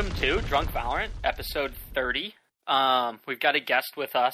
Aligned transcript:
welcome 0.00 0.18
to 0.18 0.40
Drunk 0.48 0.70
Valorant, 0.70 1.10
episode 1.22 1.74
30. 1.94 2.32
Um, 2.66 3.20
we've 3.26 3.38
got 3.38 3.54
a 3.54 3.60
guest 3.60 3.98
with 3.98 4.16
us 4.16 4.32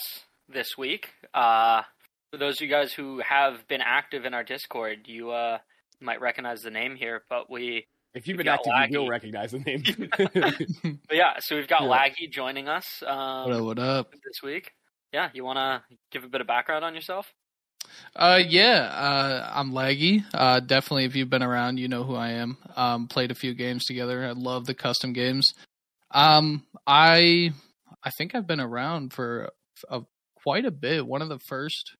this 0.48 0.78
week. 0.78 1.08
Uh, 1.34 1.82
for 2.30 2.36
those 2.36 2.54
of 2.54 2.60
you 2.60 2.68
guys 2.68 2.92
who 2.92 3.18
have 3.18 3.66
been 3.66 3.80
active 3.84 4.24
in 4.24 4.32
our 4.32 4.44
Discord, 4.44 5.08
you 5.08 5.32
uh, 5.32 5.58
might 6.00 6.20
recognize 6.20 6.62
the 6.62 6.70
name 6.70 6.94
here, 6.94 7.24
but 7.28 7.50
we. 7.50 7.88
If 8.14 8.28
you've 8.28 8.36
been 8.36 8.46
got 8.46 8.60
active—you'll 8.64 9.08
recognize 9.08 9.50
the 9.50 9.58
name. 9.58 9.82
But 11.08 11.16
yeah, 11.16 11.40
so 11.40 11.56
we've 11.56 11.66
got 11.66 11.82
Yeah. 11.82 11.88
Laggy 11.88 12.30
joining 12.30 12.68
us 12.68 13.02
um, 13.04 13.50
What 13.50 13.52
up? 13.52 13.64
What 13.64 13.78
up? 13.80 14.12
this 14.12 14.42
week. 14.44 14.70
Yeah, 15.12 15.30
you 15.34 15.42
want 15.44 15.56
to 15.56 15.96
give 16.12 16.22
a 16.22 16.28
bit 16.28 16.40
of 16.40 16.46
background 16.46 16.84
on 16.84 16.94
yourself? 16.94 17.26
Uh, 18.14 18.40
yeah, 18.46 18.90
uh, 18.94 19.50
I'm 19.54 19.72
Laggy. 19.72 20.24
Uh, 20.32 20.60
definitely, 20.60 21.04
if 21.04 21.14
you've 21.14 21.30
been 21.30 21.42
around, 21.42 21.78
you 21.78 21.88
know 21.88 22.02
who 22.02 22.14
I 22.14 22.30
am. 22.30 22.56
Um, 22.74 23.08
played 23.08 23.30
a 23.30 23.34
few 23.34 23.52
games 23.52 23.84
together. 23.84 24.24
I 24.24 24.30
love 24.32 24.64
the 24.64 24.74
custom 24.74 25.12
games. 25.12 25.52
Um, 26.10 26.64
I, 26.86 27.52
I 28.02 28.10
think 28.10 28.34
I've 28.34 28.46
been 28.46 28.60
around 28.60 29.12
for 29.12 29.50
a, 29.90 30.00
quite 30.34 30.64
a 30.64 30.70
bit. 30.70 31.06
One 31.06 31.20
of 31.20 31.28
the 31.28 31.38
first 31.40 31.94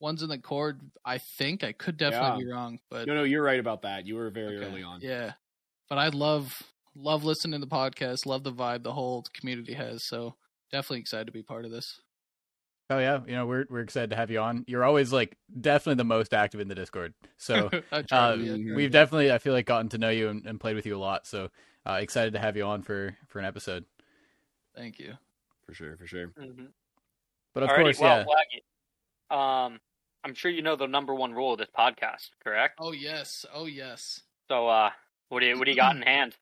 ones 0.00 0.22
in 0.22 0.28
the 0.28 0.38
cord. 0.38 0.80
I 1.04 1.18
think 1.38 1.64
I 1.64 1.72
could 1.72 1.96
definitely 1.96 2.40
Yeah. 2.42 2.46
be 2.46 2.52
wrong, 2.52 2.78
but 2.90 3.06
no, 3.06 3.14
no, 3.14 3.24
you're 3.24 3.42
right 3.42 3.60
about 3.60 3.82
that. 3.82 4.06
You 4.06 4.16
were 4.16 4.30
very 4.30 4.58
okay, 4.58 4.66
early 4.66 4.82
on. 4.82 5.00
Yeah, 5.00 5.32
but 5.88 5.96
I 5.98 6.08
love 6.08 6.62
love 6.94 7.24
listening 7.24 7.60
to 7.60 7.66
the 7.66 7.74
podcast. 7.74 8.26
Love 8.26 8.44
the 8.44 8.52
vibe 8.52 8.82
the 8.82 8.92
whole 8.92 9.24
community 9.32 9.72
has. 9.72 10.06
So 10.06 10.34
definitely 10.70 11.00
excited 11.00 11.26
to 11.26 11.32
be 11.32 11.42
part 11.42 11.64
of 11.64 11.70
this. 11.70 12.00
Oh 12.90 12.98
yeah, 12.98 13.20
you 13.26 13.32
know 13.32 13.46
we're 13.46 13.64
we're 13.70 13.80
excited 13.80 14.10
to 14.10 14.16
have 14.16 14.30
you 14.30 14.40
on. 14.40 14.64
You're 14.66 14.84
always 14.84 15.12
like 15.12 15.38
definitely 15.58 15.96
the 15.96 16.04
most 16.04 16.34
active 16.34 16.60
in 16.60 16.68
the 16.68 16.74
Discord. 16.74 17.14
So 17.38 17.54
uh, 17.54 17.68
to 17.68 17.70
be, 17.70 17.84
I 17.92 18.02
try 18.02 18.36
to 18.36 18.74
we've 18.74 18.90
definitely 18.90 19.32
I 19.32 19.38
feel 19.38 19.54
like 19.54 19.66
gotten 19.66 19.88
to 19.90 19.98
know 19.98 20.10
you 20.10 20.28
and, 20.28 20.44
and 20.46 20.60
played 20.60 20.76
with 20.76 20.84
you 20.84 20.96
a 20.96 20.98
lot. 20.98 21.26
So 21.26 21.48
uh, 21.86 21.94
excited 21.94 22.34
to 22.34 22.38
have 22.38 22.56
you 22.56 22.64
on 22.64 22.82
for 22.82 23.16
for 23.28 23.38
an 23.38 23.46
episode. 23.46 23.84
Thank 24.76 24.98
you. 24.98 25.14
For 25.66 25.72
sure, 25.72 25.96
for 25.96 26.06
sure. 26.06 26.28
Mm-hmm. 26.28 26.66
But 27.54 27.62
of 27.62 27.70
Alrighty, 27.70 27.82
course, 27.82 28.00
well, 28.00 28.18
yeah. 28.18 28.24
Laggy, 29.32 29.66
um, 29.66 29.80
I'm 30.22 30.34
sure 30.34 30.50
you 30.50 30.62
know 30.62 30.76
the 30.76 30.86
number 30.86 31.14
one 31.14 31.32
rule 31.32 31.52
of 31.52 31.58
this 31.58 31.68
podcast, 31.76 32.30
correct? 32.42 32.78
Oh 32.80 32.92
yes. 32.92 33.46
Oh 33.54 33.66
yes. 33.66 34.20
So, 34.48 34.68
uh, 34.68 34.90
what 35.28 35.40
do 35.40 35.46
you 35.46 35.56
what 35.56 35.64
do 35.64 35.70
you 35.70 35.76
got 35.76 35.96
in 35.96 36.02
hand? 36.06 36.36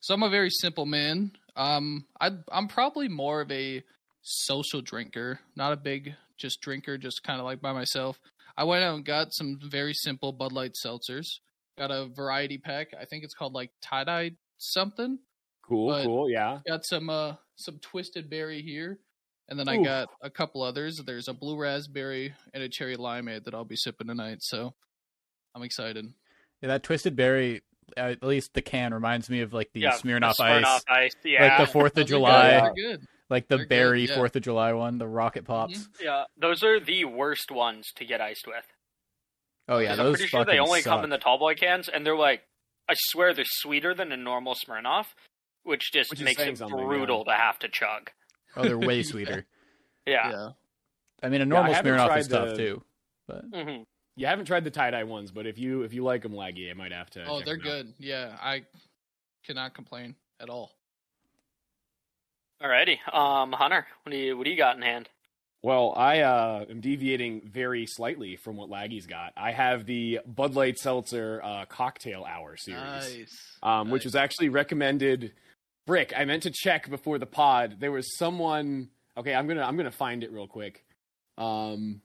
So 0.00 0.14
I'm 0.14 0.22
a 0.22 0.30
very 0.30 0.50
simple 0.50 0.86
man. 0.86 1.32
Um, 1.56 2.06
I 2.20 2.30
I'm 2.52 2.68
probably 2.68 3.08
more 3.08 3.40
of 3.40 3.50
a 3.50 3.82
social 4.22 4.80
drinker, 4.80 5.40
not 5.56 5.72
a 5.72 5.76
big 5.76 6.14
just 6.36 6.60
drinker, 6.60 6.98
just 6.98 7.22
kind 7.22 7.40
of 7.40 7.44
like 7.46 7.60
by 7.60 7.72
myself. 7.72 8.18
I 8.56 8.64
went 8.64 8.82
out 8.84 8.96
and 8.96 9.04
got 9.04 9.32
some 9.32 9.58
very 9.62 9.94
simple 9.94 10.32
Bud 10.32 10.52
Light 10.52 10.72
seltzers. 10.84 11.26
Got 11.76 11.90
a 11.92 12.08
variety 12.14 12.58
pack. 12.58 12.88
I 13.00 13.04
think 13.04 13.22
it's 13.24 13.34
called 13.34 13.52
like 13.54 13.70
tie 13.80 14.04
dye 14.04 14.32
something. 14.56 15.18
Cool, 15.66 15.88
But- 15.90 16.04
cool. 16.04 16.30
Yeah. 16.30 16.58
Got 16.66 16.84
some 16.84 17.08
uh 17.10 17.34
some 17.56 17.78
twisted 17.80 18.30
berry 18.30 18.62
here, 18.62 18.98
and 19.48 19.58
then 19.58 19.68
I 19.68 19.82
got 19.82 20.08
a 20.22 20.30
couple 20.30 20.62
others. 20.62 21.00
There's 21.04 21.28
a 21.28 21.34
blue 21.34 21.56
raspberry 21.60 22.34
and 22.54 22.62
a 22.62 22.68
cherry 22.68 22.96
limeade 22.96 23.44
that 23.44 23.54
I'll 23.54 23.64
be 23.64 23.76
sipping 23.76 24.06
tonight. 24.08 24.38
So 24.40 24.74
I'm 25.54 25.62
excited. 25.62 26.06
Yeah, 26.62 26.68
that 26.68 26.82
twisted 26.84 27.14
berry, 27.16 27.62
at 27.96 28.22
least 28.22 28.54
the 28.54 28.62
can 28.62 28.92
reminds 28.94 29.28
me 29.30 29.40
of 29.40 29.52
like 29.52 29.72
the 29.72 29.80
yeah, 29.80 29.92
Smirnoff 29.92 30.36
the 30.36 30.44
Ice, 30.44 30.64
Smirnoff 30.64 30.82
Ice. 30.88 31.12
Yeah, 31.24 31.48
like 31.58 31.66
the 31.66 31.72
Fourth 31.72 31.92
of 31.92 31.98
are 31.98 32.02
good. 32.02 32.08
July, 32.08 32.70
good. 32.76 33.06
Like 33.30 33.48
the 33.48 33.56
They're 33.56 33.64
good, 33.64 33.68
berry 33.68 34.06
yeah. 34.06 34.14
Fourth 34.14 34.36
of 34.36 34.42
July 34.42 34.72
one, 34.72 34.98
the 34.98 35.06
rocket 35.08 35.44
pops. 35.44 35.88
yeah, 36.00 36.24
those 36.36 36.62
are 36.62 36.80
the 36.80 37.04
worst 37.04 37.50
ones 37.50 37.92
to 37.96 38.04
get 38.04 38.20
iced 38.20 38.46
with. 38.46 38.64
Oh 39.68 39.78
yeah, 39.78 39.96
those 39.96 40.06
I'm 40.06 40.12
pretty 40.14 40.26
sure 40.28 40.44
they 40.44 40.52
fucking 40.52 40.60
only 40.60 40.82
come 40.82 41.04
in 41.04 41.10
the 41.10 41.18
tall 41.18 41.38
boy 41.38 41.54
cans, 41.54 41.88
and 41.88 42.04
they're 42.06 42.16
like, 42.16 42.42
I 42.88 42.94
swear 42.96 43.34
they're 43.34 43.44
sweeter 43.46 43.94
than 43.94 44.12
a 44.12 44.16
normal 44.16 44.54
Smirnoff, 44.54 45.06
which 45.62 45.92
just 45.92 46.10
Which 46.10 46.22
makes 46.22 46.40
it 46.40 46.56
something, 46.56 46.78
brutal 46.78 47.24
to 47.26 47.32
have 47.32 47.58
to 47.58 47.68
chug. 47.68 48.10
Oh, 48.56 48.62
they're 48.62 48.78
way 48.78 49.02
sweeter. 49.04 49.44
Yeah. 50.06 50.30
yeah. 50.30 50.48
I 51.22 51.28
mean, 51.28 51.42
a 51.42 51.46
normal 51.46 51.74
haven't 51.74 51.92
Smirnoff 51.92 52.06
tried 52.06 52.18
is 52.20 52.28
tough 52.28 52.56
too. 52.56 52.82
But 53.26 53.44
hmm 53.52 53.82
You 54.16 54.26
haven't 54.26 54.46
tried 54.46 54.64
the 54.64 54.70
tie 54.70 54.90
dye 54.90 55.04
ones, 55.04 55.30
but 55.30 55.46
if 55.46 55.58
you 55.58 55.82
if 55.82 55.92
you 55.92 56.02
like 56.02 56.22
them, 56.22 56.32
Laggy, 56.32 56.70
I 56.70 56.74
might 56.74 56.92
have 56.92 57.10
to. 57.10 57.24
Oh, 57.26 57.38
check 57.38 57.46
they're 57.46 57.56
them 57.58 57.66
out. 57.66 57.70
good. 57.70 57.94
Yeah, 57.98 58.36
I 58.40 58.64
cannot 59.44 59.74
complain 59.74 60.14
at 60.40 60.48
all. 60.48 60.77
Alrighty, 62.62 62.98
um, 63.14 63.52
Hunter, 63.52 63.86
what 64.02 64.12
do 64.12 64.18
you 64.18 64.36
what 64.36 64.44
do 64.44 64.50
you 64.50 64.56
got 64.56 64.76
in 64.76 64.82
hand? 64.82 65.08
Well, 65.62 65.92
I 65.96 66.20
uh, 66.20 66.64
am 66.70 66.80
deviating 66.80 67.42
very 67.52 67.84
slightly 67.86 68.36
from 68.36 68.56
what 68.56 68.68
Laggy's 68.70 69.06
got. 69.06 69.32
I 69.36 69.50
have 69.50 69.86
the 69.86 70.20
Bud 70.26 70.54
Light 70.54 70.78
Seltzer 70.78 71.40
uh, 71.42 71.64
Cocktail 71.66 72.24
Hour 72.24 72.56
series, 72.56 72.80
Nice. 72.80 73.56
um, 73.62 73.90
which 73.90 74.00
Nice. 74.02 74.06
was 74.06 74.14
actually 74.16 74.48
recommended. 74.50 75.32
Brick, 75.86 76.12
I 76.16 76.24
meant 76.26 76.44
to 76.44 76.50
check 76.50 76.88
before 76.90 77.18
the 77.18 77.26
pod. 77.26 77.76
There 77.80 77.92
was 77.92 78.16
someone. 78.16 78.88
Okay, 79.16 79.34
I'm 79.34 79.46
gonna 79.48 79.62
I'm 79.62 79.76
gonna 79.76 79.90
find 79.90 80.22
it 80.24 80.32
real 80.32 80.46
quick. 80.48 80.84
Um. 81.36 82.02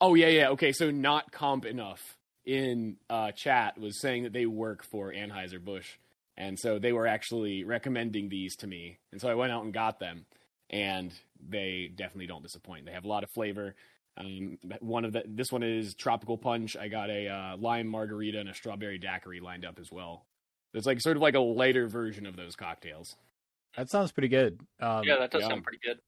Oh 0.00 0.14
yeah, 0.14 0.28
yeah. 0.28 0.48
Okay, 0.50 0.72
so 0.72 0.90
not 0.90 1.30
comp 1.30 1.64
enough 1.64 2.00
in 2.44 2.96
uh, 3.08 3.32
chat 3.32 3.78
was 3.78 4.00
saying 4.00 4.24
that 4.24 4.32
they 4.32 4.46
work 4.46 4.82
for 4.84 5.12
Anheuser 5.12 5.62
Busch, 5.64 5.88
and 6.36 6.58
so 6.58 6.78
they 6.78 6.92
were 6.92 7.06
actually 7.06 7.64
recommending 7.64 8.28
these 8.28 8.56
to 8.56 8.66
me, 8.66 8.98
and 9.12 9.20
so 9.20 9.28
I 9.28 9.34
went 9.34 9.52
out 9.52 9.64
and 9.64 9.72
got 9.72 9.98
them, 9.98 10.26
and 10.70 11.12
they 11.48 11.90
definitely 11.94 12.26
don't 12.26 12.42
disappoint. 12.42 12.86
They 12.86 12.92
have 12.92 13.04
a 13.04 13.08
lot 13.08 13.24
of 13.24 13.30
flavor. 13.30 13.74
Um, 14.16 14.58
one 14.80 15.04
of 15.04 15.12
the 15.12 15.24
this 15.26 15.50
one 15.50 15.62
is 15.62 15.94
tropical 15.94 16.36
punch. 16.36 16.76
I 16.76 16.88
got 16.88 17.10
a 17.10 17.28
uh, 17.28 17.56
lime 17.56 17.86
margarita 17.86 18.38
and 18.38 18.48
a 18.48 18.54
strawberry 18.54 18.98
daiquiri 18.98 19.40
lined 19.40 19.64
up 19.64 19.78
as 19.78 19.90
well. 19.90 20.26
It's 20.74 20.86
like 20.86 21.00
sort 21.00 21.16
of 21.16 21.22
like 21.22 21.34
a 21.34 21.40
lighter 21.40 21.86
version 21.86 22.26
of 22.26 22.36
those 22.36 22.56
cocktails. 22.56 23.16
that 23.76 23.90
sounds 23.90 24.12
pretty 24.12 24.28
good. 24.28 24.60
Um, 24.80 25.02
yeah, 25.04 25.18
that 25.18 25.30
does 25.30 25.42
yeah. 25.42 25.48
sound 25.48 25.64
pretty 25.64 25.80
good. 25.84 25.98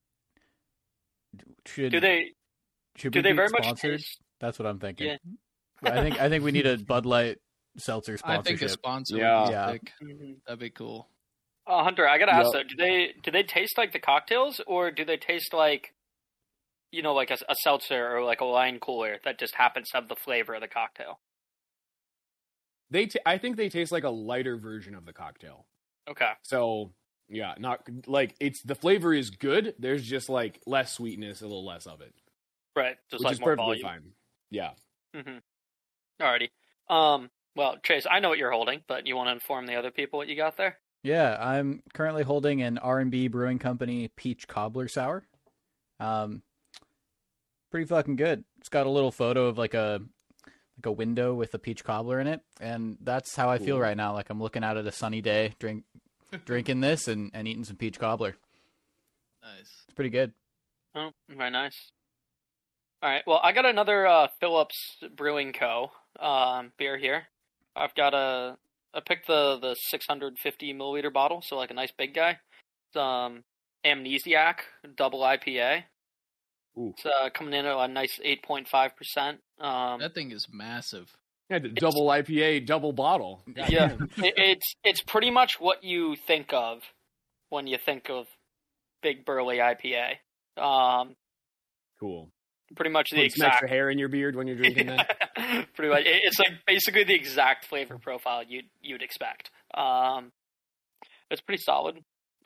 should 1.66 1.92
Do 1.92 2.00
they 2.00 2.32
should 2.96 3.12
do 3.12 3.18
we 3.18 3.22
they 3.22 3.32
be 3.32 3.36
very 3.36 3.50
much 3.50 3.80
taste? 3.80 4.20
That's 4.40 4.58
what 4.58 4.66
I'm 4.66 4.78
thinking. 4.78 5.06
Yeah. 5.06 5.16
I 5.82 6.02
think 6.02 6.20
I 6.20 6.28
think 6.28 6.44
we 6.44 6.52
need 6.52 6.66
a 6.66 6.78
Bud 6.78 7.06
Light 7.06 7.38
seltzer 7.76 8.16
I 8.24 8.40
think 8.42 8.62
a 8.62 8.68
sponsorship. 8.68 8.78
sponsor 8.78 9.16
Yeah. 9.16 9.40
would 9.40 9.46
be 9.48 9.52
Yeah. 9.52 9.72
sick. 9.72 10.38
That'd 10.46 10.58
be 10.60 10.70
cool. 10.70 11.08
Uh, 11.66 11.82
Hunter, 11.82 12.06
I 12.06 12.18
gotta 12.18 12.34
ask 12.34 12.52
Yep. 12.52 12.52
though, 12.52 12.62
do 12.68 12.76
they 12.76 13.14
do 13.22 13.30
they 13.30 13.42
taste 13.42 13.78
like 13.78 13.92
the 13.92 13.98
cocktails, 13.98 14.60
or 14.66 14.90
do 14.90 15.04
they 15.04 15.16
taste 15.16 15.52
like, 15.54 15.94
you 16.92 17.02
know, 17.02 17.14
like 17.14 17.30
a, 17.30 17.38
a 17.48 17.54
seltzer 17.62 18.14
or 18.16 18.22
like 18.22 18.40
a 18.42 18.46
wine 18.46 18.78
cooler 18.80 19.18
that 19.24 19.38
just 19.38 19.54
happens 19.54 19.88
to 19.90 19.96
have 19.96 20.08
the 20.08 20.16
flavor 20.16 20.54
of 20.54 20.60
the 20.60 20.68
cocktail? 20.68 21.20
They, 22.90 23.06
t- 23.06 23.18
I 23.24 23.38
think 23.38 23.56
they 23.56 23.68
taste 23.70 23.92
like 23.92 24.04
a 24.04 24.10
lighter 24.10 24.56
version 24.56 24.94
of 24.94 25.04
the 25.06 25.12
cocktail. 25.12 25.66
Okay, 26.06 26.30
So 26.42 26.92
yeah, 27.28 27.54
not 27.58 27.80
like 28.06 28.36
it's 28.38 28.62
the 28.62 28.74
flavor 28.74 29.14
is 29.14 29.30
good. 29.30 29.74
There's 29.78 30.04
just 30.04 30.28
like 30.28 30.60
less 30.66 30.92
sweetness, 30.92 31.40
a 31.40 31.44
little 31.46 31.64
less 31.64 31.86
of 31.86 32.02
it, 32.02 32.14
right, 32.76 32.96
just 33.10 33.20
which 33.20 33.24
like 33.24 33.32
is 33.32 33.40
more 33.40 33.56
perfectly 33.56 33.80
volume. 33.80 34.02
fine. 34.02 34.12
Yeah. 34.50 34.72
Mm-hmm. 35.16 35.38
Alrighty. 36.22 36.50
Um. 36.94 37.30
Well, 37.56 37.76
Chase, 37.82 38.06
I 38.10 38.18
know 38.20 38.28
what 38.30 38.38
you're 38.38 38.50
holding, 38.50 38.82
but 38.88 39.06
you 39.06 39.16
want 39.16 39.28
to 39.28 39.32
inform 39.32 39.66
the 39.66 39.76
other 39.76 39.90
people 39.90 40.18
what 40.18 40.28
you 40.28 40.36
got 40.36 40.56
there? 40.56 40.78
Yeah, 41.02 41.36
I'm 41.38 41.82
currently 41.92 42.22
holding 42.22 42.62
an 42.62 42.78
R&B 42.78 43.28
Brewing 43.28 43.58
Company 43.58 44.08
Peach 44.16 44.48
Cobbler 44.48 44.88
Sour. 44.88 45.24
Um, 46.00 46.42
pretty 47.70 47.86
fucking 47.86 48.16
good. 48.16 48.44
It's 48.58 48.68
got 48.68 48.86
a 48.86 48.90
little 48.90 49.12
photo 49.12 49.46
of 49.46 49.58
like 49.58 49.74
a 49.74 50.00
like 50.76 50.86
a 50.86 50.92
window 50.92 51.34
with 51.34 51.54
a 51.54 51.58
peach 51.58 51.84
cobbler 51.84 52.18
in 52.18 52.26
it, 52.26 52.40
and 52.60 52.96
that's 53.00 53.36
how 53.36 53.48
I 53.48 53.58
feel 53.58 53.76
Cool. 53.76 53.82
right 53.82 53.96
now. 53.96 54.12
Like 54.14 54.28
I'm 54.30 54.40
looking 54.42 54.64
out 54.64 54.76
at 54.76 54.86
a 54.86 54.92
sunny 54.92 55.20
day, 55.20 55.54
drink 55.60 55.84
drinking 56.46 56.80
this 56.80 57.06
and, 57.06 57.30
and 57.34 57.46
eating 57.46 57.62
some 57.64 57.76
peach 57.76 58.00
cobbler. 58.00 58.34
Nice. 59.42 59.60
It's 59.86 59.94
pretty 59.94 60.10
good. 60.10 60.32
Oh, 60.96 61.10
very 61.28 61.50
nice. 61.50 61.92
All 63.02 63.10
right. 63.10 63.22
Well, 63.26 63.40
I 63.42 63.52
got 63.52 63.66
another 63.66 64.06
uh, 64.06 64.28
Phillips 64.40 64.96
Brewing 65.14 65.52
Co. 65.52 65.90
Um, 66.18 66.72
beer 66.78 66.96
here. 66.96 67.24
I've 67.76 67.94
got 67.94 68.14
a. 68.14 68.56
I 68.92 69.00
picked 69.00 69.26
the 69.26 69.58
the 69.60 69.74
650 69.74 70.74
milliliter 70.74 71.12
bottle, 71.12 71.42
so 71.42 71.56
like 71.56 71.70
a 71.70 71.74
nice 71.74 71.92
big 71.96 72.14
guy. 72.14 72.38
It's 72.88 72.96
um 72.96 73.42
Amnesiac 73.84 74.56
double 74.96 75.20
IPA. 75.20 75.84
Ooh. 76.78 76.92
It's 76.96 77.06
uh, 77.06 77.30
coming 77.30 77.54
in 77.54 77.66
at 77.66 77.76
a 77.76 77.88
nice 77.88 78.18
8.5 78.24 78.96
percent. 78.96 79.40
Um, 79.60 80.00
That 80.00 80.14
thing 80.14 80.32
is 80.32 80.48
massive. 80.52 81.08
Yeah, 81.50 81.58
the 81.58 81.68
double 81.68 82.06
IPA, 82.08 82.66
double 82.66 82.92
bottle. 82.92 83.42
God 83.52 83.70
Yeah. 83.70 83.96
it, 84.16 84.34
it's 84.36 84.74
it's 84.82 85.02
pretty 85.02 85.30
much 85.30 85.60
what 85.60 85.84
you 85.84 86.16
think 86.26 86.52
of 86.52 86.82
when 87.50 87.66
you 87.66 87.78
think 87.78 88.10
of 88.10 88.26
big 89.02 89.24
burly 89.24 89.58
IPA. 89.58 90.14
Um, 90.56 91.16
Cool. 92.00 92.30
Pretty 92.74 92.90
much 92.90 93.10
the 93.10 93.16
Put 93.16 93.32
some 93.32 93.46
exact 93.46 93.52
extra 93.54 93.68
hair 93.68 93.90
in 93.90 93.98
your 93.98 94.08
beard 94.08 94.36
when 94.36 94.46
you're 94.46 94.56
drinking 94.56 94.86
that. 94.86 95.16
Pretty 95.74 95.92
much, 95.92 96.02
it's 96.06 96.38
like 96.38 96.52
basically 96.66 97.04
the 97.04 97.14
exact 97.14 97.66
flavor 97.66 97.98
profile 97.98 98.42
you'd 98.46 98.66
you'd 98.80 99.02
expect. 99.02 99.50
Um, 99.74 100.32
it's 101.30 101.40
pretty 101.40 101.62
solid. 101.62 101.96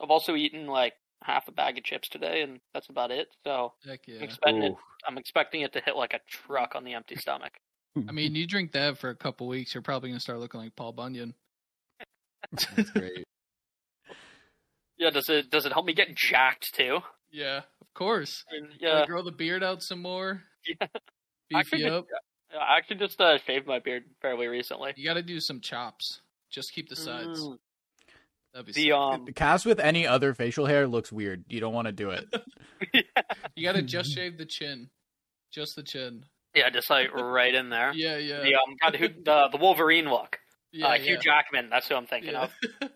I've 0.01 0.09
also 0.09 0.35
eaten 0.35 0.67
like 0.67 0.93
half 1.23 1.47
a 1.47 1.51
bag 1.51 1.77
of 1.77 1.83
chips 1.83 2.09
today, 2.09 2.41
and 2.41 2.59
that's 2.73 2.89
about 2.89 3.11
it. 3.11 3.27
So 3.45 3.73
Heck 3.85 4.01
I'm 4.07 4.23
expecting 4.23 4.63
it. 4.63 4.75
I'm 5.07 5.17
expecting 5.17 5.61
it 5.61 5.73
to 5.73 5.81
hit 5.81 5.95
like 5.95 6.13
a 6.13 6.19
truck 6.27 6.75
on 6.75 6.83
the 6.83 6.93
empty 6.93 7.15
stomach. 7.15 7.53
I 8.07 8.11
mean, 8.11 8.35
you 8.35 8.47
drink 8.47 8.71
that 8.73 8.97
for 8.97 9.09
a 9.09 9.15
couple 9.15 9.47
weeks, 9.47 9.73
you're 9.73 9.81
probably 9.81 10.09
gonna 10.09 10.19
start 10.19 10.39
looking 10.39 10.59
like 10.59 10.75
Paul 10.75 10.93
Bunyan. 10.93 11.33
That's 12.51 12.89
great. 12.91 13.25
Yeah, 14.97 15.11
does 15.11 15.29
it 15.29 15.49
does 15.49 15.65
it 15.65 15.73
help 15.73 15.85
me 15.85 15.93
get 15.93 16.15
jacked 16.15 16.73
too? 16.73 16.99
Yeah, 17.31 17.57
of 17.81 17.93
course. 17.93 18.43
And, 18.51 18.69
Yeah. 18.79 18.99
yeah, 18.99 19.05
Grow 19.05 19.21
the 19.21 19.31
beard 19.31 19.63
out 19.63 19.83
some 19.83 20.01
more. 20.01 20.43
Yeah. 20.67 20.87
Beef 21.49 21.57
Actually, 21.59 21.83
you 21.85 21.91
up. 21.93 22.05
I 22.53 22.77
actually 22.77 22.97
just 22.97 23.19
uh, 23.21 23.37
shaved 23.39 23.65
my 23.65 23.79
beard 23.79 24.03
fairly 24.21 24.47
recently. 24.47 24.93
You 24.97 25.05
got 25.07 25.13
to 25.15 25.23
do 25.23 25.39
some 25.39 25.61
chops. 25.61 26.21
Just 26.51 26.73
keep 26.73 26.89
the 26.89 26.95
sides. 26.95 27.41
Mm. 27.41 27.57
That'd 28.53 28.65
be 28.67 28.73
The 28.73 28.91
um, 28.91 29.25
Cast 29.35 29.65
with 29.65 29.79
any 29.79 30.05
other 30.05 30.33
facial 30.33 30.65
hair 30.65 30.85
looks 30.87 31.11
weird. 31.11 31.45
You 31.47 31.59
don't 31.59 31.73
want 31.73 31.85
to 31.87 31.91
do 31.91 32.09
it. 32.11 32.25
You 33.55 33.63
got 33.65 33.73
to 33.75 33.81
just 33.81 34.13
shave 34.13 34.37
the 34.37 34.45
chin. 34.45 34.89
Just 35.51 35.75
the 35.75 35.83
chin. 35.83 36.23
yeah, 36.55 36.69
just 36.69 36.89
like 36.89 37.11
right 37.13 37.53
in 37.53 37.69
there. 37.69 37.91
Yeah, 37.93 38.17
yeah. 38.17 38.41
The 38.41 38.55
um, 38.55 38.75
God, 38.81 38.95
who, 38.95 39.07
the 39.09 39.49
the 39.51 39.57
Wolverine 39.57 40.09
look. 40.09 40.39
yeah, 40.71 40.87
uh, 40.87 40.93
yeah. 40.93 40.97
Hugh 41.01 41.17
Jackman. 41.17 41.69
That's 41.69 41.87
who 41.89 41.95
I'm 41.95 42.05
thinking 42.07 42.31
Yeah. 42.33 42.43
of. 42.81 42.89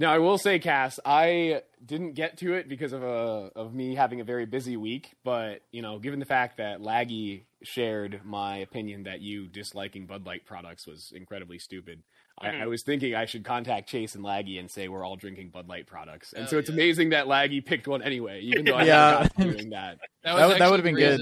Now 0.00 0.12
I 0.12 0.18
will 0.18 0.38
say, 0.38 0.58
Cass, 0.58 0.98
I 1.04 1.62
didn't 1.84 2.14
get 2.14 2.38
to 2.38 2.54
it 2.54 2.68
because 2.68 2.92
of 2.92 3.02
a 3.02 3.50
of 3.54 3.72
me 3.74 3.94
having 3.94 4.20
a 4.20 4.24
very 4.24 4.46
busy 4.46 4.76
week. 4.76 5.12
But 5.22 5.60
you 5.70 5.82
know, 5.82 5.98
given 5.98 6.18
the 6.18 6.24
fact 6.26 6.56
that 6.56 6.80
Laggy 6.80 7.44
shared 7.62 8.22
my 8.24 8.56
opinion 8.56 9.02
that 9.04 9.20
you 9.20 9.46
disliking 9.46 10.06
Bud 10.06 10.24
Light 10.26 10.46
products 10.46 10.86
was 10.86 11.12
incredibly 11.14 11.58
stupid, 11.58 12.02
I, 12.40 12.48
Mhm. 12.48 12.62
I 12.62 12.66
was 12.66 12.82
thinking 12.82 13.14
I 13.14 13.26
should 13.26 13.44
contact 13.44 13.90
Chase 13.90 14.14
and 14.14 14.24
Laggy 14.24 14.58
and 14.58 14.70
say 14.70 14.88
we're 14.88 15.04
all 15.04 15.16
drinking 15.16 15.50
Bud 15.50 15.68
Light 15.68 15.86
products. 15.86 16.32
And 16.32 16.44
Hell 16.44 16.50
so 16.52 16.58
it's 16.58 16.70
yeah. 16.70 16.74
amazing 16.76 17.10
that 17.10 17.26
Laggy 17.26 17.62
picked 17.64 17.86
one 17.86 18.02
anyway, 18.02 18.40
even 18.40 18.64
though 18.64 18.76
I 18.76 18.84
Yeah. 18.84 19.10
yeah. 19.12 19.18
not 19.22 19.36
doing 19.36 19.70
that. 19.76 19.98
That, 19.98 20.00
That 20.24 20.34
was 20.34 20.48
would- 20.54 20.60
that 20.62 20.70
would've 20.70 20.84
been 20.84 20.94
the 20.94 21.00
good. 21.18 21.20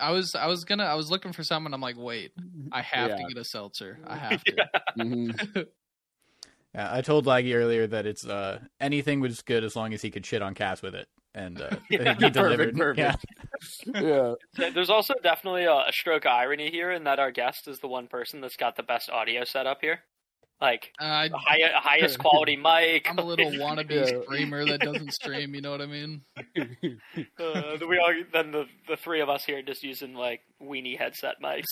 I 0.00 0.12
was 0.12 0.34
I 0.34 0.46
was 0.46 0.64
gonna 0.64 0.84
I 0.84 0.94
was 0.94 1.10
looking 1.10 1.34
for 1.34 1.44
someone. 1.44 1.74
I'm 1.74 1.82
like, 1.82 1.96
wait, 1.98 2.32
I 2.72 2.80
have 2.80 3.10
Yeah. 3.10 3.16
to 3.18 3.24
get 3.28 3.36
a 3.36 3.44
seltzer. 3.44 3.98
I 4.06 4.16
have 4.24 4.42
to. 4.44 4.66
Mhm. 4.98 5.66
Yeah, 6.74 6.88
I 6.92 7.02
told 7.02 7.26
Laggy 7.26 7.54
earlier 7.54 7.86
that 7.86 8.06
it's 8.06 8.26
uh 8.26 8.58
anything 8.80 9.20
was 9.20 9.42
good 9.42 9.62
as 9.64 9.76
long 9.76 9.92
as 9.92 10.00
he 10.02 10.10
could 10.10 10.24
shit 10.24 10.40
on 10.42 10.54
Cass 10.54 10.80
with 10.82 10.94
it, 10.94 11.06
and 11.34 11.60
uh, 11.60 11.70
Yeah. 11.90 12.14
he 12.14 12.30
delivered. 12.30 12.76
Perfect, 12.76 13.24
Yeah. 13.94 14.00
yeah. 14.56 14.70
There's 14.70 14.90
also 14.90 15.14
definitely 15.22 15.64
a, 15.64 15.72
a 15.88 15.92
stroke 15.92 16.24
of 16.24 16.32
irony 16.32 16.70
here 16.70 16.90
in 16.90 17.04
that 17.04 17.18
our 17.18 17.30
guest 17.30 17.68
is 17.68 17.80
the 17.80 17.88
one 17.88 18.08
person 18.08 18.40
that's 18.40 18.56
got 18.56 18.76
the 18.76 18.82
best 18.82 19.10
audio 19.10 19.44
setup 19.44 19.78
here. 19.82 20.00
Like 20.62 20.92
I, 21.00 21.26
the 21.28 21.36
high, 21.38 21.58
highest 21.74 22.18
quality 22.20 22.56
mic. 22.56 23.10
I'm 23.10 23.18
a 23.18 23.24
little 23.24 23.50
wannabe 23.50 23.90
Yeah. 23.90 24.22
streamer 24.22 24.64
that 24.64 24.80
doesn't 24.80 25.12
stream. 25.20 25.54
You 25.56 25.60
know 25.60 25.72
what 25.72 25.82
I 25.82 25.86
mean? 25.86 26.22
Uh, 26.56 27.76
we 27.88 27.98
all 27.98 28.14
then 28.32 28.52
the 28.52 28.66
the 28.88 28.96
three 28.96 29.20
of 29.20 29.28
us 29.28 29.44
here 29.44 29.60
just 29.62 29.82
using 29.82 30.14
like 30.14 30.40
weenie 30.62 30.96
headset 30.96 31.36
mics. 31.42 31.66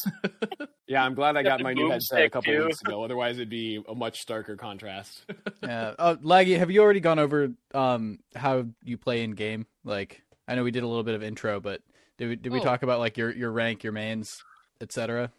Yeah, 0.89 1.05
I'm 1.05 1.15
glad 1.15 1.37
I 1.37 1.43
Got 1.45 1.59
got 1.59 1.63
my 1.63 1.73
new 1.73 1.89
headset 1.89 2.25
a 2.25 2.31
couple 2.31 2.53
too. 2.53 2.65
weeks 2.67 2.81
ago. 2.83 3.05
Otherwise, 3.05 3.37
it'd 3.37 3.49
be 3.49 3.81
a 3.89 3.95
much 3.95 4.27
starker 4.27 4.59
contrast. 4.59 5.25
yeah. 5.63 5.95
Oh, 5.97 6.17
Laggy, 6.17 6.59
have 6.59 6.73
you 6.73 6.83
already 6.83 6.99
gone 7.01 7.21
over 7.21 7.51
um 7.73 8.19
how 8.35 8.67
you 8.83 8.99
play 8.99 9.23
in 9.23 9.31
game? 9.37 9.67
Like, 9.85 10.21
I 10.49 10.57
know 10.57 10.65
we 10.65 10.73
did 10.73 10.83
a 10.83 10.89
little 10.89 11.05
bit 11.05 11.15
of 11.15 11.23
intro, 11.23 11.61
but 11.61 11.81
did 12.19 12.29
we 12.29 12.35
did 12.35 12.53
we 12.53 12.59
Oh. 12.59 12.65
talk 12.65 12.83
about 12.83 12.99
like 12.99 13.17
your 13.17 13.31
your 13.33 13.53
rank, 13.53 13.85
your 13.85 13.93
mains, 13.93 14.37
etc. 14.81 15.31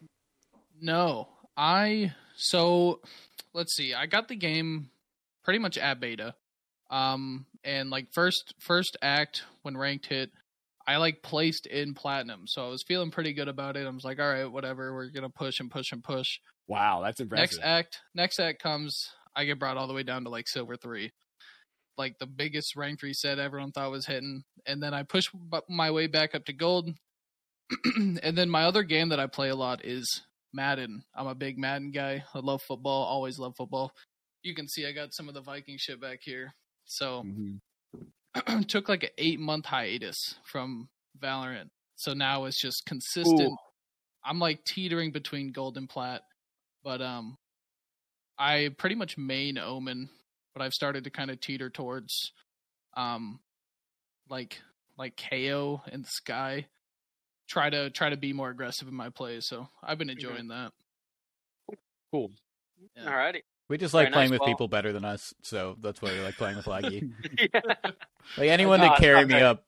No, 0.79 1.27
I 1.57 2.13
so 2.37 3.01
let's 3.53 3.75
see. 3.75 3.93
I 3.93 4.05
got 4.05 4.27
the 4.27 4.35
game 4.35 4.89
pretty 5.43 5.59
much 5.59 5.77
at 5.77 5.99
beta. 5.99 6.35
Um 6.89 7.45
and 7.63 7.89
like 7.89 8.11
first 8.11 8.53
first 8.59 8.97
act 9.01 9.43
when 9.61 9.77
ranked 9.77 10.07
hit, 10.07 10.31
I 10.87 10.97
like 10.97 11.21
placed 11.21 11.67
in 11.67 11.93
platinum. 11.93 12.47
So 12.47 12.65
I 12.65 12.69
was 12.69 12.83
feeling 12.83 13.11
pretty 13.11 13.33
good 13.33 13.47
about 13.47 13.77
it. 13.77 13.87
I 13.87 13.89
was 13.89 14.03
like, 14.03 14.19
all 14.19 14.29
right, 14.29 14.51
whatever, 14.51 14.93
we're 14.93 15.09
going 15.09 15.23
to 15.23 15.29
push 15.29 15.59
and 15.59 15.69
push 15.69 15.91
and 15.91 16.03
push. 16.03 16.39
Wow, 16.67 17.01
that's 17.03 17.19
impressive. 17.19 17.59
Next 17.59 17.59
act, 17.63 17.99
next 18.15 18.39
act 18.39 18.61
comes, 18.61 19.09
I 19.35 19.45
get 19.45 19.59
brought 19.59 19.77
all 19.77 19.87
the 19.87 19.93
way 19.93 20.03
down 20.03 20.23
to 20.23 20.29
like 20.29 20.47
silver 20.47 20.75
3. 20.75 21.11
Like 21.97 22.17
the 22.19 22.27
biggest 22.27 22.75
ranked 22.75 23.03
reset 23.03 23.39
everyone 23.39 23.71
thought 23.71 23.91
was 23.91 24.05
hitting, 24.05 24.43
and 24.65 24.81
then 24.81 24.93
I 24.93 25.03
push 25.03 25.29
my 25.69 25.91
way 25.91 26.07
back 26.07 26.33
up 26.33 26.45
to 26.45 26.53
gold. 26.53 26.89
and 27.95 28.37
then 28.37 28.49
my 28.49 28.63
other 28.63 28.83
game 28.83 29.09
that 29.09 29.19
I 29.19 29.27
play 29.27 29.49
a 29.49 29.55
lot 29.55 29.85
is 29.85 30.21
Madden. 30.53 31.03
I'm 31.15 31.27
a 31.27 31.35
big 31.35 31.57
Madden 31.57 31.91
guy. 31.91 32.23
I 32.33 32.39
love 32.39 32.61
football, 32.61 33.03
always 33.03 33.39
love 33.39 33.55
football. 33.57 33.91
You 34.43 34.55
can 34.55 34.67
see 34.67 34.85
I 34.87 34.91
got 34.91 35.13
some 35.13 35.27
of 35.27 35.33
the 35.33 35.41
Viking 35.41 35.77
shit 35.77 36.01
back 36.01 36.19
here. 36.21 36.53
So 36.85 37.23
Mhm. 38.35 38.67
took 38.67 38.89
like 38.89 39.03
an 39.03 39.09
eight 39.17 39.39
month 39.39 39.65
hiatus 39.65 40.35
from 40.45 40.89
Valorant. 41.21 41.69
So 41.95 42.13
now 42.13 42.45
it's 42.45 42.59
just 42.59 42.85
consistent. 42.85 43.51
Ooh. 43.51 43.57
I'm 44.23 44.39
like 44.39 44.63
teetering 44.65 45.11
between 45.11 45.51
gold 45.51 45.77
and 45.77 45.89
plat, 45.89 46.21
but 46.83 47.01
um, 47.01 47.37
I 48.37 48.69
pretty 48.77 48.95
much 48.95 49.17
main 49.17 49.57
Omen, 49.57 50.09
but 50.53 50.61
I've 50.61 50.73
started 50.73 51.03
to 51.05 51.09
kind 51.09 51.31
of 51.31 51.39
teeter 51.39 51.69
towards 51.69 52.31
um, 52.95 53.39
like 54.29 54.59
like 54.97 55.15
KAY/O 55.15 55.81
and 55.91 56.05
Skye. 56.05 56.67
Try 57.51 57.69
to 57.69 57.89
try 57.89 58.09
to 58.09 58.15
be 58.15 58.31
more 58.31 58.49
aggressive 58.49 58.87
in 58.87 58.93
my 58.93 59.09
plays. 59.09 59.45
So 59.45 59.67
I've 59.83 59.97
been 59.97 60.09
enjoying 60.09 60.47
that. 60.47 60.71
Cool. 62.09 62.31
Yeah. 62.95 63.11
Alrighty. 63.11 63.41
We 63.67 63.77
just 63.77 63.91
Very 63.91 64.05
like 64.05 64.13
playing 64.13 64.29
nice. 64.29 64.31
with 64.31 64.39
Well- 64.39 64.49
people 64.49 64.67
better 64.69 64.93
than 64.93 65.03
us, 65.03 65.33
so 65.43 65.75
that's 65.81 66.01
why 66.01 66.13
we 66.13 66.21
like 66.21 66.37
playing 66.37 66.55
with 66.55 66.65
Laggy. 66.65 67.11
yeah. 67.53 67.61
like 68.37 68.49
anyone 68.49 68.79
No, 68.79 68.93
to 68.93 68.95
carry 69.01 69.15
not 69.19 69.27
me 69.27 69.33
very- 69.33 69.43
up. 69.43 69.65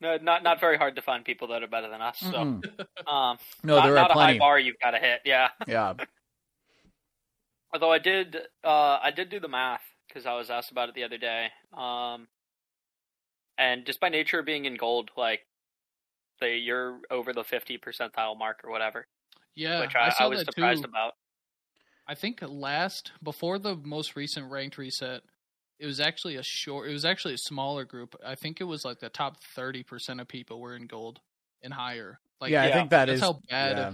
No, 0.00 0.18
not 0.18 0.44
not 0.44 0.60
very 0.60 0.76
hard 0.76 0.94
to 0.94 1.02
find 1.02 1.24
people 1.24 1.48
that 1.48 1.64
are 1.64 1.66
better 1.66 1.88
than 1.88 2.00
us. 2.00 2.18
So, 2.20 2.30
Mm-mm. 2.30 2.62
um, 3.12 3.38
No, 3.64 3.76
not, 3.76 3.86
there 3.86 3.94
not 3.94 4.10
are 4.10 4.18
a 4.18 4.22
high 4.22 4.38
bar 4.38 4.58
you've 4.60 4.78
got 4.80 4.92
to 4.92 4.98
hit. 4.98 5.20
Yeah. 5.24 5.48
Yeah. 5.66 5.94
Although 7.72 7.90
I 7.90 7.98
did, 7.98 8.36
uh, 8.62 8.98
I 9.02 9.10
did 9.10 9.30
do 9.30 9.40
the 9.40 9.48
math 9.48 9.82
because 10.06 10.26
I 10.26 10.34
was 10.34 10.48
asked 10.50 10.70
about 10.70 10.90
it 10.90 10.94
the 10.94 11.02
other 11.04 11.18
day. 11.18 11.48
Um, 11.76 12.28
and 13.58 13.84
just 13.84 13.98
by 13.98 14.10
nature 14.10 14.38
of 14.38 14.46
being 14.46 14.64
in 14.64 14.76
gold, 14.76 15.10
like, 15.16 15.40
they 16.40 16.56
you're 16.56 16.98
over 17.10 17.32
the 17.32 17.44
fifty 17.44 17.78
percentile 17.78 18.38
mark 18.38 18.60
or 18.64 18.70
whatever, 18.70 19.06
Yeah, 19.54 19.80
which 19.80 19.94
I, 19.94 20.10
saw 20.10 20.24
I 20.24 20.26
was 20.28 20.40
that 20.40 20.54
surprised 20.54 20.82
too. 20.84 20.88
about. 20.90 21.14
I 22.06 22.14
think 22.14 22.40
last 22.46 23.12
before 23.22 23.58
the 23.58 23.76
most 23.76 24.14
recent 24.16 24.50
ranked 24.50 24.76
reset, 24.76 25.22
it 25.78 25.86
was 25.86 26.00
actually 26.00 26.36
a 26.36 26.42
short. 26.42 26.88
It 26.88 26.92
was 26.92 27.04
actually 27.04 27.34
a 27.34 27.38
smaller 27.38 27.84
group. 27.84 28.14
I 28.24 28.34
think 28.34 28.60
it 28.60 28.64
was 28.64 28.84
like 28.84 29.00
the 29.00 29.08
top 29.08 29.42
thirty 29.54 29.82
percent 29.82 30.20
of 30.20 30.28
people 30.28 30.60
were 30.60 30.76
in 30.76 30.86
gold 30.86 31.20
and 31.62 31.72
higher. 31.72 32.18
Like 32.40 32.50
yeah, 32.50 32.64
I 32.64 32.72
think 32.72 32.90
that 32.90 33.06
that's 33.06 33.16
is. 33.18 33.22
how 33.22 33.40
bad 33.48 33.76
yeah. 33.76 33.92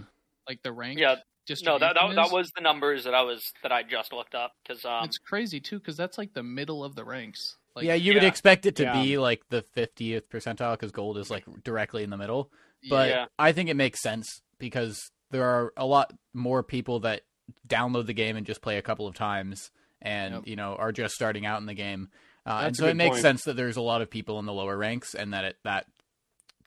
like 0.49 0.63
the 0.63 0.73
rank. 0.73 0.99
Yeah, 0.99 1.17
just 1.47 1.65
No, 1.65 1.79
that 1.79 1.81
that, 1.81 1.93
distribution 1.95 2.17
that 2.17 2.27
is. 2.27 2.33
was 2.33 2.53
the 2.57 2.63
numbers 2.63 3.05
that 3.05 3.15
I 3.15 3.23
was 3.23 3.53
that 3.63 3.71
I 3.73 3.83
just 3.83 4.13
looked 4.13 4.35
up 4.35 4.53
because 4.63 4.85
um, 4.85 5.05
it's 5.05 5.19
crazy 5.19 5.61
too 5.61 5.79
because 5.79 5.97
that's 5.97 6.19
like 6.19 6.33
the 6.35 6.43
middle 6.43 6.83
of 6.85 6.95
the 6.97 7.05
ranks. 7.05 7.57
Like, 7.77 7.85
yeah, 7.87 7.95
you 7.95 8.15
would 8.15 8.25
expect 8.25 8.67
it 8.67 8.77
to 8.77 8.83
Yeah. 8.85 9.03
be 9.03 9.19
like 9.19 9.43
the 9.49 9.63
50th 9.77 10.29
percentile 10.29 10.73
because 10.73 10.91
gold 10.93 11.19
is 11.19 11.31
like 11.31 11.45
directly 11.63 12.03
in 12.03 12.11
the 12.11 12.17
middle. 12.17 12.51
But 12.89 13.09
Yeah. 13.11 13.27
I 13.39 13.53
think 13.53 13.69
it 13.69 13.75
makes 13.77 14.01
sense 14.03 14.43
because 14.59 15.11
there 15.31 15.45
are 15.45 15.73
a 15.77 15.87
lot 15.87 16.13
more 16.35 16.63
people 16.63 17.01
that 17.01 17.23
download 17.69 18.07
the 18.07 18.13
game 18.13 18.37
and 18.37 18.45
just 18.47 18.61
play 18.63 18.77
a 18.79 18.83
couple 18.83 19.07
of 19.07 19.15
times 19.15 19.71
and, 20.03 20.35
Yep. 20.35 20.43
you 20.47 20.57
know, 20.57 20.75
are 20.77 20.93
just 20.93 21.15
starting 21.15 21.47
out 21.47 21.61
in 21.61 21.67
the 21.67 21.75
game. 21.75 22.09
Uh, 22.47 22.63
and 22.67 22.77
so 22.77 22.87
it 22.87 22.97
makes 22.97 23.15
point. 23.17 23.23
sense 23.23 23.45
that 23.45 23.55
there's 23.57 23.77
a 23.77 23.83
lot 23.83 24.01
of 24.03 24.11
people 24.11 24.39
in 24.39 24.47
the 24.47 24.53
lower 24.53 24.77
ranks 24.77 25.15
and 25.15 25.33
that 25.35 25.45
it 25.45 25.59
that 25.63 25.87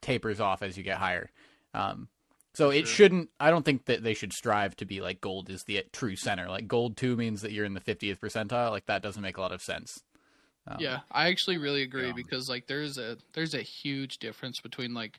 tapers 0.00 0.40
off 0.40 0.62
as 0.62 0.76
you 0.76 0.82
get 0.82 0.98
higher. 0.98 1.30
Um, 1.74 2.08
so 2.54 2.70
it 2.70 2.86
Sure. 2.86 2.94
shouldn't. 2.96 3.30
I 3.40 3.50
don't 3.50 3.64
think 3.64 3.86
that 3.86 4.02
they 4.02 4.14
should 4.14 4.32
strive 4.32 4.76
to 4.76 4.84
be 4.84 5.00
like 5.00 5.20
gold 5.20 5.50
is 5.50 5.64
the 5.66 5.84
true 5.92 6.14
center. 6.16 6.48
Like 6.48 6.68
gold 6.68 6.96
two 6.96 7.16
means 7.16 7.42
that 7.42 7.52
you're 7.52 7.64
in 7.64 7.74
the 7.74 7.80
50th 7.80 8.20
percentile. 8.20 8.70
Like 8.70 8.86
that 8.86 9.02
doesn't 9.02 9.22
make 9.22 9.36
a 9.36 9.40
lot 9.40 9.52
of 9.52 9.60
sense. 9.62 9.98
Um, 10.66 10.78
yeah, 10.80 11.00
I 11.10 11.28
actually 11.28 11.58
really 11.58 11.82
agree 11.82 12.08
yeah. 12.08 12.12
because 12.14 12.48
like 12.48 12.66
there's 12.66 12.96
a 12.98 13.18
there's 13.34 13.54
a 13.54 13.62
huge 13.62 14.18
difference 14.18 14.60
between 14.60 14.94
like 14.94 15.18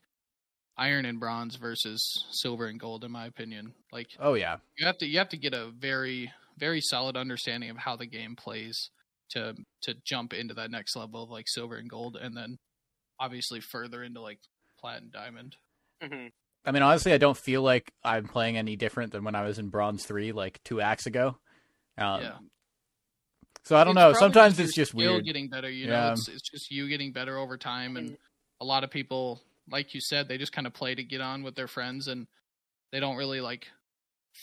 iron 0.78 1.06
and 1.06 1.20
bronze 1.20 1.56
versus 1.56 2.25
silver 2.32 2.66
and 2.66 2.80
gold 2.80 3.04
in 3.04 3.12
my 3.12 3.25
opinion. 3.28 3.74
Like 3.92 4.10
Oh 4.20 4.34
yeah. 4.34 4.58
you 4.78 4.86
have 4.86 4.98
to 5.00 5.06
you 5.06 5.20
have 5.20 5.30
to 5.30 5.38
get 5.38 5.54
a 5.54 5.70
very 5.70 6.32
very 6.58 6.82
solid 6.82 7.16
understanding 7.16 7.70
of 7.70 7.78
how 7.78 7.96
the 7.96 8.08
game 8.08 8.36
plays 8.36 8.90
to 9.30 9.56
to 9.84 9.96
jump 10.04 10.34
into 10.34 10.54
that 10.56 10.72
next 10.72 10.96
level 10.96 11.24
of 11.24 11.30
like 11.30 11.48
silver 11.48 11.75
and 11.75 11.90
gold 11.90 12.18
and 12.20 12.36
then 12.36 12.58
obviously 13.20 13.60
further 13.60 14.04
into 14.04 14.22
like 14.22 14.40
plat 14.80 15.02
and 15.02 15.12
diamond. 15.12 15.56
mhm. 16.04 16.32
I 16.68 16.72
mean, 16.72 16.82
honestly, 16.82 17.14
I 17.14 17.20
don't 17.20 17.38
feel 17.38 17.62
like 17.62 17.94
I'm 18.04 18.28
playing 18.28 18.58
any 18.58 18.75
different 18.75 19.12
than 19.12 19.24
when 19.24 19.36
I 19.36 19.44
was 19.44 19.60
in 19.60 19.70
Bronze 19.70 20.04
Three, 20.04 20.32
like 20.32 20.60
two 20.64 20.82
acts 20.82 21.06
ago. 21.06 21.38
Um, 21.98 22.22
Yeah. 22.22 22.38
So 23.66 23.76
I 23.76 23.84
don't 23.84 23.98
It's 23.98 24.00
know. 24.00 24.14
Sometimes 24.14 24.58
your 24.60 24.66
it's 24.66 24.76
just 24.76 24.92
skill 24.92 25.14
weird. 25.14 25.26
getting 25.26 25.50
better, 25.50 25.70
you 25.70 25.88
Yeah. 25.88 26.08
know. 26.08 26.12
It's 26.14 26.28
it's 26.28 26.50
just 26.50 26.72
you 26.72 26.88
getting 26.88 27.12
better 27.12 27.38
over 27.38 27.58
time 27.58 27.98
and 27.98 28.16
a 28.62 28.66
lot 28.66 28.84
of 28.84 28.92
people 28.92 29.42
like 29.70 29.94
you 29.94 30.00
said 30.02 30.28
they 30.28 30.38
just 30.38 30.52
kind 30.54 30.68
of 30.68 30.74
play 30.74 30.94
to 30.96 31.04
get 31.04 31.20
on 31.22 31.42
with 31.44 31.56
their 31.56 31.68
friends 31.68 32.08
and 32.08 32.28
they 32.92 33.00
don't 33.00 33.18
really 33.18 33.42
like 33.42 33.68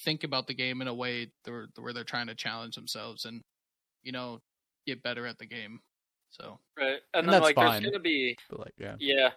think 0.05 0.25
about 0.25 0.47
the 0.47 0.55
game 0.55 0.83
in 0.83 0.89
a 0.89 0.95
way 0.95 1.31
where, 1.45 1.67
where 1.79 1.93
they're 1.93 2.05
trying 2.05 2.27
to 2.27 2.35
challenge 2.35 2.75
themselves 2.75 3.25
and 3.25 3.43
you 4.03 4.11
know 4.13 4.41
get 4.87 5.03
better 5.03 5.27
at 5.27 5.39
the 5.39 5.47
game. 5.47 5.81
So 6.31 6.59
right, 6.77 6.87
And 6.87 7.01
and, 7.15 7.29
then 7.29 7.41
that's 7.41 7.45
like 7.45 7.55
fine. 7.55 7.83
there's 7.83 7.93
gonna 7.93 8.03
be 8.03 8.37
But 8.51 8.61
like, 8.61 8.75
yeah. 8.79 8.97
Yeah, 8.99 9.31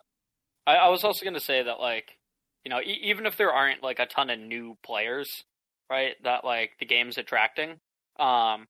I, 0.65 0.75
I 0.77 0.89
was 0.89 1.03
also 1.03 1.23
going 1.23 1.33
to 1.35 1.39
say 1.39 1.61
that 1.61 1.79
like 1.79 2.17
you 2.63 2.69
know 2.69 2.79
e- 2.81 3.01
even 3.03 3.25
if 3.25 3.37
there 3.37 3.51
aren't 3.53 3.83
like 3.83 3.99
a 3.99 4.05
ton 4.07 4.29
of 4.31 4.39
new 4.39 4.77
players, 4.83 5.43
right? 5.91 6.15
That 6.23 6.43
like 6.43 6.71
the 6.79 6.85
game's 6.85 7.17
attracting. 7.17 7.79
Um, 8.17 8.67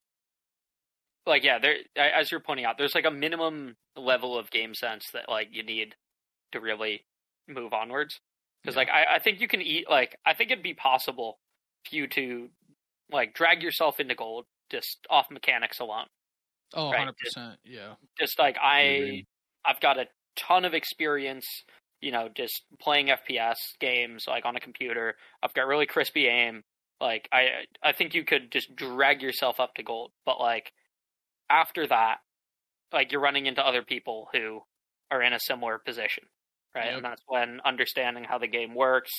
like 1.26 1.44
yeah, 1.44 1.60
there 1.60 1.76
as 1.98 2.32
you're 2.32 2.40
pointing 2.40 2.66
out, 2.66 2.78
there's 2.78 2.96
like 2.96 3.06
a 3.06 3.12
minimum 3.12 3.76
level 3.96 4.38
of 4.38 4.52
game 4.52 4.74
sense 4.74 5.06
that 5.14 5.30
like 5.30 5.50
you 5.52 5.64
need 5.64 5.96
to 6.52 6.60
really 6.60 7.06
move 7.48 7.74
onwards. 7.74 8.20
Because 8.64 8.76
Yeah. 8.76 8.80
like 8.82 8.90
I, 8.90 9.16
I 9.16 9.20
think 9.20 9.42
you 9.42 9.48
can 9.48 9.62
eat 9.62 9.90
like 9.90 10.18
I 10.26 10.34
think 10.34 10.52
it'd 10.52 10.64
be 10.64 10.74
possible 10.74 11.40
for 11.90 11.96
you 11.96 12.08
to 12.08 12.50
like 13.12 13.34
drag 13.34 13.62
yourself 13.64 14.00
into 14.00 14.16
gold 14.16 14.46
just 14.72 15.00
off 15.10 15.28
mechanics 15.32 15.80
alone. 15.80 16.08
Oh, 16.74 16.92
Right. 16.92 17.08
100%. 17.38 17.58
Yeah. 17.64 17.96
Just 18.20 18.40
like 18.40 18.58
I 18.62 18.80
Agreed. 18.82 19.26
I've 19.66 19.80
got 19.80 19.98
a 20.00 20.06
ton 20.36 20.66
of 20.66 20.74
experience, 20.74 21.46
you 22.02 22.12
know, 22.12 22.30
just 22.36 22.64
playing 22.82 23.08
FPS 23.08 23.58
games 23.80 24.26
like 24.28 24.46
on 24.46 24.56
a 24.56 24.60
computer. 24.60 25.16
I've 25.44 25.54
got 25.54 25.68
really 25.68 25.86
crispy 25.86 26.28
aim. 26.28 26.64
Like 27.00 27.28
I 27.32 27.66
I 27.84 27.92
think 27.94 28.14
you 28.16 28.24
could 28.26 28.52
just 28.52 28.76
drag 28.76 29.22
yourself 29.22 29.60
up 29.60 29.76
to 29.76 29.84
gold. 29.84 30.12
But 30.26 30.40
like 30.40 30.72
after 31.50 31.88
that, 31.88 32.18
like 32.94 33.12
you're 33.12 33.22
running 33.22 33.46
into 33.46 33.66
other 33.66 33.82
people 33.82 34.28
who 34.34 34.62
are 35.12 35.22
in 35.22 35.34
a 35.34 35.40
similar 35.40 35.78
position. 35.80 36.26
Right? 36.76 36.88
Yep. 36.88 36.96
And 36.98 37.06
that's 37.06 37.22
when 37.28 37.60
understanding 37.64 38.26
how 38.26 38.38
the 38.38 38.48
game 38.48 38.76
works, 38.76 39.12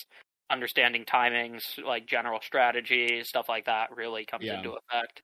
understanding 0.51 1.05
timings, 1.05 1.63
like 1.83 2.07
general 2.07 2.41
strategy, 2.43 3.23
stuff 3.25 3.49
like 3.49 3.65
that 3.67 3.97
really 3.97 4.25
comes 4.27 4.45
Yeah. 4.45 4.59
into 4.59 4.73
effect. 4.73 5.23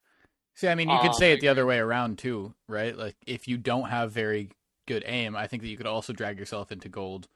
See, 0.54 0.68
I 0.68 0.74
mean, 0.74 0.88
you 0.90 0.98
could 1.00 1.08
Um, 1.10 1.14
say 1.14 1.32
it 1.32 1.40
the 1.40 1.48
other 1.48 1.66
way 1.66 1.78
around 1.78 2.18
too, 2.18 2.54
right? 2.68 2.96
Like 2.96 3.16
if 3.26 3.46
you 3.48 3.56
don't 3.58 3.88
have 3.90 4.12
very 4.12 4.50
good 4.86 5.02
aim, 5.06 5.36
I 5.36 5.46
think 5.46 5.62
that 5.62 5.68
you 5.68 5.76
could 5.76 5.86
also 5.86 6.12
drag 6.12 6.38
yourself 6.38 6.72
into 6.72 6.88
gold, 6.88 7.28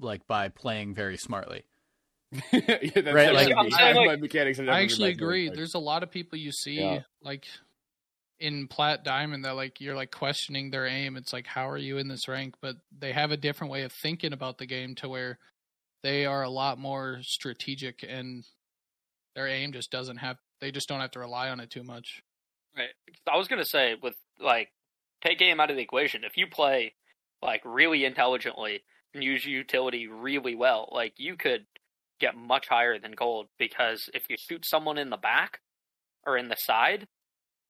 like 0.00 0.26
by 0.26 0.48
playing 0.48 0.94
very 0.94 1.16
smartly. 1.16 1.64
yeah, 2.32 2.40
that's 2.52 2.96
Right, 3.12 3.32
like, 3.34 3.48
like- 3.54 3.72
I'm 3.78 3.96
like- 3.96 4.06
my 4.06 4.16
mechanics. 4.16 4.58
I 4.58 4.82
actually 4.82 5.10
agree. 5.10 5.48
point. 5.48 5.56
There's 5.56 5.74
a 5.74 5.78
lot 5.80 6.02
of 6.02 6.10
people 6.10 6.38
you 6.38 6.50
see 6.52 6.80
Yeah. 6.80 7.02
like 7.22 7.46
in 8.42 8.66
plat 8.66 9.04
diamond 9.04 9.44
that 9.44 9.54
like 9.54 9.80
you're 9.80 9.94
like 9.94 10.10
questioning 10.10 10.70
their 10.70 10.86
aim. 10.86 11.16
It's 11.16 11.32
like 11.32 11.46
how 11.46 11.68
are 11.68 11.78
you 11.78 11.98
in 11.98 12.08
this 12.08 12.26
rank? 12.26 12.56
But 12.60 12.76
they 12.96 13.12
have 13.12 13.30
a 13.30 13.36
different 13.36 13.72
way 13.72 13.82
of 13.82 13.92
thinking 13.92 14.32
about 14.32 14.58
the 14.58 14.66
game 14.66 14.96
to 14.96 15.08
where 15.08 15.38
they 16.02 16.26
are 16.26 16.42
a 16.42 16.50
lot 16.50 16.76
more 16.76 17.20
strategic 17.22 18.04
and 18.06 18.44
their 19.36 19.46
aim 19.46 19.72
just 19.72 19.92
doesn't 19.92 20.16
have 20.16 20.38
they 20.60 20.72
just 20.72 20.88
don't 20.88 21.00
have 21.00 21.12
to 21.12 21.20
rely 21.20 21.50
on 21.50 21.60
it 21.60 21.70
too 21.70 21.84
much. 21.84 22.22
Right. 22.76 22.88
I 23.32 23.36
was 23.36 23.46
gonna 23.46 23.64
say 23.64 23.94
with 24.02 24.16
like 24.40 24.70
take 25.22 25.40
aim 25.40 25.60
out 25.60 25.70
of 25.70 25.76
the 25.76 25.82
equation. 25.82 26.24
If 26.24 26.36
you 26.36 26.48
play 26.48 26.94
like 27.40 27.62
really 27.64 28.04
intelligently 28.04 28.82
and 29.14 29.22
use 29.22 29.46
utility 29.46 30.08
really 30.08 30.56
well, 30.56 30.88
like 30.90 31.14
you 31.16 31.36
could 31.36 31.64
get 32.18 32.36
much 32.36 32.66
higher 32.66 32.98
than 32.98 33.12
gold 33.12 33.46
because 33.56 34.10
if 34.12 34.24
you 34.28 34.36
shoot 34.36 34.66
someone 34.66 34.98
in 34.98 35.10
the 35.10 35.16
back 35.16 35.60
or 36.26 36.36
in 36.36 36.48
the 36.48 36.56
side, 36.56 37.06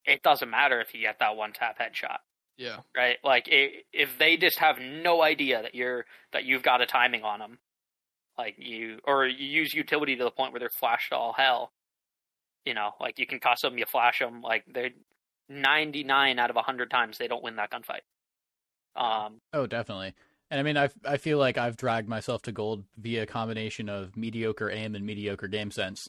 it 0.05 0.23
doesn't 0.23 0.51
matter 0.51 0.81
if 0.81 0.95
you 0.95 1.01
get 1.01 1.19
that 1.21 1.37
one 1.37 1.53
tap 1.53 1.79
headshot. 1.79 2.19
Yeah. 2.57 2.79
Right? 2.97 3.17
Like 3.25 3.49
i 3.51 3.69
if 3.93 4.19
they 4.19 4.37
just 4.37 4.59
have 4.59 4.79
no 4.79 5.23
idea 5.23 5.63
that 5.63 5.75
you're 5.75 6.05
that 6.33 6.45
you've 6.45 6.63
got 6.63 6.81
a 6.81 6.87
timing 6.87 7.23
on 7.25 7.39
them, 7.39 7.59
like 8.39 8.57
you 8.59 8.99
or 9.05 9.27
you 9.27 9.47
use 9.47 9.75
utility 9.75 10.17
to 10.17 10.25
the 10.25 10.31
point 10.31 10.53
where 10.53 10.61
they're 10.61 10.69
flashed 10.69 11.11
to 11.11 11.17
all 11.17 11.33
hell. 11.33 11.73
You 12.65 12.75
know, 12.75 12.91
like 13.01 13.19
you 13.19 13.27
can 13.27 13.41
cuss 13.41 13.63
them, 13.63 13.79
you 13.79 13.87
flash 13.87 14.21
them, 14.21 14.41
like 14.43 14.65
they're 14.73 14.91
99 15.49 16.39
out 16.39 16.51
of 16.51 16.57
100 16.57 16.91
times 16.91 17.19
they 17.19 17.27
don't 17.29 17.43
win 17.43 17.57
that 17.57 17.71
gunfight. 17.71 18.03
Um, 18.95 19.41
Oh, 19.53 19.67
definitely. 19.67 20.15
And 20.51 20.61
I 20.61 20.63
mean, 20.63 20.77
I 20.77 20.91
I 21.05 21.17
feel 21.17 21.39
like 21.39 21.57
I've 21.57 21.77
dragged 21.77 22.09
myself 22.09 22.43
to 22.43 22.53
gold 22.53 22.85
via 22.99 23.23
a 23.23 23.27
combination 23.27 23.89
of 23.89 24.17
mediocre 24.17 24.71
aim 24.71 24.95
and 24.95 25.05
mediocre 25.05 25.49
game 25.49 25.71
sense, 25.71 26.09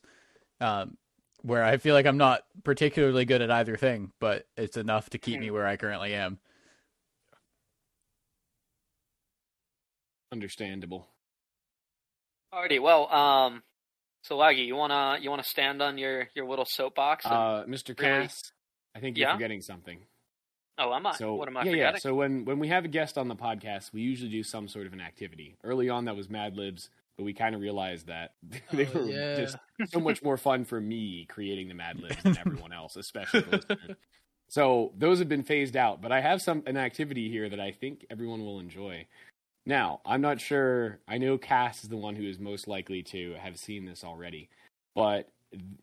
um, 0.59 0.97
where 1.43 1.63
I 1.63 1.77
feel 1.77 1.93
like 1.93 2.05
I'm 2.05 2.17
not 2.17 2.41
particularly 2.63 3.25
good 3.25 3.41
at 3.41 3.51
either 3.51 3.77
thing, 3.77 4.11
but 4.19 4.47
it's 4.57 4.77
enough 4.77 5.09
to 5.11 5.17
keep 5.19 5.39
me 5.39 5.51
where 5.51 5.67
I 5.67 5.77
currently 5.77 6.13
am. 6.15 6.39
understandable. 10.31 11.07
alrighty, 12.53 12.81
well, 12.81 13.11
um, 13.13 13.61
so 14.23 14.37
Laggy, 14.37 14.65
you 14.65 14.75
wanna 14.75 15.17
you 15.21 15.29
wanna 15.29 15.43
stand 15.43 15.81
on 15.81 15.97
your 15.97 16.27
your 16.35 16.47
little 16.47 16.65
soapbox? 16.65 17.25
And, 17.25 17.33
Uh, 17.33 17.63
Mr. 17.67 17.97
Really? 17.99 18.23
Cass, 18.23 18.51
I 18.95 18.99
think 18.99 19.17
you're 19.17 19.27
Yeah? 19.27 19.33
forgetting 19.35 19.61
something. 19.61 20.05
oh, 20.79 20.91
am 20.93 21.05
I? 21.05 21.11
So 21.13 21.35
what 21.35 21.47
am 21.47 21.57
I 21.57 21.61
yeah, 21.65 21.71
forgetting? 21.71 21.93
yeah. 21.95 21.99
So 21.99 22.15
when 22.15 22.45
when 22.45 22.57
we 22.59 22.67
have 22.69 22.85
a 22.85 22.87
guest 22.87 23.17
on 23.17 23.27
the 23.27 23.35
podcast, 23.35 23.93
we 23.93 24.01
usually 24.01 24.31
do 24.31 24.43
some 24.43 24.67
sort 24.67 24.87
of 24.87 24.93
an 24.93 25.01
activity. 25.01 25.55
Early 25.63 25.89
on, 25.89 26.05
that 26.05 26.15
was 26.15 26.29
Mad 26.29 26.55
Libs, 26.57 26.89
but 27.17 27.23
we 27.23 27.33
kind 27.33 27.55
of 27.55 27.61
realized 27.61 28.07
that 28.07 28.33
they 28.71 28.87
Oh, 28.93 28.99
were 28.99 29.09
yeah. 29.09 29.35
just 29.35 29.57
so 29.87 29.99
much 29.99 30.23
more 30.23 30.37
fun 30.37 30.65
for 30.65 30.79
me 30.81 31.25
creating 31.29 31.67
the 31.67 31.73
Mad 31.73 31.99
Libs 31.99 32.21
than 32.23 32.37
everyone 32.37 32.71
else, 32.73 32.95
especially. 32.95 33.59
So 34.49 34.91
those 34.97 35.19
have 35.19 35.29
been 35.29 35.43
phased 35.43 35.75
out, 35.75 36.01
but 36.01 36.11
I 36.11 36.21
have 36.21 36.41
some 36.41 36.63
an 36.67 36.77
activity 36.77 37.29
here 37.29 37.49
that 37.49 37.59
I 37.59 37.71
think 37.71 38.05
everyone 38.09 38.41
will 38.43 38.59
enjoy. 38.59 39.07
Now, 39.65 40.01
I'm 40.05 40.21
not 40.21 40.41
sure. 40.41 40.99
I 41.07 41.17
know 41.17 41.37
Cass 41.37 41.83
is 41.83 41.89
the 41.89 41.97
one 41.97 42.15
who 42.15 42.23
is 42.27 42.37
most 42.39 42.67
likely 42.67 43.01
to 43.11 43.35
have 43.39 43.57
seen 43.57 43.85
this 43.85 44.03
already, 44.03 44.49
but 44.93 45.29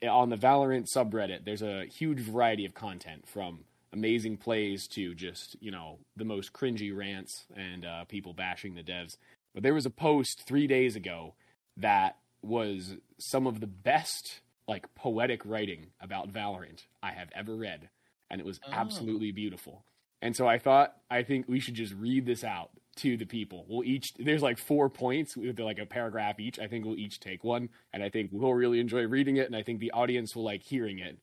on 0.08 0.28
the 0.28 0.36
Valorant 0.36 0.86
subreddit, 0.94 1.44
there's 1.44 1.62
a 1.62 1.86
huge 1.86 2.20
variety 2.20 2.66
of 2.66 2.74
content 2.74 3.26
from 3.26 3.60
amazing 3.92 4.36
plays 4.36 4.86
to 4.88 5.14
just 5.14 5.56
you 5.60 5.70
know 5.70 5.98
the 6.16 6.24
most 6.24 6.52
cringy 6.52 6.96
rants 6.96 7.46
and 7.56 7.84
uh, 7.84 8.04
people 8.04 8.32
bashing 8.34 8.74
the 8.74 8.82
devs. 8.82 9.16
But 9.54 9.62
there 9.62 9.74
was 9.74 9.86
a 9.86 9.90
post 9.90 10.42
three 10.46 10.66
days 10.66 10.96
ago 10.96 11.34
that 11.76 12.16
was 12.42 12.96
some 13.18 13.46
of 13.46 13.60
the 13.60 13.66
best 13.66 14.40
like 14.68 14.94
poetic 14.94 15.44
writing 15.44 15.88
about 16.00 16.32
Valorant 16.32 16.84
I 17.02 17.12
have 17.12 17.28
ever 17.34 17.56
read, 17.56 17.88
and 18.30 18.40
it 18.40 18.46
was 18.46 18.60
Oh. 18.66 18.70
absolutely 18.72 19.32
beautiful. 19.32 19.84
And 20.22 20.36
so 20.36 20.46
I 20.46 20.58
thought 20.58 20.96
I 21.10 21.22
think 21.22 21.48
we 21.48 21.60
should 21.60 21.74
just 21.74 21.94
read 21.94 22.26
this 22.26 22.44
out 22.44 22.70
to 22.96 23.16
the 23.16 23.24
people. 23.24 23.64
We'll 23.68 23.84
each 23.84 24.12
there's 24.18 24.42
like 24.42 24.58
four 24.58 24.88
points 24.90 25.36
with 25.36 25.58
like 25.58 25.78
a 25.78 25.86
paragraph 25.86 26.38
each. 26.38 26.58
I 26.58 26.66
think 26.68 26.84
we'll 26.84 26.98
each 26.98 27.18
take 27.20 27.42
one, 27.42 27.70
and 27.92 28.02
I 28.02 28.08
think 28.10 28.30
we'll 28.32 28.54
really 28.54 28.78
enjoy 28.80 29.06
reading 29.06 29.36
it, 29.36 29.46
and 29.46 29.56
I 29.56 29.62
think 29.62 29.80
the 29.80 29.90
audience 29.92 30.36
will 30.36 30.44
like 30.44 30.62
hearing 30.62 30.98
it. 30.98 31.18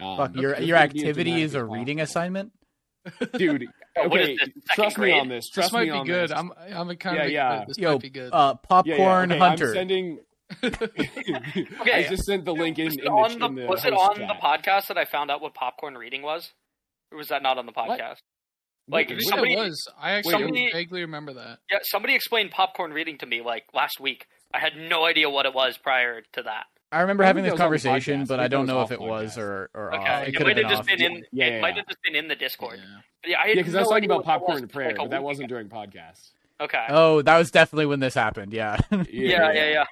Um, 0.00 0.16
Fuck, 0.16 0.36
your 0.36 0.58
your 0.60 0.78
would 0.78 0.92
be 0.92 1.00
as 1.00 1.04
activity 1.04 1.42
is 1.42 1.54
a 1.54 1.58
dramatic 1.58 1.78
reading 1.78 2.00
assignment. 2.00 2.52
Possible. 3.04 3.26
dude. 3.38 3.66
Oh, 3.98 4.02
Okay, 4.06 4.36
this, 4.36 4.38
second 4.40 4.62
trust 4.74 4.98
me 4.98 5.12
on 5.18 5.28
this. 5.28 5.48
Trust 5.48 5.68
this 5.68 5.72
might 5.72 5.80
me 5.84 5.86
be 5.86 5.98
on 5.98 6.06
good. 6.06 6.30
this. 6.30 6.36
I'm 6.36 6.52
I'm 6.72 6.90
a 6.90 6.96
kind 6.96 7.16
Yeah, 7.16 7.22
of 7.24 7.30
yeah. 7.30 7.64
This 7.66 7.78
Yo, 7.78 7.92
might 7.92 8.00
be 8.02 8.10
good. 8.10 8.32
uh, 8.32 8.36
Yeah, 8.36 8.82
yeah, 8.84 8.96
popcorn 8.96 9.32
okay, 9.32 9.38
hunter. 9.38 9.68
I'm 9.68 9.74
sending. 9.74 10.18
I 10.62 12.06
just 12.08 12.24
sent 12.24 12.44
the 12.44 12.52
link 12.52 12.78
in, 12.78 12.86
was 12.86 12.94
in 12.94 13.00
it 13.00 13.04
the, 13.04 13.10
on 13.10 13.38
the, 13.38 13.46
in 13.46 13.54
the 13.54 13.66
was 13.66 13.84
it 13.84 13.92
on 13.92 14.18
the 14.18 14.34
podcast 14.42 14.88
that 14.88 14.98
I 14.98 15.04
found 15.04 15.30
out 15.30 15.40
what 15.40 15.54
popcorn 15.54 15.94
reading 15.96 16.22
was, 16.22 16.52
or 17.12 17.18
was 17.18 17.28
that 17.28 17.42
not 17.42 17.58
on 17.58 17.66
the 17.66 17.72
podcast? 17.72 18.16
Like, 18.88 19.08
Wait, 19.08 19.20
somebody- 19.22 19.52
it 19.54 19.58
was. 19.58 19.86
I 20.00 20.12
actually 20.12 20.32
somebody- 20.32 20.70
vaguely 20.72 21.02
remember 21.02 21.32
that. 21.34 21.58
Yeah, 21.70 21.78
somebody 21.82 22.14
explained 22.14 22.50
popcorn 22.50 22.92
reading 22.92 23.18
to 23.18 23.26
me 23.26 23.40
like 23.42 23.64
last 23.72 24.00
week. 24.00 24.26
I 24.52 24.58
had 24.58 24.72
no 24.76 25.04
idea 25.04 25.30
what 25.30 25.46
it 25.46 25.54
was 25.54 25.78
prior 25.78 26.22
to 26.32 26.42
that. 26.42 26.64
I 26.92 27.00
remember 27.02 27.22
I 27.24 27.28
having 27.28 27.44
this 27.44 27.50
that 27.50 27.54
was 27.54 27.60
on 27.60 27.70
the 27.70 27.78
conversation, 27.78 28.22
podcast. 28.22 28.28
but 28.28 28.40
I 28.40 28.42
I 28.42 28.44
think 28.46 28.50
that 28.50 28.56
don't 28.56 28.66
know 28.66 28.82
if 28.82 28.90
it 28.92 29.00
was 29.00 29.38
or 29.38 29.70
or 29.74 29.94
Okay, 29.94 30.04
off. 30.08 30.22
it, 30.22 30.28
It 30.28 30.36
could 30.36 30.46
might 30.46 30.56
have 30.56 30.64
have 30.66 30.68
been 30.68 30.68
just 30.70 30.80
off. 30.80 30.86
been 30.98 31.02
in. 31.16 31.24
Yeah, 31.32 31.44
it 31.46 31.52
yeah, 31.54 31.60
might 31.60 31.76
have 31.76 31.86
just 31.86 32.02
been 32.02 32.16
in 32.16 32.28
the 32.28 32.36
Discord. 32.36 32.78
Yeah. 32.78 33.00
But 33.22 33.30
yeah, 33.30 33.38
I 33.38 33.46
had 33.48 33.56
Yeah, 33.56 33.62
because 33.62 33.74
I 33.76 33.80
was 33.80 33.88
talking 33.88 34.04
about 34.06 34.24
popcorn 34.24 34.58
and 34.58 34.70
prayer, 34.72 34.88
like 34.88 34.96
but 34.98 35.10
that 35.10 35.22
wasn't 35.22 35.46
ago. 35.46 35.54
during 35.56 35.68
podcast. 35.68 36.30
Okay. 36.60 36.84
Oh, 36.90 37.22
that 37.22 37.38
was 37.38 37.50
definitely 37.50 37.86
when 37.86 38.00
this 38.00 38.14
happened. 38.14 38.52
Yeah. 38.52 38.76
yeah, 38.90 39.52
yeah, 39.52 39.68
yeah. 39.70 39.84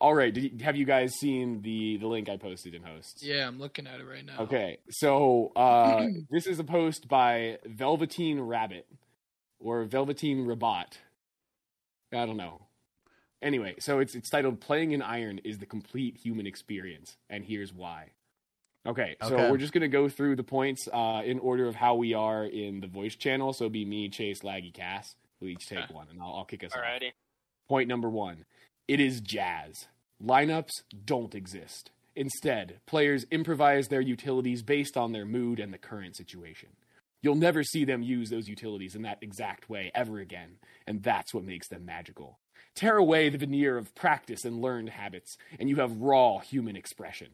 All 0.00 0.14
right, 0.14 0.34
did 0.34 0.42
you, 0.44 0.64
have 0.64 0.74
you 0.76 0.84
guys 0.84 1.14
seen 1.14 1.62
the 1.62 1.96
the 1.98 2.08
link 2.08 2.28
I 2.28 2.36
posted 2.36 2.74
in 2.74 2.82
hosts? 2.82 3.22
Yeah, 3.22 3.46
I'm 3.46 3.60
looking 3.60 3.86
at 3.86 4.00
it 4.00 4.04
right 4.04 4.24
now. 4.26 4.40
Okay, 4.40 4.78
so 4.90 5.52
uh, 5.54 6.06
this 6.30 6.48
is 6.48 6.58
a 6.58 6.64
post 6.64 7.06
by 7.08 7.58
Velveteen 7.64 8.40
Rabbit 8.40 8.86
or 9.60 9.84
Velveteen 9.84 10.44
Rabat. 10.44 10.98
I 12.12 12.26
don't 12.26 12.36
know. 12.36 12.62
Anyway, 13.42 13.74
so 13.80 13.98
it's 13.98 14.14
it's 14.14 14.30
titled 14.30 14.60
"Playing 14.60 14.92
in 14.92 15.02
Iron 15.02 15.38
is 15.38 15.58
the 15.58 15.66
complete 15.66 16.16
human 16.16 16.46
experience," 16.46 17.16
and 17.28 17.44
here's 17.44 17.72
why. 17.72 18.10
Okay, 18.86 19.16
so 19.20 19.34
Okay. 19.36 19.50
we're 19.50 19.58
just 19.58 19.72
gonna 19.72 19.88
go 19.88 20.08
through 20.08 20.36
the 20.36 20.44
points 20.44 20.88
uh, 20.92 21.22
in 21.24 21.38
order 21.38 21.66
of 21.66 21.74
how 21.74 21.94
we 21.94 22.14
are 22.14 22.44
in 22.44 22.80
the 22.80 22.86
voice 22.86 23.14
channel. 23.16 23.52
So 23.52 23.64
it'd 23.64 23.72
be 23.72 23.84
me, 23.84 24.08
Chase, 24.08 24.40
Laggy, 24.40 24.72
Cass. 24.72 25.14
We'll 25.40 25.50
each 25.50 25.66
take 25.68 25.84
Okay. 25.84 25.94
one, 25.94 26.08
and 26.08 26.20
I'll, 26.20 26.34
I'll 26.34 26.44
kick 26.44 26.64
us 26.64 26.72
off. 26.72 26.80
Point 27.68 27.88
number 27.88 28.08
one 28.08 28.44
it 28.88 29.00
is 29.00 29.20
jazz. 29.20 29.86
Lineups 30.22 30.82
don't 31.04 31.34
exist. 31.34 31.90
Instead, 32.14 32.80
players 32.86 33.24
improvise 33.30 33.88
their 33.88 34.00
utilities 34.00 34.62
based 34.62 34.96
on 34.96 35.12
their 35.12 35.24
mood 35.24 35.58
and 35.58 35.72
the 35.72 35.78
current 35.78 36.14
situation. 36.14 36.68
You'll 37.22 37.36
never 37.36 37.62
see 37.64 37.84
them 37.84 38.02
use 38.02 38.30
those 38.30 38.48
utilities 38.48 38.94
in 38.94 39.02
that 39.02 39.18
exact 39.22 39.70
way 39.70 39.90
ever 39.94 40.18
again, 40.18 40.58
and 40.86 41.02
that's 41.02 41.32
what 41.32 41.44
makes 41.44 41.68
them 41.68 41.84
magical. 41.86 42.38
Tear 42.74 42.96
away 42.96 43.28
the 43.28 43.38
veneer 43.38 43.76
of 43.76 43.94
practice 43.94 44.44
and 44.44 44.60
learned 44.62 44.88
habits, 44.90 45.36
and 45.60 45.68
you 45.68 45.76
have 45.76 45.96
raw 45.98 46.38
human 46.38 46.74
expression. 46.76 47.28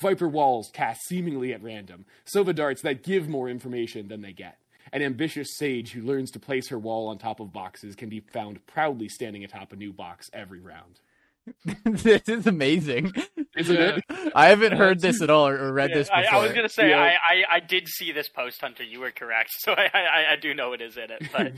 Viper 0.00 0.28
walls 0.28 0.70
cast 0.72 1.02
seemingly 1.06 1.52
at 1.52 1.62
random, 1.62 2.04
Sova 2.26 2.54
darts 2.54 2.82
that 2.82 3.02
give 3.02 3.28
more 3.28 3.48
information 3.48 4.08
than 4.08 4.22
they 4.22 4.32
get. 4.32 4.58
An 4.92 5.02
ambitious 5.02 5.56
sage 5.56 5.92
who 5.92 6.02
learns 6.02 6.30
to 6.32 6.38
place 6.40 6.68
her 6.68 6.78
wall 6.78 7.08
on 7.08 7.18
top 7.18 7.40
of 7.40 7.52
boxes 7.52 7.96
can 7.96 8.08
be 8.08 8.20
found 8.20 8.64
proudly 8.66 9.08
standing 9.08 9.42
atop 9.44 9.72
a 9.72 9.76
new 9.76 9.92
box 9.92 10.28
every 10.32 10.60
round. 10.60 11.00
this 11.84 12.22
is 12.28 12.46
amazing. 12.46 13.12
isn't 13.56 13.76
Yeah. 13.76 13.98
it? 14.08 14.32
I 14.34 14.48
haven't 14.48 14.72
heard 14.76 15.00
this 15.00 15.20
at 15.20 15.28
all 15.30 15.48
or, 15.48 15.58
or 15.58 15.72
read 15.72 15.90
Yeah, 15.90 15.96
this 15.96 16.10
I, 16.10 16.22
before. 16.22 16.38
I 16.38 16.42
was 16.42 16.52
gonna 16.52 16.68
say 16.68 16.90
Yeah. 16.90 17.00
I, 17.02 17.08
I, 17.34 17.56
I 17.56 17.60
did 17.60 17.88
see 17.88 18.12
this 18.12 18.28
post, 18.28 18.60
Hunter. 18.60 18.82
You 18.84 19.00
were 19.00 19.10
correct, 19.10 19.50
so 19.58 19.72
I 19.72 19.90
I, 19.92 20.32
I 20.32 20.36
do 20.36 20.54
know 20.54 20.72
it 20.72 20.80
is 20.80 20.96
in 20.96 21.10
it. 21.10 21.22
But 21.32 21.52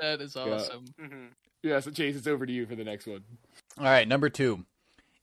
That 0.00 0.20
is 0.20 0.36
awesome. 0.36 0.84
Mhm. 1.00 1.28
Yeah, 1.62 1.80
so 1.80 1.90
Chase, 1.90 2.16
it's 2.16 2.26
over 2.26 2.46
to 2.46 2.52
you 2.52 2.66
for 2.66 2.74
the 2.76 2.84
next 2.84 3.06
one. 3.06 3.24
All 3.78 3.84
right, 3.84 4.06
number 4.06 4.28
two. 4.28 4.64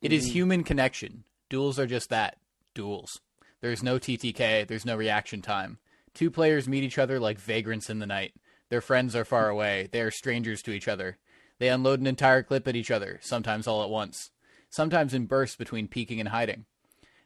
It 0.01 0.11
is 0.11 0.27
Mhm. 0.27 0.31
human 0.31 0.63
connection. 0.63 1.23
Duels 1.49 1.79
are 1.79 1.87
just 1.87 2.09
that 2.09 2.37
duels. 2.73 3.21
There's 3.61 3.83
no 3.83 3.97
TTK, 3.99 4.63
there's 4.65 4.85
no 4.85 4.95
reaction 4.97 5.41
time. 5.41 5.77
Two 6.13 6.29
players 6.29 6.67
meet 6.67 6.83
each 6.83 6.97
other 6.97 7.19
like 7.19 7.39
vagrants 7.39 7.89
in 7.89 7.99
the 7.99 8.05
night. 8.05 8.33
Their 8.69 8.81
friends 8.81 9.15
are 9.15 9.23
far 9.25 9.49
away, 9.49 9.87
they 9.91 10.01
are 10.01 10.11
strangers 10.11 10.61
to 10.63 10.71
each 10.71 10.87
other. 10.87 11.17
They 11.59 11.69
unload 11.69 11.99
an 11.99 12.07
entire 12.07 12.43
clip 12.43 12.67
at 12.67 12.75
each 12.75 12.91
other, 12.91 13.19
sometimes 13.21 13.67
all 13.67 13.83
at 13.83 13.89
once, 13.89 14.31
sometimes 14.69 15.13
in 15.13 15.27
bursts 15.27 15.55
between 15.55 15.87
peeking 15.87 16.19
and 16.19 16.29
hiding. 16.29 16.65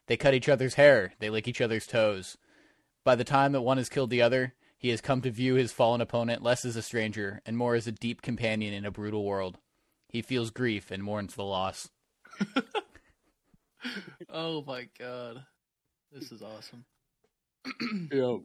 They 0.06 0.16
cut 0.16 0.34
each 0.34 0.48
other's 0.48 0.74
hair, 0.74 1.14
they 1.18 1.30
lick 1.30 1.48
each 1.48 1.60
other's 1.60 1.86
toes. 1.86 2.36
By 3.04 3.14
the 3.16 3.24
time 3.24 3.52
that 3.52 3.62
one 3.62 3.78
has 3.78 3.88
killed 3.88 4.10
the 4.10 4.22
other, 4.22 4.54
he 4.78 4.88
has 4.90 5.00
come 5.00 5.20
to 5.22 5.30
view 5.30 5.54
his 5.54 5.72
fallen 5.72 6.00
opponent 6.00 6.42
less 6.42 6.64
as 6.64 6.76
a 6.76 6.82
stranger 6.82 7.42
and 7.44 7.56
more 7.56 7.74
as 7.74 7.86
a 7.86 7.92
deep 7.92 8.22
companion 8.22 8.72
in 8.72 8.84
a 8.84 8.90
brutal 8.90 9.24
world. 9.24 9.58
He 10.08 10.22
feels 10.22 10.50
grief 10.50 10.90
and 10.90 11.02
mourns 11.02 11.34
the 11.34 11.44
loss. 11.44 11.90
Oh 14.30 14.62
my 14.66 14.88
god. 14.98 15.44
This 16.12 16.32
is 16.32 16.42
awesome. 16.42 16.84
Yo, 18.12 18.44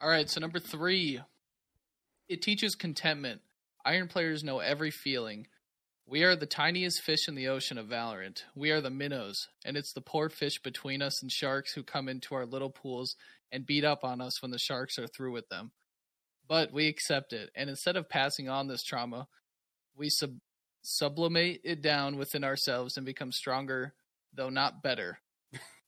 All 0.00 0.08
right, 0.08 0.28
so 0.28 0.40
number 0.40 0.58
three, 0.58 1.20
it 2.28 2.42
teaches 2.42 2.74
contentment. 2.74 3.40
Iron 3.84 4.08
players 4.08 4.44
know 4.44 4.58
every 4.60 4.90
feeling. 4.90 5.46
We 6.06 6.24
are 6.24 6.36
the 6.36 6.46
tiniest 6.46 7.00
fish 7.00 7.28
in 7.28 7.36
the 7.36 7.48
ocean 7.48 7.78
of 7.78 7.86
Valorant. 7.86 8.42
We 8.54 8.70
are 8.70 8.80
the 8.80 8.90
minnows, 8.90 9.48
and 9.64 9.76
it's 9.76 9.92
the 9.92 10.00
poor 10.00 10.28
fish 10.28 10.60
between 10.60 11.00
us 11.00 11.22
and 11.22 11.30
sharks 11.30 11.72
who 11.72 11.82
come 11.82 12.08
into 12.08 12.34
our 12.34 12.44
little 12.44 12.70
pools 12.70 13.14
and 13.50 13.64
beat 13.64 13.84
up 13.84 14.02
on 14.02 14.20
us 14.20 14.42
when 14.42 14.50
the 14.50 14.58
sharks 14.58 14.98
are 14.98 15.06
through 15.06 15.32
with 15.32 15.48
them. 15.48 15.70
But 16.48 16.72
we 16.72 16.88
accept 16.88 17.32
it, 17.32 17.50
and 17.54 17.70
instead 17.70 17.96
of 17.96 18.08
passing 18.08 18.48
on 18.48 18.66
this 18.66 18.82
trauma, 18.82 19.28
we 19.96 20.10
sub- 20.10 20.40
sublimate 20.82 21.60
it 21.64 21.80
down 21.80 22.16
within 22.16 22.44
ourselves 22.44 22.96
and 22.96 23.06
become 23.06 23.32
stronger, 23.32 23.94
though 24.34 24.50
not 24.50 24.82
better. 24.82 25.18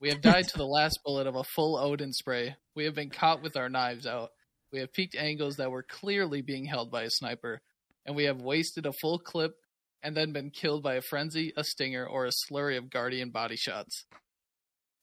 We 0.00 0.10
have 0.10 0.20
died 0.20 0.46
to 0.48 0.56
the 0.56 0.64
last 0.66 1.00
bullet 1.04 1.26
of 1.26 1.34
a 1.34 1.44
full 1.44 1.76
Odin 1.76 2.12
spray. 2.12 2.54
We 2.74 2.84
have 2.84 2.94
been 2.94 3.10
caught 3.10 3.42
with 3.42 3.56
our 3.56 3.68
knives 3.68 4.06
out. 4.06 4.30
We 4.72 4.78
have 4.78 4.92
peaked 4.92 5.16
angles 5.16 5.56
that 5.56 5.70
were 5.70 5.82
clearly 5.82 6.40
being 6.40 6.66
held 6.66 6.90
by 6.90 7.02
a 7.02 7.10
sniper. 7.10 7.60
And 8.06 8.14
we 8.14 8.24
have 8.24 8.40
wasted 8.40 8.86
a 8.86 8.92
full 8.92 9.18
clip 9.18 9.54
and 10.04 10.14
then 10.14 10.32
been 10.32 10.50
killed 10.50 10.82
by 10.82 10.94
a 10.94 11.00
frenzy, 11.00 11.52
a 11.56 11.64
stinger, 11.64 12.06
or 12.06 12.26
a 12.26 12.30
slurry 12.30 12.76
of 12.76 12.90
Guardian 12.90 13.30
body 13.30 13.56
shots. 13.56 14.04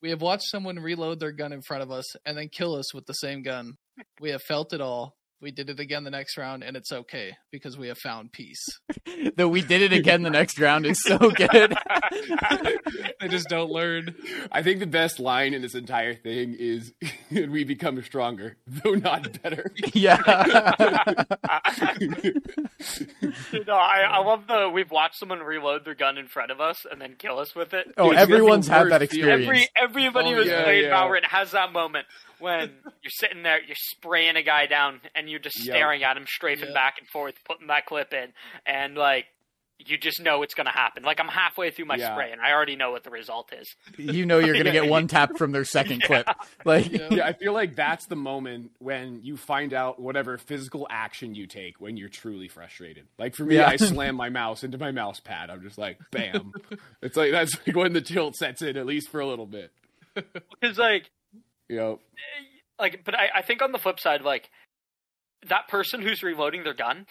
We 0.01 0.12
have 0.12 0.22
watched 0.22 0.48
someone 0.48 0.77
reload 0.77 1.20
their 1.20 1.31
gun 1.31 1.51
in 1.51 1.63
front 1.63 1.84
of 1.84 1.91
us 1.91 2.15
and 2.24 2.38
then 2.38 2.50
kill 2.50 2.75
us 2.75 2.93
with 2.93 3.08
the 3.08 3.13
same 3.13 3.41
gun. 3.41 3.74
We 4.20 4.29
have 4.29 4.43
felt 4.43 4.74
it 4.74 4.81
all. 4.81 5.15
We 5.41 5.50
did 5.51 5.71
it 5.71 5.79
again 5.79 6.03
the 6.03 6.12
next 6.12 6.38
round, 6.38 6.63
and 6.63 6.77
it's 6.77 6.91
okay 6.91 7.36
because 7.51 7.75
we 7.75 7.88
have 7.88 7.98
found 7.98 8.31
peace. 8.31 8.63
Though 9.36 9.48
we 9.48 9.62
did 9.62 9.81
it 9.81 9.91
again 9.91 10.21
the 10.21 10.29
next 10.29 10.60
round 10.60 10.86
is 10.86 11.01
so 11.01 11.17
good. 11.31 11.75
they 13.19 13.27
just 13.27 13.50
don't 13.50 13.71
learn. 13.71 14.13
I 14.51 14.62
think 14.62 14.79
the 14.79 14.86
best 14.88 15.19
line 15.19 15.53
in 15.55 15.62
this 15.63 15.74
entire 15.74 16.13
thing 16.13 16.55
is 16.60 16.93
"We 17.31 17.63
become 17.63 18.01
stronger, 18.03 18.57
though 18.67 18.93
not 18.93 19.41
better." 19.41 19.71
yeah. 19.93 20.21
no, 23.67 23.74
I, 23.75 24.01
I 24.10 24.19
love 24.19 24.48
the 24.48 24.69
we've 24.69 24.91
watched 24.91 25.17
someone 25.17 25.39
reload 25.39 25.86
their 25.86 25.95
gun 25.95 26.17
in 26.17 26.27
front 26.27 26.51
of 26.51 26.62
us 26.62 26.86
and 26.89 27.01
then 27.01 27.15
kill 27.17 27.39
us 27.39 27.55
with 27.55 27.74
it. 27.74 27.91
Oh, 27.98 28.10
Dude, 28.10 28.17
everyone's 28.19 28.68
had 28.68 28.89
that 28.92 29.01
experience. 29.01 29.44
Every 29.46 29.68
everybody 29.75 30.29
Oh, 30.33 30.35
who's 30.35 30.48
yeah, 30.48 30.63
played 30.63 30.83
yeah. 30.85 30.92
Valorant 30.92 31.25
has 31.25 31.51
that 31.51 31.72
moment 31.72 32.05
when 32.41 32.71
you're 33.01 33.11
sitting 33.11 33.43
there, 33.43 33.61
you're 33.61 33.75
spraying 33.75 34.35
a 34.35 34.43
guy 34.43 34.65
down, 34.65 35.01
and 35.15 35.29
you're 35.29 35.39
just 35.39 35.57
Yep. 35.59 35.75
staring 35.75 36.03
at 36.03 36.17
him, 36.17 36.25
strafing 36.27 36.65
Yep. 36.65 36.73
back 36.73 36.95
and 36.99 37.07
forth, 37.07 37.35
putting 37.45 37.67
that 37.67 37.85
clip 37.85 38.13
in, 38.13 38.33
and 38.65 38.95
like 38.95 39.25
you 39.83 39.97
just 39.97 40.21
know 40.21 40.43
it's 40.43 40.53
gonna 40.53 40.69
happen. 40.71 41.01
Like 41.01 41.19
I'm 41.19 41.27
halfway 41.27 41.71
through 41.71 41.85
my 41.85 41.95
Yeah. 41.95 42.13
spray, 42.13 42.31
and 42.31 42.39
I 42.39 42.51
already 42.51 42.75
know 42.75 42.91
what 42.91 43.03
the 43.03 43.09
result 43.09 43.51
is. 43.51 43.67
you 43.97 44.27
know 44.27 44.37
you're 44.37 44.55
gonna 44.55 44.71
get 44.71 44.85
one 44.87 45.07
tap 45.07 45.37
from 45.39 45.51
their 45.53 45.65
second 45.65 46.03
clip. 46.03 46.27
Like 46.65 46.91
Yeah. 46.91 47.07
Yeah, 47.09 47.25
I 47.25 47.33
feel 47.33 47.51
like 47.53 47.75
that's 47.75 48.05
the 48.05 48.15
moment 48.15 48.73
when 48.77 49.21
you 49.23 49.37
find 49.37 49.73
out 49.73 49.99
whatever 49.99 50.37
physical 50.37 50.85
action 50.91 51.33
you 51.33 51.47
take 51.47 51.81
when 51.81 51.97
you're 51.97 52.09
truly 52.09 52.47
frustrated. 52.47 53.07
Like 53.17 53.33
for 53.35 53.43
me, 53.43 53.55
Yeah. 53.55 53.69
I 53.69 53.75
slam 53.77 54.15
my 54.15 54.29
mouse 54.29 54.63
into 54.63 54.77
my 54.77 54.91
mouse 54.91 55.19
pad. 55.19 55.49
I'm 55.49 55.63
just 55.63 55.79
like, 55.79 55.97
bam. 56.11 56.53
it's 57.01 57.17
like 57.17 57.31
that's 57.31 57.57
like 57.65 57.75
when 57.75 57.93
the 57.93 58.01
tilt 58.01 58.35
sets 58.35 58.61
in, 58.61 58.77
at 58.77 58.85
least 58.85 59.09
for 59.09 59.19
a 59.19 59.25
little 59.25 59.47
bit. 59.47 59.71
Because 60.13 60.77
like 60.77 61.09
You 61.72 61.77
know, 61.77 62.00
like 62.77 63.03
but 63.05 63.16
I, 63.16 63.29
I 63.38 63.42
think 63.42 63.62
on 63.62 63.72
the 63.72 63.77
flip 63.79 63.98
side 64.00 64.22
like 64.24 64.50
that 65.48 65.68
person 65.70 66.01
who's 66.01 66.22
reloading 66.22 66.64
their 66.66 66.74
gun 66.74 67.05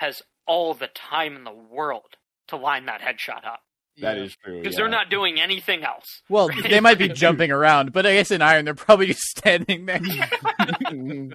has 0.00 0.20
all 0.46 0.74
the 0.74 0.88
time 0.88 1.36
in 1.36 1.44
the 1.44 1.52
world 1.52 2.16
to 2.48 2.56
line 2.56 2.86
that 2.86 3.00
headshot 3.00 3.46
up 3.46 3.60
that 3.98 4.16
Yeah. 4.16 4.22
is 4.24 4.36
true. 4.44 4.58
because 4.58 4.74
yeah. 4.74 4.78
they're 4.80 4.88
not 4.88 5.10
doing 5.10 5.40
anything 5.40 5.84
else 5.84 6.22
Well, 6.28 6.50
they 6.68 6.80
might 6.80 6.98
be 6.98 7.08
jumping 7.08 7.52
around, 7.52 7.92
but 7.92 8.04
I 8.04 8.14
guess 8.14 8.32
in 8.32 8.42
Iron 8.42 8.64
they're 8.64 8.74
probably 8.74 9.06
just 9.06 9.22
standing 9.22 9.86
there. 9.86 10.00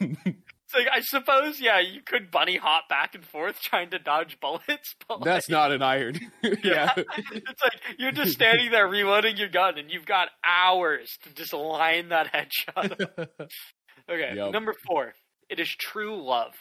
so 0.68 0.78
like, 0.78 0.88
i 0.92 1.00
suppose 1.00 1.60
yeah 1.60 1.78
you 1.80 2.00
could 2.04 2.30
bunny 2.30 2.56
hop 2.56 2.88
back 2.88 3.14
and 3.14 3.24
forth 3.24 3.60
trying 3.60 3.90
to 3.90 3.98
dodge 3.98 4.38
bullets 4.40 4.94
but 5.08 5.22
That's 5.22 5.48
not 5.48 5.72
an 5.72 5.82
iron. 5.82 6.18
yeah. 6.42 6.92
it's 6.96 7.62
like 7.62 7.80
you're 7.98 8.12
just 8.12 8.32
standing 8.32 8.70
there 8.70 8.86
reloading 8.88 9.36
your 9.36 9.48
gun 9.48 9.78
and 9.78 9.90
you've 9.90 10.06
got 10.06 10.28
hours 10.44 11.08
to 11.24 11.34
just 11.34 11.52
line 11.52 12.08
that 12.10 12.32
headshot 12.32 13.00
up. 13.00 13.28
okay 14.10 14.32
Yep. 14.34 14.52
number 14.52 14.74
four 14.86 15.14
it 15.48 15.58
is 15.60 15.68
true 15.78 16.20
love 16.22 16.52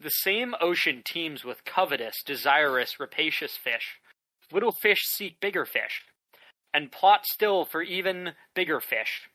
the 0.00 0.10
same 0.10 0.54
ocean 0.60 1.02
teems 1.04 1.44
with 1.44 1.64
covetous 1.64 2.22
desirous 2.24 3.00
rapacious 3.00 3.56
fish 3.56 3.98
little 4.52 4.72
fish 4.72 5.00
seek 5.04 5.40
bigger 5.40 5.64
fish 5.64 6.02
and 6.72 6.92
plot 6.92 7.24
still 7.26 7.64
for 7.64 7.82
even 7.82 8.30
bigger 8.54 8.80
fish 8.80 9.28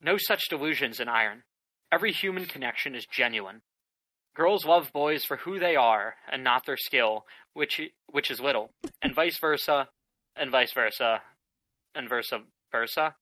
no 0.00 0.16
such 0.18 0.42
delusions 0.48 1.00
in 1.00 1.08
iron 1.08 1.42
every 1.92 2.10
human 2.10 2.46
connection 2.46 2.94
is 2.94 3.06
genuine. 3.06 3.60
Girls 4.34 4.64
love 4.64 4.92
boys 4.92 5.24
for 5.24 5.36
who 5.36 5.60
they 5.60 5.76
are 5.76 6.14
and 6.30 6.42
not 6.42 6.64
their 6.64 6.78
skill 6.78 7.26
which 7.52 7.80
which 8.06 8.30
is 8.30 8.40
little 8.40 8.70
and 9.02 9.14
vice 9.14 9.38
versa 9.38 9.88
and 10.34 10.50
vice 10.50 10.72
versa 10.72 11.20
and 11.94 12.08
versa 12.08 12.40
versa. 12.72 13.14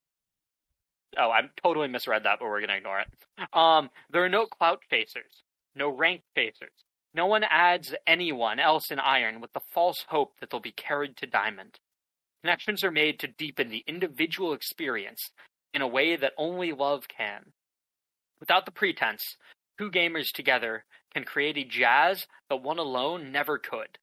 Oh 1.19 1.31
i 1.31 1.41
totally 1.63 1.89
misread 1.89 2.23
that 2.23 2.39
but 2.39 2.47
we're 2.47 2.61
gonna 2.61 2.77
ignore 2.77 3.01
it. 3.01 3.09
Um 3.53 3.91
there 4.11 4.25
are 4.25 4.29
no 4.29 4.47
clout 4.47 4.83
chasers 4.89 5.43
no 5.75 5.89
rank 5.89 6.23
chasers. 6.37 6.73
No 7.13 7.27
one 7.27 7.45
adds 7.45 7.95
anyone 8.07 8.61
else 8.61 8.91
in 8.93 9.01
iron 9.01 9.41
with 9.41 9.53
the 9.53 9.61
false 9.73 10.05
hope 10.09 10.35
that 10.39 10.51
they'll 10.51 10.61
be 10.61 10.73
carried 10.73 11.17
to 11.17 11.27
diamond. 11.27 11.81
Connections 12.43 12.85
are 12.85 12.93
made 12.93 13.19
to 13.19 13.27
deepen 13.27 13.69
the 13.69 13.85
individual 13.87 14.53
experience 14.53 15.31
in 15.75 15.83
a 15.83 15.89
way 15.89 16.15
that 16.17 16.33
only 16.39 16.73
love 16.73 17.09
can 17.09 17.53
without 18.41 18.65
the 18.65 18.73
pretense 18.73 19.37
two 19.79 19.91
gamers 19.91 20.33
together 20.33 20.85
can 21.15 21.25
create 21.25 21.57
a 21.57 21.65
jazz 21.65 22.27
that 22.49 22.63
one 22.63 22.79
alone 22.79 23.31
never 23.33 23.59
could 23.59 23.99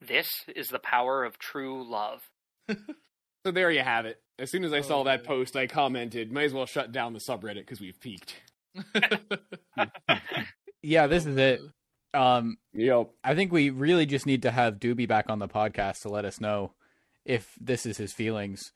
this 0.00 0.44
is 0.54 0.68
the 0.68 0.78
power 0.78 1.24
of 1.24 1.38
true 1.38 1.82
love 1.88 2.22
So 3.46 3.52
there 3.52 3.70
you 3.70 3.80
have 3.80 4.04
it. 4.04 4.20
As 4.38 4.50
soon 4.50 4.64
as 4.64 4.72
I 4.72 4.80
saw 4.80 5.00
Oh, 5.00 5.04
that 5.04 5.22
post, 5.24 5.56
I 5.56 5.68
commented, 5.68 6.30
"Might 6.32 6.42
as 6.42 6.52
well 6.52 6.66
shut 6.66 6.90
down 6.92 7.12
the 7.12 7.20
subreddit 7.20 7.54
because 7.60 7.80
we've 7.80 7.98
peaked." 7.98 8.34
yeah, 10.82 11.06
this 11.06 11.24
is 11.24 11.36
it. 11.36 11.60
Um, 12.12 12.58
Yep. 12.74 13.10
I 13.22 13.34
think 13.34 13.52
we 13.52 13.70
really 13.70 14.06
just 14.06 14.26
need 14.26 14.42
to 14.42 14.50
have 14.50 14.80
Doobie 14.80 15.08
back 15.08 15.26
on 15.30 15.38
the 15.38 15.48
podcast 15.48 16.02
to 16.02 16.08
let 16.08 16.24
us 16.24 16.40
know 16.40 16.72
if 17.24 17.54
this 17.60 17.86
is 17.86 17.96
his 17.96 18.12
feelings. 18.12 18.72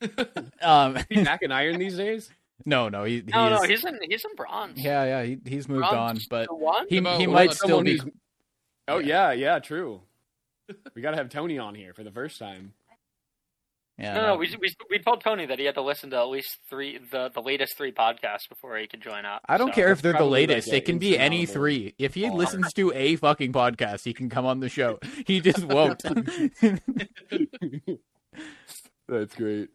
um, 0.62 0.96
He's 1.08 1.24
back 1.24 1.42
in 1.42 1.52
iron 1.52 1.78
these 1.78 1.96
days. 1.96 2.30
No, 2.64 2.88
no, 2.88 3.04
he, 3.04 3.16
he 3.16 3.22
no 3.32 3.48
no 3.48 3.62
he's 3.62 3.84
in 3.84 3.98
he's 4.02 4.24
in 4.24 4.34
bronze 4.36 4.82
yeah, 4.82 5.04
yeah, 5.04 5.22
he, 5.22 5.38
he's 5.44 5.68
moved 5.68 5.84
on, 5.84 6.18
but 6.28 6.46
one 6.58 6.86
he 6.88 6.98
About 6.98 7.20
he 7.20 7.26
might 7.26 7.46
about 7.46 7.56
still 7.56 7.82
be. 7.82 8.00
Oh 8.86 8.98
yeah, 8.98 9.32
yeah, 9.32 9.58
true. 9.58 10.00
we 10.94 11.02
got 11.02 11.12
to 11.12 11.16
have 11.16 11.28
Tony 11.28 11.58
on 11.58 11.74
here 11.74 11.92
for 11.94 12.02
the 12.04 12.10
first 12.10 12.38
time. 12.38 12.72
Yeah, 13.98 14.14
no, 14.14 14.26
no, 14.26 14.36
we, 14.36 14.54
we 14.60 14.72
we 14.90 14.98
told 15.00 15.22
Tony 15.22 15.44
that 15.46 15.58
he 15.58 15.64
had 15.64 15.74
to 15.74 15.82
listen 15.82 16.10
to 16.10 16.16
at 16.18 16.28
least 16.28 16.58
three 16.70 17.00
the, 17.10 17.30
the 17.34 17.40
latest 17.40 17.76
three 17.76 17.90
podcasts 17.90 18.48
before 18.48 18.78
he 18.78 18.86
could 18.86 19.00
join 19.00 19.24
up. 19.24 19.42
I 19.48 19.58
don't 19.58 19.70
so- 19.70 19.74
care 19.74 19.90
if 19.90 20.02
they're 20.02 20.12
the 20.12 20.24
latest. 20.24 20.68
like 20.68 20.82
It 20.82 20.84
can 20.84 20.98
be 20.98 21.18
any 21.18 21.46
three. 21.46 21.94
If 21.98 22.14
he 22.14 22.28
bar. 22.28 22.36
listens 22.36 22.72
to 22.74 22.92
a 22.92 23.16
fucking 23.16 23.52
podcast, 23.52 24.04
he 24.04 24.12
can 24.14 24.30
come 24.30 24.46
on 24.46 24.60
the 24.60 24.68
show. 24.68 25.00
He 25.26 25.40
just 25.40 25.64
won't. 25.64 26.00
That's 29.08 29.34
great. 29.34 29.70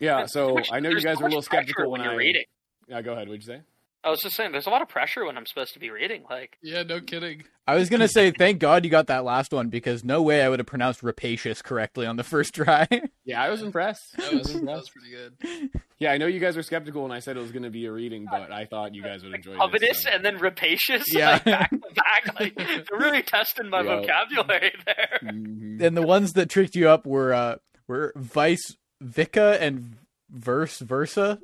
Yeah, 0.00 0.26
so 0.26 0.48
Too 0.48 0.54
much- 0.54 0.68
I 0.72 0.80
know 0.80 0.90
you 0.90 1.00
guys 1.00 1.16
too 1.18 1.22
were 1.22 1.26
a 1.28 1.30
little 1.30 1.42
skeptical 1.42 1.90
when 1.90 2.00
when 2.00 2.02
you're 2.02 2.12
I. 2.14 2.16
reading. 2.16 2.44
Yeah, 2.88 3.02
go 3.02 3.12
ahead. 3.12 3.28
What'd 3.28 3.42
you 3.42 3.46
say? 3.54 3.60
I 4.02 4.10
was 4.10 4.20
just 4.20 4.36
saying, 4.36 4.52
there's 4.52 4.66
a 4.66 4.70
lot 4.70 4.82
of 4.82 4.88
pressure 4.88 5.24
when 5.24 5.38
I'm 5.38 5.46
supposed 5.46 5.72
to 5.72 5.78
be 5.78 5.88
reading. 5.88 6.24
Like, 6.28 6.58
Yeah, 6.62 6.82
no 6.82 7.00
kidding. 7.00 7.44
I 7.66 7.76
was 7.76 7.88
gonna 7.88 8.06
say, 8.08 8.30
thank 8.32 8.58
God 8.58 8.84
you 8.84 8.90
got 8.90 9.06
that 9.06 9.24
last 9.24 9.50
one 9.50 9.70
because 9.70 10.04
no 10.04 10.20
way 10.20 10.42
I 10.42 10.50
would 10.50 10.58
have 10.58 10.66
pronounced 10.66 11.02
rapacious 11.02 11.62
correctly 11.62 12.04
on 12.04 12.16
the 12.16 12.22
first 12.22 12.54
try. 12.54 12.86
Yeah, 13.24 13.42
I 13.42 13.48
was 13.48 13.62
impressed. 13.62 14.14
That 14.18 14.34
was, 14.34 14.52
was 14.52 14.60
that 14.60 14.64
was 14.76 14.90
pretty 14.90 15.10
good. 15.10 15.70
Yeah, 16.00 16.10
I 16.12 16.18
know 16.18 16.26
you 16.26 16.40
guys 16.40 16.54
were 16.54 16.62
skeptical 16.62 17.02
when 17.04 17.12
I 17.12 17.20
said 17.20 17.36
it 17.38 17.40
was 17.40 17.52
going 17.52 17.62
to 17.62 17.70
be 17.70 17.86
a 17.86 17.92
reading, 17.92 18.26
but 18.30 18.50
I 18.52 18.66
thought 18.66 18.94
you 18.94 19.02
guys 19.02 19.22
would 19.22 19.32
enjoy 19.32 19.52
it. 19.52 19.58
covetous 19.58 19.88
this. 19.88 20.02
so- 20.02 20.10
and 20.10 20.22
then 20.24 20.36
rapacious, 20.38 21.04
Yeah. 21.14 21.30
like 21.30 21.44
back 21.44 21.70
to 21.70 21.78
back. 21.94 22.40
Like, 22.40 22.54
they're 22.56 22.84
really 22.98 23.22
testing 23.22 23.70
my 23.70 23.80
Yeah. 23.80 24.00
vocabulary 24.00 24.72
there. 24.84 25.18
And 25.22 25.96
the 25.96 26.02
ones 26.02 26.34
that 26.34 26.50
tricked 26.50 26.74
you 26.76 26.90
up 26.90 27.06
were 27.06 27.32
uh, 27.32 27.56
were 27.86 28.12
vice 28.16 28.76
vica 29.02 29.60
and 29.60 29.96
verse 30.30 30.78
versa. 30.80 31.38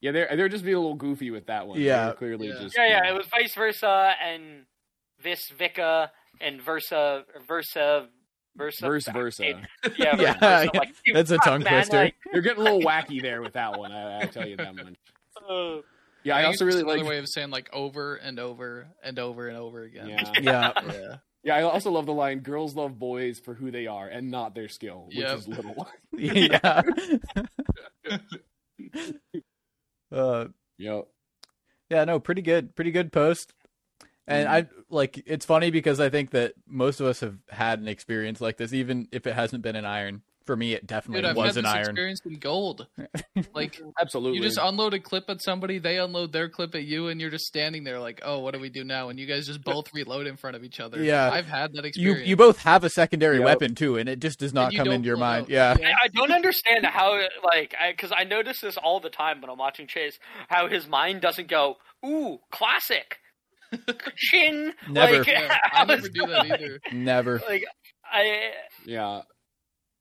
Yeah, 0.00 0.12
they're 0.12 0.28
they're 0.36 0.48
just 0.48 0.64
being 0.64 0.76
a 0.76 0.80
little 0.80 0.94
goofy 0.94 1.30
with 1.30 1.46
that 1.46 1.66
one. 1.66 1.80
Yeah. 1.80 2.06
They're 2.06 2.14
clearly 2.14 2.48
Yeah. 2.48 2.58
just 2.60 2.76
Yeah, 2.76 2.86
yeah, 2.88 3.06
you 3.08 3.14
it 3.14 3.16
was 3.18 3.26
vice 3.26 3.54
versa 3.54 4.12
and 4.24 4.66
vis 5.20 5.50
vica 5.58 6.10
and 6.40 6.62
versa 6.62 7.24
versa 7.48 8.06
versa 8.56 8.86
verse 8.86 9.06
versa. 9.08 9.44
Yeah, 9.44 9.56
Yeah, 9.98 10.14
versa, 10.16 10.38
versa. 10.40 10.70
yeah. 10.72 10.78
Like, 10.80 10.94
dude, 11.04 11.16
That's 11.16 11.30
a 11.32 11.38
tongue 11.38 11.62
man, 11.64 11.72
twister. 11.74 11.96
like, 11.96 12.14
You're 12.32 12.42
getting 12.42 12.60
a 12.60 12.64
little 12.64 12.80
wacky 12.80 13.20
there 13.20 13.42
with 13.42 13.54
that 13.54 13.76
one. 13.78 13.90
I, 13.92 14.20
I 14.22 14.26
tell 14.26 14.46
you 14.46 14.56
that 14.56 14.74
much. 14.74 14.94
uh, 15.50 15.78
Yeah, 16.22 16.36
I 16.36 16.42
think 16.42 16.46
also 16.48 16.64
really 16.64 16.78
just 16.82 16.84
another 16.84 16.98
like. 17.00 17.08
way 17.08 17.18
of 17.18 17.28
saying 17.28 17.50
like 17.50 17.68
over 17.72 18.16
and 18.16 18.38
over 18.38 18.86
and 19.02 19.18
over 19.18 19.48
and 19.48 19.56
over 19.56 19.82
again. 19.82 20.08
Yeah, 20.08 20.32
Yeah, 20.40 20.72
Yeah. 20.86 21.16
Yeah. 21.48 21.56
I 21.56 21.62
also 21.62 21.90
love 21.90 22.06
the 22.06 22.12
line: 22.12 22.40
"Girls 22.40 22.74
love 22.74 22.98
boys 22.98 23.38
for 23.40 23.54
who 23.54 23.70
they 23.70 23.86
are 23.86 24.06
and 24.06 24.30
not 24.30 24.54
their 24.54 24.68
skill," 24.68 25.04
which 25.08 25.16
Yep. 25.18 25.38
is 25.38 25.48
little. 25.48 25.88
yeah. 26.16 26.82
uh, 30.12 30.46
yep. 30.78 31.06
yeah, 31.90 32.04
no, 32.04 32.20
pretty 32.20 32.42
good, 32.42 32.74
pretty 32.74 32.90
good 32.90 33.12
post. 33.12 33.52
And. 34.26 34.48
I 34.48 34.66
like 34.90 35.22
it's 35.26 35.46
funny 35.46 35.70
because 35.70 36.00
I 36.00 36.10
think 36.10 36.30
that 36.30 36.52
most 36.66 37.00
of 37.00 37.06
us 37.06 37.20
have 37.20 37.36
had 37.48 37.78
an 37.78 37.88
experience 37.88 38.40
like 38.42 38.58
this, 38.58 38.74
even 38.74 39.08
if 39.10 39.26
it 39.26 39.34
hasn't 39.34 39.62
been 39.62 39.76
an 39.76 39.86
iron. 39.86 40.22
For 40.48 40.56
me, 40.56 40.72
it 40.72 40.86
definitely 40.86 41.20
Dude, 41.20 41.30
I've 41.32 41.36
was 41.36 41.48
had 41.48 41.56
an 41.58 41.64
this 41.64 41.72
iron. 41.74 41.84
experience 41.90 42.22
in 42.24 42.38
gold. 42.38 42.86
Like 43.54 43.78
Absolutely. 44.00 44.38
you 44.38 44.42
just 44.42 44.58
unload 44.58 44.94
a 44.94 44.98
clip 44.98 45.28
at 45.28 45.42
somebody, 45.42 45.78
they 45.78 45.98
unload 45.98 46.32
their 46.32 46.48
clip 46.48 46.74
at 46.74 46.84
you, 46.84 47.08
and 47.08 47.20
you're 47.20 47.28
just 47.28 47.44
standing 47.44 47.84
there 47.84 48.00
like, 48.00 48.20
oh, 48.24 48.38
what 48.38 48.54
do 48.54 48.60
we 48.60 48.70
do 48.70 48.82
now? 48.82 49.10
And 49.10 49.18
you 49.18 49.26
guys 49.26 49.46
just 49.46 49.62
both 49.62 49.92
reload 49.92 50.26
in 50.26 50.38
front 50.38 50.56
of 50.56 50.64
each 50.64 50.80
other. 50.80 51.02
Yeah. 51.02 51.30
I've 51.30 51.44
had 51.44 51.74
that 51.74 51.84
experience. 51.84 52.20
you 52.20 52.24
you 52.30 52.36
both 52.36 52.60
have 52.60 52.82
a 52.82 52.88
secondary 52.88 53.36
Yep. 53.36 53.44
weapon 53.44 53.74
too, 53.74 53.98
and 53.98 54.08
it 54.08 54.20
just 54.20 54.38
does 54.38 54.54
not 54.54 54.74
come 54.74 54.88
into 54.88 55.06
your 55.06 55.18
mind. 55.18 55.42
out. 55.44 55.50
Yeah. 55.50 55.76
I, 55.78 56.04
I 56.04 56.08
don't 56.08 56.32
understand 56.32 56.86
how, 56.86 57.20
like, 57.44 57.74
because 57.90 58.10
I, 58.16 58.24
notice 58.24 58.62
this 58.62 58.78
all 58.78 59.00
the 59.00 59.10
time 59.10 59.42
when 59.42 59.50
I'm 59.50 59.58
watching 59.58 59.86
Chase, 59.86 60.18
how 60.48 60.66
his 60.66 60.88
mind 60.88 61.20
doesn't 61.20 61.48
go, 61.48 61.76
ooh, 62.06 62.38
classic, 62.50 63.18
Chin. 64.16 64.72
Never. 64.88 65.18
Like, 65.18 65.26
Yeah, 65.26 65.58
I 65.72 65.76
how 65.78 65.84
never 65.84 66.08
do 66.08 66.26
that 66.26 66.46
either. 66.46 66.80
Never. 66.90 67.42
Like, 67.46 67.64
I 68.10 68.50
yeah. 68.86 69.20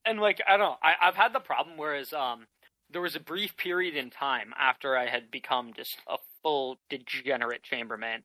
And 0.08 0.20
like 0.20 0.39
I 0.48 0.52
don't 0.58 0.60
know. 0.72 0.76
I, 0.82 0.93
I've 1.02 1.15
had 1.15 1.34
the 1.34 1.39
problem 1.39 1.78
whereas 1.78 2.13
um 2.13 2.46
there 2.89 3.02
was 3.02 3.15
a 3.15 3.20
brief 3.20 3.58
period 3.58 3.96
in 3.96 4.10
time 4.10 4.54
after 4.58 4.98
I 4.98 5.08
had 5.08 5.30
become 5.30 5.74
just 5.76 5.98
a 6.08 6.17
full 6.41 6.78
degenerate 6.89 7.63
chamberman. 7.63 8.24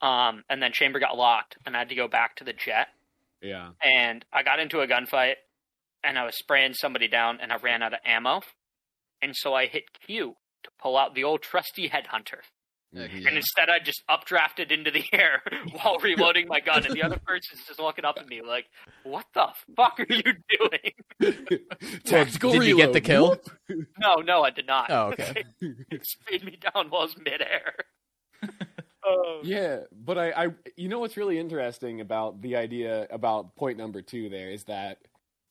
Um 0.00 0.44
and 0.48 0.62
then 0.62 0.72
chamber 0.72 1.00
got 1.00 1.16
locked 1.16 1.56
and 1.66 1.74
I 1.76 1.80
had 1.80 1.88
to 1.88 1.94
go 1.94 2.08
back 2.08 2.36
to 2.36 2.44
the 2.44 2.52
Jett 2.52 2.88
Yeah. 3.42 3.70
and 3.82 4.24
I 4.32 4.42
got 4.42 4.60
into 4.60 4.80
a 4.80 4.86
gunfight 4.86 5.34
and 6.02 6.18
I 6.18 6.24
was 6.24 6.36
spraying 6.38 6.74
somebody 6.74 7.08
down 7.08 7.38
and 7.40 7.52
I 7.52 7.56
ran 7.56 7.82
out 7.82 7.94
of 7.94 8.00
ammo. 8.04 8.42
And 9.22 9.34
so 9.34 9.54
I 9.54 9.66
hit 9.66 9.84
Q 10.06 10.36
to 10.64 10.70
pull 10.80 10.96
out 10.98 11.14
the 11.14 11.24
old 11.24 11.42
trusty 11.42 11.88
headhunter. 11.88 12.40
Mhm. 12.94 13.26
And 13.26 13.36
instead 13.36 13.68
I 13.68 13.80
just 13.80 14.02
updrafted 14.08 14.70
into 14.70 14.90
the 14.90 15.04
air 15.12 15.42
while 15.72 15.98
reloading 15.98 16.46
my 16.48 16.60
gun 16.60 16.84
and 16.86 16.94
the 16.94 17.02
other 17.02 17.18
person's 17.26 17.64
just 17.66 17.80
looking 17.80 18.04
up 18.04 18.16
at 18.18 18.28
me 18.28 18.40
like, 18.40 18.66
What 19.02 19.26
the 19.34 19.48
fuck 19.76 19.98
are 19.98 20.06
you 20.08 20.22
doing? 20.22 21.60
Tactical 22.04 22.52
did 22.52 22.64
you 22.64 22.76
get 22.76 22.92
the 22.92 23.00
kill? 23.00 23.36
No, 23.98 24.16
no, 24.16 24.42
I 24.42 24.50
did 24.50 24.66
not. 24.66 24.90
Oh, 24.90 25.08
okay. 25.12 25.44
it 25.60 26.06
sprayed 26.06 26.44
me 26.44 26.56
down 26.60 26.90
while 26.90 27.02
I 27.02 27.04
was 27.04 27.16
midair. 27.18 27.74
Oh. 29.06 29.40
Yeah, 29.42 29.80
but 29.92 30.16
I, 30.16 30.30
I, 30.30 30.48
you 30.76 30.88
know 30.88 30.98
what's 30.98 31.16
really 31.16 31.38
interesting 31.38 32.00
about 32.00 32.40
the 32.40 32.56
idea 32.56 33.06
about 33.10 33.54
point 33.54 33.76
number 33.76 34.00
two 34.00 34.30
there 34.30 34.50
is 34.50 34.64
that, 34.64 34.98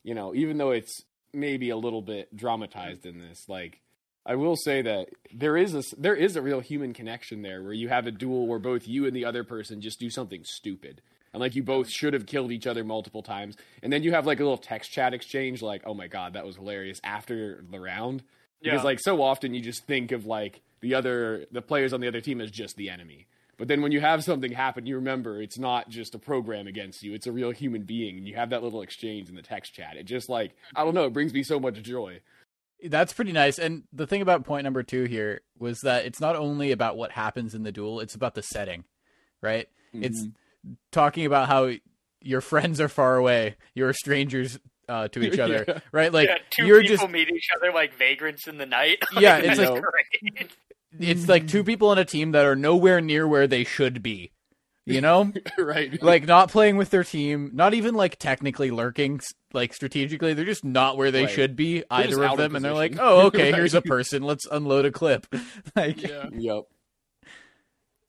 you 0.04 0.16
know, 0.16 0.34
even 0.34 0.58
though 0.58 0.72
it's 0.72 1.04
maybe 1.34 1.70
a 1.70 1.78
little 1.78 2.02
bit 2.02 2.36
dramatized 2.36 3.06
in 3.06 3.20
this, 3.20 3.48
like, 3.48 3.80
I 4.26 4.36
will 4.36 4.56
say 4.56 4.82
that 4.82 5.10
there 5.34 5.58
is 5.58 5.74
a 5.76 5.84
there 5.98 6.16
is 6.16 6.36
a 6.36 6.42
real 6.42 6.62
human 6.62 6.94
connection 6.94 7.42
there 7.42 7.62
where 7.62 7.74
you 7.74 7.90
have 7.90 8.08
a 8.08 8.12
duel 8.12 8.48
where 8.48 8.60
both 8.60 8.88
you 8.88 9.06
and 9.06 9.16
the 9.16 9.26
other 9.26 9.44
person 9.44 9.82
just 9.82 10.00
do 10.00 10.10
something 10.10 10.44
stupid. 10.46 11.02
And 11.34 11.42
like 11.42 11.56
you 11.56 11.64
both 11.64 11.90
should 11.90 12.14
have 12.14 12.26
killed 12.28 12.52
each 12.52 12.68
other 12.68 12.84
multiple 12.84 13.24
times. 13.24 13.58
And 13.82 13.92
then 13.92 14.04
you 14.04 14.12
have 14.14 14.26
like 14.28 14.40
a 14.40 14.44
little 14.44 14.58
text 14.58 14.92
chat 14.92 15.14
exchange 15.14 15.62
like, 15.62 15.82
"Oh 15.86 15.94
my 15.94 16.08
god, 16.08 16.34
that 16.34 16.46
was 16.46 16.56
hilarious" 16.56 17.02
after 17.04 17.64
the 17.70 17.80
round. 17.80 18.24
Because 18.62 18.80
Yeah. 18.80 18.84
like 18.84 19.00
so 19.02 19.22
often 19.22 19.54
you 19.54 19.60
just 19.62 19.86
think 19.86 20.12
of 20.12 20.26
like 20.26 20.62
the 20.80 20.94
other 20.94 21.46
the 21.52 21.62
players 21.62 21.92
on 21.92 22.00
the 22.02 22.08
other 22.08 22.22
team 22.22 22.40
as 22.40 22.50
just 22.52 22.76
the 22.78 22.90
enemy. 22.90 23.26
But 23.58 23.68
then 23.68 23.82
when 23.82 23.92
you 23.92 24.02
have 24.02 24.24
something 24.24 24.52
happen, 24.52 24.86
you 24.86 24.96
remember 24.96 25.42
it's 25.42 25.60
not 25.60 25.90
just 25.90 26.16
a 26.16 26.20
program 26.20 26.66
against 26.68 27.04
you; 27.04 27.14
it's 27.14 27.28
a 27.28 27.32
real 27.32 27.52
human 27.52 27.84
being, 27.84 28.18
and 28.18 28.28
you 28.28 28.36
have 28.36 28.52
that 28.52 28.64
little 28.64 28.82
exchange 28.82 29.28
in 29.28 29.36
the 29.36 29.42
text 29.42 29.74
chat. 29.74 29.98
It 29.98 30.04
just 30.06 30.30
like 30.30 30.56
I 30.76 30.84
don't 30.84 30.94
know, 30.94 31.06
it 31.06 31.14
brings 31.14 31.34
me 31.34 31.44
so 31.44 31.60
much 31.60 31.82
joy. 31.82 32.20
That's 32.84 33.13
pretty 33.13 33.32
nice. 33.32 33.58
And 33.60 33.84
the 33.93 34.06
thing 34.06 34.22
about 34.22 34.43
point 34.43 34.63
number 34.65 34.84
two 34.84 35.06
here 35.06 35.41
was 35.58 35.80
that 35.82 36.06
it's 36.06 36.19
not 36.19 36.36
only 36.36 36.72
about 36.72 36.98
what 36.98 37.12
happens 37.12 37.56
in 37.56 37.63
the 37.63 37.72
duel, 37.72 38.00
it's 38.02 38.15
about 38.15 38.36
the 38.36 38.43
setting, 38.43 38.84
right? 39.41 39.67
It's 39.93 40.22
Mm-hmm. 40.65 40.74
talking 40.91 41.26
about 41.26 41.48
how 41.48 41.72
your 42.22 42.41
friends 42.41 42.82
are 42.82 42.88
far 42.89 43.15
away, 43.15 43.56
you're 43.74 43.93
strangers 43.93 44.60
uh, 44.89 45.08
to 45.10 45.22
each 45.24 45.39
other, 45.39 45.63
Yeah. 45.67 45.80
right? 45.93 46.12
Like 46.12 46.28
yeah, 46.28 46.38
2 46.52 46.65
you're 46.65 46.82
people 46.82 46.98
just 46.98 47.10
meet 47.10 47.30
each 47.30 47.48
other 47.56 47.72
like 47.72 47.93
vagrants 47.96 48.48
in 48.48 48.58
the 48.58 48.65
night. 48.65 48.98
Yeah, 49.19 49.38
it's 49.38 49.60
like- 49.60 49.82
great. 49.82 50.52
it's 51.00 51.28
like 51.30 51.48
two 51.48 51.63
people 51.63 51.88
on 51.89 51.98
a 51.98 52.06
team 52.06 52.32
that 52.34 52.46
are 52.46 52.56
nowhere 52.56 53.00
near 53.00 53.26
where 53.26 53.48
they 53.48 53.63
should 53.63 54.04
be. 54.04 54.32
You 54.86 55.02
know? 55.02 55.32
right? 55.58 56.02
like 56.04 56.26
not 56.28 56.52
playing 56.52 56.76
with 56.78 56.89
their 56.89 57.04
team, 57.04 57.52
not 57.54 57.74
even 57.74 57.93
like 57.96 58.17
technically 58.17 58.69
lurking 58.72 59.22
like 59.54 59.74
strategically. 59.74 60.34
They're 60.34 60.46
just 60.46 60.65
not 60.65 60.98
where 60.98 61.12
they 61.12 61.24
Right. 61.24 61.32
should 61.32 61.56
be, 61.56 61.76
just 61.80 61.91
either 61.91 62.24
out 62.26 62.34
of 62.34 62.39
of 62.39 62.43
them, 62.52 62.56
and 62.58 62.65
they're 62.65 62.74
like, 62.74 62.98
"Oh, 63.00 63.22
okay, 63.28 63.52
Right. 63.52 63.56
here's 63.56 63.74
a 63.74 63.82
person. 63.82 64.24
Let's 64.24 64.46
unload 64.46 64.86
a 64.86 64.91
clip." 64.91 65.26
like, 65.76 66.02
Yeah. 66.02 66.28
yep. 66.34 66.63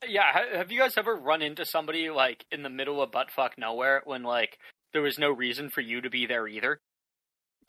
Yeah, 0.06 0.56
have 0.56 0.70
you 0.70 0.78
guys 0.80 0.98
ever 0.98 1.14
run 1.14 1.40
into 1.42 1.64
somebody 1.64 2.10
like 2.10 2.44
in 2.52 2.62
the 2.62 2.68
middle 2.68 3.00
of 3.00 3.10
buttfuck 3.10 3.50
nowhere 3.56 4.02
when 4.04 4.22
like 4.22 4.58
there 4.92 5.00
was 5.02 5.18
no 5.18 5.30
reason 5.30 5.70
for 5.70 5.80
you 5.80 6.00
to 6.02 6.10
be 6.10 6.26
there 6.26 6.46
either? 6.46 6.80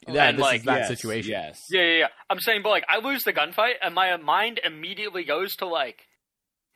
yeah, 0.07 0.25
And, 0.29 0.37
this 0.37 0.43
like, 0.43 0.59
is 0.59 0.65
that 0.65 0.79
Yes, 0.79 0.87
situation. 0.89 1.31
Yes. 1.31 1.63
Yeah, 1.69 1.81
yeah, 1.83 1.97
yeah. 1.99 2.07
I'm 2.29 2.39
saying, 2.39 2.61
but 2.63 2.69
like 2.69 2.83
I 2.89 2.99
lose 2.99 3.23
the 3.23 3.33
gunfight 3.33 3.75
and 3.81 3.95
my 3.95 4.11
uh, 4.11 4.17
mind 4.17 4.59
immediately 4.63 5.23
goes 5.23 5.55
to 5.57 5.65
like, 5.65 6.01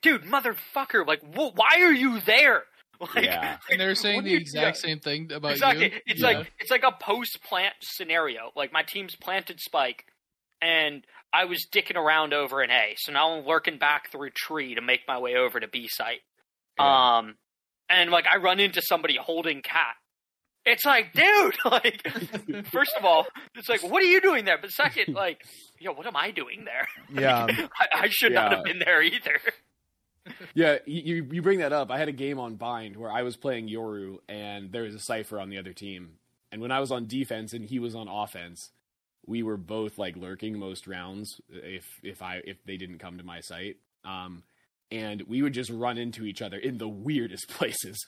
dude, 0.01 0.23
motherfucker, 0.23 1.05
like, 1.05 1.21
wh- 1.21 1.55
why 1.55 1.81
are 1.81 1.93
you 1.93 2.19
there? 2.21 2.63
Like, 3.15 3.23
Yeah. 3.23 3.55
And 3.69 3.79
they're 3.79 3.95
saying 3.95 4.25
the 4.25 4.33
exact 4.33 4.75
yeah. 4.77 4.89
same 4.89 4.99
thing 4.99 5.31
about 5.31 5.51
exactly. 5.53 5.85
you. 5.85 5.99
It's 6.05 6.19
Yeah. 6.19 6.27
like 6.27 6.51
it's 6.59 6.69
like 6.69 6.83
a 6.83 6.91
post 6.91 7.39
plant 7.47 7.73
scenario. 7.81 8.51
Like 8.57 8.73
my 8.73 8.83
team's 8.83 9.15
planted 9.15 9.62
spike, 9.62 10.03
and 10.62 11.05
I 11.31 11.45
was 11.45 11.65
dicking 11.73 11.95
around 11.95 12.33
over 12.33 12.62
an 12.62 12.71
A, 12.71 12.95
so 12.97 13.13
now 13.13 13.31
I'm 13.38 13.45
working 13.45 13.77
back 13.77 14.12
through 14.12 14.31
tree 14.35 14.75
to 14.75 14.81
make 14.81 15.01
my 15.07 15.17
way 15.17 15.35
over 15.35 15.62
to 15.62 15.67
B 15.69 15.88
site. 15.89 16.19
Yeah. 16.77 17.19
Um, 17.19 17.35
and 17.88 18.12
like 18.12 18.25
I 18.27 18.35
run 18.35 18.59
into 18.59 18.81
somebody 18.81 19.15
holding 19.15 19.62
cat. 19.62 19.95
It's 20.65 20.83
like, 20.83 21.13
dude, 21.13 21.55
like, 21.63 22.05
first 22.73 22.91
of 22.97 23.05
all, 23.05 23.27
it's 23.55 23.69
like, 23.69 23.81
what 23.81 24.03
are 24.03 24.07
you 24.07 24.19
doing 24.19 24.43
there? 24.43 24.57
But 24.59 24.71
second, 24.71 25.15
like, 25.15 25.41
yo, 25.79 25.93
what 25.93 26.05
am 26.05 26.17
I 26.17 26.31
doing 26.31 26.65
there? 26.65 26.85
Yeah. 27.13 27.47
I, 27.79 27.88
I 27.93 28.07
should 28.09 28.33
not 28.33 28.51
have 28.51 28.65
been 28.65 28.79
there 28.79 29.01
either. 29.01 29.39
Yeah, 30.53 30.77
you 30.85 31.27
you- 31.31 31.41
bring 31.41 31.59
that 31.59 31.73
up. 31.73 31.91
I 31.91 31.97
had 31.97 32.07
a 32.09 32.13
game 32.13 32.39
on 32.39 32.55
Bind 32.55 32.95
where 32.95 33.11
I 33.11 33.23
was 33.23 33.35
playing 33.37 33.69
Yoru, 33.69 34.17
and 34.27 34.71
there 34.71 34.83
was 34.83 34.95
a 34.95 34.99
Cypher 34.99 35.39
on 35.39 35.49
the 35.49 35.57
other 35.57 35.73
team. 35.73 36.11
And 36.51 36.61
when 36.61 36.71
I 36.71 36.79
was 36.79 36.91
on 36.91 37.05
defense 37.07 37.53
and 37.53 37.65
he 37.65 37.77
was 37.79 37.93
on 37.95 38.07
offense, 38.07 38.71
we 39.27 39.43
were 39.43 39.57
both 39.57 39.97
like 39.97 40.15
lurking 40.17 40.57
most 40.57 40.87
rounds 40.87 41.39
if 41.49 41.85
if 42.03 42.21
I 42.21 42.41
if 42.45 42.63
they 42.65 42.77
didn't 42.77 42.99
come 42.99 43.17
to 43.17 43.23
my 43.23 43.39
site. 43.41 43.77
Um, 44.05 44.43
and 44.91 45.21
we 45.27 45.43
would 45.43 45.53
just 45.53 45.69
run 45.69 45.99
into 45.99 46.25
each 46.25 46.41
other 46.41 46.57
in 46.57 46.79
the 46.79 46.87
weirdest 46.87 47.47
places. 47.57 48.07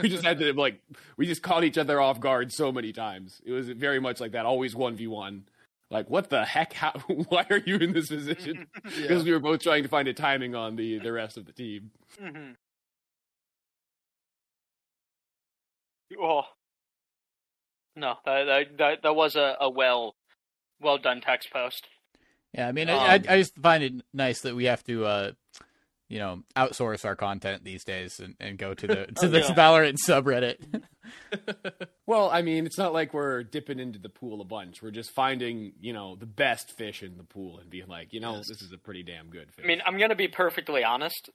we 0.00 0.08
just 0.08 0.24
had 0.24 0.38
to 0.38 0.54
like 0.54 0.80
we 1.18 1.26
just 1.26 1.42
caught 1.42 1.64
each 1.64 1.76
other 1.76 2.00
off 2.00 2.20
guard 2.20 2.50
so 2.52 2.72
many 2.72 2.92
times. 2.92 3.40
It 3.44 3.52
was 3.52 3.68
very 3.68 4.00
much 4.00 4.18
like 4.20 4.32
that, 4.32 4.46
always 4.46 4.74
one 4.74 4.96
v 4.96 5.06
one. 5.08 5.44
Like 5.92 6.08
what 6.08 6.30
the 6.30 6.44
heck? 6.44 6.72
How? 6.82 6.92
Why 7.28 7.46
are 7.50 7.58
you 7.58 7.76
in 7.76 7.92
this 7.92 8.08
position? 8.08 8.66
Because 8.82 9.24
we 9.24 9.30
were 9.30 9.38
both 9.38 9.60
trying 9.60 9.82
to 9.82 9.88
find 9.88 10.08
a 10.08 10.14
timing 10.14 10.54
on 10.54 10.74
the 10.74 10.98
the 10.98 11.12
rest 11.12 11.36
of 11.36 11.44
the 11.44 11.52
team. 11.52 11.90
Mm-hmm. 12.20 12.52
Oh. 16.20 16.42
No, 17.94 18.14
that 18.24 18.44
that 18.44 18.78
that, 18.78 19.02
that 19.02 19.14
was 19.14 19.36
a, 19.36 19.56
a 19.60 19.68
well 19.68 20.16
well 20.80 20.96
done 20.98 21.20
text 21.20 21.52
post. 21.52 21.86
Yeah, 22.54 22.68
I 22.68 22.72
mean, 22.72 22.88
Um, 22.88 22.98
I, 22.98 23.14
I 23.14 23.14
I 23.28 23.38
just 23.38 23.54
find 23.58 23.82
it 23.84 23.92
nice 24.14 24.40
that 24.42 24.54
we 24.56 24.64
have 24.64 24.82
to, 24.84 25.04
uh, 25.04 25.32
you 26.12 26.18
know 26.18 26.42
outsource 26.56 27.04
our 27.04 27.16
content 27.16 27.64
these 27.64 27.84
days 27.84 28.20
and, 28.20 28.34
and 28.38 28.58
go 28.58 28.74
to 28.74 28.86
the 28.86 29.06
to 29.16 29.26
Oh, 29.26 29.28
this 29.28 29.48
yeah. 29.48 29.54
Valorant 29.54 29.96
subreddit. 30.06 30.56
Well, 32.06 32.30
I 32.30 32.42
mean, 32.42 32.66
it's 32.66 32.78
not 32.78 32.92
like 32.92 33.14
we're 33.14 33.42
dipping 33.42 33.78
into 33.78 33.98
the 33.98 34.08
pool 34.08 34.40
a 34.40 34.44
bunch. 34.44 34.82
We're 34.82 34.90
just 34.90 35.10
finding, 35.12 35.72
you 35.80 35.92
know, 35.92 36.16
the 36.16 36.26
best 36.26 36.76
fish 36.76 37.02
in 37.02 37.16
the 37.16 37.22
pool 37.24 37.58
and 37.58 37.70
being 37.70 37.86
like, 37.88 38.12
you 38.12 38.20
know, 38.20 38.36
Yes. 38.36 38.48
this 38.48 38.60
is 38.62 38.72
a 38.72 38.76
pretty 38.78 39.02
damn 39.02 39.30
good 39.30 39.52
fish. 39.54 39.64
I 39.64 39.68
mean, 39.68 39.80
I'm 39.86 39.98
gonna 39.98 40.14
be 40.16 40.28
perfectly 40.28 40.84
honest. 40.84 41.30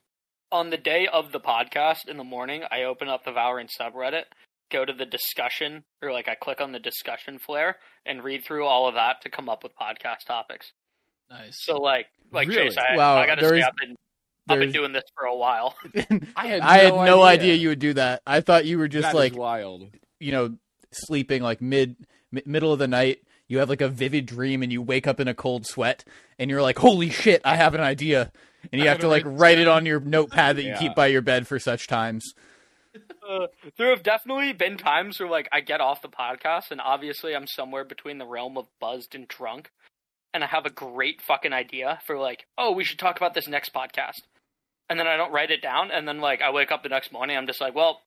On 0.52 0.70
the 0.70 0.76
day 0.76 1.06
of 1.12 1.32
the 1.32 1.40
podcast 1.40 2.06
in 2.08 2.16
the 2.16 2.24
morning, 2.24 2.62
I 2.70 2.84
open 2.84 3.08
up 3.08 3.24
the 3.24 3.32
Valorant 3.32 3.70
subreddit, 3.78 4.24
go 4.70 4.84
to 4.84 4.92
the 4.92 5.04
discussion, 5.06 5.84
or 6.02 6.12
like 6.12 6.28
I 6.28 6.34
click 6.34 6.60
on 6.60 6.72
the 6.72 6.78
discussion 6.78 7.38
flare 7.38 7.76
and 8.06 8.22
read 8.22 8.44
through 8.44 8.64
all 8.66 8.86
of 8.88 8.94
that 8.94 9.20
to 9.22 9.30
come 9.30 9.48
up 9.48 9.62
with 9.62 9.72
podcast 9.76 10.24
topics. 10.26 10.72
Nice. 11.30 11.56
So 11.64 11.78
like, 11.78 12.06
like 12.32 12.48
Really? 12.48 12.68
Chase, 12.68 12.76
I, 12.78 12.96
Wow, 12.96 13.16
I 13.16 13.26
gotta 13.26 13.40
there 13.40 13.50
say, 13.50 13.58
is- 13.58 13.64
I've 13.64 13.76
been 13.76 13.96
I've 14.48 14.58
been 14.60 14.72
doing 14.72 14.92
this 14.92 15.04
for 15.16 15.24
a 15.24 15.36
while. 15.36 15.74
I 16.36 16.46
had 16.46 16.60
I 16.60 16.78
had 16.78 16.94
no 16.94 17.04
no 17.04 17.22
idea. 17.22 17.52
idea. 17.52 17.54
you 17.54 17.68
would 17.68 17.78
do 17.78 17.94
that. 17.94 18.22
I 18.26 18.40
thought 18.40 18.64
you 18.66 18.78
were 18.78 18.88
just 18.88 19.02
That 19.04 19.10
is 19.10 19.14
like 19.14 19.36
wild. 19.36 19.88
you 20.20 20.32
know 20.32 20.56
sleeping 20.92 21.42
like 21.42 21.60
mid 21.60 21.96
mi- 22.32 22.42
middle 22.46 22.72
of 22.72 22.78
the 22.78 22.88
night. 22.88 23.22
You 23.46 23.58
have 23.58 23.68
like 23.68 23.80
a 23.80 23.88
vivid 23.88 24.26
dream 24.26 24.62
and 24.62 24.70
you 24.72 24.82
wake 24.82 25.06
up 25.06 25.20
in 25.20 25.28
a 25.28 25.34
cold 25.34 25.66
sweat 25.66 26.04
and 26.38 26.50
you're 26.50 26.62
like, 26.62 26.78
"Holy 26.78 27.10
shit, 27.10 27.40
I 27.44 27.56
have 27.56 27.74
an 27.74 27.80
idea." 27.80 28.30
And 28.72 28.80
you 28.80 28.86
I 28.86 28.90
have 28.90 28.98
to 29.00 29.08
like 29.08 29.24
write 29.24 29.38
write 29.38 29.58
it 29.58 29.68
on 29.68 29.86
your 29.86 30.00
notepad 30.00 30.56
that 30.56 30.62
you 30.62 30.70
Yeah. 30.70 30.78
keep 30.78 30.94
by 30.94 31.06
your 31.06 31.22
bed 31.22 31.46
for 31.46 31.58
such 31.58 31.86
times. 31.86 32.34
Uh, 33.28 33.46
there 33.76 33.90
have 33.90 34.02
definitely 34.02 34.52
been 34.52 34.76
times 34.76 35.20
where 35.20 35.28
like 35.28 35.48
I 35.52 35.60
get 35.60 35.80
off 35.80 36.02
the 36.02 36.08
podcast 36.08 36.70
and 36.70 36.80
obviously 36.80 37.34
I'm 37.36 37.46
somewhere 37.46 37.84
between 37.84 38.18
the 38.18 38.26
realm 38.26 38.56
of 38.58 38.66
buzzed 38.80 39.14
and 39.14 39.28
drunk, 39.28 39.70
and 40.34 40.42
I 40.42 40.46
have 40.48 40.66
a 40.66 40.70
great 40.70 41.20
fucking 41.22 41.52
idea 41.52 42.00
for 42.06 42.18
like, 42.18 42.46
oh, 42.56 42.72
we 42.72 42.84
should 42.84 42.98
talk 42.98 43.16
about 43.16 43.34
this 43.34 43.46
next 43.46 43.72
podcast, 43.72 44.22
and 44.88 44.98
then 44.98 45.06
I 45.06 45.16
don't 45.16 45.32
write 45.32 45.50
it 45.50 45.62
down, 45.62 45.90
and 45.90 46.06
then 46.06 46.20
like 46.20 46.42
I 46.42 46.50
wake 46.50 46.70
up 46.72 46.82
the 46.82 46.88
next 46.88 47.12
morning, 47.12 47.36
I'm 47.36 47.46
just 47.46 47.60
like, 47.60 47.74
well, 47.74 48.00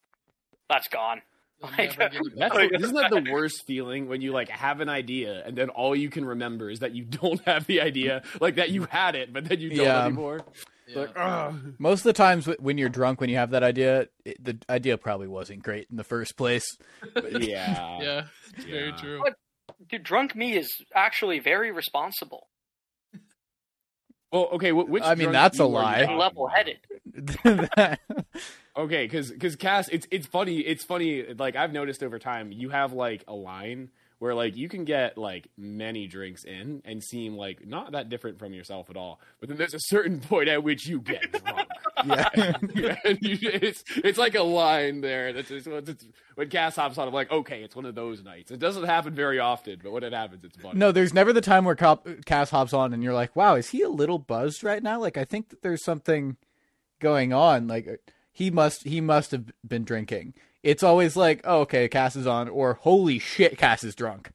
that's 0.70 0.88
gone. 0.88 1.22
Like- 1.62 1.96
never 2.00 2.10
get 2.10 2.13
it 2.15 2.34
That's 2.38 2.56
isn't 2.86 2.96
that 2.96 3.12
the 3.12 3.32
worst 3.32 3.65
feeling 3.67 4.08
when 4.08 4.22
you 4.22 4.32
like 4.32 4.50
have 4.50 4.80
an 4.82 4.89
idea 4.89 5.44
and 5.46 5.56
then 5.56 5.70
all 5.70 5.96
you 5.96 6.10
can 6.10 6.26
remember 6.26 6.72
is 6.72 6.80
that 6.80 6.96
you 6.96 7.04
don't 7.06 7.39
have 7.46 7.67
the 7.67 7.82
idea, 7.82 8.24
like 8.39 8.56
that 8.56 8.72
you 8.72 8.86
had 8.86 9.13
it, 9.15 9.32
but 9.32 9.46
then 9.46 9.60
you 9.60 9.70
don't 9.70 9.86
Yeah. 9.86 10.06
anymore. 10.06 10.41
Yeah. 10.88 11.00
Like, 11.02 11.12
ugh. 11.15 11.76
Most 11.78 12.00
of 12.00 12.04
the 12.06 12.13
times 12.13 12.48
when 12.60 12.80
you're 12.80 12.89
drunk 12.89 13.22
when 13.22 13.30
you 13.30 13.38
have 13.38 13.52
that 13.52 13.62
idea, 13.62 14.08
it, 14.26 14.44
the 14.44 14.58
idea 14.70 14.98
probably 14.98 15.28
wasn't 15.28 15.62
great 15.62 15.86
in 15.91 15.98
the 15.98 16.04
first 16.04 16.36
place. 16.36 16.65
yeah. 17.15 17.30
yeah, 18.02 18.24
it's 18.56 18.65
very 18.65 18.91
true. 18.94 19.20
What? 19.20 19.36
Dude, 19.88 20.02
drunk 20.04 20.36
me 20.36 20.58
is 20.58 20.84
actually 20.96 21.39
very 21.39 21.72
responsible 21.72 22.48
Well, 24.32 24.50
okay. 24.54 24.70
wh- 24.72 24.88
Which 24.89 25.04
I 25.04 25.15
mean, 25.15 25.32
that's 25.32 25.60
a 25.60 25.63
you 25.63 25.76
are 25.76 26.00
you 26.00 26.08
lie. 26.08 26.15
level-headed. 26.15 26.78
Okay, 28.78 29.04
because 29.04 29.30
because 29.32 29.58
Cass, 29.58 29.89
it's 29.89 30.08
it's 30.12 30.26
funny. 30.26 30.60
It's 30.60 30.86
funny. 30.86 31.34
Like 31.34 31.58
I've 31.58 31.74
noticed 31.74 32.02
over 32.04 32.17
time, 32.20 32.54
you 32.54 32.70
have 32.70 32.94
like 32.94 33.24
a 33.28 33.34
line 33.34 33.89
where 34.22 34.36
like 34.36 34.56
you 34.56 34.70
can 34.70 34.86
get 34.86 35.18
like 35.18 35.48
many 35.58 36.06
drinks 36.06 36.44
in 36.44 36.80
and 36.86 37.04
seem 37.04 37.36
like 37.36 37.66
not 37.66 37.94
that 37.94 38.08
different 38.08 38.38
from 38.38 38.54
yourself 38.54 38.92
at 38.92 38.96
all. 38.96 39.20
But 39.40 39.50
then 39.50 39.58
there's 39.58 39.74
a 39.74 39.80
certain 39.80 40.20
point 40.30 40.48
at 40.48 40.64
which 40.64 40.86
you 40.86 41.02
get 41.02 41.32
drunk. 41.44 41.68
yeah. 42.06 42.30
and 43.04 43.18
you, 43.20 43.40
it's 43.42 43.84
it's 43.98 44.20
like 44.20 44.36
a 44.36 44.44
line 44.44 45.02
there. 45.02 45.34
That's 45.34 45.48
just, 45.48 45.66
it's, 45.66 45.90
it's, 45.90 46.08
when 46.36 46.50
Cass 46.50 46.76
hops 46.76 47.00
on, 47.00 47.08
I'm 47.08 47.16
like, 47.16 47.32
okay, 47.32 47.64
it's 47.64 47.76
one 47.76 47.86
of 47.86 47.96
those 47.96 48.24
nights. 48.24 48.52
It 48.52 48.60
doesn't 48.60 48.84
happen 48.84 49.16
very 49.16 49.40
often, 49.40 49.80
but 49.82 49.92
when 49.92 50.04
it 50.04 50.14
happens, 50.14 50.44
it's 50.44 50.56
fun. 50.56 50.78
No, 50.78 50.92
there's 50.92 51.16
never 51.16 51.34
the 51.34 51.42
time 51.42 51.66
where 51.66 51.76
Cop- 51.76 52.08
Cass 52.26 52.52
hops 52.52 52.74
on 52.74 52.94
and 52.94 53.02
you're 53.02 53.16
like, 53.16 53.36
"Wow, 53.36 53.56
is 53.56 53.70
he 53.70 53.82
a 53.82 53.90
little 53.90 54.20
buzzed 54.20 54.64
right 54.64 54.84
now?" 54.84 55.00
Like, 55.00 55.18
I 55.18 55.26
think 55.26 55.50
that 55.50 55.64
there's 55.64 55.84
something 55.84 56.38
going 57.00 57.34
on. 57.34 57.68
Like, 57.68 58.00
he 58.32 58.52
must 58.52 58.84
he 58.84 59.02
must 59.02 59.32
have 59.32 59.52
been 59.68 59.84
drinking. 59.84 60.36
It's 60.63 60.84
always 60.84 61.15
like, 61.15 61.41
"Oh, 61.43 61.62
okay, 61.62 61.88
Cass 61.88 62.15
is 62.15 62.28
on," 62.28 62.47
or 62.50 62.76
"Holy 62.76 63.17
shit, 63.19 63.58
Cass 63.58 63.84
is 63.84 63.95
drunk." 63.95 64.32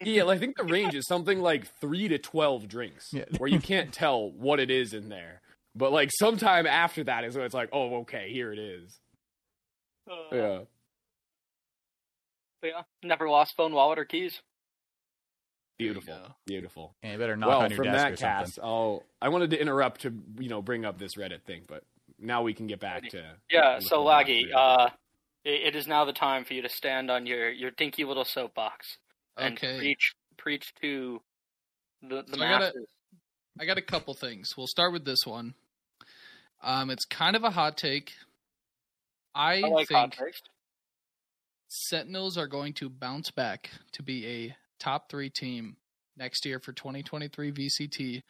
Yeah, 0.00 0.26
I 0.26 0.38
think 0.38 0.56
the 0.56 0.64
range 0.64 0.94
is 0.94 1.06
something 1.06 1.40
like 1.40 1.66
three 1.80 2.08
to 2.08 2.18
twelve 2.18 2.68
drinks, 2.68 3.10
Yeah. 3.12 3.24
where 3.38 3.48
you 3.48 3.58
can't 3.60 3.92
tell 3.92 4.30
what 4.30 4.60
it 4.60 4.70
is 4.70 4.92
in 4.94 5.08
there. 5.08 5.40
But 5.74 5.92
like 5.92 6.10
sometime 6.12 6.66
after 6.66 7.04
that 7.04 7.24
is 7.24 7.34
when 7.36 7.44
it's 7.46 7.54
like, 7.54 7.70
oh, 7.72 7.96
okay, 8.02 8.30
here 8.30 8.52
it 8.52 8.58
is. 8.58 9.00
Uh, 10.08 10.14
Yeah. 10.36 10.58
but 12.60 12.68
yeah, 12.68 12.82
never 13.02 13.28
lost 13.28 13.56
phone, 13.56 13.72
wallet, 13.72 13.98
or 13.98 14.04
keys. 14.04 14.40
Beautiful, 15.78 16.36
beautiful. 16.46 16.94
And 17.02 17.14
you 17.14 17.18
better 17.18 17.36
knock 17.36 17.48
well, 17.48 17.60
on 17.62 17.70
your 17.70 17.76
from 17.78 17.86
desk 17.86 17.96
that 17.96 18.12
or 18.12 18.16
something. 18.16 18.44
cast, 18.46 18.58
oh, 18.62 19.02
I 19.20 19.28
wanted 19.30 19.50
to 19.50 19.60
interrupt 19.60 20.02
to 20.02 20.14
you 20.38 20.48
know 20.48 20.62
bring 20.62 20.84
up 20.84 20.98
this 20.98 21.16
Reddit 21.16 21.42
thing, 21.42 21.62
but 21.66 21.82
now 22.18 22.42
we 22.42 22.54
can 22.54 22.66
get 22.68 22.78
back 22.78 23.08
to 23.10 23.24
Yeah, 23.50 23.80
so 23.80 24.04
looking 24.04 24.48
Laggy, 24.50 24.54
uh, 24.54 24.90
it, 25.44 25.76
is 25.76 25.86
now 25.86 26.04
the 26.04 26.12
time 26.12 26.44
for 26.44 26.54
you 26.54 26.62
to 26.62 26.68
stand 26.68 27.10
on 27.10 27.26
your, 27.26 27.50
your 27.50 27.70
dinky 27.70 28.04
little 28.04 28.24
soapbox 28.24 28.98
and 29.36 29.56
Okay. 29.58 29.78
preach 29.78 30.14
preach 30.36 30.72
to 30.82 31.20
the, 32.02 32.22
the 32.26 32.36
So 32.36 32.42
I 32.42 32.48
gotta- 32.48 32.64
masses. 32.66 32.86
I 33.60 33.64
got 33.66 33.78
a 33.78 33.82
couple 33.82 34.14
things. 34.14 34.56
We'll 34.56 34.66
start 34.66 34.92
with 34.92 35.04
this 35.04 35.24
one. 35.24 35.54
Um, 36.62 36.90
it's 36.90 37.04
kind 37.04 37.36
of 37.36 37.44
a 37.44 37.50
hot 37.50 37.76
take. 37.76 38.12
I, 39.34 39.58
I 39.64 39.68
like 39.68 39.88
think. 39.88 40.16
Sentinels 41.68 42.36
are 42.38 42.46
going 42.46 42.72
to 42.74 42.88
bounce 42.88 43.30
back 43.30 43.70
to 43.92 44.02
be 44.02 44.26
a 44.26 44.56
top 44.78 45.08
three 45.10 45.30
team 45.30 45.76
next 46.16 46.44
year 46.46 46.58
for 46.60 46.72
2023 46.72 47.52
VCT 47.52 48.22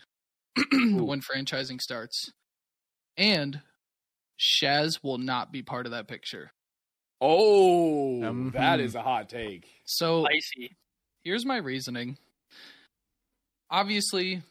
when 1.06 1.20
franchising 1.20 1.80
starts. 1.80 2.32
And 3.16 3.60
Shaz 4.38 4.98
will 5.02 5.18
not 5.18 5.52
be 5.52 5.62
part 5.62 5.86
of 5.86 5.92
that 5.92 6.08
picture. 6.08 6.52
Oh, 7.20 8.20
Mhm. 8.20 8.52
that 8.52 8.80
is 8.80 8.94
a 8.94 9.02
hot 9.02 9.28
take. 9.28 9.66
So 9.84 10.26
Icy. 10.26 10.76
here's 11.22 11.46
my 11.46 11.56
reasoning. 11.56 12.18
Obviously, 13.70 14.42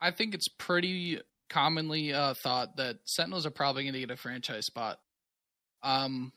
I 0.00 0.10
think 0.12 0.34
it's 0.34 0.48
pretty 0.48 1.20
commonly 1.48 2.12
uh, 2.12 2.34
thought 2.42 2.76
that 2.76 2.98
Sentinels 3.06 3.44
are 3.44 3.50
probably 3.50 3.82
going 3.84 3.94
to 3.94 4.00
get 4.00 4.10
a 4.10 4.16
franchise 4.16 4.66
spot. 4.66 5.00
Um, 5.82 6.32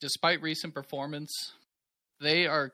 despite 0.00 0.42
recent 0.42 0.74
performance, 0.74 1.52
they 2.20 2.46
are 2.46 2.72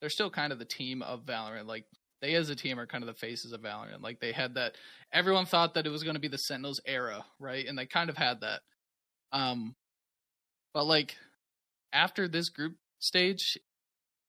they're 0.00 0.10
still 0.10 0.30
kind 0.30 0.52
of 0.52 0.58
the 0.58 0.64
team 0.64 1.02
of 1.02 1.24
Valorant. 1.26 1.66
Like 1.66 1.84
they 2.20 2.34
as 2.34 2.48
a 2.50 2.56
team 2.56 2.78
are 2.80 2.86
kind 2.86 3.04
of 3.04 3.08
the 3.08 3.14
faces 3.20 3.52
of 3.52 3.60
Valorant. 3.60 4.00
Like 4.00 4.20
they 4.20 4.32
had 4.32 4.54
that 4.54 4.76
everyone 5.12 5.46
thought 5.46 5.74
that 5.74 5.86
it 5.86 5.90
was 5.90 6.02
going 6.02 6.14
to 6.14 6.20
be 6.20 6.28
the 6.28 6.38
Sentinels 6.38 6.80
era, 6.86 7.24
right? 7.38 7.66
And 7.66 7.76
they 7.78 7.86
kind 7.86 8.08
of 8.10 8.16
had 8.16 8.40
that. 8.40 8.62
Um 9.32 9.74
but 10.74 10.86
like 10.86 11.16
after 11.92 12.28
this 12.28 12.48
group 12.48 12.74
stage, 12.98 13.58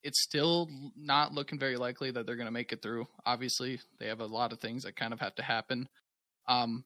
it's 0.03 0.21
still 0.21 0.69
not 0.95 1.33
looking 1.33 1.59
very 1.59 1.77
likely 1.77 2.11
that 2.11 2.25
they're 2.25 2.35
going 2.35 2.47
to 2.47 2.51
make 2.51 2.73
it 2.73 2.81
through. 2.81 3.07
Obviously, 3.25 3.79
they 3.99 4.07
have 4.07 4.19
a 4.19 4.25
lot 4.25 4.51
of 4.51 4.59
things 4.59 4.83
that 4.83 4.95
kind 4.95 5.13
of 5.13 5.19
have 5.19 5.35
to 5.35 5.43
happen. 5.43 5.87
Um, 6.47 6.83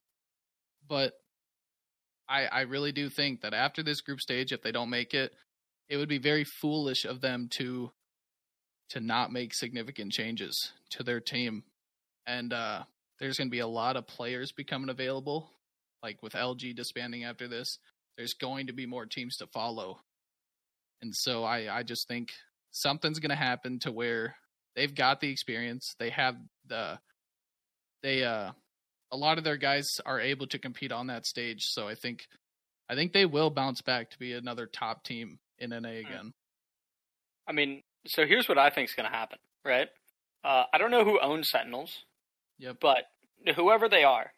but 0.88 1.14
I 2.28 2.46
I 2.46 2.60
really 2.62 2.92
do 2.92 3.08
think 3.08 3.40
that 3.40 3.54
after 3.54 3.82
this 3.82 4.00
group 4.00 4.20
stage, 4.20 4.52
if 4.52 4.62
they 4.62 4.72
don't 4.72 4.90
make 4.90 5.14
it, 5.14 5.32
it 5.88 5.96
would 5.96 6.08
be 6.08 6.18
very 6.18 6.44
foolish 6.44 7.04
of 7.04 7.20
them 7.20 7.48
to 7.58 7.90
to 8.90 9.00
not 9.00 9.32
make 9.32 9.52
significant 9.52 10.12
changes 10.12 10.72
to 10.90 11.02
their 11.02 11.20
team. 11.20 11.64
And 12.26 12.52
uh, 12.52 12.84
there's 13.18 13.36
going 13.36 13.48
to 13.48 13.52
be 13.52 13.58
a 13.58 13.66
lot 13.66 13.96
of 13.96 14.06
players 14.06 14.52
becoming 14.52 14.88
available. 14.88 15.50
Like 16.02 16.22
with 16.22 16.34
LG 16.34 16.76
disbanding 16.76 17.24
after 17.24 17.48
this, 17.48 17.78
there's 18.16 18.34
going 18.34 18.68
to 18.68 18.72
be 18.72 18.86
more 18.86 19.06
teams 19.06 19.36
to 19.36 19.46
follow. 19.46 19.98
And 21.02 21.14
so 21.14 21.44
I, 21.44 21.78
I 21.78 21.82
just 21.82 22.08
think 22.08 22.30
something's 22.70 23.18
going 23.18 23.30
to 23.30 23.36
happen 23.36 23.78
to 23.80 23.92
where 23.92 24.34
they've 24.76 24.94
got 24.94 25.20
the 25.20 25.30
experience. 25.30 25.94
They 25.98 26.10
have 26.10 26.36
the, 26.66 26.98
they, 28.02 28.24
uh, 28.24 28.52
a 29.10 29.16
lot 29.16 29.38
of 29.38 29.44
their 29.44 29.56
guys 29.56 29.86
are 30.04 30.20
able 30.20 30.46
to 30.48 30.58
compete 30.58 30.92
on 30.92 31.06
that 31.06 31.26
stage. 31.26 31.62
So 31.62 31.88
I 31.88 31.94
think, 31.94 32.26
I 32.88 32.94
think 32.94 33.12
they 33.12 33.26
will 33.26 33.50
bounce 33.50 33.80
back 33.82 34.10
to 34.10 34.18
be 34.18 34.32
another 34.32 34.66
top 34.66 35.04
team 35.04 35.38
in 35.58 35.70
NA 35.70 35.88
again. 35.88 36.32
I 37.46 37.52
mean, 37.52 37.82
so 38.06 38.26
here's 38.26 38.48
what 38.48 38.58
I 38.58 38.70
think 38.70 38.90
is 38.90 38.94
going 38.94 39.10
to 39.10 39.16
happen, 39.16 39.38
right? 39.64 39.88
Uh, 40.44 40.64
I 40.72 40.78
don't 40.78 40.90
know 40.90 41.04
who 41.04 41.18
owns 41.20 41.50
Sentinels, 41.50 42.04
Yep. 42.58 42.76
but 42.80 43.04
whoever 43.56 43.88
they 43.88 44.04
are, 44.04 44.32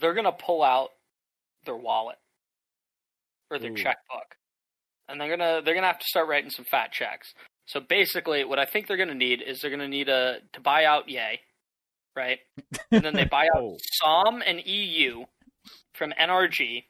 they're 0.00 0.14
going 0.14 0.24
to 0.24 0.32
pull 0.32 0.62
out 0.62 0.90
their 1.64 1.76
wallet 1.76 2.16
or 3.50 3.58
their 3.58 3.72
Ooh. 3.72 3.76
checkbook, 3.76 4.36
and 5.10 5.20
they're 5.20 5.34
gonna 5.36 5.60
they're 5.64 5.74
gonna 5.74 5.86
have 5.86 5.98
to 5.98 6.06
start 6.08 6.28
writing 6.28 6.50
some 6.50 6.64
fat 6.64 6.92
checks. 6.92 7.34
So 7.66 7.80
basically, 7.80 8.44
what 8.44 8.58
I 8.58 8.64
think 8.64 8.86
they're 8.86 8.96
gonna 8.96 9.14
need 9.14 9.42
is 9.42 9.60
they're 9.60 9.70
gonna 9.70 9.88
need 9.88 10.08
a 10.08 10.38
to 10.52 10.60
buy 10.60 10.84
out 10.84 11.08
Yay, 11.08 11.40
right? 12.16 12.38
And 12.90 13.02
then 13.04 13.14
they 13.14 13.24
buy 13.24 13.46
out 13.54 13.62
Oh. 13.62 13.76
Som 14.02 14.42
and 14.44 14.64
EU 14.66 15.24
from 15.94 16.12
NRG, 16.20 16.84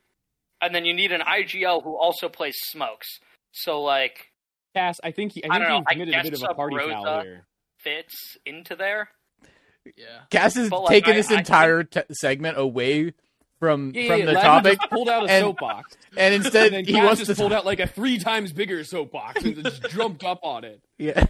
and 0.62 0.74
then 0.74 0.84
you 0.84 0.94
need 0.94 1.12
an 1.12 1.20
IGL 1.22 1.82
who 1.82 1.96
also 1.96 2.28
plays 2.28 2.56
smokes. 2.60 3.06
So 3.52 3.82
like 3.82 4.30
Cass, 4.74 5.00
I 5.02 5.10
think 5.10 5.32
he, 5.32 5.42
I 5.44 5.48
I 5.48 5.50
think 5.50 5.62
don't 5.64 5.68
know, 5.68 5.76
you've 5.78 5.84
I 5.88 5.92
committed 5.94 6.14
a 6.14 6.22
bit 6.22 6.34
of 6.34 6.50
a 6.50 6.54
party 6.54 6.76
Rosa- 6.76 6.92
foul 6.92 7.22
here. 7.22 7.46
fits 7.78 8.36
into 8.46 8.76
there. 8.76 9.10
Yeah. 9.96 10.20
Cass 10.30 10.56
is 10.56 10.68
But, 10.70 10.82
like, 10.82 10.90
taking 10.90 11.14
I- 11.14 11.16
this 11.16 11.30
I 11.30 11.38
entire 11.38 11.82
t- 11.84 12.02
segment 12.12 12.56
away 12.58 13.14
from 13.60 13.92
Yeah, 13.94 14.08
from 14.08 14.18
yeah, 14.20 14.26
the 14.26 14.32
Laggy 14.32 14.42
topic, 14.42 14.78
just 14.80 14.90
pulled 14.90 15.08
out 15.08 15.28
a 15.28 15.30
and- 15.30 15.44
soapbox, 15.44 15.96
and 16.16 16.18
and 16.18 16.34
instead 16.34 16.72
then 16.72 16.84
he 16.84 16.94
Cass 16.94 17.04
wants 17.04 17.20
to 17.20 17.26
just 17.26 17.38
pulled 17.38 17.52
out 17.52 17.64
like 17.64 17.78
a 17.78 17.86
three 17.86 18.18
times 18.18 18.52
bigger 18.52 18.82
soapbox 18.82 19.44
and 19.44 19.62
just 19.62 19.88
jumped 19.90 20.24
up 20.24 20.40
on 20.42 20.64
it. 20.64 20.80
Yeah. 21.00 21.24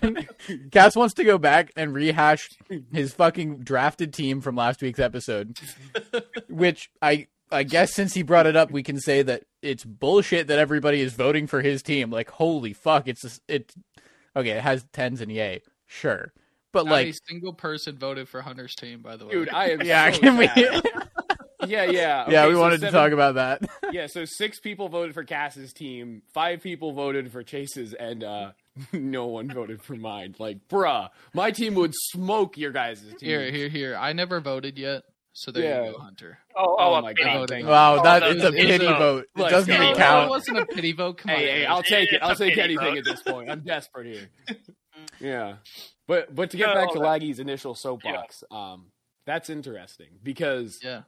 Cass 0.73 0.97
wants 0.97 1.14
to 1.14 1.23
go 1.23 1.38
back 1.38 1.71
and 1.77 1.95
rehash 1.95 2.49
his 2.93 3.12
fucking 3.12 3.59
drafted 3.61 4.12
team 4.12 4.40
from 4.40 4.57
last 4.57 4.83
week's 4.83 4.99
episode. 4.99 5.57
which 6.49 6.90
I 7.01 7.29
I 7.53 7.62
guess 7.62 7.95
since 7.95 8.14
he 8.14 8.23
brought 8.23 8.47
it 8.47 8.57
up, 8.57 8.73
we 8.73 8.83
can 8.83 8.99
say 8.99 9.23
that 9.23 9.45
it's 9.62 9.85
bullshit 9.85 10.49
that 10.49 10.59
everybody 10.59 11.01
is 11.01 11.12
voting 11.12 11.47
for 11.47 11.62
his 11.62 11.83
team. 11.85 12.11
Like, 12.11 12.31
holy 12.31 12.73
fuck, 12.73 13.07
it's 13.07 13.40
it. 13.47 13.73
Okay, 14.35 14.51
it 14.51 14.62
has 14.62 14.85
TenZ 14.93 15.21
and 15.21 15.31
yay, 15.33 15.62
sure, 15.87 16.33
but 16.73 16.87
Not 16.87 16.93
like, 16.93 17.09
a 17.09 17.19
single 17.29 17.53
person 17.53 17.97
voted 17.97 18.29
for 18.29 18.43
Hunter's 18.43 18.75
team, 18.75 19.03
by 19.03 19.16
the 19.16 19.27
way. 19.27 19.33
Dude, 19.33 19.49
I 19.51 19.71
am 19.71 19.83
yeah, 19.83 20.11
so 20.12 20.19
can 20.21 20.37
we? 20.37 20.47
sad. 20.49 20.83
Yeah, 21.66 21.85
yeah. 21.85 22.29
yeah, 22.31 22.46
we 22.46 22.55
so 22.55 22.61
wanted 22.61 22.81
to 22.83 22.90
talk 22.90 23.12
about 23.12 23.35
that. 23.37 23.62
Yeah, 23.92 24.07
so 24.07 24.25
six 24.25 24.61
people 24.61 24.88
voted 24.88 25.14
for 25.14 25.25
Cass's 25.25 25.73
team, 25.73 26.23
five 26.33 26.62
people 26.62 26.92
voted 26.92 27.33
for 27.33 27.42
Chase's, 27.42 27.92
and 27.92 28.23
uh 28.23 28.53
no 28.92 29.27
one 29.27 29.51
voted 29.53 29.83
for 29.83 29.96
mine. 29.96 30.37
Like, 30.38 30.68
bruh, 30.68 31.09
my 31.35 31.51
team 31.51 31.75
would 31.75 31.92
smoke 31.94 32.57
your 32.57 32.70
guys' 32.70 33.01
team. 33.03 33.16
here, 33.29 33.51
here, 33.51 33.68
here. 33.68 33.96
I 33.96 34.12
never 34.12 34.40
voted 34.40 34.79
yet, 34.79 35.03
so 35.33 35.51
there 35.51 35.64
Yeah. 35.64 35.87
you 35.87 35.92
go, 35.94 35.99
Hunter. 35.99 36.38
Oh, 36.55 36.77
Oh 36.79 36.94
oh, 36.94 37.03
my 37.03 37.12
god, 37.14 37.49
thank 37.49 37.64
you. 37.64 37.68
wow, 37.68 37.94
Oh, 37.99 38.03
that 38.05 38.20
that 38.20 38.31
it's 38.37 38.44
a 38.44 38.49
is- 38.55 38.55
pity 38.55 38.87
a- 38.87 38.90
vote. 38.94 39.25
It 39.35 39.40
let's 39.40 39.53
doesn't 39.53 39.77
go. 39.77 39.83
even 39.90 39.99
No, 39.99 40.23
it 40.25 40.29
wasn't 40.31 40.59
a 40.59 40.66
pity 40.66 40.92
vote. 40.92 41.18
Come 41.18 41.33
on, 41.33 41.37
Hey, 41.38 41.46
hey. 41.61 41.66
I'll 41.66 41.83
take 41.83 42.12
it. 42.12 42.16
It's 42.16 42.25
I'll 42.25 42.37
take 42.37 42.57
anything 42.59 42.87
vote. 42.94 42.99
at 42.99 43.05
this 43.05 43.23
point. 43.23 43.51
I'm 43.51 43.61
desperate 43.61 44.07
here. 44.07 44.31
Yeah, 45.20 45.57
but 46.07 46.33
but 46.35 46.51
to 46.51 46.57
get 46.57 46.68
No, 46.68 46.75
back 46.75 46.92
to 46.92 46.99
okay. 46.99 47.07
Laggy's 47.07 47.40
initial 47.40 47.75
soapbox, 47.75 48.44
um, 48.51 48.87
that's 49.27 49.51
interesting 49.51 50.09
because 50.23 50.79
yeah, 50.83 51.03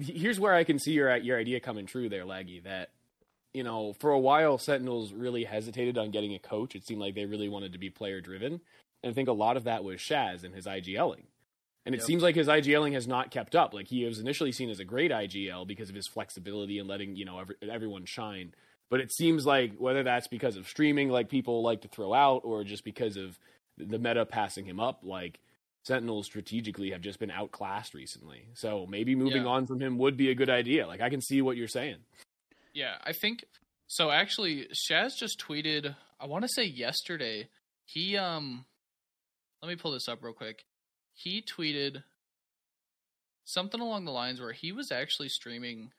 here's 0.00 0.40
where 0.40 0.54
I 0.54 0.64
can 0.64 0.78
see 0.78 0.92
your 0.92 1.14
your 1.16 1.38
idea 1.38 1.60
coming 1.60 1.86
true 1.86 2.08
there, 2.08 2.24
Laggy. 2.24 2.62
That 2.64 2.90
you 3.54 3.64
know, 3.64 3.94
for 3.94 4.10
a 4.12 4.18
while, 4.18 4.58
Sentinels 4.58 5.12
really 5.12 5.44
hesitated 5.44 5.98
on 5.98 6.10
getting 6.10 6.34
a 6.34 6.38
coach. 6.38 6.74
It 6.74 6.86
seemed 6.86 7.00
like 7.00 7.14
they 7.14 7.26
really 7.26 7.48
wanted 7.48 7.72
to 7.72 7.78
be 7.78 7.90
player 7.90 8.20
driven, 8.20 8.60
and 9.02 9.10
I 9.10 9.12
think 9.12 9.28
a 9.28 9.32
lot 9.32 9.56
of 9.56 9.64
that 9.64 9.84
was 9.84 9.98
Shaz 9.98 10.44
and 10.44 10.54
his 10.54 10.66
IGLing. 10.66 11.24
And 11.86 11.94
it 11.94 11.98
Yep. 11.98 12.06
seems 12.06 12.22
like 12.22 12.34
his 12.36 12.46
IGLing 12.48 12.92
has 12.92 13.08
not 13.08 13.30
kept 13.30 13.56
up. 13.56 13.74
Like 13.74 13.88
he 13.88 14.04
was 14.04 14.18
initially 14.20 14.52
seen 14.52 14.70
as 14.70 14.80
a 14.80 14.84
great 14.84 15.10
IGL 15.10 15.66
because 15.66 15.88
of 15.88 15.94
his 15.94 16.06
flexibility 16.06 16.78
and 16.78 16.88
letting 16.88 17.16
you 17.16 17.24
know 17.24 17.38
every, 17.38 17.56
everyone 17.62 18.04
shine. 18.04 18.54
But 18.90 19.00
it 19.00 19.12
seems 19.12 19.46
like 19.46 19.76
whether 19.78 20.02
that's 20.02 20.28
because 20.28 20.56
of 20.56 20.68
streaming, 20.68 21.08
like 21.08 21.28
people 21.30 21.62
like 21.62 21.80
to 21.82 21.88
throw 21.88 22.12
out, 22.12 22.42
or 22.44 22.64
just 22.64 22.84
because 22.84 23.16
of 23.16 23.38
the 23.78 23.98
meta 23.98 24.26
passing 24.26 24.66
him 24.66 24.78
up, 24.78 25.00
like 25.02 25.40
Sentinels 25.84 26.26
strategically 26.26 26.90
have 26.90 27.00
just 27.00 27.18
been 27.18 27.30
outclassed 27.30 27.94
recently. 27.94 28.48
So 28.54 28.86
maybe 28.86 29.14
moving 29.14 29.42
Yeah. 29.44 29.48
on 29.50 29.66
from 29.66 29.80
him 29.80 29.96
would 29.98 30.16
be 30.16 30.30
a 30.30 30.34
good 30.34 30.50
idea. 30.50 30.86
Like 30.86 31.00
I 31.00 31.08
can 31.10 31.20
see 31.22 31.40
what 31.42 31.56
you're 31.56 31.68
saying. 31.68 31.96
yeah. 32.74 32.98
I 33.02 33.12
think 33.12 33.44
so. 33.86 34.10
Actually, 34.10 34.68
Shaz 34.90 35.16
just 35.18 35.40
tweeted. 35.40 35.96
I 36.20 36.26
want 36.26 36.44
to 36.44 36.48
say 36.54 36.64
yesterday. 36.64 37.48
He 37.86 38.16
um, 38.16 38.64
let 39.62 39.68
me 39.68 39.76
pull 39.76 39.92
this 39.92 40.06
up 40.08 40.22
real 40.22 40.34
quick. 40.34 40.64
He 41.14 41.42
tweeted 41.42 42.02
something 43.44 43.80
along 43.80 44.04
the 44.04 44.12
lines 44.12 44.40
where 44.40 44.52
he 44.52 44.72
was 44.72 44.90
actually 44.92 45.28
streaming 45.28 45.92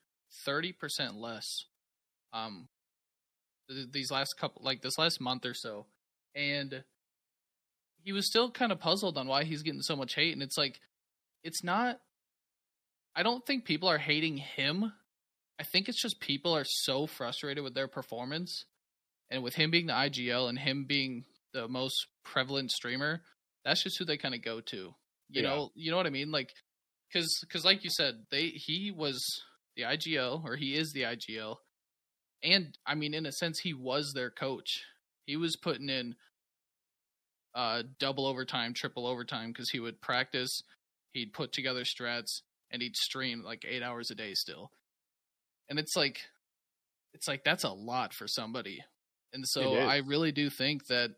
thirty 0.45 0.71
percent 0.71 1.15
less. 1.15 1.45
Um, 2.33 2.67
th- 3.69 3.87
these 3.91 4.11
last 4.11 4.35
couple, 4.39 4.61
like 4.63 4.81
this 4.81 4.97
last 4.97 5.19
month 5.19 5.45
or 5.45 5.53
so, 5.53 5.85
and 6.35 6.83
he 8.03 8.11
was 8.11 8.27
still 8.27 8.51
kind 8.51 8.71
of 8.71 8.79
puzzled 8.79 9.17
on 9.17 9.27
why 9.27 9.43
he's 9.43 9.63
getting 9.63 9.81
so 9.81 9.95
much 9.95 10.15
hate. 10.15 10.33
And 10.33 10.41
it's 10.43 10.57
like, 10.57 10.79
it's 11.43 11.63
not. 11.63 11.99
I 13.15 13.23
don't 13.23 13.45
think 13.45 13.65
people 13.65 13.89
are 13.89 13.97
hating 13.97 14.37
him. 14.37 14.91
I 15.59 15.63
think 15.63 15.89
it's 15.89 16.01
just 16.01 16.19
people 16.19 16.55
are 16.55 16.63
so 16.65 17.05
frustrated 17.07 17.63
with 17.63 17.75
their 17.75 17.87
performance, 17.87 18.65
and 19.29 19.43
with 19.43 19.53
him 19.55 19.69
being 19.69 19.87
the 19.87 19.93
IGL 19.93 20.49
and 20.49 20.57
him 20.57 20.85
being 20.87 21.25
the 21.53 21.67
most 21.67 21.95
prevalent 22.23 22.71
streamer, 22.71 23.21
that's 23.65 23.83
just 23.83 23.97
who 23.99 24.05
they 24.05 24.17
kind 24.17 24.33
of 24.33 24.41
go 24.43 24.61
to. 24.61 24.95
You 25.29 25.41
Yeah. 25.43 25.49
know, 25.49 25.71
you 25.75 25.91
know 25.91 25.97
what 25.97 26.07
I 26.07 26.11
mean? 26.11 26.31
Like, 26.31 26.49
because 27.09 27.37
because 27.41 27.63
like 27.65 27.83
you 27.83 27.89
said, 27.91 28.25
they 28.31 28.47
he 28.47 28.91
was 28.91 29.21
the 29.75 29.83
IGL 29.83 30.43
or 30.45 30.55
he 30.55 30.75
is 30.75 30.91
the 30.93 31.03
IGL, 31.03 31.57
and 32.43 32.77
I 32.85 32.95
mean, 32.95 33.13
in 33.13 33.25
a 33.25 33.31
sense, 33.31 33.59
he 33.59 33.73
was 33.73 34.13
their 34.15 34.31
coach. 34.31 34.81
He 35.25 35.35
was 35.37 35.55
putting 35.61 35.89
in 35.89 36.15
uh 37.53 37.83
double 37.99 38.25
overtime, 38.25 38.73
triple 38.73 39.07
overtime 39.07 39.51
because 39.51 39.69
he 39.69 39.79
would 39.79 40.01
practice, 40.01 40.63
he'd 41.13 41.33
put 41.33 41.51
together 41.51 41.83
strats, 41.83 42.41
and 42.71 42.81
he'd 42.81 42.95
stream 42.95 43.43
like 43.43 43.65
eight 43.67 43.83
hours 43.83 44.11
a 44.11 44.15
day 44.15 44.33
still. 44.33 44.71
And 45.69 45.79
it's 45.79 45.95
like, 45.95 46.21
it's 47.13 47.27
like 47.27 47.43
that's 47.43 47.63
a 47.63 47.69
lot 47.69 48.13
for 48.13 48.27
somebody. 48.27 48.83
And 49.33 49.47
so 49.47 49.73
I 49.87 49.97
really 49.97 50.31
do 50.31 50.49
think 50.49 50.87
that 50.87 51.11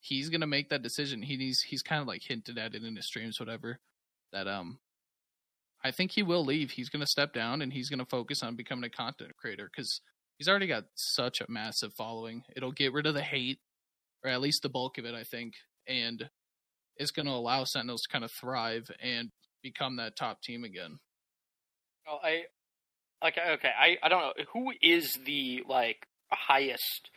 he's 0.00 0.28
gonna 0.28 0.46
make 0.46 0.68
that 0.70 0.82
decision. 0.82 1.22
He 1.22 1.36
needs 1.36 1.60
he's 1.62 1.82
kind 1.82 2.00
of 2.00 2.06
like 2.06 2.22
hinted 2.22 2.58
at 2.58 2.74
it 2.74 2.84
in 2.84 2.96
his 2.96 3.06
streams, 3.06 3.40
whatever. 3.40 3.80
That 4.32 4.46
um, 4.46 4.78
I 5.84 5.90
think 5.90 6.12
he 6.12 6.22
will 6.22 6.44
leave. 6.44 6.72
He's 6.72 6.88
gonna 6.88 7.06
step 7.06 7.32
down 7.32 7.62
and 7.62 7.72
he's 7.72 7.88
gonna 7.88 8.06
focus 8.06 8.42
on 8.42 8.56
becoming 8.56 8.84
a 8.84 8.90
content 8.90 9.36
creator 9.36 9.68
because 9.72 10.00
he's 10.38 10.48
already 10.48 10.66
got 10.66 10.84
such 10.94 11.40
a 11.40 11.50
massive 11.50 11.92
following. 11.94 12.44
It'll 12.54 12.72
get 12.72 12.92
rid 12.92 13.06
of 13.06 13.14
the 13.14 13.22
hate, 13.22 13.58
or 14.24 14.30
at 14.30 14.40
least 14.40 14.62
the 14.62 14.68
bulk 14.68 14.98
of 14.98 15.04
it, 15.04 15.14
I 15.14 15.24
think, 15.24 15.54
and 15.88 16.28
it's 16.96 17.10
gonna 17.10 17.30
allow 17.30 17.64
Sentinels 17.64 18.02
to 18.02 18.08
kind 18.08 18.24
of 18.24 18.30
thrive 18.30 18.90
and 19.02 19.30
become 19.62 19.96
that 19.96 20.16
top 20.16 20.42
team 20.42 20.64
again. 20.64 20.98
Oh, 22.06 22.18
I 22.22 22.42
like 23.22 23.36
okay. 23.36 23.70
I 23.78 23.96
I 24.02 24.08
don't 24.08 24.20
know 24.20 24.44
who 24.52 24.72
is 24.82 25.18
the 25.24 25.62
like 25.68 26.06
highest 26.30 27.10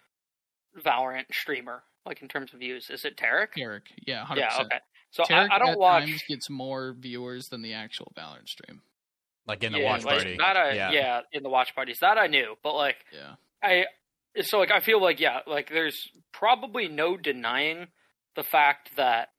Valorant 0.78 1.26
streamer 1.34 1.84
like 2.06 2.22
in 2.22 2.28
terms 2.28 2.54
of 2.54 2.60
views. 2.60 2.90
Is 2.90 3.06
it 3.06 3.18
Tarik? 3.18 3.54
Tarik, 3.56 3.84
yeah, 4.06 4.26
hundred 4.26 4.42
Yeah. 4.42 4.62
Okay. 4.62 4.80
So 5.12 5.24
Tarik 5.24 5.52
I, 5.52 5.56
I 5.56 5.60
don't 5.60 5.70
at 5.70 5.80
watch. 5.80 6.06
times 6.06 6.24
gets 6.28 6.50
more 6.50 6.96
viewers 6.98 7.50
than 7.50 7.62
the 7.62 7.74
actual 7.74 8.12
Valorant 8.18 8.48
stream. 8.48 8.82
Like 9.48 9.64
in 9.64 9.74
the 9.74 9.80
yeah, 9.80 9.92
watch 9.92 10.06
like, 10.06 10.18
party. 10.18 10.38
That 10.38 10.56
I, 10.56 10.74
yeah. 10.74 10.92
yeah. 10.92 11.20
in 11.34 11.44
the 11.44 11.50
watch 11.50 11.76
parties 11.76 11.98
that 12.02 12.18
I 12.18 12.28
knew, 12.28 12.56
but 12.64 12.76
like 12.76 12.98
Yeah, 13.14 13.36
I 13.62 13.86
so 14.44 14.60
like 14.60 14.72
I 14.72 14.80
feel 14.80 15.02
like 15.02 15.20
yeah, 15.20 15.40
like 15.48 15.70
there's 15.70 16.10
probably 16.32 16.88
no 16.88 17.18
denying 17.18 17.88
the 18.36 18.44
fact 18.44 18.96
that 18.98 19.30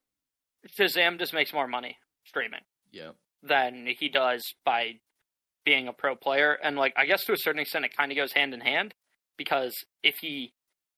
ShahZaM 0.78 1.18
just 1.18 1.32
makes 1.32 1.52
more 1.52 1.66
money 1.66 1.98
streaming 2.24 2.60
yeah, 2.90 3.10
than 3.42 3.86
he 3.98 4.08
does 4.08 4.54
by 4.64 4.94
being 5.64 5.88
a 5.88 5.92
pro 5.92 6.16
player 6.16 6.56
and 6.62 6.76
like 6.76 6.92
I 6.96 7.06
guess 7.06 7.24
to 7.24 7.32
a 7.32 7.36
certain 7.36 7.60
extent 7.60 7.84
it 7.84 7.96
kind 7.96 8.10
of 8.10 8.16
goes 8.16 8.32
hand 8.32 8.52
in 8.52 8.60
hand 8.60 8.94
because 9.36 9.74
if 10.02 10.16
he 10.20 10.52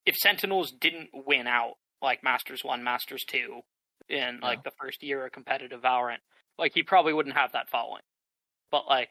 if 0.07 0.17
Sentinels 0.17 0.73
didn't 0.73 1.11
win 1.13 1.47
out 1.47 1.75
like 2.03 2.23
Masters 2.23 2.63
1, 2.63 2.85
Masters 2.85 3.25
2 3.29 3.61
in 4.09 4.41
like 4.43 4.65
the 4.65 4.73
first 4.79 5.03
year 5.03 5.25
of 5.25 5.33
competitive 5.33 5.81
Valorant, 5.81 6.19
like 6.59 6.73
he 6.75 6.83
probably 6.83 7.15
wouldn't 7.15 7.37
have 7.37 7.53
that 7.53 7.71
following. 7.71 8.03
But 8.71 8.87
like 8.87 9.11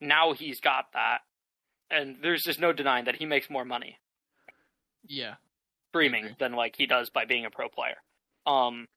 now 0.00 0.32
he's 0.32 0.60
got 0.60 0.86
that 0.94 1.18
and 1.90 2.16
there's 2.22 2.42
just 2.42 2.60
no 2.60 2.72
denying 2.72 3.06
that 3.06 3.16
he 3.16 3.26
makes 3.26 3.50
more 3.50 3.64
money 3.64 3.98
yeah. 5.06 5.34
Streaming 5.92 6.34
than 6.38 6.52
like 6.54 6.74
he 6.76 6.86
does 6.86 7.10
by 7.10 7.24
being 7.26 7.44
a 7.44 7.50
pro 7.50 7.68
player. 7.68 7.96
Um, 8.46 8.88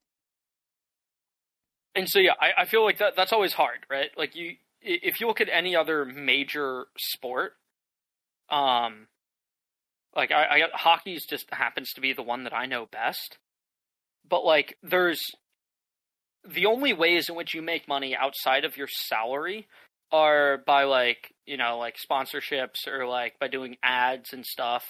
and 1.93 2.09
so 2.09 2.19
yeah, 2.19 2.33
I, 2.39 2.61
I 2.61 2.65
feel 2.65 2.83
like 2.83 2.99
that 2.99 3.15
that's 3.15 3.33
always 3.33 3.53
hard, 3.53 3.79
right? 3.89 4.09
Like 4.17 4.35
you, 4.35 4.55
if 4.81 5.19
you 5.19 5.27
look 5.27 5.41
at 5.41 5.49
any 5.51 5.75
other 5.75 6.05
major 6.05 6.85
sport, 6.97 7.53
um, 8.49 9.07
like 10.15 10.31
I, 10.31 10.45
I 10.45 10.61
hockey's 10.73 11.25
just 11.25 11.47
happens 11.51 11.91
to 11.93 12.01
be 12.01 12.13
the 12.13 12.23
one 12.23 12.43
that 12.43 12.53
I 12.53 12.65
know 12.65 12.85
best. 12.85 13.37
But 14.27 14.45
like, 14.45 14.77
there's 14.81 15.21
the 16.47 16.65
only 16.65 16.93
ways 16.93 17.27
in 17.29 17.35
which 17.35 17.53
you 17.53 17.61
make 17.61 17.87
money 17.87 18.15
outside 18.15 18.65
of 18.65 18.77
your 18.77 18.87
salary 18.87 19.67
are 20.11 20.59
by 20.65 20.83
like 20.83 21.33
you 21.45 21.57
know 21.57 21.77
like 21.79 21.95
sponsorships 21.97 22.87
or 22.87 23.07
like 23.07 23.39
by 23.39 23.47
doing 23.47 23.75
ads 23.81 24.31
and 24.33 24.45
stuff 24.45 24.83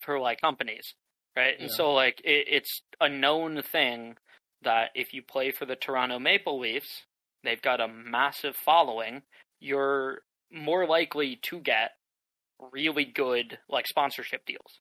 for 0.00 0.18
like 0.18 0.40
companies, 0.40 0.94
right? 1.36 1.58
And 1.58 1.70
Yeah. 1.70 1.76
so 1.76 1.92
like 1.92 2.20
it, 2.24 2.46
it's 2.48 2.82
a 3.00 3.08
known 3.08 3.62
thing 3.62 4.16
that 4.62 4.90
if 4.94 5.12
you 5.12 5.22
play 5.22 5.50
for 5.52 5.66
the 5.66 5.76
Toronto 5.76 6.18
Maple 6.18 6.58
Leafs, 6.58 7.04
they've 7.44 7.60
got 7.62 7.80
a 7.80 7.88
massive 7.88 8.56
following. 8.56 9.22
You're 9.60 10.22
more 10.50 10.86
likely 10.86 11.36
to 11.42 11.60
get 11.60 11.92
really 12.72 13.04
good 13.04 13.58
like 13.68 13.86
sponsorship 13.86 14.46
deals. 14.46 14.80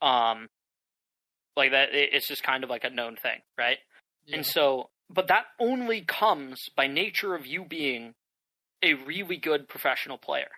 Um, 0.00 0.48
like 1.56 1.72
that, 1.72 1.94
it, 1.94 2.10
it's 2.12 2.28
just 2.28 2.42
kind 2.42 2.64
of 2.64 2.70
like 2.70 2.84
a 2.84 2.90
known 2.90 3.16
thing, 3.16 3.40
right? 3.58 3.78
yeah. 4.26 4.36
And 4.36 4.46
so, 4.46 4.90
but 5.10 5.28
that 5.28 5.46
only 5.58 6.02
comes 6.02 6.58
by 6.76 6.86
nature 6.86 7.34
of 7.34 7.46
you 7.46 7.64
being 7.64 8.14
a 8.82 8.94
really 8.94 9.36
good 9.36 9.68
professional 9.68 10.16
player 10.16 10.48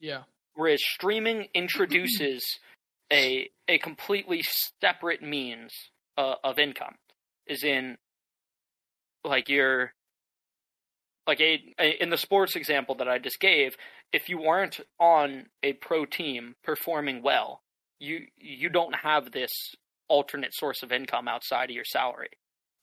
yeah, 0.00 0.22
whereas 0.54 0.80
streaming 0.82 1.48
introduces 1.54 2.42
a 3.12 3.50
a 3.68 3.78
completely 3.78 4.42
separate 4.80 5.22
means 5.22 5.72
uh, 6.18 6.34
of 6.44 6.58
income 6.58 6.94
is 7.46 7.62
in 7.64 7.96
like 9.24 9.48
you're 9.48 9.92
like 11.26 11.40
a, 11.40 11.60
a 11.78 12.02
in 12.02 12.10
the 12.10 12.16
sports 12.16 12.56
example 12.56 12.94
that 12.96 13.08
I 13.08 13.18
just 13.18 13.40
gave, 13.40 13.76
if 14.12 14.28
you 14.28 14.38
weren't 14.38 14.80
on 14.98 15.46
a 15.62 15.74
pro 15.74 16.04
team 16.06 16.54
performing 16.64 17.22
well, 17.22 17.62
you 17.98 18.26
you 18.36 18.68
don't 18.68 18.94
have 18.94 19.30
this 19.32 19.50
alternate 20.08 20.54
source 20.54 20.82
of 20.82 20.90
income 20.92 21.28
outside 21.28 21.70
of 21.70 21.74
your 21.76 21.84
salary. 21.84 22.30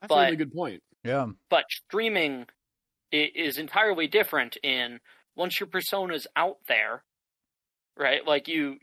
That's 0.02 0.10
But- 0.10 0.20
a 0.20 0.24
really 0.26 0.36
good 0.38 0.54
point. 0.54 0.84
Yeah. 1.04 1.28
But 1.50 1.66
streaming 1.70 2.46
is 3.12 3.58
entirely 3.58 4.08
different 4.08 4.58
in 4.62 5.00
once 5.36 5.60
your 5.60 5.68
persona's 5.68 6.28
out 6.36 6.58
there, 6.68 7.04
right? 7.98 8.26
Like 8.26 8.48
you 8.50 8.78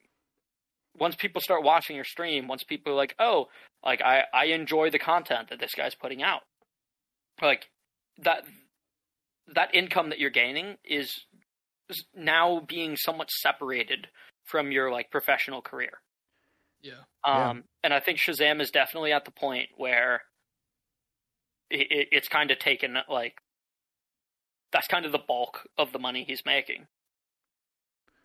once 0.98 1.14
people 1.16 1.40
start 1.40 1.62
watching 1.62 1.96
your 1.96 2.04
stream, 2.04 2.48
once 2.48 2.62
people 2.62 2.92
are 2.92 2.96
like, 2.96 3.14
"Oh, 3.18 3.46
like 3.84 4.00
I 4.02 4.24
I 4.32 4.46
enjoy 4.46 4.90
the 4.90 4.98
content 4.98 5.50
that 5.50 5.60
this 5.60 5.74
guy's 5.74 5.94
putting 5.94 6.22
out." 6.22 6.42
Like 7.42 7.70
that 8.18 8.44
that 9.54 9.74
income 9.74 10.10
that 10.10 10.18
you're 10.18 10.30
gaining 10.30 10.76
is 10.84 11.24
is 11.88 12.04
now 12.14 12.60
being 12.66 12.96
somewhat 12.96 13.30
separated 13.30 14.08
from 14.44 14.72
your 14.72 14.90
like 14.90 15.10
professional 15.10 15.62
career. 15.62 16.00
Yeah. 16.82 16.92
Yeah. 17.26 17.50
Um, 17.50 17.64
and 17.82 17.92
I 17.94 18.00
think 18.00 18.18
ShahZaM 18.18 18.60
is 18.60 18.70
definitely 18.70 19.12
at 19.12 19.24
the 19.24 19.30
point 19.30 19.70
where 19.76 20.22
it, 21.70 21.86
it, 21.90 22.08
it's 22.12 22.28
kind 22.28 22.50
of 22.50 22.58
taken 22.58 22.96
like 23.08 23.36
that's 24.72 24.88
kind 24.88 25.06
of 25.06 25.12
the 25.12 25.18
bulk 25.18 25.68
of 25.78 25.92
the 25.92 25.98
money 25.98 26.24
he's 26.26 26.42
making. 26.44 26.86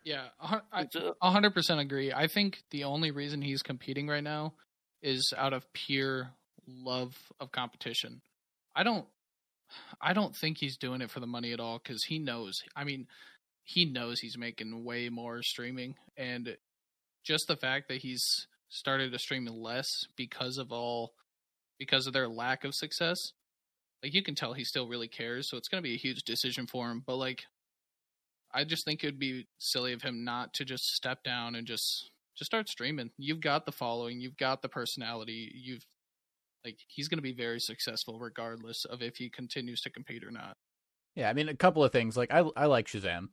Yeah, 0.04 0.28
I 0.40 0.82
It's, 0.82 0.96
uh, 0.96 1.12
a 1.20 1.30
hundred 1.30 1.54
percent 1.54 1.80
agree. 1.80 2.12
I 2.12 2.26
think 2.26 2.62
the 2.70 2.84
only 2.84 3.10
reason 3.10 3.42
he's 3.42 3.62
competing 3.62 4.08
right 4.08 4.24
now 4.24 4.54
is 5.02 5.32
out 5.36 5.52
of 5.52 5.70
pure 5.72 6.30
love 6.66 7.14
of 7.38 7.52
competition. 7.52 8.22
I 8.74 8.82
don't, 8.82 9.06
I 10.00 10.12
don't 10.12 10.34
think 10.34 10.58
he's 10.58 10.76
doing 10.76 11.00
it 11.00 11.10
for 11.10 11.20
the 11.20 11.26
money 11.26 11.52
at 11.52 11.60
all 11.60 11.78
because 11.82 12.04
he 12.04 12.18
knows. 12.18 12.54
I 12.74 12.84
mean, 12.84 13.06
he 13.64 13.84
knows 13.84 14.20
he's 14.20 14.38
making 14.38 14.84
way 14.84 15.08
more 15.08 15.42
streaming, 15.42 15.94
and 16.16 16.56
just 17.24 17.46
the 17.46 17.56
fact 17.56 17.88
that 17.88 17.98
he's 17.98 18.24
started 18.68 19.12
to 19.12 19.18
stream 19.18 19.46
less 19.46 19.88
because 20.16 20.56
of 20.56 20.72
all, 20.72 21.12
because 21.78 22.06
of 22.06 22.12
their 22.12 22.28
lack 22.28 22.64
of 22.64 22.74
success. 22.74 23.18
Like 24.02 24.14
you 24.14 24.22
can 24.22 24.34
tell 24.34 24.54
he 24.54 24.64
still 24.64 24.88
really 24.88 25.08
cares, 25.08 25.50
so 25.50 25.56
it's 25.56 25.68
going 25.68 25.82
to 25.82 25.88
be 25.88 25.94
a 25.94 25.98
huge 25.98 26.22
decision 26.24 26.66
for 26.66 26.90
him. 26.90 27.02
But 27.06 27.16
like, 27.16 27.42
I 28.52 28.64
just 28.64 28.84
think 28.84 29.02
it 29.02 29.08
would 29.08 29.18
be 29.18 29.46
silly 29.58 29.92
of 29.92 30.02
him 30.02 30.24
not 30.24 30.54
to 30.54 30.64
just 30.64 30.94
step 30.94 31.22
down 31.22 31.54
and 31.54 31.66
just 31.66 32.10
just 32.36 32.50
start 32.50 32.68
streaming. 32.68 33.10
You've 33.18 33.40
got 33.40 33.66
the 33.66 33.72
following, 33.72 34.20
you've 34.20 34.36
got 34.36 34.62
the 34.62 34.68
personality, 34.68 35.52
you've 35.54 35.84
like 36.64 36.78
he's 36.88 37.08
going 37.08 37.18
to 37.18 37.22
be 37.22 37.32
very 37.32 37.60
successful 37.60 38.18
regardless 38.18 38.84
of 38.84 39.02
if 39.02 39.16
he 39.16 39.30
continues 39.30 39.80
to 39.82 39.90
compete 39.90 40.24
or 40.24 40.30
not. 40.30 40.56
Yeah, 41.16 41.28
I 41.28 41.32
mean 41.32 41.48
a 41.48 41.56
couple 41.56 41.84
of 41.84 41.92
things. 41.92 42.16
Like 42.16 42.32
I 42.32 42.44
I 42.56 42.66
like 42.66 42.86
ShahZaM, 42.86 43.28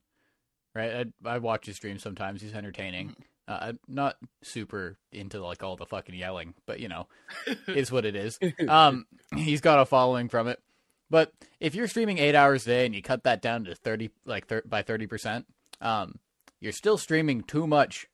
right? 0.76 1.08
I 1.26 1.30
I 1.30 1.38
watch 1.40 1.66
his 1.66 1.76
streams 1.76 2.04
sometimes. 2.04 2.42
He's 2.42 2.54
entertaining. 2.54 3.16
Uh, 3.48 3.58
I'm 3.62 3.80
not 3.88 4.18
super 4.44 4.98
into 5.14 5.42
like 5.42 5.64
all 5.64 5.78
the 5.78 5.86
fucking 5.86 6.16
yelling, 6.16 6.54
but 6.66 6.80
you 6.80 6.90
know, 6.90 7.08
is 7.68 7.92
what 7.92 8.06
it 8.06 8.16
is. 8.16 8.40
Um, 8.68 9.06
he's 9.36 9.62
got 9.62 9.80
a 9.80 9.86
following 9.86 10.28
from 10.28 10.48
it. 10.48 10.60
But 11.10 11.32
if 11.60 11.74
you're 11.76 11.88
streaming 11.88 12.18
eight 12.18 12.36
hours 12.36 12.64
a 12.64 12.70
day 12.70 12.86
and 12.86 12.94
you 12.96 13.02
cut 13.02 13.24
that 13.24 13.42
down 13.42 13.64
to 13.66 13.76
thirty, 13.76 14.10
like 14.26 14.48
thir- 14.48 14.64
by 14.66 14.82
thirty 14.82 15.08
percent, 15.08 15.46
um, 15.82 16.20
you're 16.60 16.72
still 16.74 16.98
streaming 16.98 17.44
too 17.44 17.66
much 17.68 18.08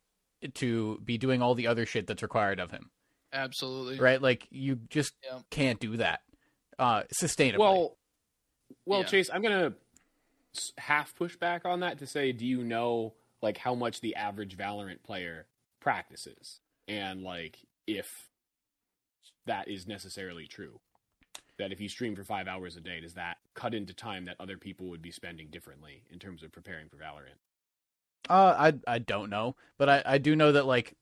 to 0.56 1.00
be 1.04 1.18
doing 1.18 1.42
all 1.42 1.56
the 1.56 1.68
other 1.68 1.86
shit 1.86 2.06
that's 2.06 2.22
required 2.22 2.60
of 2.60 2.70
him, 2.72 2.92
Absolutely. 3.32 3.98
right? 4.00 4.22
Like 4.22 4.48
you 4.52 4.76
just 4.90 5.14
Yeah. 5.24 5.40
can't 5.50 5.80
do 5.80 5.98
that 5.98 6.22
uh, 6.78 7.04
sustainably. 7.22 7.60
Well, 7.60 7.98
well, 8.86 9.00
Yeah. 9.02 9.06
Chase, 9.08 9.30
I'm 9.34 9.42
gonna 9.42 9.74
half 10.78 11.16
push 11.16 11.36
back 11.38 11.66
on 11.66 11.80
that 11.80 12.00
to 12.00 12.06
say, 12.08 12.32
do 12.32 12.46
you 12.46 12.64
know 12.64 13.14
like 13.42 13.58
how 13.58 13.74
much 13.74 14.02
the 14.02 14.16
average 14.16 14.56
Valorant 14.58 15.02
player 15.04 15.48
practices, 15.80 16.60
and 16.88 17.24
like 17.24 17.58
if 17.88 18.08
that 19.46 19.68
is 19.68 19.88
necessarily 19.88 20.46
true? 20.48 20.80
That 21.64 21.72
if 21.72 21.80
you 21.80 21.88
stream 21.88 22.14
for 22.14 22.26
five 22.26 22.50
hours 22.50 22.76
a 22.76 22.82
day, 22.82 23.00
does 23.00 23.14
that 23.14 23.38
cut 23.54 23.74
into 23.74 23.94
time 23.94 24.26
that 24.26 24.36
other 24.38 24.58
people 24.58 24.90
would 24.90 25.02
be 25.02 25.12
spending 25.12 25.48
differently 25.50 26.04
in 26.12 26.20
terms 26.20 26.44
of 26.44 26.52
preparing 26.52 26.90
for 26.90 26.98
Valorant? 26.98 27.40
Uh, 28.30 28.74
I 28.86 28.96
I 28.96 29.00
don't 29.00 29.30
know, 29.30 29.56
but 29.78 29.88
I 29.88 30.04
I 30.06 30.18
do 30.18 30.36
know 30.36 30.52
that 30.52 30.66
like 30.66 30.98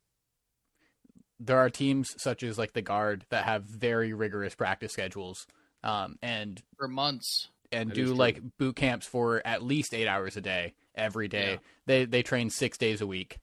there 1.39 1.57
are 1.57 1.71
teams 1.71 2.13
such 2.21 2.43
as 2.43 2.59
like 2.59 2.73
the 2.73 2.83
guard 2.83 3.25
that 3.31 3.45
have 3.45 3.63
very 3.63 4.13
rigorous 4.13 4.53
practice 4.53 4.93
schedules, 4.93 5.47
um, 5.83 6.19
and 6.21 6.61
For 6.77 6.87
months. 6.87 7.47
and 7.71 7.89
That 7.89 7.95
do 7.95 8.13
like 8.13 8.39
boot 8.59 8.75
camps 8.75 9.07
for 9.07 9.41
at 9.43 9.63
least 9.63 9.95
eight 9.95 10.07
hours 10.07 10.37
a 10.37 10.41
day 10.41 10.75
every 10.93 11.27
day. 11.27 11.53
Yeah. 11.53 11.57
They 11.87 12.05
they 12.05 12.21
train 12.21 12.51
six 12.51 12.77
days 12.77 13.01
a 13.01 13.07
week, 13.07 13.39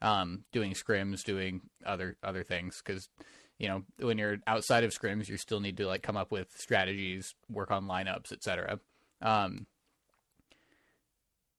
um, 0.00 0.46
doing 0.52 0.72
scrims, 0.72 1.22
doing 1.22 1.60
other 1.84 2.16
other 2.22 2.44
things 2.44 2.80
because. 2.82 3.10
You 3.58 3.68
know, 3.68 3.82
when 4.00 4.18
you're 4.18 4.36
outside 4.46 4.84
of 4.84 4.90
scrims, 4.92 5.28
you 5.28 5.36
still 5.38 5.60
need 5.60 5.78
to 5.78 5.86
like 5.86 6.02
come 6.02 6.16
up 6.16 6.30
with 6.30 6.48
strategies, 6.56 7.34
work 7.48 7.70
on 7.70 7.86
lineups, 7.86 8.30
etc. 8.32 8.80
Um, 9.22 9.66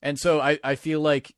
and 0.01 0.19
so 0.19 0.39
I, 0.39 0.59
I 0.63 0.75
feel 0.75 1.01
like 1.01 1.33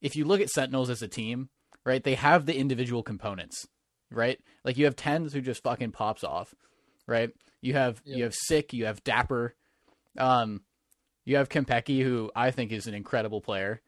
if 0.00 0.14
you 0.14 0.24
look 0.24 0.40
at 0.40 0.50
Sentinels 0.50 0.90
as 0.90 1.02
a 1.02 1.08
team, 1.08 1.48
right, 1.84 2.02
they 2.02 2.14
have 2.14 2.46
the 2.46 2.56
individual 2.56 3.02
components, 3.02 3.66
right? 4.10 4.38
Like 4.64 4.76
you 4.78 4.84
have 4.84 4.94
TenZ 4.96 5.32
who 5.32 5.40
just 5.40 5.62
fucking 5.64 5.92
pops 5.92 6.22
off, 6.22 6.54
right? 7.06 7.30
You 7.60 7.72
have 7.72 8.00
Yeah. 8.04 8.18
you 8.18 8.22
have 8.24 8.34
SicK, 8.34 8.72
you 8.72 8.86
have 8.86 9.02
Dapper, 9.02 9.56
um, 10.16 10.62
you 11.24 11.36
have 11.36 11.48
Kanpeki, 11.48 12.02
who 12.04 12.30
I 12.36 12.52
think 12.52 12.70
is 12.70 12.86
an 12.86 12.94
incredible 12.94 13.40
player, 13.40 13.82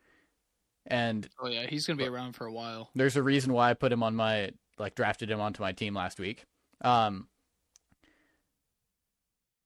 and 0.86 1.28
Oh 1.40 1.46
yeah, 1.46 1.66
he's 1.68 1.86
going 1.86 1.96
to 1.98 2.04
be 2.04 2.08
around 2.08 2.32
for 2.32 2.46
a 2.46 2.52
while. 2.52 2.90
there's 2.96 3.16
a 3.16 3.22
reason 3.22 3.52
why 3.52 3.70
I 3.70 3.74
put 3.74 3.92
him 3.92 4.02
on 4.02 4.16
my 4.16 4.50
like 4.80 4.96
drafted 4.96 5.30
him 5.30 5.40
onto 5.40 5.62
my 5.62 5.72
team 5.72 5.94
last 5.94 6.18
week. 6.18 6.46
Um 6.80 7.28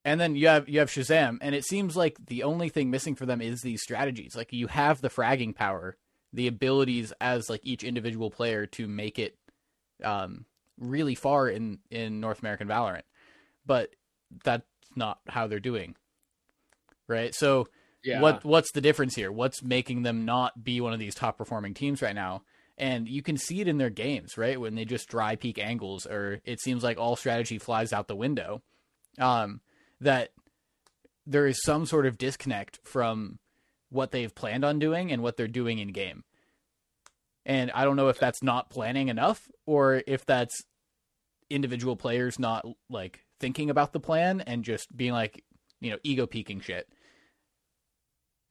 and 0.04 0.20
then 0.20 0.36
you 0.36 0.48
have 0.48 0.68
you 0.68 0.80
have 0.80 0.90
ShahZaM 0.90 1.38
and 1.40 1.54
it 1.54 1.64
seems 1.64 1.96
like 1.96 2.18
the 2.26 2.42
only 2.42 2.68
thing 2.68 2.90
missing 2.90 3.14
for 3.14 3.24
them 3.26 3.40
is 3.40 3.62
these 3.62 3.82
strategies. 3.82 4.36
Like 4.36 4.52
you 4.52 4.66
have 4.66 5.00
the 5.00 5.08
fragging 5.08 5.54
power, 5.54 5.96
the 6.32 6.46
abilities 6.46 7.12
as 7.20 7.48
like 7.48 7.60
each 7.64 7.82
individual 7.84 8.30
player 8.30 8.66
to 8.66 8.86
make 8.86 9.18
it 9.18 9.38
um 10.02 10.44
really 10.78 11.14
far 11.14 11.48
in 11.48 11.78
in 11.90 12.20
North 12.20 12.40
American 12.40 12.68
Valorant. 12.68 13.02
But 13.64 13.90
that's 14.44 14.66
not 14.94 15.20
how 15.28 15.46
they're 15.46 15.60
doing. 15.60 15.94
Right? 17.08 17.34
So 17.34 17.68
Yeah. 18.02 18.20
what 18.20 18.44
what's 18.44 18.72
the 18.72 18.80
difference 18.80 19.14
here? 19.14 19.32
What's 19.32 19.62
making 19.62 20.02
them 20.02 20.24
not 20.24 20.62
be 20.64 20.80
one 20.80 20.92
of 20.92 20.98
these 20.98 21.14
top 21.14 21.38
performing 21.38 21.72
teams 21.72 22.02
right 22.02 22.14
now? 22.14 22.42
And 22.76 23.08
you 23.08 23.22
can 23.22 23.36
see 23.36 23.60
it 23.60 23.68
in 23.68 23.78
their 23.78 23.90
games, 23.90 24.36
right? 24.36 24.60
When 24.60 24.74
they 24.74 24.84
just 24.84 25.08
dry 25.08 25.36
peek 25.36 25.58
angles, 25.58 26.06
or 26.06 26.40
it 26.44 26.60
seems 26.60 26.82
like 26.82 26.98
all 26.98 27.14
strategy 27.14 27.58
flies 27.58 27.92
out 27.92 28.08
the 28.08 28.16
window. 28.16 28.62
Um, 29.18 29.60
that 30.00 30.30
there 31.26 31.46
is 31.46 31.62
some 31.62 31.86
sort 31.86 32.06
of 32.06 32.18
disconnect 32.18 32.80
from 32.84 33.38
what 33.90 34.10
they've 34.10 34.34
planned 34.34 34.64
on 34.64 34.78
doing 34.78 35.12
and 35.12 35.22
what 35.22 35.36
they're 35.36 35.46
doing 35.46 35.78
in 35.78 35.88
game. 35.88 36.24
And 37.46 37.70
I 37.72 37.84
don't 37.84 37.96
know 37.96 38.08
if 38.08 38.18
that's 38.18 38.42
not 38.42 38.70
planning 38.70 39.08
enough 39.08 39.48
or 39.66 40.02
if 40.06 40.26
that's 40.26 40.64
individual 41.50 41.94
players 41.94 42.38
not 42.38 42.66
like 42.88 43.24
thinking 43.38 43.70
about 43.70 43.92
the 43.92 44.00
plan 44.00 44.40
and 44.40 44.64
just 44.64 44.94
being 44.96 45.12
like, 45.12 45.44
you 45.80 45.90
know, 45.90 45.98
ego 46.02 46.26
peeking 46.26 46.60
shit. 46.60 46.88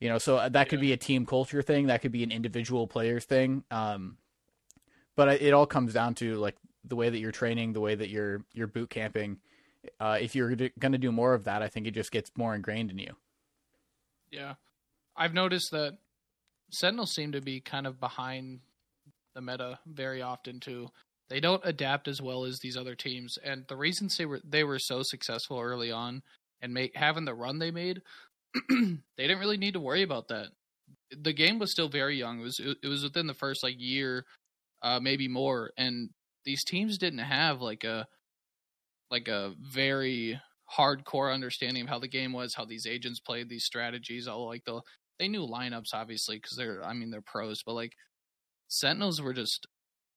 You 0.00 0.08
know, 0.08 0.18
so 0.18 0.36
uh, 0.36 0.48
that 0.50 0.68
could 0.68 0.80
be 0.80 0.92
a 0.92 0.96
team 0.96 1.24
culture 1.24 1.62
thing. 1.62 1.86
That 1.86 2.02
could 2.02 2.12
be 2.12 2.22
an 2.22 2.32
individual 2.32 2.86
players 2.86 3.24
thing. 3.24 3.64
Um, 3.70 4.18
but 5.16 5.28
it 5.28 5.42
it 5.42 5.54
all 5.54 5.66
comes 5.66 5.94
down 5.94 6.14
to 6.16 6.36
like 6.36 6.56
the 6.84 6.96
way 6.96 7.08
that 7.08 7.18
you're 7.18 7.32
training, 7.32 7.72
the 7.72 7.80
way 7.80 7.94
that 7.94 8.10
you're 8.10 8.44
you're 8.52 8.66
boot 8.66 8.90
camping. 8.90 9.38
Uh, 10.00 10.18
if 10.20 10.34
you're 10.34 10.54
going 10.54 10.92
to 10.92 10.98
do 10.98 11.12
more 11.12 11.34
of 11.34 11.44
that, 11.44 11.62
I 11.62 11.68
think 11.68 11.86
it 11.86 11.92
just 11.92 12.10
gets 12.10 12.30
more 12.36 12.54
ingrained 12.54 12.90
in 12.90 12.98
you. 12.98 13.14
Yeah. 14.30 14.54
I've 15.16 15.34
noticed 15.34 15.70
that 15.72 15.98
Sentinels 16.70 17.12
seem 17.12 17.32
to 17.32 17.40
be 17.40 17.60
kind 17.60 17.86
of 17.86 18.00
behind 18.00 18.60
the 19.34 19.40
meta 19.40 19.78
very 19.86 20.22
often 20.22 20.60
too. 20.60 20.88
They 21.28 21.40
don't 21.40 21.62
adapt 21.64 22.08
as 22.08 22.20
well 22.20 22.44
as 22.44 22.58
these 22.58 22.76
other 22.76 22.94
teams, 22.94 23.38
and 23.42 23.64
the 23.68 23.76
reasons 23.76 24.16
they 24.16 24.26
were 24.26 24.40
they 24.44 24.64
were 24.64 24.78
so 24.78 25.02
successful 25.02 25.60
early 25.60 25.90
on 25.90 26.22
and 26.60 26.74
make 26.74 26.96
having 26.96 27.24
the 27.24 27.34
run 27.34 27.58
they 27.58 27.70
made, 27.70 28.02
they 28.70 28.96
didn't 29.26 29.40
really 29.40 29.56
need 29.56 29.74
to 29.74 29.80
worry 29.80 30.02
about 30.02 30.28
that. 30.28 30.48
The 31.10 31.32
game 31.32 31.58
was 31.58 31.70
still 31.70 31.88
very 31.88 32.16
young. 32.16 32.40
It 32.40 32.44
was 32.44 32.60
it 32.60 32.88
was 32.88 33.02
within 33.02 33.26
the 33.26 33.34
first 33.34 33.62
like 33.62 33.76
year, 33.78 34.24
uh, 34.82 35.00
maybe 35.00 35.28
more, 35.28 35.70
and 35.76 36.10
these 36.44 36.64
teams 36.64 36.98
didn't 36.98 37.20
have 37.20 37.60
like 37.60 37.84
a 37.84 38.06
like 39.10 39.28
a 39.28 39.54
very 39.60 40.40
hardcore 40.76 41.32
understanding 41.32 41.84
of 41.84 41.88
how 41.88 41.98
the 41.98 42.08
game 42.08 42.32
was, 42.32 42.54
how 42.54 42.64
these 42.64 42.86
agents 42.86 43.20
played 43.20 43.48
these 43.48 43.64
strategies. 43.64 44.26
All 44.28 44.46
like 44.46 44.64
the 44.64 44.80
they 45.18 45.28
knew 45.28 45.46
lineups 45.46 45.94
obviously 45.94 46.36
because 46.36 46.56
they're 46.56 46.84
I 46.84 46.92
mean 46.94 47.10
they're 47.10 47.22
pros, 47.22 47.62
but 47.62 47.74
like 47.74 47.92
Sentinels 48.68 49.20
were 49.20 49.34
just 49.34 49.66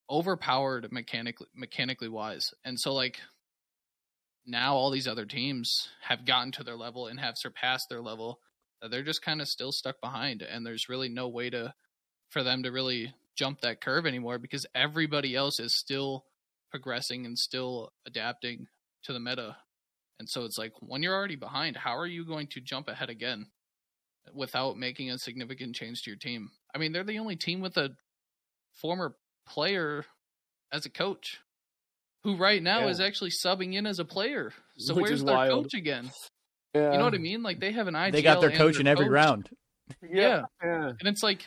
overpowered 0.09 0.91
mechanically 0.91 1.47
mechanically 1.55 2.09
wise, 2.09 2.53
and 2.65 2.79
so 2.79 2.93
like 2.93 3.19
now 4.47 4.75
all 4.75 4.89
these 4.89 5.07
other 5.07 5.25
teams 5.25 5.89
have 6.01 6.25
gotten 6.25 6.51
to 6.53 6.63
their 6.63 6.77
level 6.77 7.07
and 7.07 7.19
have 7.19 7.37
surpassed 7.37 7.87
their 7.89 8.01
level. 8.01 8.39
that 8.81 8.89
They're 8.89 9.03
just 9.03 9.21
kind 9.21 9.41
of 9.41 9.47
still 9.47 9.71
stuck 9.71 9.99
behind, 10.01 10.41
and 10.41 10.65
there's 10.65 10.89
really 10.89 11.09
no 11.09 11.27
way 11.27 11.49
to 11.49 11.73
for 12.29 12.43
them 12.43 12.63
to 12.63 12.71
really 12.71 13.13
jump 13.35 13.61
that 13.61 13.81
curve 13.81 14.05
anymore 14.05 14.39
because 14.39 14.65
everybody 14.73 15.35
else 15.35 15.59
is 15.59 15.77
still 15.77 16.25
progressing 16.71 17.25
and 17.25 17.37
still 17.37 17.91
adapting 18.05 18.67
to 19.03 19.13
the 19.13 19.19
meta. 19.19 19.55
And 20.19 20.27
so 20.27 20.43
it's 20.43 20.57
like 20.57 20.73
when 20.81 21.03
you're 21.03 21.15
already 21.15 21.35
behind, 21.35 21.77
how 21.77 21.97
are 21.97 22.07
you 22.07 22.25
going 22.25 22.47
to 22.47 22.61
jump 22.61 22.87
ahead 22.87 23.09
again 23.09 23.47
without 24.33 24.77
making 24.77 25.11
a 25.11 25.17
significant 25.17 25.75
change 25.75 26.01
to 26.01 26.09
your 26.09 26.17
team? 26.17 26.49
I 26.73 26.79
mean, 26.79 26.91
they're 26.91 27.03
the 27.03 27.19
only 27.19 27.35
team 27.35 27.61
with 27.61 27.77
a 27.77 27.91
former 28.73 29.15
player 29.47 30.05
as 30.71 30.85
a 30.85 30.89
coach 30.89 31.39
who 32.23 32.35
right 32.35 32.61
now 32.61 32.79
Yeah. 32.81 32.87
is 32.87 32.99
actually 32.99 33.31
subbing 33.31 33.73
in 33.75 33.85
as 33.85 33.99
a 33.99 34.05
player. 34.05 34.53
So 34.77 34.93
Which 34.95 35.03
where's 35.03 35.23
their 35.23 35.35
wild. 35.35 35.63
coach 35.65 35.73
again? 35.73 36.11
Yeah. 36.73 36.91
You 36.91 36.97
know 36.97 37.05
what 37.05 37.13
I 37.15 37.19
mean? 37.19 37.43
Like 37.43 37.59
they 37.59 37.71
have 37.71 37.87
an 37.87 37.93
IGL 37.95 38.11
They 38.11 38.21
got 38.21 38.41
their 38.41 38.49
and 38.49 38.57
coach 38.57 38.79
in 38.79 38.87
every 38.87 39.05
coach. 39.05 39.11
round. 39.11 39.49
Yeah. 40.01 40.43
Yeah. 40.63 40.89
And 40.99 41.07
it's 41.07 41.23
like 41.23 41.45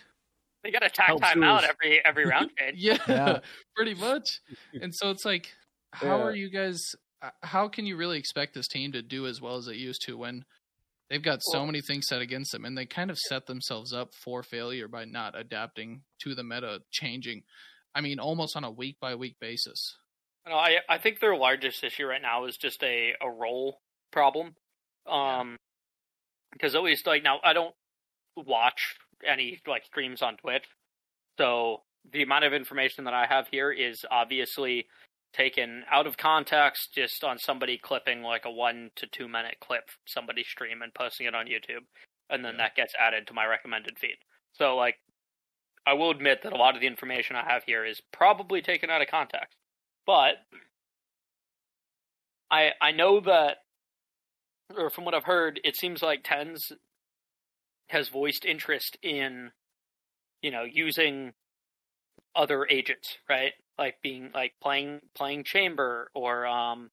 They 0.63 0.71
got 0.71 0.81
to 0.83 0.91
tack 0.91 1.07
Helps 1.09 1.23
time 1.27 1.43
out 1.43 1.65
every 1.65 2.05
every 2.05 2.27
round. 2.27 2.51
Yeah, 2.75 2.99
Yeah. 3.09 3.39
pretty 3.77 3.95
much. 3.95 4.41
And 4.81 4.95
so 4.95 5.11
it's 5.11 5.25
like, 5.25 5.53
how 5.93 6.19
Yeah. 6.19 6.23
are 6.25 6.35
you 6.35 6.51
guys? 6.51 6.79
uh, 7.23 7.31
How 7.43 7.69
can 7.69 7.87
you 7.87 7.97
really 7.97 8.19
expect 8.19 8.55
this 8.55 8.67
team 8.69 8.93
to 8.93 9.03
do 9.03 9.27
as 9.27 9.41
well 9.41 9.57
as 9.57 9.69
it 9.69 9.77
used 9.77 10.03
to 10.07 10.17
when 10.17 10.45
they've 11.11 11.23
got 11.23 11.41
so 11.43 11.59
Well- 11.59 11.67
many 11.67 11.81
things 11.83 12.07
set 12.09 12.21
against 12.23 12.53
them, 12.53 12.65
and 12.65 12.77
they 12.79 12.87
kind 12.87 13.11
of 13.11 13.19
set 13.19 13.47
themselves 13.47 13.93
up 13.93 14.15
for 14.15 14.43
failure 14.43 14.89
by 14.89 15.05
not 15.05 15.39
adapting 15.39 16.03
to 16.23 16.35
the 16.35 16.45
meta 16.45 16.81
changing? 16.91 17.43
I 17.95 18.01
mean, 18.01 18.19
almost 18.21 18.57
on 18.57 18.65
a 18.65 18.71
week 18.71 18.99
by 19.01 19.15
week 19.17 19.37
basis. 19.41 19.97
No, 20.47 20.55
I 20.55 20.79
I 20.89 20.99
think 20.99 21.21
their 21.21 21.37
largest 21.37 21.85
issue 21.85 22.07
right 22.07 22.23
now 22.23 22.45
is 22.47 22.57
just 22.57 22.83
a 22.83 23.15
a 23.21 23.31
role 23.31 23.81
problem. 24.13 24.55
Um, 25.07 25.57
because 26.53 26.75
at 26.75 26.83
least 26.83 27.07
like 27.07 27.23
now 27.23 27.41
I 27.45 27.53
don't 27.53 27.75
watch 28.37 28.97
any 29.27 29.61
like 29.67 29.85
streams 29.85 30.23
on 30.23 30.37
Twitch, 30.37 30.65
so 31.39 31.83
the 32.11 32.23
amount 32.23 32.45
of 32.45 32.53
information 32.53 33.05
that 33.05 33.15
I 33.15 33.27
have 33.27 33.49
here 33.51 33.71
is 33.71 34.05
obviously 34.11 34.87
taken 35.33 35.85
out 35.91 36.07
of 36.07 36.17
context, 36.17 36.93
just 36.95 37.23
on 37.23 37.39
somebody 37.39 37.79
clipping 37.79 38.23
like 38.23 38.45
a 38.47 38.51
one 38.51 38.91
to 38.97 39.07
two 39.07 39.29
minute 39.29 39.57
clip 39.61 39.85
somebody 40.07 40.43
stream 40.43 40.83
and 40.83 40.93
posting 40.95 41.27
it 41.27 41.35
on 41.35 41.47
YouTube, 41.47 41.85
and 42.31 42.45
then 42.45 42.55
Yeah. 42.55 42.59
that 42.65 42.75
gets 42.77 42.95
added 42.99 43.27
to 43.29 43.35
my 43.35 43.45
recommended 43.47 43.99
feed. 43.99 44.17
So 44.55 44.75
like, 44.77 44.97
I 45.87 45.93
will 45.95 46.11
admit 46.11 46.43
that 46.43 46.53
a 46.53 46.57
lot 46.57 46.75
of 46.75 46.81
the 46.81 46.87
information 46.87 47.37
I 47.37 47.45
have 47.45 47.63
here 47.65 47.85
is 47.85 48.01
probably 48.13 48.61
taken 48.63 48.91
out 48.91 49.03
of 49.03 49.09
context, 49.09 49.57
but 50.07 50.37
I 52.51 52.73
I 52.81 52.93
know 52.93 53.21
that, 53.21 53.59
or 54.77 54.91
from 54.91 55.05
what 55.05 55.15
I've 55.15 55.25
heard, 55.25 55.61
it 55.65 55.77
seems 55.77 56.03
like 56.03 56.23
TenZ 56.25 56.73
has 57.89 58.09
voiced 58.09 58.45
interest 58.45 58.97
in, 59.03 59.51
you 60.43 60.51
know, 60.51 60.63
using 60.65 61.33
other 62.35 62.67
agents, 62.71 63.19
right? 63.29 63.53
Like 63.79 63.97
being 64.03 64.31
like 64.35 64.53
playing 64.61 65.01
playing 65.15 65.45
Chamber 65.45 66.11
or 66.15 66.47
um, 66.47 66.91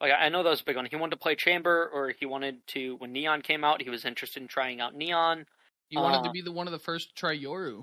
like 0.00 0.12
I 0.18 0.28
know 0.28 0.42
that 0.42 0.50
was 0.50 0.60
a 0.60 0.64
big 0.64 0.76
one. 0.76 0.86
He 0.86 0.96
wanted 0.96 1.12
to 1.16 1.22
play 1.22 1.34
Chamber, 1.34 1.88
or 1.92 2.12
he 2.18 2.26
wanted 2.26 2.66
to 2.68 2.96
when 2.96 3.12
Neon 3.12 3.42
came 3.42 3.64
out, 3.64 3.82
he 3.82 3.90
was 3.90 4.04
interested 4.04 4.42
in 4.42 4.48
trying 4.48 4.80
out 4.80 4.94
Neon. 4.94 5.46
You 5.90 6.00
wanted 6.00 6.22
to 6.24 6.28
Uh, 6.28 6.32
be 6.32 6.42
the 6.42 6.52
one 6.52 6.68
of 6.68 6.72
the 6.72 6.78
first 6.78 7.08
to 7.08 7.14
try 7.14 7.36
Yoru 7.36 7.82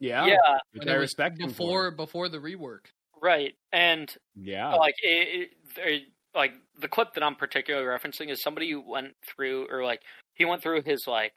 Yeah. 0.00 0.26
yeah 0.26 0.58
Which 0.72 0.86
I 0.86 0.94
respect 0.94 1.38
before 1.38 1.90
for. 1.90 1.96
before 1.96 2.28
the 2.28 2.38
rework. 2.38 2.86
Right. 3.22 3.54
And 3.72 4.12
Yeah. 4.34 4.74
like 4.74 4.94
it, 5.02 5.50
it, 5.76 6.02
like 6.34 6.52
the 6.80 6.88
clip 6.88 7.14
that 7.14 7.22
I'm 7.22 7.34
particularly 7.34 7.86
referencing 7.86 8.30
is 8.30 8.42
somebody 8.42 8.70
who 8.70 8.80
went 8.80 9.14
through 9.26 9.66
or 9.70 9.82
like 9.84 10.02
he 10.34 10.44
went 10.44 10.62
through 10.62 10.82
his 10.82 11.04
like 11.06 11.32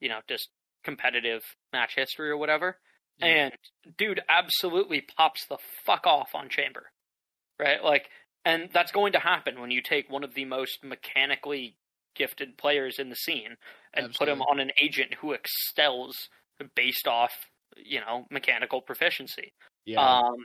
you 0.00 0.08
know 0.08 0.20
just 0.28 0.48
competitive 0.84 1.42
match 1.72 1.94
history 1.96 2.30
or 2.30 2.36
whatever 2.36 2.78
Yeah. 3.18 3.26
and 3.26 3.52
dude 3.96 4.20
absolutely 4.28 5.00
pops 5.16 5.46
the 5.46 5.58
fuck 5.84 6.06
off 6.06 6.30
on 6.34 6.48
chamber 6.48 6.86
right 7.58 7.82
like 7.82 8.08
and 8.44 8.68
that's 8.72 8.92
going 8.92 9.12
to 9.12 9.18
happen 9.18 9.60
when 9.60 9.70
you 9.70 9.82
take 9.82 10.08
one 10.08 10.22
of 10.24 10.34
the 10.34 10.44
most 10.44 10.84
mechanically 10.84 11.76
gifted 12.14 12.56
players 12.56 12.98
in 12.98 13.08
the 13.10 13.16
scene 13.16 13.56
and 13.92 14.14
put 14.14 14.28
him 14.28 14.40
on 14.42 14.60
an 14.60 14.70
agent 14.80 15.14
who 15.20 15.32
excels 15.32 16.14
based 16.76 17.06
off 17.08 17.32
you 17.76 18.00
know 18.00 18.24
mechanical 18.30 18.80
proficiency 18.80 19.52
yeah. 19.84 20.00
um, 20.20 20.36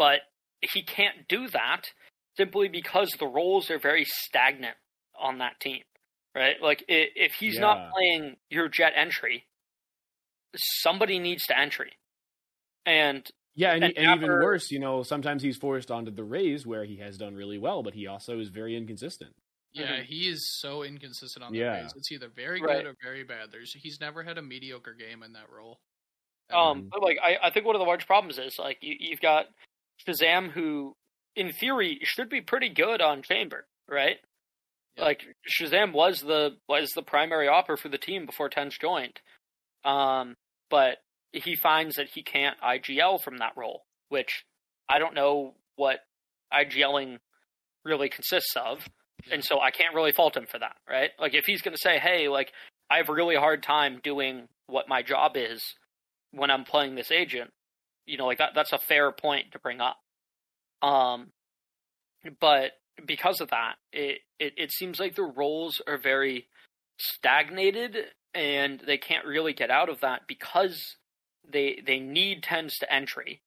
but 0.00 0.20
he 0.62 0.82
can't 0.82 1.28
do 1.28 1.46
that 1.48 1.82
simply 2.38 2.68
because 2.68 3.10
the 3.18 3.26
roles 3.26 3.70
are 3.70 3.78
very 3.78 4.06
stagnant 4.06 4.76
on 5.20 5.36
that 5.38 5.60
team, 5.60 5.82
right? 6.34 6.56
Like 6.62 6.82
if 6.88 7.34
he's 7.34 7.56
Yeah. 7.56 7.60
not 7.60 7.92
playing 7.92 8.36
your 8.48 8.70
Jett 8.70 8.94
entry, 8.96 9.44
somebody 10.56 11.18
needs 11.18 11.44
to 11.48 11.58
entry, 11.58 11.92
and 12.86 13.28
yeah, 13.54 13.74
and, 13.74 13.84
and 13.84 13.96
and 13.98 14.06
even 14.16 14.20
Dapper- 14.30 14.42
worse, 14.42 14.70
you 14.70 14.78
know, 14.78 15.02
sometimes 15.02 15.42
he's 15.42 15.58
forced 15.58 15.90
onto 15.90 16.10
the 16.10 16.24
Raze 16.24 16.66
where 16.66 16.84
he 16.84 16.96
has 16.96 17.18
done 17.18 17.34
really 17.34 17.58
well, 17.58 17.82
but 17.82 17.92
he 17.94 18.06
also 18.06 18.38
is 18.40 18.48
very 18.48 18.76
inconsistent. 18.76 19.34
Yeah, 19.72 19.98
Mhm. 19.98 20.04
he 20.06 20.28
is 20.28 20.58
so 20.60 20.82
inconsistent 20.82 21.44
on 21.44 21.52
the 21.52 21.58
Yeah. 21.58 21.82
Raze. 21.82 21.92
It's 21.94 22.10
either 22.10 22.28
very 22.28 22.60
Right. 22.62 22.78
good 22.78 22.86
or 22.86 22.94
very 23.02 23.22
bad. 23.22 23.52
There's 23.52 23.72
he's 23.74 24.00
never 24.00 24.22
had 24.22 24.38
a 24.38 24.42
mediocre 24.42 24.94
game 24.94 25.22
in 25.22 25.32
that 25.34 25.50
role. 25.50 25.78
Ever. 26.48 26.58
Um, 26.58 26.88
but 26.90 27.02
like 27.02 27.18
I, 27.22 27.36
I 27.42 27.50
think 27.50 27.66
one 27.66 27.76
of 27.76 27.80
the 27.80 27.86
large 27.86 28.06
problems 28.06 28.38
is 28.38 28.58
like 28.58 28.78
you, 28.80 28.96
you've 28.98 29.20
got 29.20 29.46
ShahZaM, 30.06 30.50
who 30.50 30.94
in 31.36 31.52
theory 31.52 31.98
should 32.02 32.28
be 32.28 32.40
pretty 32.40 32.68
good 32.68 33.00
on 33.00 33.22
Chamber, 33.22 33.66
right? 33.88 34.16
Yeah. 34.96 35.04
Like 35.04 35.22
ShahZaM 35.48 35.92
was 35.92 36.20
the 36.20 36.56
was 36.68 36.90
the 36.90 37.02
primary 37.02 37.48
opper 37.48 37.76
for 37.76 37.88
the 37.88 37.98
team 37.98 38.26
before 38.26 38.50
TenZ 38.50 38.78
joined, 38.80 39.20
um, 39.84 40.36
but 40.68 40.98
he 41.32 41.54
finds 41.56 41.96
that 41.96 42.08
he 42.14 42.22
can't 42.22 42.60
IGL 42.60 43.22
from 43.22 43.38
that 43.38 43.52
role, 43.56 43.82
which 44.08 44.44
I 44.88 44.98
don't 44.98 45.14
know 45.14 45.54
what 45.76 46.00
IGLing 46.52 47.18
really 47.84 48.08
consists 48.08 48.56
of, 48.56 48.88
and 49.30 49.44
so 49.44 49.60
I 49.60 49.70
can't 49.70 49.94
really 49.94 50.12
fault 50.12 50.36
him 50.36 50.46
for 50.46 50.58
that, 50.58 50.76
right? 50.88 51.10
Like 51.18 51.34
if 51.34 51.44
he's 51.46 51.62
going 51.62 51.74
to 51.74 51.80
say, 51.82 51.98
"Hey, 51.98 52.28
like 52.28 52.52
I 52.90 52.96
have 52.96 53.08
a 53.08 53.14
really 53.14 53.36
hard 53.36 53.62
time 53.62 54.00
doing 54.02 54.48
what 54.66 54.88
my 54.88 55.02
job 55.02 55.32
is 55.36 55.62
when 56.32 56.50
I'm 56.50 56.64
playing 56.64 56.96
this 56.96 57.12
agent," 57.12 57.50
you 58.10 58.16
know, 58.16 58.26
like 58.26 58.38
that 58.38 58.50
that's 58.54 58.72
a 58.72 58.78
fair 58.78 59.12
point 59.12 59.52
to 59.52 59.58
bring 59.58 59.80
up. 59.80 59.96
Um, 60.82 61.30
but 62.40 62.72
because 63.06 63.40
of 63.40 63.50
that, 63.50 63.74
it, 63.92 64.18
it 64.38 64.54
it 64.56 64.72
seems 64.72 64.98
like 64.98 65.14
the 65.14 65.22
roles 65.22 65.80
are 65.86 65.98
very 65.98 66.48
stagnated, 66.98 67.96
and 68.34 68.82
they 68.84 68.98
can't 68.98 69.26
really 69.26 69.52
get 69.52 69.70
out 69.70 69.88
of 69.88 70.00
that 70.00 70.22
because 70.26 70.96
they 71.50 71.80
they 71.86 72.00
need 72.00 72.42
TenZ 72.42 72.72
to 72.80 72.92
entry, 72.92 73.42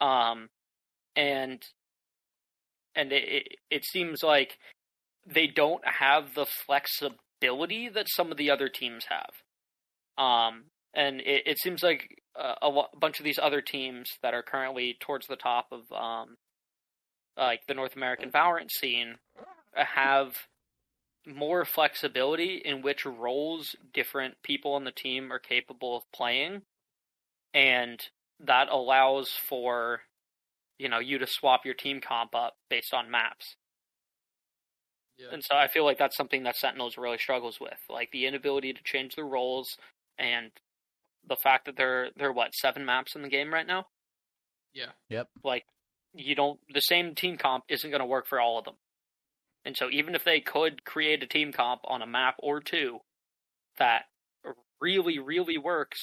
um, 0.00 0.48
and 1.16 1.62
and 2.94 3.12
it 3.12 3.24
it, 3.24 3.46
it 3.70 3.84
seems 3.84 4.22
like 4.22 4.58
they 5.26 5.46
don't 5.46 5.86
have 5.86 6.34
the 6.34 6.46
flexibility 6.46 7.88
that 7.88 8.06
some 8.08 8.30
of 8.30 8.36
the 8.36 8.50
other 8.50 8.68
teams 8.68 9.06
have. 9.08 10.24
Um, 10.24 10.64
and 10.94 11.20
it, 11.20 11.42
it 11.46 11.58
seems 11.58 11.82
like 11.82 12.22
uh, 12.38 12.54
a, 12.62 12.68
lo- 12.68 12.88
bunch 12.98 13.18
of 13.18 13.24
these 13.24 13.38
other 13.38 13.60
teams 13.60 14.18
that 14.22 14.34
are 14.34 14.42
currently 14.42 14.96
towards 15.00 15.26
the 15.26 15.36
top 15.36 15.72
of 15.72 15.90
um, 15.92 16.36
like 17.36 17.66
the 17.66 17.74
North 17.74 17.96
American 17.96 18.30
Valorant 18.30 18.70
scene 18.70 19.16
have 19.74 20.36
more 21.26 21.64
flexibility 21.64 22.62
in 22.64 22.82
which 22.82 23.04
roles 23.04 23.76
different 23.92 24.34
people 24.42 24.74
on 24.74 24.84
the 24.84 24.92
team 24.92 25.32
are 25.32 25.38
capable 25.38 25.96
of 25.96 26.02
playing, 26.12 26.62
and 27.54 28.00
that 28.40 28.68
allows 28.70 29.30
for 29.30 30.00
you 30.78 30.88
know 30.88 30.98
you 30.98 31.18
to 31.18 31.26
swap 31.26 31.64
your 31.64 31.74
team 31.74 32.00
comp 32.00 32.34
up 32.34 32.54
based 32.70 32.94
on 32.94 33.10
maps. 33.10 33.56
yeah. 35.18 35.26
And 35.32 35.42
so 35.44 35.56
I 35.56 35.66
feel 35.68 35.84
like 35.84 35.98
that's 35.98 36.16
something 36.16 36.44
that 36.44 36.56
Sentinels 36.56 36.96
really 36.96 37.18
struggles 37.18 37.58
with, 37.60 37.78
like 37.90 38.10
the 38.12 38.26
inability 38.26 38.72
to 38.72 38.82
change 38.84 39.16
the 39.16 39.24
roles 39.24 39.76
and 40.18 40.50
the 41.28 41.36
fact 41.36 41.66
that 41.66 41.76
there 41.76 42.08
there 42.16 42.28
are 42.28 42.32
what 42.32 42.54
seven 42.54 42.84
maps 42.84 43.14
in 43.14 43.22
the 43.22 43.28
game 43.28 43.52
right 43.52 43.66
now. 43.66 43.86
yeah. 44.74 44.92
Yep. 45.08 45.28
Like 45.44 45.64
you 46.14 46.34
don't 46.34 46.58
the 46.72 46.80
same 46.80 47.14
team 47.14 47.36
comp 47.36 47.64
isn't 47.68 47.90
going 47.90 48.00
to 48.00 48.06
work 48.06 48.26
for 48.26 48.40
all 48.40 48.58
of 48.58 48.64
them. 48.64 48.74
And 49.64 49.76
so 49.76 49.88
even 49.90 50.14
if 50.14 50.24
they 50.24 50.40
could 50.40 50.84
create 50.84 51.22
a 51.22 51.26
team 51.26 51.52
comp 51.52 51.82
on 51.84 52.02
a 52.02 52.06
map 52.06 52.36
or 52.38 52.60
two 52.60 52.98
that 53.78 54.04
really 54.80 55.18
really 55.18 55.58
works 55.58 55.98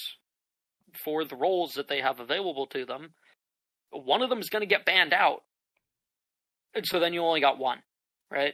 for 1.03 1.25
the 1.25 1.35
roles 1.35 1.73
that 1.73 1.87
they 1.87 2.01
have 2.01 2.19
available 2.19 2.67
to 2.67 2.85
them, 2.85 3.13
one 3.91 4.21
of 4.21 4.29
them 4.29 4.39
is 4.39 4.49
going 4.49 4.61
to 4.61 4.67
get 4.67 4.85
banned 4.85 5.13
out. 5.13 5.43
And 6.73 6.85
so 6.85 6.99
then 6.99 7.13
you 7.13 7.21
only 7.21 7.41
got 7.41 7.57
one, 7.57 7.79
right? 8.29 8.53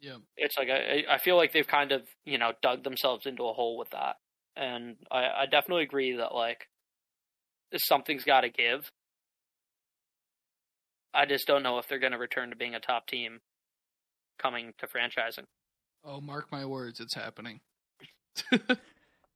Yeah. 0.00 0.18
it's 0.36 0.56
like 0.56 0.68
I, 0.70 1.04
I 1.14 1.18
feel 1.18 1.36
like 1.36 1.52
they've 1.52 1.66
kind 1.66 1.90
of 1.92 2.02
you 2.24 2.38
know 2.38 2.52
dug 2.62 2.84
themselves 2.84 3.26
into 3.26 3.42
a 3.48 3.52
hole 3.52 3.76
with 3.76 3.90
that, 3.90 4.16
and 4.58 4.96
I, 5.10 5.28
I 5.42 5.46
definitely 5.50 5.84
agree 5.84 6.16
that 6.16 6.34
like 6.34 6.68
something's 7.76 8.24
got 8.24 8.42
to 8.42 8.50
give. 8.50 8.90
I 11.14 11.26
just 11.26 11.46
don't 11.46 11.62
know 11.62 11.78
if 11.78 11.86
they're 11.88 11.98
going 11.98 12.12
to 12.12 12.18
return 12.18 12.50
to 12.50 12.56
being 12.56 12.74
a 12.74 12.80
top 12.80 13.06
team 13.06 13.40
coming 14.38 14.72
to 14.78 14.86
franchising. 14.86 15.44
Oh, 16.04 16.20
mark 16.20 16.50
my 16.52 16.64
words, 16.64 17.00
it's 17.00 17.14
happening. 17.14 17.60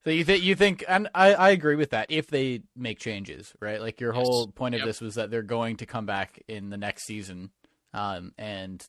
So 0.04 0.10
you 0.10 0.24
think 0.24 0.42
you 0.42 0.56
think, 0.56 0.84
and 0.88 1.08
I, 1.14 1.34
I 1.34 1.50
agree 1.50 1.76
with 1.76 1.90
that. 1.90 2.06
If 2.10 2.26
they 2.26 2.62
make 2.74 2.98
changes, 2.98 3.54
right? 3.60 3.80
Like 3.80 4.00
your 4.00 4.12
Yes. 4.12 4.24
whole 4.26 4.48
point 4.48 4.74
of 4.74 4.80
Yep. 4.80 4.88
this 4.88 5.00
was 5.00 5.14
that 5.14 5.30
they're 5.30 5.42
going 5.42 5.76
to 5.76 5.86
come 5.86 6.06
back 6.06 6.42
in 6.48 6.70
the 6.70 6.76
next 6.76 7.04
season, 7.04 7.50
um, 7.94 8.32
and 8.36 8.84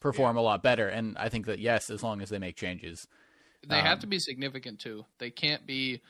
perform 0.00 0.36
a 0.36 0.42
lot 0.42 0.62
better. 0.62 0.88
And 0.88 1.16
I 1.16 1.30
think 1.30 1.46
that 1.46 1.58
yes, 1.58 1.88
as 1.88 2.02
long 2.02 2.20
as 2.20 2.28
they 2.28 2.38
make 2.38 2.56
changes, 2.56 3.06
They 3.68 3.80
have 3.80 3.98
Um, 3.98 4.00
to 4.00 4.06
be 4.06 4.18
significant 4.18 4.80
too. 4.80 5.06
They 5.18 5.30
can't 5.30 5.66
be 5.66 6.00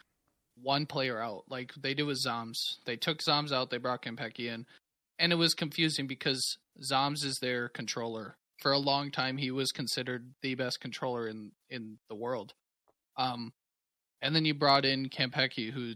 one 0.55 0.87
player 0.87 1.19
out 1.21 1.45
like 1.49 1.73
they 1.75 1.95
did 1.95 2.05
with 2.05 2.19
zombs. 2.19 2.79
They 2.85 2.97
took 2.97 3.23
zombs 3.23 3.53
out, 3.53 3.71
they 3.71 3.79
brought 3.79 4.03
Kanpeki 4.03 4.47
in, 4.53 4.67
and 5.19 5.33
it 5.33 5.37
was 5.37 5.55
confusing 5.55 6.07
because 6.07 6.59
zombs 6.83 7.25
is 7.25 7.39
their 7.41 7.69
controller. 7.69 8.37
For 8.59 8.73
a 8.73 8.79
long 8.79 9.11
time, 9.11 9.39
he 9.39 9.51
was 9.51 9.73
considered 9.73 10.35
the 10.41 10.55
best 10.55 10.81
controller 10.81 11.27
in 11.27 11.53
in 11.69 11.99
the 12.09 12.15
world. 12.15 12.55
Um, 13.17 13.53
and 14.21 14.35
then 14.37 14.45
you 14.45 14.55
brought 14.55 14.85
in 14.85 15.09
Kanpeki, 15.09 15.73
who 15.73 15.95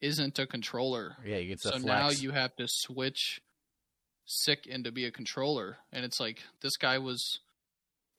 isn't 0.00 0.38
a 0.38 0.46
controller. 0.46 1.16
yeah, 1.24 1.38
you 1.38 1.48
get 1.48 1.60
So 1.60 1.78
now 1.78 2.10
you 2.10 2.32
have 2.32 2.54
to 2.56 2.66
switch 2.68 3.40
SicK 4.26 4.66
into 4.66 4.92
be 4.92 5.06
a 5.06 5.10
controller, 5.10 5.78
and 5.92 6.04
it's 6.04 6.20
like 6.20 6.42
this 6.60 6.76
guy 6.76 6.98
was 6.98 7.40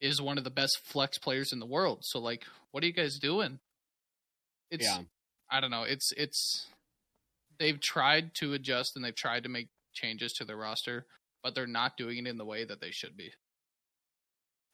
is 0.01 0.21
one 0.21 0.37
of 0.37 0.43
the 0.43 0.49
best 0.49 0.79
flex 0.83 1.17
players 1.17 1.51
in 1.51 1.59
the 1.59 1.65
world. 1.65 1.99
So 2.03 2.19
like, 2.19 2.43
what 2.71 2.83
are 2.83 2.87
you 2.87 2.93
guys 2.93 3.17
doing? 3.19 3.59
It's 4.69 4.85
yeah. 4.85 4.99
I 5.49 5.59
don't 5.61 5.71
know. 5.71 5.83
It's 5.83 6.11
it's 6.17 6.67
they've 7.59 7.79
tried 7.79 8.33
to 8.35 8.53
adjust 8.53 8.95
and 8.95 9.03
they've 9.03 9.15
tried 9.15 9.43
to 9.43 9.49
make 9.49 9.69
changes 9.93 10.33
to 10.33 10.45
their 10.45 10.57
roster, 10.57 11.05
but 11.43 11.55
they're 11.55 11.65
not 11.67 11.97
doing 11.97 12.17
it 12.17 12.27
in 12.27 12.37
the 12.37 12.45
way 12.45 12.65
that 12.65 12.81
they 12.81 12.91
should 12.91 13.15
be. 13.17 13.31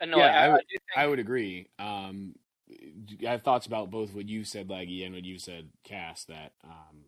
And 0.02 0.12
no, 0.12 0.18
Yeah, 0.18 0.26
I, 0.26 0.30
I 0.30 0.46
I, 0.46 0.50
would- 0.50 0.60
do 0.60 0.66
think 0.72 0.82
I 0.98 1.08
would 1.08 1.20
agree. 1.20 1.68
Um, 1.80 2.36
I 3.26 3.32
have 3.32 3.44
thoughts 3.44 3.68
about 3.68 3.92
both 3.92 4.14
what 4.14 4.28
you 4.28 4.44
said, 4.44 4.68
Laggy, 4.68 5.06
and 5.06 5.14
what 5.14 5.24
you 5.26 5.38
said, 5.38 5.70
Cass. 5.86 6.26
That 6.26 6.54
um, 6.64 7.04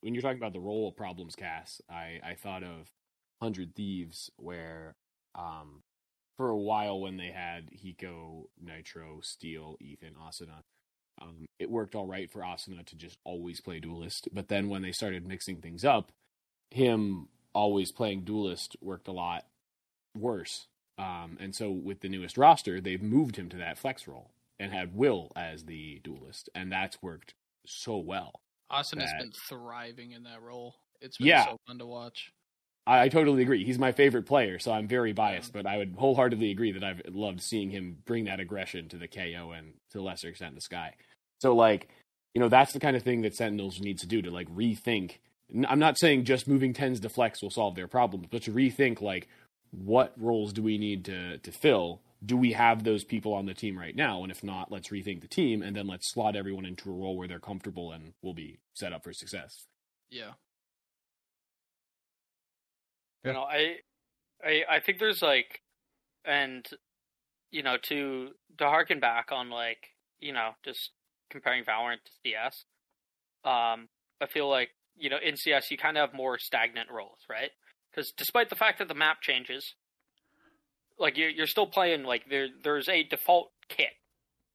when 0.00 0.14
you're 0.14 0.22
talking 0.22 0.38
about 0.38 0.52
the 0.52 0.60
role 0.60 0.92
problems, 0.92 1.34
Cass, 1.34 1.80
I, 1.90 2.20
I 2.24 2.34
thought 2.34 2.62
of 2.62 2.90
Hundred 3.42 3.74
Thieves, 3.74 4.30
where 4.36 4.94
um, 5.34 5.82
for 6.36 6.48
a 6.50 6.56
while 6.56 7.00
when 7.00 7.16
they 7.16 7.30
had 7.30 7.70
Hiko, 7.72 8.44
nitr0, 8.62 9.24
Steel, 9.24 9.76
Ethan, 9.80 10.14
Asuna, 10.20 10.62
um, 11.20 11.46
it 11.58 11.70
worked 11.70 11.94
all 11.94 12.06
right 12.06 12.30
for 12.30 12.40
Asuna 12.42 12.84
to 12.86 12.96
just 12.96 13.18
always 13.24 13.60
play 13.60 13.80
Duelist. 13.80 14.28
But 14.32 14.48
then 14.48 14.68
when 14.68 14.82
they 14.82 14.92
started 14.92 15.26
mixing 15.26 15.56
things 15.62 15.84
up, 15.84 16.12
him 16.70 17.28
always 17.54 17.90
playing 17.92 18.24
Duelist 18.24 18.76
worked 18.82 19.08
a 19.08 19.12
lot 19.12 19.46
worse. 20.16 20.66
Um, 20.98 21.36
and 21.40 21.54
so 21.54 21.70
with 21.70 22.00
the 22.00 22.08
newest 22.08 22.36
roster, 22.38 22.80
they've 22.80 23.02
moved 23.02 23.36
him 23.36 23.48
to 23.50 23.56
that 23.58 23.78
flex 23.78 24.06
role 24.06 24.30
and 24.58 24.72
had 24.72 24.94
Will 24.94 25.30
as 25.36 25.64
the 25.64 26.00
duelist, 26.02 26.48
and 26.54 26.72
that's 26.72 27.02
worked 27.02 27.34
so 27.66 27.98
well. 27.98 28.40
Austin 28.70 29.00
has 29.00 29.10
That- 29.10 29.20
been 29.20 29.32
thriving 29.32 30.12
in 30.12 30.22
that 30.24 30.40
role. 30.42 30.76
It's 31.00 31.18
been 31.18 31.26
Yeah. 31.28 31.44
so 31.46 31.58
fun 31.66 31.78
to 31.78 31.86
watch. 31.86 32.32
I, 32.86 33.02
I 33.04 33.08
totally 33.08 33.42
agree. 33.42 33.64
He's 33.64 33.78
my 33.78 33.92
favorite 33.92 34.26
player, 34.26 34.58
so 34.58 34.72
I'm 34.72 34.86
very 34.86 35.12
biased, 35.12 35.52
but 35.52 35.66
I 35.66 35.78
would 35.78 35.94
wholeheartedly 35.96 36.50
agree 36.50 36.72
that 36.72 36.84
I've 36.84 37.02
loved 37.08 37.42
seeing 37.42 37.70
him 37.70 37.98
bring 38.04 38.24
that 38.24 38.40
aggression 38.40 38.88
to 38.90 38.96
the 38.96 39.08
KAY/O 39.08 39.50
and 39.50 39.74
to 39.90 40.00
a 40.00 40.02
lesser 40.02 40.28
extent 40.28 40.54
the 40.54 40.60
Skye. 40.60 40.94
So 41.40 41.54
like, 41.54 41.88
you 42.34 42.40
know, 42.40 42.48
that's 42.48 42.72
the 42.72 42.80
kind 42.80 42.96
of 42.96 43.02
thing 43.02 43.22
that 43.22 43.34
Sentinels 43.34 43.80
needs 43.80 44.02
to 44.02 44.08
do 44.08 44.22
to 44.22 44.30
like 44.30 44.48
rethink. 44.54 45.18
I'm 45.68 45.78
not 45.78 45.98
saying 45.98 46.24
just 46.24 46.48
moving 46.48 46.74
TenZ 46.74 47.00
to 47.02 47.08
flex 47.08 47.42
will 47.42 47.50
solve 47.50 47.76
their 47.76 47.88
problems, 47.88 48.26
but 48.30 48.42
to 48.42 48.52
rethink 48.52 49.00
like 49.00 49.28
what 49.70 50.12
roles 50.16 50.52
do 50.52 50.62
we 50.62 50.78
need 50.78 51.04
to 51.06 51.38
to 51.38 51.52
fill? 51.52 52.00
Do 52.24 52.36
we 52.36 52.52
have 52.52 52.82
those 52.82 53.04
people 53.04 53.34
on 53.34 53.46
the 53.46 53.54
team 53.54 53.78
right 53.78 53.94
now? 53.94 54.22
And 54.22 54.32
if 54.32 54.42
not, 54.42 54.72
let's 54.72 54.88
rethink 54.88 55.20
the 55.20 55.28
team 55.28 55.62
and 55.62 55.76
then 55.76 55.86
let's 55.86 56.10
slot 56.12 56.34
everyone 56.34 56.64
into 56.64 56.90
a 56.90 56.94
role 56.94 57.16
where 57.16 57.28
they're 57.28 57.38
comfortable 57.38 57.92
and 57.92 58.14
will 58.22 58.34
be 58.34 58.58
set 58.74 58.92
up 58.92 59.04
for 59.04 59.12
success. 59.12 59.66
Yeah. 60.10 60.32
You 63.26 63.32
know 63.32 63.42
I, 63.42 63.76
I 64.44 64.62
i 64.76 64.80
think 64.80 64.98
there's 64.98 65.22
like 65.22 65.60
and 66.24 66.66
you 67.50 67.62
know 67.62 67.76
to 67.84 68.30
to 68.58 68.64
harken 68.64 69.00
back 69.00 69.28
on 69.32 69.50
like 69.50 69.78
you 70.20 70.32
know 70.32 70.50
just 70.64 70.90
comparing 71.30 71.64
valorant 71.64 72.04
to 72.04 72.12
cs 72.24 72.64
um 73.44 73.88
i 74.20 74.26
feel 74.28 74.48
like 74.48 74.70
you 74.96 75.10
know 75.10 75.18
in 75.22 75.36
cs 75.36 75.70
you 75.70 75.78
kind 75.78 75.96
of 75.96 76.08
have 76.08 76.16
more 76.16 76.38
stagnant 76.38 76.90
roles 76.90 77.18
right? 77.28 77.50
Because 77.90 78.12
despite 78.16 78.50
the 78.50 78.56
fact 78.56 78.78
that 78.78 78.88
the 78.88 78.94
map 78.94 79.18
changes 79.22 79.74
like 80.98 81.16
you're, 81.16 81.30
you're 81.30 81.46
still 81.46 81.66
playing 81.66 82.04
like 82.04 82.28
there 82.28 82.48
there's 82.62 82.88
a 82.88 83.02
default 83.04 83.50
kit 83.68 83.94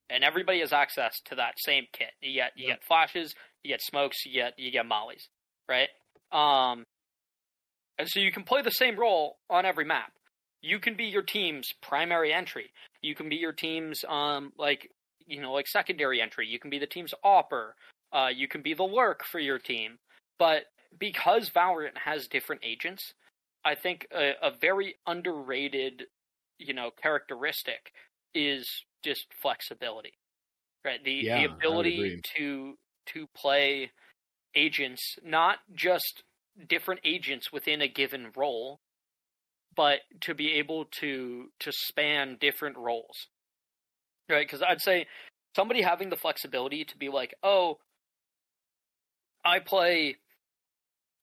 and 0.09 0.24
everybody 0.24 0.59
has 0.59 0.74
access 0.74 1.19
to 1.26 1.36
that 1.36 1.53
same 1.57 1.86
kit. 1.93 2.11
You 2.22 2.34
get 2.34 2.51
you 2.55 2.67
get 2.67 2.84
flashes 2.84 3.34
you 3.63 3.72
get 3.72 3.82
smokes 3.82 4.26
you 4.26 4.34
get 4.34 4.53
you 4.57 4.72
get 4.72 4.86
mollies 4.86 5.28
right? 5.67 5.89
Um 6.32 6.86
and 7.97 8.07
so 8.09 8.19
you 8.19 8.31
can 8.31 8.43
play 8.43 8.61
the 8.61 8.71
same 8.71 8.97
role 8.97 9.37
on 9.49 9.65
every 9.65 9.85
map. 9.85 10.11
You 10.61 10.79
can 10.79 10.95
be 10.95 11.05
your 11.05 11.23
team's 11.23 11.69
primary 11.81 12.33
entry. 12.33 12.71
You 13.01 13.15
can 13.15 13.29
be 13.29 13.35
your 13.35 13.53
team's 13.53 14.03
um 14.07 14.53
like 14.57 14.91
you 15.25 15.41
know 15.41 15.53
like 15.53 15.67
secondary 15.67 16.21
entry. 16.21 16.47
You 16.47 16.59
can 16.59 16.69
be 16.69 16.79
the 16.79 16.87
team's 16.87 17.13
opper. 17.23 17.75
Uh, 18.13 18.29
you 18.33 18.47
can 18.47 18.61
be 18.61 18.73
the 18.73 18.83
lurk 18.83 19.23
for 19.23 19.39
your 19.39 19.57
team. 19.57 19.97
But 20.37 20.63
because 20.99 21.49
Valorant 21.49 21.97
has 22.03 22.27
different 22.27 22.61
agents, 22.65 23.13
I 23.63 23.75
think 23.75 24.07
a, 24.13 24.33
a 24.41 24.51
very 24.59 24.95
underrated 25.07 26.03
you 26.57 26.73
know 26.73 26.91
characteristic 27.01 27.91
is 28.33 28.67
just 29.03 29.25
flexibility. 29.41 30.13
Right? 30.85 31.03
The 31.03 31.21
Yeah, 31.23 31.47
the 31.47 31.53
ability 31.53 32.21
to 32.37 32.75
to 33.13 33.27
play 33.35 33.91
agents 34.55 35.01
not 35.23 35.59
just 35.73 36.23
different 36.68 37.01
agents 37.03 37.51
within 37.51 37.82
a 37.82 37.88
given 37.88 38.32
role 38.36 38.80
but 39.76 39.99
to 40.20 40.34
be 40.34 40.53
able 40.53 40.86
to 40.86 41.47
to 41.59 41.72
span 41.72 42.38
different 42.39 42.78
roles 42.78 43.28
right? 44.30 44.45
Because 44.45 44.62
i'd 44.62 44.82
say 44.82 45.07
somebody 45.55 45.82
having 45.82 46.09
the 46.09 46.16
flexibility 46.16 46.84
to 46.86 46.97
be 46.97 47.09
like 47.09 47.34
oh 47.43 47.78
i 49.43 49.59
play 49.59 50.16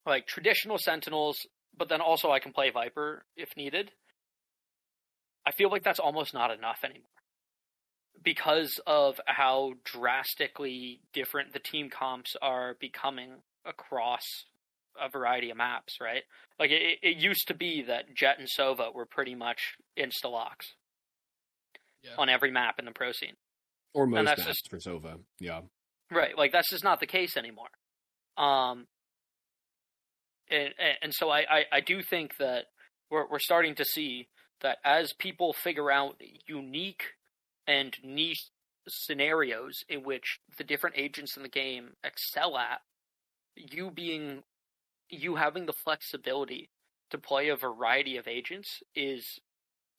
like 0.06 0.26
traditional 0.26 0.78
sentinels 0.78 1.46
but 1.76 1.88
then 1.88 2.00
also 2.00 2.30
i 2.30 2.38
can 2.38 2.52
play 2.52 2.70
viper 2.70 3.24
if 3.36 3.50
needed 3.56 3.90
i 5.46 5.52
feel 5.52 5.70
like 5.70 5.82
that's 5.82 5.98
almost 5.98 6.34
not 6.34 6.50
enough 6.50 6.78
anymore. 6.84 7.04
Because 8.22 8.80
of 8.86 9.20
how 9.26 9.74
drastically 9.84 11.00
different 11.12 11.52
the 11.52 11.60
team 11.60 11.88
comps 11.88 12.36
are 12.42 12.76
becoming 12.80 13.42
across 13.64 14.44
a 15.00 15.08
variety 15.08 15.50
of 15.50 15.56
maps, 15.56 15.96
right? 16.00 16.22
Like 16.58 16.70
it, 16.70 16.98
it 17.02 17.16
used 17.16 17.46
to 17.48 17.54
be 17.54 17.82
that 17.82 18.14
Jett 18.14 18.38
and 18.38 18.48
Sova 18.48 18.92
were 18.94 19.06
pretty 19.06 19.34
much 19.34 19.74
insta 19.98 20.30
locks 20.30 20.74
Yeah. 22.02 22.12
on 22.18 22.28
every 22.28 22.50
map 22.50 22.78
in 22.78 22.84
the 22.84 22.90
pro 22.92 23.12
scene. 23.12 23.34
Or 23.94 24.06
most 24.06 24.24
that's 24.26 24.40
maps 24.40 24.48
just- 24.48 24.70
for 24.70 24.78
Sova. 24.78 25.18
Yeah. 25.40 25.62
Right, 26.10 26.36
like 26.38 26.52
that's 26.52 26.70
just 26.70 26.84
not 26.84 27.00
the 27.00 27.06
case 27.06 27.36
anymore. 27.36 27.68
Um, 28.36 28.86
and 30.50 30.72
and- 30.78 30.98
and 31.02 31.14
so 31.14 31.28
I, 31.30 31.40
I, 31.40 31.64
I 31.72 31.80
do 31.80 32.02
think 32.02 32.36
that 32.38 32.66
we're 33.10 33.26
we're 33.28 33.38
starting 33.40 33.74
to 33.76 33.84
see 33.84 34.28
that 34.60 34.78
as 34.84 35.12
people 35.18 35.52
figure 35.52 35.90
out 35.90 36.20
unique 36.46 37.02
and 37.66 37.94
niche 38.02 38.48
scenarios 38.88 39.84
in 39.88 40.02
which 40.02 40.40
the 40.56 40.64
different 40.64 40.96
agents 40.98 41.36
in 41.36 41.42
the 41.42 41.48
game 41.48 41.90
excel 42.02 42.56
at, 42.56 42.80
you 43.54 43.90
being 43.90 44.42
you 45.10 45.36
having 45.36 45.66
the 45.66 45.72
flexibility 45.72 46.70
to 47.10 47.18
play 47.18 47.48
a 47.48 47.56
variety 47.56 48.16
of 48.16 48.28
agents 48.28 48.82
is 48.94 49.38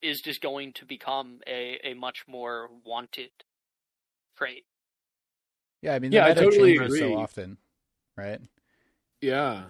is 0.02 0.22
just 0.22 0.42
going 0.42 0.74
to 0.74 0.86
become 0.86 1.40
a, 1.48 1.80
a 1.84 1.94
much 1.94 2.24
more 2.28 2.70
wanted 2.86 3.32
trait. 4.38 4.64
Yeah, 5.82 5.94
I 5.94 6.00
mean, 6.00 6.14
Yeah, 6.14 6.26
I 6.26 6.34
totally 6.34 6.72
changes 6.74 6.86
agree. 6.86 7.00
so 7.00 7.16
often, 7.16 7.58
right? 8.18 8.40
Yeah. 9.22 9.64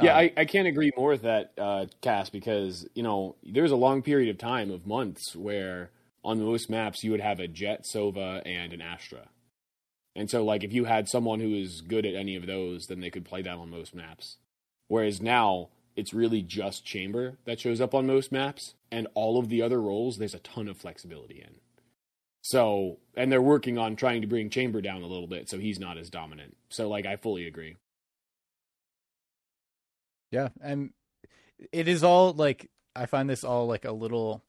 Yeah, 0.00 0.12
Um, 0.12 0.18
I, 0.18 0.32
I 0.36 0.44
can't 0.46 0.66
agree 0.68 0.92
more 0.96 1.10
with 1.10 1.22
that, 1.22 1.52
uh, 1.58 1.86
Cass, 2.00 2.30
because, 2.30 2.86
you 2.94 3.02
know, 3.02 3.36
there's 3.42 3.70
a 3.70 3.76
long 3.76 4.02
period 4.02 4.30
of 4.30 4.38
time 4.38 4.70
of 4.70 4.86
months 4.86 5.36
where 5.36 5.90
on 6.24 6.40
most 6.40 6.70
maps 6.70 7.04
you 7.04 7.10
would 7.10 7.20
have 7.20 7.40
a 7.40 7.48
Jett, 7.48 7.84
Sova, 7.84 8.42
and 8.46 8.72
an 8.72 8.80
Astra. 8.80 9.28
And 10.16 10.30
so, 10.30 10.44
like, 10.44 10.64
if 10.64 10.72
you 10.72 10.84
had 10.84 11.08
someone 11.08 11.40
who 11.40 11.54
is 11.54 11.80
good 11.82 12.04
at 12.06 12.14
any 12.14 12.36
of 12.36 12.46
those, 12.46 12.86
then 12.86 13.00
they 13.00 13.10
could 13.10 13.24
play 13.24 13.42
that 13.42 13.56
on 13.56 13.70
most 13.70 13.94
maps. 13.94 14.38
Whereas 14.92 15.22
now, 15.22 15.70
it's 15.96 16.12
really 16.12 16.42
just 16.42 16.84
Chamber 16.84 17.38
that 17.46 17.58
shows 17.58 17.80
up 17.80 17.94
on 17.94 18.06
most 18.06 18.30
maps, 18.30 18.74
and 18.90 19.08
all 19.14 19.38
of 19.38 19.48
the 19.48 19.62
other 19.62 19.80
roles, 19.80 20.18
there's 20.18 20.34
a 20.34 20.38
ton 20.40 20.68
of 20.68 20.76
flexibility 20.76 21.40
in. 21.40 21.54
So, 22.42 22.98
and 23.16 23.32
they're 23.32 23.40
working 23.40 23.78
on 23.78 23.96
trying 23.96 24.20
to 24.20 24.26
bring 24.26 24.50
Chamber 24.50 24.82
down 24.82 25.00
a 25.00 25.06
little 25.06 25.26
bit 25.26 25.48
so 25.48 25.58
he's 25.58 25.80
not 25.80 25.96
as 25.96 26.10
dominant. 26.10 26.58
So, 26.68 26.90
like, 26.90 27.06
I 27.06 27.16
fully 27.16 27.46
agree. 27.46 27.76
Yeah, 30.30 30.50
and 30.60 30.90
it 31.72 31.88
is 31.88 32.04
all 32.04 32.34
like 32.34 32.68
I 32.94 33.06
find 33.06 33.30
this 33.30 33.44
all 33.44 33.66
like 33.66 33.86
a 33.86 33.92
little 33.92 34.44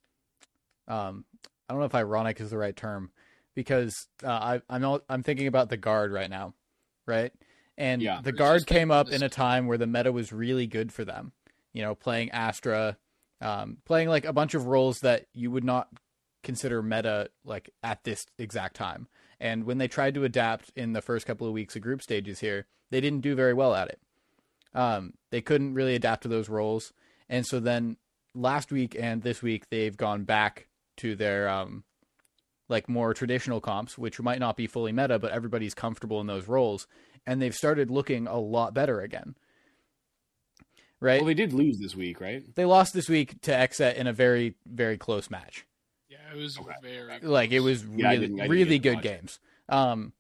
um 0.90 1.24
I 1.70 1.74
don't 1.74 1.80
know 1.80 1.86
if 1.86 1.96
ironic 1.96 2.42
is 2.42 2.50
the 2.50 2.58
right 2.58 2.76
term 2.76 3.12
because 3.56 4.08
uh, 4.26 4.28
I 4.28 4.62
I'm 4.70 4.84
all, 4.84 5.00
I'm 5.08 5.24
thinking 5.24 5.48
about 5.48 5.70
the 5.70 5.78
guard 5.78 6.12
right 6.12 6.30
now, 6.30 6.54
right? 7.08 7.32
And 7.78 8.02
Yeah. 8.02 8.22
the 8.22 8.32
guard 8.32 8.68
came 8.68 8.92
up 8.92 9.10
in 9.10 9.24
a 9.24 9.30
time 9.30 9.68
where 9.68 9.78
the 9.78 9.88
meta 9.88 10.12
was 10.12 10.32
really 10.32 10.68
good 10.68 10.92
for 10.92 11.04
them. 11.04 11.32
You 11.74 11.82
know, 11.82 11.96
playing 11.96 12.32
Astra, 12.32 12.98
um, 13.42 13.78
playing 13.86 14.10
like 14.10 14.26
a 14.26 14.34
bunch 14.34 14.54
of 14.54 14.68
roles 14.68 15.00
that 15.02 15.26
you 15.34 15.50
would 15.50 15.64
not 15.64 15.90
consider 16.44 16.84
meta 16.84 17.30
like 17.44 17.70
at 17.82 18.04
this 18.04 18.28
exact 18.38 18.76
time. 18.76 19.08
And 19.40 19.64
when 19.66 19.78
they 19.78 19.88
tried 19.88 20.14
to 20.16 20.24
adapt 20.24 20.72
in 20.76 20.94
the 20.94 21.02
first 21.02 21.26
couple 21.26 21.48
of 21.48 21.54
weeks 21.54 21.76
of 21.76 21.82
group 21.82 22.02
stages 22.02 22.40
here, 22.40 22.68
they 22.92 23.02
didn't 23.02 23.22
do 23.22 23.36
very 23.36 23.54
well 23.54 23.74
at 23.74 23.90
it. 23.90 24.00
Um, 24.74 25.14
they 25.32 25.42
couldn't 25.42 25.74
really 25.74 25.96
adapt 25.96 26.24
to 26.24 26.28
those 26.28 26.50
roles, 26.50 26.94
and 27.30 27.46
so 27.46 27.60
then 27.60 27.98
last 28.34 28.72
week 28.72 28.96
and 29.00 29.22
this 29.22 29.44
week 29.44 29.70
they've 29.70 29.96
gone 29.96 30.24
back 30.24 30.68
to 30.98 31.16
their 31.16 31.48
um, 31.48 31.84
like 32.70 32.90
more 32.90 33.14
traditional 33.14 33.62
comps, 33.62 33.98
which 33.98 34.20
might 34.20 34.40
not 34.40 34.58
be 34.58 34.66
fully 34.66 34.92
meta, 34.92 35.20
but 35.20 35.32
everybody's 35.32 35.76
comfortable 35.76 36.20
in 36.22 36.28
those 36.28 36.48
roles, 36.48 36.88
and 37.26 37.42
they've 37.42 37.56
started 37.56 37.90
looking 37.92 38.28
a 38.28 38.38
lot 38.40 38.74
better 38.74 39.02
again. 39.02 39.36
Right? 41.00 41.20
Well, 41.20 41.28
they 41.28 41.34
did 41.34 41.52
lose 41.54 41.80
this 41.80 41.96
week, 41.96 42.22
right? 42.22 42.44
they 42.56 42.66
lost 42.66 42.94
this 42.94 43.10
week 43.10 43.42
to 43.42 43.52
XSET 43.52 43.96
in 43.96 44.08
a 44.08 44.14
very 44.14 44.56
very 44.66 44.98
close 44.98 45.30
match. 45.30 45.66
Yeah, 46.10 46.18
it 46.34 46.38
was 46.38 46.58
Okay. 46.58 46.72
very 46.82 47.20
Like 47.22 47.52
it 47.52 47.60
was 47.60 47.84
Yeah, 47.84 48.10
I 48.10 48.14
really 48.14 48.28
didn't- 48.28 48.40
I 48.40 48.44
didn't 48.44 48.52
really 48.52 48.80
good 48.80 49.02
games. 49.02 49.40
Um, 49.68 50.14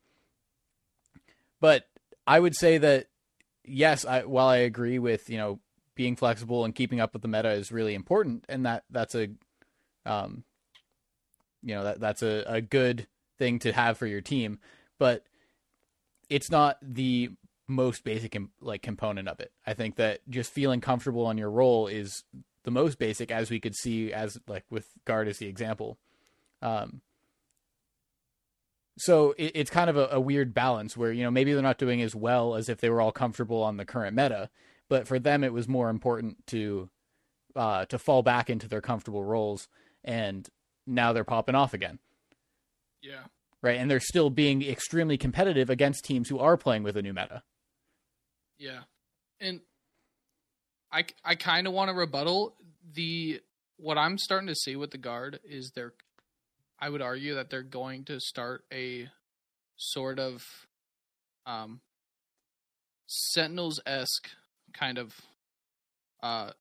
but 1.59 1.87
I 2.27 2.39
would 2.39 2.55
say 2.55 2.77
that 2.77 3.07
yes, 3.63 4.03
I, 4.05 4.23
while 4.23 4.47
I 4.47 4.57
agree 4.57 4.99
with 4.99 5.29
you 5.29 5.37
know 5.37 5.59
being 5.95 6.15
flexible 6.15 6.65
and 6.65 6.73
keeping 6.75 6.99
up 6.99 7.13
with 7.13 7.21
the 7.21 7.27
meta 7.27 7.51
is 7.51 7.71
really 7.71 7.93
important, 7.93 8.45
and 8.49 8.65
that 8.65 8.83
that's 8.89 9.15
a 9.15 9.29
um, 10.05 10.43
you 11.61 11.75
know 11.75 11.83
that 11.83 11.99
that's 12.01 12.23
a, 12.23 12.43
a 12.47 12.61
good 12.61 13.07
thing 13.37 13.59
to 13.59 13.71
have 13.71 13.97
for 13.97 14.05
your 14.07 14.21
team, 14.21 14.59
but 14.99 15.23
it's 16.33 16.49
not 16.49 16.77
the 16.81 17.29
most 17.67 18.03
basic 18.03 18.35
like 18.59 18.81
component 18.81 19.27
of 19.27 19.39
it. 19.39 19.51
I 19.67 19.75
think 19.75 19.97
that 19.97 20.21
just 20.27 20.51
feeling 20.51 20.81
comfortable 20.81 21.27
on 21.27 21.37
your 21.37 21.51
role 21.51 21.87
is 21.87 22.23
the 22.63 22.71
most 22.71 22.97
basic, 22.97 23.29
as 23.29 23.51
we 23.51 23.59
could 23.59 23.75
see 23.75 24.11
as 24.11 24.39
like 24.47 24.65
with 24.71 24.87
guard 25.05 25.27
as 25.27 25.37
the 25.37 25.45
example. 25.45 25.99
Um, 26.61 27.01
so 28.97 29.35
it, 29.37 29.51
it's 29.53 29.69
kind 29.69 29.91
of 29.91 29.97
a, 29.97 30.07
a 30.13 30.19
weird 30.19 30.55
balance 30.55 30.97
where 30.97 31.11
you 31.11 31.23
know 31.23 31.31
maybe 31.31 31.53
they're 31.53 31.61
not 31.61 31.77
doing 31.77 32.01
as 32.01 32.15
well 32.15 32.55
as 32.55 32.67
if 32.67 32.79
they 32.79 32.89
were 32.89 33.01
all 33.01 33.11
comfortable 33.11 33.61
on 33.61 33.77
the 33.77 33.85
current 33.85 34.15
meta, 34.15 34.49
but 34.89 35.07
for 35.07 35.19
them 35.19 35.43
it 35.43 35.53
was 35.53 35.67
more 35.67 35.89
important 35.89 36.47
to 36.47 36.89
uh, 37.55 37.85
to 37.85 37.99
fall 37.99 38.23
back 38.23 38.49
into 38.49 38.67
their 38.67 38.81
comfortable 38.81 39.23
roles, 39.23 39.67
and 40.03 40.49
now 40.87 41.13
they're 41.13 41.23
popping 41.23 41.55
off 41.55 41.75
again, 41.75 41.99
yeah. 43.03 43.25
Right? 43.63 43.79
And 43.79 43.89
they're 43.89 43.99
still 43.99 44.29
being 44.29 44.61
extremely 44.61 45.17
competitive 45.17 45.71
against 45.71 46.03
teams 46.03 46.29
who 46.29 46.37
are 46.37 46.57
playing 46.57 46.83
with 46.83 46.97
a 46.97 47.01
new 47.01 47.13
meta. 47.13 47.41
Yeah, 48.59 48.81
and 49.39 49.61
I 50.91 51.05
I 51.23 51.33
kind 51.35 51.65
of 51.65 51.73
want 51.73 51.89
to 51.89 51.95
rebuttal 51.95 52.55
the 52.93 53.41
what 53.77 53.97
I'm 53.97 54.17
starting 54.19 54.47
to 54.47 54.55
see 54.55 54.75
with 54.75 54.91
the 54.91 54.97
guard 54.99 55.39
is 55.43 55.71
they're 55.73 55.93
I 56.79 56.89
would 56.89 57.01
argue 57.01 57.35
that 57.35 57.49
they're 57.49 57.63
going 57.63 58.03
to 58.05 58.19
start 58.19 58.65
a 58.71 59.09
sort 59.77 60.19
of 60.19 60.43
um 61.45 61.81
Sentinels 63.07 63.79
esque 63.85 64.29
kind 64.73 64.97
of 64.97 65.13
uh 66.21 66.51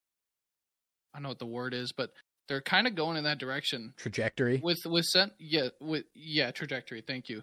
I 1.14 1.18
don't 1.18 1.24
know 1.24 1.28
what 1.28 1.38
the 1.40 1.46
word 1.46 1.74
is, 1.74 1.92
but 1.92 2.11
they're 2.53 2.61
kind 2.61 2.86
of 2.86 2.94
going 2.94 3.16
in 3.16 3.24
that 3.24 3.38
direction 3.38 3.94
Trajectory. 3.96 4.61
with 4.62 4.80
with 4.84 5.07
Sent 5.07 5.32
yeah 5.38 5.68
with 5.80 6.05
yeah 6.14 6.50
trajectory. 6.50 7.00
Thank 7.00 7.30
you. 7.30 7.42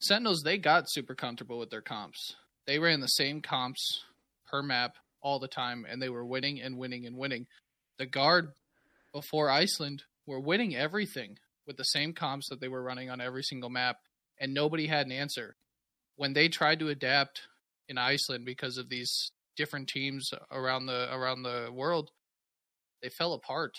Sentinels 0.00 0.42
they 0.44 0.58
got 0.58 0.84
super 0.86 1.14
comfortable 1.14 1.58
with 1.58 1.70
their 1.70 1.80
comps. 1.80 2.36
They 2.66 2.78
ran 2.78 3.00
the 3.00 3.06
same 3.06 3.40
comps 3.40 4.04
per 4.50 4.62
map 4.62 4.96
all 5.22 5.38
the 5.38 5.48
time, 5.48 5.86
and 5.88 6.00
they 6.00 6.10
were 6.10 6.26
winning 6.26 6.60
and 6.60 6.76
winning 6.76 7.06
and 7.06 7.16
winning. 7.16 7.46
The 7.98 8.04
guard 8.04 8.50
before 9.14 9.48
Iceland 9.48 10.02
were 10.26 10.40
winning 10.40 10.76
everything 10.76 11.38
with 11.66 11.78
the 11.78 11.84
same 11.84 12.12
comps 12.12 12.50
that 12.50 12.60
they 12.60 12.68
were 12.68 12.82
running 12.82 13.08
on 13.08 13.22
every 13.22 13.42
single 13.42 13.70
map, 13.70 13.96
and 14.38 14.52
nobody 14.52 14.86
had 14.86 15.06
an 15.06 15.12
answer. 15.12 15.56
When 16.16 16.34
they 16.34 16.50
tried 16.50 16.80
to 16.80 16.90
adapt 16.90 17.48
in 17.88 17.96
Iceland 17.96 18.44
because 18.44 18.76
of 18.76 18.90
these 18.90 19.32
different 19.56 19.88
teams 19.88 20.28
around 20.50 20.84
the 20.84 21.08
around 21.14 21.44
the 21.44 21.70
world, 21.72 22.10
they 23.02 23.08
fell 23.08 23.32
apart. 23.32 23.72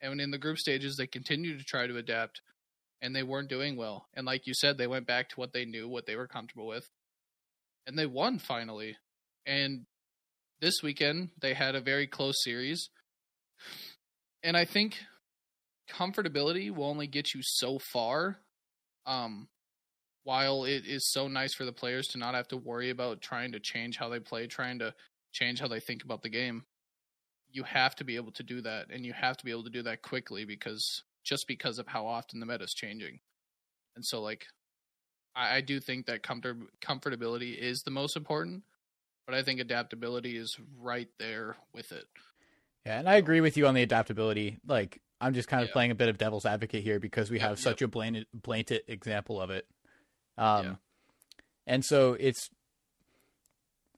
And 0.00 0.20
in 0.20 0.30
the 0.30 0.38
group 0.38 0.58
stages, 0.58 0.96
they 0.96 1.06
continued 1.06 1.58
to 1.58 1.64
try 1.64 1.86
to 1.86 1.96
adapt, 1.96 2.40
and 3.02 3.14
they 3.14 3.22
weren't 3.22 3.48
doing 3.48 3.76
well. 3.76 4.06
And 4.14 4.26
like 4.26 4.46
you 4.46 4.54
said, 4.54 4.78
they 4.78 4.86
went 4.86 5.06
back 5.06 5.28
to 5.30 5.36
what 5.36 5.52
they 5.52 5.64
knew, 5.64 5.88
what 5.88 6.06
they 6.06 6.16
were 6.16 6.28
comfortable 6.28 6.66
with, 6.66 6.88
and 7.86 7.98
they 7.98 8.06
won 8.06 8.38
finally. 8.38 8.96
And 9.46 9.86
this 10.60 10.82
weekend, 10.82 11.30
they 11.40 11.54
had 11.54 11.74
a 11.74 11.80
very 11.80 12.06
close 12.06 12.42
series. 12.42 12.90
And 14.42 14.56
I 14.56 14.64
think 14.64 14.98
comfortability 15.90 16.74
will 16.74 16.86
only 16.86 17.06
get 17.06 17.34
you 17.34 17.40
so 17.42 17.78
far. 17.78 18.38
Um, 19.06 19.48
while 20.28 20.64
it 20.64 20.84
is 20.86 21.10
so 21.10 21.26
nice 21.26 21.54
for 21.54 21.64
the 21.64 21.72
players 21.72 22.06
to 22.08 22.18
not 22.18 22.34
have 22.34 22.46
to 22.48 22.56
worry 22.58 22.90
about 22.90 23.22
trying 23.22 23.52
to 23.52 23.58
change 23.58 23.96
how 23.96 24.10
they 24.10 24.20
play, 24.20 24.46
trying 24.46 24.78
to 24.78 24.92
change 25.32 25.58
how 25.58 25.68
they 25.68 25.80
think 25.80 26.04
about 26.04 26.20
the 26.22 26.28
game, 26.28 26.64
you 27.50 27.62
have 27.64 27.94
to 27.96 28.04
be 28.04 28.16
able 28.16 28.32
to 28.32 28.42
do 28.42 28.60
that, 28.62 28.86
and 28.90 29.04
you 29.04 29.12
have 29.12 29.36
to 29.38 29.44
be 29.44 29.50
able 29.50 29.64
to 29.64 29.70
do 29.70 29.82
that 29.82 30.02
quickly 30.02 30.44
because 30.44 31.02
just 31.24 31.46
because 31.46 31.78
of 31.78 31.86
how 31.88 32.06
often 32.06 32.40
the 32.40 32.46
meta 32.46 32.64
is 32.64 32.74
changing. 32.74 33.20
And 33.96 34.04
so, 34.04 34.20
like, 34.20 34.46
I, 35.34 35.56
I 35.56 35.60
do 35.60 35.80
think 35.80 36.06
that 36.06 36.22
comfort 36.22 36.58
comfortability 36.80 37.56
is 37.56 37.82
the 37.82 37.90
most 37.90 38.16
important, 38.16 38.62
but 39.26 39.34
I 39.34 39.42
think 39.42 39.60
adaptability 39.60 40.36
is 40.36 40.56
right 40.78 41.08
there 41.18 41.56
with 41.74 41.92
it. 41.92 42.04
Yeah, 42.86 42.98
and 42.98 43.08
I 43.08 43.16
agree 43.16 43.40
with 43.40 43.56
you 43.56 43.66
on 43.66 43.74
the 43.74 43.82
adaptability. 43.82 44.58
Like, 44.66 45.00
I'm 45.20 45.34
just 45.34 45.48
kind 45.48 45.62
of 45.62 45.68
Yeah. 45.68 45.72
playing 45.72 45.90
a 45.90 45.96
bit 45.96 46.08
of 46.08 46.16
devil's 46.16 46.46
advocate 46.46 46.82
here 46.82 47.00
because 47.00 47.30
we 47.30 47.38
Yep, 47.38 47.48
have 47.48 47.58
yep. 47.58 47.64
such 47.64 47.82
a 47.82 47.88
blatant, 47.88 48.28
blatant 48.32 48.82
example 48.88 49.40
of 49.40 49.50
it. 49.50 49.66
Um, 50.38 50.64
Yeah. 50.64 50.74
and 51.66 51.84
so 51.84 52.14
it's, 52.14 52.48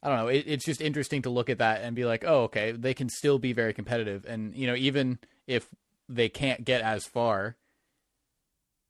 I 0.03 0.09
don't 0.09 0.19
know, 0.19 0.29
it, 0.29 0.45
it's 0.47 0.65
just 0.65 0.81
interesting 0.81 1.23
to 1.23 1.31
look 1.31 1.51
at 1.51 1.59
that 1.59 1.83
and 1.83 1.95
be 1.95 2.05
like, 2.05 2.25
oh, 2.27 2.45
okay, 2.45 2.73
they 2.73 2.95
can 2.95 3.09
still 3.09 3.39
be 3.39 3.53
very 3.53 3.75
competitive, 3.75 4.25
and 4.27 4.55
you 4.55 4.67
know, 4.67 4.75
even 4.75 5.19
if 5.47 5.69
they 6.09 6.29
can't 6.29 6.65
get 6.65 6.81
as 6.83 7.07
far, 7.07 7.57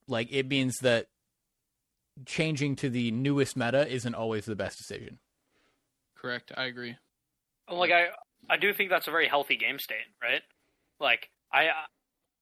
like 0.06 0.28
it 0.30 0.48
means 0.48 0.78
that 0.78 1.06
changing 2.26 2.76
to 2.76 2.90
the 2.90 3.10
newest 3.10 3.56
meta 3.56 3.88
isn't 3.88 4.14
always 4.14 4.44
the 4.44 4.56
best 4.56 4.78
decision. 4.78 5.18
Correct. 6.16 6.52
I 6.56 6.64
agree. 6.64 6.96
Like 7.70 7.90
I, 7.92 8.08
I 8.48 8.56
do 8.56 8.72
think 8.72 8.90
that's 8.90 9.08
a 9.08 9.10
very 9.10 9.28
healthy 9.28 9.56
game 9.56 9.78
state, 9.78 10.06
right? 10.22 10.42
Like 10.98 11.30
I, 11.52 11.68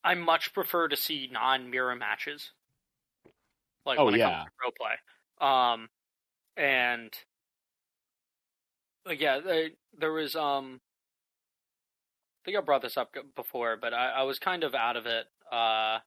I 0.04 0.14
much 0.14 0.52
prefer 0.52 0.88
to 0.88 0.96
see 0.96 1.28
non-mirror 1.30 1.96
matches. 1.96 2.50
Like 3.86 3.98
Oh, 3.98 4.06
when 4.06 4.14
it 4.14 4.18
yeah. 4.18 4.30
comes 4.30 4.44
to 4.44 4.50
pro 4.58 4.70
play, 4.70 4.94
um, 5.40 5.88
and 6.56 7.12
like 7.12 7.27
yeah, 9.10 9.40
there, 9.40 9.68
there 9.98 10.12
was 10.12 10.34
um, 10.34 10.80
I 12.42 12.44
think 12.44 12.58
I 12.58 12.60
brought 12.60 12.82
this 12.82 12.96
up 12.96 13.14
before, 13.36 13.76
but 13.80 13.92
I, 13.92 14.10
I 14.10 14.22
was 14.22 14.38
kind 14.38 14.64
of 14.64 14.74
out 14.74 14.96
of 14.96 15.06
it. 15.06 15.26
Uh, 15.50 15.98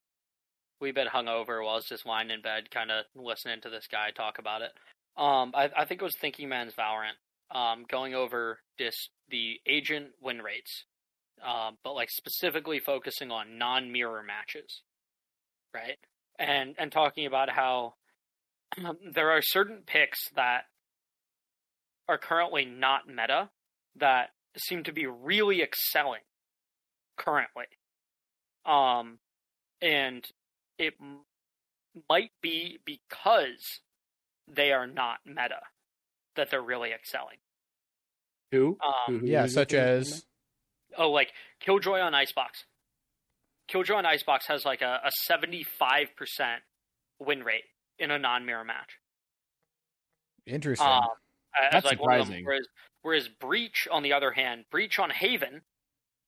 we 0.80 0.92
been 0.92 1.06
hungover 1.06 1.62
while 1.62 1.74
I 1.74 1.76
was 1.76 1.86
just 1.86 2.06
lying 2.06 2.30
in 2.30 2.42
bed, 2.42 2.70
kind 2.70 2.90
of 2.90 3.04
listening 3.14 3.60
to 3.62 3.70
this 3.70 3.86
guy 3.90 4.10
talk 4.10 4.38
about 4.38 4.62
it. 4.62 4.72
Um, 5.16 5.52
I, 5.54 5.70
I 5.76 5.84
think 5.84 6.00
it 6.00 6.04
was 6.04 6.16
Thinking 6.20 6.48
Man's 6.48 6.74
Valorant 6.74 7.16
um, 7.56 7.84
going 7.88 8.14
over 8.14 8.58
this 8.78 9.08
the 9.28 9.60
agent 9.66 10.08
win 10.20 10.38
rates, 10.42 10.84
um, 11.44 11.76
but 11.84 11.92
like 11.92 12.10
specifically 12.10 12.80
focusing 12.80 13.30
on 13.30 13.58
non-mirror 13.58 14.22
matches, 14.22 14.82
right? 15.74 15.98
And 16.38 16.74
and 16.78 16.90
talking 16.90 17.26
about 17.26 17.50
how 17.50 17.94
there 19.14 19.30
are 19.30 19.42
certain 19.42 19.82
picks 19.86 20.30
that 20.34 20.62
are 22.08 22.18
currently 22.18 22.64
not 22.64 23.06
meta 23.06 23.50
that 23.96 24.30
seem 24.56 24.84
to 24.84 24.92
be 24.92 25.06
really 25.06 25.62
excelling 25.62 26.22
currently, 27.16 27.66
um, 28.64 29.18
and 29.80 30.26
it 30.78 30.94
m- 31.00 31.24
might 32.08 32.30
be 32.42 32.78
because 32.84 33.80
they 34.48 34.72
are 34.72 34.86
not 34.86 35.18
meta 35.24 35.60
that 36.36 36.50
they're 36.50 36.62
really 36.62 36.90
excelling. 36.92 37.38
Who? 38.50 38.78
Um, 38.84 38.92
Who- 39.06 39.18
who 39.20 39.26
Yeah, 39.26 39.46
such 39.46 39.72
as 39.74 40.26
Oh, 40.96 41.10
like 41.10 41.32
Killjoy 41.60 42.00
on 42.00 42.14
Icebox. 42.14 42.64
Killjoy 43.68 43.94
on 43.94 44.04
Icebox 44.04 44.46
has 44.48 44.64
like 44.66 44.82
a, 44.82 45.00
a 45.04 45.10
75% 45.30 46.62
win 47.18 47.42
rate 47.44 47.64
in 47.98 48.10
a 48.10 48.18
non-mirror 48.18 48.64
match. 48.64 48.98
interesting. 50.44 50.86
Um, 50.86 51.04
as 51.04 51.21
That's 51.70 51.84
like 51.84 52.00
one 52.00 52.12
of 52.20 52.26
them. 52.26 52.26
surprising. 52.26 52.44
Whereas, 52.44 52.66
whereas 53.02 53.28
Breach, 53.28 53.86
on 53.90 54.02
the 54.02 54.12
other 54.12 54.32
hand, 54.32 54.64
Breach 54.70 54.98
on 54.98 55.10
Haven 55.10 55.62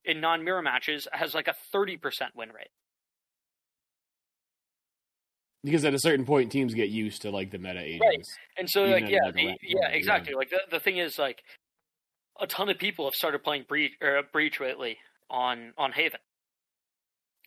in 0.05 0.21
non-mirror 0.21 0.63
matches 0.63 1.09
has 1.13 1.35
like 1.35 1.49
a 1.49 1.55
30% 1.75 1.99
win 2.35 2.51
rate. 2.51 2.69
Because 5.63 5.85
at 5.87 5.95
a 5.95 5.99
certain 5.99 6.27
point, 6.27 6.53
teams 6.53 6.75
get 6.75 6.91
used 6.91 7.23
to 7.23 7.31
like 7.31 7.51
the 7.51 7.59
meta 7.59 7.81
agents. 7.81 8.37
And 8.59 8.69
so, 8.69 8.85
like, 8.85 9.09
yeah, 9.09 9.19
like, 9.25 9.35
the- 9.35 9.47
ra- 9.47 9.55
yeah, 9.63 9.89
exactly. 9.89 10.35
Like 10.35 10.51
the 10.51 10.61
the 10.71 10.79
thing 10.79 10.99
is, 10.99 11.19
like, 11.19 11.43
a 12.39 12.47
ton 12.47 12.69
of 12.69 12.79
people 12.79 13.07
have 13.07 13.15
started 13.15 13.43
playing 13.43 13.65
breach 13.67 13.93
or 14.03 14.21
breach 14.31 14.61
lately 14.61 14.99
on 15.31 15.73
on 15.79 15.93
Haven, 15.93 16.21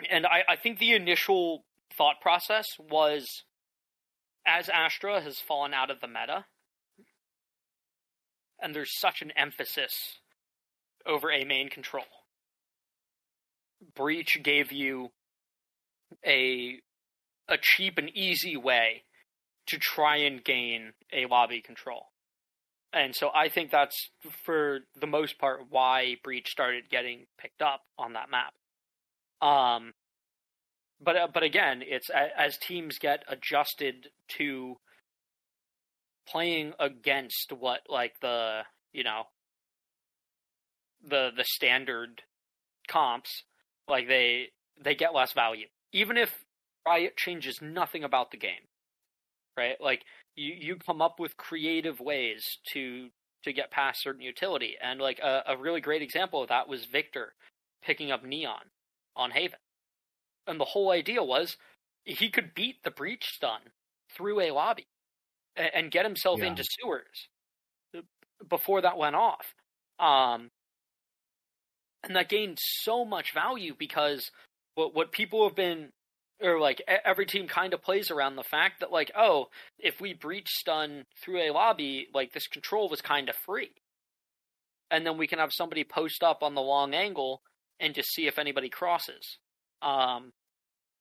and 0.10 0.26
I 0.26 0.44
I 0.50 0.56
think 0.56 0.80
the 0.80 0.94
initial 0.94 1.64
thought 1.96 2.16
process 2.20 2.66
was, 2.80 3.44
as 4.48 4.68
Astra 4.68 5.22
has 5.22 5.38
fallen 5.40 5.76
out 5.76 5.92
of 5.92 6.00
the 6.02 6.08
meta, 6.08 6.46
and 8.62 8.74
there's 8.74 9.00
such 9.00 9.22
an 9.22 9.32
emphasis 9.36 10.20
over 11.06 11.32
a 11.32 11.44
main 11.44 11.70
control. 11.70 12.06
Breach 13.96 14.38
gave 14.44 14.72
you 14.72 15.10
a 16.26 16.80
a 17.50 17.58
cheap 17.62 17.98
and 17.98 18.10
easy 18.10 18.58
way 18.58 19.04
to 19.68 19.78
try 19.78 20.18
and 20.18 20.44
gain 20.44 20.94
a 21.14 21.26
lobby 21.28 21.62
control. 21.62 22.08
And 22.92 23.16
so 23.16 23.30
I 23.34 23.50
think 23.50 23.72
that's 23.72 24.10
for 24.46 24.80
the 25.00 25.08
most 25.08 25.38
part 25.38 25.66
why 25.70 26.16
Breach 26.24 26.50
started 26.50 26.90
getting 26.90 27.28
picked 27.38 27.62
up 27.62 27.82
on 27.98 28.14
that 28.14 28.30
map. 28.30 28.54
Um 29.48 29.94
but 31.00 31.16
uh, 31.16 31.28
but 31.32 31.44
again, 31.44 31.84
it's 31.86 32.10
as 32.10 32.58
teams 32.58 32.98
get 32.98 33.24
adjusted 33.28 34.08
to 34.40 34.78
playing 36.28 36.74
against 36.80 37.52
what 37.52 37.82
like 37.90 38.14
the, 38.22 38.62
you 38.94 39.04
know, 39.04 39.24
the 41.08 41.30
the 41.36 41.46
standard 41.46 42.22
comps, 42.88 43.44
like 43.88 44.08
they 44.08 44.48
they 44.82 44.96
get 44.96 45.14
less 45.14 45.34
value. 45.34 45.68
Even 45.94 46.18
if 46.18 46.46
Riot 46.86 47.18
changes 47.18 47.60
nothing 47.62 48.04
about 48.04 48.32
the 48.32 48.38
game 48.38 48.68
right? 49.58 49.76
Like 49.82 50.04
you 50.36 50.54
you 50.58 50.76
come 50.78 51.02
up 51.02 51.20
with 51.20 51.36
creative 51.36 52.00
ways 52.00 52.46
to 52.74 53.10
to 53.44 53.52
get 53.52 53.72
past 53.72 54.02
certain 54.02 54.22
utility, 54.22 54.76
and 54.82 55.02
like 55.02 55.20
a, 55.20 55.44
a 55.48 55.58
really 55.58 55.82
great 55.82 56.02
example 56.02 56.42
of 56.44 56.50
that 56.50 56.70
was 56.70 56.86
Victor 56.86 57.34
picking 57.84 58.12
up 58.12 58.24
Neon 58.24 58.70
on 59.16 59.32
Haven, 59.32 59.60
and 60.46 60.60
the 60.60 60.66
whole 60.66 60.92
idea 60.92 61.24
was 61.24 61.58
he 62.06 62.30
could 62.30 62.54
beat 62.54 62.84
the 62.84 62.92
breach 62.92 63.26
stun 63.26 63.62
through 64.16 64.40
a 64.40 64.52
lobby 64.52 64.88
and, 65.58 65.92
get 65.92 66.06
himself 66.06 66.40
Yeah. 66.40 66.48
into 66.48 66.64
sewers 66.64 67.28
before 68.48 68.82
that 68.82 68.98
went 68.98 69.16
off. 69.16 69.54
Um, 70.00 70.52
and 72.04 72.16
that 72.16 72.30
gained 72.30 72.60
so 72.62 73.04
much 73.06 73.34
value 73.34 73.74
because 73.78 74.32
what 74.76 74.94
what 74.94 75.12
people 75.12 75.48
have 75.48 75.56
been 75.56 75.90
or 76.42 76.60
like 76.60 76.82
every 77.04 77.26
team 77.26 77.48
kind 77.48 77.74
of 77.74 77.82
plays 77.82 78.12
around 78.12 78.36
the 78.36 78.44
fact 78.44 78.80
that 78.80 78.92
like 78.92 79.12
oh 79.18 79.48
if 79.80 80.00
we 80.00 80.14
breach 80.14 80.50
stun 80.50 81.06
through 81.22 81.40
a 81.42 81.52
lobby 81.52 82.08
like 82.14 82.32
this 82.34 82.48
control 82.48 82.88
was 82.90 83.02
kind 83.02 83.28
of 83.28 83.36
free 83.36 83.72
and 84.92 85.06
then 85.06 85.18
we 85.18 85.28
can 85.28 85.40
have 85.40 85.52
somebody 85.52 85.84
post 85.84 86.24
up 86.24 86.44
on 86.44 86.54
the 86.54 86.62
long 86.62 86.94
angle 86.94 87.42
and 87.80 87.96
just 87.96 88.14
see 88.14 88.28
if 88.28 88.38
anybody 88.38 88.70
crosses 88.70 89.40
um 89.82 90.32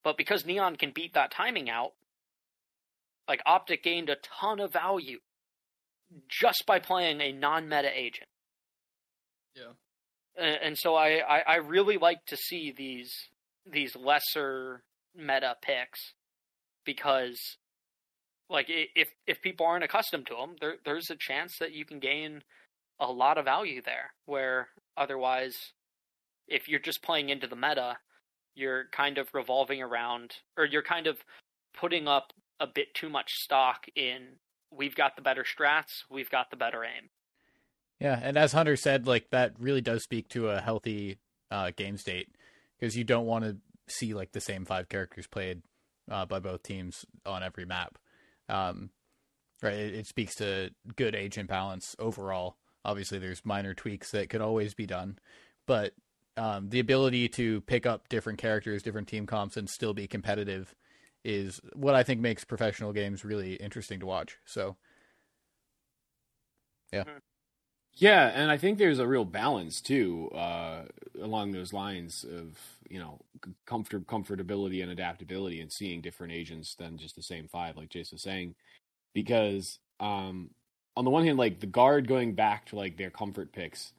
but 0.03 0.17
because 0.17 0.47
neon 0.47 0.75
can 0.77 0.91
beat 0.91 1.13
that 1.13 1.31
timing 1.31 1.69
out 1.69 1.93
like 3.29 3.41
optic 3.47 3.83
gained 3.83 4.09
a 4.09 4.16
ton 4.41 4.61
of 4.61 4.72
value 4.72 5.18
just 6.29 6.64
by 6.66 6.79
playing 6.79 7.20
a 7.20 7.33
non-meta 7.33 7.91
agent 7.93 8.29
Yeah. 9.55 9.72
and, 10.37 10.59
and 10.62 10.79
so 10.79 10.95
I, 10.95 11.18
I 11.18 11.39
I 11.41 11.57
really 11.57 11.99
like 11.99 12.24
to 12.27 12.37
see 12.37 12.72
these 12.77 13.12
these 13.70 13.97
lesser 13.97 14.83
meta 15.14 15.57
picks 15.62 16.14
because 16.85 17.39
like 18.49 18.66
if 18.68 19.09
if 19.27 19.43
people 19.43 19.66
aren't 19.66 19.83
accustomed 19.85 20.27
to 20.29 20.35
them 20.37 20.55
there 20.61 20.77
there's 20.85 21.11
a 21.11 21.16
chance 21.18 21.57
that 21.59 21.72
you 21.72 21.85
can 21.85 21.99
gain 21.99 22.43
a 23.01 23.11
lot 23.11 23.39
of 23.39 23.45
value 23.45 23.83
there 23.85 24.12
where 24.27 24.68
otherwise 24.97 25.55
if 26.47 26.68
you're 26.68 26.79
just 26.81 27.03
playing 27.03 27.29
into 27.29 27.47
the 27.49 27.57
meta 27.57 27.97
you're 28.55 28.85
kind 28.93 29.18
of 29.18 29.29
revolving 29.35 29.83
around 29.83 30.31
or 30.57 30.64
you're 30.64 30.83
kind 30.83 31.07
of 31.09 31.18
putting 31.79 32.07
up 32.07 32.33
a 32.61 32.67
bit 32.67 32.95
too 32.95 33.09
much 33.09 33.35
stock 33.35 33.87
in 33.95 34.37
we've 34.71 34.95
got 34.95 35.17
the 35.17 35.23
better 35.23 35.45
strats 35.45 36.03
we've 36.11 36.31
got 36.31 36.51
the 36.51 36.57
better 36.57 36.85
aim 36.85 37.09
Yeah, 38.01 38.19
and 38.23 38.37
as 38.37 38.53
Hunter 38.53 38.77
said, 38.77 39.07
like 39.07 39.31
that 39.31 39.55
really 39.59 39.81
does 39.81 40.03
speak 40.03 40.29
to 40.31 40.51
a 40.51 40.61
healthy 40.61 41.19
uh, 41.51 41.71
game 41.75 41.97
state 41.97 42.29
because 42.79 42.97
you 42.97 43.05
don't 43.05 43.27
want 43.27 43.45
to 43.45 43.57
see 43.89 44.15
like 44.15 44.33
the 44.33 44.41
same 44.41 44.65
five 44.65 44.89
characters 44.89 45.27
played 45.27 45.63
uh, 46.11 46.27
by 46.27 46.39
both 46.39 46.63
teams 46.63 47.05
on 47.25 47.43
every 47.43 47.65
map. 47.65 47.99
Um, 48.49 48.91
right, 49.63 49.75
it, 49.75 49.95
it 49.95 50.07
speaks 50.07 50.35
to 50.37 50.71
good 50.97 51.15
agent 51.15 51.49
balance 51.49 51.97
overall. 51.99 52.57
Obviously, 52.85 53.19
there's 53.19 53.45
minor 53.45 53.75
tweaks 53.75 54.11
that 54.11 54.29
could 54.29 54.41
always 54.41 54.75
be 54.75 54.87
done, 54.87 55.19
but 55.67 55.93
um, 56.37 56.69
the 56.69 56.81
ability 56.81 57.29
to 57.31 57.63
pick 57.63 57.87
up 57.87 58.09
different 58.09 58.39
characters, 58.39 58.83
different 58.83 59.09
team 59.09 59.27
comps, 59.27 59.57
and 59.57 59.69
still 59.71 59.95
be 59.95 60.07
competitive 60.07 60.75
is 61.27 61.61
what 61.74 61.97
I 61.97 62.05
think 62.05 62.20
makes 62.20 62.45
professional 62.45 62.93
games 62.93 63.24
really 63.24 63.55
interesting 63.55 63.99
to 63.99 64.07
watch. 64.07 64.39
So, 64.45 64.77
Yeah, 66.93 67.03
Yeah, 67.95 68.31
and 68.33 68.49
I 68.49 68.57
think 68.57 68.79
there's 68.79 69.01
a 69.01 69.07
real 69.09 69.24
balance 69.24 69.81
too 69.81 70.31
uh, 70.33 70.85
along 71.20 71.51
those 71.51 71.72
lines 71.72 72.24
of 72.24 72.57
you 72.89 73.01
know 73.01 73.18
comfort 73.66 74.07
comfortability 74.07 74.83
and 74.83 74.93
adaptability 74.93 75.61
and 75.61 75.72
seeing 75.72 76.01
different 76.01 76.33
agents 76.33 76.77
than 76.77 76.97
just 76.97 77.16
the 77.16 77.22
same 77.22 77.49
five, 77.49 77.77
like 77.77 77.89
Jason 77.89 78.14
was 78.16 78.22
saying, 78.22 78.55
because 79.12 79.81
um, 79.99 80.51
on 80.97 81.05
the 81.05 81.11
one 81.11 81.24
hand, 81.24 81.39
like 81.39 81.59
the 81.59 81.66
guard 81.66 82.07
going 82.07 82.35
back 82.35 82.66
to 82.66 82.77
like 82.77 82.97
their 82.97 83.11
comfort 83.11 83.53
picks 83.53 83.93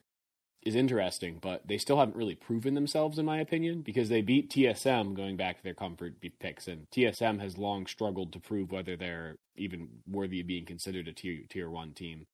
is 0.67 0.75
interesting, 0.75 1.39
but 1.41 1.65
they 1.65 1.77
still 1.77 1.97
haven't 1.97 2.17
really 2.17 2.35
proven 2.35 2.73
themselves 2.73 3.17
in 3.17 3.25
my 3.25 3.39
opinion 3.39 3.81
because 3.81 4.09
they 4.09 4.21
beat 4.21 4.49
TSM 4.49 5.15
going 5.15 5.37
back 5.37 5.57
to 5.57 5.63
their 5.63 5.73
comfort 5.73 6.15
picks, 6.39 6.67
and 6.67 6.89
TSM 6.91 7.39
has 7.39 7.57
long 7.57 7.87
struggled 7.87 8.33
to 8.33 8.39
prove 8.39 8.71
whether 8.71 8.97
they're 8.97 9.37
even 9.55 9.87
worthy 10.05 10.41
of 10.41 10.47
being 10.47 10.65
considered 10.65 11.07
a 11.07 11.13
tier 11.13 11.39
tier 11.49 11.69
one 11.69 11.93
team. 11.93 12.27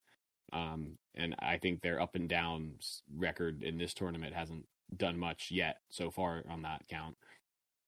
Um, 0.52 0.98
and 1.14 1.36
I 1.40 1.58
think 1.58 1.82
their 1.82 2.02
up 2.02 2.16
and 2.16 2.28
down 2.28 2.74
record 3.16 3.62
in 3.62 3.78
this 3.78 3.94
tournament 3.94 4.34
hasn't 4.34 4.66
done 4.96 5.20
much 5.20 5.50
yet 5.52 5.78
so 5.90 6.10
far 6.10 6.44
on 6.50 6.64
that 6.64 6.88
count. 6.90 7.16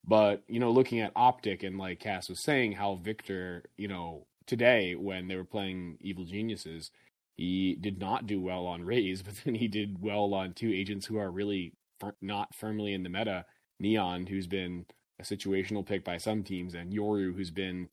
But, 0.07 0.43
you 0.47 0.59
know, 0.59 0.71
looking 0.71 0.99
at 0.99 1.11
Optic 1.15 1.63
and 1.63 1.77
like 1.79 1.99
Cass 1.99 2.29
was 2.29 2.39
saying, 2.39 2.73
how 2.73 2.95
Victor, 2.95 3.63
you 3.77 3.87
know, 3.87 4.27
today 4.45 4.93
when 4.93 5.27
they 5.27 5.35
were 5.35 5.43
playing 5.43 5.97
Evil 6.01 6.25
Geniuses, 6.25 6.91
he 7.35 7.75
did 7.75 7.99
not 7.99 8.27
do 8.27 8.41
well 8.41 8.65
on 8.65 8.83
Raze, 8.83 9.21
but 9.25 9.35
then 9.43 9.55
he 9.55 9.67
did 9.67 10.01
well 10.01 10.33
on 10.33 10.53
two 10.53 10.71
agents 10.71 11.05
who 11.05 11.17
are 11.17 11.29
really 11.29 11.73
fir- 11.99 12.15
not 12.21 12.49
firmly 12.55 12.93
in 12.93 13.03
the 13.03 13.09
meta. 13.09 13.45
Neon, 13.79 14.25
who's 14.25 14.47
been 14.47 14.85
a 15.19 15.23
situational 15.23 15.85
pick 15.85 16.05
by 16.05 16.17
some 16.17 16.43
teams, 16.43 16.75
and 16.75 16.93
Yoru, 16.93 17.35
who's 17.35 17.51
been 17.51 17.89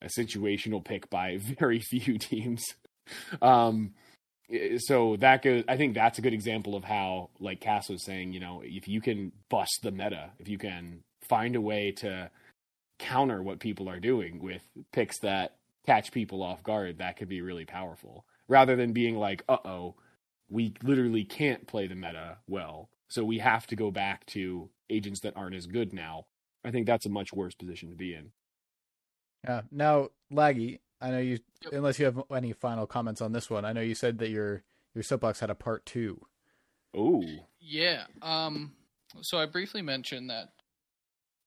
a 0.00 0.06
situational 0.06 0.84
pick 0.84 1.10
by 1.10 1.36
very 1.58 1.80
few 1.80 2.18
teams. 2.18 2.64
um, 3.42 3.92
so 4.78 5.16
that 5.16 5.42
goes. 5.42 5.64
I 5.68 5.76
think 5.76 5.94
that's 5.94 6.18
a 6.18 6.22
good 6.22 6.32
example 6.32 6.74
of 6.76 6.84
how, 6.84 7.30
like 7.40 7.60
Cass 7.60 7.88
was 7.88 8.04
saying, 8.04 8.32
you 8.32 8.40
know, 8.40 8.62
if 8.64 8.88
you 8.88 9.00
can 9.00 9.32
bust 9.48 9.80
the 9.82 9.90
meta, 9.90 10.30
if 10.38 10.48
you 10.48 10.56
can 10.56 11.02
find 11.28 11.56
a 11.56 11.60
way 11.60 11.92
to 11.98 12.30
counter 12.98 13.42
what 13.42 13.58
people 13.58 13.88
are 13.88 14.00
doing 14.00 14.40
with 14.40 14.62
picks 14.92 15.18
that 15.20 15.56
catch 15.84 16.12
people 16.12 16.42
off 16.42 16.62
guard, 16.62 16.98
that 16.98 17.16
could 17.16 17.28
be 17.28 17.40
really 17.40 17.64
powerful. 17.64 18.24
Rather 18.48 18.76
than 18.76 18.92
being 18.92 19.16
like, 19.16 19.42
uh 19.48 19.58
oh, 19.64 19.94
we 20.48 20.74
literally 20.82 21.24
can't 21.24 21.66
play 21.66 21.86
the 21.86 21.94
meta 21.94 22.38
well, 22.48 22.88
so 23.08 23.24
we 23.24 23.38
have 23.38 23.66
to 23.68 23.76
go 23.76 23.90
back 23.90 24.24
to 24.26 24.68
agents 24.88 25.20
that 25.20 25.36
aren't 25.36 25.54
as 25.56 25.66
good 25.66 25.92
now. 25.92 26.26
I 26.64 26.70
think 26.70 26.86
that's 26.86 27.06
a 27.06 27.10
much 27.10 27.32
worse 27.32 27.54
position 27.54 27.90
to 27.90 27.96
be 27.96 28.14
in. 28.14 28.30
Yeah. 29.44 29.62
Now, 29.70 30.08
Laggy, 30.32 30.80
I 31.00 31.10
know 31.10 31.18
you. 31.18 31.38
Yep. 31.62 31.72
Unless 31.72 31.98
you 31.98 32.04
have 32.06 32.22
any 32.32 32.52
final 32.52 32.86
comments 32.86 33.20
on 33.20 33.32
this 33.32 33.50
one, 33.50 33.64
I 33.64 33.72
know 33.72 33.80
you 33.80 33.94
said 33.94 34.18
that 34.18 34.30
your 34.30 34.62
your 34.94 35.02
soapbox 35.02 35.40
had 35.40 35.50
a 35.50 35.54
part 35.54 35.86
two. 35.86 36.24
Oh, 36.96 37.24
Yeah. 37.60 38.04
Um. 38.22 38.72
So 39.20 39.38
I 39.38 39.46
briefly 39.46 39.82
mentioned 39.82 40.30
that. 40.30 40.48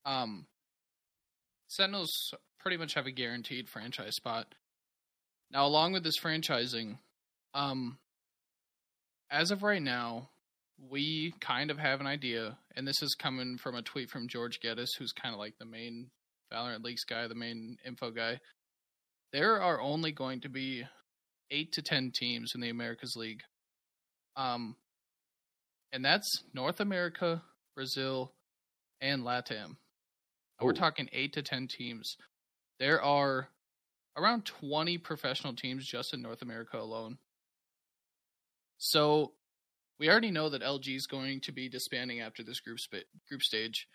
Um. 0.06 0.46
Sentinels 1.68 2.34
pretty 2.60 2.78
much 2.78 2.94
have 2.96 3.06
a 3.06 3.12
guaranteed 3.12 3.70
franchise 3.70 4.16
spot. 4.16 4.56
Now, 5.52 5.66
along 5.66 5.94
with 5.94 6.04
this 6.04 6.20
franchising, 6.20 6.98
um, 7.54 7.98
as 9.32 9.52
of 9.52 9.64
right 9.64 9.82
now, 9.82 10.30
we 10.90 11.34
kind 11.42 11.72
of 11.72 11.78
have 11.78 12.00
an 12.00 12.08
idea, 12.08 12.58
and 12.76 12.88
this 12.88 13.02
is 13.02 13.16
coming 13.16 13.58
from 13.58 13.76
a 13.76 13.82
tweet 13.82 14.10
from 14.10 14.28
George 14.28 14.60
Geddes, 14.62 14.94
who's 14.98 15.12
kind 15.12 15.34
of 15.34 15.40
like 15.40 15.56
the 15.60 15.66
main 15.66 16.10
Valorant 16.54 16.84
Leaks 16.84 17.04
guy, 17.04 17.28
the 17.28 17.36
main 17.36 17.78
info 17.86 18.12
guy. 18.12 18.40
There 19.34 19.62
are 19.62 19.82
only 19.82 20.12
going 20.12 20.42
to 20.42 20.50
be 20.50 20.84
eight 21.52 21.74
to 21.74 21.82
ten 21.82 22.12
teams 22.16 22.52
in 22.56 22.62
the 22.62 22.70
Americas 22.70 23.16
League. 23.16 23.42
Um, 24.36 24.76
and 25.92 26.06
that's 26.06 26.44
North 26.54 26.80
America, 26.80 27.42
Brazil, 27.76 28.34
and 29.02 29.24
LATAM. 29.24 29.78
We're 30.62 30.74
talking 30.74 31.10
eight 31.14 31.34
to 31.34 31.42
ten 31.42 31.68
teams. 31.68 32.16
There 32.80 33.02
are 33.02 33.50
around 34.20 34.46
twenty 34.46 34.98
professional 34.98 35.54
teams 35.54 35.86
just 35.86 36.14
in 36.14 36.22
North 36.22 36.42
America 36.42 36.78
alone. 36.78 37.18
So 38.78 39.34
we 40.00 40.10
already 40.10 40.32
know 40.32 40.50
that 40.50 40.62
LG 40.62 40.96
is 40.96 41.08
going 41.08 41.42
to 41.42 41.52
be 41.52 41.68
disbanding 41.70 42.22
after 42.22 42.44
this 42.44 42.60
group 42.60 42.80
spa- 42.80 42.98
group 43.28 43.42
stage. 43.44 43.88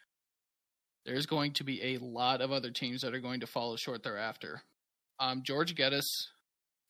There's 1.07 1.27
going 1.27 1.53
to 1.55 1.65
be 1.65 1.83
a 1.95 1.99
lot 1.99 2.41
of 2.41 2.51
other 2.53 2.71
teams 2.71 3.03
that 3.03 3.15
are 3.15 3.21
going 3.21 3.41
to 3.41 3.47
follow 3.47 3.77
short 3.77 4.03
thereafter. 4.03 4.63
Um, 5.19 5.43
George 5.43 5.75
Geddes 5.75 6.31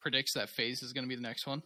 predicts 0.00 0.34
that 0.34 0.48
FaZe 0.50 0.82
is 0.82 0.92
going 0.92 1.04
to 1.04 1.08
be 1.08 1.16
the 1.16 1.20
next 1.22 1.46
one, 1.46 1.62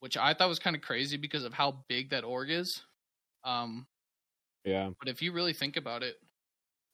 which 0.00 0.16
I 0.16 0.32
thought 0.34 0.48
was 0.48 0.58
kind 0.58 0.76
of 0.76 0.82
crazy 0.82 1.16
because 1.16 1.44
of 1.44 1.52
how 1.52 1.84
big 1.88 2.10
that 2.10 2.24
org 2.24 2.50
is. 2.50 2.82
Um, 3.44 3.86
Yeah. 4.64 4.90
but 4.98 5.08
if 5.08 5.20
you 5.22 5.32
really 5.32 5.52
think 5.52 5.76
about 5.76 6.02
it, 6.02 6.16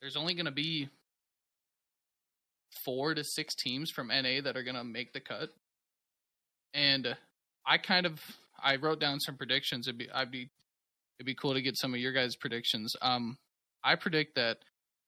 there's 0.01 0.16
only 0.16 0.34
going 0.34 0.47
to 0.47 0.53
be 0.53 0.88
four 2.84 3.14
to 3.14 3.24
six 3.24 3.54
teams 3.54 3.90
from 3.90 4.08
NA 4.08 4.40
that 4.44 4.56
are 4.56 4.62
going 4.62 4.76
to 4.76 4.84
make 4.84 5.12
the 5.12 5.20
cut. 5.20 5.50
And 6.74 7.16
I 7.66 7.78
kind 7.78 8.06
of 8.06 8.20
I 8.62 8.76
wrote 8.76 9.00
down 9.00 9.20
some 9.20 9.36
predictions. 9.36 9.88
It'd 9.88 9.98
be 9.98 10.10
I'd 10.10 10.30
be 10.30 10.50
it'd 11.18 11.26
be 11.26 11.34
cool 11.34 11.54
to 11.54 11.62
get 11.62 11.76
some 11.76 11.94
of 11.94 12.00
your 12.00 12.12
guys' 12.12 12.36
predictions. 12.36 12.94
Um, 13.00 13.38
I 13.82 13.94
predict 13.94 14.34
that 14.36 14.58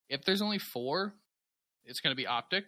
if 0.09 0.23
there's 0.25 0.43
only 0.43 0.59
four, 0.59 1.15
it's 1.85 2.01
going 2.01 2.13
to 2.13 2.17
be 2.17 2.27
Optic 2.27 2.65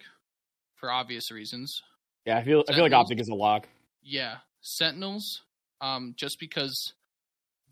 for 0.76 0.90
obvious 0.90 1.30
reasons. 1.30 1.82
Yeah, 2.26 2.38
I 2.38 2.44
feel 2.44 2.64
I 2.68 2.74
feel 2.74 2.82
like 2.82 2.92
Optic 2.92 3.20
is 3.20 3.28
a 3.28 3.34
lock. 3.34 3.68
Yeah, 4.02 4.36
Sentinels. 4.60 5.42
Um, 5.80 6.14
just 6.16 6.38
because 6.38 6.92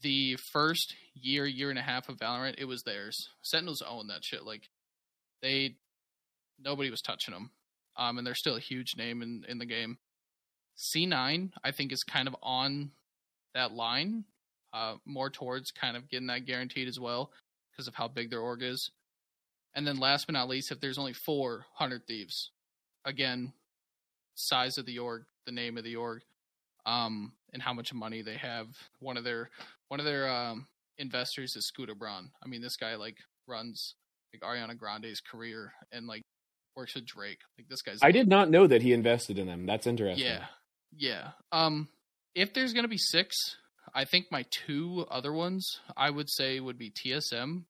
the 0.03 0.37
first 0.53 0.95
year, 1.15 1.47
year 1.47 1.71
and 1.71 1.79
a 1.79 1.83
half 1.83 2.09
of 2.09 2.17
Valorant, 2.17 2.55
it 2.59 2.65
was 2.65 2.83
theirs. 2.83 3.29
Sentinels 3.43 3.83
own 3.87 4.07
that 4.09 4.25
shit. 4.25 4.45
Like 4.45 4.63
they, 5.43 5.77
nobody 6.59 6.91
was 6.91 7.03
touching 7.03 7.35
them. 7.35 7.51
Um, 7.97 8.19
and 8.19 8.27
they're 8.27 8.35
still 8.35 8.57
a 8.57 8.61
huge 8.61 8.97
name 8.97 9.23
in 9.23 9.45
in 9.49 9.59
the 9.59 9.67
game. 9.67 9.99
C9, 10.77 11.51
I 11.65 11.71
think, 11.73 11.93
is 11.93 12.05
kind 12.05 12.29
of 12.29 12.37
on 12.43 12.93
that 13.55 13.73
line, 13.73 14.25
uh, 14.73 14.95
more 15.05 15.31
towards 15.31 15.73
kind 15.73 15.97
of 15.97 16.09
getting 16.09 16.29
that 16.29 16.47
guaranteed 16.47 16.87
as 16.87 17.01
well 17.01 17.33
because 17.73 17.89
of 17.89 17.95
how 17.95 18.07
big 18.07 18.31
their 18.31 18.41
org 18.41 18.63
is. 18.63 18.91
And 19.75 19.87
then 19.87 19.99
last 19.99 20.27
but 20.27 20.35
not 20.35 20.49
least, 20.49 20.71
if 20.71 20.81
there's 20.81 20.99
only 20.99 21.13
four 21.13 21.67
hundred 21.75 22.07
thieves, 22.07 22.53
again, 23.05 23.53
size 24.35 24.79
of 24.79 24.87
the 24.87 24.99
org, 24.99 25.25
the 25.47 25.53
name 25.53 25.77
of 25.77 25.85
the 25.85 25.97
org, 25.97 26.23
um, 26.87 27.33
and 27.53 27.63
how 27.63 27.73
much 27.73 27.93
money 27.93 28.23
they 28.23 28.37
have. 28.37 28.69
One 29.01 29.17
of 29.17 29.25
their 29.25 29.51
one 29.89 30.01
of 30.01 30.07
their 30.07 30.29
um, 30.29 30.69
investors 30.99 31.57
is 31.57 31.67
Scooter 31.67 31.95
Braun. 31.95 32.31
I 32.43 32.49
mean, 32.49 32.63
this 32.63 32.77
guy 32.77 32.95
like 32.95 33.17
runs 33.47 33.95
like 34.33 34.43
Ariana 34.43 34.77
Grande's 34.77 35.21
career 35.21 35.73
and 35.93 36.07
like 36.07 36.23
works 36.79 36.95
with 36.95 37.05
Drake. 37.05 37.41
Like 37.59 37.69
this 37.69 37.83
guy's. 37.83 37.99
I 38.03 38.13
did 38.13 38.29
not 38.29 38.49
know 38.51 38.67
that 38.67 38.81
he 38.83 38.93
invested 38.93 39.39
in 39.39 39.47
them. 39.47 39.67
That's 39.67 39.87
interesting. 39.87 40.25
Yeah, 40.27 40.45
yeah. 40.97 41.31
Um, 41.53 41.89
if 42.35 42.55
there's 42.55 42.73
gonna 42.73 42.89
be 42.89 42.97
six, 42.99 43.37
I 43.95 44.05
think 44.05 44.27
my 44.31 44.45
two 44.51 45.05
other 45.11 45.33
ones 45.33 45.81
I 45.97 46.09
would 46.09 46.31
say 46.31 46.61
would 46.61 46.79
be 46.79 46.91
TSM. 46.91 47.65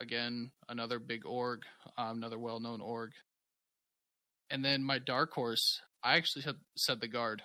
Again, 0.00 0.50
another 0.68 0.98
big 0.98 1.24
org, 1.26 1.62
um, 1.96 2.18
another 2.18 2.38
well-known 2.38 2.82
org. 2.82 3.12
And 4.50 4.62
then 4.62 4.82
my 4.82 4.98
dark 4.98 5.32
horse, 5.32 5.80
I 6.04 6.16
actually 6.16 6.42
said, 6.42 6.56
said 6.76 7.00
the 7.00 7.08
guard. 7.08 7.42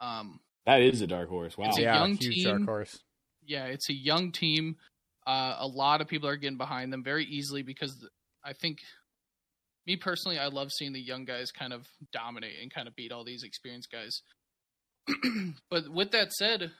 Um, 0.00 0.40
That 0.64 0.80
is 0.80 1.02
a 1.02 1.06
dark 1.06 1.28
horse. 1.28 1.58
Wow. 1.58 1.68
It's 1.68 1.78
a 1.78 1.82
yeah, 1.82 2.00
young 2.00 2.14
huge 2.14 2.42
dark 2.42 2.56
team. 2.58 2.66
horse. 2.66 2.98
yeah, 3.44 3.66
it's 3.66 3.90
a 3.90 3.94
young 3.94 4.32
team. 4.32 4.76
Uh, 5.26 5.56
a 5.58 5.66
lot 5.66 6.00
of 6.00 6.08
people 6.08 6.26
are 6.26 6.36
getting 6.36 6.56
behind 6.56 6.90
them 6.90 7.04
very 7.04 7.26
easily 7.26 7.62
because 7.62 8.02
I 8.42 8.54
think, 8.54 8.78
me 9.86 9.96
personally, 9.96 10.38
I 10.38 10.46
love 10.48 10.70
seeing 10.72 10.92
the 10.92 11.00
young 11.00 11.24
guys 11.24 11.50
kind 11.50 11.72
of 11.72 11.86
dominate 12.12 12.56
and 12.62 12.72
kind 12.72 12.86
of 12.88 12.94
beat 12.94 13.12
all 13.12 13.24
these 13.24 13.42
experienced 13.42 13.90
guys. 13.90 14.20
but 15.70 15.88
with 15.88 16.10
that 16.12 16.32
said, 16.32 16.70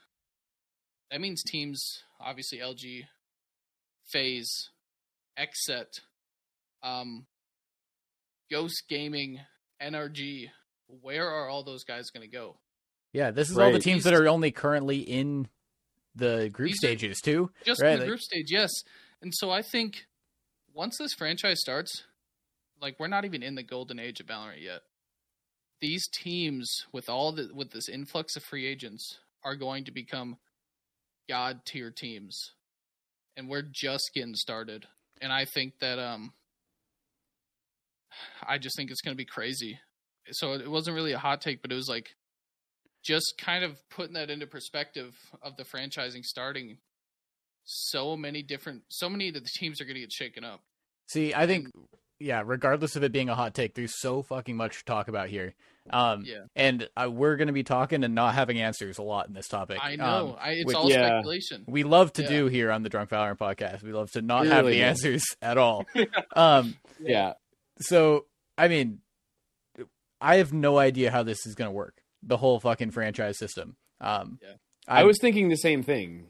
that 1.09 1.19
means 1.21 1.43
teams, 1.43 1.83
obviously 2.19 2.59
LG, 2.59 3.01
FaZe, 4.11 4.69
XSET, 5.37 5.99
um, 6.83 7.25
Ghost 8.49 8.83
Gaming, 8.89 9.39
NRG. 9.81 10.45
Where 11.01 11.29
are 11.29 11.47
all 11.49 11.63
those 11.63 11.83
guys 11.83 12.09
going 12.11 12.29
to 12.29 12.33
go? 12.33 12.57
Yeah, 13.13 13.31
this 13.31 13.49
is 13.49 13.57
all 13.57 13.71
the 13.71 13.79
teams 13.79 14.03
that 14.05 14.13
are 14.13 14.27
only 14.27 14.51
currently 14.51 14.99
in 14.99 15.47
the 16.15 16.49
group 16.51 16.69
These 16.69 16.77
stages 16.77 17.19
too. 17.21 17.49
just 17.65 17.81
Right, 17.81 17.93
in 17.93 17.99
the 17.99 18.03
like- 18.05 18.09
group 18.09 18.19
stage, 18.21 18.47
yes. 18.51 18.69
And 19.21 19.33
so 19.35 19.49
I 19.51 19.61
think 19.61 20.05
once 20.73 20.97
this 20.97 21.13
franchise 21.13 21.59
starts, 21.59 22.03
like 22.81 22.99
we're 22.99 23.07
not 23.07 23.25
even 23.25 23.43
in 23.43 23.55
the 23.55 23.63
golden 23.63 23.99
age 23.99 24.19
of 24.19 24.27
Valorant 24.27 24.61
yet. 24.61 24.81
These 25.79 26.07
teams 26.07 26.85
with 26.91 27.09
all 27.09 27.31
the 27.31 27.49
with 27.53 27.71
this 27.71 27.89
influx 27.89 28.35
of 28.35 28.43
free 28.43 28.65
agents 28.65 29.19
are 29.43 29.55
going 29.55 29.85
to 29.85 29.91
become 29.91 30.37
god 31.29 31.61
tier 31.65 31.91
teams. 31.91 32.53
And 33.37 33.47
we're 33.47 33.67
just 33.71 34.11
getting 34.13 34.35
started. 34.35 34.85
And 35.21 35.31
I 35.31 35.45
think 35.45 35.79
that 35.79 35.99
um 35.99 36.33
I 38.45 38.57
just 38.57 38.75
think 38.75 38.91
it's 38.91 39.01
going 39.01 39.15
to 39.15 39.21
be 39.21 39.25
crazy. 39.25 39.79
So 40.31 40.53
it 40.53 40.69
wasn't 40.69 40.95
really 40.95 41.13
a 41.13 41.19
hot 41.19 41.41
take, 41.41 41.61
but 41.61 41.71
it 41.71 41.75
was 41.75 41.89
like 41.89 42.09
just 43.03 43.35
kind 43.39 43.63
of 43.63 43.77
putting 43.89 44.13
that 44.13 44.29
into 44.29 44.45
perspective 44.45 45.15
of 45.41 45.55
the 45.57 45.63
franchising 45.63 46.23
starting 46.23 46.77
so 47.63 48.17
many 48.17 48.43
different 48.43 48.83
so 48.89 49.09
many 49.09 49.27
of 49.27 49.33
the 49.33 49.41
teams 49.41 49.79
are 49.79 49.85
going 49.85 49.95
to 49.95 50.01
get 50.01 50.11
shaken 50.11 50.43
up 50.43 50.61
See, 51.11 51.33
I 51.33 51.45
think 51.45 51.67
yeah, 52.21 52.43
regardless 52.45 52.95
of 52.95 53.03
it 53.03 53.11
being 53.11 53.29
a 53.29 53.35
hot 53.35 53.53
take, 53.53 53.73
there's 53.75 53.99
so 53.99 54.21
fucking 54.21 54.55
much 54.55 54.79
to 54.79 54.85
talk 54.85 55.07
about 55.07 55.29
here. 55.29 55.53
Um, 55.89 56.23
Yeah. 56.25 56.41
and 56.55 56.87
uh, 56.95 57.09
we're 57.11 57.35
going 57.37 57.47
to 57.47 57.53
be 57.53 57.63
talking 57.63 58.03
and 58.03 58.13
not 58.13 58.35
having 58.35 58.61
answers 58.61 58.99
a 58.99 59.01
lot 59.03 59.27
in 59.27 59.33
this 59.33 59.47
topic. 59.47 59.79
i 59.81 59.95
know 59.95 60.05
Um, 60.29 60.35
I, 60.39 60.51
it's 60.51 60.65
which 60.67 60.75
all 60.75 60.89
yeah. 60.89 61.07
speculation 61.07 61.65
we 61.67 61.81
love 61.83 62.13
to 62.13 62.21
Yeah. 62.21 62.29
do 62.29 62.45
here 62.47 62.71
on 62.71 62.83
the 62.83 62.89
Drunk 62.89 63.09
Valorant 63.09 63.39
podcast. 63.39 63.81
We 63.81 63.91
love 63.91 64.11
to 64.11 64.21
not 64.21 64.43
We 64.43 64.49
have 64.49 64.65
the 64.65 64.73
do. 64.73 64.81
answers 64.81 65.23
at 65.41 65.57
all. 65.57 65.85
um, 66.35 66.75
Yeah. 66.99 67.33
so 67.79 68.25
I 68.57 68.67
mean, 68.67 68.99
I 70.19 70.35
have 70.37 70.53
no 70.53 70.77
idea 70.77 71.09
how 71.11 71.23
this 71.23 71.45
is 71.47 71.55
going 71.55 71.67
to 71.69 71.73
work. 71.73 72.01
The 72.21 72.37
whole 72.37 72.59
fucking 72.59 72.91
franchise 72.91 73.37
system. 73.39 73.75
Um, 73.99 74.37
Yeah. 74.41 74.53
I 74.87 75.03
was 75.03 75.17
thinking 75.19 75.49
the 75.49 75.55
same 75.57 75.81
thing. 75.83 76.27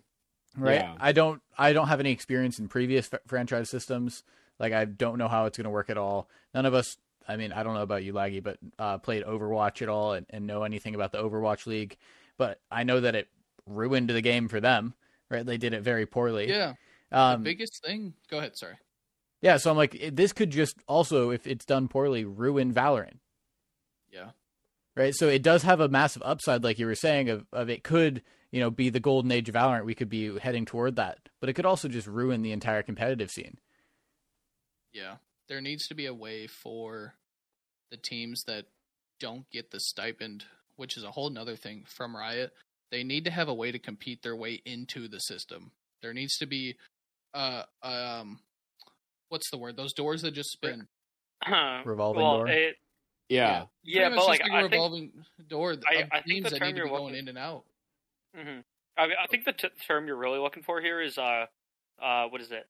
right. 0.58 0.76
yeah. 0.76 0.96
I 1.00 1.12
don't. 1.12 1.42
I 1.58 1.74
don't 1.74 1.88
have 1.88 2.00
any 2.00 2.12
experience 2.12 2.60
in 2.60 2.68
previous 2.68 3.10
f- 3.14 3.20
franchise 3.28 3.70
systems. 3.70 4.24
Like 4.62 4.74
I 4.74 4.86
don't 4.86 5.18
know 5.18 5.28
how 5.28 5.46
it's 5.46 5.58
going 5.58 5.66
to 5.66 5.72
work 5.72 5.90
at 5.90 5.98
all. 5.98 6.30
None 6.54 6.66
of 6.66 6.74
us. 6.74 6.96
I 7.28 7.36
mean, 7.36 7.52
I 7.52 7.64
don't 7.64 7.74
know 7.74 7.82
about 7.82 8.04
you, 8.04 8.14
Laggy, 8.14 8.42
but 8.42 8.58
uh, 8.80 8.98
played 8.98 9.24
Overwatch 9.24 9.82
at 9.82 9.90
all 9.90 10.14
and, 10.14 10.26
and 10.30 10.48
know 10.48 10.64
anything 10.64 10.96
about 10.96 11.12
the 11.12 11.20
Overwatch 11.22 11.66
League. 11.66 11.98
But 12.38 12.60
I 12.72 12.84
know 12.84 13.02
that 13.02 13.16
it 13.16 13.28
ruined 13.66 14.10
the 14.10 14.22
game 14.22 14.48
for 14.48 14.60
them. 14.60 14.94
Right? 15.30 15.46
They 15.46 15.58
did 15.58 15.74
it 15.74 15.82
very 15.82 16.06
poorly. 16.06 16.50
yeah 16.50 16.74
Um, 17.12 17.44
the 17.44 17.50
biggest 17.52 17.84
thing 17.84 18.14
go 18.30 18.38
ahead 18.38 18.58
sorry 18.58 18.76
yeah. 19.42 19.58
So 19.58 19.72
I'm 19.72 19.78
like, 19.78 20.12
this 20.14 20.34
could 20.34 20.52
just 20.52 20.78
also, 20.88 21.32
if 21.32 21.48
it's 21.48 21.66
done 21.66 21.88
poorly, 21.88 22.26
ruin 22.26 22.74
Valorant. 22.74 23.18
yeah 24.12 24.32
right? 24.96 25.16
So 25.16 25.28
it 25.28 25.44
does 25.44 25.64
have 25.64 25.80
a 25.80 25.90
massive 25.90 26.22
upside, 26.26 26.64
like 26.64 26.80
you 26.80 26.86
were 26.86 26.96
saying, 26.96 27.30
of, 27.30 27.46
of 27.52 27.70
it 27.70 27.84
could, 27.84 28.22
you 28.52 28.60
know, 28.60 28.70
be 28.70 28.90
the 28.90 29.00
golden 29.00 29.32
age 29.32 29.50
of 29.50 29.56
Valorant. 29.56 29.86
We 29.86 29.96
could 29.96 30.10
be 30.10 30.38
heading 30.40 30.66
toward 30.66 30.96
that, 30.98 31.18
but 31.40 31.50
it 31.50 31.54
could 31.54 31.66
also 31.66 31.88
just 31.88 32.08
ruin 32.08 32.42
the 32.42 32.52
entire 32.52 32.84
competitive 32.84 33.32
scene. 33.32 33.58
Yeah 34.94 35.16
there 35.50 35.62
needs 35.62 35.88
to 35.88 35.96
be 35.96 36.06
a 36.06 36.14
way 36.14 36.48
for 36.48 37.16
the 37.92 37.98
teams 37.98 38.44
that 38.48 38.66
don't 39.20 39.50
get 39.52 39.72
the 39.72 39.80
stipend 39.80 40.46
which 40.76 40.98
is 40.98 41.04
a 41.04 41.12
whole 41.12 41.30
nother 41.30 41.56
thing 41.56 41.84
from 41.88 42.16
riot 42.16 42.52
they 42.92 43.04
need 43.04 43.26
to 43.26 43.32
have 43.32 43.48
a 43.48 43.54
way 43.54 43.72
to 43.72 43.80
compete 43.80 44.22
their 44.24 44.36
way 44.36 44.62
into 44.66 45.08
the 45.08 45.20
system 45.20 45.72
there 46.02 46.14
needs 46.14 46.38
to 46.38 46.46
be 46.46 46.76
uh 47.34 47.64
um 47.84 48.40
what's 49.30 49.50
the 49.52 49.58
word 49.58 49.78
those 49.78 49.94
doors 49.94 50.22
that 50.22 50.34
just 50.34 50.52
spin 50.52 50.88
Revolving 51.86 52.22
well, 52.22 52.38
door? 52.38 52.48
It, 52.50 52.76
Yeah. 53.28 53.64
yeah, 53.84 54.02
Pretty 54.10 54.10
but 54.10 54.16
much 54.18 54.28
like 54.28 54.40
just 54.42 54.52
I 54.52 54.58
a 54.60 54.62
think 54.62 54.74
revolving 54.74 55.12
door 55.50 55.72
of 55.72 55.84
I- 55.90 56.08
I 56.12 56.22
think 56.22 56.26
teams 56.28 56.44
the 56.44 56.50
that 56.52 56.60
term 56.60 56.68
need 56.68 56.72
to 56.74 56.78
you're 56.78 56.86
be 56.86 56.90
going 56.92 57.04
looking- 57.06 57.18
in 57.20 57.28
and 57.30 57.38
out. 57.40 57.64
hmm 58.36 58.60
I, 58.98 59.08
mean, 59.08 59.16
I 59.24 59.26
think 59.28 59.46
the 59.46 59.54
t- 59.54 59.70
term 59.88 60.06
you're 60.06 60.18
really 60.18 60.38
looking 60.38 60.62
for 60.64 60.82
here 60.82 61.02
is 61.02 61.18
uh, 61.18 61.46
uh, 62.00 62.26
what 62.28 62.42
is 62.42 62.52
it? 62.52 62.68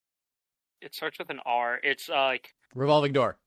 It 0.82 0.95
starts 0.95 1.17
with 1.19 1.29
an 1.29 1.39
R. 1.45 1.79
It's 1.84 2.09
uh, 2.09 2.13
like 2.15 2.49
Revolving 2.75 3.13
door. 3.13 3.38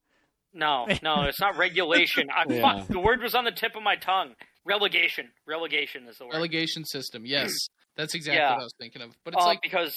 no, 0.52 0.86
no, 1.02 1.22
it's 1.24 1.40
not 1.40 1.56
regulation. 1.56 2.28
I, 2.30 2.44
Yeah. 2.48 2.60
fuck, 2.80 2.88
the 2.88 3.00
word 3.00 3.20
was 3.22 3.34
on 3.34 3.44
the 3.44 3.50
tip 3.52 3.74
of 3.76 3.82
my 3.82 3.96
tongue. 3.96 4.34
Relegation. 4.64 5.28
Relegation 5.46 6.06
is 6.08 6.18
the 6.18 6.24
word. 6.26 6.34
Relegation 6.34 6.84
system, 6.84 7.26
yes, 7.26 7.52
that's 7.96 8.14
exactly 8.14 8.38
Yeah. 8.38 8.52
what 8.52 8.60
I 8.60 8.64
was 8.64 8.74
thinking 8.78 9.02
of. 9.02 9.10
But 9.24 9.34
it's 9.34 9.42
Uh, 9.42 9.46
like, 9.46 9.62
because 9.62 9.94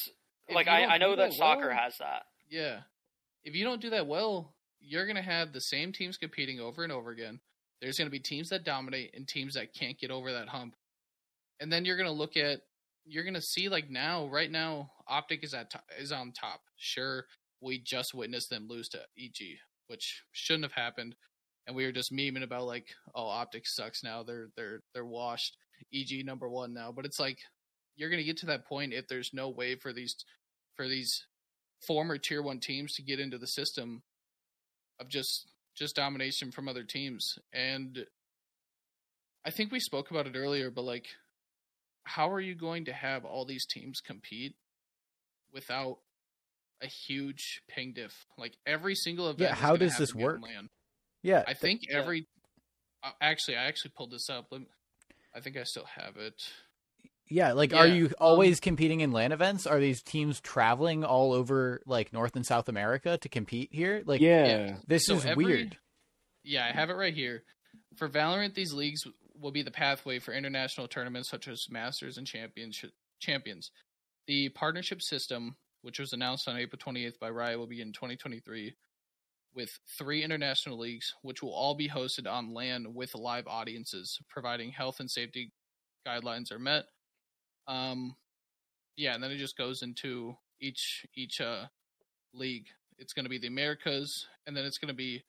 like 0.49 0.67
I, 0.67 0.85
I 0.85 0.97
know 0.97 1.11
that 1.15 1.29
that 1.29 1.33
soccer 1.33 1.67
well- 1.69 1.77
has 1.77 1.97
that. 1.99 2.23
yeah, 2.49 2.81
if 3.43 3.55
you 3.55 3.63
don't 3.63 3.81
do 3.81 3.91
that 3.91 4.07
well, 4.07 4.53
you're 4.79 5.05
gonna 5.07 5.21
have 5.21 5.53
the 5.53 5.59
same 5.61 5.91
teams 5.91 6.17
competing 6.17 6.59
over 6.59 6.83
and 6.83 6.91
over 6.91 7.11
again. 7.11 7.39
There's 7.81 7.97
gonna 7.97 8.09
be 8.09 8.19
teams 8.19 8.49
that 8.49 8.63
dominate 8.63 9.11
and 9.13 9.27
teams 9.27 9.53
that 9.53 9.73
can't 9.73 9.97
get 9.99 10.09
over 10.11 10.31
that 10.33 10.47
hump, 10.49 10.75
and 11.59 11.71
then 11.71 11.85
you're 11.85 11.97
gonna 11.97 12.11
look 12.11 12.35
at 12.37 12.61
you're 13.07 13.23
gonna 13.23 13.41
see 13.41 13.69
like 13.69 13.89
now, 13.89 14.27
right 14.27 14.51
now, 14.51 14.91
Optic 15.07 15.43
is 15.43 15.53
at 15.53 15.69
to- 15.71 15.83
is 15.99 16.11
on 16.11 16.31
top. 16.33 16.61
Sure, 16.75 17.25
we 17.61 17.79
just 17.79 18.13
witnessed 18.13 18.49
them 18.49 18.67
lose 18.67 18.89
to 18.89 19.05
EG, 19.17 19.59
which 19.87 20.23
shouldn't 20.31 20.65
have 20.65 20.73
happened, 20.73 21.15
and 21.65 21.75
we 21.75 21.85
were 21.85 21.91
just 21.91 22.11
memeing 22.11 22.43
about 22.43 22.65
like, 22.65 22.87
oh, 23.15 23.27
Optic 23.27 23.65
sucks 23.67 24.03
now. 24.03 24.23
They're 24.23 24.49
they're 24.55 24.81
they're 24.93 25.05
washed. 25.05 25.57
EG 25.93 26.25
number 26.25 26.49
one 26.49 26.73
now, 26.73 26.91
but 26.91 27.05
it's 27.05 27.19
like 27.19 27.37
you're 27.95 28.09
gonna 28.09 28.23
get 28.23 28.37
to 28.37 28.47
that 28.47 28.65
point 28.65 28.93
if 28.93 29.07
there's 29.07 29.31
no 29.33 29.49
way 29.49 29.75
for 29.75 29.93
these 29.93 30.15
for 30.75 30.87
these 30.87 31.25
former 31.85 32.17
tier 32.17 32.41
one 32.41 32.59
teams 32.59 32.95
to 32.95 33.03
get 33.03 33.19
into 33.19 33.37
the 33.37 33.47
system 33.47 34.01
of 34.99 35.07
just 35.07 35.51
just 35.75 35.95
domination 35.95 36.51
from 36.51 36.67
other 36.67 36.83
teams 36.83 37.37
and 37.53 38.07
I 39.45 39.49
think 39.49 39.71
we 39.71 39.79
spoke 39.79 40.11
about 40.11 40.27
it 40.27 40.35
earlier, 40.35 40.69
but 40.69 40.83
like, 40.83 41.07
how 42.07 42.31
are 42.31 42.39
you 42.39 42.55
going 42.55 42.85
to 42.85 42.93
have 42.93 43.25
all 43.25 43.45
these 43.45 43.65
teams 43.65 43.99
compete 44.01 44.55
without 45.53 45.97
a 46.81 46.87
huge 46.87 47.61
ping 47.67 47.93
diff? 47.93 48.25
Like 48.37 48.53
every 48.65 48.95
single 48.95 49.29
event. 49.29 49.41
Yeah, 49.49 49.53
is 49.53 49.59
how 49.59 49.75
does 49.75 49.97
this 49.97 50.11
to 50.11 50.17
be 50.17 50.23
on 50.23 50.29
work? 50.29 50.41
LAN. 50.43 50.69
Yeah, 51.23 51.43
I 51.47 51.53
think 51.53 51.81
Yeah. 51.89 51.97
every. 51.99 52.27
Uh, 53.03 53.11
actually, 53.21 53.57
I 53.57 53.65
actually 53.65 53.91
pulled 53.95 54.11
this 54.11 54.29
up. 54.29 54.47
Let 54.51 54.61
me, 54.61 54.67
I 55.35 55.39
think 55.39 55.57
I 55.57 55.63
still 55.63 55.85
have 55.85 56.17
it. 56.17 56.41
yeah. 57.29 57.51
Like, 57.53 57.73
are 57.73 57.85
Yeah, 57.87 57.93
you 57.93 58.05
um, 58.07 58.13
always 58.19 58.59
competing 58.59 59.01
in 59.01 59.11
LAN 59.11 59.31
events? 59.31 59.67
Are 59.67 59.79
these 59.79 60.01
teams 60.01 60.39
traveling 60.39 61.03
all 61.03 61.33
over 61.33 61.81
like 61.85 62.11
North 62.13 62.35
and 62.35 62.45
South 62.45 62.69
America 62.69 63.17
to 63.17 63.29
compete 63.29 63.69
here? 63.71 64.01
Like, 64.05 64.21
yeah. 64.21 64.77
this 64.87 65.05
So 65.05 65.15
is 65.15 65.25
every- 65.25 65.45
weird. 65.45 65.77
Yeah, 66.43 66.65
I 66.65 66.71
have 66.71 66.89
it 66.89 66.93
right 66.93 67.13
here. 67.13 67.43
For 67.97 68.07
Valorant, 68.07 68.53
these 68.53 68.71
leagues 68.73 69.01
will 69.39 69.51
be 69.51 69.61
the 69.63 69.71
pathway 69.71 70.19
for 70.19 70.33
international 70.33 70.87
tournaments 70.87 71.29
such 71.29 71.47
as 71.47 71.67
Masters 71.69 72.17
and 72.17 72.27
Championship 72.27 72.91
Champions. 73.19 73.71
The 74.27 74.49
partnership 74.49 75.01
system, 75.01 75.55
which 75.81 75.99
was 75.99 76.13
announced 76.13 76.47
on 76.47 76.57
April 76.57 76.79
28th 76.79 77.19
by 77.19 77.29
Riot, 77.29 77.59
will 77.59 77.67
begin 77.67 77.87
in 77.87 77.93
2023 77.93 78.75
with 79.55 79.79
three 79.97 80.23
international 80.23 80.77
leagues, 80.77 81.15
which 81.23 81.41
will 81.41 81.53
all 81.53 81.75
be 81.75 81.89
hosted 81.89 82.31
on 82.31 82.53
LAN 82.53 82.93
with 82.93 83.15
live 83.15 83.47
audiences, 83.47 84.19
providing 84.29 84.71
health 84.71 84.99
and 84.99 85.09
safety 85.09 85.51
guidelines 86.07 86.51
are 86.51 86.59
met. 86.59 86.85
Um, 87.67 88.15
yeah, 88.95 89.15
and 89.15 89.23
then 89.23 89.31
it 89.31 89.37
just 89.37 89.57
goes 89.57 89.81
into 89.81 90.35
each 90.61 91.05
each 91.15 91.41
uh, 91.41 91.65
league. 92.33 92.67
It's 92.97 93.13
going 93.13 93.25
to 93.25 93.29
be 93.29 93.37
the 93.37 93.47
Americas, 93.47 94.27
and 94.45 94.55
then 94.55 94.65
it's 94.65 94.77
going 94.77 94.89
to 94.89 94.95
be 94.95 95.23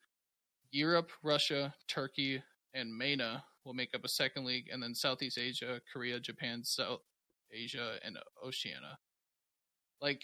Europe, 0.71 1.11
Russia, 1.23 1.75
Turkey, 1.87 2.43
and 2.75 2.97
MENA 2.97 3.45
will 3.69 3.75
make 3.75 3.95
up 3.95 4.03
a 4.05 4.09
second 4.09 4.47
league, 4.47 4.69
and 4.73 4.83
then 4.83 4.95
Southeast 4.95 5.39
Asia, 5.39 5.81
Korea, 5.93 6.19
Japan, 6.19 6.65
South 6.65 7.01
Asia, 7.53 7.97
and 8.03 8.19
Oceania. 8.45 8.99
Like, 10.01 10.23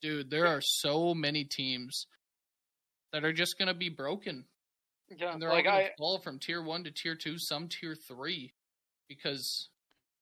dude, 0.00 0.30
there 0.30 0.46
are 0.46 0.60
so 0.62 1.14
many 1.14 1.44
teams 1.44 2.06
that 3.12 3.24
are 3.24 3.32
just 3.32 3.58
gonna 3.58 3.74
be 3.74 3.88
broken, 3.88 4.44
Yeah, 5.10 5.32
and 5.32 5.42
they're 5.42 5.50
like 5.50 5.66
all 5.66 5.72
gonna 5.72 5.84
I, 5.86 5.90
fall 5.98 6.18
from 6.20 6.38
tier 6.38 6.62
one 6.62 6.84
to 6.84 6.92
tier 6.92 7.16
two, 7.16 7.38
some 7.38 7.68
tier 7.68 7.96
three, 7.96 8.54
because 9.08 9.68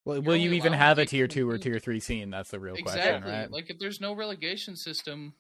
Well, 0.07 0.23
will 0.23 0.37
you 0.37 0.53
even 0.55 0.73
have 0.73 0.99
a 0.99 1.05
tier 1.05 1.29
two 1.29 1.49
or 1.49 1.59
tier 1.59 1.79
three 1.79 2.01
scene? 2.01 2.31
That's 2.31 2.51
the 2.51 2.59
real 2.61 2.75
exactly, 2.77 3.03
question, 3.11 3.23
right? 3.25 3.51
like 3.51 3.69
if 3.69 3.79
there's 3.79 4.01
no 4.01 4.15
relegation 4.15 4.75
system, 4.75 5.35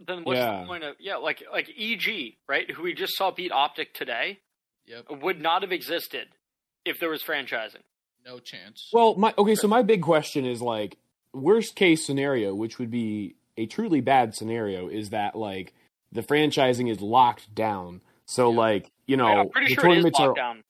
then 0.00 0.24
what's 0.24 0.40
Yeah. 0.40 0.60
the 0.62 0.66
point 0.66 0.82
of 0.82 0.96
yeah, 0.98 1.16
like 1.16 1.44
like 1.52 1.70
EG, 1.78 2.36
right? 2.48 2.68
Who 2.68 2.82
we 2.82 2.94
just 2.94 3.16
saw 3.16 3.30
beat 3.30 3.52
Optic 3.52 3.94
today 3.94 4.40
yep, 4.86 5.04
would 5.10 5.40
not 5.40 5.62
have 5.62 5.72
existed 5.72 6.28
if 6.84 6.98
there 7.00 7.08
was 7.10 7.22
franchising. 7.22 7.82
no 8.24 8.38
chance. 8.38 8.88
Well, 8.92 9.16
my 9.16 9.34
okay, 9.36 9.54
so 9.56 9.66
my 9.68 9.82
big 9.82 10.02
question 10.02 10.44
is 10.46 10.62
like 10.62 10.96
worst 11.34 11.74
case 11.74 12.04
scenario, 12.06 12.54
which 12.54 12.78
would 12.78 12.90
be 12.90 13.34
a 13.56 13.66
truly 13.66 14.00
bad 14.00 14.34
scenario, 14.34 14.88
is 14.88 15.10
that 15.10 15.34
like 15.36 15.72
the 16.12 16.22
franchising 16.22 16.90
is 16.90 17.00
locked 17.00 17.54
down. 17.54 18.00
So 18.26 18.50
Yeah. 18.52 18.58
like 18.58 18.90
you 19.06 19.16
know, 19.16 19.26
I'm 19.26 19.48
pretty 19.50 19.74
the 19.74 19.80
sure 19.80 19.90
it 19.90 19.98
is 19.98 20.04
tournaments 20.14 20.20
are 20.20 20.34
down. 20.34 20.62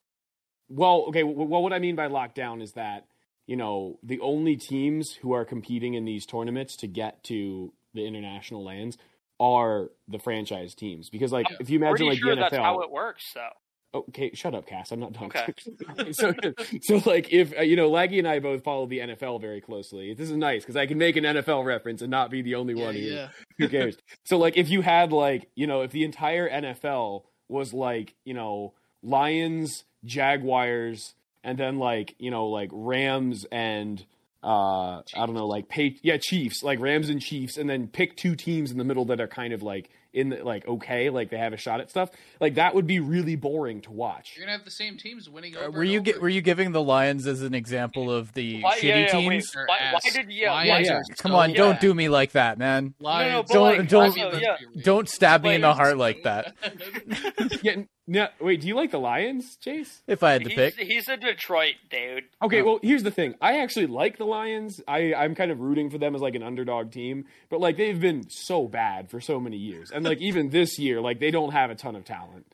well. 0.68 1.04
Okay, 1.08 1.22
well, 1.22 1.62
what 1.62 1.72
I 1.72 1.78
mean 1.78 1.96
by 1.96 2.08
lockdown 2.08 2.62
is 2.62 2.72
that 2.72 3.06
you 3.46 3.56
know 3.56 3.98
the 4.02 4.20
only 4.20 4.56
teams 4.56 5.12
who 5.14 5.32
are 5.32 5.44
competing 5.44 5.94
in 5.94 6.04
these 6.04 6.24
tournaments 6.26 6.76
to 6.76 6.86
get 6.86 7.22
to 7.24 7.72
the 7.94 8.06
international 8.06 8.64
LANs 8.64 8.96
are 9.40 9.90
the 10.08 10.18
franchise 10.18 10.74
teams 10.74 11.10
because 11.10 11.32
like 11.32 11.50
Yeah. 11.50 11.56
if 11.60 11.68
you 11.70 11.78
imagine 11.78 12.06
like 12.06 12.18
sure 12.18 12.34
the 12.34 12.40
that's 12.42 12.56
how 12.56 12.80
it 12.80 12.90
works, 12.90 13.30
though. 13.34 13.50
Okay, 13.94 14.30
shut 14.34 14.54
up, 14.54 14.66
Cass. 14.66 14.90
I'm 14.90 15.00
not 15.00 15.12
done. 15.12 15.24
Okay. 15.24 15.52
so, 16.12 16.32
so 16.80 17.02
like, 17.04 17.30
if 17.30 17.56
uh, 17.58 17.62
you 17.62 17.76
know, 17.76 17.90
Laggy 17.90 18.18
and 18.18 18.26
I 18.26 18.38
both 18.38 18.64
follow 18.64 18.86
the 18.86 19.00
NFL 19.00 19.40
very 19.40 19.60
closely. 19.60 20.14
This 20.14 20.30
is 20.30 20.36
nice 20.36 20.62
because 20.62 20.76
I 20.76 20.86
can 20.86 20.96
make 20.96 21.16
an 21.16 21.24
NFL 21.24 21.64
reference 21.64 22.00
and 22.00 22.10
not 22.10 22.30
be 22.30 22.40
the 22.40 22.54
only 22.54 22.74
yeah, 22.74 22.84
one 22.84 22.94
who 22.94 23.00
yeah. 23.00 23.28
who 23.58 23.68
cares. 23.68 23.98
so, 24.24 24.38
like, 24.38 24.56
if 24.56 24.70
you 24.70 24.80
had 24.80 25.12
like, 25.12 25.50
you 25.54 25.66
know, 25.66 25.82
if 25.82 25.90
the 25.90 26.04
entire 26.04 26.48
NFL 26.48 27.24
was 27.48 27.74
like, 27.74 28.14
you 28.24 28.32
know, 28.32 28.72
Lions, 29.02 29.84
Jaguars, 30.04 31.14
and 31.44 31.58
then 31.58 31.78
like, 31.78 32.14
you 32.18 32.30
know, 32.30 32.46
like 32.46 32.70
Rams 32.72 33.44
and 33.52 34.02
uh, 34.42 34.98
I 35.00 35.26
don't 35.26 35.34
know, 35.34 35.46
like, 35.46 35.68
pay, 35.68 35.96
yeah, 36.02 36.16
Chiefs, 36.16 36.62
like 36.62 36.80
Rams 36.80 37.08
and 37.10 37.20
Chiefs, 37.20 37.58
and 37.58 37.68
then 37.68 37.86
pick 37.88 38.16
two 38.16 38.34
teams 38.34 38.72
in 38.72 38.78
the 38.78 38.84
middle 38.84 39.04
that 39.06 39.20
are 39.20 39.28
kind 39.28 39.52
of 39.52 39.62
like 39.62 39.90
in 40.12 40.28
the, 40.28 40.44
like 40.44 40.66
okay, 40.68 41.08
like 41.10 41.30
they 41.30 41.38
have 41.38 41.52
a 41.52 41.56
shot 41.56 41.80
at 41.80 41.88
stuff. 41.90 42.10
Like 42.40 42.54
that 42.56 42.74
would 42.74 42.86
be 42.86 43.00
really 43.00 43.36
boring 43.36 43.80
to 43.82 43.90
watch. 43.92 44.34
You're 44.36 44.44
gonna 44.46 44.56
have 44.58 44.64
the 44.64 44.70
same 44.70 44.96
teams 44.98 45.28
winning 45.30 45.56
Uh, 45.56 45.70
were 45.70 45.82
and 45.82 45.90
you 45.90 46.00
over. 46.00 46.12
gi- 46.12 46.18
were 46.18 46.28
you 46.28 46.40
giving 46.42 46.72
the 46.72 46.82
Lions 46.82 47.26
as 47.26 47.42
an 47.42 47.54
example 47.54 48.10
of 48.12 48.32
the 48.34 48.60
Why- 48.62 48.78
shitty 48.78 48.82
yeah, 48.82 48.96
yeah, 48.98 49.06
teams? 49.08 49.52
Their 49.52 49.66
Why- 49.66 49.90
why 49.92 50.10
did- 50.10 50.30
yeah, 50.30 50.52
Lions 50.52 50.86
yeah. 50.88 50.94
are 50.96 51.02
Come 51.18 51.34
on, 51.34 51.50
yeah. 51.50 51.56
don't 51.56 51.80
do 51.80 51.94
me 51.94 52.08
like 52.08 52.32
that, 52.32 52.58
man. 52.58 52.94
Lions. 53.00 53.46
but 53.48 53.54
Don't- 53.54 53.78
like, 53.78 53.88
don't- 53.88 54.04
also, 54.18 54.38
yeah. 54.38 54.56
Don't 54.82 55.08
stab 55.08 55.42
me 55.44 55.54
in 55.54 55.60
the 55.62 55.72
heart 55.74 55.96
like 55.96 56.22
that. 56.24 56.54
yeah, 58.12 58.28
no, 58.40 58.46
wait, 58.46 58.60
do 58.60 58.68
you 58.68 58.74
like 58.74 58.90
the 58.90 58.98
Lions, 59.00 59.56
Chase? 59.56 60.02
If 60.06 60.22
I 60.22 60.32
had 60.32 60.42
to 60.44 60.48
He's, 60.50 60.56
pick, 60.56 60.74
he's 60.78 61.08
a 61.08 61.16
Detroit 61.16 61.74
dude. 61.90 62.24
Okay, 62.42 62.62
well, 62.62 62.78
here's 62.82 63.02
the 63.02 63.10
thing. 63.10 63.34
I 63.40 63.58
actually 63.60 63.86
like 63.86 64.18
the 64.18 64.24
Lions. 64.26 64.80
I, 64.86 65.14
I'm 65.14 65.34
kind 65.34 65.50
of 65.50 65.60
rooting 65.60 65.90
for 65.90 65.98
them 65.98 66.14
as 66.14 66.20
like 66.20 66.34
an 66.34 66.42
underdog 66.42 66.90
team, 66.92 67.24
but 67.50 67.60
like 67.60 67.76
they've 67.76 68.00
been 68.00 68.28
so 68.28 68.66
bad 68.68 69.10
for 69.10 69.20
so 69.20 69.40
many 69.40 69.56
years, 69.56 69.90
and 69.90 70.04
like 70.04 70.20
even 70.20 70.50
this 70.50 70.78
year, 70.78 71.00
like 71.00 71.20
they 71.20 71.30
don't 71.30 71.52
have 71.52 71.70
a 71.70 71.74
ton 71.74 71.96
of 71.96 72.04
talent. 72.04 72.46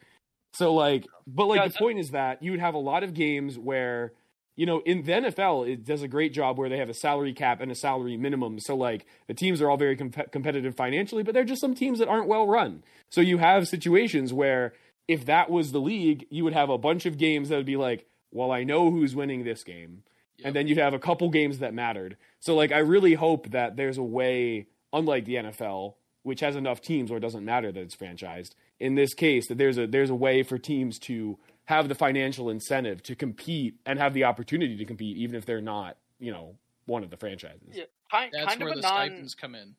So 0.55 0.75
like, 0.75 1.07
but 1.27 1.47
like 1.47 1.61
Yeah, 1.61 1.69
the 1.69 1.73
so- 1.75 1.79
point 1.81 1.99
is 1.99 2.11
that 2.11 2.43
you 2.43 2.53
would 2.53 2.61
have 2.61 2.75
a 2.75 2.79
lot 2.79 3.03
of 3.05 3.15
games 3.15 3.59
where, 3.59 4.13
you 4.57 4.67
know, 4.67 4.81
in 4.85 5.03
the 5.05 5.13
NFL, 5.13 5.71
it 5.71 5.85
does 5.85 6.03
a 6.03 6.09
great 6.09 6.33
job 6.33 6.59
where 6.59 6.69
they 6.69 6.79
have 6.79 6.89
a 6.89 6.95
salary 6.95 7.33
cap 7.33 7.61
and 7.61 7.71
a 7.71 7.75
salary 7.77 8.17
minimum. 8.17 8.59
So 8.59 8.75
like 8.75 9.07
the 9.29 9.35
teams 9.35 9.61
are 9.63 9.71
all 9.71 9.77
very 9.77 9.95
com- 9.97 10.11
competitive 10.33 10.75
financially, 10.75 11.23
but 11.23 11.35
they're 11.35 11.45
just 11.45 11.61
some 11.61 11.75
teams 11.75 11.99
that 12.01 12.09
aren't 12.09 12.27
well 12.29 12.47
run. 12.47 12.83
So 13.11 13.21
you 13.21 13.39
have 13.39 13.69
situations 13.69 14.33
where 14.33 14.73
if 15.09 15.25
that 15.27 15.51
was 15.51 15.73
the 15.73 15.81
league, 15.81 16.27
you 16.31 16.45
would 16.45 16.53
have 16.53 16.69
a 16.71 16.79
bunch 16.79 17.07
of 17.07 17.19
games 17.19 17.49
that 17.49 17.57
would 17.57 17.67
be 17.67 17.77
like, 17.77 18.07
well, 18.31 18.53
I 18.53 18.63
know 18.63 18.91
who's 18.91 19.17
winning 19.17 19.43
this 19.45 19.65
game. 19.65 20.03
Yep. 20.37 20.47
And 20.47 20.55
then 20.57 20.69
you'd 20.69 20.79
have 20.79 20.95
a 20.95 20.99
couple 20.99 21.31
games 21.31 21.59
that 21.59 21.75
mattered. 21.75 22.17
So 22.41 22.55
like 22.55 22.71
I 22.71 22.79
really 22.79 23.15
hope 23.15 23.51
that 23.51 23.77
there's 23.77 23.99
a 23.99 24.03
way, 24.03 24.69
unlike 24.93 25.25
the 25.25 25.37
NFL, 25.37 25.95
which 26.23 26.41
has 26.41 26.55
enough 26.57 26.81
teams 26.81 27.11
where 27.11 27.17
it 27.17 27.21
doesn't 27.23 27.45
matter 27.45 27.73
that 27.73 27.81
it's 27.81 27.97
franchised, 27.97 28.51
in 28.79 28.95
this 28.95 29.15
case 29.15 29.49
that 29.49 29.59
there's 29.59 29.79
a 29.79 29.87
there's 29.87 30.11
a 30.11 30.15
way 30.15 30.43
for 30.45 30.59
teams 30.59 30.99
to 31.01 31.39
have 31.65 31.89
the 31.89 31.95
financial 31.95 32.49
incentive 32.51 33.03
to 33.03 33.15
compete 33.17 33.75
and 33.87 33.99
have 33.99 34.15
the 34.15 34.25
opportunity 34.25 34.77
to 34.77 34.85
compete, 34.85 35.17
even 35.17 35.35
if 35.35 35.45
they're 35.47 35.61
not, 35.61 35.97
you 36.21 36.31
know, 36.31 36.55
one 36.87 37.03
of 37.03 37.11
the 37.11 37.17
franchises. 37.17 37.61
Yeah, 37.73 37.85
kind, 38.11 38.31
That's 38.33 38.47
kind 38.47 38.61
where 38.63 38.69
of 38.75 38.81
the 38.81 38.87
a 38.87 38.91
non, 38.91 39.07
stipends 39.07 39.35
come 39.35 39.55
in. 39.55 39.75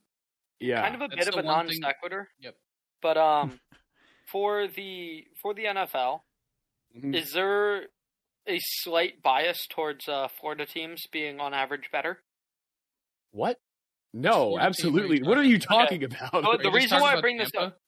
Yeah. 0.60 0.82
kind 0.82 0.96
of 0.96 1.02
a 1.02 1.08
That's 1.08 1.26
bit 1.26 1.34
of 1.36 1.40
a 1.44 1.48
non 1.48 1.68
thing- 1.68 1.82
sequitur. 1.82 2.28
Yep. 2.42 2.56
But 3.02 3.18
um, 3.18 3.60
for 4.32 4.68
the 4.68 5.26
for 5.42 5.54
the 5.54 5.66
NFL, 5.66 6.24
Mhm. 6.98 7.16
is 7.16 7.32
there 7.34 7.84
a 8.48 8.60
slight 8.60 9.22
bias 9.22 9.68
towards 9.68 10.08
uh, 10.08 10.28
Florida 10.40 10.66
teams 10.66 11.06
being 11.12 11.40
on 11.40 11.54
average 11.54 11.90
better? 11.92 12.24
What? 13.32 13.60
No, 14.14 14.32
Florida 14.32 14.42
team, 14.42 14.52
what 14.54 14.62
are 14.62 14.66
absolutely. 14.68 15.24
What 15.24 15.38
are 15.38 15.44
you 15.44 15.60
talking- 15.60 16.02
talking 16.02 16.04
about? 16.32 16.46
Oh, 16.46 16.58
the 16.58 16.72
reason 16.72 17.00
why 17.00 17.10
I 17.10 17.12
about 17.14 17.22
bring 17.22 17.38
this 17.38 17.52
up- 17.58 17.80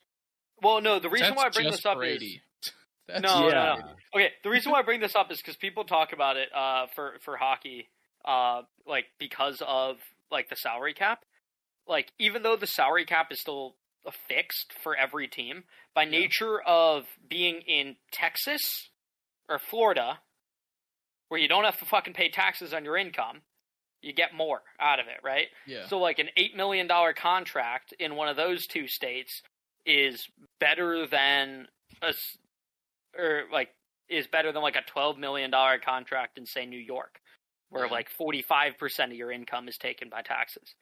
Well, 0.62 0.82
no, 0.82 1.00
the 1.00 1.10
reason 1.10 1.30
That's 1.30 1.38
why 1.38 1.46
I 1.46 1.50
bring 1.50 1.72
this 1.72 1.86
up 1.86 1.98
Brady. 1.98 2.44
is 2.64 2.74
That's 3.08 3.22
No, 3.24 3.50
no, 3.50 3.76
no. 3.78 3.96
okay. 4.16 4.34
The 4.44 4.50
reason 4.50 4.72
why 4.72 4.80
I 4.80 4.82
bring 4.84 5.00
this 5.00 5.16
up 5.16 5.32
is 5.32 5.40
because 5.40 5.58
people 5.58 5.84
talk 5.86 6.14
about 6.14 6.38
it 6.38 6.54
uh, 6.54 6.88
for 6.88 7.18
for 7.24 7.38
hockey, 7.38 7.90
uh, 8.24 8.62
like 8.86 9.08
because 9.18 9.62
of 9.66 9.98
like 10.30 10.50
the 10.50 10.56
salary 10.56 10.94
cap. 10.94 11.26
Like 11.88 12.12
even 12.20 12.44
though 12.44 12.56
the 12.56 12.68
salary 12.68 13.06
cap 13.06 13.32
is 13.32 13.42
still 13.42 13.76
fixed 14.28 14.73
for 14.82 14.95
every 14.95 15.28
team, 15.28 15.64
by 15.94 16.03
Yeah. 16.03 16.10
nature 16.11 16.61
of 16.61 17.06
being 17.28 17.61
in 17.61 17.98
Texas 18.11 18.90
or 19.48 19.60
Florida, 19.60 20.22
where 21.28 21.40
you 21.40 21.48
don't 21.48 21.64
have 21.65 21.78
to 21.80 21.86
fucking 21.86 22.14
pay 22.14 22.30
taxes 22.30 22.73
on 22.73 22.84
your 22.84 22.98
income, 22.98 23.44
you 24.02 24.11
get 24.14 24.34
more 24.34 24.64
out 24.80 24.99
of 24.99 25.07
it, 25.07 25.19
right? 25.23 25.48
Yeah. 25.68 25.86
So 25.88 25.99
like 25.99 26.18
an 26.19 26.30
eight 26.36 26.56
million 26.56 26.88
dollar 26.88 27.14
contract 27.14 27.94
in 27.99 28.15
one 28.15 28.28
of 28.28 28.36
those 28.36 28.65
two 28.65 28.88
states 28.88 29.41
is 29.86 30.28
better 30.60 31.06
than 31.06 31.68
a 32.02 32.14
or 33.18 33.44
like 33.52 33.69
is 34.10 34.28
better 34.28 34.52
than 34.52 34.61
like 34.61 34.76
a 34.76 34.82
twelve 34.82 35.18
million 35.18 35.52
dollar 35.52 35.78
contract 35.80 36.38
in 36.38 36.45
say 36.45 36.65
New 36.65 36.80
York, 36.80 37.22
where 37.69 37.86
Yeah. 37.86 37.91
like 37.91 38.10
45% 38.10 39.11
of 39.11 39.18
your 39.18 39.32
income 39.32 39.68
is 39.68 39.78
taken 39.78 40.10
by 40.10 40.22
taxes. 40.22 40.76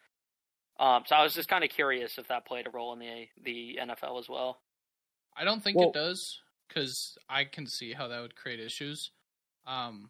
Um, 0.79 1.03
so 1.05 1.15
I 1.15 1.23
was 1.23 1.33
just 1.33 1.49
kind 1.49 1.63
of 1.63 1.69
curious 1.69 2.17
if 2.17 2.27
that 2.29 2.45
played 2.45 2.65
a 2.65 2.69
role 2.69 2.93
in 2.93 2.99
the 2.99 3.27
the 3.43 3.79
NFL 3.81 4.19
as 4.19 4.29
well. 4.29 4.61
I 5.35 5.43
don't 5.43 5.61
think 5.61 5.77
Well- 5.77 5.89
it 5.89 5.93
does 5.93 6.41
because 6.67 7.17
I 7.27 7.43
can 7.45 7.67
see 7.67 7.93
how 7.93 8.07
that 8.07 8.21
would 8.21 8.35
create 8.35 8.59
issues. 8.59 9.11
Um, 9.65 10.09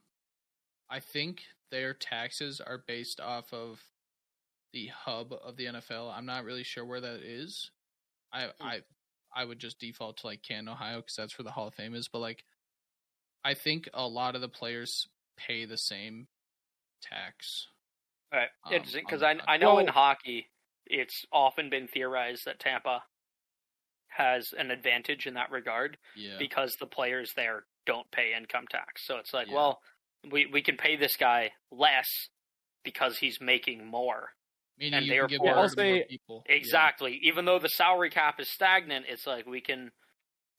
I 0.89 0.99
think 0.99 1.43
their 1.71 1.93
taxes 1.93 2.61
are 2.61 2.77
based 2.77 3.19
off 3.19 3.51
of 3.53 3.81
the 4.71 4.87
hub 4.87 5.33
of 5.33 5.55
the 5.55 5.65
NFL. 5.65 6.11
I'm 6.11 6.25
not 6.25 6.43
really 6.43 6.63
sure 6.63 6.85
where 6.85 7.01
that 7.01 7.21
is. 7.21 7.71
I 8.31 8.51
I 8.59 8.83
I 9.33 9.45
would 9.45 9.59
just 9.59 9.79
default 9.79 10.17
to 10.17 10.27
like 10.27 10.43
Canton, 10.43 10.69
Ohio, 10.69 10.97
because 10.97 11.15
that's 11.15 11.37
where 11.37 11.43
the 11.43 11.51
Hall 11.51 11.67
of 11.67 11.75
Fame 11.75 11.95
is. 11.95 12.07
But 12.07 12.19
like, 12.19 12.43
I 13.43 13.53
think 13.55 13.89
a 13.93 14.07
lot 14.07 14.35
of 14.35 14.41
the 14.41 14.49
players 14.49 15.07
pay 15.37 15.65
the 15.65 15.77
same 15.77 16.27
tax. 17.01 17.67
Right. 18.31 18.49
Um, 18.63 18.73
Interesting, 18.73 19.03
because 19.05 19.23
on- 19.23 19.41
I 19.41 19.55
I 19.55 19.57
know 19.57 19.79
in 19.79 19.87
hockey, 19.87 20.51
it's 20.89 21.25
often 21.31 21.69
been 21.69 21.87
theorized 21.87 22.45
that 22.45 22.59
Tampa 22.59 23.03
has 24.07 24.49
an 24.57 24.71
advantage 24.71 25.27
in 25.27 25.35
that 25.35 25.51
regard 25.51 25.97
Yeah, 26.15 26.37
because 26.39 26.75
the 26.79 26.87
players 26.87 27.31
there 27.35 27.65
don't 27.85 28.09
pay 28.11 28.33
income 28.35 28.65
tax. 28.69 29.05
So 29.05 29.17
it's 29.17 29.33
like, 29.33 29.47
Yeah. 29.47 29.53
well, 29.55 29.79
we 30.29 30.45
we 30.47 30.61
can 30.61 30.77
pay 30.77 30.95
this 30.95 31.15
guy 31.15 31.51
less 31.71 32.07
because 32.83 33.17
he's 33.19 33.39
making 33.39 33.85
more. 33.85 34.29
meaning 34.77 34.93
and 34.93 35.05
you 35.07 35.11
can 35.11 35.27
give 35.27 35.29
therefore- 35.41 35.45
more 35.45 35.55
I'll 35.55 35.61
more 35.63 35.69
say- 35.69 36.05
people. 36.09 36.43
Yeah. 36.47 36.55
Exactly. 36.55 37.19
Even 37.23 37.43
though 37.45 37.59
the 37.59 37.67
salary 37.67 38.09
cap 38.09 38.39
is 38.39 38.49
stagnant, 38.49 39.07
it's 39.09 39.27
like 39.27 39.45
we 39.45 39.59
can 39.61 39.91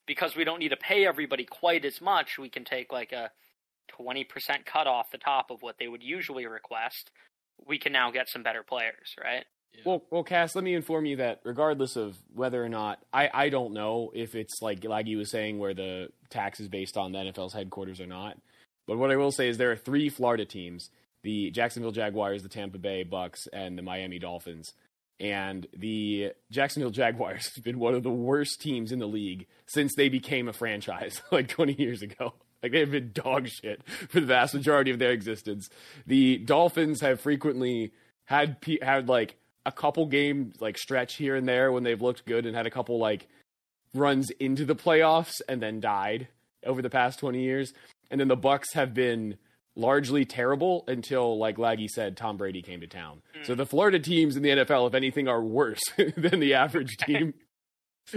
because 0.07 0.37
we 0.37 0.45
don't 0.45 0.59
need 0.59 0.69
to 0.71 0.77
pay 0.77 1.07
everybody 1.07 1.45
quite 1.47 1.85
as 1.87 2.01
much, 2.03 2.37
we 2.39 2.51
can 2.51 2.65
take 2.65 2.93
like 2.93 3.13
a 3.13 3.31
20% 3.89 4.67
cut 4.67 4.87
off 4.87 5.11
the 5.11 5.19
top 5.19 5.51
of 5.51 5.63
what 5.63 5.79
they 5.79 5.89
would 5.89 6.03
usually 6.03 6.47
request. 6.47 7.11
We 7.67 7.79
can 7.79 7.93
now 7.93 8.11
get 8.11 8.29
some 8.29 8.43
better 8.43 8.63
players, 8.63 9.15
right? 9.23 9.47
Yeah. 9.75 9.83
Well, 9.85 10.03
well, 10.11 10.23
Cass, 10.25 10.55
let 10.55 10.65
me 10.65 10.75
inform 10.75 11.07
you 11.07 11.17
that 11.17 11.41
regardless 11.45 11.97
of 11.97 12.17
whether 12.35 12.63
or 12.63 12.69
not 12.69 12.99
I, 13.13 13.31
I 13.33 13.49
don't 13.49 13.73
know 13.73 14.11
if 14.15 14.35
it's 14.35 14.61
like 14.63 14.85
you 14.85 15.19
was 15.19 15.31
saying 15.31 15.59
where 15.59 15.75
the 15.75 16.09
tax 16.29 16.61
is 16.61 16.69
based 16.69 16.97
on 16.97 17.13
the 17.13 17.19
NFL's 17.19 17.55
headquarters 17.55 18.01
or 18.01 18.07
not. 18.07 18.37
But 18.87 18.99
what 18.99 19.11
I 19.11 19.17
will 19.17 19.33
say 19.33 19.49
is 19.49 19.59
there 19.59 19.71
are 19.71 19.77
three 19.77 20.09
Florida 20.09 20.45
teams: 20.45 20.91
the 21.23 21.51
Jacksonville 21.51 21.93
Jaguars, 21.93 22.43
the 22.43 22.49
Tampa 22.49 22.79
Bay 22.79 23.05
Bucks, 23.05 23.47
and 23.53 23.79
the 23.79 23.83
Miami 23.83 24.19
Dolphins. 24.19 24.73
And 25.21 25.67
the 25.77 26.33
Jacksonville 26.51 26.91
Jaguars 26.91 27.51
have 27.55 27.65
been 27.65 27.79
one 27.79 27.95
of 27.95 28.03
the 28.03 28.11
worst 28.11 28.61
teams 28.61 28.91
in 28.91 28.99
the 28.99 29.07
league 29.07 29.47
since 29.67 29.95
they 29.95 30.09
became 30.09 30.49
a 30.49 30.53
franchise 30.53 31.21
like 31.31 31.49
20 31.49 31.75
years 31.75 32.03
ago. 32.03 32.35
Like 32.63 32.73
they've 32.73 32.91
been 32.91 33.13
dog 33.13 33.49
shit 33.49 33.83
for 34.09 34.21
the 34.21 34.27
vast 34.27 34.55
majority 34.55 34.91
of 34.91 34.99
their 34.99 35.13
existence. 35.13 35.69
The 36.07 36.39
Dolphins 36.39 37.01
have 37.01 37.21
frequently 37.21 37.93
had 38.25 38.57
had 38.83 39.09
like 39.09 39.37
a 39.71 39.73
couple 39.73 40.07
game 40.07 40.53
like 40.61 40.77
stretch 40.77 41.15
here 41.15 41.37
and 41.37 41.49
there 41.49 41.71
when 41.71 41.85
they've 41.85 42.01
looked 42.03 42.27
good 42.27 42.45
and 42.45 42.57
had 42.57 42.67
a 42.67 42.71
couple 42.71 42.99
like 42.99 43.29
runs 43.95 44.31
into 44.31 44.65
the 44.65 44.75
playoffs 44.75 45.41
and 45.49 45.63
then 45.63 45.81
died 45.81 46.29
over 46.67 46.83
the 46.83 46.91
past 46.91 47.21
20 47.21 47.41
years. 47.41 47.73
And 48.11 48.21
then 48.21 48.29
the 48.29 48.37
Bucks 48.37 48.73
have 48.75 48.93
been 48.93 49.39
largely 49.77 50.25
terrible 50.25 50.85
until 50.89 51.39
like 51.39 51.57
Laggy 51.57 51.89
said 51.89 52.17
Tom 52.17 52.37
Brady 52.37 52.63
came 52.63 52.81
to 52.81 52.89
town. 52.89 53.23
So 53.45 53.55
the 53.55 53.65
Florida 53.67 54.01
teams 54.01 54.37
in 54.37 54.43
the 54.43 54.51
NFL 54.51 54.89
if 54.89 54.95
anything 54.95 55.29
are 55.29 55.43
worse 55.43 55.81
than 56.17 56.41
the 56.41 56.55
average 56.55 56.97
team. 57.07 57.35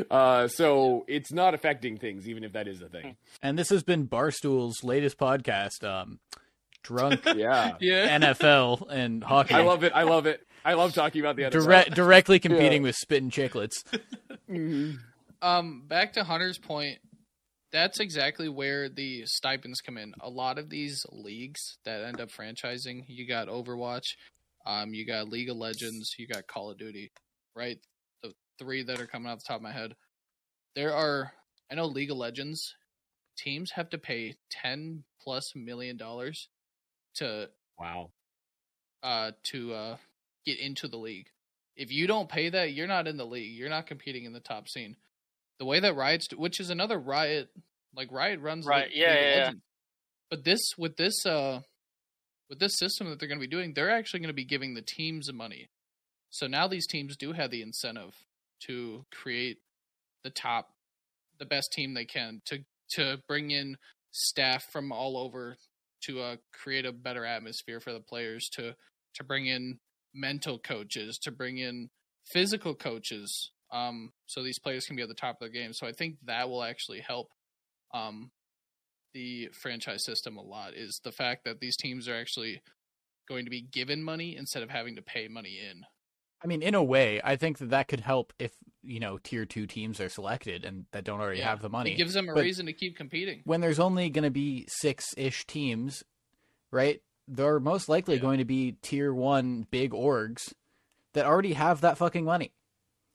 Uh, 0.09 0.47
so 0.47 1.05
it's 1.07 1.31
not 1.31 1.53
affecting 1.53 1.97
things, 1.97 2.27
even 2.27 2.43
if 2.43 2.53
that 2.53 2.67
is 2.67 2.81
a 2.81 2.89
thing. 2.89 3.15
And 3.43 3.59
this 3.59 3.69
has 3.69 3.84
been 3.84 4.05
Barstool's 4.05 4.84
latest 4.84 5.19
podcast, 5.19 5.84
um, 5.84 6.19
Drunk 6.81 7.21
Yeah, 7.35 7.75
yeah. 7.80 8.17
NFL 8.19 8.89
and 8.89 9.23
hockey. 9.23 9.53
I 9.53 9.61
love 9.61 9.84
it. 9.84 9.93
I 9.95 10.03
love 10.03 10.25
it. 10.25 10.45
I 10.65 10.73
love 10.73 10.94
talking 10.94 11.22
about 11.22 11.35
the 11.35 11.44
NFL. 11.44 11.52
Direct, 11.52 11.91
directly 11.95 12.40
competing 12.48 12.81
with 12.84 12.95
Spittin' 12.95 13.30
Chicklets. 13.31 13.84
Mhm. 14.49 14.98
Um, 15.41 15.84
back 15.88 16.14
to 16.14 16.23
Hunter's 16.23 16.57
point, 16.60 16.99
that's 17.72 17.99
exactly 17.99 18.49
where 18.49 18.90
the 18.90 19.26
stipends 19.26 19.80
come 19.81 19.98
in. 19.98 20.14
A 20.19 20.30
lot 20.30 20.57
of 20.60 20.69
these 20.69 21.06
leagues 21.11 21.77
that 21.85 22.03
end 22.03 22.19
up 22.22 22.30
franchising, 22.30 23.03
you 23.07 23.26
got 23.27 23.48
Overwatch, 23.48 24.03
um, 24.65 24.94
you 24.94 25.07
got 25.07 25.30
League 25.30 25.49
of 25.49 25.57
Legends, 25.57 26.14
you 26.19 26.27
got 26.27 26.45
Call 26.45 26.72
of 26.72 26.77
Duty, 26.77 27.11
right? 27.56 27.77
The 28.22 28.34
three 28.60 28.84
that 28.84 28.99
are 28.99 29.07
coming 29.07 29.31
off 29.31 29.40
the 29.40 29.45
top 29.48 29.57
of 29.57 29.64
my 29.64 29.72
head. 29.72 29.95
There 30.76 30.94
are, 30.94 31.31
I 31.72 31.76
know 31.76 31.85
League 31.85 32.11
of 32.11 32.18
Legends 32.18 32.76
teams 33.38 33.72
have 33.72 33.90
to 33.91 33.98
pay 33.98 34.35
ten 34.52 35.03
plus 35.22 35.53
million 35.56 35.98
dollars 35.98 36.49
to 37.15 37.49
Wow. 37.80 38.11
uh 39.02 39.31
to 39.45 39.73
uh 39.73 39.98
get 40.45 40.60
into 40.60 40.88
the 40.88 40.98
league. 40.98 41.28
If 41.76 41.91
you 41.91 42.06
don't 42.07 42.30
pay 42.30 42.49
that, 42.49 42.74
you're 42.74 42.88
not 42.88 43.07
in 43.07 43.18
the 43.18 43.26
league. 43.26 43.56
You're 43.57 43.70
not 43.70 43.88
competing 43.88 44.26
in 44.26 44.34
the 44.34 44.40
top 44.40 44.68
scene. 44.70 44.95
The 45.60 45.65
way 45.65 45.80
that 45.80 45.95
Riot's, 45.95 46.28
do- 46.28 46.38
which 46.38 46.60
is 46.60 46.70
another 46.70 46.99
Riot, 46.99 47.49
like 47.95 48.11
Riot 48.11 48.40
runs 48.41 48.65
Right, 48.65 48.86
League- 48.90 48.98
yeah, 48.98 49.10
League 49.10 49.22
yeah, 49.22 49.36
yeah. 49.36 49.52
But 50.30 50.44
this 50.44 50.61
with 50.78 50.98
this 50.98 51.26
uh 51.26 51.61
with 52.49 52.60
this 52.60 52.78
system 52.78 53.10
that 53.10 53.20
they're 53.20 53.28
going 53.28 53.40
to 53.40 53.48
be 53.48 53.49
doing, 53.49 53.74
they're 53.74 53.90
actually 53.91 54.20
going 54.20 54.28
to 54.28 54.34
be 54.34 54.45
giving 54.45 54.74
the 54.74 54.82
teams 54.82 55.32
money. 55.32 55.70
So 56.30 56.48
now 56.48 56.68
these 56.68 56.88
teams 56.88 57.15
do 57.15 57.32
have 57.34 57.52
the 57.52 57.61
incentive 57.61 58.14
to 58.68 59.06
create 59.11 59.60
the 60.24 60.30
top, 60.30 60.70
the 61.40 61.45
best 61.45 61.72
team 61.72 61.94
they 61.94 62.06
can 62.06 62.41
to 62.45 62.60
to 62.91 63.18
bring 63.28 63.52
in 63.52 63.78
staff 64.11 64.64
from 64.72 64.91
all 64.91 65.18
over 65.18 65.57
to 66.06 66.20
uh, 66.20 66.36
create 66.52 66.86
a 66.86 66.91
better 66.91 67.26
atmosphere 67.26 67.80
for 67.80 67.94
the 67.94 67.99
players 67.99 68.49
to 68.53 68.76
to 69.15 69.24
bring 69.24 69.45
in 69.45 69.80
mental 70.14 70.60
coaches 70.60 71.18
to 71.18 71.31
bring 71.31 71.57
in 71.57 71.90
physical 72.26 72.73
coaches 72.76 73.52
um 73.72 74.11
so 74.27 74.44
these 74.44 74.60
players 74.60 74.85
can 74.85 74.95
be 74.95 75.02
at 75.02 75.07
the 75.10 75.14
top 75.15 75.35
of 75.35 75.40
their 75.40 75.49
game 75.49 75.73
so 75.73 75.85
i 75.88 75.91
think 75.91 76.15
that 76.26 76.49
will 76.49 76.64
actually 76.64 76.99
help 77.02 77.31
um 77.94 78.31
the 79.14 79.49
franchise 79.53 80.03
system 80.03 80.38
a 80.38 80.41
lot 80.41 80.73
is 80.73 80.99
the 81.03 81.11
fact 81.11 81.44
that 81.45 81.60
these 81.60 81.76
teams 81.77 82.07
are 82.07 82.15
actually 82.15 82.61
going 83.27 83.45
to 83.45 83.52
be 83.52 83.61
given 83.61 84.03
money 84.03 84.35
instead 84.35 84.64
of 84.64 84.69
having 84.69 84.95
to 84.95 85.02
pay 85.02 85.27
money 85.27 85.60
in 85.69 85.84
I 86.41 86.45
mean, 86.45 86.61
in 86.61 86.76
a 86.76 86.84
way, 86.84 87.22
I 87.23 87.38
think 87.38 87.60
that 87.60 87.69
that 87.69 87.88
could 87.88 88.02
help 88.02 88.34
if 88.38 88.52
you 88.81 88.99
know 88.99 89.18
tier 89.18 89.45
two 89.45 89.65
teams 89.65 90.02
are 90.02 90.10
selected 90.10 90.65
and 90.65 90.84
that 90.91 91.06
don't 91.06 91.22
already 91.22 91.40
Yeah. 91.40 91.48
have 91.49 91.61
the 91.61 91.69
money. 91.69 91.94
it 91.94 91.95
gives 91.95 92.15
them 92.15 92.27
a 92.27 92.34
But- 92.34 92.41
reason 92.44 92.65
to 92.65 92.73
keep 92.73 92.98
competing 92.98 93.44
when 93.45 93.61
there's 93.61 93.80
only 93.80 94.10
going 94.10 94.26
to 94.26 94.30
be 94.30 94.65
six 94.68 95.14
ish 95.15 95.45
teams, 95.48 96.03
right? 96.69 97.02
They're 97.28 97.60
most 97.60 97.88
likely 97.90 98.16
Yeah. 98.16 98.22
going 98.22 98.40
to 98.40 98.45
be 98.45 98.74
tier 98.82 99.14
one 99.14 99.66
big 99.72 99.91
orgs 99.91 100.54
that 101.14 101.26
already 101.26 101.54
have 101.54 101.82
that 101.82 101.98
fucking 101.98 102.26
money. 102.26 102.52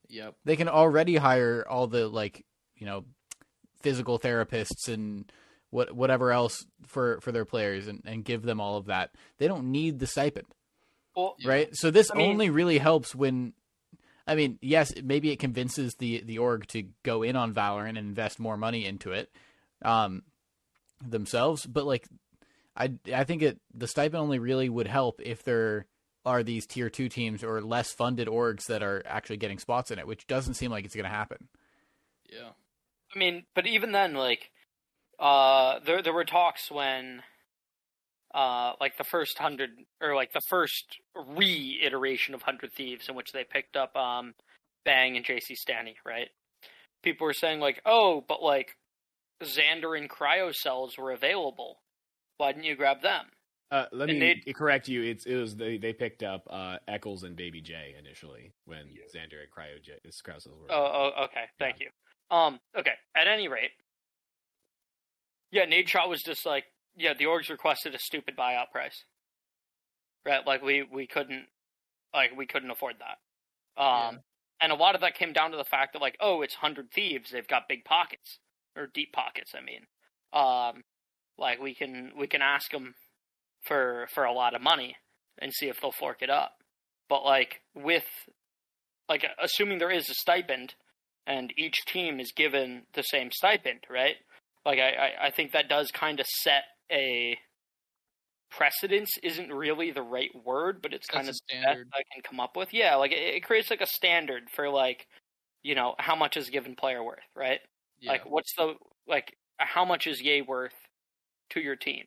yep 0.08 0.34
They 0.44 0.56
can 0.56 0.68
already 0.68 1.16
hire 1.16 1.64
all 1.68 1.86
the 1.86 2.08
like 2.08 2.44
you 2.76 2.86
know 2.86 3.04
physical 3.82 4.18
therapists 4.18 4.88
and 4.88 5.30
what 5.70 5.92
whatever 5.94 6.32
else 6.32 6.64
for 6.86 7.20
for 7.20 7.30
their 7.32 7.44
players 7.44 7.86
and, 7.88 8.02
and 8.06 8.24
give 8.24 8.42
them 8.42 8.60
all 8.60 8.76
of 8.78 8.86
that. 8.86 9.10
They 9.38 9.46
don't 9.48 9.70
need 9.70 9.98
the 9.98 10.06
stipend. 10.06 10.46
Well, 11.14 11.36
right? 11.44 11.68
So 11.72 11.90
this 11.90 12.10
I 12.10 12.14
mean- 12.16 12.30
only 12.30 12.48
really 12.50 12.78
helps 12.78 13.14
when, 13.14 13.52
I 14.26 14.34
mean, 14.36 14.58
yes, 14.62 14.92
maybe 15.02 15.30
it 15.30 15.38
convinces 15.38 15.94
the 15.98 16.22
the 16.24 16.38
org 16.38 16.66
to 16.68 16.84
go 17.02 17.22
in 17.22 17.36
on 17.36 17.52
Valorant 17.52 17.90
and 17.90 17.98
invest 17.98 18.38
more 18.40 18.56
money 18.56 18.86
into 18.86 19.12
it, 19.12 19.30
um, 19.84 20.22
themselves. 21.04 21.66
But 21.66 21.84
like, 21.86 22.06
I 22.78 22.92
I 23.12 23.24
think 23.24 23.42
it 23.42 23.58
the 23.74 23.88
stipend 23.88 24.22
only 24.22 24.38
really 24.38 24.68
would 24.68 24.86
help 24.86 25.20
if 25.20 25.42
there 25.42 25.86
are 26.24 26.42
these 26.42 26.66
tier 26.66 26.88
two 26.88 27.08
teams 27.08 27.42
or 27.42 27.60
less 27.60 27.92
funded 27.92 28.28
orgs 28.28 28.66
that 28.66 28.82
are 28.82 29.02
actually 29.06 29.36
getting 29.38 29.58
spots 29.58 29.90
in 29.90 29.98
it, 29.98 30.06
which 30.06 30.26
doesn't 30.26 30.54
seem 30.54 30.70
like 30.70 30.84
it's 30.84 30.94
going 30.94 31.04
to 31.04 31.10
happen. 31.10 31.48
yeah 32.30 32.50
I 33.14 33.18
mean, 33.18 33.44
but 33.54 33.66
even 33.66 33.92
then, 33.92 34.14
like, 34.14 34.50
uh, 35.18 35.80
there 35.84 36.02
there 36.02 36.12
were 36.12 36.24
talks 36.24 36.70
when, 36.70 37.22
uh, 38.34 38.72
like 38.80 38.98
the 38.98 39.04
first 39.04 39.38
hundred 39.38 39.70
or 40.00 40.14
like 40.14 40.32
the 40.32 40.42
first 40.48 40.98
reiteration 41.14 42.34
of 42.34 42.42
Hundred 42.42 42.72
Thieves, 42.72 43.08
in 43.08 43.14
which 43.14 43.32
they 43.32 43.44
picked 43.44 43.76
up 43.76 43.96
um, 43.96 44.34
Bang 44.84 45.16
and 45.16 45.24
jcStani, 45.24 45.94
right? 46.04 46.28
People 47.02 47.26
were 47.26 47.32
saying 47.32 47.60
like, 47.60 47.80
oh, 47.86 48.24
but 48.28 48.42
like, 48.42 48.76
Xander 49.42 49.98
and 49.98 50.10
Cryocells 50.10 50.98
were 50.98 51.12
available. 51.12 51.78
Why 52.38 52.52
didn't 52.52 52.64
you 52.64 52.76
grab 52.76 53.02
them? 53.02 53.26
Uh, 53.70 53.84
let 53.92 54.08
And 54.08 54.18
me 54.18 54.42
correct 54.54 54.88
you. 54.88 55.02
It's 55.02 55.26
it 55.26 55.34
was 55.36 55.54
they 55.56 55.76
they 55.76 55.92
picked 55.92 56.22
up 56.22 56.42
uh, 56.48 56.78
Eccles 56.88 57.22
and 57.22 57.36
Baby 57.36 57.60
J 57.60 57.94
initially 57.98 58.54
when 58.64 58.86
Xander 59.14 59.42
and 59.42 59.50
Cryo 59.54 59.82
J 59.82 59.92
Krauses 60.24 60.52
were. 60.52 60.72
Oh, 60.72 61.12
oh, 61.16 61.24
okay. 61.24 61.44
Thank 61.58 61.80
you. 61.80 61.90
Um, 62.30 62.60
okay. 62.78 62.94
At 63.14 63.26
any 63.28 63.46
rate, 63.48 63.72
yeah, 65.50 65.64
Nate 65.66 65.88
Shaw 65.88 66.08
was 66.08 66.22
just 66.22 66.46
like, 66.46 66.64
yeah, 66.96 67.12
the 67.12 67.24
orgs 67.24 67.50
requested 67.50 67.94
a 67.94 67.98
stupid 67.98 68.36
buyout 68.38 68.70
price, 68.72 69.04
right? 70.26 70.46
Like 70.46 70.62
we 70.62 70.82
we 70.90 71.06
couldn't, 71.06 71.46
like 72.14 72.30
we 72.36 72.46
couldn't 72.46 72.70
afford 72.70 72.96
that. 73.00 73.82
Um, 73.82 74.14
Yeah. 74.14 74.18
and 74.62 74.72
a 74.72 74.76
lot 74.76 74.94
of 74.94 75.02
that 75.02 75.14
came 75.14 75.32
down 75.34 75.50
to 75.50 75.56
the 75.58 75.64
fact 75.64 75.92
that 75.92 76.00
like, 76.02 76.16
oh, 76.20 76.40
it's 76.42 76.54
hundred 76.54 76.90
thieves. 76.90 77.30
They've 77.30 77.46
got 77.46 77.68
big 77.68 77.84
pockets 77.84 78.38
or 78.76 78.86
deep 78.86 79.12
pockets. 79.12 79.52
I 79.54 79.60
mean, 79.60 79.86
um, 80.32 80.84
like 81.38 81.60
we 81.60 81.74
can 81.74 82.12
we 82.18 82.26
can 82.26 82.42
ask 82.42 82.70
them 82.70 82.94
for 83.64 84.08
for 84.14 84.24
a 84.24 84.32
lot 84.32 84.54
of 84.54 84.62
money 84.62 84.96
and 85.38 85.52
see 85.52 85.68
if 85.68 85.80
they'll 85.80 85.92
fork 85.92 86.22
it 86.22 86.30
up. 86.30 86.52
But 87.08 87.24
like 87.24 87.62
with 87.74 88.06
like 89.08 89.24
assuming 89.42 89.78
there 89.78 89.90
is 89.90 90.08
a 90.10 90.14
stipend 90.14 90.74
and 91.26 91.52
each 91.56 91.76
team 91.86 92.20
is 92.20 92.32
given 92.32 92.82
the 92.94 93.02
same 93.02 93.30
stipend, 93.30 93.80
right? 93.90 94.16
Like 94.64 94.78
I, 94.78 94.90
I, 94.90 95.26
I 95.26 95.30
think 95.30 95.52
that 95.52 95.68
does 95.68 95.90
kind 95.90 96.20
of 96.20 96.26
set 96.26 96.64
a 96.90 97.38
precedence 98.50 99.10
isn't 99.22 99.52
really 99.52 99.90
the 99.90 100.02
right 100.02 100.30
word, 100.44 100.80
but 100.82 100.94
it's 100.94 101.06
kind 101.06 101.26
That's 101.26 101.38
of 101.38 101.42
a 101.50 101.54
the 101.54 101.60
best 101.60 101.64
standard. 101.64 101.88
I 101.92 102.02
can 102.12 102.22
come 102.22 102.40
up 102.40 102.56
with. 102.56 102.72
Yeah, 102.72 102.96
like 102.96 103.12
it, 103.12 103.36
it 103.36 103.44
creates 103.44 103.70
like 103.70 103.80
a 103.80 103.86
standard 103.86 104.44
for 104.54 104.68
like, 104.68 105.06
you 105.62 105.74
know, 105.74 105.94
how 105.98 106.16
much 106.16 106.36
is 106.36 106.48
a 106.48 106.50
given 106.50 106.74
player 106.74 107.02
worth, 107.02 107.18
right? 107.34 107.60
Yeah. 108.00 108.12
Like 108.12 108.28
what's 108.28 108.54
the 108.56 108.74
like 109.06 109.36
how 109.58 109.84
much 109.84 110.06
is 110.06 110.20
Yay 110.20 110.42
worth 110.42 110.74
to 111.50 111.60
your 111.60 111.76
team? 111.76 112.04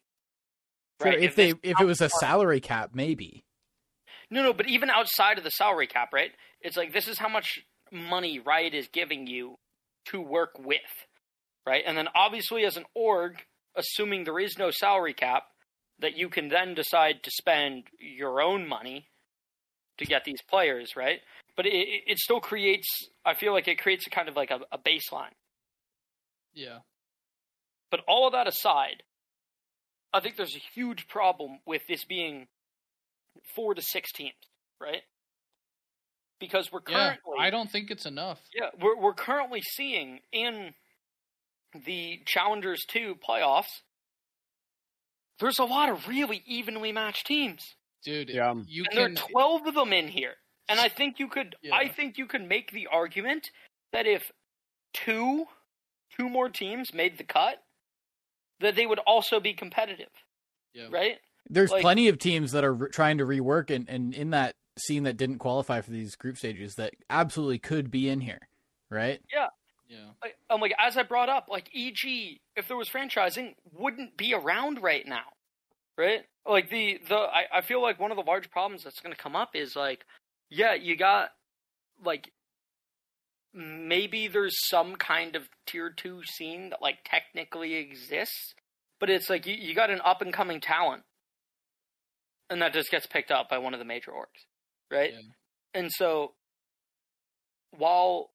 Sure, 1.02 1.12
Right? 1.12 1.22
if 1.22 1.36
they 1.36 1.50
if 1.64 1.80
it 1.80 1.86
was 1.86 2.02
a 2.02 2.10
salary 2.10 2.60
cap, 2.62 2.92
maybe. 2.94 3.44
No, 4.30 4.44
no, 4.44 4.54
but 4.54 4.68
even 4.70 4.90
outside 4.90 5.38
of 5.38 5.44
the 5.44 5.50
salary 5.52 5.88
cap, 5.88 6.10
right? 6.14 6.32
It's 6.62 6.78
like 6.78 6.94
this 6.94 7.08
is 7.08 7.18
how 7.20 7.28
much 7.30 7.60
money 7.92 8.40
Riot 8.40 8.74
is 8.74 8.88
giving 8.88 9.28
you 9.28 9.56
to 10.06 10.22
work 10.22 10.58
with, 10.60 10.80
right? 11.68 11.84
And 11.86 11.98
then 11.98 12.08
obviously 12.16 12.64
as 12.66 12.78
an 12.78 12.86
org, 12.96 13.38
assuming 13.76 14.24
there 14.24 14.40
is 14.40 14.58
no 14.58 14.72
salary 14.72 15.14
cap, 15.14 15.44
that 16.00 16.16
you 16.18 16.30
can 16.30 16.50
then 16.50 16.74
decide 16.74 17.24
to 17.24 17.32
spend 17.32 17.84
your 18.00 18.42
own 18.42 18.68
money 18.68 19.08
to 19.98 20.06
get 20.06 20.24
these 20.24 20.42
players, 20.50 20.94
right? 20.96 21.20
But 21.58 21.66
it, 21.66 21.74
it 21.74 22.02
it 22.08 22.18
still 22.20 22.40
creates. 22.40 22.88
I 23.26 23.34
feel 23.34 23.54
like 23.54 23.68
it 23.68 23.80
creates 23.80 24.08
a 24.08 24.10
kind 24.10 24.30
of 24.30 24.36
like 24.36 24.52
a, 24.52 24.60
a 24.72 24.78
baseline. 24.78 25.34
yeah. 26.54 26.80
But 27.92 28.00
all 28.08 28.26
of 28.26 28.32
that 28.34 28.48
aside, 28.48 29.04
I 30.14 30.20
think 30.20 30.36
there's 30.36 30.56
a 30.56 30.60
huge 30.74 31.08
problem 31.08 31.60
with 31.66 31.84
this 31.88 32.04
being 32.06 32.48
four 33.56 33.74
to 33.74 33.82
six 33.82 34.12
teams, 34.12 34.34
right? 34.80 35.04
Because 36.40 36.72
we're 36.72 36.82
Yeah. 36.88 37.16
currently, 37.16 37.38
I 37.40 37.50
don't 37.50 37.70
think 37.72 37.92
it's 37.92 38.06
enough. 38.06 38.42
yeah, 38.54 38.70
we're 38.80 38.98
we're 38.98 39.14
currently 39.14 39.62
seeing 39.62 40.22
in 40.32 40.74
the 41.74 42.22
Challengers 42.26 42.84
Two 42.88 43.16
playoffs. 43.16 43.82
There's 45.40 45.60
a 45.60 45.66
lot 45.66 45.90
of 45.90 46.08
really 46.08 46.44
evenly 46.46 46.92
matched 46.92 47.26
teams, 47.28 47.76
Dude, 48.04 48.30
Yeah. 48.30 48.54
you 48.68 48.86
and 48.90 48.98
there 48.98 49.06
are 49.06 49.30
twelve 49.30 49.66
of 49.68 49.76
them 49.76 49.94
in 49.94 50.08
here. 50.10 50.36
And 50.68 50.80
I 50.80 50.88
think 50.90 51.20
you 51.20 51.28
could, 51.28 51.56
Yeah. 51.62 51.76
I 51.76 51.88
think 51.90 52.18
you 52.18 52.28
could 52.28 52.44
make 52.44 52.72
the 52.72 52.88
argument 52.88 53.52
that 53.92 54.06
if 54.08 54.32
two, 54.94 55.48
two 56.18 56.30
more 56.30 56.50
teams 56.50 56.94
made 56.94 57.18
the 57.18 57.24
cut, 57.24 57.64
that 58.62 58.76
they 58.76 58.86
would 58.86 59.00
also 59.00 59.40
be 59.40 59.54
competitive, 59.54 60.10
yeah. 60.74 60.88
right? 60.90 61.18
There's 61.50 61.72
Like- 61.72 61.82
plenty 61.82 62.08
of 62.08 62.18
teams 62.20 62.52
that 62.52 62.64
are 62.64 62.74
re- 62.74 62.90
trying 62.90 63.18
to 63.18 63.26
rework 63.26 63.70
and, 63.70 63.90
and 63.90 64.14
in 64.14 64.30
that 64.32 64.56
scene 64.80 65.04
that 65.04 65.18
didn't 65.18 65.40
qualify 65.40 65.82
for 65.82 65.92
these 65.92 66.16
group 66.16 66.38
stages 66.38 66.76
that 66.76 66.94
absolutely 67.10 67.60
could 67.60 67.92
be 67.92 68.08
in 68.08 68.22
here, 68.22 68.48
right? 68.90 69.22
Yeah. 69.32 69.48
like, 70.24 70.38
I'm 70.50 70.62
like 70.62 70.74
as 70.80 70.96
I 70.96 71.04
brought 71.04 71.28
up, 71.28 71.48
like 71.50 71.70
EG, 71.76 72.40
if 72.56 72.68
there 72.68 72.78
was 72.78 72.88
franchising, 72.88 73.56
wouldn't 73.74 74.16
be 74.16 74.34
around 74.34 74.82
right 74.82 75.06
now, 75.06 75.26
right? 75.98 76.22
Like 76.46 76.70
the 76.70 77.00
the 77.10 77.16
I, 77.18 77.44
I 77.56 77.62
feel 77.62 77.82
like 77.82 78.00
one 78.00 78.12
of 78.12 78.18
the 78.18 78.24
large 78.24 78.50
problems 78.50 78.84
that's 78.86 79.02
going 79.02 79.14
to 79.14 79.22
come 79.22 79.36
up 79.36 79.50
is 79.54 79.76
like, 79.76 80.06
yeah, 80.50 80.74
you 80.76 80.96
got 80.96 81.32
like 82.06 82.32
maybe 83.54 84.28
there's 84.28 84.56
some 84.68 84.96
kind 84.96 85.36
of 85.36 85.50
tier 85.66 85.90
two 85.90 86.22
scene 86.24 86.70
that 86.70 86.82
like 86.82 87.00
technically 87.06 87.76
exists, 87.76 88.54
but 89.00 89.10
it's 89.10 89.30
like 89.30 89.46
you, 89.46 89.56
you 89.56 89.76
got 89.76 89.90
an 89.90 90.02
up 90.04 90.22
and 90.22 90.34
coming 90.34 90.62
talent, 90.62 91.04
and 92.50 92.62
that 92.62 92.74
just 92.74 92.92
gets 92.92 93.08
picked 93.08 93.32
up 93.32 93.50
by 93.50 93.58
one 93.58 93.74
of 93.74 93.80
the 93.80 93.86
major 93.86 94.12
orgs, 94.12 94.46
right? 94.92 95.12
Yeah. 95.14 95.80
And 95.82 95.92
so 95.92 96.34
while 97.72 98.32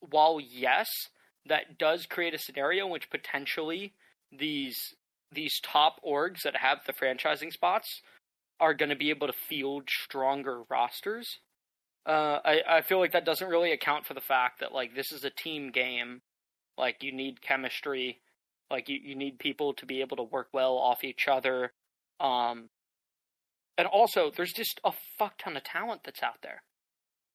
while 0.00 0.40
yes, 0.40 0.88
that 1.46 1.78
does 1.78 2.06
create 2.06 2.34
a 2.34 2.38
scenario 2.38 2.86
in 2.86 2.92
which 2.92 3.10
potentially 3.10 3.94
these 4.36 4.76
these 5.32 5.60
top 5.62 6.00
orgs 6.06 6.42
that 6.44 6.56
have 6.56 6.78
the 6.86 6.92
franchising 6.92 7.52
spots 7.52 8.00
are 8.60 8.74
going 8.74 8.88
to 8.88 8.96
be 8.96 9.10
able 9.10 9.26
to 9.26 9.32
field 9.32 9.88
stronger 9.88 10.62
rosters. 10.70 11.38
Uh, 12.06 12.40
I 12.44 12.60
I 12.68 12.82
feel 12.82 12.98
like 13.00 13.12
that 13.12 13.24
doesn't 13.24 13.48
really 13.48 13.72
account 13.72 14.06
for 14.06 14.14
the 14.14 14.20
fact 14.20 14.60
that 14.60 14.72
like 14.72 14.94
this 14.94 15.12
is 15.12 15.24
a 15.24 15.30
team 15.30 15.70
game, 15.72 16.22
like 16.78 17.02
you 17.02 17.12
need 17.12 17.42
chemistry, 17.42 18.20
like 18.70 18.88
you, 18.88 18.98
you 19.02 19.14
need 19.16 19.38
people 19.38 19.74
to 19.74 19.86
be 19.86 20.00
able 20.00 20.16
to 20.18 20.22
work 20.22 20.48
well 20.52 20.78
off 20.78 21.04
each 21.04 21.26
other, 21.28 21.72
um, 22.20 22.70
and 23.78 23.86
also 23.88 24.30
there's 24.30 24.52
just 24.52 24.80
a 24.84 24.92
fuck 25.18 25.38
ton 25.38 25.56
of 25.56 25.64
talent 25.64 26.02
that's 26.04 26.22
out 26.22 26.42
there 26.42 26.62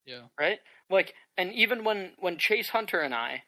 Yeah. 0.06 0.28
right? 0.40 0.60
Like, 0.90 1.14
and 1.38 1.54
even 1.54 1.84
when 1.84 2.14
when 2.20 2.38
Chase 2.38 2.70
Hunter 2.70 3.00
and 3.02 3.14
I, 3.14 3.44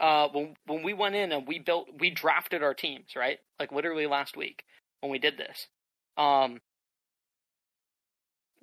uh, 0.00 0.28
when 0.32 0.56
when 0.66 0.82
we 0.82 0.94
went 0.94 1.14
in 1.14 1.32
and 1.32 1.46
we 1.46 1.58
built, 1.58 1.88
we 1.98 2.10
drafted 2.10 2.62
our 2.62 2.74
teams, 2.74 3.08
right? 3.16 3.38
Like 3.60 3.72
literally 3.72 4.06
last 4.06 4.36
week 4.36 4.64
when 5.00 5.12
we 5.12 5.18
did 5.18 5.38
this, 5.38 5.68
um, 6.16 6.60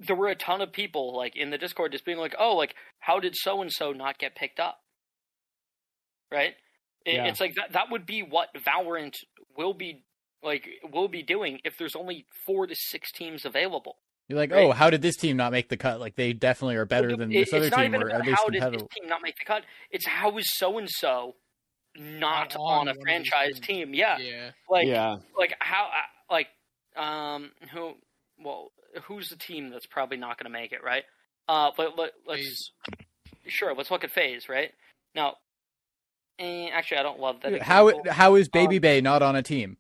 there 0.05 0.15
were 0.15 0.27
a 0.29 0.35
ton 0.35 0.61
of 0.61 0.71
people 0.71 1.15
like 1.15 1.35
in 1.35 1.49
the 1.51 1.57
Discord 1.57 1.91
just 1.91 2.05
being 2.05 2.17
like, 2.17 2.35
"Oh, 2.39 2.55
like 2.55 2.75
how 2.99 3.19
did 3.19 3.35
so 3.35 3.61
and 3.61 3.71
so 3.71 3.91
not 3.93 4.17
get 4.19 4.35
picked 4.35 4.59
up?" 4.59 4.79
Right? 6.31 6.55
It, 7.05 7.15
Yeah. 7.15 7.25
It's 7.27 7.39
like 7.39 7.55
that. 7.55 7.73
That 7.73 7.91
would 7.91 8.05
be 8.05 8.21
what 8.21 8.49
Valorant 8.55 9.13
will 9.57 9.73
be 9.73 10.03
like. 10.43 10.67
Will 10.91 11.07
be 11.07 11.23
doing 11.23 11.59
if 11.63 11.77
there's 11.77 11.95
only 11.95 12.25
four 12.45 12.67
to 12.67 12.75
six 12.75 13.11
teams 13.11 13.45
available. 13.45 13.97
You're 14.27 14.37
like, 14.39 14.51
Right. 14.51 14.63
oh, 14.65 14.71
how 14.71 14.89
did 14.89 15.01
this 15.01 15.17
team 15.17 15.35
not 15.35 15.51
make 15.51 15.67
the 15.69 15.75
cut? 15.77 15.99
Like 15.99 16.15
they 16.15 16.31
definitely 16.31 16.75
are 16.77 16.85
better 16.85 17.09
Well, 17.09 17.17
than 17.17 17.31
it- 17.31 17.45
this 17.45 17.53
other 17.53 17.69
not 17.69 17.77
team, 17.77 17.85
even 17.95 18.03
or 18.03 18.07
about 18.07 18.21
at 18.21 18.27
least 18.27 18.39
how 18.39 18.47
did 18.49 18.61
this 18.73 18.83
team 18.97 19.07
not 19.09 19.21
make 19.21 19.35
the 19.37 19.45
cut. 19.45 19.63
It's 19.89 20.05
how 20.07 20.37
is 20.37 20.49
so 20.55 20.77
and 20.77 20.89
so 20.89 21.35
not 21.95 22.53
Not 22.53 22.55
on 22.55 22.61
on 22.61 22.71
a 22.71 22.75
one 22.77 22.87
of 22.87 22.95
these 22.95 23.03
franchise 23.03 23.59
team? 23.59 23.93
Yeah, 23.93 24.17
Yeah. 24.19 24.51
like 24.69 24.87
yeah. 24.87 25.17
like 25.37 25.53
how 25.59 25.85
uh, 25.87 26.33
like 26.33 26.47
um 26.95 27.51
who 27.71 27.95
well 28.39 28.71
who's 29.03 29.29
the 29.29 29.35
team 29.37 29.69
that's 29.69 29.85
probably 29.85 30.17
not 30.17 30.37
going 30.37 30.51
to 30.51 30.57
make 30.59 30.71
it 30.71 30.83
right? 30.83 31.03
Uh, 31.47 31.71
let, 31.77 31.97
let, 31.97 32.11
let's 32.27 32.71
FaZe. 32.89 33.05
sure 33.47 33.73
let's 33.75 33.91
look 33.91 34.03
at 34.03 34.11
FaZe 34.11 34.47
right 34.49 34.71
now. 35.15 35.35
Eh, 36.39 36.69
actually, 36.71 36.97
I 36.97 37.03
don't 37.03 37.19
love 37.19 37.41
that. 37.43 37.61
How 37.61 37.87
example. 37.89 38.11
how 38.13 38.35
is 38.35 38.47
Baby 38.49 38.77
Um, 38.77 38.81
Bay 38.81 39.01
not 39.01 39.21
on 39.21 39.35
a 39.35 39.43
team? 39.43 39.77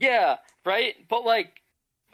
Yeah, 0.00 0.36
right. 0.64 0.94
But 1.08 1.24
like, 1.24 1.60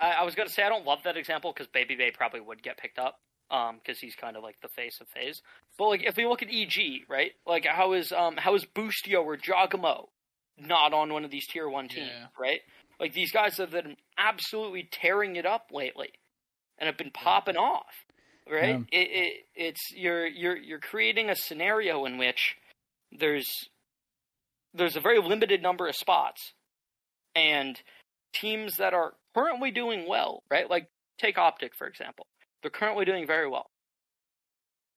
I, 0.01 0.13
I 0.13 0.23
was 0.25 0.35
gonna 0.35 0.49
say 0.49 0.63
I 0.63 0.69
don't 0.69 0.85
love 0.87 1.03
that 1.05 1.17
example 1.17 1.53
because 1.53 1.69
BabyBay 1.69 2.15
probably 2.15 2.41
would 2.41 2.63
get 2.63 2.77
picked 2.79 2.99
up, 2.99 3.21
um, 3.51 3.79
because 3.79 4.01
he's 4.01 4.17
kind 4.17 4.37
of 4.37 4.43
like 4.43 4.61
the 4.63 4.69
face 4.69 5.01
of 5.01 5.07
FaZe. 5.09 5.43
But 5.77 5.89
like, 5.89 6.03
if 6.05 6.17
we 6.17 6.27
look 6.27 6.43
at 6.43 6.49
EG, 6.51 7.05
right? 7.09 7.33
Like, 7.47 7.67
how 7.67 7.93
is 7.93 8.11
um 8.13 8.37
how 8.37 8.55
is 8.55 8.65
Boostio 8.65 9.25
or 9.25 9.37
Jawgemo 9.37 10.07
not 10.61 10.93
on 10.93 11.13
one 11.13 11.25
of 11.25 11.31
these 11.31 11.47
tier 11.47 11.69
one 11.69 11.87
teams, 11.89 12.09
Yeah. 12.11 12.27
right? 12.39 12.61
Like 13.01 13.13
these 13.15 13.33
guys 13.33 13.59
have 13.59 13.71
been 13.71 13.97
absolutely 14.17 14.89
tearing 14.91 15.37
it 15.37 15.47
up 15.47 15.67
lately, 15.73 16.11
and 16.79 16.87
have 16.87 16.97
been 16.97 17.11
popping 17.13 17.57
off, 17.57 17.95
right? 18.51 18.77
It, 18.91 19.09
it 19.11 19.33
it's 19.55 19.93
you're 19.95 20.27
you're 20.27 20.57
you're 20.57 20.81
creating 20.81 21.31
a 21.31 21.37
scenario 21.37 22.05
in 22.05 22.19
which 22.19 22.57
there's 23.13 23.47
there's 24.75 24.97
a 24.97 25.01
very 25.01 25.21
limited 25.21 25.63
number 25.63 25.87
of 25.89 25.95
spots 25.95 26.53
and 27.35 27.81
teams 28.35 28.77
that 28.77 28.95
are 28.95 29.15
currently 29.35 29.71
doing 29.71 30.07
well, 30.09 30.43
right? 30.51 30.69
Like 30.69 30.89
take 31.19 31.39
Optic 31.39 31.73
for 31.77 31.87
example. 31.87 32.27
They're 32.63 32.71
currently 32.71 33.05
doing 33.05 33.27
very 33.27 33.49
well. 33.49 33.71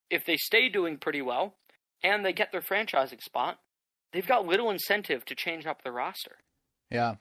If 0.10 0.26
they 0.26 0.38
stay 0.38 0.70
doing 0.70 0.98
pretty 0.98 1.22
well 1.22 1.56
and 2.04 2.26
they 2.26 2.34
get 2.34 2.52
their 2.52 2.62
franchising 2.62 3.22
spot, 3.22 3.60
they've 4.12 4.28
got 4.28 4.46
little 4.46 4.72
incentive 4.72 5.24
to 5.26 5.36
change 5.36 5.66
up 5.66 5.84
the 5.84 5.92
roster. 5.92 6.38
Yeah, 6.90 7.16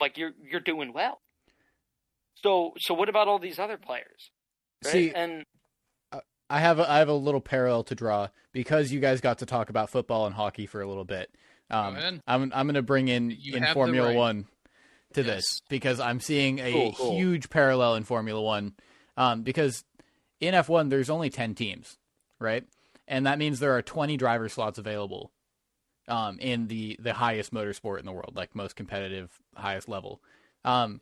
Like 0.00 0.18
you're 0.18 0.32
you're 0.50 0.60
doing 0.60 0.92
well. 0.92 1.20
So 2.42 2.72
so 2.78 2.94
what 2.94 3.08
about 3.08 3.28
all 3.28 3.38
these 3.38 3.58
other 3.58 3.76
players? 3.76 4.30
Right? 4.84 4.92
see, 4.92 5.12
and 5.12 5.44
I 6.50 6.60
have 6.60 6.78
a, 6.78 6.90
I 6.90 6.98
have 6.98 7.08
a 7.08 7.14
little 7.14 7.40
parallel 7.40 7.84
to 7.84 7.94
draw 7.94 8.28
because 8.52 8.92
you 8.92 9.00
guys 9.00 9.20
got 9.20 9.38
to 9.38 9.46
talk 9.46 9.70
about 9.70 9.88
football 9.90 10.26
and 10.26 10.34
hockey 10.34 10.66
for 10.66 10.82
a 10.82 10.86
little 10.86 11.04
bit. 11.04 11.30
Um, 11.70 11.96
ahead. 11.96 12.20
I'm 12.26 12.52
I'm 12.54 12.66
going 12.66 12.74
to 12.74 12.82
bring 12.82 13.08
in 13.08 13.34
You 13.38 13.56
in 13.56 13.66
Formula 13.72 14.08
right. 14.08 14.16
One 14.16 14.46
to 15.14 15.22
Yes. 15.22 15.26
this 15.26 15.62
because 15.68 16.00
I'm 16.00 16.20
seeing 16.20 16.58
a 16.58 16.72
Cool, 16.72 16.92
cool. 16.92 17.16
huge 17.16 17.48
parallel 17.48 17.94
in 17.94 18.04
Formula 18.04 18.40
One. 18.40 18.74
Um, 19.16 19.42
because 19.42 19.84
in 20.40 20.54
F1 20.54 20.90
there's 20.90 21.08
only 21.08 21.30
ten 21.30 21.54
teams, 21.54 21.96
right? 22.38 22.64
And 23.08 23.26
that 23.26 23.38
means 23.38 23.58
there 23.60 23.76
are 23.76 23.82
20 23.82 24.16
driver 24.16 24.48
slots 24.48 24.78
available 24.78 25.30
um, 26.08 26.38
in 26.38 26.68
the 26.68 26.96
the 27.00 27.14
highest 27.14 27.52
motorsport 27.52 27.98
in 28.00 28.06
the 28.06 28.12
world, 28.12 28.34
like 28.36 28.54
most 28.54 28.76
competitive, 28.76 29.30
highest 29.56 29.88
level. 29.88 30.20
Um, 30.64 31.00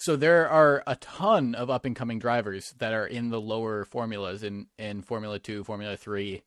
So 0.00 0.14
there 0.14 0.48
are 0.48 0.84
a 0.86 0.94
ton 0.96 1.56
of 1.56 1.70
up 1.70 1.84
and 1.84 1.96
coming 1.96 2.20
drivers 2.20 2.72
that 2.78 2.92
are 2.92 3.06
in 3.06 3.30
the 3.30 3.40
lower 3.40 3.84
formulas 3.84 4.42
in 4.44 4.66
in 4.78 5.02
Formula 5.02 5.38
Two, 5.38 5.64
Formula 5.64 5.96
Three. 5.96 6.42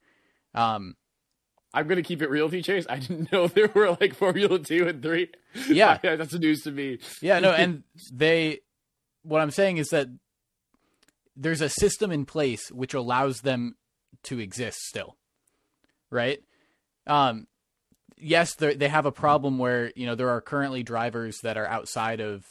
Um, 0.56 0.96
I'm 1.74 1.88
gonna 1.88 2.02
keep 2.02 2.22
it 2.22 2.30
real 2.30 2.46
with 2.46 2.54
you, 2.54 2.62
Chase. 2.62 2.86
I 2.90 3.00
didn't 3.00 3.32
know 3.34 3.48
there 3.48 3.70
were 3.74 3.98
like 4.00 4.14
Formula 4.16 4.58
Two 4.60 4.88
and 4.88 5.02
Three. 5.02 5.30
Yeah. 5.68 5.98
that's 6.02 6.34
news 6.34 6.62
to 6.62 6.72
me. 6.72 7.00
yeah, 7.22 7.40
no, 7.40 7.52
and 7.52 7.84
they 8.14 8.60
what 9.24 9.42
I'm 9.42 9.52
saying 9.52 9.78
is 9.78 9.90
that 9.90 10.08
there's 11.36 11.62
a 11.62 11.70
system 11.70 12.12
in 12.12 12.26
place 12.26 12.72
which 12.72 12.94
allows 12.94 13.42
them 13.42 13.76
to 14.24 14.40
exist 14.40 14.80
still, 14.88 15.16
right? 16.10 16.40
Um, 17.08 17.48
yes, 18.22 18.56
they 18.56 18.88
have 18.88 19.06
a 19.06 19.12
problem 19.12 19.58
where 19.58 19.92
you 19.96 20.06
know 20.06 20.16
there 20.16 20.30
are 20.30 20.42
currently 20.42 20.84
drivers 20.84 21.40
that 21.44 21.58
are 21.58 21.68
outside 21.68 22.22
of 22.22 22.46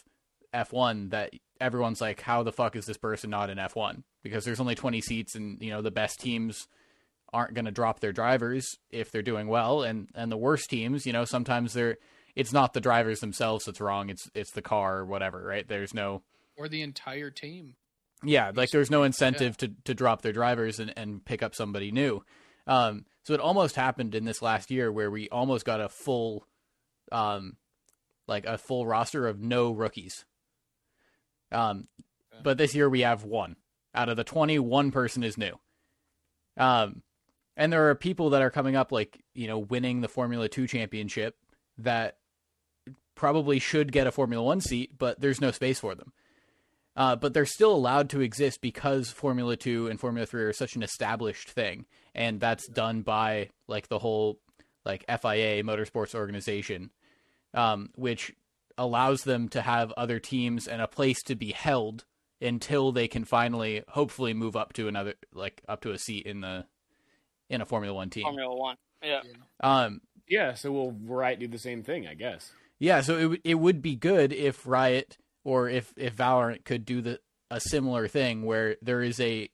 F1 0.53 1.11
that 1.11 1.33
everyone's 1.61 2.01
like, 2.01 2.21
how 2.21 2.43
the 2.43 2.53
fuck 2.53 2.77
is 2.77 2.87
this 2.87 2.97
person 2.97 3.31
not 3.31 3.51
in 3.51 3.59
F1? 3.59 4.03
Because 4.23 4.45
there's 4.45 4.61
only 4.61 4.75
20 4.75 5.01
seats, 5.01 5.35
and 5.35 5.63
you 5.63 5.71
know 5.71 5.83
the 5.83 5.91
best 5.91 6.21
teams 6.21 6.67
aren't 7.33 7.55
going 7.55 7.65
to 7.65 7.71
drop 7.71 8.01
their 8.01 8.13
drivers 8.13 8.67
if 8.91 9.11
they're 9.11 9.23
doing 9.23 9.47
well, 9.47 9.83
and 9.83 10.09
and 10.15 10.31
the 10.31 10.37
worst 10.37 10.69
teams, 10.69 11.07
you 11.07 11.13
know, 11.13 11.25
sometimes 11.25 11.73
they're 11.73 11.97
it's 12.37 12.53
not 12.53 12.73
the 12.73 12.81
drivers 12.81 13.21
themselves 13.21 13.65
that's 13.65 13.81
wrong, 13.81 14.11
it's 14.11 14.29
it's 14.35 14.53
the 14.53 14.63
car 14.63 14.99
or 14.99 15.07
whatever, 15.07 15.43
right? 15.43 15.67
There's 15.67 15.95
no 15.95 16.23
or 16.57 16.69
the 16.69 16.83
entire 16.83 17.31
team. 17.31 17.77
Yeah, 18.23 18.53
like 18.55 18.71
there's 18.71 18.91
no 18.91 19.03
incentive 19.03 19.57
yeah. 19.61 19.69
to 19.69 19.75
to 19.85 19.95
drop 19.95 20.23
their 20.23 20.33
drivers 20.33 20.79
and 20.79 20.93
and 20.97 21.25
pick 21.25 21.43
up 21.43 21.55
somebody 21.55 21.91
new. 21.91 22.23
Um, 22.71 23.05
so 23.25 23.35
it 23.35 23.41
almost 23.41 23.75
happened 23.75 24.15
in 24.15 24.25
this 24.25 24.41
last 24.41 24.71
year 24.71 24.93
where 24.93 25.11
we 25.11 25.29
almost 25.29 25.67
got 25.67 25.81
a 25.81 25.89
full, 25.89 26.47
um, 27.11 27.57
like 28.29 28.47
a 28.47 28.57
full 28.57 28.87
roster 28.87 29.27
of 29.27 29.41
no 29.41 29.73
rookies. 29.73 30.25
Um, 31.51 31.89
but 32.45 32.59
this 32.59 32.75
year 32.75 32.89
we 32.89 33.01
have 33.01 33.25
one 33.25 33.57
out 33.93 34.09
of 34.09 34.17
the 34.17 34.25
20, 34.25 34.61
one 34.61 34.93
person 34.93 35.25
is 35.25 35.37
new. 35.37 35.59
Um, 36.57 37.03
and 37.57 37.73
there 37.73 37.89
are 37.89 37.95
people 37.97 38.31
that 38.31 38.43
are 38.43 38.51
coming 38.51 38.77
up, 38.77 38.93
like 38.93 39.21
you 39.35 39.49
know, 39.49 39.59
winning 39.59 40.01
the 40.01 40.09
Formula 40.09 40.49
Two 40.49 40.67
championship 40.67 41.37
that 41.79 42.19
probably 43.15 43.59
should 43.59 43.93
get 43.93 44.07
a 44.07 44.13
Formula 44.13 44.43
One 44.43 44.61
seat, 44.61 44.93
but 44.97 45.21
there's 45.21 45.41
no 45.41 45.51
space 45.51 45.81
for 45.81 45.95
them. 45.95 46.13
Uh, 46.97 47.17
but 47.17 47.35
they're 47.35 47.47
still 47.47 47.75
allowed 47.75 48.11
to 48.11 48.21
exist 48.21 48.61
because 48.61 49.11
Formula 49.11 49.57
Two 49.57 49.89
and 49.89 49.99
Formula 50.01 50.27
Three 50.27 50.43
are 50.43 50.53
such 50.53 50.77
an 50.77 50.83
established 50.83 51.51
thing, 51.51 51.87
and 52.15 52.41
that's 52.41 52.67
done 52.67 53.03
by 53.03 53.51
like 53.69 53.89
the 53.89 53.99
whole 53.99 54.39
like 54.85 55.05
FIA 55.09 55.63
Motorsports 55.63 56.15
organization, 56.15 56.91
um, 57.55 57.91
which 57.97 58.33
allows 58.79 59.23
them 59.23 59.49
to 59.51 59.61
have 59.61 59.93
other 59.93 60.19
teams 60.19 60.67
and 60.67 60.81
a 60.81 60.87
place 60.87 61.23
to 61.25 61.35
be 61.35 61.53
held 61.53 62.05
until 62.41 62.93
they 62.93 63.07
can 63.07 63.25
finally, 63.25 63.85
hopefully, 63.89 64.33
move 64.33 64.57
up 64.57 64.73
to 64.73 64.89
another 64.89 65.15
like 65.35 65.63
up 65.69 65.83
to 65.83 65.93
a 65.93 65.99
seat 65.99 66.27
in 66.27 66.41
the 66.41 66.65
in 67.49 67.61
a 67.61 67.67
Formula 67.67 67.95
One 67.95 68.11
team. 68.11 68.25
Formula 68.25 68.55
One, 68.55 68.77
yeah. 69.03 69.21
Um, 69.61 70.01
yeah. 70.29 70.55
So 70.55 70.73
will 70.73 70.93
Riot 70.93 71.41
do 71.41 71.49
the 71.49 71.59
same 71.59 71.83
thing? 71.83 72.07
I 72.07 72.15
guess. 72.15 72.53
Yeah. 72.79 73.03
So 73.03 73.33
it 73.33 73.41
it 73.45 73.55
would 73.57 73.83
be 73.83 73.97
good 73.97 74.33
if 74.33 74.67
Riot 74.67 75.19
or 75.45 75.69
if 75.69 75.93
if 75.97 76.17
Valorant 76.17 76.65
could 76.65 76.85
do 76.85 77.01
the 77.01 77.21
a 77.51 77.61
similar 77.61 78.09
thing 78.09 78.45
where 78.45 78.77
there 78.81 79.03
is 79.03 79.21
a 79.21 79.51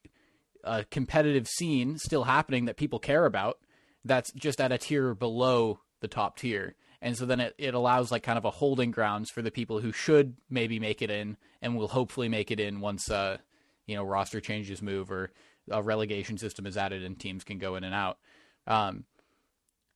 a 0.66 0.84
competitive 0.84 1.46
scene 1.48 1.98
still 1.98 2.24
happening 2.24 2.66
that 2.66 2.76
people 2.76 2.98
care 2.98 3.24
about 3.24 3.58
that's 4.04 4.32
just 4.32 4.60
at 4.60 4.72
a 4.72 4.78
tier 4.78 5.14
below 5.14 5.80
the 6.00 6.08
top 6.08 6.36
tier. 6.36 6.74
And 7.02 7.16
so 7.16 7.26
then 7.26 7.40
it, 7.40 7.54
it 7.58 7.74
allows 7.74 8.10
like 8.10 8.22
kind 8.22 8.38
of 8.38 8.44
a 8.44 8.50
holding 8.50 8.90
grounds 8.90 9.30
for 9.30 9.42
the 9.42 9.50
people 9.50 9.80
who 9.80 9.92
should 9.92 10.36
maybe 10.48 10.78
make 10.78 11.02
it 11.02 11.10
in 11.10 11.36
and 11.60 11.76
will 11.76 11.88
hopefully 11.88 12.28
make 12.28 12.50
it 12.50 12.60
in 12.60 12.80
once 12.80 13.10
uh 13.10 13.38
you 13.86 13.96
know 13.96 14.04
roster 14.04 14.40
changes 14.40 14.82
move 14.82 15.10
or 15.10 15.30
a 15.70 15.82
relegation 15.82 16.38
system 16.38 16.66
is 16.66 16.76
added 16.76 17.02
and 17.02 17.18
teams 17.18 17.44
can 17.44 17.58
go 17.58 17.76
in 17.76 17.84
and 17.84 17.94
out. 17.94 18.18
Um, 18.66 19.04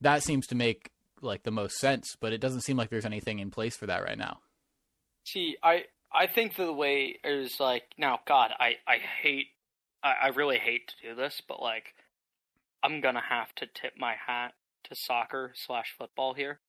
that 0.00 0.22
seems 0.22 0.46
to 0.48 0.54
make 0.54 0.90
like 1.20 1.42
the 1.42 1.50
most 1.50 1.76
sense, 1.78 2.16
but 2.18 2.32
it 2.32 2.40
doesn't 2.40 2.62
seem 2.62 2.76
like 2.76 2.90
there's 2.90 3.04
anything 3.04 3.38
in 3.38 3.50
place 3.50 3.76
for 3.76 3.86
that 3.86 4.02
right 4.02 4.18
now. 4.18 4.38
See, 5.24 5.56
I 5.62 5.84
I 6.12 6.26
think 6.26 6.56
the 6.56 6.72
way 6.72 7.18
is 7.22 7.60
like 7.60 7.84
now, 7.98 8.20
God, 8.26 8.50
I 8.58 8.76
I 8.86 8.98
hate, 9.22 9.48
I, 10.02 10.14
I 10.22 10.28
really 10.28 10.58
hate 10.58 10.88
to 10.88 11.08
do 11.08 11.14
this, 11.14 11.40
but 11.46 11.60
like, 11.60 11.94
I'm 12.82 13.00
gonna 13.00 13.22
have 13.28 13.54
to 13.56 13.66
tip 13.66 13.94
my 13.98 14.14
hat 14.26 14.52
to 14.84 14.94
soccer 14.94 15.52
slash 15.54 15.94
football 15.96 16.34
here. 16.34 16.60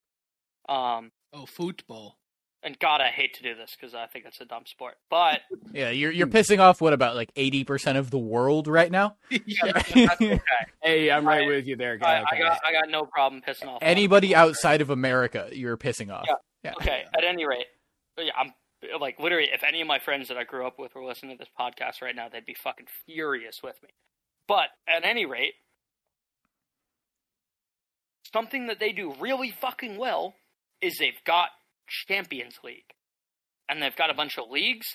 Um. 0.67 1.11
Oh, 1.33 1.45
football. 1.45 2.17
And 2.63 2.77
God, 2.77 3.01
I 3.01 3.07
hate 3.07 3.33
to 3.35 3.43
do 3.43 3.55
this 3.55 3.75
because 3.79 3.95
I 3.95 4.05
think 4.05 4.25
it's 4.25 4.39
a 4.39 4.45
dumb 4.45 4.65
sport. 4.67 4.95
But 5.09 5.41
yeah, 5.73 5.89
you're 5.89 6.11
you're 6.11 6.27
pissing 6.27 6.59
off 6.59 6.79
what 6.79 6.93
about 6.93 7.15
like 7.15 7.31
eighty 7.35 7.63
percent 7.63 7.97
of 7.97 8.11
the 8.11 8.19
world 8.19 8.67
right 8.67 8.91
now? 8.91 9.15
yeah, 9.29 9.71
okay. 9.75 10.39
Hey, 10.83 11.09
I'm 11.09 11.27
right 11.27 11.43
I, 11.43 11.47
with 11.47 11.65
you 11.65 11.75
there. 11.75 11.97
I, 12.01 12.21
okay. 12.21 12.37
I, 12.37 12.39
got 12.39 12.59
I 12.67 12.71
got 12.71 12.89
no 12.89 13.05
problem 13.05 13.41
pissing 13.41 13.67
off 13.67 13.79
anybody 13.81 14.35
outside 14.35 14.81
of 14.81 14.89
America. 14.89 15.49
You're 15.51 15.77
pissing 15.77 16.11
off. 16.11 16.25
Yeah. 16.27 16.35
yeah. 16.63 16.73
Okay. 16.79 17.03
At 17.17 17.23
any 17.23 17.47
rate, 17.47 17.65
yeah, 18.17 18.31
I'm 18.37 18.53
like 18.99 19.19
literally. 19.19 19.49
If 19.53 19.63
any 19.63 19.81
of 19.81 19.87
my 19.87 19.99
friends 19.99 20.27
that 20.27 20.37
I 20.37 20.43
grew 20.43 20.65
up 20.65 20.79
with 20.79 20.95
were 20.95 21.05
listening 21.05 21.37
to 21.37 21.39
this 21.39 21.53
podcast 21.59 22.01
right 22.01 22.15
now, 22.15 22.29
they'd 22.29 22.45
be 22.45 22.55
fucking 22.55 22.87
furious 23.05 23.61
with 23.63 23.81
me. 23.83 23.89
But 24.47 24.69
at 24.87 25.05
any 25.05 25.25
rate, 25.25 25.53
something 28.33 28.67
that 28.67 28.79
they 28.79 28.91
do 28.91 29.13
really 29.19 29.51
fucking 29.51 29.97
well 29.97 30.35
is 30.81 30.97
they've 30.97 31.13
got 31.25 31.49
Champions 32.07 32.55
League. 32.63 32.93
And 33.69 33.81
they've 33.81 33.95
got 33.95 34.09
a 34.09 34.15
bunch 34.15 34.37
of 34.37 34.49
leagues 34.49 34.87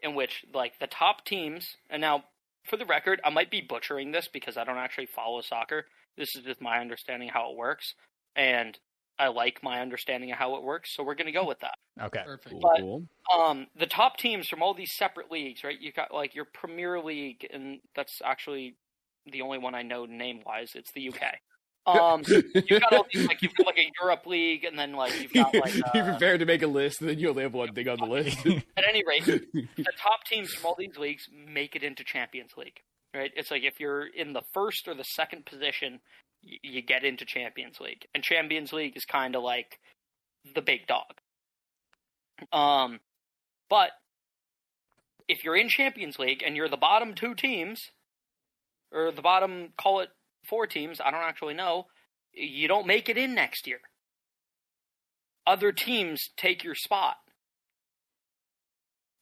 in 0.00 0.14
which, 0.14 0.44
like, 0.52 0.78
the 0.80 0.86
top 0.86 1.24
teams, 1.24 1.76
and 1.88 2.00
now, 2.00 2.24
for 2.68 2.76
the 2.76 2.84
record, 2.84 3.20
I 3.24 3.30
might 3.30 3.50
be 3.50 3.60
butchering 3.60 4.10
this 4.10 4.28
because 4.32 4.56
I 4.56 4.64
don't 4.64 4.78
actually 4.78 5.06
follow 5.06 5.40
soccer. 5.40 5.86
This 6.16 6.34
is 6.34 6.44
just 6.44 6.60
my 6.60 6.78
understanding 6.78 7.28
how 7.28 7.50
it 7.50 7.56
works. 7.56 7.94
And 8.34 8.78
I 9.18 9.28
like 9.28 9.62
my 9.62 9.80
understanding 9.80 10.32
of 10.32 10.38
how 10.38 10.56
it 10.56 10.62
works, 10.62 10.94
so 10.94 11.02
we're 11.04 11.14
going 11.14 11.26
to 11.26 11.32
go 11.32 11.46
with 11.46 11.60
that. 11.60 11.74
Okay. 12.02 12.22
Perfect. 12.24 12.56
But, 12.60 13.36
um, 13.38 13.66
the 13.78 13.86
top 13.86 14.16
teams 14.16 14.48
from 14.48 14.62
all 14.62 14.74
these 14.74 14.92
separate 14.96 15.30
leagues, 15.30 15.62
right? 15.62 15.80
You 15.80 15.92
got 15.92 16.12
like 16.12 16.34
your 16.34 16.46
Premier 16.46 17.00
League, 17.00 17.46
and 17.52 17.80
that's 17.94 18.20
actually 18.24 18.76
the 19.30 19.42
only 19.42 19.58
one 19.58 19.74
I 19.74 19.82
know 19.82 20.04
name 20.06 20.40
wise. 20.44 20.72
It's 20.74 20.92
the 20.92 21.08
UK. 21.08 21.20
Um, 21.86 22.22
you've 22.26 22.80
got 22.80 22.94
all 22.94 23.04
these, 23.12 23.28
like 23.28 23.42
you've 23.42 23.54
got 23.56 23.66
like 23.66 23.76
a 23.76 23.90
Europe 24.00 24.24
League, 24.24 24.64
and 24.64 24.78
then 24.78 24.94
like 24.94 25.20
you've 25.20 25.34
got 25.34 25.52
like 25.52 25.74
uh, 25.84 25.90
you're 25.94 26.04
prepared 26.06 26.40
to 26.40 26.46
make 26.46 26.62
a 26.62 26.66
list, 26.66 27.02
and 27.02 27.10
then 27.10 27.18
you 27.18 27.28
only 27.28 27.42
have 27.42 27.52
one 27.52 27.74
thing 27.74 27.86
on 27.90 27.98
the 27.98 28.06
list. 28.06 28.38
At 28.78 28.88
any 28.88 29.02
rate, 29.06 29.26
the 29.26 29.92
top 29.98 30.24
teams 30.24 30.50
from 30.54 30.64
all 30.64 30.76
these 30.78 30.96
leagues 30.96 31.28
make 31.30 31.76
it 31.76 31.82
into 31.82 32.02
Champions 32.02 32.52
League, 32.56 32.80
right? 33.14 33.30
It's 33.36 33.50
like 33.50 33.64
if 33.64 33.80
you're 33.80 34.06
in 34.06 34.32
the 34.32 34.40
first 34.54 34.88
or 34.88 34.94
the 34.94 35.04
second 35.04 35.44
position, 35.44 36.00
y- 36.32 36.33
you 36.62 36.82
get 36.82 37.04
into 37.04 37.24
Champions 37.24 37.80
League, 37.80 38.06
and 38.14 38.22
Champions 38.22 38.72
League 38.72 38.96
is 38.96 39.04
kind 39.04 39.34
of 39.34 39.42
like 39.42 39.78
the 40.54 40.62
big 40.62 40.86
dog. 40.86 41.14
Um, 42.52 43.00
but 43.70 43.90
if 45.28 45.44
you're 45.44 45.56
in 45.56 45.68
Champions 45.68 46.18
League 46.18 46.42
and 46.44 46.56
you're 46.56 46.68
the 46.68 46.76
bottom 46.76 47.14
two 47.14 47.34
teams, 47.34 47.80
or 48.92 49.10
the 49.10 49.22
bottom, 49.22 49.70
call 49.78 50.00
it 50.00 50.10
four 50.48 50.66
teams, 50.66 51.00
I 51.00 51.10
don't 51.10 51.20
actually 51.20 51.54
know, 51.54 51.86
you 52.32 52.68
don't 52.68 52.86
make 52.86 53.08
it 53.08 53.16
in 53.16 53.34
next 53.34 53.66
year. 53.66 53.80
Other 55.46 55.72
teams 55.72 56.20
take 56.36 56.64
your 56.64 56.74
spot. 56.74 57.16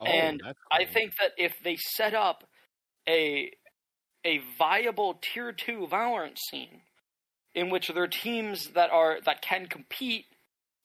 Oh, 0.01 0.07
and 0.07 0.40
cool. 0.43 0.53
I 0.70 0.85
think 0.85 1.12
that 1.20 1.32
if 1.36 1.55
they 1.62 1.77
set 1.77 2.15
up 2.15 2.44
a 3.09 3.51
a 4.24 4.40
viable 4.57 5.19
tier 5.20 5.53
two 5.53 5.89
Valorant 5.90 6.39
scene 6.51 6.82
in 7.55 7.70
which 7.70 7.89
there 7.89 8.03
are 8.03 8.09
teams 8.09 8.69
that 8.74 8.91
are 8.91 9.19
that 9.24 9.43
can 9.43 9.66
compete 9.66 10.27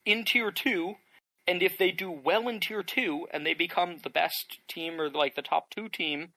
in 0.06 0.24
tier 0.26 0.52
two, 0.52 0.96
and 1.46 1.62
if 1.62 1.78
they 1.78 1.92
do 1.92 2.12
well 2.12 2.48
in 2.48 2.60
tier 2.60 2.84
two 2.84 3.28
and 3.32 3.46
they 3.46 3.54
become 3.54 3.98
the 4.04 4.10
best 4.10 4.60
team 4.68 5.00
or 5.00 5.10
like 5.10 5.36
the 5.36 5.42
top 5.42 5.70
two 5.70 5.90
team 5.90 6.30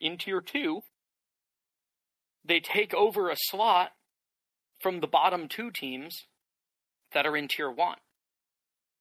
in 0.00 0.18
tier 0.18 0.40
two, 0.40 0.82
they 2.44 2.60
take 2.60 2.94
over 2.94 3.30
a 3.30 3.36
slot 3.36 3.92
from 4.80 5.00
the 5.00 5.06
bottom 5.06 5.48
two 5.48 5.70
teams 5.70 6.26
that 7.12 7.26
are 7.26 7.36
in 7.36 7.48
tier 7.48 7.70
one. 7.70 7.98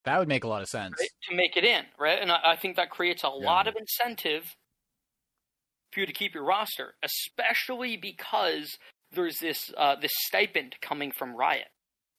That 0.05 0.19
would 0.19 0.27
make 0.27 0.43
a 0.43 0.47
lot 0.47 0.61
of 0.61 0.69
sense 0.69 0.95
right? 0.99 1.09
to 1.29 1.35
make 1.35 1.57
it 1.57 1.65
in, 1.65 1.83
right? 1.99 2.19
And 2.21 2.31
I, 2.31 2.39
I 2.51 2.55
think 2.55 2.77
that 2.77 2.89
creates 2.89 3.23
a 3.23 3.27
yeah. 3.27 3.45
lot 3.45 3.67
of 3.67 3.75
incentive 3.75 4.55
for 5.91 5.99
you 5.99 6.05
to 6.05 6.13
keep 6.13 6.33
your 6.33 6.45
roster, 6.45 6.93
especially 7.03 7.97
because 7.97 8.77
there's 9.11 9.39
this 9.39 9.71
uh, 9.77 9.95
this 10.01 10.11
stipend 10.25 10.75
coming 10.81 11.11
from 11.11 11.35
Riot, 11.35 11.67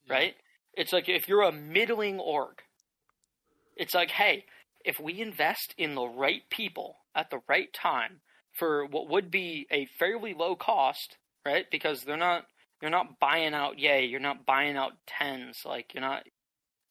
right? 0.09 0.35
Yeah. 0.35 0.81
It's 0.81 0.93
like 0.93 1.09
if 1.09 1.27
you're 1.27 1.43
a 1.43 1.51
middling 1.51 2.19
org, 2.19 2.61
it's 3.75 3.93
like, 3.93 4.11
hey, 4.11 4.45
if 4.85 4.99
we 4.99 5.21
invest 5.21 5.73
in 5.77 5.95
the 5.95 6.07
right 6.07 6.41
people 6.49 6.97
at 7.15 7.29
the 7.29 7.39
right 7.47 7.71
time, 7.73 8.21
for 8.53 8.85
what 8.85 9.09
would 9.09 9.31
be 9.31 9.67
a 9.71 9.87
fairly 9.97 10.33
low 10.33 10.55
cost, 10.55 11.17
right? 11.45 11.65
Because 11.71 12.01
they're 12.01 12.17
not 12.17 12.45
you're 12.81 12.91
not 12.91 13.19
buying 13.19 13.53
out 13.53 13.79
yay, 13.79 14.05
you're 14.05 14.19
not 14.19 14.45
buying 14.45 14.77
out 14.77 14.93
TenZ, 15.07 15.65
like 15.65 15.93
you're 15.93 16.01
not 16.01 16.23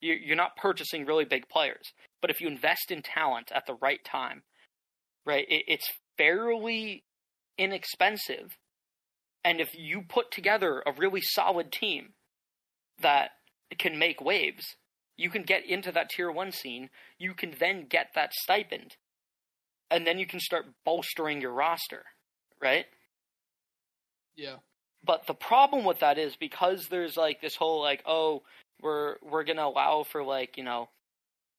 you're 0.01 0.37
not 0.37 0.57
purchasing 0.57 1.07
really 1.07 1.25
big 1.25 1.49
players. 1.49 1.93
But 2.20 2.31
if 2.31 2.41
you 2.41 2.49
invest 2.49 2.91
in 2.91 3.03
talent 3.03 3.51
at 3.55 3.66
the 3.66 3.75
right 3.75 4.05
time, 4.05 4.43
right, 5.25 5.45
it's 5.49 5.91
fairly 6.16 7.05
inexpensive. 7.57 8.57
And 9.44 9.60
if 9.60 9.78
you 9.78 10.02
put 10.02 10.31
together 10.31 10.82
a 10.85 10.93
really 10.93 11.20
solid 11.23 11.73
team 11.73 12.10
that 13.01 13.31
can 13.78 13.98
make 13.98 14.20
waves, 14.20 14.77
you 15.16 15.31
can 15.31 15.43
get 15.43 15.65
into 15.65 15.93
that 15.93 16.10
tier 16.10 16.31
one 16.31 16.52
scene. 16.52 16.90
You 17.19 17.35
can 17.35 17.55
then 17.59 17.86
get 17.89 18.09
that 18.15 18.32
stipend 18.35 18.97
and 19.90 20.06
then 20.06 20.19
you 20.19 20.27
can 20.27 20.40
start 20.40 20.66
bolstering 20.85 21.40
your 21.40 21.52
roster, 21.52 22.05
right? 22.60 22.86
Yeah. 24.36 24.56
But 25.05 25.27
the 25.27 25.35
problem 25.35 25.85
with 25.85 26.01
that 26.01 26.19
is 26.19 26.36
because 26.36 26.89
there's 26.89 27.16
like 27.16 27.40
this 27.40 27.56
whole 27.56 27.81
like 27.81 28.02
oh 28.06 28.43
we're 28.81 29.16
we're 29.23 29.44
gonna 29.44 29.65
allow 29.65 30.05
for 30.05 30.23
like 30.23 30.56
you 30.56 30.65
know 30.65 30.89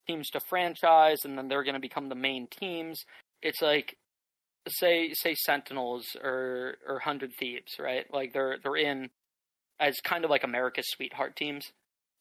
teams 0.08 0.30
to 0.32 0.40
franchise 0.40 1.20
and 1.24 1.38
then 1.38 1.48
they're 1.48 1.64
gonna 1.64 1.80
become 1.80 2.10
the 2.10 2.16
main 2.16 2.48
teams. 2.48 3.06
It's 3.42 3.62
like 3.62 3.98
say 4.68 5.14
say 5.14 5.36
Sentinels 5.36 6.16
or 6.22 6.78
or 6.88 7.00
Hundred 7.00 7.32
Thieves, 7.40 7.80
right? 7.80 8.06
Like 8.14 8.34
they're 8.34 8.58
they're 8.62 8.76
in 8.76 9.10
as 9.80 10.00
kind 10.02 10.24
of 10.26 10.30
like 10.30 10.44
America's 10.44 10.90
sweetheart 10.90 11.36
teams. 11.36 11.72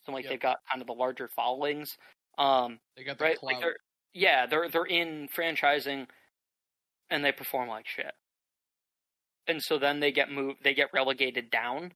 So 0.06 0.12
like 0.12 0.24
Yep. 0.24 0.31
they've 0.31 0.40
got 0.40 0.59
kind 0.70 0.81
of 0.81 0.86
the 0.86 0.94
larger 0.94 1.28
followings. 1.35 1.97
Um, 2.39 2.78
They 2.97 3.05
got 3.05 3.19
the 3.19 3.24
right? 3.24 3.36
clout. 3.36 3.52
Like 3.55 3.62
they're 3.62 3.77
yeah, 4.15 4.47
they're 4.47 4.69
they're 4.69 4.85
in 4.85 5.28
franchising, 5.36 6.06
and 7.10 7.24
they 7.24 7.32
perform 7.32 7.69
like 7.69 7.86
shit. 7.86 8.12
And 9.47 9.62
so 9.62 9.78
then 9.78 10.01
they 10.01 10.12
get 10.12 10.31
moved, 10.31 10.62
they 10.62 10.74
get 10.74 10.93
relegated 10.93 11.51
down, 11.51 11.94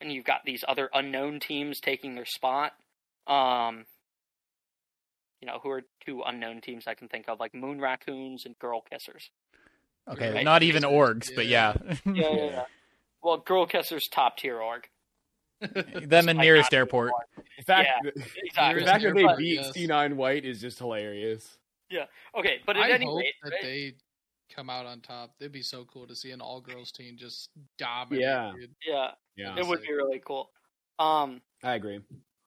and 0.00 0.12
you've 0.12 0.24
got 0.24 0.44
these 0.44 0.64
other 0.66 0.88
unknown 0.94 1.40
teams 1.40 1.80
taking 1.80 2.14
their 2.14 2.24
spot. 2.24 2.72
Um, 3.26 3.86
you 5.40 5.46
know, 5.46 5.60
who 5.62 5.70
are 5.70 5.82
two 6.04 6.22
unknown 6.26 6.60
teams 6.60 6.86
I 6.86 6.94
can 6.94 7.08
think 7.08 7.28
of, 7.28 7.38
like 7.40 7.54
Moon 7.54 7.80
Raccoons 7.80 8.44
and 8.44 8.58
Girl 8.58 8.82
Kissers. 8.90 9.30
Okay, 10.12 10.32
Right. 10.32 10.44
not 10.44 10.62
even 10.62 10.82
orgs, 10.84 11.28
but 11.34 11.46
yeah. 11.46 11.74
Yeah, 12.06 12.12
yeah, 12.14 12.34
yeah. 12.44 12.64
Well, 13.22 13.38
Girl 13.38 13.66
Kissers 13.66 14.08
top 14.10 14.36
tier 14.38 14.60
org. 14.60 14.88
Them 15.60 16.28
in 16.28 16.36
Like, 16.36 16.44
nearest 16.44 16.72
airport. 16.72 17.12
one. 17.12 17.44
The 17.58 17.64
fact, 17.64 17.88
Yeah. 18.04 18.10
the, 18.14 18.20
Exactly. 18.44 18.80
the 18.80 18.86
fact 18.86 19.02
that 19.04 19.14
they 19.14 19.36
beat 19.36 19.54
yes. 19.56 19.72
C9 19.76 20.14
White 20.14 20.44
is 20.44 20.60
just 20.60 20.78
hilarious. 20.78 21.58
Yeah. 21.90 22.04
Okay, 22.36 22.60
but 22.64 22.76
at 22.76 22.84
I 22.84 22.90
any 22.90 23.06
hope 23.06 23.18
rate, 23.18 23.34
that 23.42 23.52
right? 23.52 23.62
they 23.62 23.94
come 24.54 24.70
out 24.70 24.86
on 24.86 25.00
top. 25.00 25.34
It'd 25.40 25.52
be 25.52 25.62
so 25.62 25.84
cool 25.84 26.06
to 26.06 26.14
see 26.14 26.30
an 26.30 26.40
all 26.40 26.60
girls 26.60 26.92
team 26.92 27.16
just 27.18 27.50
dominate. 27.76 28.20
Yeah. 28.22 28.52
dude. 28.58 28.70
yeah, 28.86 29.10
Yeah, 29.36 29.56
it 29.58 29.66
would 29.66 29.82
be 29.82 29.92
really 29.92 30.20
cool. 30.24 30.50
Um, 30.98 31.40
I 31.62 31.74
agree. 31.74 32.00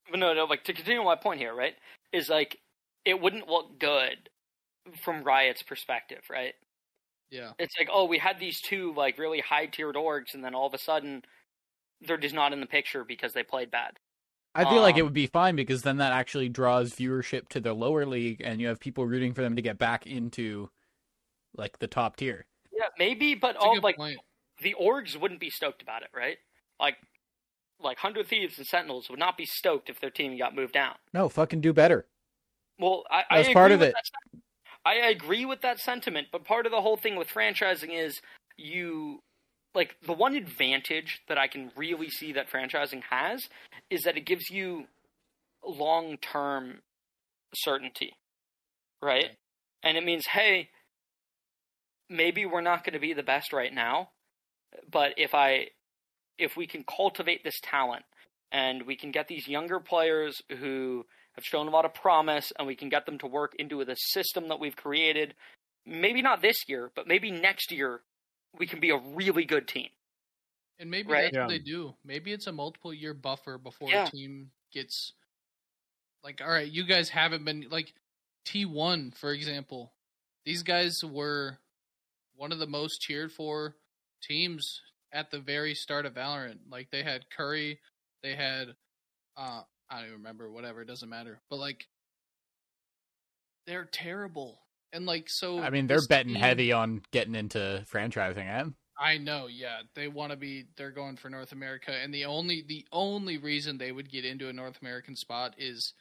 but 0.10 0.20
no, 0.20 0.34
no, 0.34 0.46
like 0.46 0.64
to 0.66 0.74
continue 0.74 1.04
my 1.04 1.16
point 1.16 1.40
here, 1.40 1.54
right? 1.54 1.76
Is 2.14 2.30
like 2.30 2.58
it 3.06 3.20
wouldn't 3.20 3.48
look 3.48 3.78
good 3.80 4.30
from 5.02 5.24
Riot's 5.24 5.64
perspective, 5.64 6.24
right? 6.30 6.54
Yeah. 7.32 7.52
It's 7.58 7.76
like, 7.80 7.90
oh, 7.92 8.06
we 8.06 8.18
had 8.18 8.40
these 8.40 8.62
two 8.62 8.94
like 8.96 9.18
really 9.18 9.40
high 9.40 9.66
tiered 9.66 9.96
orgs, 9.96 10.34
and 10.34 10.44
then 10.44 10.54
all 10.54 10.68
of 10.68 10.74
a 10.74 10.78
sudden 10.78 11.24
they're 12.02 12.18
just 12.18 12.36
not 12.36 12.54
in 12.54 12.60
the 12.60 12.68
picture 12.68 13.04
because 13.04 13.34
they 13.34 13.44
played 13.44 13.72
bad. 13.72 13.98
I 14.54 14.66
feel 14.66 14.82
like 14.82 14.98
it 14.98 15.02
Um, 15.02 15.06
would 15.08 15.14
be 15.14 15.28
fine 15.28 15.56
because 15.56 15.82
then 15.84 15.98
that 15.98 16.12
actually 16.12 16.50
draws 16.50 16.94
viewership 16.94 17.48
to 17.50 17.62
the 17.62 17.74
lower 17.74 18.06
league, 18.06 18.42
and 18.44 18.60
you 18.60 18.68
have 18.68 18.80
people 18.82 19.06
rooting 19.06 19.34
for 19.34 19.42
them 19.42 19.56
to 19.56 19.62
get 19.62 19.78
back 19.78 20.06
into 20.06 20.70
like 21.56 21.80
the 21.80 21.88
top 21.88 22.18
tier. 22.18 22.46
Yeah, 22.72 22.88
maybe, 22.98 23.36
but 23.36 23.54
That's 23.54 23.64
all 23.66 23.80
like 23.82 23.96
point. 23.98 24.18
the 24.62 24.76
orgs 24.82 25.16
wouldn't 25.16 25.40
be 25.40 25.50
stoked 25.50 25.82
about 25.82 26.04
it, 26.04 26.10
right? 26.14 26.38
Like, 26.80 26.98
like 27.80 27.98
Hundred 28.00 28.28
Thieves 28.28 28.58
and 28.58 28.68
Sentinels 28.68 29.10
would 29.10 29.20
not 29.20 29.38
be 29.38 29.46
stoked 29.46 29.90
if 29.90 30.00
their 30.02 30.10
team 30.10 30.38
got 30.38 30.56
moved 30.56 30.74
down. 30.74 30.96
No, 31.14 31.30
fucking 31.30 31.62
do 31.62 31.72
better. 31.74 32.08
Well, 32.80 33.04
I, 33.10 33.24
I 33.30 33.38
That's 33.38 33.48
agree 33.50 33.54
part 33.54 33.72
of 33.72 33.80
with 33.80 33.90
it. 33.90 33.96
I 34.86 34.96
agree 34.96 35.46
with 35.46 35.62
that 35.62 35.80
sentiment, 35.80 36.28
but 36.32 36.44
part 36.44 36.66
of 36.66 36.72
the 36.72 36.82
whole 36.82 36.98
thing 36.98 37.16
with 37.16 37.28
franchising 37.30 37.94
is 37.94 38.20
you 38.58 39.20
like 39.74 39.96
the 40.06 40.14
one 40.14 40.36
advantage 40.36 41.22
that 41.28 41.38
I 41.38 41.48
can 41.48 41.72
really 41.76 42.10
see 42.10 42.34
that 42.34 42.50
franchising 42.50 43.04
has 43.10 43.48
is 43.90 44.02
that 44.04 44.18
it 44.18 44.26
gives 44.26 44.50
you 44.50 44.86
long 45.66 46.18
term 46.18 46.80
certainty, 47.54 48.14
right? 49.02 49.26
Okay. 49.26 49.38
And 49.84 49.98
it 49.98 50.04
means, 50.04 50.28
hey, 50.28 50.70
maybe 52.10 52.46
we're 52.46 52.62
not 52.62 52.84
going 52.84 52.94
to 52.94 53.00
be 53.00 53.14
the 53.14 53.24
best 53.24 53.54
right 53.54 53.74
now, 53.74 54.10
but 54.92 55.14
if 55.18 55.34
I 55.34 55.68
if 56.38 56.58
we 56.58 56.66
can 56.66 56.84
cultivate 56.84 57.44
this 57.44 57.60
talent 57.62 58.04
and 58.52 58.86
we 58.88 58.96
can 58.96 59.12
get 59.12 59.28
these 59.28 59.48
younger 59.48 59.80
players 59.80 60.42
who 60.60 61.06
have 61.36 61.44
shown 61.46 61.68
a 61.68 61.72
lot 61.72 61.86
of 61.86 61.94
promise 61.94 62.52
and 62.58 62.68
we 62.68 62.76
can 62.76 62.90
get 62.90 63.06
them 63.06 63.18
to 63.18 63.28
work 63.28 63.54
into 63.58 63.84
the 63.86 63.96
system 63.96 64.48
that 64.50 64.60
we've 64.60 64.76
created 64.76 65.34
maybe 65.86 66.22
not 66.22 66.42
this 66.42 66.58
year 66.68 66.92
but 66.96 67.08
maybe 67.08 67.32
next 67.32 67.72
year 67.72 68.02
we 68.58 68.68
can 68.68 68.80
be 68.80 68.90
a 68.92 68.98
really 68.98 69.46
good 69.46 69.68
team 69.68 69.90
And 70.80 70.90
maybe 70.92 71.10
Right. 71.12 71.24
that's 71.24 71.36
Yeah. 71.36 71.42
what 71.46 71.50
they 71.50 71.60
do. 71.60 71.96
Maybe 72.04 72.34
it's 72.34 72.48
a 72.48 72.52
multiple 72.52 72.94
year 72.94 73.14
buffer 73.14 73.58
before 73.58 73.90
Yeah. 73.90 74.08
a 74.08 74.12
team 74.12 74.52
gets 74.74 75.14
like, 76.24 76.42
all 76.42 76.50
right, 76.52 76.70
you 76.70 76.86
guys 76.86 77.10
haven't 77.10 77.46
been 77.46 77.68
like 77.70 77.94
T 78.46 78.66
one, 78.66 79.12
for 79.12 79.32
example. 79.32 79.94
These 80.46 80.64
guys 80.64 80.98
were 81.04 81.58
one 82.36 82.52
of 82.52 82.60
the 82.60 82.68
most 82.68 83.02
cheered 83.02 83.32
for 83.32 83.76
teams 84.24 84.82
at 85.12 85.30
the 85.32 85.40
very 85.40 85.76
start 85.76 86.06
of 86.06 86.14
Valorant. 86.16 86.60
Like 86.70 86.90
they 86.92 87.04
had 87.04 87.30
Curry, 87.30 87.80
they 88.24 88.36
had 88.36 88.76
uh 89.38 89.62
I 89.92 89.98
don't 89.98 90.06
even 90.06 90.18
remember, 90.20 90.50
whatever, 90.50 90.82
it 90.82 90.88
doesn't 90.88 91.10
matter. 91.10 91.40
But 91.50 91.60
like 91.60 91.86
they're 93.68 93.86
terrible. 93.92 94.60
And 94.94 95.06
like 95.06 95.30
so 95.30 95.60
I 95.60 95.70
mean, 95.70 95.88
they're 95.88 96.06
betting 96.08 96.34
team- 96.34 96.42
heavy 96.42 96.72
on 96.72 97.02
getting 97.12 97.36
into 97.36 97.86
franchising. 97.92 98.48
Eh? 98.48 98.70
I 99.00 99.18
know, 99.18 99.48
yeah. 99.48 99.82
They 99.96 100.08
want 100.08 100.32
to 100.32 100.38
be 100.38 100.66
they're 100.78 100.92
going 100.92 101.18
for 101.18 101.30
North 101.30 101.52
America 101.52 101.92
and 101.92 102.14
the 102.14 102.26
only 102.26 102.64
the 102.68 102.86
only 102.92 103.38
reason 103.38 103.78
they 103.78 103.92
would 103.92 104.12
get 104.12 104.26
into 104.26 104.48
a 104.48 104.54
North 104.54 104.80
American 104.82 105.16
spot 105.16 105.56
is 105.58 105.94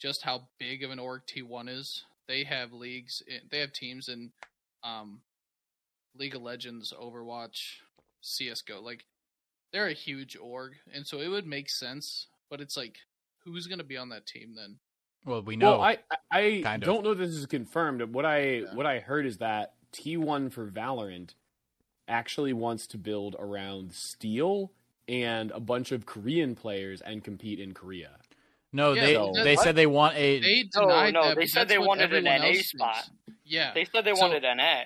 just 0.00 0.22
how 0.22 0.48
big 0.58 0.82
of 0.82 0.90
an 0.90 0.98
org 0.98 1.22
T1 1.26 1.68
is. 1.68 2.04
They 2.28 2.44
have 2.44 2.72
leagues 2.72 3.22
they 3.50 3.60
have 3.60 3.72
teams 3.72 4.08
in 4.08 4.32
um 4.82 5.20
League 6.14 6.34
of 6.34 6.42
Legends, 6.42 6.94
Overwatch, 6.98 7.80
CS:GO. 8.22 8.80
Like 8.80 9.04
they're 9.72 9.88
a 9.88 9.92
huge 9.92 10.36
org 10.36 10.74
and 10.92 11.06
so 11.06 11.20
it 11.20 11.28
would 11.28 11.46
make 11.46 11.68
sense, 11.68 12.28
but 12.48 12.60
it's 12.60 12.76
like 12.76 12.98
who's 13.46 13.66
going 13.66 13.78
to 13.78 13.84
be 13.84 13.96
on 13.96 14.10
that 14.10 14.26
team 14.26 14.54
then? 14.54 14.76
Well, 15.24 15.42
we 15.42 15.56
know. 15.56 15.72
Well, 15.72 15.82
I 15.82 15.98
I 16.10 16.16
I 16.30 16.60
Kind 16.62 16.82
of. 16.82 16.86
don't 16.86 17.04
know 17.04 17.12
if 17.12 17.18
this 17.18 17.30
is 17.30 17.46
confirmed. 17.46 18.02
What 18.14 18.26
I 18.26 18.40
Yeah. 18.58 18.74
what 18.74 18.86
I 18.86 18.98
heard 19.00 19.24
is 19.26 19.38
that 19.38 19.74
T1 19.92 20.52
for 20.52 20.68
Valorant 20.70 21.34
actually 22.08 22.52
wants 22.52 22.86
to 22.88 22.98
build 22.98 23.34
around 23.38 23.92
Steel 23.92 24.72
and 25.08 25.50
a 25.52 25.60
bunch 25.60 25.90
of 25.92 26.06
Korean 26.06 26.54
players 26.54 27.00
and 27.00 27.24
compete 27.24 27.58
in 27.58 27.72
Korea. 27.74 28.18
no, 28.72 28.92
Yeah, 28.92 29.00
they 29.06 29.14
so- 29.14 29.32
they 29.44 29.56
said 29.56 29.74
they 29.76 29.86
want 29.86 30.16
a. 30.16 30.38
They 30.40 30.64
No, 30.74 30.82
denied 30.82 31.14
no, 31.14 31.22
that, 31.28 31.36
they 31.36 31.46
said 31.46 31.68
they 31.68 31.78
wanted 31.78 32.12
an 32.12 32.26
everyone 32.26 32.52
NA 32.56 32.60
spot. 32.62 32.96
thinks. 33.26 33.40
Yeah. 33.44 33.72
they 33.72 33.84
said 33.86 34.04
they 34.04 34.14
So- 34.14 34.20
wanted 34.20 34.44
NA 34.44 34.84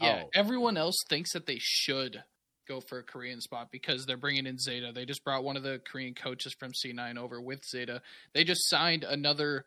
Yeah, 0.00 0.22
Oh. 0.24 0.30
everyone 0.34 0.76
else 0.76 1.02
thinks 1.08 1.32
that 1.32 1.46
they 1.46 1.58
should 1.60 2.24
go 2.68 2.80
for 2.80 2.98
a 2.98 3.02
Korean 3.02 3.40
spot 3.40 3.68
because 3.72 4.04
they're 4.06 4.16
bringing 4.16 4.46
in 4.46 4.56
xeta. 4.56 4.94
They 4.94 5.04
just 5.06 5.24
brought 5.24 5.42
one 5.44 5.56
of 5.56 5.62
the 5.62 5.80
Korean 5.90 6.14
coaches 6.14 6.54
from 6.58 6.72
C9 6.72 7.16
over 7.18 7.40
with 7.40 7.62
xeta. 7.62 8.00
They 8.34 8.44
just 8.44 8.68
signed 8.68 9.04
another 9.04 9.64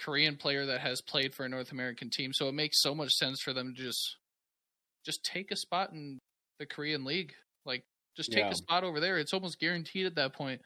Korean 0.00 0.36
player 0.36 0.66
that 0.66 0.80
has 0.80 1.00
played 1.02 1.34
for 1.34 1.44
a 1.44 1.48
North 1.48 1.72
American 1.72 2.08
team, 2.10 2.32
so 2.32 2.48
it 2.48 2.52
makes 2.54 2.80
so 2.80 2.94
much 2.94 3.12
sense 3.12 3.40
for 3.42 3.52
them 3.52 3.74
to 3.74 3.82
just 3.82 4.16
just 5.04 5.24
take 5.24 5.50
a 5.50 5.56
spot 5.56 5.92
in 5.92 6.18
the 6.58 6.66
Korean 6.66 7.04
league. 7.04 7.32
Like 7.66 7.82
just 8.16 8.30
take 8.32 8.44
Yeah. 8.44 8.50
a 8.50 8.54
spot 8.54 8.84
over 8.84 9.00
there. 9.00 9.18
It's 9.18 9.32
almost 9.34 9.58
guaranteed 9.58 10.06
at 10.06 10.14
that 10.14 10.32
point. 10.32 10.60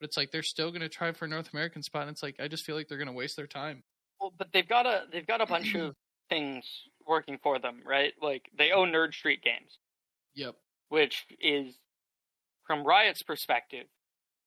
But 0.00 0.06
it's 0.08 0.16
like 0.16 0.30
they're 0.30 0.42
still 0.42 0.70
going 0.70 0.80
to 0.82 0.88
try 0.88 1.12
for 1.12 1.24
a 1.26 1.28
North 1.28 1.52
American 1.52 1.82
spot 1.82 2.02
and 2.02 2.10
it's 2.12 2.22
like 2.22 2.36
I 2.40 2.48
just 2.48 2.64
feel 2.64 2.74
like 2.76 2.88
they're 2.88 2.98
going 2.98 3.06
to 3.08 3.12
waste 3.12 3.36
their 3.36 3.46
time. 3.46 3.82
well 4.20 4.32
but 4.38 4.48
they've 4.52 4.68
got 4.68 4.86
a 4.86 5.04
they've 5.12 5.26
got 5.26 5.40
a 5.40 5.46
bunch 5.46 5.74
of 5.74 5.94
things 6.28 6.64
working 7.06 7.38
for 7.42 7.58
them 7.58 7.82
right 7.84 8.12
like 8.20 8.48
they 8.56 8.70
own 8.72 8.90
nerd 8.90 9.12
street 9.14 9.42
games 9.42 9.78
Yep. 10.34 10.56
Which 10.92 11.24
is 11.40 11.74
from 12.66 12.84
riot's 12.86 13.22
perspective 13.22 13.86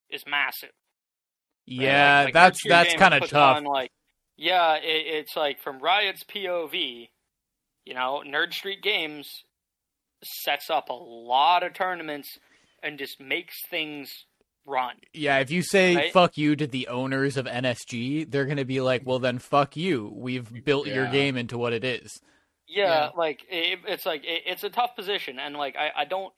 is 0.10 0.24
massive 0.28 0.70
right? 1.68 1.76
yeah, 1.82 2.18
Like- 2.20 2.26
like 2.26 2.34
that's 2.36 2.60
that's 2.68 2.94
kind 2.96 3.14
of 3.16 3.28
tough. 3.28 3.58
on, 3.58 3.64
like, 3.64 3.90
yeah, 4.38 4.76
it, 4.76 4.84
it's 5.08 5.36
like 5.36 5.60
from 5.64 5.80
Riot's 5.80 6.24
POV, 6.24 7.10
you 7.86 7.94
know, 7.96 8.22
Nerd 8.26 8.54
Street 8.54 8.84
Games 8.84 9.28
sets 10.24 10.70
up 10.70 10.90
a 10.90 10.94
lot 10.94 11.64
of 11.64 11.74
tournaments 11.74 12.38
and 12.84 13.00
just 13.00 13.20
makes 13.20 13.56
things 13.70 14.12
run. 14.66 14.96
Yeah, 15.14 15.40
if 15.40 15.50
you 15.52 15.64
say 15.64 15.96
Right? 15.96 16.14
fuck 16.14 16.38
you 16.38 16.56
to 16.56 16.68
the 16.68 16.88
owners 16.90 17.38
of 17.38 17.46
NSG, 17.48 18.30
they're 18.30 18.46
going 18.46 18.58
to 18.58 18.66
be 18.66 18.82
like, 18.82 19.04
well, 19.06 19.20
then 19.20 19.40
fuck 19.40 19.76
you. 19.78 20.12
We've 20.16 20.64
built 20.66 20.86
your 20.88 21.08
game 21.08 21.38
into 21.38 21.58
what 21.58 21.74
it 21.74 21.84
is. 21.84 22.12
Yeah, 22.76 23.06
Yeah. 23.06 23.10
like 23.16 23.46
it, 23.50 23.80
it's 23.88 24.06
like 24.06 24.24
it, 24.26 24.44
it's 24.46 24.64
a 24.64 24.70
tough 24.70 24.96
position, 24.96 25.40
and 25.40 25.56
like 25.56 25.76
I, 25.78 25.92
I 26.02 26.06
don't 26.06 26.34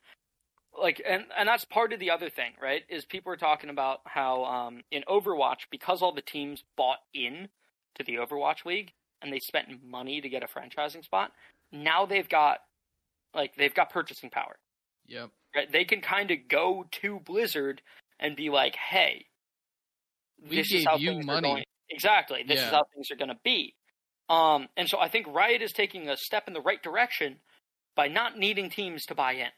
like, 0.80 1.02
and 1.06 1.26
and 1.38 1.50
that's 1.50 1.66
part 1.66 1.94
of 1.94 2.00
the 2.00 2.12
other 2.12 2.30
thing, 2.30 2.54
right? 2.62 2.84
Is 2.90 3.06
people 3.06 3.32
are 3.34 3.38
talking 3.38 3.70
about 3.70 4.02
how 4.06 4.46
um 4.46 4.84
in 4.92 5.04
Overwatch 5.10 5.68
because 5.72 6.02
all 6.02 6.14
the 6.14 6.22
teams 6.22 6.64
bought 6.78 7.00
in 7.14 7.50
to 7.96 8.04
the 8.04 8.16
Overwatch 8.16 8.66
League 8.66 8.94
and 9.22 9.34
they 9.34 9.40
spent 9.40 9.84
money 9.84 10.22
to 10.22 10.30
get 10.30 10.44
a 10.44 10.48
franchising 10.48 11.04
spot. 11.04 11.32
Now 11.72 12.06
they've 12.06 12.30
got 12.30 12.60
like 13.34 13.56
they've 13.58 13.74
got 13.74 13.90
purchasing 13.90 14.30
power. 14.30 14.60
Yep. 15.08 15.32
Right? 15.56 15.72
They 15.72 15.86
can 15.86 16.02
kind 16.02 16.32
of 16.32 16.48
go 16.50 16.86
to 17.02 17.20
Blizzard 17.22 17.82
and 18.20 18.36
be 18.36 18.50
like, 18.50 18.76
"Hey, 18.76 19.26
We 20.50 20.58
this 20.58 20.72
is 20.74 20.86
how 20.86 20.98
you 20.98 21.20
money." 21.24 21.64
Exactly. 21.90 22.44
This 22.48 22.60
is 22.62 22.70
how 22.70 22.84
things 22.94 23.10
are 23.12 23.16
going 23.16 23.30
to 23.30 23.40
be." 23.44 23.76
Um, 24.30 24.68
and 24.76 24.90
so 24.90 25.00
I 25.00 25.08
think 25.08 25.28
Riot 25.28 25.62
is 25.62 25.72
taking 25.72 26.10
a 26.10 26.18
step 26.18 26.48
in 26.48 26.54
the 26.54 26.62
right 26.62 26.82
direction 26.82 27.38
by 27.96 28.08
not 28.08 28.38
needing 28.38 28.70
teams 28.70 29.04
to 29.06 29.16
buy 29.16 29.34
in. 29.34 29.50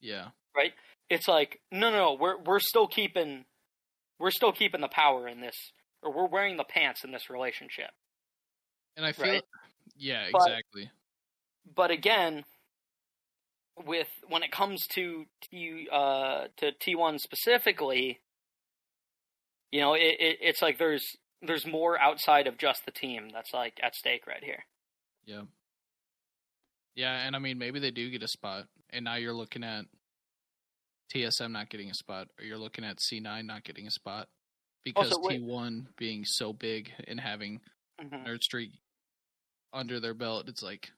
Yeah. 0.00 0.28
Right? 0.56 0.72
It's 1.10 1.28
like, 1.28 1.60
no, 1.70 1.90
no, 1.90 1.96
no, 1.98 2.12
we're 2.18 2.38
we're 2.42 2.60
still 2.60 2.86
keeping 2.86 3.44
we're 4.18 4.30
still 4.30 4.52
keeping 4.52 4.80
the 4.80 4.88
power 4.88 5.28
in 5.28 5.40
this, 5.40 5.56
or 6.02 6.12
we're 6.12 6.28
wearing 6.28 6.56
the 6.56 6.64
pants 6.64 7.04
in 7.04 7.12
this 7.12 7.28
relationship. 7.28 7.90
And 8.96 9.04
I 9.04 9.12
feel 9.12 9.26
Right. 9.32 9.42
yeah, 9.96 10.28
But- 10.32 10.42
exactly. 10.48 10.90
But 11.74 11.90
again, 11.90 12.44
with 13.84 14.08
when 14.28 14.42
it 14.42 14.52
comes 14.52 14.86
to 14.94 15.24
T 15.50 15.88
uh 15.92 16.46
to 16.58 16.72
T 16.72 16.94
one 16.94 17.18
specifically, 17.18 18.20
you 19.72 19.80
know, 19.80 19.94
it, 19.94 20.16
it 20.20 20.38
it's 20.40 20.62
like 20.62 20.78
there's 20.78 21.04
there's 21.46 21.66
more 21.66 21.98
outside 22.00 22.46
of 22.46 22.58
just 22.58 22.84
the 22.84 22.90
team 22.92 23.28
that's 23.30 23.52
like 23.52 23.78
at 23.82 23.94
stake 23.94 24.26
right 24.26 24.42
here. 24.42 24.64
Yeah. 25.24 25.42
Yeah, 26.94 27.26
and 27.26 27.34
I 27.34 27.38
mean 27.40 27.58
maybe 27.58 27.80
they 27.80 27.90
do 27.90 28.10
get 28.10 28.22
a 28.22 28.28
spot, 28.28 28.66
and 28.90 29.04
now 29.04 29.16
you're 29.16 29.34
looking 29.34 29.64
at 29.64 29.86
TSM 31.12 31.52
not 31.52 31.68
getting 31.70 31.90
a 31.90 31.94
spot, 31.94 32.28
or 32.38 32.44
you're 32.44 32.58
looking 32.58 32.84
at 32.84 32.98
C9 33.00 33.44
not 33.46 33.64
getting 33.64 33.86
a 33.86 33.90
spot 33.90 34.28
because 34.84 35.12
Also, 35.12 35.28
T1 35.28 35.86
being 35.96 36.24
so 36.24 36.52
big 36.52 36.92
and 37.06 37.20
having 37.20 37.60
Mhm. 38.00 38.26
Nerd 38.26 38.42
Streak 38.42 38.72
under 39.72 40.00
their 40.00 40.14
belt. 40.14 40.48
It's 40.48 40.62
like, 40.62 40.90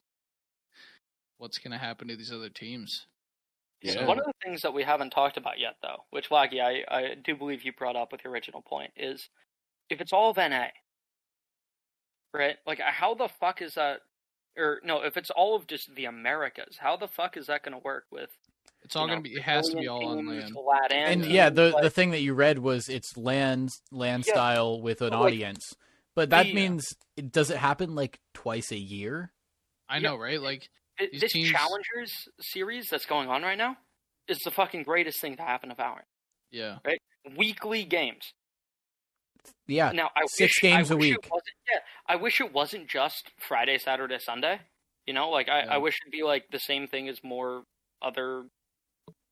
what's 1.39 1.59
going 1.59 1.73
to 1.73 1.79
happen 1.79 2.09
to 2.09 2.17
these 2.17 2.33
other 2.33 2.51
teams? 2.51 3.07
So 3.85 4.01
Yeah. 4.01 4.07
one 4.07 4.19
of 4.19 4.25
the 4.25 4.33
things 4.43 4.63
that 4.63 4.73
we 4.75 4.83
haven't 4.85 5.11
talked 5.11 5.37
about 5.37 5.59
yet, 5.59 5.77
though, 5.83 6.07
which 6.11 6.31
Laggy, 6.31 6.61
I, 6.61 6.85
I 6.89 7.15
do 7.15 7.37
believe 7.37 7.63
you 7.63 7.73
brought 7.73 7.97
up 7.97 8.11
with 8.13 8.25
your 8.25 8.33
original 8.33 8.63
point, 8.63 8.93
is 8.97 9.29
if 9.91 10.01
it's 10.01 10.13
all 10.13 10.31
of 10.31 10.37
NA, 10.37 10.67
right? 12.35 12.57
Like, 12.67 12.81
uh, 12.81 12.85
how 12.91 13.15
the 13.15 13.29
fuck 13.29 13.63
is 13.63 13.75
that? 13.75 14.01
Or 14.59 14.81
no, 14.85 15.03
if 15.03 15.17
it's 15.17 15.31
all 15.31 15.55
of 15.55 15.67
just 15.67 15.95
the 15.95 16.07
Americas, 16.07 16.77
how 16.79 16.97
the 16.97 17.09
fuck 17.09 17.37
is 17.37 17.47
that 17.47 17.63
going 17.63 17.73
to 17.75 17.85
work 17.85 18.05
with? 18.11 18.31
It's 18.83 18.97
all 18.97 19.07
going 19.07 19.19
to 19.19 19.23
be. 19.23 19.35
It 19.35 19.43
has 19.43 19.69
to 19.69 19.77
be 19.77 19.89
all 19.89 20.07
on 20.07 20.27
teams, 20.27 20.53
land. 20.53 20.55
LATAM 20.57 21.07
and 21.13 21.25
yeah, 21.27 21.51
the 21.51 21.71
like- 21.71 21.83
the 21.83 21.91
thing 21.91 22.11
that 22.13 22.21
you 22.23 22.35
read 22.35 22.59
was 22.59 22.89
it's 22.89 23.17
LAN 23.17 23.69
LAN 23.91 24.23
Yeah. 24.27 24.33
style 24.33 24.81
with 24.81 25.03
an 25.03 25.11
But, 25.11 25.21
like, 25.21 25.27
audience, 25.27 25.75
but 26.15 26.31
that 26.31 26.47
the- 26.47 26.55
means 26.55 26.95
it, 27.17 27.31
does 27.33 27.51
it 27.51 27.59
happen 27.59 27.95
like 27.95 28.19
twice 28.33 28.71
a 28.73 28.79
year? 28.79 29.33
I 29.89 29.99
know, 29.99 30.17
right? 30.17 30.41
Like, 30.41 30.69
Th- 30.99 31.11
these 31.11 31.21
this 31.21 31.33
teams- 31.33 31.51
Challengers 31.51 32.29
series 32.41 32.89
that's 32.89 33.07
going 33.07 33.29
on 33.29 33.43
right 33.43 33.59
now 33.59 33.77
is 34.29 34.39
the 34.39 34.51
fucking 34.51 34.85
greatest 34.85 35.21
thing 35.21 35.37
to 35.37 35.43
happen 35.43 35.69
to 35.69 35.75
Valorant. 35.75 36.07
yeah, 36.51 36.79
Right. 36.85 37.01
Weekly 37.37 37.85
games. 37.85 38.33
Yeah, 39.67 39.93
Now 39.93 40.11
I 40.17 40.27
six 40.27 40.55
wish, 40.63 40.71
games 40.71 40.91
I 40.91 40.95
a 40.95 40.97
week. 40.97 41.15
It 41.15 41.31
wasn't, 41.31 41.57
yeah, 41.73 41.79
I 42.07 42.17
wish 42.17 42.41
it 42.41 42.53
wasn't 42.53 42.89
just 42.89 43.31
Friday, 43.39 43.79
Saturday, 43.79 44.19
Sunday. 44.19 44.61
You 45.07 45.15
know, 45.15 45.31
like 45.31 45.49
I, 45.49 45.61
Yeah. 45.65 45.75
I 45.75 45.79
wish 45.79 45.99
it'd 46.03 46.13
be 46.13 46.23
like 46.23 46.51
the 46.51 46.59
same 46.59 46.87
thing 46.87 47.09
as 47.09 47.23
more 47.25 47.65
other 48.03 48.45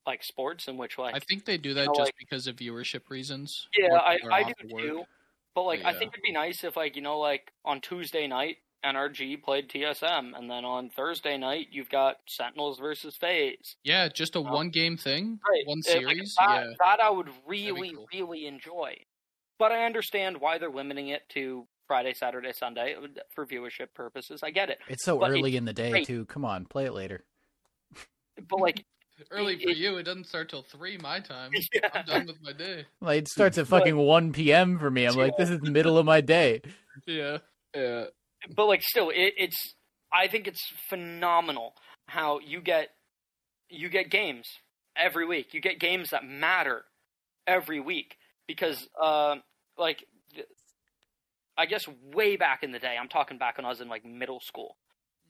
like 0.06 0.22
sports 0.22 0.68
in 0.68 0.76
which 0.76 0.98
like 0.98 1.14
I 1.14 1.18
think 1.18 1.44
they 1.46 1.56
do 1.56 1.74
that 1.74 1.86
know, 1.86 1.92
just 1.94 2.08
like- 2.08 2.14
because 2.18 2.46
of 2.46 2.56
viewership 2.56 3.08
reasons. 3.08 3.68
yeah, 3.78 3.94
I, 3.96 4.18
I 4.30 4.42
do 4.44 4.52
work. 4.70 4.82
too. 4.82 5.02
But 5.54 5.62
like 5.62 5.82
But 5.82 5.94
I 5.94 5.98
think 5.98 6.12
it'd 6.12 6.22
be 6.22 6.32
nice 6.32 6.62
if 6.64 6.76
like 6.76 6.94
you 6.96 7.02
know 7.02 7.18
like 7.18 7.52
on 7.64 7.80
Tuesday 7.80 8.26
night 8.26 8.56
NRG 8.84 9.42
played 9.42 9.70
TSM 9.70 10.36
and 10.36 10.50
then 10.50 10.64
on 10.64 10.90
Thursday 10.90 11.38
night 11.38 11.68
you've 11.70 11.88
got 11.88 12.16
Sentinels 12.28 12.78
versus 12.78 13.16
FaZe. 13.16 13.76
Yeah, 13.82 14.08
just 14.08 14.36
a 14.36 14.40
Um, 14.40 14.50
one 14.52 14.68
game 14.70 14.96
thing, 14.98 15.40
Right. 15.48 15.66
one 15.66 15.78
Uh, 15.88 15.90
like, 15.94 16.00
series. 16.08 16.34
that, 16.38 16.50
yeah, 16.66 16.72
that 16.80 17.00
I 17.00 17.08
would 17.08 17.30
really, 17.46 17.92
cool. 17.94 18.06
really 18.12 18.46
enjoy. 18.46 18.96
But 19.58 19.72
I 19.72 19.84
understand 19.84 20.38
why 20.40 20.58
they're 20.58 20.70
limiting 20.70 21.08
it 21.08 21.22
to 21.30 21.66
Friday, 21.86 22.14
Saturday, 22.14 22.52
Sunday 22.52 22.96
for 23.34 23.46
viewership 23.46 23.94
purposes. 23.94 24.40
I 24.42 24.50
get 24.50 24.70
it. 24.70 24.78
It's 24.88 25.04
so 25.04 25.18
but 25.18 25.30
early 25.30 25.56
in 25.56 25.64
the 25.64 25.72
day 25.72 25.90
great. 25.90 26.06
too. 26.06 26.24
Come 26.26 26.44
on, 26.44 26.64
play 26.64 26.86
it 26.86 26.94
later. 26.94 27.24
But 28.48 28.58
like 28.60 28.84
early 29.30 29.56
for 29.62 29.70
it- 29.70 29.76
you. 29.76 29.96
It 29.98 30.02
doesn't 30.04 30.26
start 30.26 30.48
till 30.48 30.62
three 30.62 30.98
my 30.98 31.20
time. 31.20 31.50
Yeah. 31.72 31.88
I'm 31.92 32.04
done 32.04 32.26
with 32.26 32.42
my 32.42 32.52
day. 32.52 32.84
Like 33.00 33.18
it 33.20 33.28
starts 33.28 33.58
at 33.58 33.66
fucking 33.68 33.96
one 33.96 34.32
p.m. 34.32 34.78
for 34.78 34.90
me. 34.90 35.06
I'm 35.06 35.14
like, 35.14 35.36
this 35.36 35.50
is 35.50 35.60
the 35.60 35.70
middle 35.70 35.98
of 35.98 36.06
my 36.06 36.20
day. 36.20 36.62
Yeah, 37.06 37.38
Yeah. 37.74 38.04
but 38.54 38.66
like 38.66 38.80
still 38.82 39.10
it, 39.10 39.34
it's 39.36 39.74
i 40.12 40.28
think 40.28 40.46
it's 40.46 40.62
phenomenal 40.88 41.74
how 42.06 42.38
you 42.38 42.60
get 42.60 42.90
you 43.68 43.88
get 43.88 44.10
games 44.10 44.46
every 44.96 45.26
week 45.26 45.52
you 45.54 45.60
get 45.60 45.80
games 45.80 46.10
that 46.10 46.24
matter 46.24 46.84
every 47.48 47.80
week 47.80 48.16
because 48.46 48.88
uh, 49.02 49.36
like 49.78 50.04
i 51.56 51.66
guess 51.66 51.84
way 52.12 52.36
back 52.36 52.62
in 52.62 52.72
the 52.72 52.78
day 52.78 52.96
i'm 53.00 53.08
talking 53.08 53.38
back 53.38 53.56
when 53.56 53.64
i 53.64 53.68
was 53.68 53.80
in 53.80 53.88
like 53.88 54.04
middle 54.04 54.40
school 54.40 54.76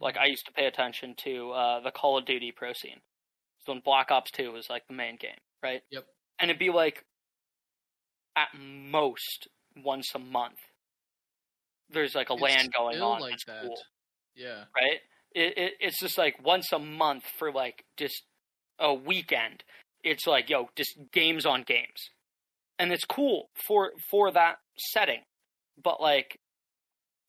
like 0.01 0.17
i 0.17 0.27
used 0.27 0.47
to 0.47 0.53
pay 0.53 0.67
attention 0.67 1.15
to 1.17 1.51
uh, 1.51 1.81
the 1.81 1.91
call 1.91 2.19
of 2.19 2.25
duty 2.25 2.53
pro 2.55 2.73
scene 2.73 3.01
so 3.67 3.73
when 3.73 3.81
black 3.85 4.11
ops 4.11 4.31
2 4.33 4.53
was 4.53 4.69
like 4.71 4.87
the 4.89 4.95
main 4.95 5.17
game 5.17 5.39
right 5.63 5.83
Yep. 5.91 6.05
and 6.41 6.51
it'd 6.51 6.59
be 6.59 6.71
like 6.71 7.05
at 8.37 8.49
most 8.59 9.49
once 9.85 10.11
a 10.15 10.19
month 10.19 10.59
there's 11.91 12.15
like 12.15 12.31
a 12.31 12.33
It's 12.33 12.43
LAN 12.43 12.67
going 12.77 13.01
on. 13.01 13.21
like 13.21 13.35
It's 13.35 13.45
that. 13.45 13.63
cool, 13.63 13.77
Yeah, 14.35 14.65
right? 14.75 15.01
It, 15.33 15.59
it 15.59 15.73
it's 15.79 16.01
just 16.01 16.17
like 16.19 16.43
once 16.43 16.73
a 16.73 16.79
month 16.79 17.25
for 17.39 17.53
like 17.53 17.85
just 17.97 18.23
a 18.79 18.93
weekend. 18.93 19.63
It's 20.03 20.27
like 20.27 20.49
yo, 20.49 20.71
just 20.77 20.99
games 21.13 21.45
on 21.47 21.63
games, 21.63 22.09
and 22.79 22.93
it's 22.93 23.05
cool 23.05 23.49
for 23.67 23.93
for 24.11 24.31
that 24.33 24.57
setting. 24.77 25.21
But 25.83 26.01
like, 26.01 26.39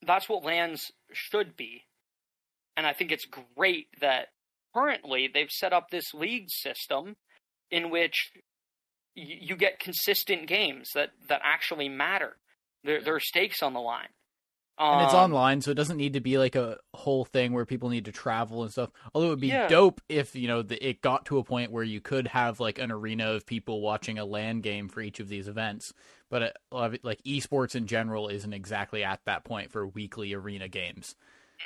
that's 0.06 0.30
what 0.30 0.44
LANs 0.44 0.92
should 1.12 1.56
be, 1.56 1.84
and 2.78 2.86
I 2.86 2.94
think 2.94 3.12
it's 3.12 3.26
great 3.56 3.88
that 4.02 4.28
currently 4.74 5.30
they've 5.34 5.50
set 5.50 5.74
up 5.74 5.90
this 5.90 6.14
league 6.14 6.48
system 6.50 7.16
in 7.72 7.90
which 7.90 8.32
y- 9.16 9.40
you 9.42 9.56
get 9.56 9.80
consistent 9.80 10.48
games 10.48 10.90
that 10.94 11.12
that 11.30 11.42
actually 11.44 11.90
matter. 11.90 12.38
There, 12.84 13.02
there 13.02 13.16
are 13.16 13.20
stakes 13.20 13.64
on 13.64 13.74
the 13.74 13.80
line. 13.80 14.10
And 14.77 15.02
it's 15.02 15.14
Um, 15.14 15.31
online, 15.31 15.61
so 15.61 15.72
it 15.72 15.76
doesn't 15.76 15.95
need 15.95 16.14
to 16.14 16.19
be 16.19 16.38
like 16.38 16.56
a 16.56 16.77
whole 16.93 17.23
thing 17.23 17.53
where 17.53 17.65
people 17.65 17.88
need 17.88 18.06
to 18.06 18.11
travel 18.11 18.61
and 18.64 18.72
stuff. 18.73 18.91
Although 19.14 19.27
it 19.27 19.30
would 19.31 19.39
be 19.39 19.47
Yeah. 19.47 19.68
dope 19.68 20.02
if 20.10 20.35
you 20.35 20.47
know 20.49 20.61
the, 20.64 20.85
it 20.85 21.02
got 21.02 21.26
to 21.27 21.38
a 21.38 21.43
point 21.45 21.72
where 21.72 21.84
you 21.84 22.02
could 22.02 22.27
have 22.27 22.60
like 22.60 22.77
an 22.77 22.91
arena 22.91 23.31
of 23.31 23.45
people 23.45 23.80
watching 23.81 24.19
a 24.19 24.26
LAN 24.26 24.60
game 24.60 24.89
for 24.89 24.99
each 25.02 25.22
of 25.22 25.30
these 25.30 25.47
events. 25.47 25.93
But 26.30 26.41
it, 26.41 26.57
a 26.72 26.76
lot 26.76 26.88
of 26.88 26.93
it- 26.95 27.06
like 27.06 27.23
esports 27.23 27.73
in 27.76 27.88
general 27.88 28.27
isn't 28.27 28.52
exactly 28.52 29.02
at 29.03 29.23
that 29.26 29.45
point 29.45 29.72
for 29.72 29.88
weekly 29.88 30.34
arena 30.34 30.68
games. 30.68 31.15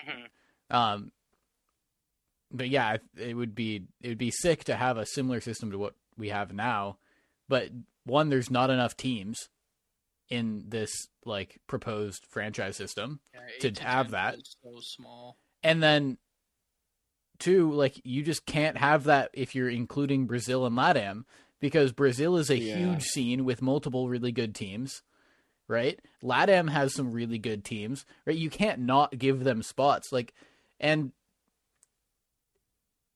mhm. 0.06 0.28
Um, 0.76 1.12
but 2.52 2.70
yeah, 2.70 2.98
it 3.18 3.34
would 3.36 3.56
be 3.56 3.84
it 4.02 4.10
would 4.10 4.18
be 4.20 4.32
sick 4.32 4.64
to 4.66 4.76
have 4.76 4.98
a 4.98 5.06
similar 5.06 5.42
system 5.42 5.72
to 5.72 5.78
what 5.80 5.96
we 6.18 6.30
have 6.30 6.54
now. 6.54 6.98
But 7.48 7.70
one, 8.04 8.30
there's 8.30 8.52
not 8.52 8.70
enough 8.70 8.96
teams 8.96 9.50
in 10.30 10.64
this 10.68 11.08
like 11.26 11.60
proposed 11.68 12.26
franchise 12.30 12.76
system. 12.76 13.20
yeah 13.34 13.40
To 13.62 13.68
eight 13.68 13.80
have 13.80 14.12
that. 14.12 14.36
so 14.64 14.80
small. 14.82 15.38
And 15.64 15.82
then 15.84 16.18
two, 17.40 17.72
like 17.72 18.00
you 18.04 18.24
just 18.24 18.46
can't 18.46 18.78
have 18.78 19.06
that 19.06 19.30
if 19.34 19.56
you're 19.56 19.70
including 19.70 20.26
Brazil 20.28 20.66
and 20.66 20.76
LATAM 20.78 21.24
because 21.60 21.92
Brazil 21.92 22.38
is 22.38 22.50
a 22.50 22.58
Yeah. 22.60 22.76
huge 22.78 23.04
scene 23.04 23.44
with 23.46 23.62
multiple 23.62 24.08
really 24.10 24.32
good 24.32 24.54
teams, 24.56 25.02
right? 25.68 26.00
LATAM 26.24 26.70
has 26.70 26.94
some 26.94 27.12
really 27.12 27.38
good 27.40 27.64
teams, 27.66 28.06
right? 28.26 28.38
You 28.38 28.50
can't 28.50 28.80
not 28.82 29.18
give 29.18 29.44
them 29.44 29.64
spots. 29.64 30.12
Like 30.12 30.34
and 30.80 31.12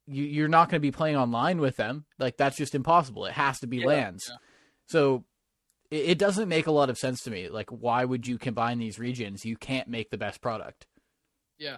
you 0.07 0.23
you're 0.25 0.47
not 0.49 0.69
going 0.69 0.79
to 0.81 0.85
be 0.85 0.91
playing 0.91 1.15
online 1.15 1.59
with 1.59 1.77
them. 1.77 2.05
Like 2.19 2.37
that's 2.37 2.57
just 2.57 2.75
impossible. 2.75 3.25
It 3.25 3.33
has 3.33 3.59
to 3.61 3.67
be 3.67 3.77
Yeah, 3.77 3.87
LANs. 3.87 4.25
yeah. 4.29 4.35
So 4.87 5.23
it, 5.93 6.09
it 6.09 6.17
doesn't 6.17 6.49
make 6.49 6.67
a 6.67 6.71
lot 6.71 6.89
of 6.89 6.97
sense 6.97 7.21
to 7.23 7.31
me. 7.31 7.49
Like 7.49 7.69
why 7.69 8.03
would 8.03 8.27
you 8.27 8.37
combine 8.37 8.79
these 8.79 8.99
regions? 8.99 9.45
You 9.45 9.55
can't 9.55 9.87
make 9.87 10.09
the 10.09 10.17
best 10.17 10.41
product. 10.41 10.87
Yeah. 11.57 11.77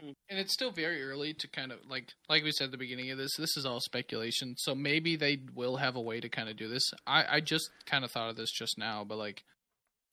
And 0.00 0.14
it's 0.38 0.54
still 0.54 0.70
very 0.70 1.02
early 1.04 1.34
to 1.34 1.48
kind 1.48 1.70
of 1.70 1.78
like 1.86 2.08
like 2.28 2.44
we 2.44 2.52
said 2.52 2.66
at 2.66 2.70
the 2.70 2.78
beginning 2.78 3.10
of 3.10 3.18
this, 3.18 3.36
this 3.36 3.56
is 3.56 3.66
all 3.66 3.80
speculation. 3.80 4.54
So 4.56 4.74
maybe 4.74 5.16
they 5.16 5.40
will 5.54 5.76
have 5.76 5.96
a 5.96 6.00
way 6.00 6.20
to 6.20 6.28
kind 6.28 6.48
of 6.48 6.56
do 6.56 6.68
this. 6.68 6.90
I, 7.06 7.24
I 7.28 7.40
just 7.40 7.70
kind 7.84 8.04
of 8.04 8.10
thought 8.10 8.30
of 8.30 8.36
this 8.36 8.50
just 8.50 8.78
now, 8.78 9.04
but 9.04 9.18
like 9.18 9.42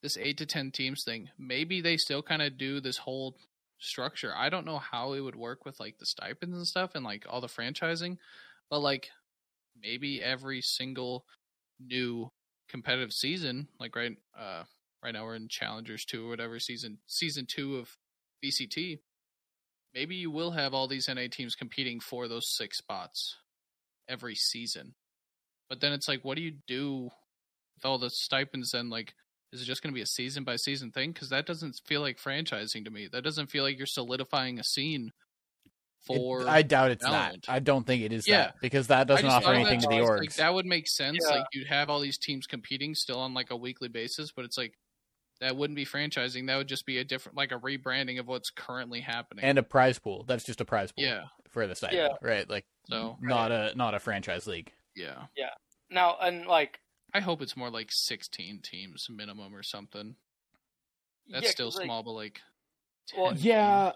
this 0.03 0.17
eight 0.17 0.37
to 0.39 0.45
ten 0.45 0.71
teams 0.71 1.03
thing, 1.05 1.29
maybe 1.37 1.79
they 1.81 1.95
still 1.95 2.21
kind 2.21 2.41
of 2.41 2.57
do 2.57 2.81
this 2.81 2.97
whole 2.97 3.35
structure. 3.79 4.33
I 4.35 4.49
don't 4.49 4.65
know 4.65 4.79
how 4.79 5.13
it 5.13 5.21
would 5.21 5.37
work 5.37 5.63
with 5.63 5.79
like 5.79 5.97
the 5.97 6.05
stipends 6.05 6.57
and 6.57 6.67
stuff 6.67 6.91
and 6.93 7.05
like 7.05 7.25
all 7.29 7.39
the 7.39 7.47
franchising, 7.47 8.17
but 8.69 8.79
like 8.79 9.09
maybe 9.81 10.21
every 10.21 10.61
single 10.61 11.23
new 11.79 12.31
competitive 12.69 13.13
season, 13.13 13.67
like 13.79 13.95
right 13.95 14.15
uh 14.37 14.63
right 15.03 15.13
now 15.13 15.25
we're 15.25 15.35
in 15.35 15.47
Challengers 15.49 16.05
two 16.05 16.25
or 16.27 16.29
whatever 16.29 16.59
season 16.59 16.99
season 17.07 17.45
two 17.47 17.77
of 17.77 17.97
VCT, 18.43 18.99
maybe 19.93 20.15
you 20.15 20.31
will 20.31 20.51
have 20.51 20.73
all 20.73 20.87
these 20.87 21.07
NA 21.09 21.27
teams 21.31 21.55
competing 21.55 21.99
for 21.99 22.27
those 22.27 22.47
six 22.49 22.77
spots 22.77 23.35
every 24.07 24.35
season. 24.35 24.95
But 25.69 25.81
then 25.81 25.93
it's 25.93 26.07
like, 26.07 26.23
what 26.25 26.35
do 26.35 26.41
you 26.43 26.53
do 26.67 27.03
with 27.75 27.85
all 27.85 27.97
the 27.99 28.09
stipends? 28.09 28.71
Then, 28.71 28.89
like, 28.89 29.13
Is 29.51 29.61
it 29.61 29.65
just 29.65 29.81
going 29.81 29.91
to 29.93 29.95
be 29.95 30.01
a 30.01 30.05
season 30.05 30.43
by 30.43 30.55
season 30.57 30.91
thing? 30.91 31.11
Because 31.11 31.29
that 31.29 31.45
doesn't 31.45 31.81
feel 31.85 32.01
like 32.01 32.17
franchising 32.19 32.85
to 32.85 32.91
me. 32.91 33.07
That 33.11 33.23
doesn't 33.23 33.49
feel 33.51 33.63
like 33.63 33.77
you're 33.77 33.87
solidifying 33.87 34.59
a 34.59 34.63
scene 34.63 35.11
It- 36.07 36.47
I 36.47 36.61
doubt 36.61 36.91
it's 36.91 37.05
Valorant. 37.05 37.45
that. 37.45 37.49
I 37.49 37.59
don't 37.59 37.85
think 37.85 38.03
it 38.03 38.11
is 38.13 38.27
Yeah. 38.27 38.37
that 38.47 38.55
because 38.61 38.87
that 38.87 39.07
doesn't 39.07 39.25
offer 39.25 39.53
anything 39.53 39.81
to 39.81 39.87
the 39.87 39.97
was, 39.99 40.09
orgs. 40.09 40.19
Like, 40.19 40.33
that 40.35 40.53
would 40.53 40.65
make 40.65 40.87
sense. 40.87 41.19
Yeah. 41.27 41.35
Like 41.37 41.45
you'd 41.53 41.67
have 41.67 41.89
all 41.89 41.99
these 41.99 42.17
teams 42.17 42.47
competing 42.47 42.95
still 42.95 43.19
on 43.19 43.33
like 43.33 43.51
a 43.51 43.55
weekly 43.57 43.89
basis, 43.89 44.31
but 44.31 44.45
it's 44.45 44.57
like 44.57 44.73
that 45.39 45.55
wouldn't 45.55 45.75
be 45.75 45.85
franchising. 45.85 46.47
That 46.47 46.57
would 46.57 46.67
just 46.67 46.85
be 46.85 46.97
a 46.97 47.03
different, 47.03 47.37
like 47.37 47.51
a 47.51 47.59
rebranding 47.59 48.19
of 48.19 48.27
what's 48.27 48.49
currently 48.49 49.01
happening. 49.01 49.43
and 49.45 49.57
a 49.57 49.63
prize 49.63 49.99
pool. 49.99 50.23
That's 50.23 50.43
just 50.43 50.59
a 50.61 50.65
prize 50.65 50.91
pool 50.91 51.05
yeah, 51.05 51.25
for 51.49 51.65
the 51.67 51.75
site, 51.75 51.93
Yeah. 51.93 52.09
right? 52.21 52.49
Like 52.49 52.65
so 52.89 53.17
not 53.21 53.51
a 53.51 53.73
not 53.75 53.93
a 53.93 53.99
franchise 53.99 54.47
league. 54.47 54.71
yeah, 54.95 55.25
Yeah. 55.37 55.51
Now 55.89 56.17
and 56.19 56.45
like 56.47 56.79
I 57.13 57.19
hope 57.21 57.41
it's 57.41 57.55
more 57.57 57.69
like 57.71 57.91
16 57.91 58.59
teams 58.61 59.07
minimum 59.09 59.55
or 59.55 59.63
something. 59.63 60.15
That's 61.27 61.45
yeah, 61.45 61.51
still 61.51 61.67
'cause, 61.67 61.77
like, 61.77 61.85
small, 61.85 62.03
but 62.03 62.11
like. 62.11 62.41
Well, 63.17 63.31
10 63.31 63.39
Yeah. 63.41 63.91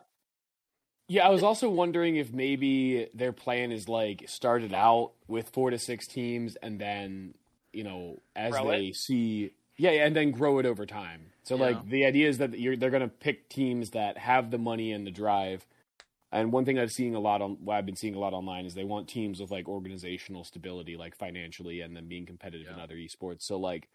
Yeah, 1.07 1.27
I 1.27 1.29
was 1.29 1.43
also 1.43 1.69
wondering 1.69 2.15
if 2.15 2.31
maybe 2.31 3.09
their 3.13 3.33
plan 3.33 3.71
is 3.71 3.89
like 3.89 4.23
started 4.27 4.73
out 4.73 5.11
with 5.27 5.49
four 5.49 5.69
to 5.69 5.77
six 5.77 6.07
teams 6.07 6.55
and 6.57 6.79
then, 6.79 7.35
you 7.73 7.83
know, 7.83 8.21
as 8.35 8.53
Grow 8.53 8.69
they 8.69 8.91
see 8.93 9.51
yeah, 9.77 9.91
yeah, 9.91 10.05
and 10.05 10.15
then 10.15 10.31
grow 10.31 10.59
it 10.59 10.65
over 10.65 10.85
time. 10.85 11.31
So 11.43 11.55
Yeah. 11.55 11.61
like 11.61 11.89
the 11.89 12.05
idea 12.05 12.29
is 12.29 12.37
that 12.37 12.57
you're 12.57 12.77
they're 12.77 12.89
gonna 12.91 13.07
pick 13.09 13.49
teams 13.49 13.91
that 13.91 14.17
have 14.17 14.51
the 14.51 14.57
money 14.57 14.91
and 14.91 15.05
the 15.05 15.11
drive. 15.11 15.65
And 16.31 16.51
one 16.51 16.65
thing 16.65 16.79
I've 16.79 16.91
seen 16.91 17.13
a 17.13 17.19
lot 17.19 17.41
on 17.41 17.57
what 17.63 17.75
I've 17.75 17.85
been 17.85 17.95
seeing 17.95 18.15
a 18.15 18.19
lot 18.19 18.33
online 18.33 18.65
is 18.65 18.73
they 18.73 18.83
want 18.83 19.07
teams 19.07 19.39
with 19.39 19.51
like 19.51 19.67
organizational 19.67 20.43
stability, 20.43 20.97
like 20.97 21.15
financially, 21.15 21.81
and 21.81 21.95
then 21.95 22.07
being 22.07 22.25
competitive 22.25 22.67
in 22.73 22.79
other 22.79 22.95
esports. 22.95 23.43
So 23.43 23.59
like, 23.59 23.87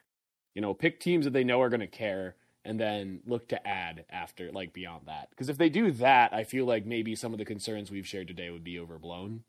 you 0.55 0.63
know, 0.63 0.73
pick 0.75 1.01
teams 1.01 1.25
that 1.25 1.33
they 1.33 1.43
know 1.43 1.61
are 1.63 1.69
gonna 1.69 1.89
care 1.89 2.37
and 2.69 2.79
then 2.79 3.21
look 3.27 3.49
to 3.49 3.67
add 3.67 4.05
after 4.11 4.53
like 4.53 4.73
beyond 4.73 5.03
that 5.07 5.29
because 5.31 5.49
if 5.49 5.57
they 5.59 5.69
do 5.71 5.91
that 5.93 6.33
i 6.35 6.45
feel 6.45 6.67
like 6.67 6.85
maybe 6.85 7.15
some 7.15 7.33
of 7.33 7.39
the 7.39 7.45
concerns 7.45 7.91
we've 7.91 8.07
shared 8.07 8.29
today 8.29 8.51
would 8.51 8.63
be 8.65 8.79
overblown 8.79 9.43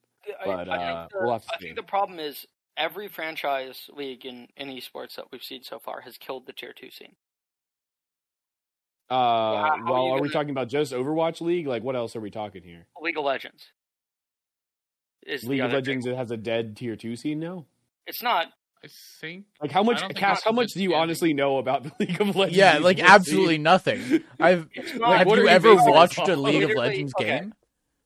But, 0.45 0.69
I 0.69 0.75
uh, 0.77 1.01
think, 1.01 1.11
the, 1.11 1.17
we'll 1.25 1.33
have 1.33 1.45
to 1.45 1.53
I 1.53 1.57
see. 1.59 1.65
think 1.65 1.75
the 1.75 1.83
problem 1.83 2.19
is 2.19 2.45
every 2.77 3.07
franchise 3.09 3.89
league 3.93 4.25
in, 4.25 4.47
in 4.55 4.69
esports 4.69 5.15
that 5.17 5.25
we've 5.31 5.43
seen 5.43 5.63
so 5.63 5.79
far 5.79 6.01
has 6.01 6.17
killed 6.17 6.45
the 6.47 6.53
tier 6.53 6.73
two 6.73 6.89
scene. 6.91 7.15
uh 9.11 9.13
are 9.13 9.83
well 9.83 9.95
are 10.07 10.13
we 10.13 10.19
gonna- 10.21 10.31
talking 10.31 10.51
about 10.51 10.69
just 10.69 10.93
overwatch 10.93 11.41
league 11.41 11.67
like 11.67 11.83
what 11.83 11.95
else 11.95 12.15
are 12.15 12.21
we 12.21 12.29
talking 12.31 12.63
here 12.63 12.87
League 13.01 13.17
of 13.17 13.25
Legends 13.25 13.65
is 15.27 15.43
league 15.43 15.59
of 15.61 15.73
legends 15.73 16.05
it 16.05 16.15
has 16.15 16.31
a 16.31 16.37
dead 16.37 16.77
tier 16.77 16.95
2 16.95 17.15
scene 17.17 17.39
now 17.39 17.65
It's 18.07 18.23
not. 18.23 18.47
I 18.83 18.87
think. 19.19 19.45
like 19.61 19.71
how 19.71 19.83
much 19.83 19.97
I 19.97 19.99
don't 20.01 20.07
think 20.09 20.19
Cass, 20.19 20.43
how 20.43 20.51
much 20.51 20.69
do 20.73 20.81
you 20.81 20.95
honestly 20.95 21.33
know 21.33 21.57
about 21.57 21.83
the 21.83 21.91
league 21.99 22.21
of 22.21 22.35
legends 22.35 22.57
Yeah, 22.57 22.77
like 22.77 22.99
absolutely 23.01 23.57
nothing. 23.57 24.23
I've 24.39 24.67
not. 24.95 25.17
have 25.17 25.27
you 25.27 25.47
ever 25.47 25.75
watched 25.75 26.17
a? 26.27 26.35
League 26.35 26.63
of 26.63 26.71
Legends 26.75 27.13
okay. 27.19 27.39
game? 27.39 27.53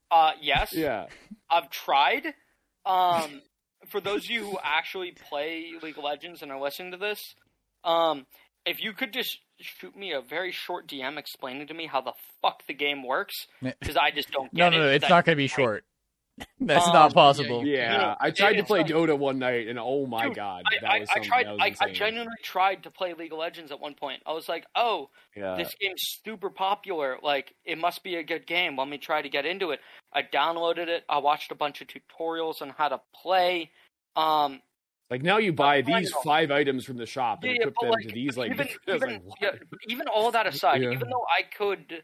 Uh, 0.10 0.32
yes. 0.42 0.74
yeah 0.74 1.06
I've 1.50 1.70
tried. 1.70 2.34
Um, 2.86 3.42
for 3.90 4.02
those 4.02 4.26
of 4.26 4.32
you 4.32 4.46
who 4.46 4.58
actually 4.64 5.12
play 5.30 5.72
League 5.82 5.98
of 5.98 6.04
Legends 6.04 6.42
and 6.42 6.52
are 6.52 6.60
listening 6.60 6.92
to 6.92 6.98
this, 6.98 7.20
um, 7.84 8.26
if 8.66 8.82
you 8.82 8.94
could 8.94 9.14
just 9.14 9.38
shoot 9.60 9.96
me 9.96 10.12
a 10.14 10.22
very 10.22 10.52
short 10.52 10.88
DM 10.88 11.18
explaining 11.18 11.68
to 11.68 11.74
me 11.74 11.86
how 11.86 12.02
the 12.02 12.14
fuck 12.42 12.64
the 12.68 12.74
game 12.74 13.06
works, 13.06 13.36
because 13.62 13.96
I 13.98 14.10
just 14.12 14.32
don't 14.32 14.52
No, 14.54 14.70
get 14.70 14.78
no, 14.78 14.82
it. 14.84 14.86
no, 14.86 14.92
it's 14.92 15.02
That- 15.04 15.10
not 15.10 15.26
going 15.26 15.36
to 15.36 15.42
be 15.42 15.48
short. 15.48 15.86
That's 16.60 16.88
Um, 16.88 16.94
not 16.94 17.14
possible. 17.14 17.66
yeah, 17.66 17.78
yeah 17.92 17.98
know, 17.98 18.16
i 18.20 18.32
tried 18.32 18.54
to 18.54 18.64
play 18.64 18.80
like- 18.80 18.88
dota 18.88 19.18
one 19.18 19.38
night 19.38 19.68
and 19.68 19.78
oh 19.78 20.06
my 20.08 20.26
Dude, 20.28 20.36
god 20.36 20.64
I, 20.66 20.80
that 20.82 20.90
I, 20.92 21.00
was 21.00 21.10
I 21.16 21.20
tried. 21.20 21.46
that 21.46 21.52
was 21.54 21.78
I, 21.82 21.86
I 21.86 21.92
genuinely 21.92 22.34
tried 22.44 22.84
to 22.84 22.92
play 22.92 23.14
League 23.14 23.32
of 23.34 23.38
Legends 23.40 23.72
at 23.72 23.80
one 23.80 23.94
point. 23.94 24.24
I 24.26 24.34
was 24.34 24.50
like, 24.50 24.66
"Oh, 24.76 25.10
yeah 25.36 25.56
this 25.56 25.74
game's 25.80 26.02
super 26.26 26.50
popular. 26.50 27.18
Like, 27.22 27.54
it 27.66 27.78
must 27.78 28.04
be 28.04 28.16
a 28.16 28.24
good 28.24 28.48
game. 28.48 28.78
Let 28.78 28.88
me 28.88 28.98
try 28.98 29.22
to 29.22 29.30
get 29.30 29.46
into 29.46 29.72
it." 29.72 29.80
I 30.12 30.24
downloaded 30.24 30.88
it. 30.88 31.04
I 31.08 31.20
watched 31.20 31.52
a 31.52 31.56
bunch 31.56 31.82
of 31.82 31.88
tutorials 31.88 32.62
on 32.62 32.70
how 32.70 32.88
to 32.90 33.02
play. 33.22 33.70
Um, 34.16 34.62
Like 35.12 35.22
now 35.22 35.38
you 35.38 35.54
buy 35.54 35.82
these 35.82 36.12
know. 36.12 36.22
five 36.24 36.50
items 36.50 36.86
from 36.86 36.98
the 36.98 37.06
shop 37.06 37.40
and 37.44 37.52
Yeah, 37.52 37.58
yeah, 37.62 37.68
equip 37.68 37.76
them 37.82 37.90
like, 37.92 38.08
to 38.08 38.14
these 38.14 38.38
like, 38.38 38.52
even, 38.54 38.68
even, 38.88 39.10
like, 39.10 39.22
yeah, 39.42 39.50
even 39.90 40.08
all 40.08 40.32
that 40.32 40.48
aside, 40.48 40.82
Yeah. 40.82 40.92
even 40.92 41.10
though 41.10 41.26
I 41.30 41.44
could, 41.44 42.04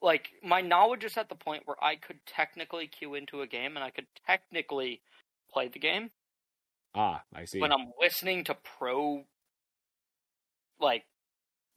like, 0.00 0.28
my 0.42 0.60
knowledge 0.60 1.04
is 1.04 1.16
at 1.16 1.28
the 1.28 1.34
point 1.34 1.62
where 1.66 1.82
I 1.82 1.96
could 1.96 2.18
technically 2.26 2.86
queue 2.86 3.14
into 3.14 3.40
a 3.40 3.46
game 3.46 3.76
and 3.76 3.84
I 3.84 3.90
could 3.90 4.06
technically 4.26 5.00
play 5.52 5.68
the 5.68 5.78
game 5.78 6.10
ah 6.94 7.22
I 7.34 7.44
see 7.44 7.60
when 7.60 7.72
I'm 7.72 7.92
listening 8.00 8.44
to 8.44 8.56
pro, 8.78 9.24
like, 10.80 11.04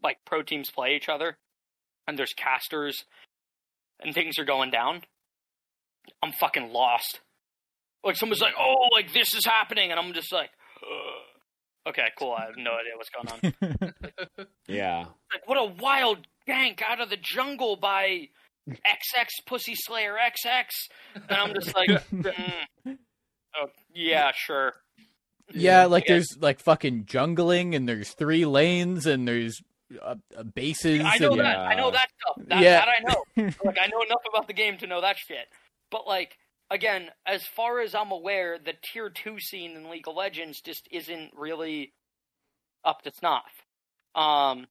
like 0.04 0.18
pro 0.26 0.42
teams 0.42 0.70
play 0.70 0.96
each 0.96 1.10
other, 1.10 1.38
and 2.08 2.18
there's 2.18 2.34
casters, 2.34 3.06
and 4.00 4.14
things 4.14 4.40
are 4.40 4.46
going 4.46 4.72
down. 4.72 5.02
I'm 6.24 6.32
fucking 6.34 6.74
lost. 6.74 7.20
Like 8.04 8.16
someone's 8.16 8.42
like, 8.42 8.56
"Oh, 8.60 8.90
like 8.92 9.14
this 9.14 9.34
is 9.36 9.46
happening," 9.46 9.92
and 9.92 10.00
I'm 10.00 10.14
just 10.14 10.34
like, 10.34 10.50
Ugh. 10.82 11.90
"Okay, 11.90 12.08
cool. 12.18 12.34
I 12.34 12.46
have 12.46 12.58
no 12.58 12.72
idea 12.72 12.94
what's 12.96 13.10
going 13.10 13.54
on." 14.40 14.48
yeah 14.68 15.06
like 15.34 15.48
what 15.48 15.58
a 15.58 15.66
wild 15.82 16.26
gank 16.48 16.82
out 16.82 17.02
of 17.02 17.10
the 17.10 17.18
jungle 17.18 17.76
by 17.76 18.30
XX 18.70 19.28
Pussy 19.46 19.74
Slayer 19.76 20.16
XX, 20.16 20.66
and 21.16 21.38
I'm 21.38 21.54
just 21.54 21.76
like, 21.76 21.90
mm. 22.14 22.98
oh 23.56 23.68
yeah, 23.94 24.32
sure. 24.36 24.74
yeah, 25.54 25.86
like 25.86 26.06
Yeah. 26.08 26.14
there's 26.14 26.38
like 26.40 26.60
fucking 26.60 27.06
jungling, 27.06 27.76
and 27.76 27.88
there's 27.88 28.12
three 28.14 28.46
lanes, 28.46 29.06
and 29.06 29.28
there's 29.28 29.62
uh, 30.02 30.16
uh, 30.38 30.44
bases. 30.44 31.02
I 31.04 31.18
know 31.18 31.32
and, 31.32 31.40
that. 31.42 31.58
I 31.58 31.76
know 31.76 31.92
that 31.92 32.08
stuff. 32.20 32.48
That, 32.48 32.62
Yeah. 32.62 32.86
that 32.86 32.90
I 32.90 33.00
know. 33.02 33.26
like 33.66 33.78
I 33.82 33.88
know 33.88 34.02
enough 34.04 34.22
about 34.32 34.48
the 34.48 34.54
game 34.54 34.78
to 34.78 34.88
know 34.88 35.02
that 35.02 35.18
shit. 35.18 35.48
But 35.90 36.08
like 36.08 36.38
again, 36.70 37.10
as 37.26 37.44
far 37.46 37.82
as 37.82 37.94
I'm 37.94 38.12
aware, 38.12 38.58
the 38.58 38.74
tier 38.82 39.10
two 39.10 39.40
scene 39.40 39.76
in 39.76 39.90
League 39.90 40.08
of 40.08 40.16
Legends 40.16 40.62
just 40.62 40.88
isn't 40.92 41.32
really 41.36 41.92
up 42.86 43.02
to 43.02 43.12
snuff. 43.12 43.52
Um, 44.16 44.68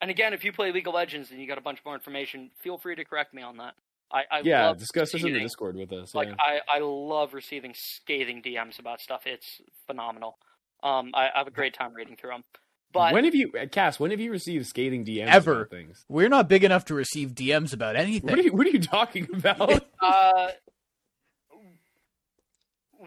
and 0.00 0.10
again, 0.10 0.32
if 0.32 0.44
you 0.44 0.52
play 0.52 0.72
League 0.72 0.86
of 0.86 0.94
Legends 0.94 1.30
and 1.30 1.40
you 1.40 1.46
got 1.46 1.58
a 1.58 1.62
bunch 1.62 1.78
more 1.84 1.94
information, 1.94 2.50
feel 2.58 2.78
free 2.78 2.96
to 2.96 3.04
correct 3.04 3.34
me 3.34 3.42
on 3.42 3.56
that. 3.58 3.74
I, 4.12 4.22
I 4.30 4.40
yeah 4.44 4.68
love 4.68 4.78
discuss 4.78 5.10
this 5.10 5.24
in 5.24 5.32
the 5.32 5.40
discord 5.40 5.74
with 5.74 5.92
us 5.92 6.14
Like 6.14 6.28
yeah. 6.28 6.34
I, 6.38 6.76
I 6.76 6.78
love 6.78 7.34
receiving 7.34 7.74
scathing 7.74 8.40
DMs 8.40 8.78
about 8.78 9.00
stuff. 9.00 9.22
It's 9.26 9.60
phenomenal. 9.88 10.38
Um, 10.82 11.10
I, 11.12 11.28
I 11.34 11.38
have 11.38 11.48
a 11.48 11.50
great 11.50 11.74
time 11.74 11.92
reading 11.92 12.16
through 12.16 12.30
them. 12.30 12.44
But 12.92 13.12
when 13.12 13.24
have 13.24 13.34
you, 13.34 13.52
Cass? 13.72 13.98
When 13.98 14.10
have 14.12 14.20
you 14.20 14.30
received 14.30 14.66
scathing 14.66 15.04
DMs 15.04 15.26
Ever. 15.26 15.62
about 15.62 15.70
things? 15.70 16.04
We're 16.08 16.28
not 16.28 16.48
big 16.48 16.62
enough 16.62 16.84
to 16.86 16.94
receive 16.94 17.34
DMs 17.34 17.74
about 17.74 17.96
anything. 17.96 18.30
What 18.30 18.38
are 18.38 18.42
you? 18.42 18.52
What 18.52 18.66
are 18.66 18.70
you 18.70 18.80
talking 18.80 19.26
about? 19.34 19.84
uh, 20.00 20.48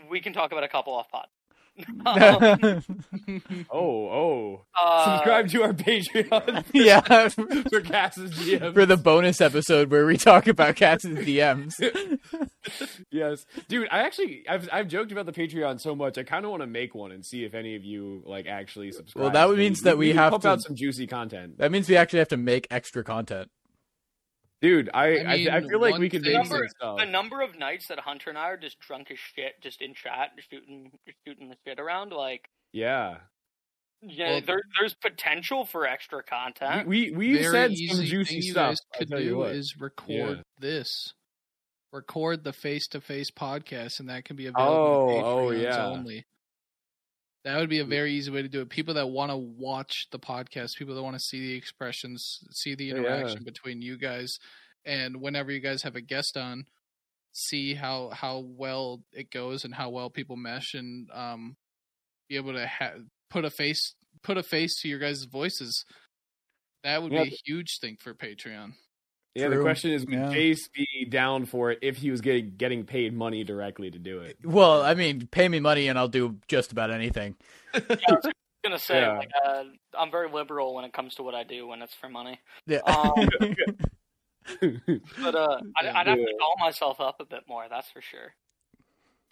we 0.09 0.19
can 0.19 0.33
talk 0.33 0.51
about 0.51 0.63
a 0.63 0.67
couple 0.67 0.93
off 0.93 1.09
pod. 1.09 1.27
Oh, 3.71 4.09
oh! 4.09 4.65
uh, 4.79 5.17
Subscribe 5.17 5.49
to 5.49 5.63
our 5.63 5.73
Patreon 5.73 6.65
yeah, 6.73 6.99
for 7.69 7.81
Cass's 7.81 8.31
DMs. 8.31 8.73
for 8.73 8.85
the 8.85 8.97
bonus 8.97 9.41
episode 9.41 9.91
where 9.91 10.05
we 10.05 10.17
talk 10.17 10.47
about 10.47 10.75
Cass's 10.75 11.17
DMs. 11.25 11.73
yes, 13.11 13.45
dude. 13.67 13.87
I 13.91 13.99
actually, 13.99 14.43
I've, 14.49 14.69
I've 14.71 14.87
joked 14.87 15.11
about 15.11 15.25
the 15.25 15.31
Patreon 15.31 15.79
so 15.79 15.95
much. 15.95 16.17
I 16.17 16.23
kind 16.23 16.45
of 16.45 16.51
want 16.51 16.61
to 16.63 16.67
make 16.67 16.95
one 16.95 17.11
and 17.11 17.25
see 17.25 17.43
if 17.43 17.53
any 17.53 17.75
of 17.75 17.83
you 17.83 18.23
like 18.25 18.47
actually 18.47 18.91
subscribe. 18.91 19.33
Well, 19.33 19.49
that 19.49 19.55
means 19.57 19.81
that 19.81 19.97
we 19.97 20.09
can 20.09 20.17
have 20.17 20.31
pump 20.31 20.43
to- 20.43 20.49
out 20.49 20.61
some 20.61 20.75
juicy 20.75 21.07
content, 21.07 21.57
That 21.57 21.71
means 21.71 21.87
we 21.89 21.97
actually 21.97 22.19
have 22.19 22.29
to 22.29 22.37
make 22.37 22.67
extra 22.71 23.03
content. 23.03 23.49
Dude. 24.61 24.89
I, 24.93 25.17
I 25.17 25.33
I, 25.51 25.57
I, 25.57 25.61
feel 25.61 25.79
like 25.81 25.97
we 25.97 26.09
can 26.09 26.23
thing- 26.23 26.33
make 26.37 26.45
some 26.47 26.61
stuff. 26.77 26.97
the 26.97 27.05
number 27.05 27.41
of 27.41 27.57
nights 27.57 27.87
that 27.87 27.99
Hunter 27.99 28.29
and 28.29 28.37
I 28.37 28.49
are 28.49 28.57
just 28.57 28.79
drunk 28.79 29.09
as 29.11 29.17
shit, 29.19 29.61
just 29.61 29.81
in 29.81 29.93
chat, 29.93 30.31
shooting, 30.49 30.91
shooting 31.27 31.49
the 31.49 31.55
shit 31.65 31.79
around. 31.79 32.11
Like, 32.11 32.49
Yeah, 32.71 33.17
yeah, 34.01 34.29
Well- 34.31 34.41
there, 34.45 34.61
there's 34.79 34.93
potential 34.95 35.65
for 35.65 35.85
extra 35.87 36.23
content. 36.23 36.87
we 36.87 37.11
we 37.11 37.33
we've 37.33 37.45
said 37.47 37.71
easy 37.71 37.87
some 37.87 37.97
thing 37.97 38.05
juicy 38.07 38.35
you 38.35 38.41
stuff. 38.51 38.69
guys 38.71 38.77
I'll 38.93 38.99
could 38.99 39.09
tell 39.09 39.19
you 39.19 39.29
do 39.29 39.37
what. 39.37 39.51
is 39.51 39.75
record 39.79 40.07
Yeah. 40.37 40.41
this. 40.59 41.13
Record 41.91 42.43
the 42.43 42.53
face-to-face 42.53 43.31
podcast, 43.31 43.99
and 43.99 44.09
that 44.09 44.23
can 44.23 44.35
be 44.35 44.45
available. 44.45 44.71
Oh, 44.71 45.09
to 45.21 45.25
oh, 45.25 45.49
yeah. 45.51 45.85
only. 45.87 46.23
That 47.45 47.57
would 47.57 47.69
be 47.69 47.79
a 47.79 47.85
very 47.85 48.13
easy 48.13 48.31
way 48.31 48.41
to 48.41 48.49
do 48.49 48.61
it. 48.61 48.69
People 48.69 48.93
that 48.95 49.07
want 49.07 49.31
to 49.31 49.37
watch 49.37 50.07
the 50.11 50.19
podcast, 50.19 50.75
people 50.77 50.93
that 50.95 51.03
want 51.03 51.15
to 51.15 51.19
see 51.23 51.39
the 51.39 51.55
expressions, 51.55 52.39
see 52.51 52.75
the 52.75 52.85
Yeah. 52.85 52.95
interaction 52.95 53.43
between 53.43 53.81
you 53.81 53.97
guys, 53.97 54.39
and 54.85 55.21
whenever 55.21 55.51
you 55.51 55.59
guys 55.61 55.83
have 55.83 55.95
a 55.95 56.01
guest 56.01 56.35
on, 56.35 56.65
see 57.31 57.75
how 57.75 58.09
how 58.09 58.39
well 58.39 59.03
it 59.13 59.31
goes 59.31 59.63
and 59.63 59.75
how 59.75 59.89
well 59.89 60.09
people 60.09 60.35
mesh, 60.35 60.73
and 60.73 61.09
um, 61.11 61.55
be 62.27 62.35
able 62.35 62.53
to 62.53 62.67
ha- 62.67 62.95
put 63.29 63.45
a 63.45 63.49
face 63.49 63.95
put 64.21 64.37
a 64.37 64.43
face 64.43 64.77
to 64.81 64.89
your 64.89 64.99
guys' 64.99 65.23
voices. 65.23 65.85
That 66.83 67.01
would 67.01 67.13
Yeah. 67.13 67.23
be 67.23 67.29
a 67.33 67.37
huge 67.45 67.77
thing 67.79 67.95
for 67.97 68.13
Patreon. 68.13 68.73
Yeah, 69.39 69.47
the 69.49 69.61
question 69.61 69.91
is, 69.91 70.05
would 70.05 70.13
Yeah. 70.13 70.29
Jace 70.29 70.71
be 70.73 71.05
down 71.09 71.45
for 71.45 71.71
it 71.71 71.79
if 71.81 71.97
he 71.97 72.11
was 72.11 72.21
getting 72.21 72.55
getting 72.57 72.85
paid 72.85 73.13
money 73.13 73.43
directly 73.43 73.89
to 73.91 73.99
do 73.99 74.19
it? 74.19 74.37
Well, 74.43 74.81
I 74.81 74.93
mean, 74.93 75.27
pay 75.27 75.47
me 75.47 75.59
money 75.59 75.87
and 75.87 75.97
I'll 75.97 76.07
do 76.07 76.37
just 76.47 76.71
about 76.71 76.91
anything. 76.91 77.35
Yeah, 77.73 77.81
I 78.07 78.11
was 78.13 78.31
gonna 78.63 78.79
say 78.79 79.01
Yeah. 79.01 79.17
like 79.17 79.29
uh, 79.45 79.63
I'm 79.97 80.11
very 80.11 80.29
liberal 80.29 80.73
when 80.75 80.85
it 80.85 80.93
comes 80.93 81.15
to 81.15 81.23
what 81.23 81.35
I 81.35 81.43
do 81.43 81.67
when 81.67 81.81
it's 81.81 81.93
for 81.95 82.09
money. 82.09 82.39
Yeah. 82.67 82.79
Um, 82.85 83.29
But 85.21 85.35
uh, 85.35 85.59
I'd, 85.77 85.85
I'd 85.85 86.07
have 86.07 86.17
to 86.17 86.33
call 86.39 86.55
myself 86.59 86.99
up 86.99 87.17
a 87.19 87.25
bit 87.25 87.41
more. 87.47 87.65
That's 87.69 87.89
for 87.91 88.01
sure. 88.01 88.33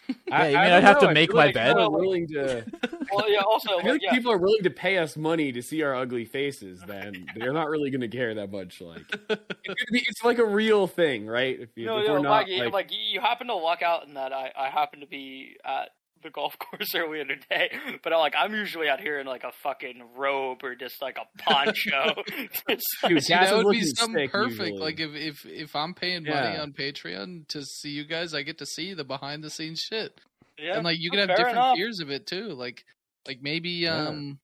Yeah, 0.27 0.47
you 0.47 0.57
mean 0.57 0.65
don't 0.65 0.73
I'd 0.73 0.84
have 0.84 0.99
to 0.99 1.05
know. 1.05 1.11
I 1.11 1.13
make 1.13 1.34
my 1.34 1.45
like 1.45 1.53
bed? 1.53 1.67
People 1.69 1.84
are 1.84 1.89
willing 1.89 2.27
to. 2.29 2.65
Well, 3.13 3.31
yeah. 3.31 3.39
Also, 3.39 3.71
I 3.73 3.75
like, 3.75 3.85
like 3.85 4.01
yeah, 4.03 4.11
people 4.13 4.31
are 4.31 4.38
willing 4.38 4.63
to 4.63 4.69
pay 4.69 4.97
us 4.97 5.15
money 5.15 5.51
to 5.53 5.61
see 5.61 5.84
our 5.84 5.95
ugly 5.95 6.25
faces. 6.25 6.81
Then 6.85 7.25
they're 7.35 7.53
not 7.53 7.69
really 7.69 7.89
going 7.89 8.01
to 8.01 8.07
care 8.07 8.34
that 8.35 8.51
much. 8.51 8.81
Like 8.81 9.03
it's, 9.29 9.91
be, 9.91 10.03
it's 10.07 10.23
like 10.23 10.38
a 10.38 10.45
real 10.45 10.88
thing, 10.88 11.27
right? 11.27 11.59
If, 11.59 11.69
you, 11.75 11.85
no, 11.85 11.99
if 11.99 12.07
no, 12.07 12.13
we're 12.13 12.19
not 12.19 12.29
like, 12.29 12.47
like, 12.59 12.73
like, 12.73 12.91
you 12.91 13.21
happen 13.21 13.47
to 13.47 13.55
luck 13.55 13.81
out 13.81 14.07
in 14.07 14.15
that 14.15 14.34
I, 14.34 14.51
I 14.57 14.69
happen 14.69 14.99
to 14.99 15.07
be 15.07 15.57
at 15.63 15.89
the 16.23 16.30
golf 16.30 16.57
course 16.60 16.94
earlier 16.95 17.26
today, 17.26 17.69
but 18.03 18.14
I'm 18.14 18.19
like 18.19 18.34
I'm 18.38 18.53
usually 18.53 18.89
out 18.89 18.99
here 18.99 19.19
in 19.19 19.27
like 19.27 19.44
a 19.44 19.52
fucking 19.64 20.02
robe 20.15 20.64
or 20.64 20.76
just 20.76 21.02
like 21.02 21.18
a 21.18 21.41
poncho. 21.44 22.23
It's 22.68 22.85
Dude, 23.07 23.23
See, 23.23 23.34
Cass 23.34 23.52
would 23.52 23.72
be 23.72 23.81
something 23.84 24.30
perfect. 24.30 24.60
usually. 24.60 24.80
Like 24.80 24.99
if 24.99 25.11
if 25.15 25.45
if 25.45 25.76
I'm 25.76 25.94
paying 25.94 26.23
money 26.23 26.57
on 26.57 26.73
Patreon 26.73 27.48
to 27.49 27.64
see 27.64 27.89
you 27.89 28.06
guys, 28.06 28.34
I 28.34 28.41
get 28.44 28.57
to 28.60 28.65
see 28.65 28.94
the 28.94 29.03
behind 29.03 29.44
the 29.44 29.49
scenes 29.49 29.80
shit, 29.80 30.19
yeah, 30.57 30.76
and 30.76 30.84
like 30.84 30.98
you 30.99 31.10
could 31.10 31.19
have 31.19 31.30
different 31.30 31.52
enough. 31.57 31.76
tiers 31.76 31.99
of 31.99 32.10
it 32.11 32.27
too. 32.27 32.49
Like 32.49 32.84
like 33.27 33.41
maybe 33.41 33.69
Yeah. 33.69 34.07
um 34.07 34.39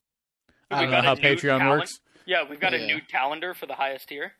I 0.71 0.81
don't 0.81 0.91
know 0.91 1.01
how 1.01 1.15
Patreon 1.15 1.59
talent. 1.59 1.79
works. 1.81 1.99
Yeah, 2.25 2.43
we've 2.49 2.59
got 2.59 2.73
a 2.73 2.85
new 2.85 2.99
calendar 3.11 3.53
for 3.53 3.65
the 3.65 3.75
highest 3.75 4.07
tier. 4.09 4.33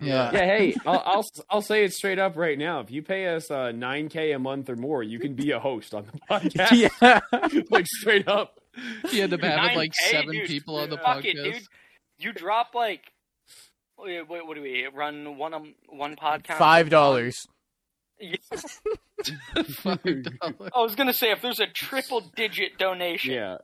Yeah. 0.00 0.30
yeah, 0.32 0.38
hey, 0.46 0.74
I'll, 0.86 1.02
I'll 1.04 1.26
I'll 1.50 1.62
say 1.62 1.84
it 1.84 1.92
straight 1.92 2.18
up 2.18 2.36
right 2.36 2.58
now. 2.58 2.80
If 2.80 2.90
you 2.90 3.02
pay 3.02 3.26
us 3.34 3.50
uh, 3.50 3.70
nine 3.72 4.08
k 4.08 4.32
a 4.32 4.38
month 4.38 4.70
or 4.70 4.76
more, 4.76 5.02
you 5.02 5.18
can 5.18 5.34
be 5.34 5.50
a 5.50 5.60
host 5.60 5.94
on 5.94 6.06
the 6.10 6.18
podcast. 6.30 6.90
Yeah. 7.02 7.20
like 7.70 7.86
straight 7.86 8.26
up. 8.26 8.58
you 9.12 9.20
had 9.20 9.30
to 9.30 9.36
have 9.36 9.76
like 9.76 9.92
seven 9.94 10.30
dude. 10.32 10.46
people 10.46 10.76
on 10.76 10.88
the 10.90 10.96
podcast. 10.96 11.24
it, 11.26 11.52
dude. 11.52 11.62
You 12.18 12.32
drop 12.32 12.74
like, 12.74 13.12
wait, 13.98 14.26
wait, 14.28 14.46
what 14.46 14.54
do 14.54 14.62
we 14.62 14.86
run 14.94 15.36
one 15.36 15.52
um, 15.54 15.74
one 15.88 16.16
podcast? 16.16 16.56
Five 16.58 16.88
dollars. 16.88 17.36
Yeah. 18.18 18.36
Five 19.68 20.02
dollars. 20.02 20.70
I 20.74 20.80
was 20.80 20.94
gonna 20.94 21.12
say 21.12 21.30
if 21.30 21.42
there's 21.42 21.60
a 21.60 21.66
triple 21.66 22.20
digit 22.36 22.78
donation, 22.78 23.34
Yeah. 23.34 23.58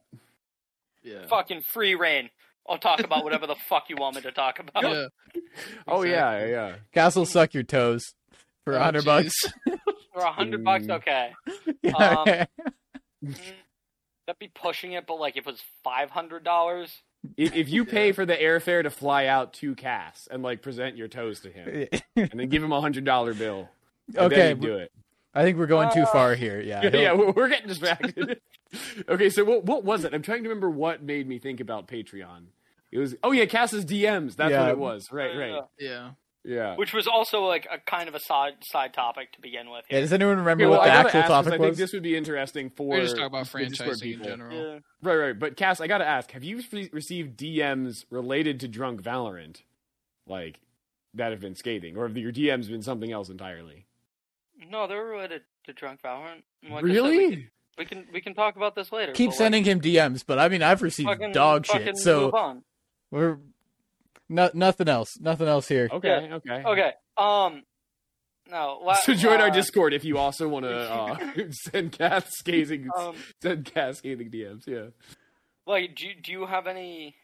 Yeah. 1.02 1.26
fucking 1.28 1.62
free 1.62 1.94
reign. 1.94 2.30
I'll 2.68 2.78
talk 2.78 3.00
about 3.00 3.24
whatever 3.24 3.46
the 3.46 3.54
fuck 3.68 3.88
you 3.88 3.96
want 3.96 4.16
me 4.16 4.22
to 4.22 4.32
talk 4.32 4.58
about. 4.58 4.82
Yeah. 4.84 5.06
Oh 5.86 6.02
yeah, 6.02 6.32
Exactly. 6.32 6.50
yeah. 6.52 6.74
Cass'll 6.92 7.26
suck 7.26 7.54
your 7.54 7.62
toes 7.62 8.14
for 8.64 8.74
a 8.74 8.76
Oh, 8.76 8.82
hundred 8.82 9.04
bucks. 9.04 9.32
For 10.12 10.20
a 10.22 10.32
hundred 10.32 10.64
bucks, 10.64 10.86
Mm. 10.86 10.96
okay. 10.96 11.32
Yeah, 11.82 11.92
Um, 11.96 12.18
okay. 12.20 12.46
Mm, 13.24 13.36
That'd 14.26 14.38
be 14.38 14.48
pushing 14.54 14.92
it, 14.92 15.06
but 15.06 15.20
like 15.20 15.36
if 15.36 15.46
it 15.46 15.50
was 15.50 15.62
five 15.84 16.10
hundred 16.10 16.42
dollars, 16.42 17.02
If, 17.36 17.54
if 17.54 17.68
you 17.68 17.84
pay 17.84 18.12
for 18.12 18.24
the 18.26 18.34
airfare 18.34 18.82
to 18.82 18.90
fly 18.90 19.26
out 19.26 19.52
to 19.54 19.74
Cass 19.74 20.26
and 20.30 20.42
like 20.42 20.62
present 20.62 20.96
your 20.96 21.06
toes 21.08 21.40
to 21.40 21.50
him, 21.50 21.86
and 22.16 22.30
then 22.40 22.48
give 22.48 22.62
him 22.62 22.72
a 22.72 22.80
hundred 22.80 23.04
dollar 23.04 23.34
bill, 23.34 23.68
and 24.08 24.18
okay, 24.32 24.36
then 24.36 24.60
do 24.60 24.76
it. 24.78 24.90
I 25.34 25.42
think 25.42 25.58
we're 25.58 25.66
going 25.66 25.90
too 25.92 26.02
Uh, 26.02 26.06
far 26.06 26.34
here. 26.34 26.60
Yeah. 26.60 26.82
Yeah, 26.84 26.96
yeah, 26.96 27.12
we're 27.12 27.32
we're 27.32 27.48
getting 27.50 27.68
distracted. 27.68 28.40
okay, 29.08 29.28
so 29.30 29.44
what 29.44 29.64
what 29.64 29.84
was 29.84 30.04
it? 30.04 30.14
I'm 30.14 30.22
trying 30.22 30.42
to 30.44 30.48
remember 30.48 30.70
what 30.70 31.02
made 31.02 31.28
me 31.28 31.38
think 31.38 31.60
about 31.60 31.86
Patreon. 31.88 32.46
It 32.96 33.00
was 33.00 33.14
oh 33.22 33.32
yeah, 33.32 33.44
Cass's 33.44 33.84
DMs. 33.84 34.36
That's 34.36 34.50
Yeah. 34.50 34.62
what 34.62 34.70
it 34.70 34.78
was. 34.78 35.06
Right, 35.12 35.34
Uh, 35.34 35.38
right. 35.38 35.62
Yeah. 35.78 36.10
Yeah. 36.48 36.76
which 36.76 36.92
was 36.94 37.08
also 37.08 37.40
like 37.44 37.66
a 37.70 37.78
kind 37.80 38.08
of 38.08 38.14
a 38.14 38.20
side 38.20 38.54
side 38.62 38.94
topic 38.94 39.32
to 39.32 39.40
begin 39.40 39.68
with. 39.68 39.84
Yeah, 39.90 40.00
does 40.00 40.12
anyone 40.12 40.38
remember 40.38 40.64
Okay, 40.64 40.70
well, 40.70 40.78
what 40.78 40.84
the 40.86 40.92
actual 40.92 41.20
ask, 41.20 41.28
'cause 41.28 41.44
topic 41.44 41.52
I 41.60 41.64
think 41.64 41.76
this 41.76 41.92
would 41.92 42.04
be 42.04 42.16
interesting 42.16 42.70
for 42.70 42.86
We're 42.86 43.00
just 43.00 43.16
talking 43.16 43.26
about 43.26 43.46
the 43.46 43.58
franchising 43.58 44.14
in 44.14 44.22
general. 44.22 44.56
Yeah. 44.74 44.78
Right, 45.02 45.16
right. 45.16 45.38
But 45.38 45.56
Cass, 45.56 45.80
I 45.80 45.88
gotta 45.88 46.06
ask: 46.06 46.30
Have 46.30 46.44
you 46.44 46.62
re- 46.72 46.88
received 46.92 47.36
DMs 47.36 48.04
related 48.10 48.60
to 48.60 48.68
Drunk 48.68 49.02
Valorant, 49.02 49.62
like 50.26 50.60
that 51.14 51.32
have 51.32 51.40
been 51.40 51.56
scathing, 51.56 51.96
or 51.96 52.06
have 52.06 52.16
your 52.16 52.30
DMs 52.32 52.68
been 52.68 52.82
something 52.82 53.10
else 53.10 53.28
entirely? 53.28 53.86
No, 54.70 54.86
they're 54.86 55.04
related 55.04 55.42
to 55.64 55.72
Drunk 55.72 56.00
Valorant. 56.02 56.42
Like 56.62 56.72
I 56.72 56.76
said, 56.76 56.84
really? 56.84 57.18
we, 57.18 57.30
can, 57.34 57.50
we 57.78 57.84
can 57.84 58.06
we 58.12 58.20
can 58.20 58.34
talk 58.34 58.54
about 58.54 58.76
this 58.76 58.92
later. 58.92 59.10
Keep 59.12 59.30
but, 59.30 59.32
like, 59.32 59.38
sending 59.38 59.64
him 59.64 59.80
DMs, 59.80 60.22
but 60.24 60.38
I 60.38 60.48
mean, 60.48 60.62
I've 60.62 60.80
received 60.82 61.08
fucking- 61.08 61.32
dog 61.32 61.66
fucking 61.66 61.86
shit, 61.86 61.96
so 61.98 62.20
move 62.26 62.34
on. 62.34 62.62
We're 63.10 63.38
no, 64.28 64.50
nothing 64.54 64.88
else. 64.88 65.18
Nothing 65.20 65.48
else 65.48 65.68
here. 65.68 65.88
Okay, 65.92 66.28
okay. 66.32 66.62
Okay. 66.64 66.92
Um. 67.16 67.62
No. 68.50 68.80
La- 68.82 68.94
So 68.94 69.14
join 69.14 69.40
our 69.40 69.48
uh, 69.48 69.50
Discord 69.50 69.92
if 69.94 70.04
you 70.04 70.18
also 70.18 70.48
want 70.48 70.64
to 70.64 70.76
uh, 70.92 71.16
send 71.50 71.92
Cass 71.92 72.26
scathing, 72.38 72.88
Um. 72.96 73.14
send 73.42 73.64
Cass 73.72 73.98
scathing 73.98 74.30
DMs. 74.30 74.66
Yeah. 74.66 74.86
Like, 75.66 75.94
do 75.96 76.06
do 76.22 76.32
you 76.32 76.46
have 76.46 76.66
any 76.66 77.14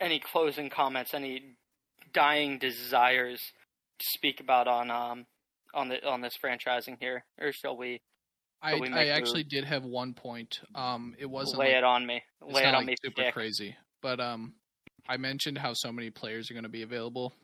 any 0.00 0.18
closing 0.18 0.70
comments? 0.70 1.14
Any 1.14 1.56
dying 2.12 2.58
desires 2.58 3.40
to 3.98 4.06
speak 4.12 4.40
about 4.40 4.66
on 4.68 4.90
um 4.90 5.26
on 5.74 5.88
the 5.88 6.06
on 6.06 6.20
this 6.20 6.36
franchising 6.42 6.96
here, 7.00 7.24
or 7.40 7.52
shall 7.52 7.76
we 7.76 8.00
I, 8.62 8.78
I 8.92 9.06
actually 9.08 9.42
did 9.42 9.64
have 9.64 9.84
one 9.84 10.14
point. 10.14 10.60
Um, 10.74 11.14
it 11.18 11.26
wasn't 11.26 11.58
lay 11.58 11.68
like, 11.68 11.76
it 11.76 11.84
on 11.84 12.06
me? 12.06 12.22
Lay 12.40 12.62
it 12.62 12.66
on 12.66 12.74
like 12.74 12.86
me, 12.86 12.96
super 13.04 13.30
crazy, 13.32 13.76
but 14.00 14.20
um, 14.20 14.54
I 15.08 15.16
mentioned 15.16 15.58
how 15.58 15.72
so 15.72 15.90
many 15.90 16.10
players 16.10 16.50
are 16.50 16.54
going 16.54 16.62
to 16.62 16.70
be 16.70 16.82
available. 16.82 17.34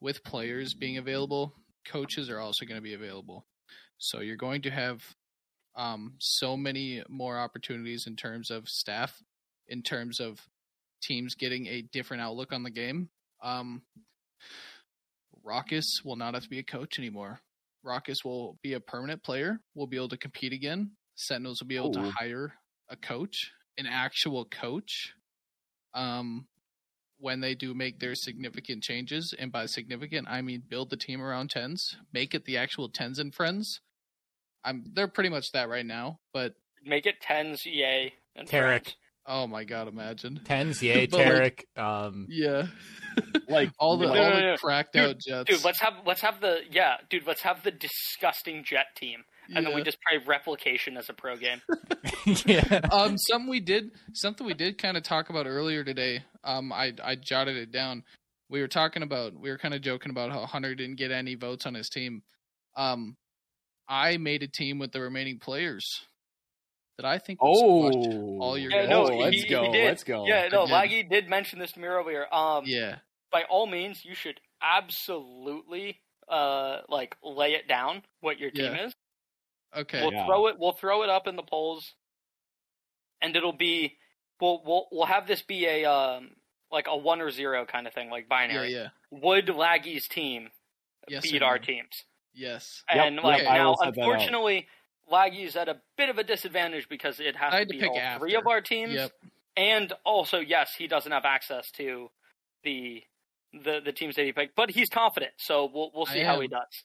With 0.00 0.24
players 0.24 0.74
being 0.74 0.98
available, 0.98 1.54
coaches 1.86 2.28
are 2.28 2.40
also 2.40 2.66
going 2.66 2.78
to 2.78 2.82
be 2.82 2.94
available. 2.94 3.46
So 3.98 4.20
you're 4.20 4.36
going 4.36 4.62
to 4.62 4.70
have 4.70 5.02
um 5.76 6.14
so 6.18 6.56
many 6.56 7.02
more 7.08 7.38
opportunities 7.38 8.06
in 8.06 8.16
terms 8.16 8.50
of 8.50 8.68
staff, 8.68 9.22
in 9.68 9.82
terms 9.82 10.20
of 10.20 10.40
teams 11.02 11.34
getting 11.34 11.66
a 11.66 11.82
different 11.92 12.22
outlook 12.22 12.52
on 12.52 12.62
the 12.62 12.70
game. 12.70 13.08
Um, 13.42 13.82
Raucus 15.44 16.02
will 16.04 16.16
not 16.16 16.34
have 16.34 16.42
to 16.42 16.48
be 16.48 16.58
a 16.58 16.64
coach 16.64 16.98
anymore. 16.98 17.40
Raucus 17.86 18.24
will 18.24 18.58
be 18.62 18.74
a 18.74 18.80
permanent 18.80 19.22
player. 19.22 19.60
We'll 19.74 19.86
be 19.86 19.96
able 19.96 20.08
to 20.10 20.18
compete 20.18 20.52
again. 20.52 20.92
Sentinels 21.14 21.60
will 21.60 21.68
be 21.68 21.76
able 21.76 21.96
Ooh. 21.96 22.02
to 22.04 22.10
hire 22.18 22.54
a 22.90 22.96
coach, 22.96 23.52
an 23.78 23.86
actual 23.86 24.44
coach. 24.44 25.14
Um, 25.94 26.48
when 27.18 27.40
they 27.40 27.54
do 27.54 27.72
make 27.74 27.98
their 27.98 28.14
significant 28.14 28.82
changes, 28.82 29.32
and 29.38 29.50
by 29.50 29.66
significant 29.66 30.28
I 30.28 30.42
mean 30.42 30.62
build 30.68 30.90
the 30.90 30.98
team 30.98 31.22
around 31.22 31.50
TenZ, 31.50 31.96
make 32.12 32.34
it 32.34 32.44
the 32.44 32.58
actual 32.58 32.90
TenZ 32.90 33.18
and 33.18 33.34
friends. 33.34 33.80
I'm 34.64 34.84
they're 34.92 35.08
pretty 35.08 35.30
much 35.30 35.52
that 35.52 35.68
right 35.68 35.86
now, 35.86 36.20
but 36.32 36.54
Make 36.84 37.06
it 37.06 37.20
TenZ, 37.20 37.64
yay, 37.66 38.14
and 38.34 38.48
Tarik. 38.48 38.84
friends. 38.86 38.96
Oh 39.28 39.46
my 39.46 39.64
god, 39.64 39.88
imagine. 39.88 40.40
TenZ, 40.44 40.82
yay, 40.82 41.06
But, 41.06 41.18
like- 41.18 41.26
Tarik. 41.28 41.66
um, 41.76 42.26
Yeah, 42.28 42.66
Like 43.48 43.70
all 43.78 43.96
the 43.96 44.06
No, 44.06 44.12
all 44.12 44.30
no, 44.30 44.34
the 44.36 44.40
no. 44.42 44.56
cracked 44.56 44.92
Dude, 44.92 45.02
out 45.02 45.16
Jetts. 45.18 45.50
Dude, 45.50 45.64
let's 45.64 45.80
have 45.80 45.94
let's 46.06 46.20
have 46.20 46.40
the 46.40 46.60
yeah, 46.70 46.96
dude, 47.10 47.26
let's 47.26 47.42
have 47.42 47.62
the 47.62 47.70
disgusting 47.70 48.62
Jett 48.64 48.86
team, 48.96 49.24
and 49.54 49.64
then 49.66 49.74
we 49.74 49.82
just 49.82 49.98
play 50.08 50.18
replication 50.26 50.96
as 50.96 51.08
a 51.08 51.12
pro 51.12 51.36
game. 51.36 51.60
yeah. 52.46 52.80
um 52.92 53.16
something 53.18 53.48
we 53.50 53.60
did 53.60 53.90
something 54.12 54.46
we 54.46 54.54
did 54.54 54.78
kind 54.78 54.96
of 54.96 55.02
talk 55.02 55.30
about 55.30 55.46
earlier 55.46 55.84
today 55.84 56.24
um 56.44 56.72
i 56.72 56.92
i 57.04 57.14
jotted 57.14 57.56
it 57.56 57.70
down 57.70 58.02
we 58.50 58.60
were 58.60 58.66
talking 58.68 59.02
about 59.04 59.32
we 59.38 59.48
were 59.48 59.58
kind 59.58 59.74
of 59.74 59.80
joking 59.80 60.10
about 60.10 60.32
how 60.32 60.44
hunter 60.44 60.74
didn't 60.74 60.96
get 60.96 61.12
any 61.12 61.36
votes 61.36 61.66
on 61.66 61.74
his 61.74 61.88
team 61.88 62.22
um 62.76 63.16
i 63.88 64.16
made 64.16 64.42
a 64.42 64.48
team 64.48 64.78
with 64.80 64.90
the 64.90 65.00
remaining 65.00 65.38
players 65.38 66.00
that 66.98 67.06
i 67.06 67.18
think 67.18 67.42
will 67.42 67.90
squash 67.90 68.04
oh, 68.08 68.38
all 68.40 68.58
your 68.58 68.70
Yeah, 68.70 68.82
guys. 68.82 68.88
no, 68.90 69.04
oh, 69.06 69.10
he- 69.12 69.22
let's 69.22 69.42
he- 69.42 69.48
go, 69.48 69.64
he 69.64 69.72
did. 69.72 69.84
let's 69.86 70.04
go. 70.04 70.26
Yeah, 70.26 70.48
no, 70.52 70.66
did. 70.66 70.74
Laggy 70.74 71.10
did 71.10 71.28
mention 71.28 71.58
this 71.58 71.72
to 71.72 71.80
me 71.80 71.86
earlier. 71.86 72.32
Um, 72.34 72.64
yeah 72.66 72.96
by 73.32 73.42
all 73.50 73.66
means, 73.66 74.04
you 74.04 74.14
should 74.14 74.40
absolutely 74.62 76.00
uh 76.28 76.78
like 76.88 77.16
lay 77.22 77.52
it 77.54 77.68
down 77.68 78.02
what 78.20 78.38
your 78.38 78.50
team 78.50 78.74
Yeah. 78.74 78.86
is. 78.86 78.94
okay 79.76 80.00
We'll 80.02 80.12
Yeah. 80.12 80.26
throw 80.26 80.46
it. 80.48 80.56
We'll 80.58 80.72
throw 80.72 81.02
it 81.02 81.10
up 81.10 81.26
in 81.26 81.36
the 81.36 81.42
polls, 81.42 81.94
and 83.20 83.36
it'll 83.36 83.52
be. 83.52 83.96
We'll 84.40 84.62
we'll 84.64 84.86
we'll 84.92 85.06
have 85.06 85.26
this 85.26 85.42
be 85.42 85.66
a 85.66 85.84
um 85.90 86.30
like 86.70 86.86
a 86.88 86.96
one 86.96 87.20
or 87.20 87.30
zero 87.30 87.64
kind 87.66 87.86
of 87.86 87.92
thing, 87.94 88.10
like 88.10 88.24
yeah 88.24 88.28
binary. 88.28 88.72
yeah 88.74 88.88
Would 89.10 89.46
Laggy's 89.48 90.08
team 90.08 90.50
yes 91.08 91.22
beat 91.22 91.42
our 91.42 91.58
no? 91.58 91.64
teams? 91.64 92.04
yes 92.34 92.82
And 92.88 93.14
yep, 93.16 93.24
like 93.24 93.46
I 93.46 93.56
now, 93.58 93.70
will 93.70 93.82
out. 93.82 93.88
unfortunately, 93.96 94.66
Laggy's 95.10 95.56
at 95.56 95.68
a 95.68 95.76
bit 95.96 96.08
of 96.08 96.18
a 96.18 96.24
disadvantage 96.24 96.88
because 96.88 97.20
it 97.20 97.36
has 97.36 97.48
I 97.48 97.50
to 97.50 97.56
had 97.58 97.68
to 97.68 97.74
be 97.74 97.80
pick 97.80 97.90
all 97.90 97.98
after. 97.98 98.20
three 98.20 98.34
of 98.34 98.46
our 98.46 98.60
teams, 98.60 98.94
yep 98.94 99.12
and 99.56 99.92
also 100.04 100.38
yes, 100.38 100.74
he 100.76 100.86
doesn't 100.86 101.10
have 101.10 101.24
access 101.24 101.70
to 101.72 102.10
the 102.62 103.02
the 103.52 103.80
the 103.84 103.92
teams 103.92 104.16
that 104.16 104.24
he 104.24 104.32
picked, 104.32 104.54
but 104.54 104.70
he's 104.70 104.88
confident, 104.88 105.32
so 105.38 105.70
we'll 105.72 105.90
we'll 105.94 106.06
see 106.06 106.20
how 106.20 106.40
he 106.40 106.48
does. 106.48 106.84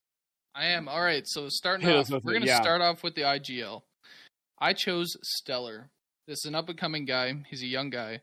I 0.56 0.68
am. 0.68 0.88
All 0.88 1.02
right, 1.02 1.23
so 1.26 1.49
starting 1.49 1.89
off, 1.89 2.11
us 2.11 2.11
we're 2.11 2.34
going 2.34 2.41
to 2.41 2.48
yeah. 2.48 2.61
start 2.61 2.81
off 2.81 3.03
with 3.03 3.15
the 3.15 3.22
IGL. 3.22 3.81
I 4.60 4.73
chose 4.73 5.15
Stellar. 5.23 5.89
This 6.27 6.39
is 6.39 6.45
an 6.45 6.56
up 6.56 6.69
and 6.69 6.77
coming 6.77 7.06
guy. 7.06 7.34
He's 7.49 7.64
a 7.64 7.68
young 7.68 7.89
guy. 7.89 8.22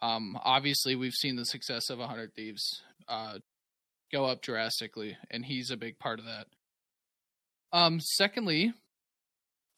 Um, 0.00 0.38
obviously, 0.42 0.94
we've 0.94 1.12
seen 1.12 1.36
the 1.36 1.44
success 1.44 1.90
of 1.90 1.98
100 1.98 2.32
Thieves 2.34 2.82
uh, 3.08 3.38
go 4.12 4.24
up 4.24 4.40
drastically, 4.40 5.16
and 5.30 5.44
he's 5.44 5.70
a 5.70 5.76
big 5.76 5.98
part 5.98 6.20
of 6.20 6.26
that. 6.26 6.46
Um, 7.72 8.00
secondly, 8.00 8.72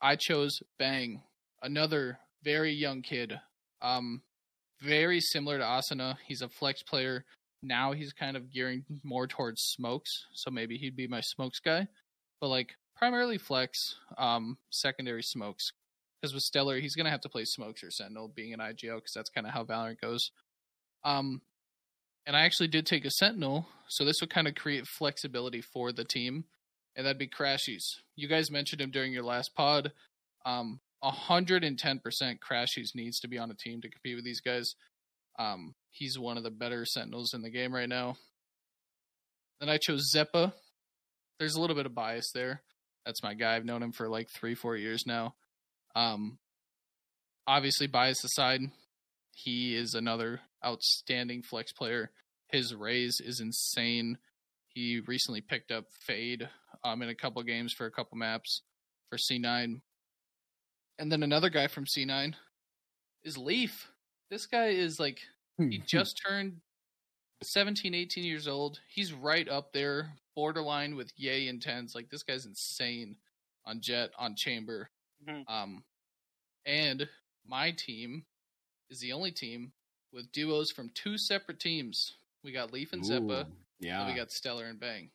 I 0.03 0.17
chose 0.17 0.59
Bang, 0.81 1.23
another 1.63 2.19
very 2.43 2.73
young 2.73 3.03
kid. 3.03 3.39
Um, 3.81 4.23
very 4.81 5.21
similar 5.21 5.59
to 5.59 5.65
Asuna. 5.65 6.17
He's 6.27 6.43
a 6.43 6.49
flex 6.49 6.83
player. 6.83 7.25
Now 7.63 7.93
he's 7.93 8.13
kind 8.13 8.37
of 8.37 8.53
gearing 8.53 8.85
more 9.05 9.29
towards 9.29 9.63
smokes, 9.63 10.11
so 10.35 10.51
maybe 10.51 10.77
he'd 10.77 10.97
be 10.97 11.07
my 11.07 11.21
smokes 11.21 11.61
guy. 11.61 11.87
But 12.41 12.49
like 12.49 12.71
primarily 12.97 13.39
flex, 13.39 13.79
um, 14.19 14.59
secondary 14.71 15.23
smokes. 15.23 15.71
Because 16.21 16.35
with 16.35 16.43
Stellar, 16.43 16.81
he's 16.81 16.97
gonna 16.97 17.11
have 17.11 17.21
to 17.21 17.29
play 17.29 17.45
smokes 17.45 17.85
or 17.85 17.91
Sentinel, 17.93 18.33
being 18.35 18.53
an 18.53 18.59
IGL, 18.59 18.97
because 18.97 19.13
that's 19.15 19.31
kind 19.31 19.47
of 19.47 19.53
how 19.53 19.65
Valorant 19.65 20.01
goes. 20.01 20.31
Um, 21.05 21.43
and 22.27 22.37
I 22.37 22.43
actually 22.43 22.69
did 22.69 22.87
take 22.87 23.05
a 23.05 23.11
Sentinel, 23.11 23.69
so 23.89 24.05
this 24.05 24.21
would 24.21 24.31
kind 24.31 24.49
of 24.49 24.55
create 24.57 24.87
flexibility 24.87 25.61
for 25.61 25.93
the 25.93 26.05
team, 26.05 26.45
and 26.97 27.07
that'd 27.07 27.19
be 27.19 27.29
Crashies. 27.29 27.83
You 28.17 28.29
guys 28.29 28.51
mentioned 28.51 28.81
him 28.81 28.91
during 28.91 29.13
your 29.13 29.25
last 29.25 29.55
pod. 29.55 29.93
Um, 30.45 30.81
110% 31.03 31.79
Crashies 32.39 32.95
needs 32.95 33.19
to 33.21 33.29
be 33.29 33.39
on 33.39 33.51
a 33.51 33.55
team 33.55 33.81
to 33.81 33.89
compete 33.89 34.17
with 34.17 34.25
these 34.25 34.41
guys. 34.41 34.75
Um, 35.39 35.75
he's 35.91 36.19
one 36.19 36.37
of 36.37 36.45
the 36.45 36.51
better 36.51 36.85
Sentinels 36.85 37.35
in 37.35 37.43
the 37.43 37.51
game 37.51 37.75
right 37.75 37.89
now. 37.89 38.17
Then 39.61 39.69
I 39.69 39.79
chose 39.79 40.13
Xeppaa. 40.15 40.53
There's 41.39 41.55
a 41.55 41.61
little 41.61 41.77
bit 41.77 41.87
of 41.87 41.95
bias 41.95 42.31
there. 42.35 42.63
That's 43.05 43.23
my 43.23 43.35
guy. 43.35 43.57
I've 43.57 43.65
known 43.65 43.83
him 43.83 43.93
for 43.93 44.09
like 44.09 44.29
three, 44.31 44.55
four 44.55 44.77
years 44.77 45.05
now. 45.07 45.35
Um, 45.97 46.39
obviously, 47.47 47.87
bias 47.87 48.23
aside, 48.23 48.61
he 49.35 49.75
is 49.75 49.95
another 49.95 50.41
outstanding 50.65 51.43
flex 51.43 51.73
player. 51.73 52.11
His 52.49 52.75
Raze 52.75 53.21
is 53.25 53.41
insane. 53.41 54.19
He 54.75 55.01
recently 55.07 55.41
picked 55.41 55.71
up 55.71 55.85
Fade 56.01 56.49
um, 56.85 57.03
in 57.03 57.09
a 57.09 57.15
couple 57.15 57.43
games 57.43 57.73
for 57.73 57.87
a 57.87 57.91
couple 57.91 58.17
maps 58.19 58.63
for 59.11 59.19
C9. 59.19 59.81
And 60.99 61.13
then 61.13 61.23
another 61.23 61.51
guy 61.51 61.67
from 61.67 61.85
C9 61.85 62.35
is 63.23 63.37
Leaf. 63.37 63.89
This 64.31 64.47
guy 64.47 64.69
is 64.69 64.99
like, 64.99 65.21
he 65.59 65.79
just 65.87 66.21
turned 66.27 66.61
17, 67.43 67.95
18 67.95 68.25
years 68.25 68.49
old. 68.49 68.81
He's 68.89 69.13
right 69.13 69.49
up 69.49 69.73
there, 69.73 70.15
borderline 70.35 70.97
with 70.97 71.13
Yay 71.17 71.49
and 71.49 71.61
TenZ. 71.61 71.95
Like, 71.95 72.09
this 72.09 72.23
guy's 72.23 72.47
insane 72.47 73.17
on 73.67 73.81
Jett, 73.81 74.11
on 74.19 74.35
Chamber. 74.37 74.91
Mhm. 75.27 75.49
Um, 75.49 75.85
and 76.65 77.09
my 77.45 77.73
team 77.73 78.25
is 78.91 79.01
the 79.01 79.13
only 79.13 79.33
team 79.33 79.73
with 80.13 80.33
duos 80.33 80.71
from 80.71 80.91
two 80.95 81.19
separate 81.19 81.61
teams. 81.61 82.17
We 82.43 82.53
got 82.53 82.73
Leaf 82.73 82.93
and 82.93 83.03
Xeppaa, 83.05 83.31
Ooh, 83.31 83.41
and 83.41 83.53
yeah. 83.83 84.07
we 84.09 84.15
got 84.15 84.31
Stellar 84.31 84.65
and 84.67 84.81
Bang. 84.81 85.11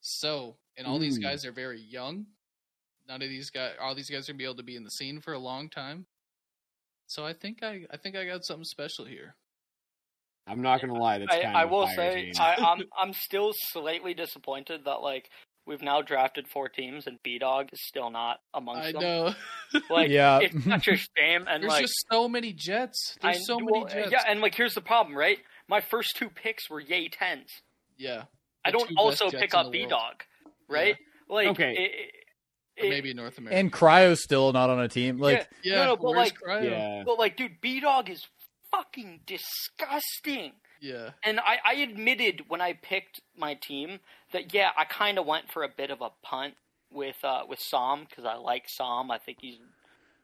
So, 0.00 0.56
and 0.76 0.86
all 0.86 0.98
these 0.98 1.18
Mm. 1.18 1.22
guys 1.22 1.44
are 1.44 1.52
very 1.52 1.80
young. 1.80 2.26
None 3.08 3.22
of 3.22 3.28
these 3.28 3.50
guys, 3.50 3.74
all 3.80 3.94
these 3.94 4.10
guys 4.10 4.28
are 4.28 4.32
gonna 4.32 4.38
be 4.38 4.44
able 4.44 4.56
to 4.56 4.62
be 4.62 4.76
in 4.76 4.84
the 4.84 4.90
scene 4.90 5.20
for 5.20 5.32
a 5.32 5.38
long 5.38 5.68
time. 5.70 6.06
So 7.06 7.24
I 7.24 7.32
think 7.34 7.62
I, 7.62 7.86
I 7.90 7.96
think 7.96 8.16
I 8.16 8.24
got 8.24 8.44
something 8.44 8.64
special 8.64 9.04
here. 9.04 9.36
I'm 10.48 10.62
not 10.62 10.80
gonna 10.80 10.94
lie. 10.98 11.18
That's 11.18 11.32
I, 11.34 11.42
kind 11.42 11.56
I 11.56 11.62
of 11.64 11.70
a 11.70 11.72
will 11.72 11.86
fire 11.86 11.96
say. 11.96 12.32
I, 12.38 12.54
I'm 12.56 12.82
I'm 13.00 13.12
still 13.12 13.52
slightly 13.72 14.14
disappointed 14.14 14.84
that 14.84 15.02
like 15.02 15.28
we've 15.66 15.82
now 15.82 16.02
drafted 16.02 16.46
four 16.48 16.68
teams 16.68 17.06
and 17.08 17.18
B 17.24 17.38
Dog 17.38 17.68
is 17.72 17.80
still 17.84 18.10
not 18.10 18.38
amongst 18.54 18.88
I 18.88 18.92
them. 18.92 19.00
know. 19.02 19.34
Like 19.90 20.10
Yeah. 20.10 20.38
it's 20.42 20.64
such 20.64 20.88
a 20.88 20.96
shame 20.96 21.46
and 21.48 21.62
There's 21.62 21.70
like 21.72 21.82
just 21.82 22.04
so 22.10 22.28
many 22.28 22.52
Jetts. 22.52 23.16
There's 23.20 23.36
I- 23.36 23.40
so 23.40 23.56
well, 23.62 23.82
many 23.84 23.94
Jetts. 24.02 24.12
Yeah, 24.12 24.22
and 24.28 24.40
like 24.40 24.54
here's 24.54 24.74
the 24.74 24.80
problem, 24.80 25.16
right? 25.16 25.38
My 25.68 25.80
first 25.80 26.16
two 26.16 26.28
picks 26.30 26.68
were 26.70 26.80
Yay 26.80 27.08
TenZ. 27.08 27.46
Yeah. 27.96 28.24
I 28.64 28.70
don't 28.70 28.90
also 28.96 29.30
pick 29.30 29.54
up 29.54 29.70
B 29.70 29.86
Dog, 29.86 30.22
right? 30.68 30.96
Like 31.28 31.48
Okay. 31.48 31.74
it- 31.76 32.14
it- 32.76 32.90
maybe 32.90 33.14
North 33.14 33.38
America. 33.38 33.56
and 33.58 33.72
Cryo's 33.72 34.22
still 34.22 34.52
not 34.52 34.68
on 34.70 34.78
a 34.80 34.88
team. 34.88 35.18
Like, 35.18 35.48
yeah, 35.62 35.74
yeah, 35.76 35.78
no, 35.78 35.84
no, 35.86 35.96
but 35.96 36.04
where's 36.14 36.16
like, 36.16 36.38
Cryo? 36.40 36.70
yeah. 36.70 37.02
but 37.06 37.18
like, 37.18 37.36
dude, 37.36 37.60
B 37.60 37.80
Dog 37.80 38.10
is 38.10 38.26
fucking 38.70 39.20
disgusting. 39.26 40.52
Yeah. 40.80 41.10
And 41.22 41.40
I, 41.40 41.58
I 41.64 41.74
admitted 41.76 42.44
when 42.48 42.60
I 42.60 42.74
picked 42.74 43.20
my 43.36 43.54
team 43.54 44.00
that 44.32 44.52
yeah, 44.52 44.70
I 44.76 44.84
kind 44.84 45.18
of 45.18 45.26
went 45.26 45.50
for 45.50 45.62
a 45.62 45.68
bit 45.68 45.90
of 45.90 46.00
a 46.02 46.10
punt 46.22 46.54
with 46.90 47.16
uh, 47.24 47.44
with 47.48 47.60
s0m 47.60 48.08
because 48.08 48.24
I 48.24 48.34
like 48.34 48.66
s0m. 48.68 49.10
I 49.10 49.18
think 49.18 49.38
he's 49.40 49.58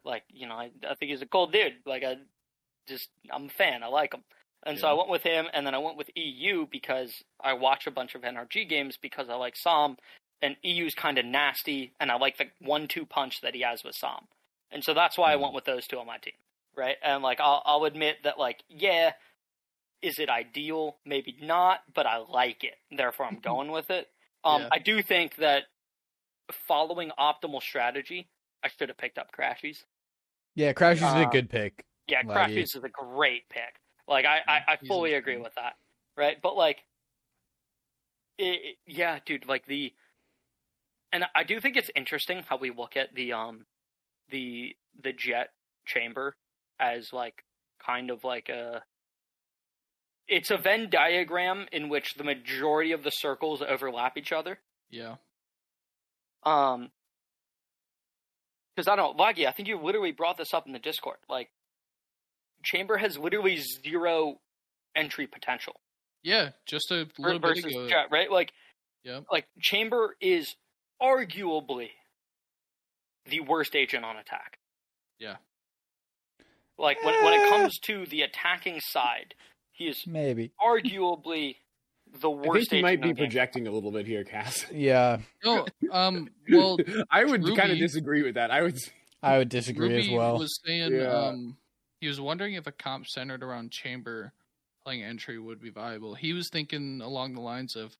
like 0.04 0.24
you 0.28 0.46
know 0.46 0.54
I, 0.54 0.70
I 0.88 0.94
think 0.94 1.10
he's 1.10 1.22
a 1.22 1.26
cool 1.26 1.46
dude. 1.46 1.76
Like 1.86 2.04
I 2.04 2.16
just 2.86 3.08
I'm 3.30 3.46
a 3.46 3.48
fan. 3.48 3.82
I 3.82 3.86
like 3.86 4.12
him. 4.12 4.24
And 4.64 4.78
so 4.78 4.88
I 4.88 4.92
went 4.92 5.08
with 5.08 5.22
him, 5.22 5.46
and 5.52 5.66
then 5.66 5.74
I 5.74 5.78
went 5.78 5.96
with 5.96 6.10
eeiu 6.16 6.70
because 6.70 7.22
I 7.40 7.52
watch 7.54 7.86
a 7.86 7.90
bunch 7.90 8.14
of 8.14 8.22
NRG 8.22 8.68
games 8.68 8.96
because 9.00 9.28
I 9.28 9.34
like 9.34 9.54
s0m, 9.56 9.96
and 10.40 10.56
eeiu's 10.64 10.94
kind 10.94 11.18
of 11.18 11.24
nasty, 11.26 11.94
and 12.00 12.10
I 12.12 12.16
like 12.16 12.38
the 12.38 12.50
one-two 12.60 13.06
punch 13.06 13.40
that 13.42 13.54
he 13.54 13.62
has 13.62 13.82
with 13.84 13.96
s0m, 13.96 14.26
and 14.70 14.84
so 14.84 14.94
that's 14.94 15.18
why 15.18 15.32
I 15.32 15.36
Mhm. 15.36 15.42
went 15.42 15.54
with 15.54 15.64
those 15.64 15.86
two 15.88 15.98
on 15.98 16.06
my 16.06 16.18
team, 16.18 16.34
right? 16.76 16.96
And 17.02 17.22
like 17.22 17.40
I'll 17.40 17.62
I'll 17.64 17.84
admit 17.84 18.18
that 18.24 18.38
like 18.38 18.62
yeah, 18.68 19.14
is 20.02 20.18
it 20.18 20.28
ideal? 20.30 20.98
Maybe 21.04 21.36
not, 21.40 21.82
but 21.94 22.06
I 22.06 22.18
like 22.18 22.64
it. 22.64 22.76
Therefore, 22.90 23.26
I'm 23.26 23.40
going 23.40 23.72
with 23.72 23.90
it. 23.90 24.08
Um, 24.44 24.66
Yeah. 24.66 24.70
I 24.72 24.78
do 24.80 25.02
think 25.02 25.36
that 25.36 25.64
following 26.52 27.10
optimal 27.18 27.62
strategy, 27.62 28.30
I 28.62 28.68
should 28.68 28.88
have 28.90 28.98
picked 28.98 29.18
up 29.18 29.32
Crashies. 29.32 29.84
yeah, 30.54 30.72
Crash 30.72 31.00
is 31.00 31.14
a 31.14 31.26
Uh, 31.26 31.26
good 31.26 31.48
pick. 31.50 31.86
Yeah, 32.08 32.22
Like, 32.22 32.36
Crashies 32.36 32.76
is 32.76 32.84
a 32.84 32.90
great 32.90 33.48
pick. 33.50 33.81
Like 34.08 34.24
I, 34.26 34.38
I, 34.46 34.58
I 34.72 34.76
fully 34.86 35.14
agree 35.14 35.36
with 35.38 35.54
that. 35.54 35.74
Right, 36.16 36.36
but 36.42 36.56
like, 36.56 36.78
it, 38.38 38.44
it- 38.44 38.76
yeah, 38.86 39.18
dude, 39.24 39.46
like 39.48 39.66
the, 39.66 39.92
and 41.12 41.24
I 41.34 41.44
do 41.44 41.60
think 41.60 41.76
it's 41.76 41.90
interesting 41.96 42.42
how 42.48 42.56
we 42.58 42.70
look 42.70 42.96
at 42.96 43.14
the 43.14 43.32
um, 43.32 43.66
the 44.30 44.76
the 45.02 45.12
Jett 45.12 45.50
chamber 45.86 46.36
as 46.80 47.12
like 47.12 47.44
kind 47.84 48.10
of 48.10 48.24
like 48.24 48.48
a. 48.48 48.82
It's 50.28 50.50
a 50.50 50.56
Venn 50.56 50.88
diagram 50.88 51.66
in 51.72 51.88
which 51.88 52.14
the 52.14 52.24
majority 52.24 52.92
of 52.92 53.02
the 53.02 53.10
circles 53.10 53.60
overlap 53.66 54.16
each 54.16 54.32
other. 54.32 54.58
Yeah. 54.88 55.16
Um, 56.44 56.90
because 58.74 58.88
I 58.88 58.96
don't, 58.96 59.18
Laggy, 59.18 59.46
I 59.46 59.50
think 59.52 59.68
you 59.68 59.78
literally 59.78 60.12
brought 60.12 60.38
this 60.38 60.54
up 60.54 60.66
in 60.66 60.72
the 60.72 60.78
Discord. 60.78 61.18
Like, 61.28 61.50
Chamber 62.62 62.96
has 62.96 63.18
literally 63.18 63.56
zero 63.84 64.38
entry 64.94 65.26
potential 65.26 65.74
Yeah. 66.22 66.50
Just 66.66 66.90
a 66.90 67.04
ver- 67.04 67.10
little 67.18 67.38
bit 67.40 67.48
versus 67.48 67.64
ago. 67.66 67.88
Jett, 67.88 68.06
right? 68.10 68.30
Like, 68.30 68.52
yeah. 69.04 69.20
like 69.30 69.46
Chamber 69.60 70.16
is 70.20 70.54
arguably 71.02 71.88
the 73.26 73.40
worst 73.40 73.74
agent 73.74 74.04
on 74.04 74.16
attack. 74.16 74.58
Yeah. 75.18 75.36
Like 76.78 77.02
when 77.04 77.14
when 77.24 77.34
it 77.34 77.48
comes 77.50 77.78
to 77.80 78.06
the 78.06 78.22
attacking 78.22 78.80
side, 78.80 79.34
he 79.72 79.86
is 79.88 80.04
Maybe. 80.06 80.52
arguably 80.60 81.56
the 82.20 82.30
I 82.30 82.34
worst. 82.34 82.70
think 82.70 82.78
you 82.80 82.82
might 82.82 83.00
be 83.00 83.10
in 83.10 83.14
the 83.14 83.20
game. 83.20 83.26
projecting 83.26 83.66
a 83.66 83.70
little 83.70 83.92
bit 83.92 84.06
here, 84.06 84.24
Cass. 84.24 84.66
Yeah, 84.72 85.18
No. 85.44 85.66
Um. 85.90 86.28
Well, 86.50 86.78
I 87.10 87.24
would 87.24 87.44
kind 87.56 87.72
of 87.72 87.78
disagree 87.78 88.22
with 88.22 88.34
that. 88.34 88.50
I 88.50 88.62
would. 88.62 88.76
I 89.22 89.38
would 89.38 89.48
disagree 89.48 89.88
Ruby 89.88 90.00
as 90.00 90.10
well. 90.10 90.38
was 90.38 90.60
saying 90.66 90.92
Yeah. 90.94 91.06
um 91.12 91.56
he 92.02 92.08
was 92.08 92.20
wondering 92.20 92.54
if 92.54 92.66
a 92.66 92.72
comp 92.72 93.06
centered 93.06 93.44
around 93.44 93.70
chamber 93.70 94.32
playing 94.82 95.04
entry 95.04 95.38
would 95.38 95.60
be 95.60 95.70
viable. 95.70 96.16
He 96.16 96.32
was 96.32 96.48
thinking 96.48 97.00
along 97.00 97.34
the 97.34 97.40
lines 97.40 97.76
of 97.76 97.96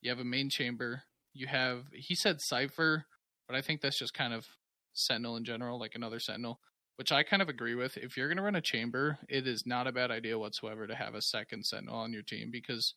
you 0.00 0.08
have 0.08 0.18
a 0.18 0.24
main 0.24 0.48
chamber, 0.48 1.02
you 1.34 1.46
have 1.46 1.82
he 1.92 2.14
said 2.14 2.40
Cypher, 2.40 3.04
but 3.46 3.54
I 3.54 3.60
think 3.60 3.82
that's 3.82 3.98
just 3.98 4.14
kind 4.14 4.32
of 4.32 4.46
Sentinel 4.94 5.36
in 5.36 5.44
general, 5.44 5.78
like 5.78 5.94
another 5.94 6.20
Sentinel, 6.20 6.58
which 6.96 7.12
I 7.12 7.22
kind 7.22 7.42
of 7.42 7.50
agree 7.50 7.74
with. 7.74 7.98
If 7.98 8.16
you're 8.16 8.30
gonna 8.30 8.40
run 8.40 8.54
a 8.54 8.62
chamber, 8.62 9.18
it 9.28 9.46
is 9.46 9.64
not 9.66 9.86
a 9.86 9.92
bad 9.92 10.10
idea 10.10 10.38
whatsoever 10.38 10.86
to 10.86 10.94
have 10.94 11.14
a 11.14 11.20
second 11.20 11.66
Sentinel 11.66 11.96
on 11.96 12.14
your 12.14 12.22
team 12.22 12.48
because 12.50 12.94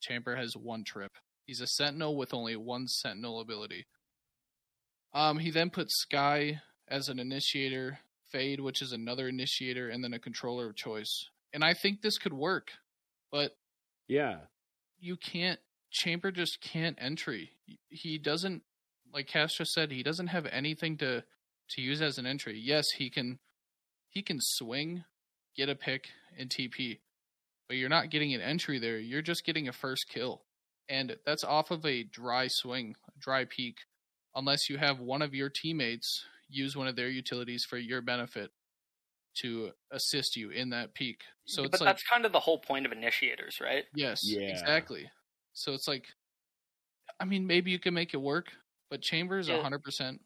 Chamber 0.00 0.36
has 0.36 0.56
one 0.56 0.84
trip. 0.84 1.12
He's 1.44 1.60
a 1.60 1.66
Sentinel 1.66 2.16
with 2.16 2.32
only 2.32 2.56
one 2.56 2.88
Sentinel 2.88 3.38
ability. 3.38 3.84
Um, 5.12 5.40
he 5.40 5.50
then 5.50 5.68
put 5.68 5.90
Skye 5.90 6.62
as 6.88 7.10
an 7.10 7.18
initiator, 7.18 7.98
Fade, 8.34 8.58
which 8.58 8.82
is 8.82 8.90
another 8.90 9.28
initiator, 9.28 9.88
and 9.88 10.02
then 10.02 10.12
a 10.12 10.18
controller 10.18 10.68
of 10.68 10.74
choice. 10.74 11.30
And 11.52 11.64
I 11.64 11.72
think 11.72 12.02
this 12.02 12.18
could 12.18 12.32
work, 12.32 12.72
but 13.30 13.56
Yeah. 14.08 14.46
you 14.98 15.16
can't. 15.16 15.60
Chamber 15.92 16.32
just 16.32 16.60
can't 16.60 16.98
entry. 17.00 17.52
He 17.90 18.18
doesn't, 18.18 18.64
like 19.12 19.28
just 19.28 19.72
said, 19.72 19.92
he 19.92 20.02
doesn't 20.02 20.26
have 20.26 20.46
anything 20.46 20.96
to 20.98 21.24
to 21.70 21.80
use 21.80 22.02
as 22.02 22.18
an 22.18 22.26
entry. 22.26 22.58
Yes, 22.58 22.84
he 22.98 23.08
can 23.08 23.38
he 24.08 24.20
can 24.22 24.38
swing, 24.40 25.04
get 25.56 25.68
a 25.68 25.76
pick, 25.76 26.10
and 26.36 26.50
TP, 26.50 27.00
but 27.68 27.76
you're 27.76 27.88
not 27.88 28.10
getting 28.10 28.34
an 28.34 28.40
entry 28.40 28.78
there. 28.80 28.98
You're 28.98 29.22
just 29.22 29.44
getting 29.46 29.68
a 29.68 29.72
first 29.72 30.08
kill, 30.08 30.44
and 30.88 31.16
that's 31.24 31.44
off 31.44 31.70
of 31.70 31.86
a 31.86 32.02
dry 32.02 32.48
swing, 32.48 32.96
dry 33.16 33.44
peek, 33.44 33.86
unless 34.34 34.68
you 34.68 34.78
have 34.78 34.98
one 34.98 35.22
of 35.22 35.34
your 35.34 35.48
teammates 35.48 36.26
use 36.54 36.76
one 36.76 36.88
of 36.88 36.96
their 36.96 37.08
utilities 37.08 37.64
for 37.64 37.78
your 37.78 38.00
benefit 38.02 38.50
to 39.36 39.72
assist 39.90 40.36
you 40.36 40.50
in 40.50 40.70
that 40.70 40.94
peek. 40.94 41.22
So 41.46 41.64
but 41.64 41.66
it's 41.66 41.80
like 41.80 41.88
that's 41.88 42.02
kind 42.04 42.24
of 42.24 42.32
the 42.32 42.40
whole 42.40 42.58
point 42.58 42.86
of 42.86 42.92
initiators, 42.92 43.60
right? 43.60 43.86
Yes, 43.94 44.22
Yeah. 44.22 44.48
exactly. 44.48 45.10
So 45.52 45.72
it's 45.72 45.88
like, 45.88 46.06
I 47.20 47.24
mean, 47.24 47.46
maybe 47.46 47.70
you 47.70 47.78
can 47.78 47.94
make 47.94 48.14
it 48.14 48.18
work, 48.18 48.52
but 48.90 49.02
Chambers 49.02 49.48
Yeah. 49.48 49.62
hundred 49.62 49.82
percent 49.82 50.20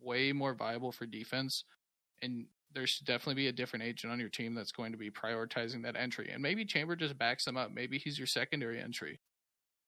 way 0.00 0.32
more 0.32 0.54
viable 0.54 0.92
for 0.92 1.06
defense, 1.06 1.64
and 2.22 2.48
there 2.72 2.86
should 2.86 3.06
definitely 3.06 3.34
be 3.34 3.48
a 3.48 3.52
different 3.52 3.84
agent 3.84 4.12
on 4.12 4.20
your 4.20 4.28
team 4.28 4.54
that's 4.54 4.72
going 4.72 4.92
to 4.92 4.98
be 4.98 5.10
prioritizing 5.10 5.82
that 5.84 5.96
entry. 5.96 6.30
And 6.30 6.42
maybe 6.42 6.64
Chamber 6.64 6.96
just 6.96 7.18
backs 7.18 7.46
him 7.46 7.56
up. 7.56 7.72
Maybe 7.72 7.98
he's 7.98 8.18
your 8.18 8.26
secondary 8.26 8.80
entry. 8.80 9.20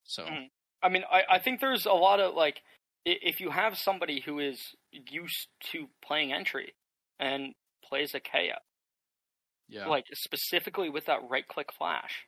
So 0.04 0.26
Mhm. 0.26 0.50
I 0.82 0.88
mean, 0.88 1.04
I, 1.10 1.24
I 1.28 1.38
think 1.38 1.60
there's 1.60 1.86
a 1.86 1.92
lot 1.92 2.20
of 2.20 2.34
like, 2.34 2.56
i- 2.58 2.62
if 3.04 3.40
you 3.40 3.50
have 3.50 3.76
somebody 3.78 4.20
who 4.20 4.38
is 4.38 4.74
used 4.92 5.48
to 5.72 5.88
playing 6.02 6.32
entry 6.32 6.74
and 7.18 7.54
plays 7.84 8.14
a 8.14 8.20
KAY/O, 8.20 8.56
yeah, 9.68 9.86
like 9.88 10.06
specifically 10.12 10.90
with 10.90 11.06
that 11.06 11.20
right 11.28 11.46
click 11.46 11.72
flash, 11.72 12.26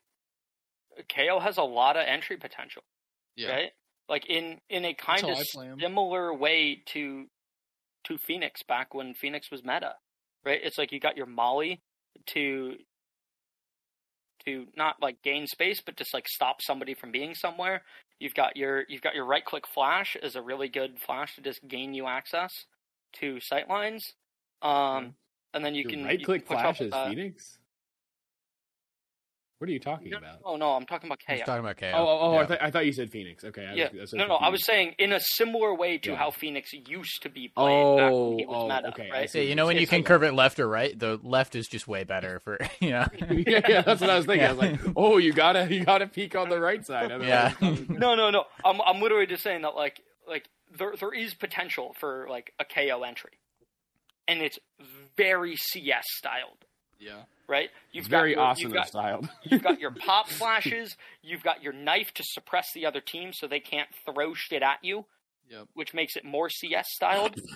KAY/O 1.09 1.41
has 1.41 1.57
a 1.59 1.63
lot 1.63 1.97
of 1.97 2.05
entry 2.07 2.37
potential, 2.37 2.83
yeah, 3.37 3.49
right? 3.51 3.73
Like 4.09 4.27
in 4.29 4.61
in 4.69 4.85
a 4.85 4.95
kind 4.95 5.29
of 5.29 5.39
I 5.39 5.45
play 5.53 5.69
'em. 5.69 5.79
similar 5.81 6.35
way 6.35 6.83
to 6.89 7.27
to 8.05 8.19
Phoenix 8.19 8.63
back 8.63 8.95
when 8.95 9.15
Phoenix 9.15 9.51
was 9.51 9.65
meta, 9.65 9.95
right? 10.45 10.61
It's 10.63 10.79
like 10.79 10.93
you 10.93 11.01
got 11.01 11.17
your 11.17 11.27
Molly 11.27 11.83
to 12.29 12.77
to 14.45 14.67
not 14.77 14.97
like 15.01 15.23
gain 15.23 15.47
space, 15.47 15.81
but 15.85 15.97
just 15.97 16.15
like 16.15 16.29
stop 16.29 16.63
somebody 16.63 16.95
from 16.95 17.13
being 17.13 17.35
somewhere. 17.35 17.83
You've 18.19 18.35
got 18.35 18.57
your 18.57 18.85
you've 18.89 19.03
got 19.03 19.15
your 19.15 19.25
right 19.25 19.45
click 19.45 19.67
flash 19.67 20.17
is 20.23 20.37
a 20.37 20.43
really 20.43 20.69
good 20.69 20.99
flash 20.99 21.35
to 21.37 21.41
just 21.41 21.67
gain 21.67 21.95
you 21.95 22.07
access 22.07 22.53
to 23.21 23.39
sightlines. 23.53 24.01
Um, 24.63 25.15
and 25.55 25.65
then 25.65 25.75
you 25.75 25.83
Your 25.83 25.91
can 25.91 26.05
right 26.05 26.21
you 26.21 26.25
click 26.25 26.47
can 26.47 26.57
flash 26.57 26.81
is. 26.81 26.93
Phoenix. 26.93 27.59
What 29.63 29.69
are 29.69 29.73
you 29.75 29.79
talking 29.79 30.11
No, 30.11 30.19
about? 30.19 30.41
oh 30.45 30.57
no, 30.57 30.73
I'm 30.73 30.85
talking 30.87 31.09
about 31.09 31.21
He's 31.21 31.37
KAY/O. 31.39 31.45
talking 31.47 31.61
about 31.65 31.77
KAY/O. 31.77 31.97
Oh, 31.97 32.05
oh, 32.05 32.35
oh 32.35 32.39
I, 32.39 32.47
th- 32.47 32.59
I 32.61 32.71
thought 32.73 32.85
you 32.85 32.93
said 32.93 33.13
Phoenix. 33.13 33.45
Okay. 33.45 33.65
I 33.65 33.75
Yeah, 33.75 33.91
was, 34.01 34.11
so 34.11 34.17
no, 34.17 34.27
no. 34.27 34.35
I 34.35 34.49
was 34.49 34.67
saying 34.67 34.97
in 34.99 35.13
a 35.13 35.21
similar 35.21 35.73
way 35.73 35.99
to 35.99 36.11
Yeah. 36.11 36.17
how 36.17 36.33
Phoenix 36.33 36.73
used 36.73 37.23
to 37.23 37.29
be 37.29 37.47
played 37.47 37.97
back 37.97 38.11
when 38.11 38.33
oh, 38.33 38.37
he 38.39 38.45
was 38.45 38.57
Oh, 38.59 38.65
oh, 38.65 38.69
meta, 38.75 38.89
okay, 38.89 39.09
I 39.09 39.19
right? 39.21 39.31
see. 39.31 39.49
You 39.49 39.55
know 39.55 39.67
when 39.67 39.77
you 39.77 39.87
can 39.87 40.03
curve 40.03 40.25
it 40.25 40.33
left 40.35 40.59
or 40.59 40.67
right, 40.67 40.99
the 40.99 41.21
left 41.23 41.55
is 41.55 41.69
just 41.69 41.87
way 41.87 42.03
better 42.03 42.41
for 42.41 42.59
you 42.81 42.91
know. 42.91 43.07
yeah, 43.31 43.61
yeah, 43.69 43.83
that's 43.83 44.01
what 44.01 44.11
I 44.11 44.17
was 44.17 44.27
thinking. 44.27 44.49
I 44.49 44.53
was 44.53 44.59
like, 44.59 44.81
oh, 44.97 45.19
you 45.19 45.33
gotta, 45.33 45.73
you 45.73 45.85
gotta 45.85 46.09
peek 46.09 46.35
on 46.35 46.49
the 46.49 46.59
right 46.59 46.85
side. 46.85 47.13
Yeah. 47.23 47.53
No, 47.61 48.17
no, 48.17 48.31
no. 48.31 48.47
I'm 48.65 48.81
I'm 48.81 49.01
literally 49.01 49.27
just 49.27 49.45
saying 49.45 49.63
that 49.63 49.77
like 49.77 50.01
like 50.27 50.49
there 50.77 50.95
there 50.99 51.15
is 51.15 51.35
potential 51.35 51.95
for 52.01 52.27
like 52.29 52.53
a 52.59 52.65
KAY/O 52.65 53.01
entry, 53.05 53.39
and 54.27 54.43
it's 54.43 54.59
very 55.17 55.55
CS 55.55 56.07
styled, 56.17 56.65
yeah, 57.03 57.23
right? 57.49 57.65
it's 57.89 57.95
You've 57.95 58.07
very 58.07 58.35
got 58.35 58.41
your, 58.41 58.49
awesome 58.49 58.63
You've 58.65 58.73
got, 58.75 58.89
styled. 58.89 59.29
you've 59.45 59.63
got 59.63 59.81
your 59.81 59.91
pop 60.07 60.29
flashes. 60.29 60.97
You've 61.23 61.43
got 61.43 61.63
your 61.63 61.73
knife 61.73 62.13
to 62.15 62.23
suppress 62.25 62.69
the 62.75 62.87
other 62.87 63.01
team 63.01 63.33
so 63.33 63.47
they 63.47 63.61
can't 63.61 63.89
throw 64.07 64.35
shit 64.35 64.63
at 64.63 64.79
you, 64.83 65.07
yep. 65.51 65.67
which 65.75 65.93
makes 65.95 66.17
it 66.17 66.25
more 66.25 66.49
CS 66.49 66.87
styled. 66.95 67.35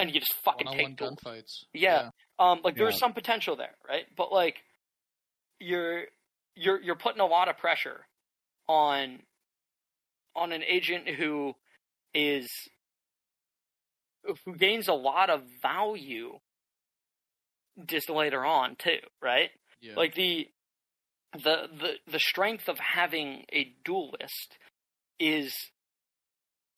And 0.00 0.14
you 0.14 0.20
just 0.20 0.32
fucking 0.44 0.64
One-on-one 0.66 0.90
take 0.90 0.96
duels. 0.96 1.16
gunfights. 1.24 1.64
Yeah. 1.74 2.10
Um, 2.38 2.60
like 2.62 2.76
there's 2.76 2.94
Yeah. 2.94 2.98
some 3.00 3.12
potential 3.14 3.56
there, 3.56 3.74
right? 3.88 4.04
But 4.16 4.30
like, 4.30 4.58
you're 5.58 6.04
you're 6.54 6.80
you're 6.80 6.94
putting 6.94 7.20
a 7.20 7.26
lot 7.26 7.48
of 7.48 7.58
pressure 7.58 8.06
on 8.68 9.18
on 10.36 10.52
an 10.52 10.62
agent 10.62 11.08
who 11.08 11.54
is 12.14 12.46
who 14.44 14.54
gains 14.56 14.86
a 14.86 14.92
lot 14.94 15.30
of 15.30 15.42
value 15.62 16.38
just 17.86 18.10
later 18.10 18.44
on 18.44 18.76
too, 18.76 18.98
right? 19.22 19.50
yeah. 19.80 19.94
Like 19.96 20.14
the 20.14 20.48
the 21.32 21.68
the 21.78 21.92
the 22.10 22.18
strength 22.18 22.68
of 22.68 22.78
having 22.78 23.44
a 23.52 23.72
duelist 23.84 24.56
is 25.20 25.54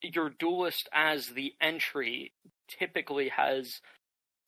your 0.03 0.29
duelist 0.31 0.89
as 0.93 1.29
the 1.29 1.55
entry 1.61 2.33
typically 2.69 3.29
has 3.29 3.81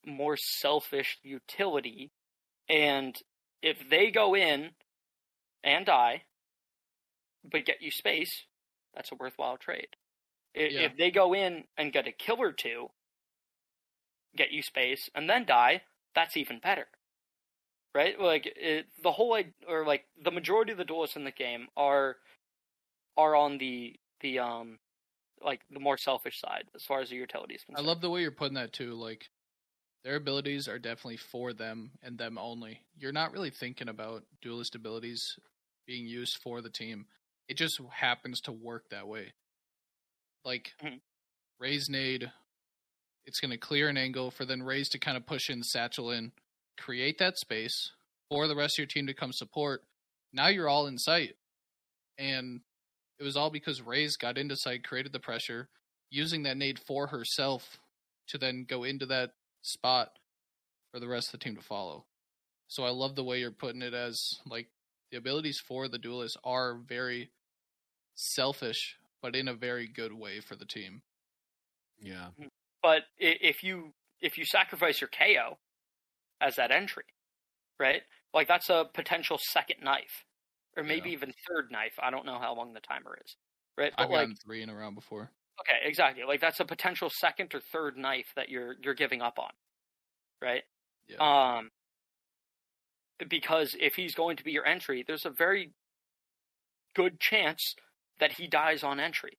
more 0.05 0.35
selfish 0.35 1.17
utility 1.23 2.11
and 2.67 3.15
if 3.61 3.77
they 3.89 4.11
go 4.11 4.35
in 4.35 4.71
and 5.63 5.85
die 5.85 6.23
but 7.49 7.65
get 7.65 7.81
you 7.81 7.91
space 7.91 8.43
that's 8.93 9.11
a 9.11 9.15
worthwhile 9.15 9.57
trade 9.57 9.87
I- 10.55 10.59
Yeah. 10.71 10.79
if 10.81 10.97
they 10.97 11.11
go 11.11 11.33
in 11.33 11.63
and 11.77 11.93
get 11.93 12.07
a 12.07 12.11
kill 12.11 12.41
or 12.41 12.51
two 12.51 12.89
get 14.35 14.51
you 14.51 14.61
space 14.63 15.09
and 15.15 15.29
then 15.29 15.45
die 15.45 15.83
that's 16.15 16.37
even 16.37 16.59
better 16.59 16.87
right 17.95 18.19
like 18.19 18.45
it, 18.55 18.87
the 19.01 19.11
whole 19.11 19.37
or 19.67 19.85
like 19.85 20.05
the 20.23 20.31
majority 20.31 20.71
of 20.71 20.77
the 20.77 20.85
duelists 20.85 21.15
in 21.15 21.23
the 21.23 21.31
game 21.31 21.67
are 21.77 22.17
are 23.17 23.35
on 23.35 23.57
the 23.57 23.95
the 24.21 24.39
um 24.39 24.79
like 25.41 25.61
the 25.71 25.79
more 25.79 25.97
selfish 25.97 26.39
side 26.39 26.65
as 26.75 26.83
far 26.83 27.01
as 27.01 27.09
the 27.09 27.15
utility 27.15 27.55
is 27.55 27.63
I 27.75 27.81
love 27.81 28.01
the 28.01 28.09
way 28.09 28.21
you're 28.21 28.31
putting 28.31 28.55
that 28.55 28.73
too. 28.73 28.93
Like 28.93 29.29
their 30.03 30.15
abilities 30.15 30.67
are 30.67 30.79
definitely 30.79 31.17
for 31.17 31.53
them 31.53 31.91
and 32.01 32.17
them 32.17 32.37
only. 32.37 32.81
You're 32.97 33.11
not 33.11 33.31
really 33.31 33.49
thinking 33.49 33.89
about 33.89 34.23
duelist 34.41 34.75
abilities 34.75 35.37
being 35.85 36.07
used 36.07 36.37
for 36.37 36.61
the 36.61 36.69
team. 36.69 37.07
It 37.47 37.57
just 37.57 37.79
happens 37.91 38.41
to 38.41 38.51
work 38.51 38.89
that 38.89 39.07
way. 39.07 39.33
Like 40.45 40.73
Mhm. 40.81 41.01
Ray's 41.59 41.89
nade, 41.89 42.31
it's 43.25 43.39
going 43.39 43.51
to 43.51 43.57
clear 43.57 43.89
an 43.89 43.97
angle 43.97 44.31
for 44.31 44.45
then 44.45 44.63
Raze 44.63 44.89
to 44.89 44.99
kind 44.99 45.17
of 45.17 45.25
push 45.25 45.49
in 45.49 45.63
satchel 45.63 46.11
in, 46.11 46.31
create 46.77 47.17
that 47.19 47.37
space 47.37 47.91
for 48.29 48.47
the 48.47 48.55
rest 48.55 48.75
of 48.75 48.79
your 48.79 48.87
team 48.87 49.07
to 49.07 49.13
come 49.13 49.31
support. 49.31 49.83
Now 50.31 50.47
you're 50.47 50.69
all 50.69 50.87
in 50.87 50.97
sight, 50.97 51.35
and 52.17 52.61
it 53.19 53.23
was 53.23 53.37
all 53.37 53.49
because 53.49 53.81
Raze 53.81 54.17
got 54.17 54.37
into 54.37 54.55
sight, 54.55 54.83
created 54.83 55.13
the 55.13 55.19
pressure, 55.19 55.69
using 56.09 56.43
that 56.43 56.57
nade 56.57 56.79
for 56.79 57.07
herself 57.07 57.79
to 58.27 58.37
then 58.37 58.65
go 58.67 58.83
into 58.83 59.05
that 59.05 59.31
spot 59.61 60.17
for 60.91 60.99
the 60.99 61.07
rest 61.07 61.27
of 61.27 61.39
the 61.39 61.43
team 61.43 61.55
to 61.55 61.61
follow. 61.61 62.05
So 62.67 62.83
I 62.83 62.89
love 62.89 63.15
the 63.15 63.23
way 63.23 63.39
you're 63.39 63.51
putting 63.51 63.81
it 63.81 63.93
as 63.93 64.39
like 64.45 64.67
the 65.11 65.17
abilities 65.17 65.59
for 65.59 65.87
the 65.87 65.97
duelist 65.99 66.37
are 66.43 66.75
very 66.75 67.29
selfish, 68.15 68.95
but 69.21 69.35
in 69.35 69.47
a 69.47 69.53
very 69.53 69.87
good 69.87 70.13
way 70.13 70.39
for 70.39 70.55
the 70.55 70.65
team. 70.65 71.01
yeah. 72.01 72.29
Mm-hmm. 72.39 72.47
But 72.83 73.03
if 73.17 73.63
you 73.63 73.95
if 74.21 74.37
you 74.37 74.45
sacrifice 74.45 75.01
your 75.01 75.09
KAY/O 75.09 75.59
as 76.41 76.57
that 76.57 76.71
entry, 76.71 77.05
right? 77.79 78.03
Like 78.33 78.47
that's 78.47 78.69
a 78.69 78.85
potential 78.93 79.39
second 79.39 79.81
knife, 79.83 80.25
or 80.77 80.83
maybe 80.83 81.09
Yeah. 81.09 81.13
even 81.13 81.33
third 81.49 81.71
knife. 81.71 81.93
I 82.01 82.11
don't 82.11 82.25
know 82.25 82.39
how 82.39 82.55
long 82.55 82.73
the 82.73 82.81
timer 82.81 83.17
is, 83.25 83.37
right? 83.77 83.93
But 83.97 84.09
I've 84.09 84.09
like, 84.11 84.29
three 84.43 84.61
in 84.61 84.69
a 84.69 84.75
round 84.75 84.95
before. 84.95 85.31
okay, 85.61 85.79
exactly. 85.87 86.23
Like 86.23 86.41
that's 86.41 86.59
a 86.59 86.65
potential 86.65 87.09
second 87.09 87.53
or 87.55 87.59
third 87.59 87.97
knife 87.97 88.27
that 88.35 88.49
you're 88.49 88.75
you're 88.81 88.93
giving 88.95 89.21
up 89.21 89.39
on, 89.39 89.51
right? 90.41 90.63
Yeah. 91.07 91.17
Um, 91.19 91.71
because 93.29 93.75
if 93.79 93.95
he's 93.95 94.15
going 94.15 94.37
to 94.37 94.43
be 94.43 94.51
your 94.51 94.65
entry, 94.65 95.03
there's 95.05 95.25
a 95.25 95.29
very 95.29 95.73
good 96.95 97.19
chance 97.19 97.75
that 98.19 98.33
he 98.33 98.47
dies 98.47 98.83
on 98.83 98.99
entry, 98.99 99.37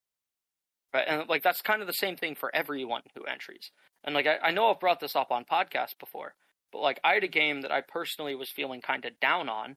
right? 0.95 1.07
And 1.09 1.29
like 1.29 1.43
that's 1.43 1.63
kind 1.63 1.81
of 1.83 1.87
the 1.89 1.95
same 1.95 2.17
thing 2.17 2.37
for 2.37 2.55
everyone 2.55 3.03
who 3.17 3.25
entries. 3.25 3.71
And 4.05 4.15
like 4.15 4.27
I, 4.27 4.39
I 4.49 4.53
know 4.53 4.71
I've 4.71 4.81
brought 4.81 5.01
this 5.01 5.17
up 5.17 5.33
on 5.33 5.45
podcasts 5.45 5.99
before, 5.99 6.35
but 6.73 6.81
like 6.83 7.01
I 7.05 7.15
had 7.15 7.25
a 7.25 7.29
game 7.29 7.63
that 7.63 7.73
I 7.73 7.83
personally 7.83 8.35
was 8.35 8.51
feeling 8.51 8.81
kind 8.83 9.05
of 9.05 9.21
down 9.21 9.49
on 9.49 9.77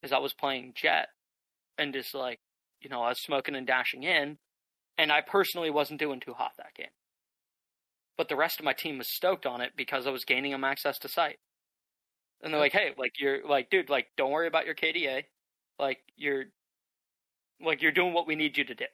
because 0.00 0.12
I 0.12 0.18
was 0.18 0.34
playing 0.34 0.74
Jett 0.76 1.08
and 1.78 1.92
just 1.94 2.14
like 2.14 2.40
you 2.80 2.90
know 2.90 3.02
I 3.02 3.10
was 3.10 3.22
smoking 3.22 3.56
and 3.56 3.66
dashing 3.66 4.04
in, 4.04 4.38
and 4.98 5.12
I 5.12 5.22
personally 5.22 5.70
wasn't 5.70 6.00
doing 6.00 6.20
too 6.20 6.34
hot 6.34 6.52
that 6.58 6.74
game. 6.76 6.88
But 8.18 8.28
the 8.28 8.36
rest 8.36 8.58
of 8.58 8.66
my 8.66 8.74
team 8.74 8.98
was 8.98 9.10
stoked 9.10 9.46
on 9.46 9.62
it 9.62 9.74
because 9.74 10.06
I 10.06 10.10
was 10.10 10.26
gaining 10.26 10.52
them 10.52 10.62
access 10.62 10.98
to 10.98 11.08
sight. 11.08 11.38
And 12.40 12.52
they're 12.52 12.60
like, 12.60 12.72
"Hey, 12.72 12.94
like 12.96 13.12
you're 13.18 13.46
like, 13.46 13.70
dude, 13.70 13.90
like 13.90 14.08
don't 14.16 14.30
worry 14.30 14.46
about 14.46 14.66
your 14.66 14.74
KDA. 14.74 15.26
Like 15.78 16.00
you're 16.16 16.46
like 17.60 17.82
you're 17.82 17.92
doing 17.92 18.12
what 18.12 18.26
we 18.26 18.36
need 18.36 18.56
you 18.56 18.64
to 18.64 18.74
do." 18.74 18.86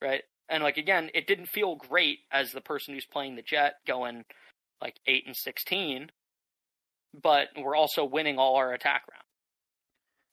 Right? 0.00 0.24
And 0.52 0.62
like 0.62 0.76
again, 0.76 1.10
it 1.14 1.26
didn't 1.26 1.46
feel 1.46 1.74
great 1.74 2.18
as 2.30 2.52
the 2.52 2.60
person 2.60 2.94
who's 2.94 3.06
playing 3.06 3.34
the 3.36 3.42
Jett 3.42 3.74
going 3.86 4.24
like 4.80 4.96
8 5.06 5.24
and 5.26 5.34
16, 5.36 6.10
but 7.20 7.48
we're 7.56 7.74
also 7.76 8.04
winning 8.04 8.38
all 8.38 8.56
our 8.56 8.72
attack 8.72 9.02
rounds. 9.10 9.24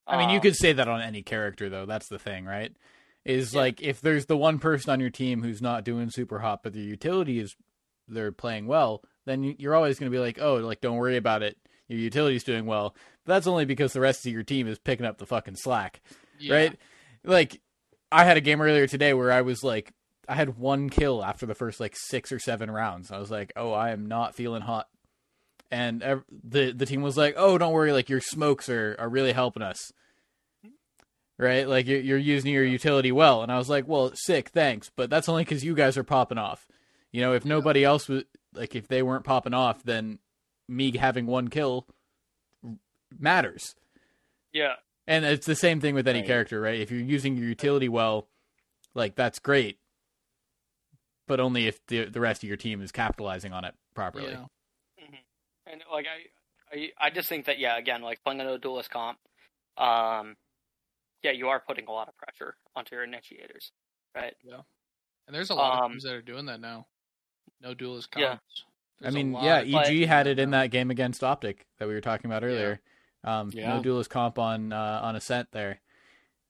I 0.08 0.18
mean, 0.18 0.30
you 0.30 0.38
Um, 0.38 0.42
could 0.42 0.56
say 0.56 0.74
that 0.74 0.88
on 0.88 1.02
any 1.02 1.22
character, 1.22 1.70
though. 1.70 1.86
That's 1.86 2.08
the 2.10 2.20
thing, 2.20 2.46
right? 2.46 2.72
Is 3.26 3.54
Yeah. 3.54 3.60
like 3.62 3.82
if 3.82 4.02
there's 4.02 4.26
the 4.26 4.38
one 4.38 4.60
person 4.60 4.92
on 4.92 5.00
your 5.00 5.10
team 5.12 5.44
who's 5.44 5.62
not 5.62 5.84
doing 5.84 6.10
super 6.10 6.40
hot, 6.40 6.64
but 6.64 6.74
their 6.74 6.82
utility 6.82 7.40
is 7.40 7.56
they're 8.08 8.32
playing 8.32 8.66
well, 8.66 9.04
then 9.26 9.44
you- 9.44 9.56
you're 9.60 9.76
always 9.76 10.00
going 10.00 10.12
to 10.12 10.16
be 10.16 10.20
like, 10.22 10.40
oh, 10.42 10.56
like 10.56 10.82
don't 10.82 10.98
worry 10.98 11.16
about 11.18 11.44
it. 11.44 11.58
Your 11.88 12.00
utility's 12.00 12.44
doing 12.44 12.66
well. 12.66 12.96
But 13.24 13.34
that's 13.34 13.48
only 13.48 13.66
because 13.66 13.94
the 13.94 14.00
rest 14.02 14.26
of 14.26 14.32
your 14.34 14.44
team 14.44 14.68
is 14.68 14.80
picking 14.80 15.06
up 15.06 15.18
the 15.20 15.26
fucking 15.28 15.58
slack, 15.58 16.02
Yeah. 16.40 16.56
right? 16.56 16.80
Like, 17.24 17.62
I 18.12 18.26
had 18.26 18.38
a 18.38 18.42
game 18.42 18.62
earlier 18.62 18.88
today 18.88 19.14
where 19.14 19.32
I 19.32 19.42
was 19.42 19.64
like, 19.64 19.94
I 20.30 20.36
had 20.36 20.58
one 20.58 20.90
kill 20.90 21.24
after 21.24 21.46
the 21.46 21.56
first 21.56 21.80
like 21.80 21.96
six 21.96 22.32
or 22.32 22.40
seven 22.40 22.70
rounds. 22.72 23.12
I 23.12 23.18
was 23.18 23.32
like, 23.32 23.52
oh, 23.56 23.72
I 23.74 23.90
am 23.92 24.06
not 24.08 24.36
feeling 24.36 24.62
hot. 24.62 24.88
And 25.72 26.02
ev- 26.04 26.24
the 26.44 26.72
the 26.72 26.86
team 26.86 27.02
was 27.02 27.18
like, 27.18 27.36
"Oh, 27.38 27.58
don't 27.58 27.74
worry, 27.74 27.92
like 27.94 28.10
your 28.10 28.22
smokes 28.22 28.70
are, 28.70 28.96
are 29.00 29.10
really 29.10 29.34
helping 29.34 29.62
us." 29.64 29.92
right? 31.38 31.68
Like 31.70 31.88
you're, 31.88 32.00
you're 32.02 32.18
using 32.18 32.52
your 32.54 32.66
utility 32.66 33.12
well. 33.14 33.44
And 33.44 33.52
I 33.52 33.58
was 33.58 33.70
like, 33.70 33.88
well, 33.88 34.12
sick, 34.14 34.50
thanks. 34.50 34.92
But 34.96 35.10
that's 35.10 35.30
only 35.30 35.44
because 35.46 35.64
you 35.64 35.74
guys 35.74 35.96
are 35.98 36.04
popping 36.04 36.38
off. 36.38 36.68
You 37.14 37.22
know, 37.22 37.34
if 37.34 37.46
nobody 37.46 37.84
else 37.86 38.10
was 38.10 38.24
like, 38.54 38.76
if 38.76 38.88
they 38.90 39.02
weren't 39.02 39.24
popping 39.24 39.54
off, 39.54 39.82
then 39.84 40.20
me 40.68 40.96
having 40.98 41.26
one 41.28 41.48
kill 41.48 41.88
matters. 43.18 43.74
Yeah. 44.54 44.74
And 45.08 45.26
it's 45.26 45.48
the 45.48 45.56
same 45.56 45.80
thing 45.80 45.96
with 45.96 46.08
any 46.08 46.20
Right. 46.20 46.28
character, 46.28 46.60
right? 46.62 46.80
If 46.80 46.92
you're 46.92 47.00
using 47.00 47.36
your 47.38 47.48
utility 47.48 47.90
well, 47.90 48.28
like 48.94 49.16
that's 49.16 49.40
great. 49.40 49.79
But 51.30 51.40
only 51.40 51.68
if 51.68 51.80
the 51.88 52.06
the 52.06 52.20
rest 52.20 52.44
of 52.44 52.48
your 52.50 52.58
team 52.58 52.82
is 52.82 52.92
capitalizing 52.92 53.54
on 53.54 53.64
it 53.64 53.74
properly. 53.96 54.32
Yeah. 54.32 54.46
And 55.72 55.84
like 55.92 56.08
I, 56.08 56.76
I, 56.76 57.08
I 57.08 57.10
just 57.12 57.30
think 57.30 57.46
that 57.46 57.60
yeah, 57.60 57.78
again, 57.78 58.02
like 58.02 58.22
playing 58.24 58.42
a 58.42 58.58
duelist 58.58 58.90
comp, 58.90 59.20
um, 59.78 60.36
yeah, 61.22 61.30
you 61.32 61.48
are 61.50 61.60
putting 61.60 61.86
a 61.86 61.92
lot 61.92 62.08
of 62.08 62.18
pressure 62.18 62.56
onto 62.76 62.96
your 62.96 63.04
initiators, 63.04 63.72
right? 64.16 64.34
Yeah, 64.44 64.62
and 65.28 65.36
there's 65.36 65.52
a 65.52 65.54
lot 65.54 65.78
Um, 65.78 65.86
of 65.86 65.92
teams 65.92 66.04
that 66.06 66.14
are 66.14 66.22
doing 66.24 66.48
that 66.48 66.60
now. 66.60 66.88
No 67.62 67.76
duelist 67.76 68.10
Yeah. 68.18 68.30
comps. 68.30 68.64
I 68.66 69.04
There's 69.04 69.14
a 69.14 69.18
mean, 69.18 69.34
yeah, 69.34 69.60
EG 69.60 69.72
but- 69.72 70.08
had 70.10 70.24
doing 70.24 70.38
it 70.40 70.40
in 70.42 70.50
that 70.52 70.72
game 70.72 70.90
against 70.90 71.22
OpTic 71.22 71.60
that 71.78 71.88
we 71.88 71.94
were 71.94 72.02
talking 72.02 72.30
about 72.32 72.44
earlier. 72.44 72.82
Um, 73.24 73.52
Yeah. 73.54 73.76
No 73.76 73.84
duelist 73.84 74.10
comp 74.10 74.40
on 74.40 74.74
uh, 74.74 75.02
on 75.04 75.16
Ascent 75.16 75.52
there 75.52 75.82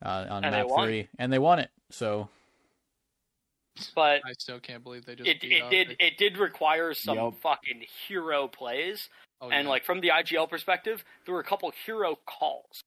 uh, 0.01 0.27
on 0.29 0.45
And 0.45 0.55
map 0.55 0.67
three, 0.85 1.09
and 1.19 1.33
they 1.33 1.39
won 1.39 1.59
it. 1.59 1.71
So 1.89 2.29
But 3.95 4.21
I 4.25 4.33
still 4.39 4.59
can't 4.59 4.83
believe 4.83 5.05
they 5.05 5.15
just 5.15 5.29
it 5.29 5.41
beat 5.41 5.51
it 5.53 5.69
did 5.69 5.95
it 5.99 6.17
did 6.17 6.37
require 6.37 6.93
some 6.93 7.17
Yup. 7.17 7.41
fucking 7.41 7.83
hero 8.07 8.47
plays, 8.47 9.09
Oh, 9.41 9.49
and 9.49 9.65
yeah. 9.65 9.69
like 9.69 9.85
from 9.85 10.01
the 10.01 10.09
IGL 10.09 10.49
perspective, 10.49 11.03
there 11.25 11.33
were 11.33 11.39
a 11.41 11.45
couple 11.45 11.71
hero 11.85 12.17
calls, 12.27 12.81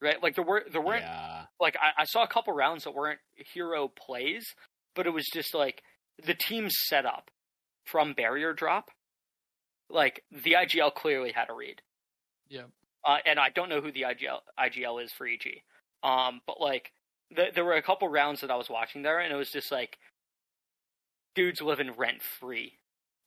right? 0.00 0.22
Like 0.22 0.34
there 0.34 0.44
were 0.44 0.64
there 0.70 0.80
weren't 0.82 1.02
Yeah. 1.02 1.46
like 1.60 1.76
I, 1.80 2.02
I 2.02 2.04
saw 2.04 2.22
a 2.22 2.28
couple 2.28 2.52
rounds 2.52 2.84
that 2.84 2.94
weren't 2.94 3.20
hero 3.54 3.88
plays, 3.88 4.44
but 4.94 5.06
it 5.06 5.10
was 5.10 5.26
just 5.32 5.54
like 5.54 5.82
the 6.24 6.34
team 6.34 6.68
set 6.70 7.06
up 7.06 7.30
from 7.84 8.12
barrier 8.14 8.52
drop. 8.52 8.90
Like 9.88 10.22
the 10.32 10.52
IGL 10.52 10.94
clearly 10.94 11.32
had 11.32 11.48
a 11.48 11.52
read. 11.54 11.80
Yeah. 12.48 12.64
Uh, 13.04 13.18
and 13.24 13.38
I 13.38 13.50
don't 13.50 13.68
know 13.68 13.80
who 13.80 13.92
the 13.92 14.02
IGL 14.02 14.40
IGL 14.58 15.02
is 15.04 15.12
for 15.12 15.26
EG. 15.26 15.62
Um, 16.02 16.40
but 16.46 16.60
like 16.60 16.90
th- 17.34 17.54
there 17.54 17.64
were 17.64 17.74
a 17.76 17.82
couple 17.82 18.08
rounds 18.08 18.40
that 18.40 18.50
I 18.50 18.56
was 18.56 18.68
watching 18.68 19.02
there, 19.02 19.20
and 19.20 19.32
it 19.32 19.36
was 19.36 19.50
just 19.50 19.70
like 19.70 19.96
dudes 21.36 21.60
living 21.62 21.92
rent 21.92 22.22
free 22.22 22.80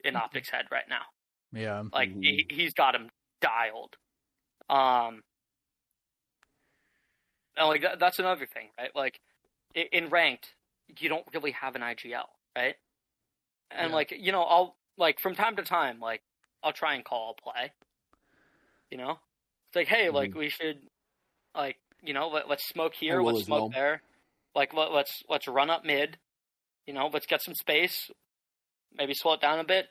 in 0.04 0.16
Mhm. 0.16 0.22
OpTic's 0.22 0.50
head 0.50 0.66
right 0.72 0.90
now. 0.90 1.04
yeah, 1.54 1.84
Like 1.94 2.10
Mhm. 2.10 2.22
he, 2.22 2.46
he's 2.50 2.74
got 2.74 2.96
him 2.96 3.12
dialed. 3.42 3.98
Um, 4.70 5.24
and 7.58 7.68
like 7.68 7.82
that, 7.82 8.00
that's 8.00 8.20
another 8.20 8.46
thing, 8.46 8.70
right? 8.78 8.96
Like 8.96 9.20
in 9.76 10.10
ranked, 10.10 10.56
you 11.00 11.10
don't 11.10 11.26
really 11.34 11.52
have 11.52 11.76
an 11.76 11.84
IGL, 11.84 12.28
right? 12.56 12.76
And 13.72 13.92
Yeah. 13.92 13.96
like 13.96 14.12
you 14.12 14.32
know, 14.32 14.44
I'll 14.44 14.78
like 14.98 15.20
from 15.20 15.36
time 15.36 15.56
to 15.58 15.64
time, 15.64 16.00
like 16.00 16.24
I'll 16.64 16.74
try 16.74 16.96
and 16.96 17.06
call 17.06 17.36
a 17.38 17.42
play. 17.42 17.72
You 18.92 18.98
know, 18.98 19.20
it's 19.70 19.76
like, 19.76 19.88
hey, 19.88 20.10
like 20.10 20.36
we 20.36 20.50
should, 20.50 20.80
like 21.56 21.78
you 22.04 22.14
know, 22.14 22.30
let, 22.30 22.50
let's 22.50 22.68
smoke 22.68 22.94
here, 22.96 23.22
let's 23.22 23.44
smoke 23.44 23.66
well. 23.66 23.72
there. 23.74 24.04
Like 24.56 24.74
let, 24.74 24.92
let's 24.92 25.24
let's 25.30 25.48
run 25.48 25.70
up 25.70 25.86
mid. 25.86 26.18
You 26.90 26.96
know, 26.96 27.08
let's 27.14 27.28
get 27.28 27.44
some 27.44 27.54
space. 27.54 28.10
Maybe 28.98 29.14
slow 29.14 29.34
it 29.34 29.42
down 29.42 29.60
a 29.60 29.64
bit. 29.64 29.86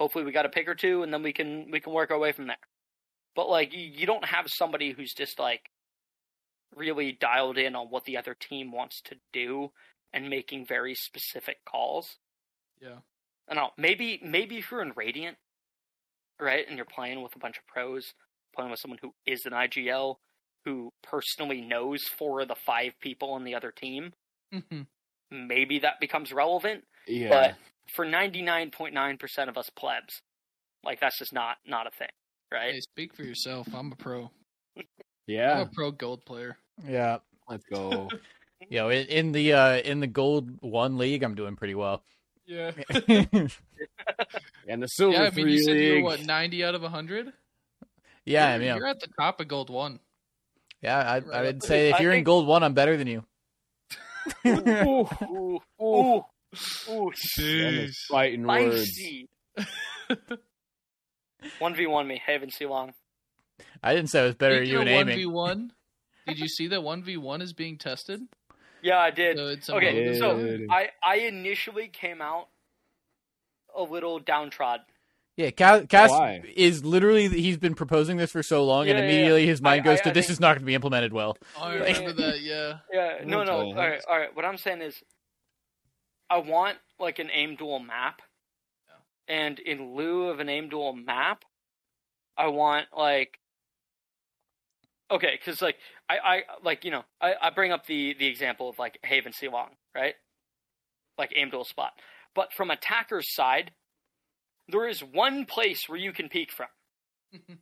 Hopefully, 0.00 0.24
we 0.24 0.32
got 0.32 0.46
a 0.46 0.48
pick 0.48 0.66
or 0.68 0.74
two, 0.74 1.04
and 1.04 1.14
then 1.14 1.22
we 1.22 1.32
can 1.32 1.70
we 1.70 1.78
can 1.78 1.92
work 1.92 2.10
our 2.10 2.18
way 2.18 2.32
from 2.32 2.48
there. 2.48 2.56
But 3.36 3.48
like, 3.48 3.72
you, 3.72 3.84
you 3.84 4.04
don't 4.04 4.24
have 4.24 4.46
somebody 4.48 4.90
who's 4.90 5.12
just 5.14 5.38
like 5.38 5.70
really 6.74 7.12
dialed 7.12 7.56
in 7.56 7.76
on 7.76 7.86
what 7.86 8.04
the 8.04 8.16
other 8.16 8.34
team 8.34 8.72
wants 8.72 9.00
to 9.02 9.14
do 9.32 9.68
and 10.12 10.28
making 10.28 10.66
very 10.66 10.96
specific 10.96 11.58
calls. 11.64 12.16
yeah. 12.82 12.96
I 13.48 13.54
don't 13.54 13.62
know. 13.62 13.70
Maybe 13.78 14.20
maybe 14.24 14.58
if 14.58 14.72
you're 14.72 14.82
in 14.82 14.92
Radiant, 14.96 15.36
right, 16.40 16.66
and 16.66 16.76
you're 16.76 16.84
playing 16.84 17.22
with 17.22 17.36
a 17.36 17.38
bunch 17.38 17.58
of 17.58 17.66
pros, 17.68 18.12
playing 18.56 18.72
with 18.72 18.80
someone 18.80 18.98
who 19.00 19.14
is 19.24 19.46
an 19.46 19.52
IGL, 19.52 20.16
who 20.64 20.92
personally 21.00 21.60
knows 21.60 22.02
four 22.18 22.40
of 22.40 22.48
the 22.48 22.56
five 22.66 22.94
people 23.00 23.30
on 23.34 23.44
the 23.44 23.54
other 23.54 23.70
team, 23.70 24.12
Mhm. 24.52 24.86
Maybe 25.30 25.80
that 25.80 26.00
becomes 26.00 26.32
relevant. 26.32 26.84
Yeah. 27.06 27.28
But 27.30 27.54
for 27.94 28.04
99.9% 28.06 29.48
of 29.48 29.56
us 29.56 29.70
plebs, 29.70 30.22
like 30.84 31.00
that's 31.00 31.18
just 31.18 31.32
not 31.32 31.56
not 31.66 31.86
a 31.86 31.90
thing, 31.90 32.08
right? 32.52 32.74
Hey, 32.74 32.80
speak 32.80 33.14
for 33.14 33.22
yourself. 33.22 33.68
I'm 33.74 33.92
a 33.92 33.96
pro. 33.96 34.30
yeah. 35.26 35.52
I'm 35.52 35.58
yeah. 35.58 35.60
a 35.62 35.66
pro 35.66 35.90
gold 35.90 36.24
player. 36.24 36.56
yeah. 36.86 37.18
Let's 37.48 37.64
go. 37.72 38.08
You 38.70 38.78
know, 38.80 38.88
in, 38.88 39.06
in 39.06 39.32
the 39.32 39.52
uh, 39.52 39.76
in 39.76 40.00
the 40.00 40.08
gold 40.08 40.50
one 40.60 40.98
league, 40.98 41.22
I'm 41.22 41.36
doing 41.36 41.54
pretty 41.54 41.76
well. 41.76 42.02
Yeah. 42.44 42.72
and 44.68 44.82
the 44.82 44.86
silver 44.88 45.12
yeah, 45.16 45.20
I 45.20 45.24
mean, 45.26 45.32
three 45.32 45.52
you 45.52 45.62
said 45.62 45.76
you 45.76 45.94
league. 45.94 46.02
were 46.02 46.10
what 46.10 46.24
90 46.24 46.64
out 46.64 46.74
of 46.74 46.82
100. 46.82 47.32
yeah, 48.24 48.48
I 48.48 48.50
you're, 48.50 48.58
mean, 48.58 48.76
you're 48.76 48.86
at 48.88 48.98
the 48.98 49.06
top 49.18 49.40
of 49.40 49.46
gold 49.46 49.70
one. 49.70 50.00
yeah, 50.82 50.98
I, 50.98 51.16
I'd 51.18 51.56
up 51.56 51.62
say 51.62 51.90
if 51.90 52.00
you're 52.00 52.10
in 52.10 52.16
think- 52.18 52.26
gold 52.26 52.48
one, 52.48 52.64
I'm 52.64 52.74
better 52.74 52.96
than 52.96 53.06
you. 53.06 53.24
Ooh, 54.46 55.08
ooh, 55.22 55.60
ooh, 55.80 56.24
ooh, 56.90 57.12
And 57.38 57.76
it's 57.76 58.06
fighting 58.06 58.46
words. 58.46 58.98
One 61.60 61.74
v 61.74 61.86
one 61.86 62.06
me, 62.08 62.20
Haven 62.24 62.50
C 62.50 62.66
long. 62.66 62.94
I 63.82 63.94
didn't 63.94 64.10
say 64.10 64.22
it 64.22 64.26
was 64.26 64.34
better 64.34 64.60
at 64.60 64.66
you 64.66 64.76
of 64.76 64.82
in 64.82 64.88
aiming. 64.88 65.18
1v1, 65.30 65.70
did 66.26 66.38
you 66.38 66.48
see 66.48 66.66
that 66.68 66.80
1v1 66.80 67.42
is 67.42 67.52
being 67.52 67.78
tested? 67.78 68.22
Yeah, 68.82 68.98
I 68.98 69.10
did. 69.10 69.62
So 69.64 69.76
Okay, 69.76 70.06
among- 70.08 70.18
so 70.18 70.36
Dude. 70.38 70.66
I 70.70 70.90
I 71.04 71.16
initially 71.16 71.88
came 71.88 72.20
out 72.20 72.48
a 73.76 73.82
little 73.82 74.18
downtrodden. 74.18 74.84
Yeah, 75.38 75.50
Cass, 75.50 75.86
Cass 75.88 76.10
is 76.56 76.84
literally 76.84 77.28
he's 77.28 77.58
been 77.58 77.76
proposing 77.76 78.16
this 78.16 78.32
for 78.32 78.42
so 78.42 78.64
long, 78.64 78.88
and 78.88 78.98
Yeah, 78.98 79.04
yeah, 79.04 79.10
immediately 79.10 79.46
his 79.46 79.62
mind 79.62 79.82
I- 79.82 79.84
goes 79.84 80.00
I- 80.00 80.02
to 80.02 80.10
I 80.10 80.12
this 80.12 80.26
think- 80.26 80.32
is 80.32 80.40
not 80.40 80.48
going 80.54 80.60
to 80.62 80.64
be 80.66 80.74
implemented 80.74 81.12
well. 81.12 81.38
I 81.56 81.74
Yeah. 81.76 81.80
remember 81.84 82.12
that, 82.14 82.40
yeah. 82.40 82.78
Yeah, 82.92 83.20
no, 83.24 83.44
no. 83.44 83.58
All 83.58 83.74
right, 83.74 84.02
all 84.08 84.18
right. 84.18 84.34
What 84.34 84.44
I'm 84.44 84.56
saying 84.58 84.82
is, 84.82 85.00
I 86.28 86.38
want 86.38 86.78
like 86.98 87.20
an 87.20 87.30
aim 87.32 87.54
duel 87.54 87.78
map, 87.78 88.20
and 89.28 89.60
in 89.60 89.94
lieu 89.94 90.28
of 90.28 90.40
an 90.40 90.48
aim 90.48 90.68
duel 90.70 90.92
map, 90.92 91.44
I 92.36 92.48
want 92.48 92.88
like, 92.92 93.38
okay, 95.08 95.38
because 95.38 95.62
like 95.62 95.76
I, 96.08 96.18
I 96.18 96.42
like 96.64 96.84
you 96.84 96.90
know 96.90 97.04
I, 97.20 97.34
I 97.40 97.50
bring 97.50 97.70
up 97.70 97.86
the 97.86 98.14
the 98.18 98.26
example 98.26 98.68
of 98.68 98.78
like 98.80 98.98
Haven 99.04 99.32
Long, 99.52 99.70
right? 99.94 100.16
Like 101.16 101.32
aim 101.36 101.50
duel 101.50 101.64
spot, 101.64 101.92
but 102.34 102.52
from 102.52 102.72
attacker's 102.72 103.32
side, 103.32 103.70
there 104.68 104.86
is 104.88 105.00
one 105.00 105.44
place 105.46 105.88
where 105.88 105.98
you 105.98 106.12
can 106.12 106.28
peek 106.28 106.50
from. 106.52 106.68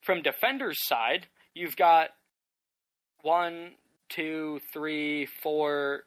from 0.00 0.22
defender's 0.22 0.84
side, 0.86 1.26
you've 1.54 1.76
got 1.76 2.10
one, 3.22 3.72
two, 4.08 4.60
three, 4.72 5.26
four. 5.42 6.04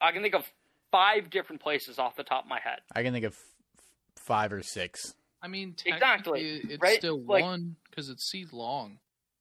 I 0.00 0.12
can 0.12 0.22
think 0.22 0.34
of 0.34 0.44
five 0.90 1.30
different 1.30 1.62
places 1.62 1.98
off 1.98 2.16
the 2.16 2.22
top 2.24 2.44
of 2.44 2.48
my 2.50 2.60
head. 2.60 2.80
I 2.94 3.02
can 3.02 3.12
think 3.12 3.24
of 3.24 3.32
f- 3.32 3.38
five 4.24 4.52
or 4.52 4.62
six. 4.62 5.14
I 5.42 5.48
mean, 5.48 5.74
Exactly, 5.84 6.60
it's 6.68 6.80
right? 6.80 6.98
still 6.98 7.20
Like- 7.20 7.42
one 7.42 7.76
because 7.90 8.08
it's 8.08 8.30
C 8.30 8.46
long. 8.52 8.98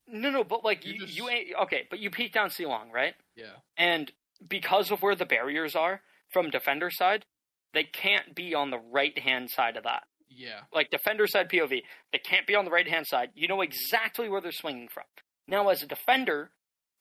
No, 0.07 0.29
no, 0.31 0.43
but 0.43 0.63
like 0.65 0.85
You 0.85 0.93
you, 0.93 0.99
just- 0.99 1.15
you 1.17 1.29
ain't 1.29 1.49
okay. 1.63 1.85
But 1.89 1.99
you 1.99 2.09
peek 2.09 2.33
down 2.33 2.49
C 2.49 2.65
Long, 2.65 2.91
right? 2.91 3.13
Yeah. 3.35 3.53
And 3.77 4.11
because 4.45 4.91
of 4.91 5.01
where 5.01 5.15
the 5.15 5.25
barriers 5.25 5.75
are 5.75 6.01
from 6.27 6.49
defender 6.49 6.89
side, 6.89 7.25
they 7.73 7.83
can't 7.85 8.35
be 8.35 8.53
on 8.53 8.71
the 8.71 8.79
right 8.79 9.17
hand 9.19 9.49
side 9.51 9.77
of 9.77 9.83
that. 9.83 10.03
Yeah. 10.33 10.61
Like 10.73 10.89
defender 10.89 11.27
side 11.27 11.49
POV, 11.49 11.81
they 12.11 12.17
can't 12.19 12.47
be 12.47 12.55
on 12.55 12.65
the 12.65 12.71
right 12.71 12.87
hand 12.87 13.05
side. 13.07 13.29
You 13.35 13.47
know 13.47 13.61
exactly 13.61 14.29
where 14.29 14.41
they're 14.41 14.51
swinging 14.51 14.87
from. 14.87 15.03
Now, 15.47 15.69
as 15.69 15.83
a 15.83 15.87
defender, 15.87 16.51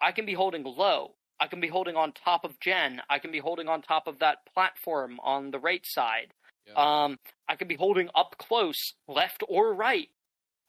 I 0.01 0.13
can 0.13 0.27
be 0.27 0.35
holding 0.35 0.65
low. 0.65 1.13
I 1.39 1.47
can 1.47 1.61
be 1.61 1.69
holding 1.69 1.97
on 1.97 2.13
top 2.13 2.45
of 2.45 2.59
Jen. 2.61 3.01
I 3.09 3.19
can 3.19 3.31
be 3.33 3.39
holding 3.39 3.69
on 3.69 3.81
top 3.83 4.07
of 4.07 4.19
that 4.19 4.39
platform 4.53 5.19
on 5.23 5.51
the 5.53 5.59
right 5.59 5.83
side. 5.85 6.35
Yeah. 6.67 6.75
Um, 7.05 7.19
I 7.49 7.57
could 7.57 7.69
be 7.69 7.77
holding 7.77 8.11
up 8.15 8.37
close, 8.39 8.93
left 9.09 9.43
or 9.49 9.73
right. 9.75 10.09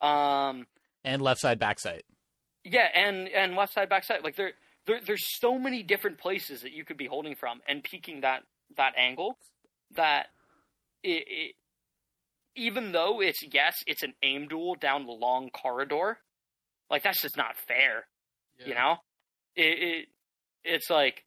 Um, 0.00 0.66
And 1.04 1.20
left 1.22 1.40
side, 1.40 1.58
back 1.58 1.78
side. 1.80 2.02
yeah, 2.64 2.88
and 2.94 3.28
and 3.28 3.54
left 3.56 3.74
side, 3.74 3.88
back 3.88 4.04
side. 4.04 4.20
Like 4.24 4.36
there, 4.36 4.52
there, 4.86 5.00
there's 5.04 5.38
so 5.38 5.58
many 5.58 5.82
different 5.82 6.18
places 6.18 6.62
that 6.62 6.72
you 6.72 6.84
could 6.84 6.96
be 6.96 7.06
holding 7.06 7.34
from 7.34 7.60
and 7.68 7.82
peeking 7.84 8.20
that 8.22 8.44
that 8.76 8.94
angle. 8.96 9.36
That 9.94 10.28
it, 11.02 11.24
it 11.28 11.54
even 12.56 12.92
though 12.92 13.20
it's 13.20 13.42
yes, 13.52 13.76
it's 13.86 14.02
an 14.02 14.14
aim 14.22 14.48
duel 14.48 14.74
down 14.74 15.06
the 15.06 15.12
long 15.12 15.50
corridor. 15.50 16.18
Like 16.90 17.02
that's 17.02 17.22
just 17.22 17.36
not 17.36 17.56
fair, 17.56 18.06
yeah. 18.58 18.66
you 18.66 18.74
know. 18.74 18.96
It, 19.56 19.78
it 19.82 20.06
it's 20.64 20.90
like 20.90 21.24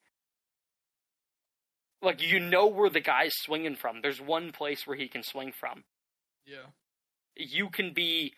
like 2.01 2.21
you 2.21 2.39
know 2.39 2.67
where 2.67 2.89
the 2.89 3.01
guy's 3.01 3.33
swinging 3.35 3.75
from. 3.75 4.01
There's 4.01 4.21
one 4.21 4.51
place 4.51 4.85
where 4.85 4.97
he 4.97 5.07
can 5.07 5.23
swing 5.23 5.51
from. 5.59 5.83
Yeah. 6.45 6.67
you 7.35 7.69
can 7.69 7.91
be 7.93 8.33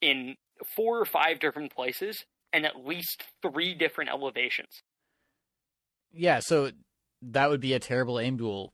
in 0.00 0.36
four 0.74 0.98
or 0.98 1.04
five 1.04 1.40
different 1.40 1.74
places 1.74 2.24
and 2.52 2.64
at 2.64 2.86
least 2.86 3.24
three 3.42 3.74
different 3.74 4.10
elevations. 4.10 4.82
Yeah, 6.12 6.40
so 6.40 6.70
that 7.22 7.50
would 7.50 7.60
be 7.60 7.74
a 7.74 7.78
terrible 7.78 8.18
aim 8.18 8.38
duel 8.38 8.72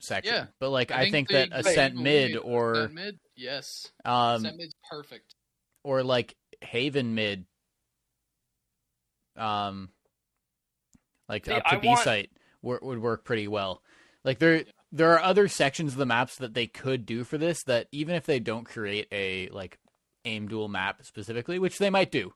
section. 0.00 0.34
Yeah. 0.34 0.46
But 0.60 0.70
like 0.70 0.90
I, 0.90 1.10
think, 1.10 1.28
they- 1.28 1.48
that 1.48 1.50
ascent 1.52 1.96
mid 1.96 2.36
or 2.36 2.72
Ascent 2.74 2.94
mid. 2.94 3.18
Yes. 3.36 3.90
Um, 4.04 4.42
Set 4.42 4.56
mid's 4.56 4.74
perfect. 4.90 5.34
or 5.84 6.02
like 6.02 6.34
Haven 6.60 7.14
mid, 7.14 7.46
um, 9.36 9.90
like 11.28 11.46
See, 11.46 11.52
up 11.52 11.64
to 11.66 11.78
B 11.78 11.88
want- 11.88 12.00
site 12.00 12.30
would 12.62 12.82
would 12.82 12.98
work 13.00 13.24
pretty 13.24 13.48
well. 13.48 13.82
Like 14.24 14.38
there 14.38 14.64
there 14.90 15.12
are 15.12 15.20
other 15.22 15.48
sections 15.48 15.92
of 15.92 15.98
the 15.98 16.06
maps 16.06 16.36
that 16.36 16.54
they 16.54 16.66
could 16.66 17.06
do 17.06 17.22
for 17.24 17.38
this 17.38 17.62
that 17.64 17.86
even 17.92 18.14
if 18.14 18.24
they 18.26 18.40
don't 18.40 18.64
create 18.64 19.06
a 19.12 19.48
like 19.50 19.78
aim 20.24 20.48
duel 20.48 20.68
map 20.68 21.04
specifically, 21.04 21.58
which 21.58 21.78
they 21.78 21.90
might 21.90 22.10
do, 22.10 22.32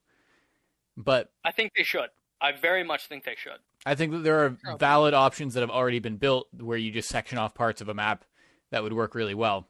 but 0.97 1.31
I 1.45 1.53
think 1.53 1.73
they 1.77 1.83
should. 1.83 2.09
I 2.41 2.53
very 2.53 2.85
much 2.85 3.07
think 3.07 3.25
they 3.25 3.37
should. 3.37 3.59
I 3.85 3.95
think 3.95 4.13
that 4.13 4.23
there 4.23 4.45
are 4.45 4.77
valid 4.79 5.13
options 5.15 5.55
that 5.55 5.61
have 5.61 5.71
already 5.71 5.99
been 5.99 6.17
built 6.17 6.49
where 6.59 6.79
you 6.79 6.91
just 6.91 7.09
section 7.09 7.39
off 7.39 7.55
parts 7.55 7.81
of 7.81 7.89
a 7.89 7.95
map 7.95 8.25
that 8.71 8.83
would 8.83 8.93
work 8.93 9.15
really 9.15 9.35
well 9.35 9.67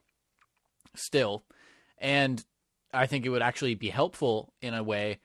still. 0.94 1.44
And 1.98 2.44
I 2.92 3.06
think 3.06 3.24
it 3.24 3.30
would 3.30 3.42
actually 3.42 3.74
be 3.74 3.88
helpful 3.88 4.52
in 4.60 4.74
a 4.74 4.82
way 4.82 5.20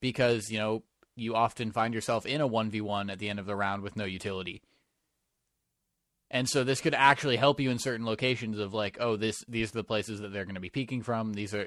because, 0.00 0.50
you 0.50 0.58
know, 0.58 0.82
you 1.16 1.34
often 1.34 1.70
find 1.70 1.92
yourself 1.92 2.24
in 2.24 2.40
a 2.40 2.48
1v1 2.48 3.12
at 3.12 3.18
the 3.18 3.28
end 3.28 3.38
of 3.38 3.46
the 3.46 3.56
round 3.56 3.82
with 3.82 3.96
no 3.96 4.04
utility. 4.04 4.62
And 6.30 6.48
so 6.48 6.64
this 6.64 6.80
could 6.80 6.94
actually 6.94 7.36
help 7.36 7.60
you 7.60 7.70
in 7.70 7.78
certain 7.78 8.06
locations 8.06 8.58
of 8.58 8.72
like, 8.72 8.96
oh, 9.00 9.16
this 9.16 9.44
these 9.48 9.70
are 9.70 9.78
the 9.78 9.84
places 9.84 10.20
that 10.20 10.32
they're 10.32 10.44
going 10.44 10.54
to 10.54 10.60
be 10.60 10.70
peeking 10.70 11.02
from. 11.02 11.34
These 11.34 11.54
are 11.54 11.66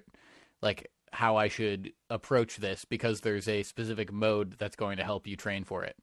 like 0.62 0.90
how 1.12 1.36
I 1.36 1.50
should 1.50 1.92
approach 2.10 2.58
this 2.58 2.86
because 2.86 3.20
there's 3.20 3.48
a 3.48 3.64
specific 3.64 4.12
mode 4.12 4.56
that's 4.58 4.78
going 4.78 4.98
to 4.98 5.04
help 5.04 5.28
you 5.28 5.36
train 5.36 5.66
for 5.66 5.84
it. 5.84 5.98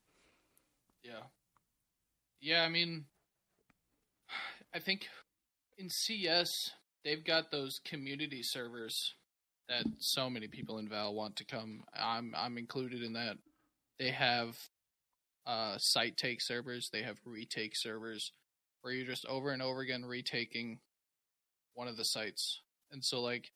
Yeah. 2.40 2.62
I 2.62 2.68
mean, 2.68 3.04
I 4.74 4.78
think 4.78 5.06
in 5.78 5.88
CS, 5.90 6.70
they've 7.04 7.24
got 7.24 7.50
those 7.50 7.80
community 7.84 8.42
servers 8.42 9.14
that 9.68 9.84
so 9.98 10.28
many 10.28 10.48
people 10.48 10.78
in 10.78 10.88
Val 10.88 11.14
want 11.14 11.36
to 11.36 11.44
come. 11.44 11.82
I'm 11.94 12.34
I'm 12.36 12.58
included 12.58 13.02
in 13.02 13.12
that. 13.14 13.36
They 13.98 14.10
have 14.10 14.56
uh, 15.46 15.76
site 15.78 16.16
take 16.16 16.40
servers, 16.40 16.90
they 16.92 17.02
have 17.02 17.18
retake 17.24 17.76
servers 17.76 18.32
where 18.82 18.92
you're 18.92 19.06
just 19.06 19.26
over 19.26 19.50
and 19.50 19.60
over 19.62 19.80
again 19.80 20.04
retaking 20.04 20.78
one 21.74 21.88
of 21.88 21.96
the 21.96 22.04
sites. 22.04 22.62
And 22.92 23.04
so, 23.04 23.20
like, 23.20 23.50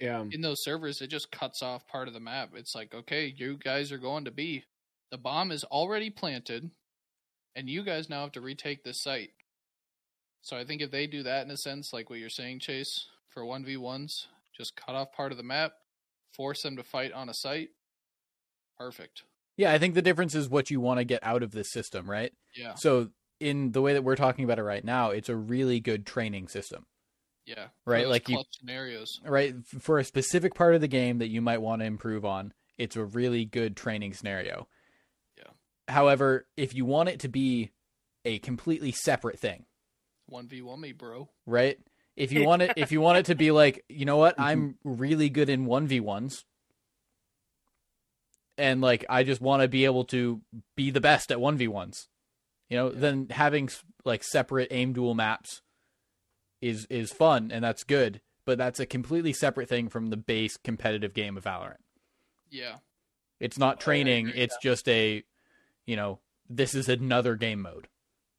Yeah. 0.00 0.24
in 0.30 0.40
those 0.40 0.62
servers, 0.64 1.00
it 1.02 1.08
just 1.08 1.30
cuts 1.30 1.62
off 1.62 1.86
part 1.86 2.08
of 2.08 2.14
the 2.14 2.20
map. 2.20 2.50
It's 2.54 2.74
like, 2.74 2.94
okay, 2.94 3.34
you 3.36 3.56
guys 3.58 3.92
are 3.92 3.98
going 3.98 4.24
to 4.24 4.30
be. 4.30 4.64
The 5.10 5.18
bomb 5.18 5.50
is 5.52 5.64
already 5.64 6.08
planted, 6.10 6.70
and 7.54 7.68
you 7.68 7.82
guys 7.82 8.08
now 8.08 8.22
have 8.22 8.32
to 8.32 8.40
retake 8.40 8.84
this 8.84 9.02
site. 9.02 9.30
So 10.42 10.56
I 10.56 10.64
think 10.64 10.80
if 10.80 10.90
they 10.90 11.06
do 11.06 11.22
that 11.24 11.44
in 11.44 11.50
a 11.50 11.56
sense, 11.56 11.92
like 11.92 12.08
what 12.08 12.18
you're 12.18 12.30
saying, 12.30 12.60
Chase, 12.60 13.06
for 13.28 13.42
1v1s, 13.44 14.26
just 14.56 14.74
cut 14.76 14.94
off 14.94 15.12
part 15.12 15.32
of 15.32 15.38
the 15.38 15.44
map, 15.44 15.72
force 16.34 16.62
them 16.62 16.76
to 16.76 16.82
fight 16.82 17.12
on 17.12 17.28
a 17.28 17.34
site, 17.34 17.68
perfect. 18.78 19.22
Yeah, 19.56 19.72
I 19.72 19.78
think 19.78 19.94
the 19.94 20.02
difference 20.02 20.34
is 20.34 20.48
what 20.48 20.70
you 20.70 20.80
want 20.80 20.98
to 20.98 21.04
get 21.04 21.22
out 21.22 21.42
of 21.42 21.50
this 21.52 21.70
system, 21.70 22.10
right? 22.10 22.32
Yeah, 22.56 22.74
So, 22.74 23.10
in 23.38 23.72
the 23.72 23.80
way 23.82 23.94
that 23.94 24.02
we're 24.04 24.16
talking 24.16 24.44
about 24.44 24.58
it 24.58 24.62
right 24.64 24.84
now, 24.84 25.10
it's 25.10 25.28
a 25.30 25.36
really 25.36 25.80
good 25.80 26.06
training 26.06 26.48
system, 26.48 26.86
yeah. 27.46 27.68
Right, 27.86 28.06
like 28.08 28.28
you- 28.28 28.42
scenarios. 28.52 29.20
right? 29.24 29.54
For 29.66 29.98
a 29.98 30.04
specific 30.04 30.54
part 30.54 30.74
of 30.74 30.80
the 30.80 30.88
game 30.88 31.18
that 31.18 31.28
you 31.28 31.40
might 31.42 31.60
want 31.62 31.80
to 31.80 31.86
improve 31.86 32.24
on, 32.24 32.52
it's 32.78 32.96
a 32.96 33.04
really 33.04 33.44
good 33.44 33.76
training 33.76 34.14
scenario. 34.14 34.68
Yeah. 35.90 35.94
However, 35.94 36.46
if 36.56 36.74
you 36.74 36.84
want 36.84 37.08
it 37.08 37.20
to 37.20 37.28
be 37.28 37.70
a 38.24 38.38
completely 38.38 38.92
separate 38.92 39.38
thing, 39.38 39.64
1v1 40.30 40.78
me, 40.78 40.92
bro. 40.92 41.28
right? 41.46 41.78
If 42.16 42.32
you 42.32 42.44
want 42.46 42.62
it, 42.62 42.72
if 42.76 42.92
you 42.92 43.00
want 43.00 43.18
it 43.18 43.26
to 43.26 43.34
be 43.34 43.50
like, 43.50 43.84
you 43.88 44.04
know 44.04 44.16
what, 44.16 44.38
I'm 44.38 44.76
mm-hmm. 44.84 45.00
really 45.00 45.30
good 45.30 45.48
in 45.48 45.66
one 45.66 45.86
v 45.86 46.00
ones, 46.00 46.44
and 48.58 48.80
like 48.80 49.04
I 49.08 49.24
just 49.24 49.40
want 49.40 49.62
to 49.62 49.68
be 49.68 49.84
able 49.84 50.04
to 50.06 50.40
be 50.76 50.90
the 50.90 51.00
best 51.00 51.32
at 51.32 51.40
one 51.40 51.56
v 51.56 51.68
ones, 51.68 52.08
you 52.68 52.76
know, 52.76 52.90
then 52.90 53.28
having 53.30 53.68
like 54.04 54.22
separate 54.22 54.68
aim 54.70 54.92
duel 54.92 55.14
maps 55.14 55.62
is 56.60 56.86
is 56.90 57.12
fun 57.12 57.50
and 57.52 57.64
that's 57.64 57.84
good, 57.84 58.20
but 58.44 58.58
that's 58.58 58.80
a 58.80 58.86
completely 58.86 59.32
separate 59.32 59.68
thing 59.68 59.88
from 59.88 60.08
the 60.08 60.16
base 60.16 60.56
competitive 60.56 61.14
game 61.14 61.36
of 61.36 61.44
Valorant. 61.44 61.76
Yeah, 62.50 62.76
It's 63.38 63.58
not 63.58 63.76
oh, 63.76 63.80
training; 63.80 64.28
agree, 64.28 64.40
it's 64.40 64.56
just 64.62 64.88
a, 64.88 65.22
you 65.90 65.96
know, 65.96 66.20
this 66.48 66.72
is 66.74 66.88
another 66.88 67.34
game 67.34 67.60
mode 67.62 67.88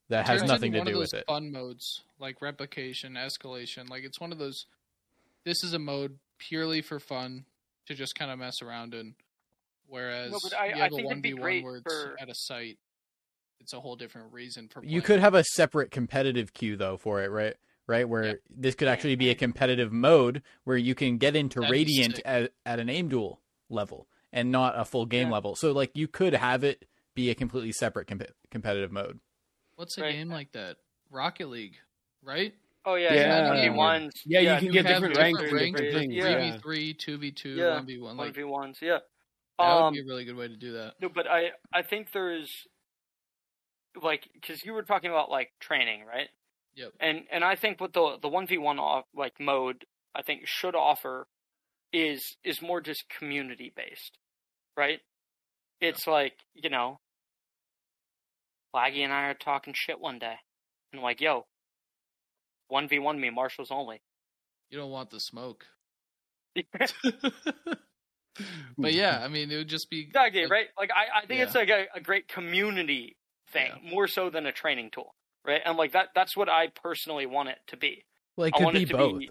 that 0.08 0.26
has 0.26 0.40
Turns 0.40 0.52
nothing 0.52 0.74
into 0.74 0.78
to 0.78 0.80
one 0.80 0.88
do 0.88 0.94
of 0.94 1.00
with 1.02 1.12
those 1.12 1.20
it. 1.20 1.26
Fun 1.28 1.52
modes 1.52 2.02
like 2.18 2.42
replication, 2.42 3.14
escalation. 3.16 3.90
Like 3.90 4.04
it's 4.06 4.22
one 4.22 4.32
of 4.32 4.38
those. 4.38 4.68
This 5.44 5.64
is 5.66 5.74
a 5.74 5.80
mode 5.80 6.18
purely 6.38 6.82
for 6.82 7.00
fun 7.00 7.44
to 7.88 7.94
just 7.94 8.16
kind 8.16 8.32
of 8.32 8.40
mess 8.40 8.62
around 8.62 8.94
in. 8.94 9.16
Whereas 9.88 10.32
No, 10.32 10.40
I- 10.58 10.68
you 10.68 10.76
have 10.76 10.92
a 10.94 10.96
think 10.96 11.06
one 11.08 11.12
it'd 11.18 11.24
be 11.24 11.30
v 11.30 11.34
one 11.34 11.42
great 11.42 11.64
where 11.66 11.76
it's 11.78 11.94
for- 11.94 12.16
at 12.20 12.30
a 12.30 12.34
site. 12.36 12.78
It's 13.60 13.74
a 13.74 13.80
whole 13.82 13.96
different 13.96 14.32
reason 14.34 14.70
for. 14.70 14.84
You 14.84 15.02
could 15.02 15.20
have 15.20 15.34
a 15.36 15.44
separate 15.44 15.92
competitive 15.92 16.54
queue 16.54 16.78
though 16.78 16.98
for 16.98 17.22
it, 17.22 17.30
right? 17.30 17.56
Right, 17.88 18.08
where 18.08 18.24
Yeah. 18.26 18.34
this 18.50 18.76
could 18.76 18.88
actually 18.88 19.16
be 19.16 19.30
a 19.30 19.36
competitive 19.36 19.92
mode 19.92 20.44
where 20.64 20.78
you 20.78 20.96
can 20.96 21.18
get 21.18 21.36
into 21.36 21.60
That'd 21.60 21.72
Radiant 21.72 22.20
at, 22.24 22.54
at 22.66 22.80
an 22.80 22.90
aim 22.90 23.10
duel 23.10 23.42
level 23.70 24.08
and 24.32 24.50
not 24.52 24.80
a 24.80 24.86
full 24.86 25.06
game 25.06 25.28
Yeah. 25.28 25.34
level. 25.34 25.56
So 25.56 25.72
like 25.74 25.92
you 25.96 26.08
could 26.08 26.34
have 26.34 26.64
it 26.64 26.86
be 27.16 27.30
a 27.30 27.36
completely 27.36 27.72
separate 27.72 28.08
comp- 28.08 28.24
competitive 28.50 28.92
mode. 28.92 29.20
What's 29.76 29.98
a 29.98 30.02
Right. 30.02 30.14
game 30.14 30.30
like 30.30 30.52
that? 30.54 30.78
Rocket 31.10 31.48
League, 31.50 31.76
right? 32.24 32.54
Oh 32.86 32.96
yeah, 32.96 33.14
Yeah. 33.14 33.48
one 33.50 33.62
v 33.62 33.70
ones. 33.70 34.14
Yeah, 34.26 34.40
you 34.40 34.60
can 34.60 34.72
get 34.72 34.86
have 34.86 34.96
different 34.96 35.14
different 35.16 35.18
ranks 35.38 35.50
for 35.50 35.56
ranks, 35.56 35.82
different 35.82 35.94
three 35.94 36.22
things. 36.22 36.26
Yeah. 36.26 36.52
v 36.54 36.58
three, 36.60 36.94
two 36.94 37.18
v 37.18 37.32
two, 37.32 37.58
one 37.70 37.86
v 37.86 37.98
one. 38.00 38.18
One 38.18 38.34
v 38.34 38.44
ones. 38.44 38.80
Yeah. 38.82 39.00
that 39.60 39.76
would 39.76 39.82
Um, 39.88 39.94
be 39.94 40.00
a 40.00 40.06
really 40.06 40.26
good 40.26 40.36
way 40.36 40.48
to 40.48 40.56
do 40.56 40.72
that. 40.74 40.96
no, 41.00 41.10
but 41.10 41.28
I 41.28 41.52
I 41.72 41.84
think 41.84 42.12
there's 42.12 42.50
like 44.02 44.28
because 44.34 44.64
you 44.66 44.74
were 44.74 44.84
talking 44.84 45.10
about 45.12 45.30
like 45.30 45.52
training, 45.60 46.06
right? 46.06 46.30
Yep. 46.76 46.94
And 47.00 47.28
and 47.30 47.44
I 47.44 47.56
think 47.56 47.80
what 47.82 47.94
the 47.94 48.18
the 48.22 48.30
one 48.30 48.48
v 48.48 48.58
one 48.58 48.80
off 48.80 49.06
like 49.14 49.40
mode 49.40 49.86
I 50.16 50.22
think 50.22 50.48
should 50.48 50.76
offer 50.76 51.28
is 51.94 52.38
is 52.44 52.62
more 52.62 52.82
just 52.82 53.10
community 53.10 53.72
based, 53.76 54.18
right? 54.78 55.02
It's 55.82 56.06
like 56.08 56.34
you 56.54 56.70
know, 56.70 57.00
Laggy 58.76 59.04
and 59.04 59.12
I 59.12 59.24
are 59.30 59.34
talking 59.34 59.74
shit 59.76 60.00
one 60.00 60.20
day, 60.20 60.36
and 60.94 61.02
like, 61.02 61.20
yo, 61.22 61.46
one 62.68 62.88
v 62.88 63.00
one 63.00 63.20
me, 63.20 63.30
marshals 63.30 63.70
only. 63.72 64.02
You 64.70 64.78
don't 64.78 64.92
want 64.92 65.10
the 65.10 65.20
smoke. 65.20 65.66
but 68.78 68.94
yeah, 68.94 69.20
I 69.24 69.28
mean, 69.28 69.52
it 69.52 69.58
would 69.58 69.68
just 69.68 69.90
be 69.90 70.02
Exactly, 70.02 70.44
like- 70.44 70.52
right? 70.52 70.68
Like 70.78 70.90
I, 70.92 71.20
I 71.24 71.26
think 71.26 71.40
Yeah. 71.40 71.46
it's 71.46 71.56
like 71.56 71.70
a, 71.70 71.86
a 71.96 72.02
great 72.02 72.28
community 72.28 73.18
thing, 73.52 73.72
Yeah. 73.84 73.90
more 73.92 74.08
so 74.08 74.30
than 74.30 74.46
a 74.46 74.52
training 74.52 74.92
tool, 74.94 75.14
right? 75.46 75.62
And 75.66 75.78
like 75.78 75.92
that 75.94 76.10
that's 76.16 76.36
what 76.38 76.50
I 76.50 76.68
personally 76.68 77.26
want 77.26 77.50
it 77.50 77.58
to 77.68 77.78
be. 77.78 78.04
Well, 78.38 78.48
it 78.48 78.54
I 78.56 78.58
could 78.58 78.64
want 78.64 78.76
be 78.78 78.84
it 78.84 78.90
to 78.90 78.98
both. 78.98 79.20
be 79.20 79.30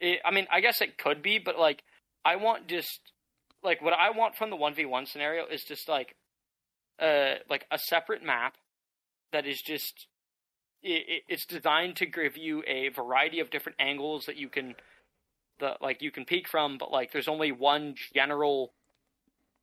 it, 0.00 0.20
I 0.24 0.30
mean, 0.32 0.46
I 0.50 0.60
guess 0.60 0.80
it 0.80 0.98
could 0.98 1.22
be, 1.22 1.38
but 1.38 1.58
like 1.58 1.82
I 2.24 2.36
want 2.36 2.66
just 2.68 3.00
like 3.64 3.82
what 3.82 3.94
I 3.94 4.10
want 4.10 4.36
from 4.36 4.50
the 4.50 4.56
1v1 4.56 5.08
scenario 5.08 5.46
is 5.46 5.64
just 5.64 5.88
like 5.88 6.14
uh 7.00 7.34
like 7.48 7.66
a 7.70 7.78
separate 7.78 8.22
map 8.22 8.54
that 9.32 9.46
is 9.46 9.60
just 9.60 10.06
it, 10.82 11.22
it's 11.28 11.46
designed 11.46 11.96
to 11.96 12.06
give 12.06 12.36
you 12.36 12.62
a 12.66 12.88
variety 12.90 13.40
of 13.40 13.50
different 13.50 13.76
angles 13.80 14.26
that 14.26 14.36
you 14.36 14.48
can 14.48 14.74
the 15.58 15.74
like 15.80 16.02
you 16.02 16.10
can 16.10 16.24
peek 16.24 16.46
from 16.48 16.78
but 16.78 16.92
like 16.92 17.12
there's 17.12 17.28
only 17.28 17.50
one 17.52 17.94
general 18.14 18.72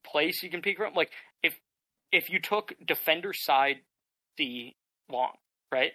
place 0.03 0.41
you 0.43 0.49
can 0.49 0.61
peek 0.61 0.77
from 0.77 0.93
like 0.93 1.11
if 1.43 1.53
if 2.11 2.29
you 2.29 2.39
took 2.39 2.73
defender 2.85 3.31
side 3.33 3.77
the 4.37 4.73
long 5.09 5.33
right 5.71 5.91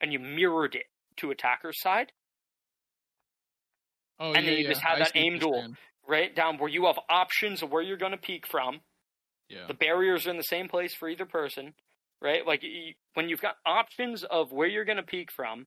and 0.00 0.12
you 0.12 0.18
mirrored 0.18 0.74
it 0.74 0.86
to 1.16 1.30
attacker 1.30 1.72
side 1.72 2.12
Oh, 4.20 4.32
and 4.32 4.44
yeah, 4.44 4.50
then 4.50 4.58
you 4.58 4.64
yeah. 4.64 4.70
just 4.70 4.82
have 4.82 4.96
I 4.96 5.00
that 5.00 5.12
aim 5.16 5.38
duel. 5.38 5.74
Right 6.06 6.34
down 6.34 6.58
where 6.58 6.68
you 6.68 6.86
have 6.86 6.98
options 7.08 7.62
of 7.62 7.70
where 7.70 7.82
you're 7.82 7.96
going 7.96 8.12
to 8.12 8.18
peek 8.18 8.46
from 8.46 8.80
Yeah. 9.48 9.66
the 9.68 9.74
barriers 9.74 10.26
are 10.26 10.30
in 10.30 10.36
the 10.36 10.42
same 10.42 10.68
place 10.68 10.94
for 10.94 11.08
either 11.08 11.26
person, 11.26 11.74
right? 12.20 12.46
Like 12.46 12.62
y 12.62 12.94
when 13.14 13.28
you've 13.28 13.40
got 13.40 13.56
options 13.66 14.24
of 14.24 14.50
where 14.52 14.66
you're 14.68 14.84
going 14.84 14.96
to 14.96 15.02
peek 15.02 15.30
from, 15.30 15.66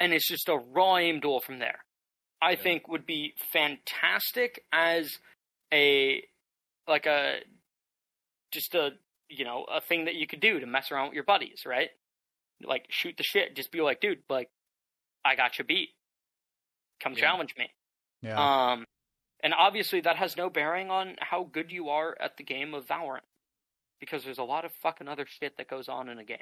and 0.00 0.12
it's 0.12 0.26
just 0.28 0.48
a 0.48 0.56
raw 0.56 0.96
aim 0.96 1.20
duel 1.20 1.40
from 1.40 1.58
there, 1.58 1.84
I 2.40 2.52
Yeah. 2.52 2.62
think 2.62 2.88
would 2.88 3.06
be 3.06 3.34
fantastic 3.52 4.64
as 4.72 5.18
a 5.72 6.22
like 6.86 7.06
a 7.06 7.40
just 8.52 8.74
a 8.74 8.98
you 9.28 9.44
know 9.44 9.64
a 9.64 9.80
thing 9.80 10.06
that 10.06 10.14
you 10.14 10.26
could 10.26 10.40
do 10.40 10.58
to 10.60 10.66
mess 10.66 10.90
around 10.90 11.08
with 11.08 11.14
your 11.14 11.24
buddies, 11.24 11.62
right? 11.66 11.90
Like 12.62 12.86
shoot 12.90 13.16
the 13.16 13.22
shit, 13.22 13.54
just 13.54 13.70
be 13.70 13.80
like, 13.80 14.00
dude, 14.00 14.22
like 14.28 14.50
I 15.24 15.36
got 15.36 15.58
you 15.58 15.64
beat. 15.64 15.90
Come 17.00 17.14
Yeah. 17.14 17.20
challenge 17.20 17.54
me. 17.56 17.70
Yeah. 18.22 18.72
Um, 18.72 18.84
and 19.42 19.54
obviously 19.54 20.00
that 20.02 20.16
has 20.16 20.36
no 20.36 20.50
bearing 20.50 20.90
on 20.90 21.16
how 21.20 21.44
good 21.44 21.70
you 21.70 21.88
are 21.90 22.16
at 22.20 22.36
the 22.36 22.44
game 22.44 22.74
of 22.74 22.86
Valorant, 22.86 23.26
because 24.00 24.24
there's 24.24 24.38
a 24.38 24.42
lot 24.44 24.64
of 24.64 24.72
fucking 24.82 25.08
other 25.08 25.26
shit 25.28 25.56
that 25.58 25.68
goes 25.68 25.88
on 25.88 26.08
in 26.08 26.18
a 26.18 26.24
game, 26.24 26.38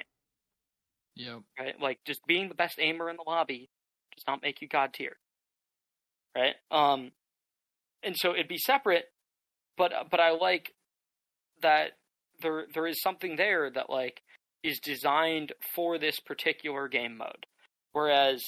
Yeah. 1.15 1.39
right? 1.59 1.79
Like 1.79 1.99
just 2.05 2.25
being 2.27 2.49
the 2.49 2.55
best 2.55 2.79
aimer 2.79 3.09
in 3.09 3.15
the 3.17 3.23
lobby 3.27 3.69
does 4.15 4.23
not 4.27 4.41
make 4.41 4.61
you 4.61 4.67
god 4.67 4.93
tier. 4.93 5.17
right? 6.35 6.55
Um, 6.71 7.11
and 8.03 8.15
so 8.17 8.33
it'd 8.33 8.47
be 8.47 8.57
separate, 8.59 9.05
but 9.77 9.91
but 10.11 10.19
I 10.19 10.31
like 10.31 10.73
that 11.61 11.93
there 12.41 12.65
there 12.73 12.85
is 12.87 13.01
something 13.01 13.35
there 13.35 13.69
that 13.71 13.89
like 13.89 14.21
is 14.63 14.79
designed 14.79 15.53
for 15.75 15.97
this 15.97 16.19
particular 16.19 16.87
game 16.87 17.17
mode, 17.17 17.45
whereas 17.91 18.43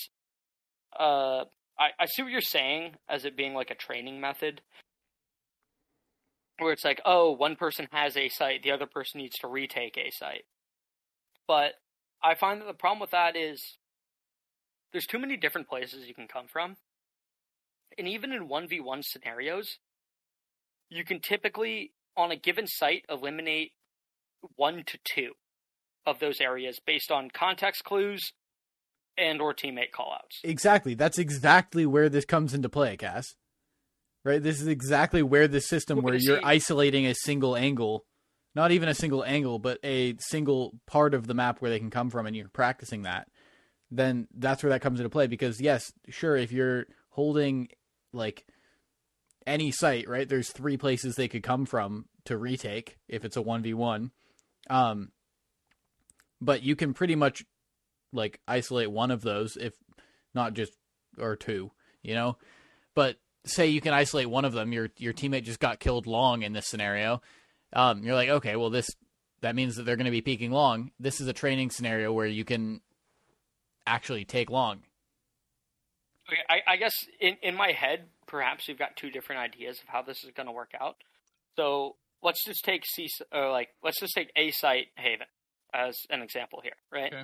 uh, 0.99 1.45
I 1.79 1.89
I 1.99 2.05
see 2.05 2.21
what 2.21 2.31
you're 2.31 2.41
saying 2.41 2.95
as 3.07 3.25
it 3.25 3.37
being 3.37 3.53
like 3.53 3.71
a 3.71 3.75
training 3.75 4.19
method. 4.19 4.61
Where 6.59 6.73
it's 6.73 6.83
like, 6.83 7.01
oh, 7.05 7.31
one 7.31 7.55
person 7.55 7.87
has 7.93 8.17
a 8.17 8.27
site, 8.27 8.63
the 8.63 8.71
other 8.71 8.85
person 8.85 9.21
needs 9.21 9.37
to 9.37 9.47
retake 9.47 9.97
a 9.97 10.11
site. 10.11 10.43
But 11.47 11.75
I 12.21 12.35
find 12.35 12.59
that 12.59 12.67
the 12.67 12.73
problem 12.73 12.99
with 12.99 13.11
that 13.11 13.37
is 13.37 13.77
there's 14.91 15.05
too 15.05 15.19
many 15.19 15.37
different 15.37 15.69
places 15.69 16.07
you 16.07 16.13
can 16.13 16.27
come 16.27 16.47
from. 16.51 16.75
And 17.97 18.07
even 18.07 18.31
in 18.33 18.49
1v1 18.49 19.03
scenarios, 19.03 19.77
you 20.89 21.05
can 21.05 21.21
typically, 21.21 21.93
on 22.17 22.31
a 22.31 22.35
given 22.35 22.67
site, 22.67 23.05
eliminate 23.09 23.71
one 24.55 24.83
to 24.85 24.97
two 25.13 25.31
of 26.05 26.19
those 26.19 26.41
areas 26.41 26.79
based 26.85 27.11
on 27.11 27.29
context 27.29 27.83
clues 27.83 28.33
and 29.19 29.41
or 29.41 29.53
teammate 29.53 29.91
callouts. 29.91 30.39
Exactly. 30.43 30.93
That's 30.93 31.17
exactly 31.17 31.85
where 31.85 32.09
this 32.09 32.25
comes 32.25 32.53
into 32.53 32.69
play, 32.69 32.97
Cass. 32.97 33.35
Right? 34.23 34.41
This 34.41 34.61
is 34.61 34.67
exactly 34.67 35.23
where 35.23 35.47
the 35.47 35.61
system 35.61 36.01
where 36.01 36.15
you 36.15 36.19
you're 36.21 36.37
see- 36.39 36.43
isolating 36.43 37.05
a 37.05 37.15
single 37.15 37.55
angle, 37.55 38.05
not 38.55 38.71
even 38.71 38.89
a 38.89 38.93
single 38.93 39.23
angle, 39.23 39.59
but 39.59 39.79
a 39.83 40.15
single 40.19 40.73
part 40.87 41.13
of 41.13 41.27
the 41.27 41.33
map 41.33 41.61
where 41.61 41.71
they 41.71 41.79
can 41.79 41.89
come 41.89 42.09
from 42.09 42.25
and 42.25 42.35
you're 42.35 42.49
practicing 42.49 43.03
that. 43.03 43.27
Then 43.91 44.27
that's 44.35 44.61
where 44.61 44.71
that 44.71 44.81
comes 44.81 44.99
into 44.99 45.09
play 45.09 45.27
because 45.27 45.59
yes, 45.61 45.91
sure, 46.09 46.35
if 46.35 46.51
you're 46.51 46.85
holding 47.09 47.69
like 48.13 48.45
any 49.47 49.71
site, 49.71 50.07
right? 50.07 50.27
There's 50.27 50.51
three 50.51 50.77
places 50.77 51.15
they 51.15 51.27
could 51.27 51.43
come 51.43 51.65
from 51.65 52.05
to 52.25 52.37
retake 52.37 52.97
if 53.07 53.25
it's 53.25 53.37
a 53.37 53.41
1v1. 53.41 54.11
Um 54.69 55.11
but 56.41 56.63
you 56.63 56.75
can 56.75 56.93
pretty 56.93 57.15
much 57.15 57.43
like 58.11 58.39
isolate 58.47 58.91
one 58.91 59.11
of 59.11 59.21
those 59.21 59.57
if 59.57 59.73
not 60.33 60.53
just 60.53 60.73
or 61.17 61.35
two, 61.35 61.71
you 62.01 62.13
know. 62.13 62.37
But 62.95 63.17
say 63.45 63.67
you 63.67 63.81
can 63.81 63.93
isolate 63.93 64.29
one 64.29 64.45
of 64.45 64.53
them, 64.53 64.71
your 64.73 64.89
your 64.97 65.13
teammate 65.13 65.43
just 65.43 65.59
got 65.59 65.79
killed 65.79 66.07
long 66.07 66.43
in 66.43 66.53
this 66.53 66.67
scenario. 66.67 67.21
Um, 67.73 68.03
you're 68.03 68.15
like, 68.15 68.29
okay, 68.29 68.55
well 68.55 68.69
this 68.69 68.89
that 69.41 69.55
means 69.55 69.75
that 69.75 69.83
they're 69.83 69.95
going 69.95 70.05
to 70.05 70.11
be 70.11 70.21
peeking 70.21 70.51
long. 70.51 70.91
This 70.99 71.21
is 71.21 71.27
a 71.27 71.33
training 71.33 71.69
scenario 71.69 72.11
where 72.11 72.27
you 72.27 72.43
can 72.43 72.81
actually 73.87 74.25
take 74.25 74.49
long. 74.49 74.83
Okay, 76.27 76.41
I, 76.49 76.73
I 76.73 76.77
guess 76.77 76.93
in, 77.19 77.37
in 77.41 77.55
my 77.55 77.71
head, 77.71 78.05
perhaps 78.27 78.67
you've 78.67 78.77
got 78.77 78.95
two 78.95 79.09
different 79.09 79.41
ideas 79.41 79.79
of 79.81 79.87
how 79.87 80.01
this 80.01 80.23
is 80.23 80.31
going 80.35 80.45
to 80.45 80.53
work 80.53 80.71
out. 80.79 80.97
So 81.55 81.95
let's 82.21 82.43
just 82.45 82.63
take 82.63 82.85
C, 82.85 83.09
or 83.33 83.49
like 83.51 83.69
let's 83.83 83.99
just 83.99 84.13
take 84.13 84.31
A 84.35 84.51
site 84.51 84.87
Haven 84.95 85.27
as 85.73 85.97
an 86.09 86.21
example 86.21 86.61
here, 86.61 86.75
right? 86.91 87.13
Okay. 87.13 87.23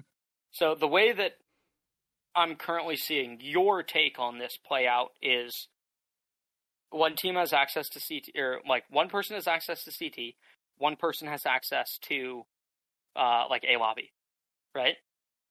So 0.55 0.73
the 0.73 0.87
way 0.87 1.11
that 1.11 1.33
I'm 2.33 2.55
currently 2.55 2.95
seeing 2.95 3.39
your 3.41 3.83
take 3.83 4.19
on 4.19 4.39
this 4.39 4.57
play 4.65 4.87
out 4.87 5.11
is 5.21 5.67
one 6.91 7.17
team 7.17 7.35
has 7.35 7.51
access 7.51 7.89
to 7.89 7.99
CT, 7.99 8.41
or 8.41 8.61
like 8.67 8.85
one 8.89 9.09
person 9.09 9.35
has 9.35 9.47
access 9.47 9.83
to 9.83 9.91
CT, 9.91 10.35
one 10.77 10.95
person 10.95 11.27
has 11.27 11.45
access 11.45 11.97
to 12.03 12.43
uh, 13.17 13.43
like 13.49 13.65
A 13.67 13.75
lobby, 13.75 14.13
right? 14.73 14.95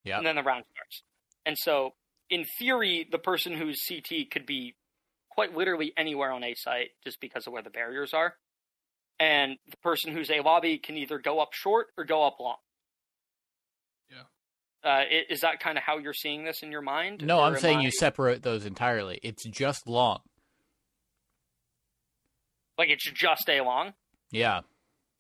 Yeah. 0.04 0.16
And 0.16 0.26
then 0.26 0.36
the 0.36 0.42
round 0.42 0.64
starts. 0.72 1.02
And 1.44 1.58
so, 1.58 1.92
in 2.30 2.46
theory, 2.58 3.06
the 3.10 3.18
person 3.18 3.52
who's 3.52 3.84
CT 3.86 4.30
could 4.30 4.46
be 4.46 4.74
quite 5.30 5.54
literally 5.54 5.92
anywhere 5.98 6.32
on 6.32 6.42
a 6.42 6.54
site 6.54 6.92
just 7.04 7.20
because 7.20 7.46
of 7.46 7.52
where 7.52 7.62
the 7.62 7.68
barriers 7.68 8.14
are. 8.14 8.36
And 9.20 9.58
the 9.70 9.76
person 9.76 10.14
who's 10.14 10.30
a 10.30 10.40
lobby 10.40 10.78
can 10.78 10.96
either 10.96 11.18
go 11.18 11.40
up 11.40 11.52
short 11.52 11.88
or 11.98 12.04
go 12.04 12.26
up 12.26 12.40
long. 12.40 12.56
Uh, 14.84 15.02
is 15.30 15.40
that 15.40 15.60
kind 15.60 15.78
of 15.78 15.84
how 15.84 15.96
you're 15.98 16.12
seeing 16.12 16.44
this 16.44 16.62
in 16.62 16.70
your 16.70 16.82
mind? 16.82 17.24
No, 17.24 17.40
I'm 17.40 17.56
saying 17.56 17.78
I- 17.78 17.82
you 17.82 17.90
separate 17.90 18.42
those 18.42 18.66
entirely. 18.66 19.18
It's 19.22 19.44
just 19.44 19.88
long. 19.88 20.20
like 22.76 22.88
it's 22.90 23.08
just 23.10 23.48
a 23.48 23.60
long. 23.60 23.94
Yeah. 24.30 24.62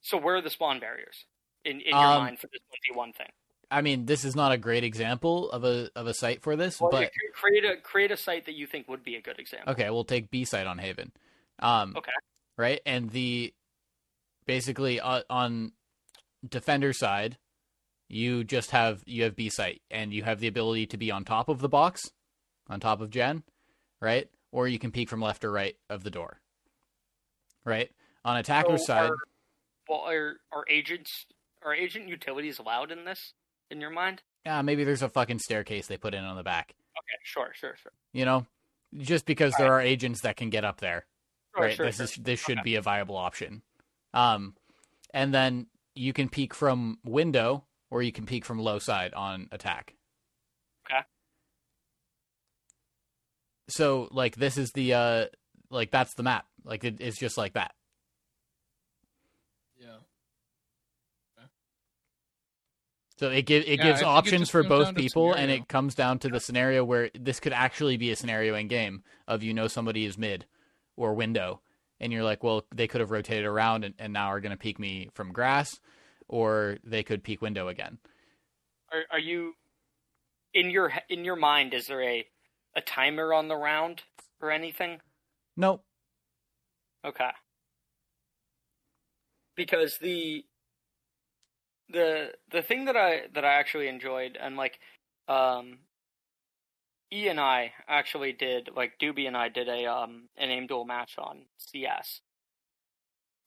So 0.00 0.16
where 0.18 0.36
are 0.36 0.42
the 0.42 0.50
spawn 0.50 0.80
barriers 0.80 1.24
in 1.64 1.80
in 1.80 1.88
your 1.90 1.96
Um, 1.98 2.22
mind 2.24 2.38
for 2.40 2.48
this 2.48 2.60
one 2.68 2.78
v 2.92 2.98
one 2.98 3.12
thing? 3.12 3.30
I 3.70 3.80
mean, 3.80 4.06
this 4.06 4.24
is 4.24 4.36
not 4.36 4.52
a 4.52 4.58
great 4.58 4.84
example 4.84 5.50
of 5.50 5.64
a 5.64 5.88
of 5.94 6.06
a 6.06 6.14
site 6.14 6.42
for 6.42 6.56
this, 6.56 6.80
Well, 6.80 6.90
but 6.90 7.10
create 7.34 7.64
a 7.64 7.76
create 7.80 8.10
a 8.10 8.16
site 8.16 8.46
that 8.46 8.54
you 8.54 8.66
think 8.66 8.88
would 8.88 9.02
be 9.04 9.14
a 9.16 9.22
good 9.22 9.38
example. 9.38 9.72
okay, 9.72 9.88
we'll 9.90 10.04
take 10.04 10.30
B 10.30 10.44
site 10.44 10.66
on 10.66 10.78
Haven. 10.78 11.12
Um, 11.60 11.94
Okay. 11.96 12.12
right? 12.58 12.80
And 12.84 13.10
the 13.10 13.54
basically 14.46 15.00
uh, 15.00 15.22
on 15.30 15.72
defender 16.46 16.92
side, 16.92 17.38
you 18.08 18.44
just 18.44 18.70
have 18.70 19.02
you 19.06 19.24
have 19.24 19.36
B 19.36 19.48
site, 19.48 19.82
and 19.90 20.12
you 20.12 20.22
have 20.22 20.40
the 20.40 20.46
ability 20.46 20.86
to 20.88 20.96
be 20.96 21.10
on 21.10 21.24
top 21.24 21.48
of 21.48 21.60
the 21.60 21.68
box, 21.68 22.02
on 22.68 22.80
top 22.80 23.00
of 23.00 23.10
Jen, 23.10 23.42
right? 24.00 24.28
Or 24.52 24.68
you 24.68 24.78
can 24.78 24.90
peek 24.92 25.08
from 25.08 25.20
left 25.20 25.44
or 25.44 25.50
right 25.50 25.76
of 25.90 26.04
the 26.04 26.10
door, 26.10 26.40
right? 27.64 27.90
On 28.24 28.36
attacker's 28.36 28.86
So 28.86 28.92
side, 28.94 29.10
Are, 29.10 29.16
well, 29.88 30.00
are 30.00 30.36
are 30.52 30.64
agents 30.68 31.26
are 31.62 31.74
agent 31.74 32.08
utilities 32.08 32.58
allowed 32.58 32.90
in 32.92 33.04
this? 33.04 33.32
In 33.70 33.80
your 33.80 33.90
mind? 33.90 34.22
yeah, 34.44 34.60
maybe 34.62 34.84
there's 34.84 35.02
a 35.02 35.08
fucking 35.08 35.38
staircase 35.38 35.86
they 35.86 35.96
put 35.96 36.14
in 36.14 36.22
on 36.22 36.36
the 36.36 36.42
back, 36.42 36.74
Okay, 36.98 37.18
sure, 37.24 37.50
sure, 37.54 37.74
sure. 37.82 37.92
you 38.12 38.24
know, 38.26 38.46
just 38.98 39.24
because 39.24 39.54
there 39.56 39.72
are 39.72 39.80
agents 39.80 40.20
that 40.20 40.36
can 40.36 40.50
get 40.50 40.64
up 40.64 40.80
there. 40.80 41.06
Sure, 41.56 41.64
right? 41.64 41.76
sure, 41.76 41.86
this 41.86 41.96
sure. 41.96 42.04
is 42.04 42.14
this 42.16 42.40
should 42.40 42.58
Okay. 42.58 42.64
be 42.64 42.74
a 42.76 42.82
viable 42.82 43.16
option. 43.16 43.62
Um, 44.12 44.54
and 45.12 45.32
then 45.32 45.66
you 45.94 46.12
can 46.12 46.28
peek 46.28 46.52
from 46.54 46.98
window, 47.04 47.64
or 47.94 48.02
you 48.02 48.10
can 48.10 48.26
peek 48.26 48.44
from 48.44 48.58
low 48.58 48.80
side 48.80 49.14
on 49.14 49.46
attack. 49.52 49.94
Okay. 50.84 50.98
So 53.68 54.08
like 54.10 54.34
this 54.34 54.58
is 54.58 54.72
the 54.72 54.94
uh 54.94 55.26
like 55.70 55.92
that's 55.92 56.14
the 56.14 56.24
map. 56.24 56.44
Like 56.64 56.82
it, 56.82 56.96
it's 56.98 57.16
just 57.16 57.38
like 57.38 57.52
that. 57.52 57.72
Yeah. 59.80 59.98
So 63.16 63.30
it 63.30 63.46
gives 63.46 63.64
it 63.68 63.78
Yeah, 63.78 63.84
gives 63.84 64.00
think 64.00 64.08
it 64.08 64.16
options 64.16 64.40
just 64.40 64.50
for 64.50 64.64
both 64.64 64.96
people, 64.96 65.34
and 65.34 65.52
it 65.52 65.68
comes 65.68 65.94
down 65.94 66.18
to 66.18 66.28
the 66.28 66.40
scenario 66.40 66.84
where 66.84 67.10
this 67.14 67.38
could 67.38 67.52
actually 67.52 67.96
be 67.96 68.10
a 68.10 68.16
scenario 68.16 68.56
in 68.56 68.66
game 68.66 69.04
of 69.28 69.44
you 69.44 69.54
know 69.54 69.68
somebody 69.68 70.04
is 70.04 70.18
mid 70.18 70.46
or 70.96 71.14
window, 71.14 71.60
and 72.00 72.12
you're 72.12 72.24
like, 72.24 72.42
well, 72.42 72.64
they 72.74 72.88
could 72.88 73.00
have 73.00 73.12
rotated 73.12 73.46
around 73.46 73.84
and, 73.84 73.94
and 74.00 74.12
now 74.12 74.26
are 74.26 74.40
going 74.40 74.50
to 74.50 74.58
peek 74.58 74.80
me 74.80 75.10
from 75.14 75.32
grass, 75.32 75.78
or 76.28 76.78
they 76.84 77.02
could 77.02 77.22
peek 77.22 77.42
window 77.42 77.68
again. 77.68 77.98
Are 78.92 79.04
are 79.10 79.18
you 79.18 79.54
in 80.52 80.70
your 80.70 80.92
in 81.08 81.24
your 81.24 81.36
mind? 81.36 81.74
Is 81.74 81.86
there 81.86 82.02
a 82.02 82.26
a 82.76 82.80
timer 82.80 83.32
on 83.34 83.48
the 83.48 83.56
round 83.56 84.02
or 84.40 84.50
anything? 84.50 85.00
Nope. 85.56 85.84
Okay. 87.04 87.30
Because 89.56 89.98
the 89.98 90.44
the 91.90 92.32
the 92.50 92.62
thing 92.62 92.86
that 92.86 92.96
I 92.96 93.22
that 93.34 93.44
I 93.44 93.54
actually 93.54 93.88
enjoyed 93.88 94.38
and 94.40 94.56
like 94.56 94.78
um 95.28 95.78
E 97.12 97.28
and 97.28 97.38
I 97.38 97.72
actually 97.86 98.32
did 98.32 98.70
like 98.74 98.98
Doobie 98.98 99.26
and 99.26 99.36
I 99.36 99.48
did 99.48 99.68
a 99.68 99.86
um 99.86 100.28
an 100.36 100.50
aim 100.50 100.66
duel 100.66 100.84
match 100.84 101.16
on 101.18 101.42
CS 101.58 102.20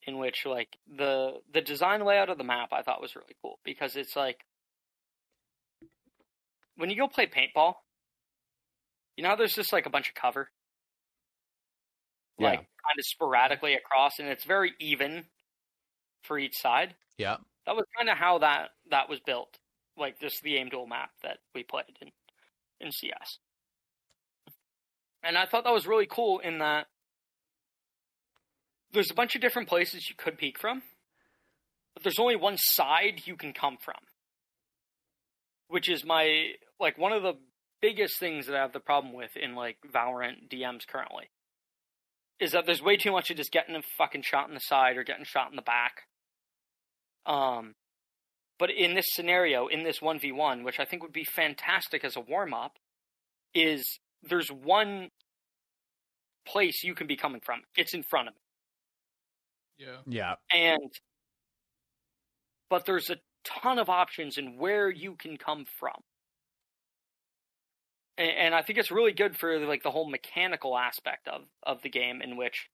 in 0.08 0.18
which 0.18 0.46
like 0.46 0.70
the 0.98 1.34
the 1.54 1.62
design 1.62 2.04
layout 2.04 2.30
of 2.30 2.38
the 2.38 2.44
map 2.44 2.70
I 2.72 2.82
thought 2.82 3.02
was 3.02 3.16
really 3.16 3.36
cool 3.42 3.60
because 3.64 3.96
it's 3.98 4.16
like 4.16 4.40
when 6.78 6.90
you 6.90 6.96
go 6.96 7.08
play 7.08 7.28
paintball 7.28 7.74
you 9.18 9.24
know 9.24 9.36
there's 9.36 9.54
just 9.54 9.74
like 9.74 9.86
a 9.86 9.90
bunch 9.90 10.08
of 10.10 10.16
cover 10.16 10.50
Yeah. 12.40 12.48
like 12.52 12.60
kind 12.60 12.98
of 13.00 13.06
sporadically 13.06 13.74
across 13.74 14.20
and 14.20 14.30
it's 14.30 14.46
very 14.46 14.74
even 14.80 15.26
for 16.24 16.40
each 16.40 16.58
side 16.58 16.96
Yeah. 17.18 17.38
that 17.66 17.76
was 17.76 17.86
kind 17.98 18.10
of 18.10 18.18
how 18.18 18.38
that 18.40 18.70
that 18.90 19.10
was 19.10 19.20
built 19.20 19.60
like 19.98 20.20
just 20.20 20.42
the 20.42 20.56
aim 20.56 20.70
duel 20.70 20.88
map 20.88 21.10
that 21.24 21.40
we 21.54 21.64
played 21.64 21.86
in 22.02 22.10
in 22.80 22.92
cs 22.92 23.40
and 25.24 25.38
i 25.38 25.46
thought 25.46 25.64
that 25.66 25.74
was 25.74 25.88
really 25.88 26.08
cool 26.10 26.40
in 26.40 26.60
that 26.60 26.88
there's 28.94 29.12
a 29.12 29.16
bunch 29.16 29.36
of 29.36 29.42
different 29.42 29.68
places 29.68 30.10
you 30.10 30.16
could 30.18 30.38
peek 30.38 30.60
from 30.60 30.82
but 31.94 32.04
there's 32.04 32.20
only 32.20 32.36
one 32.36 32.58
side 32.58 33.22
you 33.26 33.36
can 33.36 33.54
come 33.54 33.78
from 33.78 33.96
which 35.68 35.90
is 35.90 36.06
my 36.06 36.52
like 36.80 36.98
one 36.98 37.12
of 37.12 37.24
the 37.24 37.34
biggest 37.82 38.20
things 38.20 38.48
that 38.48 38.56
i 38.56 38.62
have 38.62 38.74
the 38.74 38.80
problem 38.80 39.14
with 39.14 39.36
in 39.36 39.56
like 39.56 39.78
valorant 39.94 40.50
dms 40.50 40.88
currently 40.88 41.30
is 42.40 42.52
that 42.52 42.66
there's 42.66 42.82
way 42.82 42.98
too 42.98 43.12
much 43.12 43.32
of 43.32 43.38
just 43.38 43.52
getting 43.52 43.76
a 43.76 43.82
fucking 43.98 44.22
shot 44.22 44.48
in 44.48 44.54
the 44.54 44.60
side 44.60 44.98
or 44.98 45.04
getting 45.04 45.26
shot 45.26 45.50
in 45.50 45.56
the 45.56 45.62
back 45.62 46.04
um, 47.26 47.76
but 48.58 48.72
in 48.72 48.96
this 48.96 49.06
scenario, 49.10 49.68
in 49.68 49.84
this 49.84 50.00
1v1, 50.00 50.64
which 50.64 50.80
I 50.80 50.86
think 50.86 51.04
would 51.04 51.14
be 51.14 51.26
fantastic 51.26 52.04
as 52.04 52.16
a 52.16 52.22
warm 52.22 52.54
up, 52.54 52.78
is 53.54 54.00
there's 54.24 54.50
one 54.50 55.10
place 56.48 56.84
you 56.84 56.96
can 56.96 57.06
be 57.06 57.16
coming 57.16 57.42
from. 57.42 57.62
It's 57.76 57.94
in 57.94 58.04
front 58.04 58.30
of 58.30 58.34
me. 58.34 58.42
Yeah. 59.78 59.98
Yeah. 60.06 60.36
And 60.54 60.92
but 62.70 62.86
there's 62.86 63.10
a 63.10 63.18
ton 63.44 63.80
of 63.80 63.90
options 63.90 64.38
in 64.38 64.58
where 64.58 64.90
you 64.90 65.16
can 65.16 65.38
come 65.38 65.66
from. 65.80 65.94
And, 68.18 68.32
and 68.32 68.56
I 68.56 68.62
think 68.62 68.80
it's 68.80 68.92
really 68.92 69.14
good 69.14 69.38
for 69.38 69.60
like 69.60 69.84
the 69.84 69.92
whole 69.92 70.10
mechanical 70.10 70.78
aspect 70.78 71.28
of 71.28 71.44
of 71.64 71.82
the 71.82 71.90
game 71.90 72.22
in 72.22 72.38
which 72.38 72.70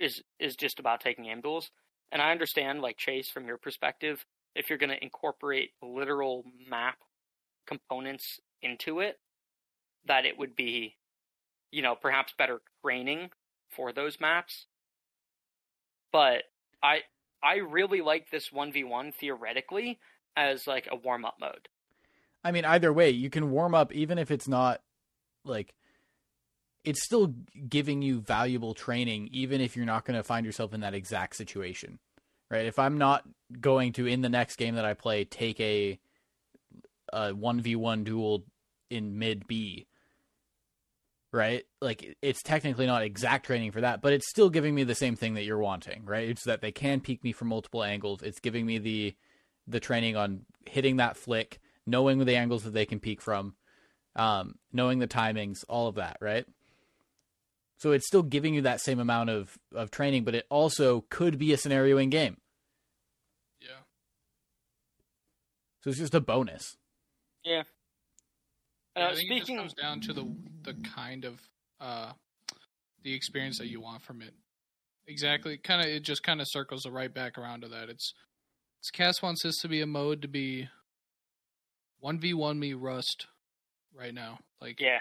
is 0.00 0.22
is 0.38 0.56
just 0.56 0.78
about 0.78 1.00
taking 1.00 1.26
aim 1.26 1.40
duels. 1.40 1.70
And 2.12 2.22
I 2.22 2.32
understand 2.32 2.80
like 2.80 2.96
Chase 2.98 3.30
from 3.30 3.46
your 3.46 3.58
perspective, 3.58 4.24
if 4.54 4.68
you're 4.68 4.78
going 4.78 4.90
to 4.90 5.02
incorporate 5.02 5.70
literal 5.82 6.44
map 6.68 6.98
components 7.66 8.40
into 8.62 9.00
it, 9.00 9.18
that 10.06 10.24
it 10.24 10.38
would 10.38 10.56
be 10.56 10.96
you 11.70 11.82
know, 11.82 11.94
perhaps 11.94 12.32
better 12.36 12.60
training 12.84 13.30
for 13.70 13.92
those 13.92 14.18
maps. 14.20 14.66
But 16.12 16.44
I 16.82 17.00
I 17.42 17.56
really 17.56 18.00
like 18.00 18.30
this 18.30 18.50
1v1 18.50 19.14
theoretically 19.14 19.98
as 20.36 20.66
like 20.66 20.88
a 20.90 20.96
warm-up 20.96 21.36
mode. 21.40 21.68
I 22.44 22.52
mean, 22.52 22.64
either 22.64 22.92
way, 22.92 23.10
you 23.10 23.30
can 23.30 23.50
warm 23.50 23.74
up 23.74 23.92
even 23.92 24.18
if 24.18 24.30
it's 24.30 24.48
not 24.48 24.80
like 25.44 25.74
it's 26.84 27.04
still 27.04 27.34
giving 27.68 28.02
you 28.02 28.20
valuable 28.20 28.74
training 28.74 29.28
even 29.32 29.60
if 29.60 29.76
you're 29.76 29.84
not 29.84 30.04
going 30.04 30.16
to 30.16 30.22
find 30.22 30.46
yourself 30.46 30.72
in 30.72 30.80
that 30.80 30.94
exact 30.94 31.36
situation. 31.36 31.98
Right? 32.50 32.66
If 32.66 32.78
I'm 32.78 32.96
not 32.96 33.24
going 33.60 33.92
to 33.94 34.06
in 34.06 34.22
the 34.22 34.28
next 34.28 34.56
game 34.56 34.76
that 34.76 34.84
I 34.84 34.94
play 34.94 35.24
take 35.24 35.60
a 35.60 35.98
a 37.12 37.32
1v1 37.32 38.04
duel 38.04 38.44
in 38.90 39.18
mid 39.18 39.46
B, 39.46 39.86
right? 41.32 41.64
Like 41.80 42.16
it's 42.22 42.42
technically 42.42 42.86
not 42.86 43.02
exact 43.02 43.46
training 43.46 43.72
for 43.72 43.80
that, 43.80 44.00
but 44.00 44.12
it's 44.12 44.28
still 44.28 44.50
giving 44.50 44.74
me 44.74 44.84
the 44.84 44.94
same 44.94 45.16
thing 45.16 45.34
that 45.34 45.44
you're 45.44 45.58
wanting, 45.58 46.04
right? 46.04 46.28
It's 46.28 46.44
that 46.44 46.60
they 46.60 46.72
can 46.72 47.00
peek 47.00 47.22
me 47.22 47.32
from 47.32 47.48
multiple 47.48 47.84
angles. 47.84 48.22
It's 48.22 48.40
giving 48.40 48.66
me 48.66 48.78
the 48.78 49.14
the 49.66 49.80
training 49.80 50.16
on 50.16 50.46
hitting 50.66 50.96
that 50.96 51.16
flick, 51.16 51.60
knowing 51.86 52.24
the 52.24 52.36
angles 52.36 52.64
that 52.64 52.72
they 52.72 52.86
can 52.86 53.00
peek 53.00 53.20
from, 53.20 53.54
um, 54.16 54.54
knowing 54.72 54.98
the 54.98 55.06
timings, 55.06 55.64
all 55.68 55.88
of 55.88 55.96
that, 55.96 56.16
right? 56.20 56.46
So 57.76 57.92
it's 57.92 58.06
still 58.06 58.22
giving 58.22 58.54
you 58.54 58.62
that 58.62 58.80
same 58.80 58.98
amount 58.98 59.30
of 59.30 59.58
of 59.74 59.90
training, 59.90 60.24
but 60.24 60.34
it 60.34 60.46
also 60.48 61.04
could 61.10 61.38
be 61.38 61.52
a 61.52 61.58
scenario 61.58 61.98
in 61.98 62.10
game. 62.10 62.38
Yeah. 63.60 63.84
So 65.82 65.90
it's 65.90 65.98
just 65.98 66.14
a 66.14 66.20
bonus. 66.20 66.76
Yeah. 67.44 67.62
Uh, 69.00 69.06
I 69.06 69.14
think 69.14 69.18
speaking 69.18 69.36
it 69.36 69.40
just 69.40 69.56
comes 69.56 69.74
down 69.74 70.00
to 70.02 70.12
the 70.12 70.36
the 70.62 70.74
kind 70.94 71.24
of 71.24 71.40
uh 71.80 72.12
the 73.02 73.14
experience 73.14 73.58
that 73.58 73.68
you 73.68 73.80
want 73.80 74.02
from 74.02 74.22
it. 74.22 74.34
Exactly. 75.06 75.56
Kind 75.56 75.80
of 75.80 75.88
it 75.88 76.02
just 76.02 76.22
kind 76.22 76.40
of 76.40 76.46
circles 76.50 76.86
right 76.86 77.12
back 77.12 77.38
around 77.38 77.62
to 77.62 77.68
that. 77.68 77.88
It's 77.88 78.12
it's 78.80 78.90
Cass 78.90 79.22
wants 79.22 79.42
this 79.42 79.56
to 79.62 79.68
be 79.68 79.80
a 79.80 79.86
mode 79.86 80.22
to 80.22 80.28
be 80.28 80.68
1v1 82.04 82.58
me 82.58 82.74
rust 82.74 83.26
right 83.94 84.14
now. 84.14 84.38
Like 84.60 84.80
yeah, 84.80 84.98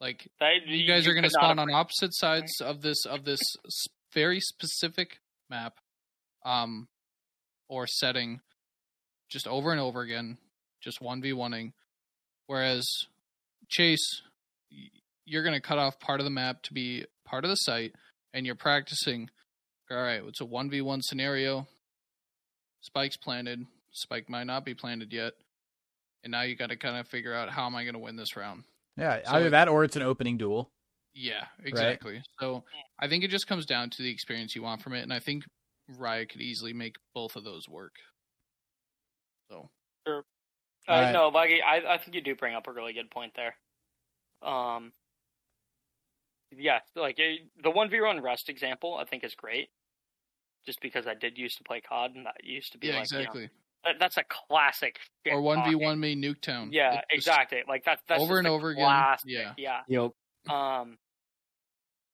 like 0.00 0.28
you 0.66 0.86
guys 0.86 1.06
are 1.06 1.12
going 1.12 1.24
to 1.24 1.30
spawn 1.30 1.58
on 1.58 1.72
opposite 1.72 2.14
sides 2.14 2.60
of 2.60 2.82
this 2.82 3.04
of 3.06 3.24
this 3.24 3.40
very 4.12 4.40
specific 4.40 5.20
map 5.48 5.74
um 6.44 6.88
or 7.68 7.86
setting 7.86 8.40
just 9.28 9.46
over 9.46 9.70
and 9.70 9.80
over 9.80 10.00
again 10.00 10.38
just 10.80 11.00
1v1ing 11.00 11.72
whereas 12.46 12.86
chase 13.70 14.22
you're 15.24 15.42
going 15.44 15.54
to 15.54 15.60
cut 15.60 15.78
off 15.78 15.98
part 16.00 16.20
of 16.20 16.24
the 16.24 16.30
map 16.30 16.60
to 16.62 16.72
be 16.74 17.04
part 17.24 17.44
of 17.44 17.50
the 17.50 17.54
site 17.56 17.94
and 18.34 18.44
you're 18.44 18.54
practicing. 18.56 19.30
All 19.90 19.96
right 19.96 20.22
it's 20.26 20.40
a 20.40 20.44
1v1 20.44 21.00
scenario. 21.02 21.66
Spike's 22.82 23.16
planted. 23.16 23.64
Spike 23.92 24.28
might 24.28 24.44
not 24.44 24.64
be 24.64 24.74
planted 24.74 25.12
yet. 25.12 25.32
And 26.24 26.30
now 26.32 26.42
you 26.42 26.56
got 26.56 26.70
to 26.70 26.76
kind 26.76 26.96
of 26.98 27.06
figure 27.08 27.32
out 27.34 27.48
how 27.50 27.66
am 27.66 27.74
i 27.76 27.84
going 27.84 27.94
to 27.94 27.98
win 28.00 28.16
this 28.16 28.36
round. 28.36 28.64
Yeah, 28.96 29.20
So 29.24 29.32
either 29.34 29.46
it- 29.46 29.50
that 29.50 29.68
or 29.68 29.84
it's 29.84 29.96
an 29.96 30.02
opening 30.02 30.36
duel. 30.36 30.70
yeah, 31.14 31.46
exactly. 31.64 32.22
So 32.40 32.64
I 32.98 33.08
think 33.08 33.24
it 33.24 33.30
just 33.30 33.46
comes 33.46 33.66
down 33.66 33.90
to 33.90 34.02
the 34.02 34.10
experience 34.10 34.54
you 34.54 34.62
want 34.62 34.82
from 34.82 34.92
it, 34.94 35.02
and 35.02 35.12
I 35.12 35.18
think 35.20 35.44
Riot 35.98 36.28
could 36.30 36.40
easily 36.42 36.72
make 36.72 36.96
both 37.14 37.36
of 37.36 37.44
those 37.44 37.68
work. 37.68 37.94
So 39.50 39.70
Uh, 40.90 40.94
Alright. 40.94 41.12
No, 41.12 41.30
Laggy, 41.30 41.58
I 41.62 41.94
I 41.94 41.98
think 41.98 42.16
you 42.16 42.20
do 42.20 42.34
bring 42.34 42.54
up 42.54 42.66
a 42.66 42.72
really 42.72 42.92
good 42.92 43.10
point 43.10 43.32
there. 43.36 43.54
Um, 44.42 44.92
yeah, 46.56 46.80
like 46.96 47.20
eh, 47.20 47.36
the 47.62 47.70
one 47.70 47.90
v 47.90 48.00
one 48.00 48.20
rust 48.20 48.48
example, 48.48 48.96
I 49.00 49.04
think 49.04 49.22
is 49.22 49.34
great. 49.36 49.68
Just 50.66 50.80
because 50.80 51.06
I 51.06 51.14
did 51.14 51.38
used 51.38 51.58
to 51.58 51.64
play 51.64 51.80
COD, 51.80 52.16
and 52.16 52.26
that 52.26 52.42
used 52.42 52.72
to 52.72 52.78
be 52.78 52.88
yeah, 52.88 52.98
like 52.98 53.10
you 53.10 53.18
know, 53.18 53.20
exactly. 53.20 53.50
that, 53.84 53.94
that's 54.00 54.16
a 54.16 54.24
classic. 54.28 54.98
Or 55.30 55.40
one 55.40 55.62
v 55.64 55.76
one 55.76 56.00
me 56.00 56.16
Nuketown. 56.16 56.70
Yeah, 56.72 56.94
It 56.94 57.04
exactly. 57.12 57.62
Like 57.68 57.84
that. 57.84 58.00
That's 58.08 58.20
over 58.20 58.38
and 58.38 58.48
a 58.48 58.50
over 58.50 58.70
again. 58.70 58.84
classic, 58.84 59.30
Yeah. 59.30 59.52
yeah. 59.56 59.80
Yep. 59.88 60.52
Um, 60.52 60.98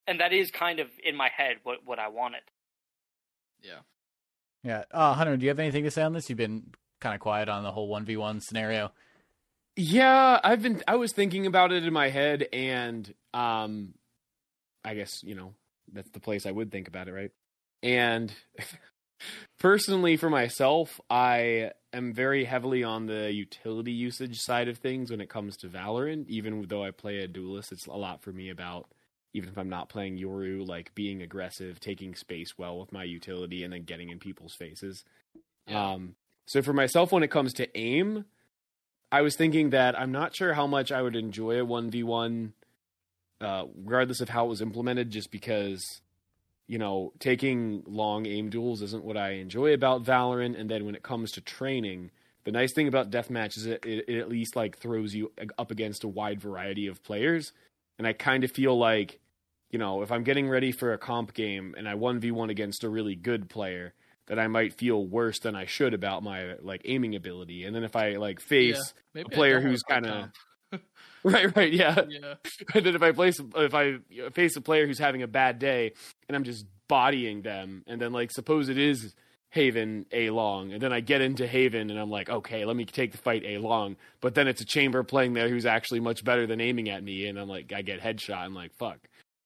and 0.07 0.21
that 0.21 0.33
is 0.33 0.51
kind 0.51 0.81
of 0.81 0.89
in 1.03 1.17
my 1.17 1.31
head 1.35 1.57
what 1.63 1.79
what 1.85 1.99
I 1.99 2.09
wanted. 2.09 2.43
Yeah. 3.63 3.79
Yeah. 4.63 4.85
Uh, 4.91 5.15
Hunter, 5.15 5.37
do 5.37 5.45
you 5.45 5.49
have 5.49 5.59
anything 5.59 5.85
to 5.85 5.91
say 5.91 6.03
on 6.03 6.13
this? 6.13 6.29
You've 6.29 6.37
been 6.39 6.73
kind 7.01 7.15
of 7.15 7.21
quiet 7.21 7.49
on 7.49 7.63
the 7.63 7.73
whole 7.73 7.89
1v1 7.89 8.43
scenario. 8.43 8.93
Yeah, 9.77 10.41
I've 10.43 10.63
been 10.63 10.83
I 10.89 10.97
was 10.97 11.13
thinking 11.13 11.47
about 11.47 11.71
it 11.71 11.85
in 11.85 11.93
my 11.93 12.09
head 12.09 12.47
and 12.53 13.13
um 13.35 13.95
I 14.85 14.95
guess, 14.95 15.23
you 15.23 15.35
know, 15.35 15.53
that's 15.93 16.11
the 16.11 16.21
place 16.21 16.47
I 16.47 16.53
would 16.53 16.71
think 16.71 16.89
about 16.89 17.09
it, 17.09 17.13
right? 17.13 17.31
And 17.83 18.33
personally 19.59 20.17
for 20.17 20.31
myself, 20.31 21.01
I 21.11 21.73
am 21.93 22.15
very 22.15 22.45
heavily 22.45 22.85
on 22.85 23.07
the 23.07 23.33
utility 23.33 23.93
usage 23.93 24.39
side 24.39 24.69
of 24.69 24.79
things 24.79 25.11
when 25.11 25.21
it 25.21 25.29
comes 25.29 25.57
to 25.59 25.69
Valorant, 25.69 26.29
even 26.29 26.65
though 26.69 26.85
I 26.85 26.91
play 26.91 27.19
a 27.19 27.29
duelist, 27.29 27.73
it's 27.73 27.87
a 27.87 27.93
lot 27.93 28.23
for 28.23 28.33
me 28.33 28.49
about 28.51 28.89
even 29.35 29.51
if 29.51 29.59
I'm 29.59 29.69
not 29.69 29.91
playing 29.91 30.17
Yoru, 30.17 30.67
like 30.67 30.95
being 30.95 31.21
aggressive, 31.21 31.79
taking 31.79 32.15
space 32.15 32.57
well 32.57 32.81
with 32.81 32.93
my 32.93 33.05
utility 33.05 33.65
and 33.65 33.73
then 33.75 33.83
getting 33.83 34.09
in 34.09 34.19
people's 34.19 34.55
faces. 34.55 35.05
Yeah. 35.67 35.93
Um 35.93 36.15
so 36.47 36.63
for 36.63 36.73
myself 36.73 37.13
when 37.13 37.23
it 37.23 37.31
comes 37.31 37.53
to 37.55 37.77
aim, 37.77 38.25
I 39.11 39.23
was 39.23 39.37
thinking 39.37 39.71
that 39.71 39.99
I'm 39.99 40.13
not 40.13 40.35
sure 40.35 40.55
how 40.55 40.67
much 40.67 40.91
I 40.93 41.03
would 41.03 41.17
enjoy 41.17 41.61
a 41.61 41.67
1v1, 41.67 42.53
uh, 43.41 43.65
regardless 43.85 44.21
of 44.21 44.29
how 44.29 44.47
it 44.47 44.49
was 44.49 44.63
implemented, 44.63 45.11
just 45.11 45.31
because, 45.31 46.01
you 46.67 46.79
know, 46.79 47.13
taking 47.19 47.83
long 47.87 48.27
aim 48.27 48.49
duels 48.49 48.83
isn't 48.83 49.05
what 49.05 49.17
I 49.17 49.33
enjoy 49.33 49.75
about 49.75 50.05
Valorant. 50.05 50.59
And 50.59 50.71
then 50.71 50.85
when 50.85 50.95
it 50.95 51.03
comes 51.03 51.33
to 51.33 51.41
training, 51.41 52.11
the 52.45 52.53
nice 52.53 52.73
thing 52.73 52.87
about 52.87 53.11
deathmatch 53.11 53.57
is 53.57 53.67
it, 53.67 53.85
it, 53.85 54.09
it 54.09 54.19
at 54.19 54.29
least 54.29 54.55
like 54.55 54.79
throws 54.79 55.15
you 55.15 55.33
up 55.59 55.73
against 55.73 56.05
a 56.05 56.09
wide 56.09 56.41
variety 56.41 56.87
of 56.87 57.03
players. 57.03 57.53
And 57.99 58.07
I 58.07 58.13
kind 58.13 58.45
of 58.45 58.53
feel 58.53 58.77
like, 58.79 59.19
you 59.71 59.81
know, 59.81 60.03
if 60.03 60.13
I'm 60.13 60.23
getting 60.23 60.49
ready 60.49 60.71
for 60.71 60.93
a 60.93 60.99
comp 60.99 61.35
game 61.35 61.75
and 61.77 61.89
I 61.89 61.95
1v1 61.95 62.51
against 62.51 62.85
a 62.85 62.89
really 62.89 63.17
good 63.17 63.49
player, 63.49 63.95
that 64.27 64.39
I 64.39 64.49
might 64.49 64.75
feel 64.75 65.05
worse 65.05 65.39
than 65.39 65.55
I 65.55 65.67
should 65.67 65.95
about 65.95 66.23
my 66.23 66.55
like 66.61 66.83
aiming 66.85 67.15
ability. 67.15 67.65
And 67.65 67.75
then 67.75 67.85
if 67.85 67.97
I 67.97 68.17
like 68.17 68.41
face 68.41 68.95
Maybe 69.15 69.27
a 69.31 69.35
player 69.35 69.61
who's 69.61 69.83
kind 69.83 70.07
of 70.07 70.31
right, 71.25 71.57
right, 71.57 71.73
yeah. 71.73 72.03
yeah. 72.09 72.35
and 72.75 72.87
then 72.87 72.95
if 72.95 73.03
I 73.03 73.13
place 73.13 73.41
if 73.57 73.75
I 73.75 73.99
face 74.33 74.57
a 74.57 74.61
player 74.61 74.87
who's 74.87 74.99
having 74.99 75.23
a 75.23 75.27
bad 75.27 75.59
day 75.59 75.93
and 76.29 76.37
I'm 76.37 76.45
just 76.45 76.67
bodying 76.89 77.43
them, 77.43 77.83
and 77.87 78.01
then 78.01 78.13
like 78.13 78.31
suppose 78.31 78.69
it 78.69 78.79
is 78.79 79.15
Haven 79.51 80.07
A 80.13 80.31
long, 80.31 80.73
and 80.73 80.81
then 80.81 80.93
I 80.93 81.01
get 81.01 81.21
into 81.21 81.47
Haven 81.47 81.91
and 81.91 81.99
I'm 81.99 82.11
like, 82.11 82.31
okay, 82.31 82.65
let 82.65 82.77
me 82.77 82.85
take 82.85 83.13
the 83.13 83.19
fight 83.19 83.43
A 83.45 83.59
long, 83.59 83.97
but 84.21 84.35
then 84.35 84.47
it's 84.47 84.61
a 84.61 84.65
chamber 84.65 85.03
playing 85.03 85.33
there 85.33 85.49
who's 85.49 85.67
actually 85.67 86.01
much 86.01 86.23
better 86.23 86.47
than 86.47 86.61
aiming 86.61 86.91
at 86.91 87.03
me, 87.03 87.27
and 87.27 87.39
I'm 87.39 87.49
like, 87.49 87.73
I 87.73 87.83
get 87.83 88.01
headshot. 88.01 88.39
I'm 88.39 88.55
like, 88.55 88.75
fuck. 88.75 88.99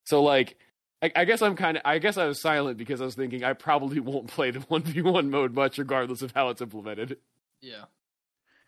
So 0.04 0.22
like. 0.22 0.56
I, 1.02 1.10
I 1.16 1.24
guess 1.24 1.40
I'm 1.42 1.56
kind 1.56 1.76
of. 1.76 1.82
I 1.84 1.98
guess 1.98 2.16
I 2.16 2.26
was 2.26 2.40
silent 2.40 2.76
because 2.76 3.00
I 3.00 3.04
was 3.04 3.14
thinking 3.14 3.42
I 3.44 3.52
probably 3.54 4.00
won't 4.00 4.28
play 4.28 4.50
the 4.50 4.60
one 4.60 4.82
v 4.82 5.02
one 5.02 5.30
mode 5.30 5.54
much, 5.54 5.78
regardless 5.78 6.22
of 6.22 6.32
how 6.32 6.48
it's 6.50 6.60
implemented. 6.60 7.18
Yeah. 7.60 7.84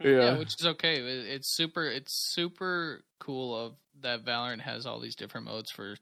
Yeah, 0.00 0.10
Yeah, 0.10 0.38
which 0.38 0.54
is 0.60 0.66
okay. 0.66 0.96
It- 0.96 1.26
It's 1.26 1.48
super. 1.54 1.84
It's 1.84 2.12
super 2.12 3.02
cool 3.18 3.56
of 3.56 3.74
that 4.00 4.24
Valorant 4.24 4.60
has 4.60 4.86
all 4.86 4.98
these 4.98 5.14
different 5.14 5.46
modes 5.46 5.70
for 5.70 5.96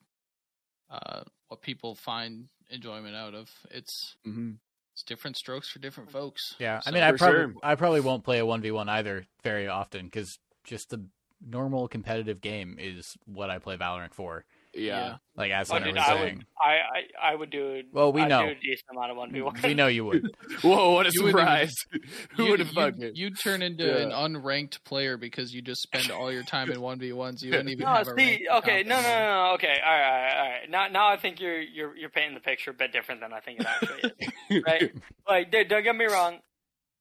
uh, 0.91 1.23
what 1.49 1.61
people 1.63 1.95
find 1.95 2.49
enjoyment 2.71 3.15
out 3.17 3.35
of. 3.35 3.51
It's 3.71 4.17
hmm 4.25 4.53
it's 4.93 5.03
different 5.05 5.37
strokes 5.37 5.69
for 5.71 5.79
different 5.79 6.11
folks. 6.11 6.57
Yeah, 6.59 6.81
I 6.85 6.91
mean, 6.91 7.03
I 7.03 7.13
probably 7.13 7.53
sure. 7.53 7.55
I 7.63 7.75
probably 7.77 8.01
won't 8.01 8.25
play 8.25 8.39
a 8.39 8.47
one 8.47 8.61
v 8.61 8.71
one 8.71 8.89
either 8.89 9.25
very 9.43 9.69
often 9.69 10.07
because 10.07 10.39
just 10.65 10.91
the 10.91 11.05
normal 11.45 11.89
competitive 11.89 12.41
game 12.41 12.77
is 12.79 13.17
what 13.25 13.51
I 13.51 13.59
play 13.59 13.77
Valorant 13.77 14.15
for. 14.15 14.45
Yeah. 14.87 15.17
Like 15.37 15.53
as 15.53 15.71
Oh, 15.71 15.75
Hunter 15.75 15.89
dude, 15.89 15.97
was 15.97 16.05
I 16.07 16.15
saying. 16.17 16.37
would, 16.37 16.47
I, 16.61 16.71
I, 16.71 17.33
I 17.33 17.35
would 17.35 17.51
do. 17.51 17.83
Well, 17.93 18.13
we 18.13 18.21
I'd 18.23 18.29
know. 18.29 18.43
do 18.47 18.51
a 18.51 18.55
decent 18.55 18.87
amount 18.93 19.11
of 19.11 19.17
one 19.17 19.33
v 19.33 19.41
one. 19.43 19.55
We 19.65 19.75
know 19.75 19.87
you 19.87 20.05
would. 20.05 20.35
Whoa, 20.63 20.93
what 20.93 21.07
a 21.07 21.11
You 21.13 21.23
wouldn't- 21.25 21.41
surprise! 21.41 21.75
Who 22.37 22.51
would 22.51 22.59
have 22.59 22.69
you- 22.69 22.75
fucking? 22.75 23.13
You'd 23.15 23.39
turn 23.43 23.63
into 23.63 23.85
Yeah. 23.87 23.97
an 23.99 24.11
unranked 24.11 24.85
player 24.85 25.17
because 25.17 25.55
you 25.55 25.63
just 25.63 25.81
spend 25.83 26.11
all 26.11 26.31
your 26.31 26.43
time 26.43 26.71
in 26.71 26.81
one 26.81 26.99
v 26.99 27.13
ones. 27.13 27.43
You 27.43 27.51
wouldn't 27.53 27.69
even 27.71 27.85
No, 27.85 27.91
have 27.95 28.09
a 28.09 28.11
see, 28.11 28.27
rank 28.27 28.41
okay, 28.57 28.83
no, 28.83 28.97
no, 29.01 29.03
no, 29.03 29.19
no, 29.49 29.53
okay, 29.55 29.77
all 29.85 29.93
right, 29.93 30.05
all 30.05 30.23
right, 30.23 30.37
all 30.37 30.51
right. 30.51 30.71
Now, 30.71 30.89
now 30.89 31.09
I 31.09 31.17
think 31.17 31.41
you're 31.41 31.61
you're 31.61 31.97
you're 31.97 32.11
painting 32.11 32.35
the 32.35 32.41
picture 32.41 32.71
a 32.73 32.75
bit 32.75 32.93
different 32.93 33.21
than 33.23 33.33
I 33.33 33.41
think 33.41 33.61
it 33.61 33.67
actually 33.67 34.13
is, 34.51 34.63
right? 34.67 34.93
Like, 35.29 35.51
dude, 35.51 35.69
don't 35.69 35.83
get 35.85 35.97
me 35.97 36.05
wrong, 36.07 36.39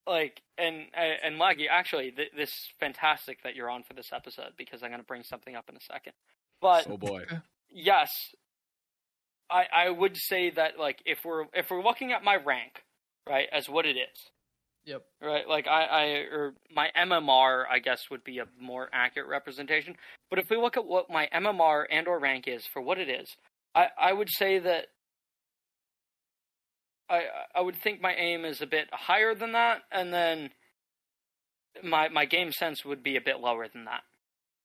like, 0.06 0.40
and 0.56 0.86
and 0.94 1.38
Laggy, 1.38 1.66
actually, 1.70 2.10
th- 2.12 2.30
this 2.36 2.48
is 2.50 2.68
fantastic 2.80 3.42
that 3.42 3.54
you're 3.54 3.68
on 3.70 3.82
for 3.82 3.92
this 3.94 4.12
episode 4.12 4.52
because 4.56 4.82
I'm 4.82 4.90
gonna 4.90 5.02
bring 5.02 5.24
something 5.24 5.54
up 5.54 5.68
in 5.68 5.76
a 5.76 5.80
second. 5.80 6.14
But 6.62 6.86
oh 6.88 6.96
boy. 6.98 7.24
Yes, 7.72 8.10
I 9.50 9.64
I 9.72 9.90
would 9.90 10.16
say 10.16 10.50
that 10.50 10.78
like 10.78 11.00
if 11.04 11.18
we're 11.24 11.44
if 11.54 11.70
we're 11.70 11.82
looking 11.82 12.12
at 12.12 12.22
my 12.24 12.36
rank, 12.36 12.82
right, 13.28 13.48
as 13.52 13.68
what 13.68 13.86
it 13.86 13.96
is, 13.96 14.30
Yep. 14.84 15.02
right? 15.22 15.48
Like 15.48 15.66
I, 15.66 15.84
I 15.84 16.04
or 16.32 16.54
my 16.74 16.90
MMR, 16.96 17.64
I 17.70 17.78
guess, 17.78 18.02
would 18.10 18.24
be 18.24 18.38
a 18.38 18.46
more 18.60 18.88
accurate 18.92 19.28
representation. 19.28 19.96
But 20.30 20.38
if 20.38 20.46
we 20.50 20.56
look 20.56 20.76
at 20.76 20.86
what 20.86 21.10
my 21.10 21.28
MMR 21.34 21.84
and 21.90 22.06
or 22.08 22.18
rank 22.18 22.46
is 22.46 22.64
for 22.72 22.80
what 22.80 22.98
it 22.98 23.08
is, 23.08 23.28
I, 23.74 23.88
I 24.00 24.12
would 24.12 24.30
say 24.30 24.58
that 24.58 24.86
I 27.08 27.22
I 27.54 27.60
would 27.60 27.76
think 27.82 28.00
my 28.00 28.14
aim 28.14 28.44
is 28.44 28.60
a 28.62 28.66
bit 28.66 28.88
higher 28.92 29.34
than 29.34 29.52
that, 29.52 29.82
and 29.92 30.12
then 30.12 30.50
my 31.82 32.08
my 32.08 32.24
game 32.24 32.52
sense 32.52 32.84
would 32.84 33.02
be 33.02 33.16
a 33.16 33.20
bit 33.20 33.40
lower 33.40 33.68
than 33.68 33.84
that, 33.84 34.02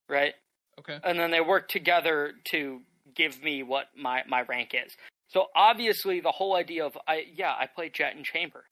right? 0.10 0.34
Okay. 0.78 1.00
and 1.06 1.18
then 1.18 1.32
they 1.32 1.40
work 1.40 1.70
together 1.70 2.34
to 2.52 2.82
give 3.16 3.42
me 3.44 3.64
what 3.64 3.88
my 3.98 4.24
my 4.28 4.42
rank 4.44 4.74
is. 4.74 4.96
So 5.28 5.48
obviously, 5.56 6.20
the 6.20 6.32
whole 6.32 6.56
idea 6.56 6.86
of 6.86 6.98
I 7.08 7.26
yeah 7.34 7.54
I 7.58 7.68
play 7.68 7.90
Jett 7.90 8.16
and 8.16 8.26
Chamber. 8.26 8.66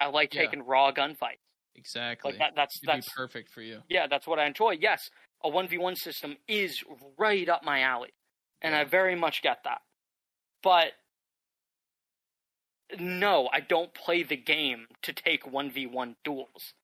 I 0.00 0.06
like 0.08 0.34
Yeah. 0.34 0.42
taking 0.42 0.62
raw 0.66 0.92
gunfights. 0.92 1.38
Exactly. 1.76 2.32
Like 2.32 2.38
that. 2.40 2.52
That's 2.56 2.76
It'd 2.82 2.88
that's 2.88 3.08
perfect 3.14 3.50
for 3.50 3.62
you. 3.62 3.80
yeah, 3.88 4.06
that's 4.08 4.26
what 4.26 4.38
I 4.38 4.46
enjoy. 4.46 4.72
Yes, 4.80 5.08
a 5.42 5.48
one 5.48 5.68
v 5.68 5.78
one 5.78 5.96
system 5.96 6.36
is 6.48 6.82
right 7.18 7.48
up 7.48 7.64
my 7.64 7.82
alley, 7.82 8.12
and 8.62 8.74
I 8.74 8.84
very 8.84 9.14
much 9.16 9.42
get 9.42 9.58
that. 9.64 9.80
But 10.62 10.92
no, 12.98 13.48
I 13.52 13.60
don't 13.60 13.92
play 13.94 14.22
the 14.22 14.36
game 14.36 14.86
to 15.02 15.12
take 15.12 15.50
one 15.50 15.70
v 15.70 15.86
one 15.86 16.16
duels. 16.24 16.74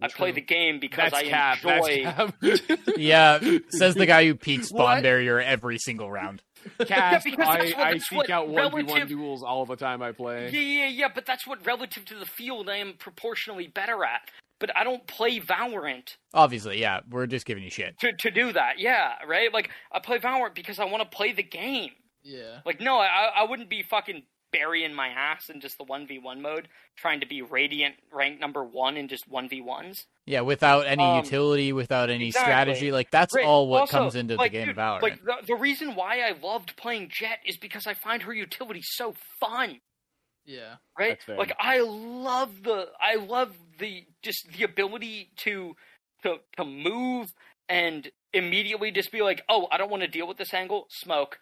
I 0.00 0.08
play 0.08 0.32
the 0.32 0.40
game 0.40 0.80
because 0.80 1.10
That's 1.12 1.22
I 1.24 1.28
cap. 1.28 1.58
enjoy. 1.64 2.04
That's 2.40 2.60
cap. 2.60 2.78
Yeah, 2.96 3.38
says 3.70 3.94
the 3.94 4.06
guy 4.06 4.24
who 4.26 4.34
peeks 4.34 4.68
spawn 4.68 4.96
What? 4.96 5.02
barrier 5.02 5.40
every 5.40 5.78
single 5.78 6.10
round. 6.10 6.42
Cass, 6.86 7.24
because 7.24 7.46
I, 7.46 7.58
that's 7.58 7.74
what- 7.76 7.86
I 7.86 7.92
that's 7.92 8.08
seek 8.08 8.16
what 8.18 8.30
out 8.30 8.48
one 8.48 8.70
v 8.74 8.82
one 8.84 9.06
duels 9.06 9.42
all 9.42 9.66
the 9.66 9.76
time 9.76 10.00
I 10.02 10.12
play. 10.12 10.50
Yeah, 10.52 10.60
yeah, 10.60 10.88
yeah, 10.88 11.08
but 11.12 11.26
that's 11.26 11.46
what 11.46 11.64
relative 11.66 12.04
to 12.06 12.14
the 12.16 12.26
field 12.26 12.68
I 12.68 12.76
am 12.76 12.94
proportionally 12.98 13.66
better 13.66 14.04
at. 14.04 14.22
But 14.60 14.76
I 14.76 14.84
don't 14.84 15.04
play 15.08 15.40
Valorant 15.40 16.14
Obviously, 16.32 16.80
yeah, 16.80 17.00
we're 17.10 17.26
just 17.26 17.46
giving 17.46 17.64
you 17.64 17.70
shit. 17.70 17.98
to 17.98 18.12
to 18.20 18.30
do 18.30 18.52
that. 18.52 18.78
Yeah, 18.78 19.14
right? 19.26 19.52
Like 19.52 19.70
I 19.90 19.98
play 19.98 20.18
Valorant 20.20 20.54
because 20.54 20.78
I 20.78 20.84
want 20.84 21.02
to 21.02 21.16
play 21.16 21.32
the 21.32 21.42
game. 21.42 21.90
Yeah. 22.22 22.60
Like 22.64 22.80
no, 22.80 22.98
I 22.98 23.30
I 23.38 23.44
wouldn't 23.44 23.68
be 23.68 23.82
fucking 23.82 24.22
burying 24.52 24.94
my 24.94 25.08
ass 25.08 25.48
in 25.48 25.60
just 25.60 25.78
the 25.78 25.84
1v1 25.84 26.40
mode 26.40 26.68
trying 26.96 27.20
to 27.20 27.26
be 27.26 27.42
radiant 27.42 27.94
rank 28.12 28.38
number 28.40 28.62
1 28.64 28.96
in 28.96 29.08
just 29.08 29.28
1v1s. 29.30 30.04
Yeah, 30.26 30.42
without 30.42 30.86
any 30.86 31.02
Um, 31.02 31.24
utility, 31.24 31.72
without 31.72 32.10
any 32.10 32.26
exactly. 32.28 32.50
strategy, 32.52 32.92
like 32.92 33.10
that's 33.10 33.34
Right, 33.34 33.44
all 33.44 33.66
what 33.68 33.80
also, 33.82 33.98
comes 33.98 34.14
into 34.14 34.36
like, 34.36 34.52
the 34.52 34.58
game 34.58 34.66
dude, 34.68 34.78
of 34.78 34.82
Valorant. 34.84 35.02
Like 35.02 35.24
the, 35.24 35.34
the 35.48 35.54
reason 35.56 35.94
why 35.94 36.20
I 36.20 36.32
loved 36.40 36.76
playing 36.76 37.08
Jett 37.10 37.38
is 37.46 37.56
because 37.56 37.86
I 37.86 37.94
find 37.94 38.22
her 38.22 38.32
utility 38.32 38.80
so 38.82 39.14
fun. 39.40 39.80
Yeah. 40.44 40.76
right? 40.98 41.18
Like 41.28 41.52
I 41.58 41.80
love 41.80 42.62
the 42.62 42.86
I 43.00 43.14
love 43.14 43.56
the 43.78 44.04
just 44.22 44.48
the 44.56 44.64
ability 44.64 45.30
to 45.44 45.74
to 46.24 46.36
to 46.56 46.64
move 46.64 47.32
and 47.68 48.10
immediately 48.32 48.90
just 48.90 49.12
be 49.12 49.22
like, 49.22 49.42
"Oh, 49.48 49.68
I 49.70 49.78
don't 49.78 49.90
want 49.90 50.02
to 50.02 50.08
deal 50.08 50.26
with 50.26 50.38
this 50.38 50.52
angle, 50.52 50.86
smoke." 50.90 51.38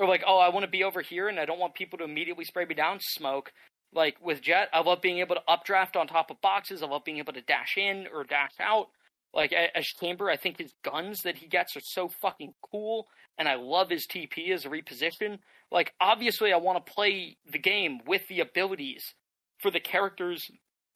Or 0.00 0.08
like, 0.08 0.24
"Oh, 0.26 0.38
I 0.38 0.48
want 0.48 0.64
to 0.64 0.70
be 0.70 0.82
over 0.82 1.02
here 1.02 1.28
and 1.28 1.38
I 1.38 1.44
don't 1.44 1.58
want 1.60 1.74
people 1.74 1.98
to 1.98 2.04
immediately 2.04 2.44
spray 2.46 2.64
me 2.64 2.74
down, 2.74 2.98
smoke." 3.00 3.52
Like 3.92 4.16
with 4.24 4.40
Jett, 4.40 4.68
I 4.72 4.80
love 4.80 5.02
being 5.02 5.18
able 5.18 5.34
to 5.36 5.42
updraft 5.48 5.96
on 5.96 6.06
top 6.06 6.30
of 6.30 6.40
boxes. 6.40 6.82
I 6.82 6.86
love 6.86 7.04
being 7.04 7.18
able 7.18 7.34
to 7.34 7.42
dash 7.42 7.76
in 7.76 8.06
or 8.12 8.24
dash 8.24 8.54
out. 8.60 8.88
Like 9.34 9.52
as 9.52 9.86
Chamber, 9.86 10.30
I 10.30 10.36
think 10.38 10.58
his 10.58 10.74
guns 10.82 11.22
that 11.22 11.36
he 11.36 11.46
gets 11.48 11.76
are 11.76 11.80
so 11.80 12.08
fucking 12.08 12.54
cool, 12.70 13.08
and 13.38 13.48
I 13.48 13.56
love 13.56 13.90
his 13.90 14.06
TP 14.06 14.50
as 14.52 14.64
a 14.64 14.70
reposition. 14.70 15.38
Like 15.70 15.94
obviously, 16.00 16.52
I 16.52 16.56
want 16.56 16.84
to 16.84 16.92
play 16.92 17.36
the 17.46 17.58
game 17.58 18.00
with 18.06 18.26
the 18.28 18.40
abilities 18.40 19.14
for 19.58 19.70
the 19.70 19.80
characters 19.80 20.50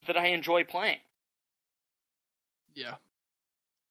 that 0.06 0.16
I 0.16 0.28
enjoy 0.28 0.64
playing, 0.64 1.00
Yeah. 2.74 2.96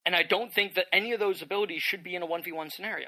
and 0.05 0.15
I 0.15 0.23
don't 0.23 0.53
think 0.53 0.73
that 0.75 0.87
any 0.93 1.13
of 1.13 1.19
those 1.19 1.41
abilities 1.41 1.83
should 1.83 2.03
be 2.03 2.15
in 2.15 2.21
a 2.23 2.25
one 2.25 2.43
v 2.43 2.51
one 2.51 2.69
scenario. 2.69 3.07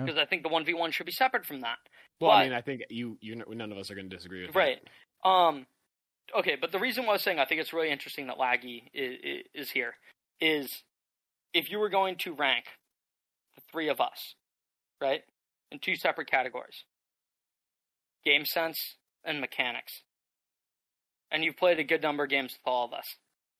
Yeah. 0.00 0.04
Because 0.06 0.18
I 0.18 0.24
think 0.24 0.42
the 0.42 0.48
one 0.48 0.64
v 0.64 0.74
one 0.74 0.90
should 0.92 1.06
be 1.06 1.12
separate 1.12 1.44
from 1.46 1.60
that. 1.60 1.78
Well, 2.20 2.30
I 2.30 2.44
mean, 2.44 2.52
I 2.52 2.60
think 2.60 2.82
you, 2.90 3.16
you, 3.20 3.42
none 3.48 3.72
of 3.72 3.78
us 3.78 3.90
are 3.90 3.94
going 3.94 4.10
to 4.10 4.16
disagree 4.16 4.46
with 4.46 4.54
Right. 4.54 4.78
Um. 5.24 5.66
Okay, 6.36 6.56
but 6.60 6.70
the 6.70 6.78
reason 6.78 7.04
why 7.04 7.10
I 7.10 7.12
was 7.14 7.22
saying 7.22 7.38
I 7.40 7.44
think 7.44 7.60
it's 7.60 7.72
really 7.72 7.90
interesting 7.90 8.28
that 8.28 8.38
Laggy 8.38 8.84
is, 8.94 9.44
is 9.52 9.70
here 9.70 9.94
is 10.40 10.84
if 11.52 11.70
you 11.70 11.78
were 11.78 11.88
going 11.88 12.16
to 12.18 12.34
rank 12.34 12.66
the 13.56 13.62
three 13.72 13.88
of 13.88 14.00
us, 14.00 14.34
right, 15.00 15.22
in 15.72 15.80
two 15.80 15.96
separate 15.96 16.30
categories, 16.30 16.84
game 18.24 18.44
sense 18.44 18.96
and 19.24 19.40
mechanics, 19.40 20.02
and 21.32 21.42
you've 21.44 21.56
played 21.56 21.80
a 21.80 21.84
good 21.84 22.02
number 22.02 22.24
of 22.24 22.30
games 22.30 22.52
with 22.52 22.60
all 22.64 22.84
of 22.84 22.92
us. 22.92 23.16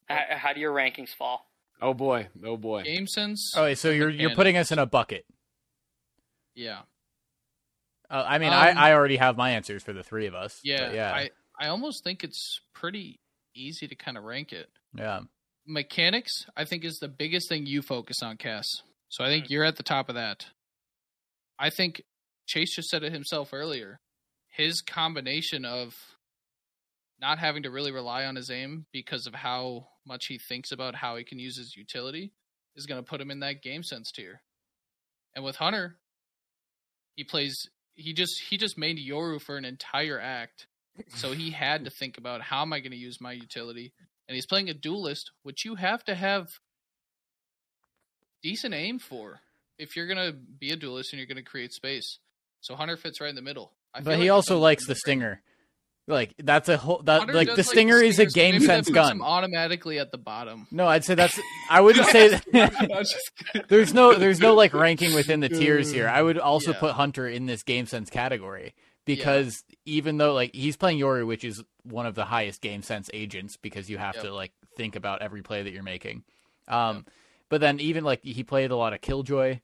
How, 0.09 0.21
how 0.31 0.53
do 0.53 0.61
your 0.61 0.73
rankings 0.73 1.11
fall? 1.11 1.47
Oh 1.83 1.95
boy, 1.95 2.29
oh 2.45 2.57
boy. 2.57 2.83
Game 2.83 3.07
sense. 3.07 3.53
oh, 3.57 3.65
wait, 3.65 3.79
so 3.79 3.91
you're 3.91 4.11
you're 4.11 4.35
putting 4.35 4.57
us 4.57 4.71
in 4.71 4.79
a 4.79 4.87
bucket. 4.87 5.25
Yeah. 6.55 6.81
Uh, 8.11 8.25
I 8.27 8.39
mean, 8.39 8.49
Um, 8.53 8.59
I, 8.59 8.91
I 8.91 8.95
already 8.95 9.17
have 9.17 9.37
my 9.37 9.51
answers 9.53 9.83
for 9.83 9.93
the 9.93 10.03
three 10.03 10.27
of 10.27 10.35
us. 10.35 10.61
Yeah. 10.65 10.93
yeah, 10.93 11.13
I 11.13 11.31
I 11.59 11.69
almost 11.69 12.03
think 12.05 12.25
it's 12.25 12.61
pretty 12.75 13.21
easy 13.55 13.87
to 13.89 13.95
kind 13.95 14.17
of 14.17 14.25
rank 14.25 14.53
it. 14.53 14.69
yeah. 14.95 15.21
Mechanics, 15.67 16.47
I 16.57 16.65
think, 16.65 16.85
is 16.85 16.99
the 16.99 17.09
biggest 17.09 17.49
thing 17.49 17.67
you 17.67 17.83
focus 17.83 18.23
on, 18.23 18.37
Cass. 18.39 18.67
So 19.09 19.23
I 19.25 19.29
think 19.29 19.47
Hmm. 19.47 19.53
you're 19.53 19.65
at 19.65 19.77
the 19.77 19.83
top 19.85 20.09
of 20.09 20.15
that. 20.17 20.47
I 21.59 21.71
think 21.71 22.03
Chase 22.47 22.75
just 22.75 22.89
said 22.89 23.03
it 23.05 23.13
himself 23.13 23.53
earlier. 23.53 24.01
His 24.49 24.81
combination 24.81 25.65
of 25.65 25.95
not 27.21 27.39
having 27.39 27.63
to 27.65 27.71
really 27.71 27.93
rely 27.93 28.25
on 28.25 28.35
his 28.35 28.51
aim 28.51 28.87
because 28.93 29.27
of 29.27 29.35
how 29.35 29.89
much 30.07 30.27
he 30.27 30.39
thinks 30.39 30.73
about 30.73 30.95
how 30.97 31.17
he 31.17 31.25
can 31.25 31.39
use 31.39 31.57
his 31.59 31.77
utility 31.77 32.33
is 32.75 32.87
going 32.87 33.03
to 33.03 33.09
put 33.09 33.21
him 33.21 33.31
in 33.31 33.41
that 33.41 33.63
game 33.63 33.83
sense 33.83 34.11
tier. 34.11 34.41
And 35.37 35.45
with 35.45 35.57
Hunter, 35.57 35.99
he 37.21 37.25
plays 37.25 37.69
he 37.97 38.15
just 38.15 38.41
he 38.49 38.57
just 38.57 38.79
made 38.79 38.97
Yoru 38.99 39.43
for 39.43 39.59
an 39.59 39.67
entire 39.67 40.19
act. 40.19 40.67
So 41.15 41.33
he 41.33 41.51
had 41.51 41.85
to 41.85 41.91
think 41.91 42.17
about 42.17 42.41
how 42.41 42.63
am 42.63 42.73
I 42.73 42.81
going 42.81 42.93
to 42.93 42.97
use 42.97 43.21
my 43.21 43.33
utility? 43.33 43.93
And 44.27 44.35
he's 44.35 44.47
playing 44.47 44.71
a 44.71 44.75
duelist, 44.75 45.31
which 45.43 45.67
you 45.67 45.75
have 45.75 46.03
to 46.05 46.15
have 46.15 46.47
decent 48.43 48.73
aim 48.73 48.99
for 48.99 49.41
if 49.79 49.97
you're 49.97 50.07
going 50.07 50.33
to 50.33 50.33
be 50.33 50.71
a 50.71 50.77
duelist 50.77 51.13
and 51.13 51.19
you're 51.19 51.27
going 51.27 51.37
to 51.37 51.43
create 51.43 51.73
space. 51.75 52.19
So 52.63 52.75
Hunter 52.75 52.97
fits 52.97 53.21
right 53.21 53.29
in 53.29 53.37
the 53.37 53.43
middle. 53.43 53.73
But 53.93 54.17
he 54.17 54.25
that's 54.25 54.31
also 54.31 54.59
likes 54.59 54.87
the 54.87 54.95
stinger. 54.95 55.43
Like 56.11 56.35
that's 56.39 56.69
a 56.69 56.77
whole 56.77 57.03
that 57.05 57.33
like 57.33 57.55
the 57.55 57.63
stinger 57.63 57.99
is 58.03 58.19
a 58.19 58.27
game 58.27 58.55
maybe 58.57 58.65
sense 58.67 58.91
gun. 58.91 59.21
automatically 59.23 59.99
at 59.99 60.11
the 60.11 60.19
bottom. 60.19 60.67
No, 60.71 60.87
I'd 60.87 61.05
say 61.05 61.15
that's. 61.15 61.39
I 61.71 61.81
wouldn't 61.81 62.07
say 62.11 62.29
that. 62.29 62.45
I'm 62.55 62.89
just 63.05 63.31
kidding. 63.37 63.67
there's 63.69 63.95
no 63.95 64.15
there's 64.15 64.41
no 64.41 64.55
like 64.55 64.75
ranking 64.75 65.15
within 65.15 65.41
the 65.41 65.49
tiers 65.49 65.91
here. 65.91 66.09
I 66.09 66.21
would 66.23 66.39
also 66.39 66.73
Yeah. 66.73 66.81
put 66.81 66.93
Hunter 66.93 67.27
in 67.29 67.47
this 67.47 67.63
game 67.63 67.87
sense 67.87 68.11
category 68.11 68.75
because 69.07 69.65
even 69.87 70.19
though 70.19 70.35
like 70.35 70.55
he's 70.55 70.77
playing 70.77 70.99
Yoru, 70.99 71.27
which 71.27 71.45
is 71.45 71.63
one 71.85 72.07
of 72.07 72.15
the 72.15 72.25
highest 72.27 72.61
game 72.61 72.83
sense 72.83 73.09
agents 73.15 73.57
because 73.57 73.89
you 73.89 73.97
have 73.99 74.17
Yep. 74.17 74.25
to 74.25 74.35
like 74.35 74.53
think 74.77 74.97
about 74.97 75.23
every 75.23 75.43
play 75.43 75.63
that 75.63 75.73
you're 75.73 75.83
making. 75.83 76.25
Um, 76.69 77.07
but 77.49 77.61
then 77.61 77.81
even 77.81 78.05
like 78.05 78.23
he 78.23 78.45
played 78.45 78.71
a 78.71 78.77
lot 78.77 78.93
of 78.93 79.01
Killjoy, 79.01 79.61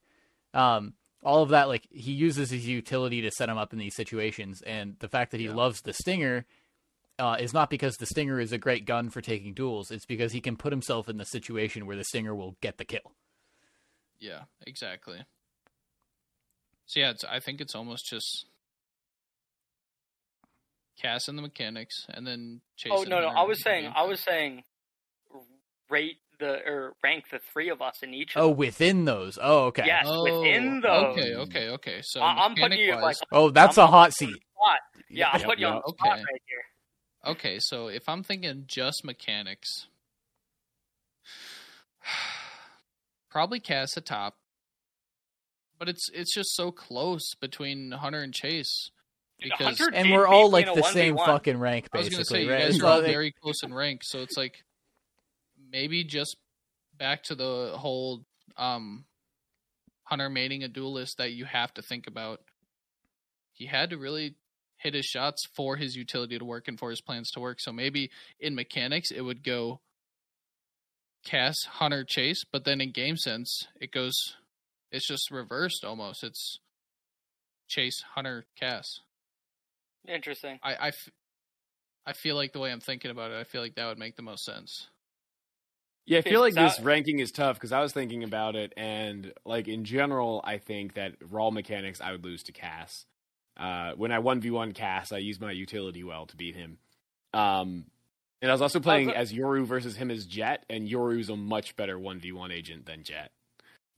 um, 0.55 0.95
all 1.27 1.43
of 1.43 1.51
that 1.51 1.69
like 1.69 1.87
he 1.91 2.13
uses 2.13 2.51
his 2.51 2.67
utility 2.67 3.21
to 3.23 3.31
set 3.31 3.49
him 3.49 3.59
up 3.59 3.73
in 3.73 3.79
these 3.79 3.95
situations, 3.97 4.63
and 4.63 4.97
the 5.01 5.09
fact 5.09 5.33
that 5.33 5.41
he 5.41 5.47
Yeah. 5.47 5.55
loves 5.55 5.83
the 5.83 5.93
Stinger. 5.93 6.47
Uh, 7.19 7.35
is 7.41 7.55
not 7.55 7.71
because 7.71 7.97
the 7.97 8.05
Stinger 8.05 8.39
is 8.39 8.53
a 8.53 8.59
great 8.59 8.85
gun 8.85 9.09
for 9.09 9.23
taking 9.23 9.55
duels. 9.55 9.91
It's 9.91 10.05
because 10.05 10.33
he 10.33 10.41
can 10.43 10.55
put 10.55 10.71
himself 10.71 11.09
in 11.09 11.17
the 11.17 11.25
situation 11.25 11.87
where 11.87 11.97
the 11.97 12.05
Stinger 12.05 12.35
will 12.35 12.59
get 12.61 12.77
the 12.77 12.85
kill. 12.85 13.15
Yeah, 14.21 14.43
exactly. 14.67 15.25
So 16.85 17.01
yeah, 17.01 17.13
it's, 17.13 17.25
I 17.25 17.41
think 17.41 17.63
it's 17.63 17.75
almost 17.75 18.05
just 18.05 18.45
Cass 21.01 21.27
and 21.27 21.39
the 21.39 21.43
mechanics, 21.43 22.05
and 22.11 22.27
then 22.27 22.61
Chase. 22.77 22.93
Oh 22.95 23.05
no, 23.05 23.21
no, 23.21 23.29
I 23.29 23.45
was 23.45 23.63
saying, 23.63 23.91
I 23.97 24.03
was 24.03 24.21
saying, 24.21 24.65
rate 25.89 26.19
the 26.39 26.63
or 26.67 26.95
rank 27.03 27.25
the 27.31 27.39
three 27.53 27.69
of 27.71 27.81
us 27.83 28.03
in 28.03 28.13
each. 28.15 28.37
Of 28.37 28.43
Oh, 28.43 28.49
them. 28.49 28.57
within 28.59 29.05
those. 29.05 29.39
Oh, 29.41 29.65
okay. 29.67 29.85
Yes, 29.87 30.05
Oh, 30.07 30.23
within 30.23 30.81
those. 30.81 31.17
Okay, 31.19 31.35
okay, 31.35 31.69
okay. 31.71 32.01
So 32.03 32.21
I- 32.21 32.45
I'm 32.45 32.55
putting 32.55 32.79
you 32.79 32.87
mechanic-wise- 32.89 33.21
like 33.21 33.29
Oh, 33.33 33.51
that's 33.51 33.79
I'm 33.79 33.85
a 33.85 33.91
hot 33.91 34.13
seat. 34.15 34.29
on 34.29 34.35
spot. 34.35 34.81
Yeah, 35.11 35.29
I'm 35.31 35.41
Yep, 35.41 35.49
putting 35.49 35.61
you 35.63 35.67
on 35.69 35.75
yep. 35.75 35.83
the 35.87 35.93
spot 35.93 36.09
Okay. 36.13 36.23
right 36.23 36.43
here. 36.47 36.65
Okay, 37.33 37.59
so 37.61 37.89
if 37.89 38.09
I'm 38.09 38.23
thinking 38.23 38.65
just 38.67 39.05
mechanics, 39.05 39.89
probably 43.31 43.61
Cass 43.61 43.97
at 43.97 44.07
top. 44.07 44.37
But 45.79 45.89
it's 45.91 46.09
it's 46.15 46.33
just 46.35 46.55
so 46.55 46.71
close 46.73 47.35
between 47.39 47.91
Hunter 47.93 48.23
and 48.23 48.33
Chase. 48.33 48.91
Because 49.39 49.79
And 49.93 50.11
we're 50.11 50.27
all 50.27 50.49
like 50.51 50.65
the 50.75 50.83
same 50.83 51.19
fucking 51.19 51.59
rank, 51.59 51.89
I 51.93 51.99
was 51.99 52.09
gonna 52.09 52.21
basically, 52.21 52.39
say 52.41 52.45
you 52.45 52.53
right? 52.53 52.61
guys 52.71 52.81
are 52.81 52.87
all 52.87 53.03
very 53.03 53.33
close 53.43 53.63
in 53.63 53.75
rank, 53.75 54.01
so 54.03 54.21
it's 54.23 54.39
like 54.39 54.65
maybe 55.71 56.05
just 56.05 56.37
back 56.97 57.23
to 57.25 57.35
the 57.35 57.73
whole 57.77 58.25
um 58.57 59.05
Hunter 60.05 60.31
mating 60.31 60.63
a 60.63 60.69
duelist 60.69 61.19
that 61.19 61.33
you 61.33 61.45
have 61.45 61.75
to 61.75 61.83
think 61.83 62.07
about. 62.07 62.41
He 63.53 63.67
had 63.67 63.91
to 63.91 63.99
really 63.99 64.37
hit 64.77 64.95
his 64.95 65.05
shots 65.05 65.45
for 65.57 65.77
his 65.77 65.97
utility 65.97 66.39
to 66.39 66.45
work 66.45 66.69
and 66.69 66.79
for 66.79 66.91
his 66.91 67.01
plans 67.01 67.31
to 67.33 67.41
work. 67.41 67.59
So 67.61 67.73
maybe 67.73 68.11
in 68.39 68.55
mechanics 68.55 69.11
it 69.11 69.23
would 69.23 69.43
go 69.43 69.81
Cass, 71.25 71.57
Hunter, 71.65 72.05
Chase, 72.09 72.45
but 72.53 72.65
then 72.65 72.81
in 72.81 72.93
game 72.93 73.17
sense 73.17 73.67
it 73.81 73.91
goes 73.91 74.15
it's 74.93 75.09
just 75.09 75.31
reversed 75.31 75.85
almost. 75.85 76.23
It's 76.23 76.61
Chase, 77.69 78.03
Hunter, 78.15 78.47
Cass. 78.59 78.87
Interesting. 80.07 80.59
I, 80.63 80.75
I, 80.75 80.89
f- 80.89 81.11
I 82.07 82.13
feel 82.13 82.37
like 82.37 82.53
the 82.53 82.61
way 82.61 82.71
I'm 82.71 82.81
thinking 82.81 83.11
about 83.11 83.33
it, 83.33 83.41
I 83.41 83.45
feel 83.45 83.61
like 83.61 83.75
that 83.75 83.87
would 83.87 83.99
make 83.99 84.15
the 84.15 84.23
most 84.23 84.45
sense. 84.45 84.89
Yeah, 86.07 86.19
I 86.19 86.23
feel 86.23 86.41
like 86.41 86.55
this 86.55 86.81
ranking 86.81 87.19
is 87.19 87.33
tough 87.33 87.57
because 87.57 87.73
I 87.73 87.81
was 87.81 87.93
thinking 87.93 88.23
about 88.23 88.55
it, 88.55 88.73
and 88.77 89.33
like 89.45 89.67
in 89.67 89.85
general, 89.85 90.41
I 90.45 90.59
think 90.59 90.95
that 90.95 91.15
raw 91.31 91.51
mechanics 91.51 92.01
I 92.01 92.13
would 92.13 92.25
lose 92.25 92.45
to 92.45 92.53
Cass. 92.53 93.07
Uh, 93.57 93.93
when 93.97 94.13
I 94.13 94.21
one 94.21 94.41
v 94.41 94.51
one 94.51 94.73
Cass, 94.73 95.11
I 95.11 95.19
used 95.19 95.41
my 95.41 95.51
utility 95.51 96.05
well 96.05 96.27
to 96.27 96.37
beat 96.37 96.55
him. 96.55 96.79
Um, 97.35 97.87
and 98.41 98.51
I 98.51 98.55
was 98.55 98.63
also 98.63 98.79
playing 98.79 99.11
as 99.11 99.33
Yoru 99.33 99.67
versus 99.67 99.97
him 99.97 100.11
as 100.11 100.27
Jett, 100.27 100.65
and 100.71 100.89
Yoru's 100.89 101.29
a 101.29 101.37
much 101.37 101.75
better 101.75 101.99
one 101.99 102.21
v 102.21 102.31
one 102.33 102.53
agent 102.53 102.87
than 102.87 103.03
Jett. 103.03 103.33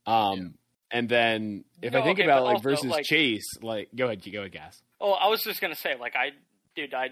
Um, 0.07 0.55
and 0.89 1.07
then 1.07 1.65
if 1.81 1.93
I 1.93 2.01
think 2.01 2.17
okay, 2.17 2.25
about 2.25 2.43
like 2.43 2.55
also, 2.55 2.69
versus 2.69 2.85
like- 2.85 3.05
Chase, 3.05 3.45
like 3.61 3.89
go 3.95 4.05
ahead, 4.05 4.23
go 4.31 4.39
ahead, 4.39 4.53
Cass. 4.53 4.81
Oh, 4.99 5.11
I 5.11 5.27
was 5.27 5.43
just 5.43 5.61
gonna 5.61 5.75
say, 5.75 5.95
like, 5.99 6.15
I, 6.15 6.31
dude, 6.75 6.93
I, 6.93 7.09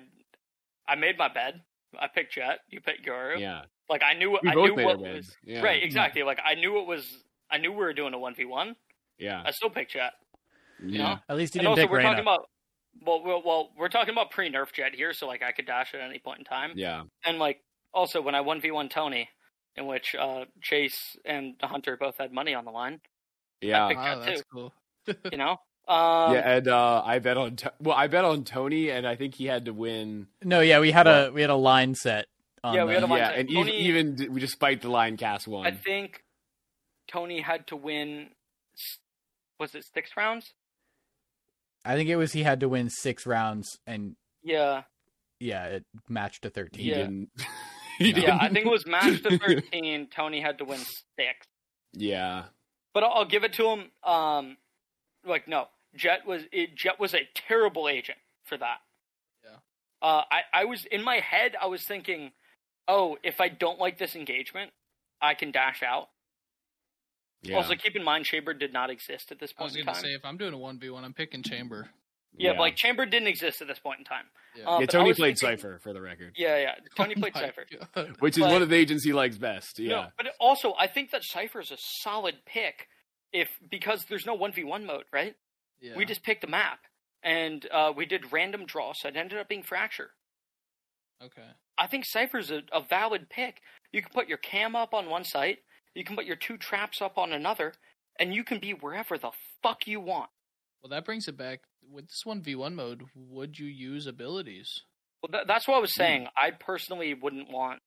I 0.88 0.96
made 0.96 1.18
my 1.18 1.30
bed. 1.32 1.62
I 1.98 2.08
picked 2.08 2.34
Jett. 2.34 2.60
You 2.70 2.82
picked 2.82 3.06
Yoru. 3.06 3.40
Yeah, 3.40 3.62
Like, 3.90 4.02
I 4.04 4.14
knew, 4.14 4.32
we 4.32 4.40
I 4.50 4.54
knew 4.54 4.76
what 4.76 4.98
our 4.98 5.14
was. 5.16 5.36
Yeah. 5.44 5.62
right. 5.62 5.82
Exactly. 5.82 6.24
Like, 6.24 6.40
I 6.46 6.56
knew 6.56 6.80
it 6.80 6.88
was. 6.88 7.06
I 7.50 7.58
knew 7.58 7.72
we 7.72 7.78
were 7.78 7.94
doing 7.94 8.14
a 8.14 8.20
one 8.20 8.36
v 8.36 8.46
one. 8.46 8.76
Yeah, 9.18 9.42
I 9.46 9.52
still 9.52 9.70
picked 9.70 9.94
Jett. 9.94 10.12
You 10.86 11.00
know. 11.00 11.18
At 11.30 11.38
least 11.38 11.56
you 11.56 11.60
And 11.60 11.64
didn't 11.66 11.68
also, 11.70 11.82
pick 11.84 11.92
we're 11.92 11.98
Reyna. 12.00 12.10
talking 12.10 12.22
about. 12.24 12.50
Well, 13.06 13.24
well, 13.24 13.42
well, 13.46 13.70
we're 13.78 13.90
talking 13.90 14.12
about 14.12 14.32
pre 14.32 14.52
nerf 14.52 14.72
Jett 14.74 14.94
here, 14.94 15.14
so 15.14 15.28
like 15.28 15.42
I 15.44 15.52
could 15.52 15.66
dash 15.66 15.94
at 15.94 16.02
any 16.02 16.20
point 16.20 16.40
in 16.40 16.46
time. 16.46 16.72
yeah, 16.76 17.04
And 17.26 17.40
like 17.40 17.62
also 17.94 18.22
when 18.22 18.36
I 18.36 18.42
one 18.42 18.60
v 18.60 18.72
one 18.72 18.90
Tony, 18.90 19.30
in 19.76 19.86
which 19.88 20.16
uh, 20.20 20.46
Chase 20.62 21.16
and 21.24 21.56
Hunter 21.64 21.96
both 21.96 22.18
had 22.18 22.32
money 22.34 22.54
on 22.54 22.66
the 22.66 22.72
line. 22.72 23.00
yeah. 23.62 23.88
picked- 23.88 24.00
Wow, 24.00 24.20
that 24.20 24.26
that's 24.26 24.40
too. 24.42 24.46
cool. 24.54 24.74
You 25.32 25.38
know. 25.38 25.52
Um, 25.88 26.34
yeah, 26.34 26.56
and 26.58 26.68
uh, 26.68 27.02
I 27.06 27.20
bet 27.20 27.38
on 27.38 27.56
well, 27.80 27.96
I 27.96 28.08
bet 28.08 28.26
on 28.26 28.44
Tony, 28.44 28.90
and 28.90 29.08
I 29.08 29.16
think 29.16 29.36
he 29.36 29.46
had 29.46 29.66
to 29.66 29.74
win. 29.74 30.28
No, 30.44 30.60
yeah, 30.60 30.80
we 30.82 30.92
had 30.92 31.08
a 31.08 31.32
we 31.34 31.40
had 31.42 31.50
a 31.50 31.56
line 31.56 31.96
set. 31.96 32.26
On 32.68 32.74
Yeah, 32.76 32.84
we 32.86 32.94
had 32.94 33.04
a 33.04 33.08
line 33.08 33.20
yeah, 33.20 33.30
set. 33.30 33.40
and 33.40 33.50
Tony- 33.50 33.78
even, 33.80 34.14
even 34.20 34.34
we 34.34 34.40
despite 34.42 34.82
the 34.82 34.90
line 34.90 35.18
Cass 35.18 35.48
one. 35.48 35.66
I 35.68 35.72
think 35.72 36.24
Tony 37.08 37.42
had 37.42 37.68
to 37.68 37.76
win. 37.76 38.30
Was 39.60 39.74
it 39.76 39.86
six 39.94 40.12
rounds? 40.16 40.54
I 41.86 41.96
think 41.96 42.10
it 42.10 42.16
was 42.18 42.34
he 42.34 42.44
had 42.44 42.60
to 42.60 42.70
win 42.70 42.90
six 42.90 43.26
rounds, 43.26 43.80
and 43.88 44.16
Yeah, 44.44 44.84
yeah, 45.40 45.66
it 45.66 45.86
matched 46.10 46.44
to 46.44 46.50
thirteen. 46.50 46.84
he 46.84 46.90
yeah. 46.92 46.98
didn't. 46.98 47.30
he 47.98 48.12
didn't. 48.12 48.28
yeah. 48.28 48.38
I 48.40 48.50
think 48.50 48.66
it 48.66 48.72
was 48.72 48.86
matched 48.86 49.24
to 49.24 49.38
thirteen. 49.46 50.08
Tony 50.14 50.42
had 50.42 50.58
to 50.60 50.66
win 50.66 50.80
six, 51.18 51.48
yeah, 51.94 52.46
but 52.94 53.04
I'll, 53.04 53.12
I'll 53.14 53.26
give 53.26 53.44
it 53.44 53.54
to 53.54 53.68
him. 53.70 53.92
Um, 54.04 54.58
like 55.26 55.48
no, 55.48 55.68
Jett 55.96 56.26
was 56.28 56.44
it, 56.52 56.76
Jett 56.76 57.00
was 57.00 57.14
a 57.14 57.28
terrible 57.34 57.88
agent 57.88 58.18
for 58.44 58.58
that. 58.58 58.78
Yeah. 59.44 59.58
Uh, 60.02 60.24
I 60.30 60.42
I 60.54 60.66
was 60.66 60.86
in 60.92 61.04
my 61.04 61.16
head. 61.20 61.56
I 61.62 61.68
was 61.68 61.84
thinking, 61.88 62.32
oh, 62.88 63.18
if 63.24 63.40
I 63.42 63.50
don't 63.50 63.80
like 63.80 63.98
this 63.98 64.16
engagement, 64.16 64.72
I 65.22 65.34
can 65.34 65.52
dash 65.52 65.82
out. 65.84 66.10
yeah. 67.42 67.56
Also, 67.58 67.76
keep 67.76 67.96
in 67.96 68.04
mind, 68.04 68.26
Chamber 68.26 68.54
did 68.54 68.74
not 68.74 68.90
exist 68.90 69.32
at 69.32 69.40
this 69.40 69.52
point. 69.54 69.58
I 69.58 69.64
point 69.64 69.72
was 69.72 69.76
in 69.78 69.86
gonna 69.86 69.96
time. 69.96 70.04
say 70.04 70.14
if 70.14 70.26
I'm 70.26 70.38
doing 70.38 70.54
a 70.54 70.58
one 70.58 70.80
v 70.80 70.90
one, 70.90 71.04
I'm 71.04 71.14
picking 71.14 71.44
Chamber. 71.44 71.90
yeah, 72.38 72.52
but, 72.54 72.60
like 72.60 72.76
Chamber 72.76 73.06
didn't 73.06 73.28
exist 73.28 73.62
at 73.62 73.68
this 73.68 73.80
point 73.80 74.00
in 74.00 74.06
time. 74.06 74.26
Yeah. 74.56 74.66
Um, 74.66 74.82
yeah, 74.82 74.88
Tony 74.88 75.14
played 75.14 75.38
thinking- 75.38 75.58
Cypher 75.58 75.80
for 75.84 75.94
the 75.94 76.02
record, 76.02 76.34
Yeah, 76.38 76.58
yeah. 76.58 76.76
Tony 76.98 77.14
Oh 77.18 77.20
played 77.22 77.36
Cypher. 77.36 77.66
God. 77.96 78.16
which 78.20 78.38
is 78.38 78.44
but- 78.44 78.52
one 78.52 78.62
of 78.62 78.70
the 78.70 78.76
agents 78.76 79.04
he 79.04 79.14
likes 79.14 79.38
best. 79.38 79.80
Yeah, 79.80 79.90
No, 79.90 80.06
but 80.18 80.28
also 80.40 80.74
I 80.80 80.88
think 80.88 81.12
that 81.12 81.24
Cypher 81.24 81.60
is 81.62 81.72
a 81.72 81.78
solid 81.80 82.36
pick 82.46 82.88
if 83.34 83.50
because 83.70 84.06
there's 84.10 84.26
no 84.26 84.34
one 84.36 84.52
v 84.52 84.64
one 84.64 84.86
mode, 84.86 85.06
right? 85.12 85.36
Yeah. 85.80 85.96
We 85.96 86.06
just 86.06 86.24
picked 86.24 86.44
a 86.44 86.48
map 86.48 86.80
and 87.24 87.68
uh, 87.72 87.92
we 87.96 88.06
did 88.06 88.32
random 88.32 88.66
draw, 88.66 88.94
so 88.96 89.08
it 89.10 89.16
ended 89.18 89.38
up 89.40 89.48
being 89.50 89.64
Fracture. 89.64 90.12
okay. 91.24 91.42
I 91.78 91.88
think 91.88 92.06
Cypher's 92.06 92.52
a, 92.52 92.62
a 92.72 92.82
valid 92.82 93.30
pick. 93.30 93.62
You 93.92 94.02
can 94.02 94.12
put 94.14 94.28
your 94.28 94.38
cam 94.40 94.76
up 94.76 94.94
on 94.94 95.10
one 95.10 95.24
site, 95.24 95.60
you 95.96 96.04
can 96.04 96.16
put 96.16 96.26
your 96.26 96.36
two 96.36 96.58
traps 96.58 97.02
up 97.02 97.18
on 97.18 97.32
another, 97.34 97.74
and 98.20 98.34
you 98.34 98.44
can 98.44 98.60
be 98.60 98.72
wherever 98.72 99.18
the 99.18 99.32
fuck 99.64 99.88
you 99.88 100.00
want. 100.00 100.30
Well, 100.82 100.90
that 100.90 101.06
brings 101.06 101.28
it 101.28 101.38
back 101.38 101.62
with 101.92 102.08
this 102.08 102.26
one 102.26 102.42
v 102.42 102.56
one 102.56 102.76
mode. 102.76 103.04
Would 103.16 103.58
you 103.58 103.68
use 103.68 104.08
abilities? 104.08 104.82
Well, 105.22 105.32
th- 105.32 105.48
that's 105.48 105.68
what 105.68 105.78
I 105.78 105.80
was 105.80 105.94
hmm. 105.94 106.02
saying. 106.02 106.28
I 106.38 106.52
personally 106.52 107.14
wouldn't 107.14 107.50
want 107.52 107.80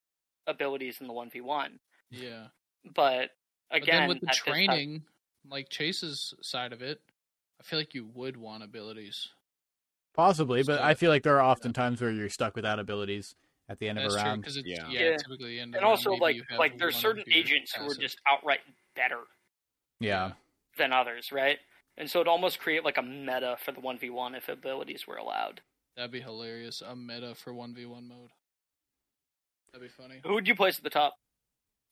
abilities 0.47 0.97
in 1.01 1.07
the 1.07 1.13
one 1.13 1.31
v 1.31 1.41
one, 1.41 1.79
Yeah. 2.11 2.47
but 2.95 3.31
But 3.71 3.83
again, 3.83 4.01
then 4.01 4.09
with 4.09 4.21
the 4.21 4.29
at 4.29 4.33
this 4.33 4.43
time- 4.43 4.55
training, 4.55 5.03
like 5.49 5.69
Chase's 5.71 6.35
side 6.43 6.73
of 6.73 6.83
it, 6.83 7.01
I 7.61 7.63
feel 7.63 7.79
like 7.79 7.95
you 7.95 8.07
would 8.15 8.37
want 8.37 8.63
abilities. 8.63 9.29
Possibly, 10.15 10.65
but 10.65 10.81
I 10.81 10.95
feel 10.95 11.11
like 11.11 11.23
there 11.23 11.37
are 11.37 11.43
often 11.43 11.73
times 11.73 12.01
where 12.01 12.11
you're 12.11 12.29
stuck 12.29 12.57
without 12.57 12.81
abilities 12.81 13.37
at 13.71 13.79
the 13.79 13.89
end 13.89 13.97
That's 13.99 14.15
of 14.15 14.19
a 14.21 14.23
true 14.23 14.29
round. 14.31 14.43
because 14.43 14.57
it's 14.57 14.67
Yeah. 14.69 14.89
yeah, 14.89 15.01
Yeah. 15.01 15.17
typically 15.17 15.55
the 15.55 15.61
end 15.61 15.75
and 15.75 15.75
the 15.75 15.79
round, 15.79 15.91
also 15.91 16.11
maybe 16.17 16.41
like 16.51 16.59
like 16.59 16.79
there's 16.79 16.97
certain 16.97 17.25
agents 17.33 17.73
who 17.75 17.89
are 17.89 17.95
just 17.95 18.21
outright 18.29 18.61
better 18.95 19.21
Yeah. 20.01 20.33
than 20.77 20.93
others, 20.93 21.31
right? 21.33 21.59
And 21.97 22.11
so 22.11 22.21
it 22.21 22.27
almost 22.29 22.59
create 22.59 22.85
like 22.85 22.99
a 22.99 23.03
meta 23.03 23.57
for 23.65 23.73
the 23.73 23.81
one 23.81 23.97
v 23.99 24.11
one 24.11 24.35
if 24.35 24.49
abilities 24.49 25.07
were 25.07 25.17
allowed. 25.17 25.61
That'd 25.97 26.11
be 26.11 26.21
hilarious. 26.21 26.83
A 26.83 26.97
meta 26.97 27.35
for 27.35 27.55
one 27.55 27.75
v 27.75 27.87
one 27.87 28.09
mode. 28.09 28.31
That'd 29.73 29.89
be 29.89 29.93
funny. 30.03 30.21
Who 30.25 30.35
would 30.35 30.49
you 30.49 30.55
place 30.55 30.77
at 30.79 30.85
the 30.85 30.91
top? 30.91 31.15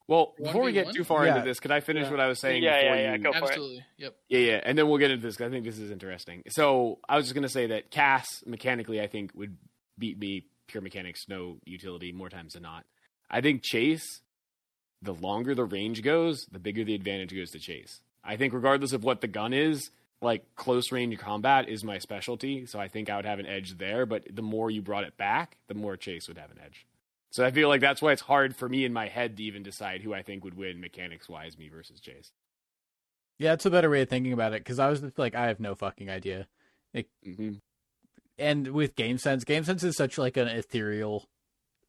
well, 0.08 0.34
before 0.42 0.62
we 0.62 0.72
get 0.72 0.86
1v1? 0.86 0.94
too 0.94 1.04
far 1.04 1.26
Yeah. 1.26 1.36
into 1.36 1.46
this, 1.46 1.60
could 1.60 1.70
I 1.70 1.80
finish 1.80 2.04
Yeah. 2.04 2.10
what 2.12 2.20
I 2.20 2.28
was 2.28 2.40
saying? 2.40 2.62
Yeah, 2.62 2.80
before 2.80 2.96
yeah, 2.96 3.02
yeah, 3.02 3.12
you... 3.12 3.18
go 3.18 3.30
for 3.32 3.38
it. 3.38 3.44
Absolutely. 3.44 3.84
Yep. 3.98 4.16
Yeah, 4.30 4.38
yeah, 4.38 4.60
and 4.64 4.78
then 4.78 4.88
we'll 4.88 4.96
get 4.96 5.10
into 5.10 5.26
this 5.26 5.36
'cause 5.36 5.48
I 5.48 5.50
think 5.50 5.66
this 5.66 5.78
is 5.78 5.90
interesting. 5.90 6.42
So 6.48 6.98
I 7.06 7.16
was 7.16 7.26
just 7.26 7.34
gonna 7.34 7.46
say 7.50 7.66
that 7.66 7.90
Cass 7.90 8.42
mechanically, 8.46 9.02
I 9.02 9.06
think 9.06 9.32
would 9.34 9.58
beat 9.98 10.18
me 10.18 10.46
pure 10.68 10.82
mechanics, 10.82 11.26
no 11.28 11.58
utility, 11.64 12.12
more 12.12 12.28
times 12.28 12.52
than 12.52 12.62
not. 12.62 12.84
I 13.30 13.40
think 13.40 13.62
Chase, 13.62 14.22
the 15.02 15.14
longer 15.14 15.54
the 15.54 15.64
range 15.64 16.02
goes, 16.02 16.46
the 16.50 16.58
bigger 16.58 16.84
the 16.84 16.94
advantage 16.94 17.34
goes 17.34 17.50
to 17.50 17.58
Chase. 17.58 18.00
I 18.24 18.36
think 18.36 18.52
regardless 18.52 18.92
of 18.92 19.04
what 19.04 19.20
the 19.20 19.28
gun 19.28 19.52
is, 19.52 19.90
like 20.20 20.44
close 20.56 20.90
range 20.92 21.18
combat 21.18 21.68
is 21.68 21.84
my 21.84 21.98
specialty, 21.98 22.66
so 22.66 22.78
I 22.78 22.88
think 22.88 23.08
I 23.08 23.16
would 23.16 23.24
have 23.24 23.38
an 23.38 23.46
edge 23.46 23.78
there. 23.78 24.06
But 24.06 24.24
the 24.34 24.42
more 24.42 24.70
you 24.70 24.82
brought 24.82 25.04
it 25.04 25.16
back, 25.16 25.58
the 25.68 25.74
more 25.74 25.96
Chase 25.96 26.28
would 26.28 26.38
have 26.38 26.50
an 26.50 26.60
edge. 26.64 26.86
So 27.30 27.44
I 27.44 27.50
feel 27.50 27.68
like 27.68 27.80
that's 27.80 28.02
why 28.02 28.12
it's 28.12 28.22
hard 28.22 28.56
for 28.56 28.68
me 28.68 28.84
in 28.84 28.92
my 28.92 29.08
head 29.08 29.36
to 29.36 29.42
even 29.42 29.62
decide 29.62 30.02
who 30.02 30.14
I 30.14 30.22
think 30.22 30.44
would 30.44 30.56
win 30.56 30.80
mechanics 30.80 31.28
wise, 31.28 31.58
me 31.58 31.68
versus 31.68 32.00
Chase. 32.00 32.32
Yeah, 33.38 33.52
it's 33.52 33.66
a 33.66 33.70
better 33.70 33.90
way 33.90 34.02
of 34.02 34.08
thinking 34.08 34.32
about 34.32 34.52
it 34.52 34.64
because 34.64 34.78
I 34.78 34.88
was 34.88 35.02
like, 35.16 35.34
I 35.34 35.46
have 35.46 35.60
no 35.60 35.74
fucking 35.74 36.10
idea. 36.10 36.48
hmm 37.22 37.54
And 38.38 38.68
with 38.68 38.94
Game 38.96 39.18
Sense, 39.18 39.44
Game 39.44 39.64
Sense 39.64 39.82
is 39.82 39.96
such 39.96 40.16
like 40.18 40.36
an 40.36 40.48
ethereal, 40.48 41.28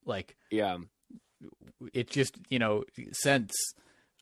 like 0.06 0.36
Yeah. 0.52 0.78
it 1.94 2.10
just 2.10 2.36
you 2.50 2.60
know 2.60 2.84
sense. 3.12 3.56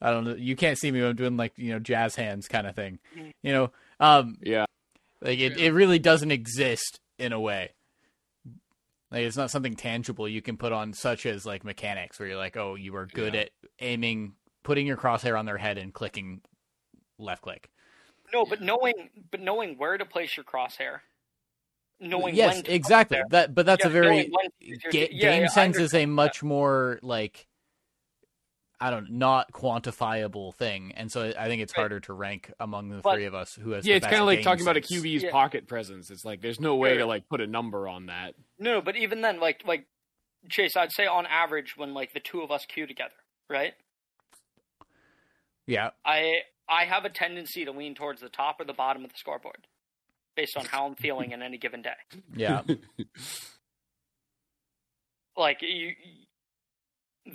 I 0.02 0.12
don't 0.12 0.26
know. 0.26 0.36
You 0.36 0.56
can't 0.56 0.78
see 0.78 0.92
me. 0.92 1.02
when 1.02 1.10
I'm 1.12 1.16
doing 1.16 1.38
like 1.38 1.54
you 1.58 1.72
know 1.72 1.80
jazz 1.80 2.16
hands 2.16 2.48
kind 2.48 2.68
of 2.68 2.76
thing. 2.76 3.00
Mhm. 3.16 3.32
You 3.44 3.52
know, 3.54 3.72
um, 4.00 4.38
Yeah. 4.42 4.66
like 5.22 5.40
it, 5.40 5.58
Yeah. 5.58 5.68
it 5.68 5.70
really 5.72 6.00
doesn't 6.00 6.32
exist 6.32 7.00
in 7.18 7.32
a 7.34 7.40
way. 7.40 7.72
Like 9.10 9.22
it's 9.22 9.38
not 9.38 9.52
something 9.52 9.76
tangible 9.76 10.28
you 10.28 10.42
can 10.42 10.58
put 10.58 10.74
on, 10.74 10.92
such 10.94 11.26
as 11.26 11.46
like 11.46 11.64
mechanics, 11.64 12.20
where 12.20 12.28
you're 12.28 12.38
like, 12.38 12.58
oh, 12.58 12.76
you 12.76 12.96
are 12.98 13.06
good 13.06 13.34
Yeah. 13.36 13.42
at 13.42 13.50
aiming, 13.80 14.36
putting 14.64 14.86
your 14.86 14.98
crosshair 14.98 15.40
on 15.40 15.46
their 15.46 15.58
head 15.58 15.78
and 15.78 15.94
clicking 15.94 16.42
left 17.18 17.42
click. 17.42 17.70
No, 18.34 18.46
but 18.46 18.62
knowing 18.62 19.10
but 19.32 19.40
knowing 19.40 19.78
where 19.78 19.98
to 19.98 20.06
place 20.06 20.36
your 20.36 20.44
crosshair, 20.44 21.00
knowing 22.00 22.35
yes, 22.35 22.56
when 22.56 22.64
to 22.66 22.74
exactly. 22.74 23.17
Place 23.17 23.26
That, 23.32 23.56
but 23.56 23.66
that's 23.66 23.84
Yeah, 23.84 23.90
a 23.90 23.93
very 23.93 24.08
knowing 24.17 24.32
when 24.32 24.45
to 24.45 24.51
use 24.67 24.80
your- 24.84 24.92
ga- 24.92 25.09
yeah, 25.11 25.32
game 25.32 25.42
yeah, 25.43 25.48
sense 25.50 25.77
is 25.77 25.93
a 25.93 25.98
understand 26.03 26.11
much 26.14 26.43
more 26.43 27.00
like 27.01 27.48
I 28.80 28.92
don't 28.92 29.14
not 29.14 29.51
quantifiable 29.51 30.53
thing, 30.53 30.92
and 30.95 31.11
so 31.11 31.34
I 31.35 31.48
think 31.48 31.64
it's 31.64 31.74
Right. 31.76 31.82
harder 31.82 32.00
to 32.01 32.14
rank 32.14 32.51
among 32.59 32.90
the 32.90 32.98
But- 33.01 33.16
three 33.16 33.26
of 33.26 33.34
us 33.34 33.56
who 33.56 33.72
has. 33.72 33.88
Yeah, 33.88 33.93
the 33.93 33.98
it's 33.98 34.06
kind 34.06 34.19
of 34.22 34.27
like 34.27 34.38
game 34.40 34.43
talking 34.43 34.61
about 34.61 34.77
a. 34.77 34.82
QB's 34.82 35.24
Yeah. 35.24 35.32
pocket 35.32 35.67
presence. 35.67 36.11
It's 36.11 36.24
like 36.24 36.42
there's 36.42 36.59
no 36.59 36.76
way 36.76 36.90
Sure. 36.92 37.00
to 37.00 37.06
like 37.08 37.27
put 37.27 37.42
a 37.42 37.48
number 37.48 37.88
on 37.88 38.06
that. 38.06 38.35
No, 38.59 38.74
no, 38.74 38.82
but 38.82 38.95
even 38.95 39.22
then, 39.22 39.40
like 39.40 39.66
like 39.66 39.88
Chase, 40.50 40.76
I'd 40.77 40.92
say 40.92 41.08
on 41.08 41.26
average, 41.26 41.76
when 41.76 41.95
like 41.95 42.14
the 42.14 42.19
two 42.19 42.42
of 42.42 42.51
us 42.51 42.67
queue 42.67 42.85
together, 42.85 43.16
right? 43.50 43.74
Yeah, 45.66 45.90
I 46.06 46.43
I 46.69 46.85
have 46.85 47.03
a 47.03 47.09
tendency 47.09 47.66
to 47.66 47.72
lean 47.72 47.95
towards 47.95 48.22
the 48.22 48.30
top 48.30 48.59
or 48.59 48.66
the 48.66 48.74
bottom 48.74 49.03
of 49.03 49.11
the 49.11 49.17
scoreboard, 49.17 49.66
based 50.38 50.56
on 50.56 50.66
how 50.66 50.85
I'm 50.88 50.95
feeling 50.95 51.32
in 51.32 51.41
any 51.41 51.57
given 51.57 51.82
day. 51.82 51.98
yeah, 52.38 52.61
Like 55.35 55.61
you, 55.61 55.91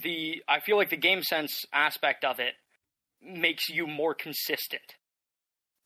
the 0.02 0.42
I 0.48 0.60
feel 0.60 0.76
like 0.76 0.90
the 0.90 0.97
game 0.97 1.22
sense 1.22 1.64
aspect 1.72 2.24
of 2.24 2.40
it 2.40 2.55
makes 3.22 3.68
you 3.68 3.86
more 3.86 4.14
consistent, 4.14 4.82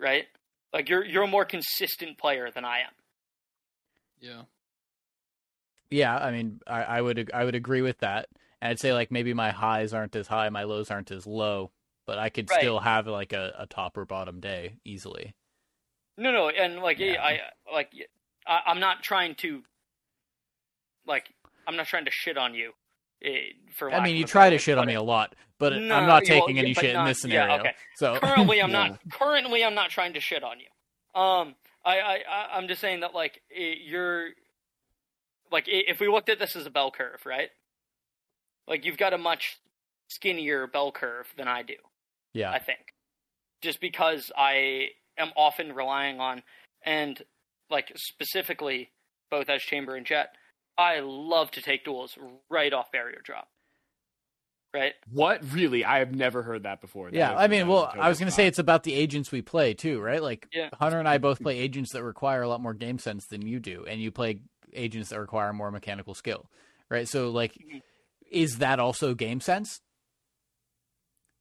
right? 0.00 0.24
Like 0.72 0.88
you're 0.88 1.04
you're 1.04 1.24
a 1.24 1.28
more 1.28 1.44
consistent 1.44 2.16
player 2.18 2.50
than 2.54 2.64
I 2.64 2.78
am. 2.80 2.92
Yeah. 4.20 4.42
yeah. 5.90 6.16
I 6.16 6.30
mean, 6.30 6.60
I, 6.66 6.82
I 6.84 7.00
would 7.02 7.30
I 7.34 7.44
would 7.44 7.54
agree 7.54 7.82
with 7.82 7.98
that, 7.98 8.28
and 8.62 8.70
I'd 8.70 8.80
say 8.80 8.92
like 8.94 9.10
maybe 9.10 9.34
my 9.34 9.50
highs 9.50 9.92
aren't 9.92 10.16
as 10.16 10.26
high, 10.28 10.48
my 10.48 10.64
lows 10.64 10.90
aren't 10.90 11.10
as 11.10 11.26
low, 11.26 11.70
but 12.06 12.18
I 12.18 12.30
could 12.30 12.50
Right. 12.50 12.60
still 12.60 12.80
have 12.80 13.06
like 13.06 13.32
a, 13.34 13.52
a 13.58 13.66
top 13.66 13.96
or 13.98 14.04
bottom 14.06 14.40
day 14.40 14.76
easily. 14.84 15.34
No, 16.16 16.32
no, 16.32 16.48
and 16.48 16.80
like 16.80 16.98
Yeah. 16.98 17.22
I 17.22 17.40
like 17.72 17.92
I, 18.46 18.60
I'm 18.66 18.80
not 18.80 19.02
trying 19.02 19.34
to 19.36 19.62
like 21.06 21.28
I'm 21.66 21.76
not 21.76 21.86
trying 21.86 22.04
to 22.06 22.10
shit 22.10 22.36
on 22.38 22.54
you. 22.54 22.72
eh, 23.22 23.52
For 23.76 23.92
I 23.92 24.02
mean, 24.02 24.16
you 24.16 24.24
try 24.24 24.50
to 24.50 24.58
shit 24.58 24.78
on 24.78 24.86
me 24.86 24.94
a 24.94 25.02
lot, 25.02 25.34
but 25.58 25.72
No, 25.72 25.94
I'm 25.94 26.06
not 26.06 26.08
well, 26.08 26.20
taking 26.22 26.56
yeah, 26.56 26.62
any 26.62 26.74
shit 26.74 26.84
in 26.86 26.94
not- 26.94 27.06
this 27.06 27.18
yeah, 27.24 27.42
scenario. 27.42 27.58
okay. 27.60 27.72
So 27.96 28.18
currently 28.20 28.62
I'm 28.62 28.70
Yeah. 28.72 28.88
not 28.88 29.00
currently 29.10 29.64
I'm 29.64 29.74
not 29.74 29.90
trying 29.90 30.14
to 30.14 30.20
shit 30.20 30.42
on 30.44 30.58
you. 30.60 31.20
Um, 31.20 31.54
I 31.84 31.98
I 32.00 32.14
I- 32.28 32.48
I'm 32.56 32.68
just 32.68 32.80
saying 32.80 33.00
that 33.00 33.14
like 33.14 33.42
it, 33.50 33.78
you're 33.84 34.28
like 35.50 35.64
if 35.68 36.00
we 36.00 36.08
looked 36.08 36.28
at 36.28 36.38
this 36.38 36.56
as 36.56 36.66
a 36.66 36.70
bell 36.70 36.90
curve, 36.90 37.20
right? 37.24 37.50
Like 38.66 38.84
you've 38.84 38.98
got 38.98 39.12
a 39.12 39.18
much 39.18 39.58
skinnier 40.08 40.66
bell 40.66 40.90
curve 40.92 41.26
than 41.36 41.46
I 41.48 41.62
do. 41.62 41.74
yeah, 42.32 42.50
I 42.50 42.58
think, 42.58 42.80
just 43.62 43.80
because 43.80 44.30
I 44.36 44.88
am 45.18 45.30
often 45.36 45.72
relying 45.74 46.20
on 46.20 46.42
and 46.84 47.22
like 47.70 47.92
specifically 47.96 48.90
both 49.30 49.48
as 49.48 49.62
chamber 49.62 49.96
and 49.96 50.06
jet. 50.06 50.34
I 50.78 51.00
love 51.00 51.50
to 51.52 51.62
take 51.62 51.84
duels 51.84 52.16
right 52.50 52.72
off 52.72 52.92
barrier 52.92 53.20
drop. 53.24 53.48
Right? 54.74 54.92
What 55.10 55.40
really? 55.52 55.84
I 55.86 56.00
have 56.00 56.14
never 56.14 56.42
heard 56.42 56.64
that 56.64 56.82
before. 56.82 57.10
That 57.10 57.16
Yeah, 57.16 57.34
I 57.34 57.48
mean, 57.48 57.66
well, 57.66 57.90
I 57.98 58.10
was 58.10 58.18
going 58.18 58.28
to 58.28 58.34
say 58.34 58.46
it's 58.46 58.58
about 58.58 58.82
the 58.82 58.92
agents 58.92 59.32
we 59.32 59.40
play 59.40 59.72
too, 59.72 60.00
right? 60.00 60.22
Like 60.22 60.46
Yeah. 60.52 60.68
Hunter 60.74 60.98
and 60.98 61.08
I 61.08 61.16
both 61.16 61.40
play 61.40 61.58
agents 61.58 61.92
that 61.92 62.02
require 62.02 62.42
a 62.42 62.48
lot 62.48 62.60
more 62.60 62.74
game 62.74 62.98
sense 62.98 63.26
than 63.26 63.46
you 63.46 63.58
do, 63.58 63.86
and 63.88 64.02
you 64.02 64.10
play 64.10 64.40
agents 64.74 65.08
that 65.10 65.20
require 65.20 65.52
more 65.54 65.70
mechanical 65.70 66.12
skill, 66.12 66.50
right? 66.90 67.08
So, 67.08 67.30
like, 67.30 67.54
Mhm. 67.54 67.80
is 68.30 68.58
that 68.58 68.78
also 68.78 69.14
game 69.14 69.40
sense? 69.40 69.80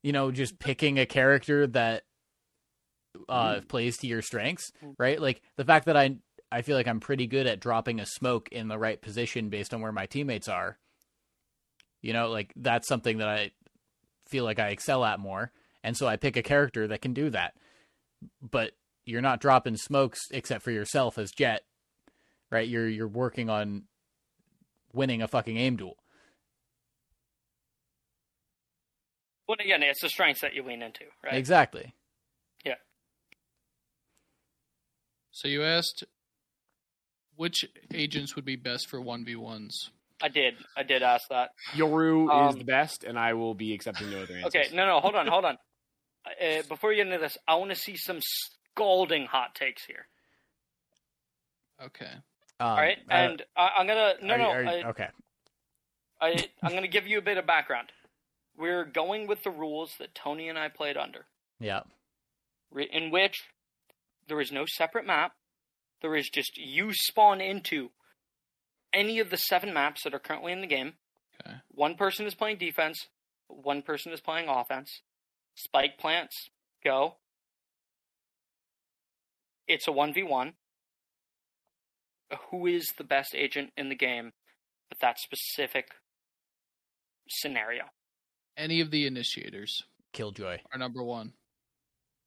You 0.01 0.13
know, 0.13 0.31
just 0.31 0.57
picking 0.57 0.97
a 0.97 1.05
character 1.05 1.67
that 1.67 2.03
uh, 3.30 3.61
plays 3.68 3.98
to 3.98 4.08
your 4.08 4.22
strengths, 4.22 4.72
Mhm. 4.84 4.95
right? 4.98 5.19
Like 5.22 5.42
the 5.58 5.66
fact 5.66 5.85
that 5.85 5.98
I 5.98 6.18
I 6.52 6.61
feel 6.61 6.77
like 6.77 6.88
I'm 6.88 7.00
pretty 7.00 7.27
good 7.27 7.48
at 7.48 7.60
dropping 7.60 8.00
a 8.00 8.06
smoke 8.06 8.50
in 8.50 8.68
the 8.68 8.77
right 8.77 9.02
position 9.02 9.50
based 9.50 9.74
on 9.74 9.82
where 9.82 9.92
my 9.92 10.06
teammates 10.06 10.48
are. 10.48 10.77
You 12.02 12.14
know, 12.14 12.30
like 12.30 12.53
that's 12.56 12.88
something 12.88 13.18
that 13.18 13.27
I 13.27 13.52
feel 14.30 14.44
like 14.44 14.60
I 14.60 14.69
excel 14.69 15.03
at 15.03 15.19
more, 15.19 15.52
and 15.84 15.98
so 15.98 16.08
I 16.08 16.16
pick 16.18 16.38
a 16.38 16.44
character 16.44 16.88
that 16.88 17.02
can 17.02 17.14
do 17.14 17.30
that. 17.32 17.56
But 18.42 18.74
you're 19.06 19.22
not 19.22 19.42
dropping 19.42 19.77
smokes 19.77 20.19
except 20.32 20.64
for 20.64 20.72
yourself 20.72 21.18
as 21.18 21.32
Jett, 21.32 21.64
right? 22.52 22.68
You're 22.68 22.88
you're 22.88 23.08
working 23.08 23.50
on 23.50 23.84
winning 24.94 25.22
a 25.22 25.27
fucking 25.27 25.58
aim 25.58 25.76
duel. 25.77 25.98
Well, 29.48 29.58
again, 29.60 29.84
it's 29.84 30.02
the 30.02 30.10
strengths 30.10 30.42
that 30.42 30.56
you 30.56 30.64
lean 30.64 30.82
into, 30.82 31.06
right? 31.24 31.35
Exactly. 31.35 31.94
So 35.35 35.49
you 35.49 35.64
asked 35.64 36.05
which 37.35 37.65
agents 37.93 38.38
would 38.38 38.45
be 38.45 38.55
best 38.55 38.88
for 38.88 39.01
1v1s. 39.01 39.89
I 40.23 40.30
did. 40.30 40.53
I 40.77 40.83
did 40.83 41.03
ask 41.03 41.27
that. 41.30 41.49
Yoru 41.73 42.23
is 42.47 42.53
Um, 42.53 42.57
the 42.59 42.64
best, 42.64 43.03
and 43.03 43.19
I 43.19 43.33
will 43.33 43.53
be 43.53 43.73
accepting 43.73 44.11
no 44.11 44.22
other 44.23 44.33
answers. 44.38 44.55
Okay, 44.55 44.73
no, 44.73 44.85
no, 44.88 45.01
hold 45.01 45.14
on, 45.15 45.27
hold 45.27 45.43
on. 45.49 45.57
Uh, 46.25 46.61
before 46.69 46.93
you 46.93 47.03
get 47.03 47.07
into 47.14 47.19
this, 47.19 47.38
I 47.45 47.55
want 47.55 47.72
to 47.72 47.75
see 47.75 47.97
some 47.97 48.19
scalding 48.22 49.25
hot 49.25 49.55
takes 49.55 49.83
here. 49.85 50.07
Okay. 51.83 52.05
Um, 52.61 52.67
All 52.69 52.77
right, 52.77 52.97
uh, 53.09 53.14
and 53.14 53.43
I, 53.57 53.69
I'm 53.77 53.88
gonna 53.88 54.14
no, 54.22 54.33
are 54.35 54.38
no, 54.38 54.49
are 54.51 54.65
I, 54.65 54.83
okay. 54.91 55.07
I, 56.22 56.47
I'm 56.64 56.73
gonna 56.73 56.88
give 56.88 57.05
you 57.07 57.17
a 57.17 57.22
bit 57.22 57.38
of 57.38 57.45
background. 57.45 57.89
We're 58.57 58.85
going 58.85 59.27
with 59.27 59.43
the 59.43 59.51
rules 59.51 59.91
that 59.99 60.15
Tony 60.15 60.47
and 60.47 60.57
I 60.57 60.69
played 60.69 60.95
under, 60.95 61.25
Yeah. 61.59 61.81
re- 62.72 62.89
in 62.89 63.11
which 63.11 63.43
there 64.27 64.41
is 64.41 64.51
no 64.51 64.65
separate 64.65 65.05
map. 65.05 65.33
There 66.01 66.15
is 66.15 66.29
just 66.29 66.57
you 66.57 66.91
spawn 66.93 67.41
into 67.41 67.89
any 68.93 69.19
of 69.19 69.29
the 69.29 69.37
seven 69.37 69.73
maps 69.73 70.03
that 70.03 70.13
are 70.13 70.19
currently 70.19 70.51
in 70.51 70.61
the 70.61 70.67
game. 70.67 70.93
Okay. 71.41 71.57
One 71.69 71.95
person 71.95 72.25
is 72.25 72.35
playing 72.35 72.57
defense, 72.57 73.07
one 73.47 73.81
person 73.81 74.11
is 74.11 74.21
playing 74.21 74.47
offense. 74.49 75.01
Spike 75.55 75.97
plants, 75.97 76.49
go. 76.83 77.15
It's 79.67 79.87
a 79.87 79.91
1v1. 79.91 80.53
Who 82.49 82.65
is 82.67 82.85
the 82.97 83.03
best 83.03 83.33
agent 83.35 83.71
in 83.77 83.89
the 83.89 83.95
game 83.95 84.33
with 84.89 84.99
that 84.99 85.17
specific 85.19 85.87
scenario? 87.29 87.85
Any 88.57 88.81
of 88.81 88.91
the 88.91 89.05
initiators 89.05 89.83
Killjoy. 90.13 90.57
are 90.73 90.79
number 90.79 91.03
one. 91.03 91.33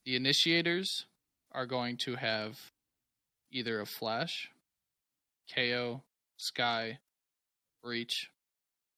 The 0.05 0.17
initiators 0.17 1.07
are 1.59 1.67
going 1.67 1.97
to 1.97 2.15
have 2.15 2.57
either 3.51 3.81
a 3.81 3.87
flash, 3.87 4.49
KAY/O, 5.53 6.03
Skye, 6.37 6.99
Breach, 7.83 8.31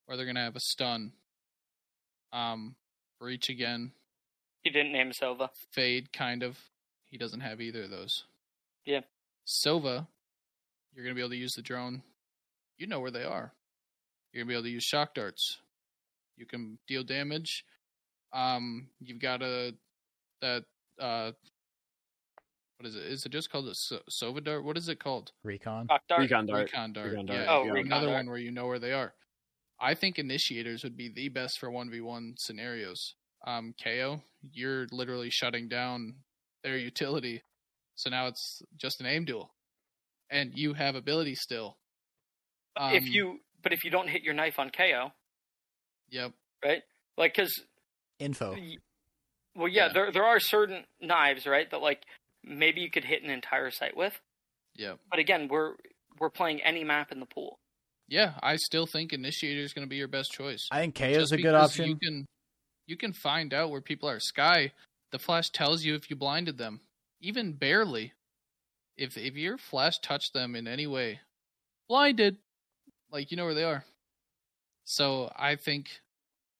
or 0.07 0.15
they're 0.15 0.27
gonna 0.27 0.45
have 0.45 0.57
a 0.57 0.61
stun. 0.61 1.13
Um, 2.35 2.77
Breach 3.19 3.49
again, 3.49 3.93
He 4.63 4.69
didn't 4.69 4.93
name 4.93 5.11
Sova. 5.13 5.49
Fade 5.73 6.13
kind 6.13 6.43
of. 6.43 6.59
He 7.07 7.17
doesn't 7.17 7.41
have 7.41 7.63
either 7.63 7.85
of 7.85 7.91
those. 7.91 8.25
Yeah. 8.85 9.01
Sova, 9.47 10.07
you're 10.93 11.03
gonna 11.03 11.15
be 11.15 11.23
able 11.23 11.31
to 11.31 11.37
use 11.37 11.55
the 11.55 11.63
drone. 11.63 12.03
You 12.77 12.87
know 12.87 13.01
where 13.01 13.11
they 13.11 13.25
are. 13.25 13.55
You're 14.33 14.45
gonna 14.45 14.49
be 14.49 14.55
able 14.55 14.65
to 14.65 14.71
use 14.71 14.85
shock 14.85 15.15
darts. 15.15 15.61
You 16.37 16.45
can 16.45 16.79
deal 16.87 17.05
damage. 17.05 17.65
Um, 18.35 18.91
you've 19.01 19.19
got 19.19 19.41
a 19.41 19.75
that 20.43 20.65
uh, 20.99 21.33
what 22.81 22.89
is 22.89 22.97
it? 22.97 23.03
Is 23.05 23.27
it 23.27 23.29
just 23.33 23.51
called 23.51 23.69
a 23.69 23.75
so- 23.75 24.01
Sova 24.11 24.43
dart? 24.43 24.65
What 24.65 24.79
is 24.79 24.89
it 24.89 24.99
called? 24.99 25.33
Recon. 25.45 25.87
Rock 25.91 26.03
dart. 26.09 26.23
Recon 26.23 26.47
dart. 26.47 26.61
Recon 26.63 26.93
dart. 26.95 27.11
Recon 27.11 27.27
dart, 27.27 27.41
Yeah, 27.41 27.47
Oh, 27.53 27.65
you- 27.65 27.73
recon 27.73 27.87
another 27.93 28.07
dart. 28.07 28.17
one 28.17 28.27
where 28.31 28.39
you 28.39 28.51
know 28.51 28.67
where 28.67 28.79
they 28.79 28.93
are. 28.93 29.13
I 29.79 29.95
think 29.95 30.19
initiators 30.19 30.83
would 30.83 30.97
be 30.97 31.11
the 31.15 31.29
best 31.29 31.59
for 31.59 31.71
one 31.71 31.91
v 31.91 32.01
one 32.01 32.35
scenarios. 32.39 33.17
Um, 33.47 33.75
KAY/O, 33.75 34.23
you're 34.53 34.87
literally 34.91 35.29
shutting 35.31 35.69
down 35.69 36.25
their 36.63 36.77
utility, 36.79 37.43
so 37.97 38.09
now 38.11 38.27
it's 38.29 38.63
just 38.77 39.01
an 39.01 39.07
aim 39.07 39.25
duel, 39.27 39.55
and 40.31 40.53
you 40.55 40.73
have 40.75 40.95
ability 40.95 41.35
still. 41.35 41.79
Um, 42.77 42.95
if 42.95 43.07
you, 43.07 43.41
but 43.63 43.73
if 43.75 43.85
you 43.85 43.91
don't 43.91 44.09
hit 44.09 44.23
your 44.23 44.35
knife 44.35 44.59
on 44.59 44.71
KAY/O, 44.71 45.13
yep, 46.09 46.33
right? 46.65 46.83
Like, 47.17 47.35
because 47.35 47.63
Info. 48.19 48.55
well, 49.55 49.69
yeah, 49.69 49.87
Yeah. 49.87 49.93
there 49.95 50.13
there 50.13 50.25
are 50.25 50.41
certain 50.41 50.87
knives, 51.01 51.47
right, 51.47 51.71
that 51.71 51.81
like 51.81 52.05
maybe 52.45 52.81
you 52.81 52.91
could 52.91 53.05
hit 53.05 53.23
an 53.23 53.31
entire 53.31 53.71
site 53.71 53.97
with. 53.97 54.21
Yeah. 54.75 54.95
But 55.11 55.19
again, 55.19 55.49
we're 55.49 55.75
we're 56.19 56.31
playing 56.31 56.61
any 56.63 56.85
map 56.85 57.13
in 57.13 57.21
the 57.21 57.27
pool. 57.27 57.59
yeah, 58.09 58.35
I 58.43 58.57
still 58.57 58.87
think 58.87 59.13
initiator 59.13 59.61
is 59.61 59.73
going 59.73 59.87
to 59.87 59.89
be 59.91 59.97
your 59.97 60.09
best 60.09 60.33
choice. 60.33 60.67
I 60.71 60.81
think 60.81 60.95
KAY/O 60.95 61.21
is 61.21 61.33
a 61.33 61.37
good 61.39 61.55
option. 61.55 61.89
You 61.89 61.97
can 61.97 62.27
you 62.87 62.97
can 62.97 63.13
find 63.13 63.55
out 63.55 63.71
where 63.71 63.81
people 63.81 64.09
are. 64.09 64.21
Skye, 64.21 64.73
the 65.13 65.19
flash 65.19 65.51
tells 65.51 65.85
you 65.85 65.95
if 65.95 66.11
you 66.11 66.17
blinded 66.17 66.59
them, 66.59 66.81
even 67.21 67.53
barely. 67.53 68.13
If 68.97 69.17
if 69.17 69.35
your 69.37 69.57
flash 69.59 69.99
touched 70.01 70.35
them 70.35 70.55
in 70.55 70.67
any 70.69 70.87
way, 70.87 71.21
blinded, 71.89 72.37
like 73.11 73.31
you 73.31 73.37
know 73.37 73.45
where 73.47 73.55
they 73.55 73.65
are. 73.65 73.85
So 74.85 75.33
I 75.37 75.57
think 75.57 76.01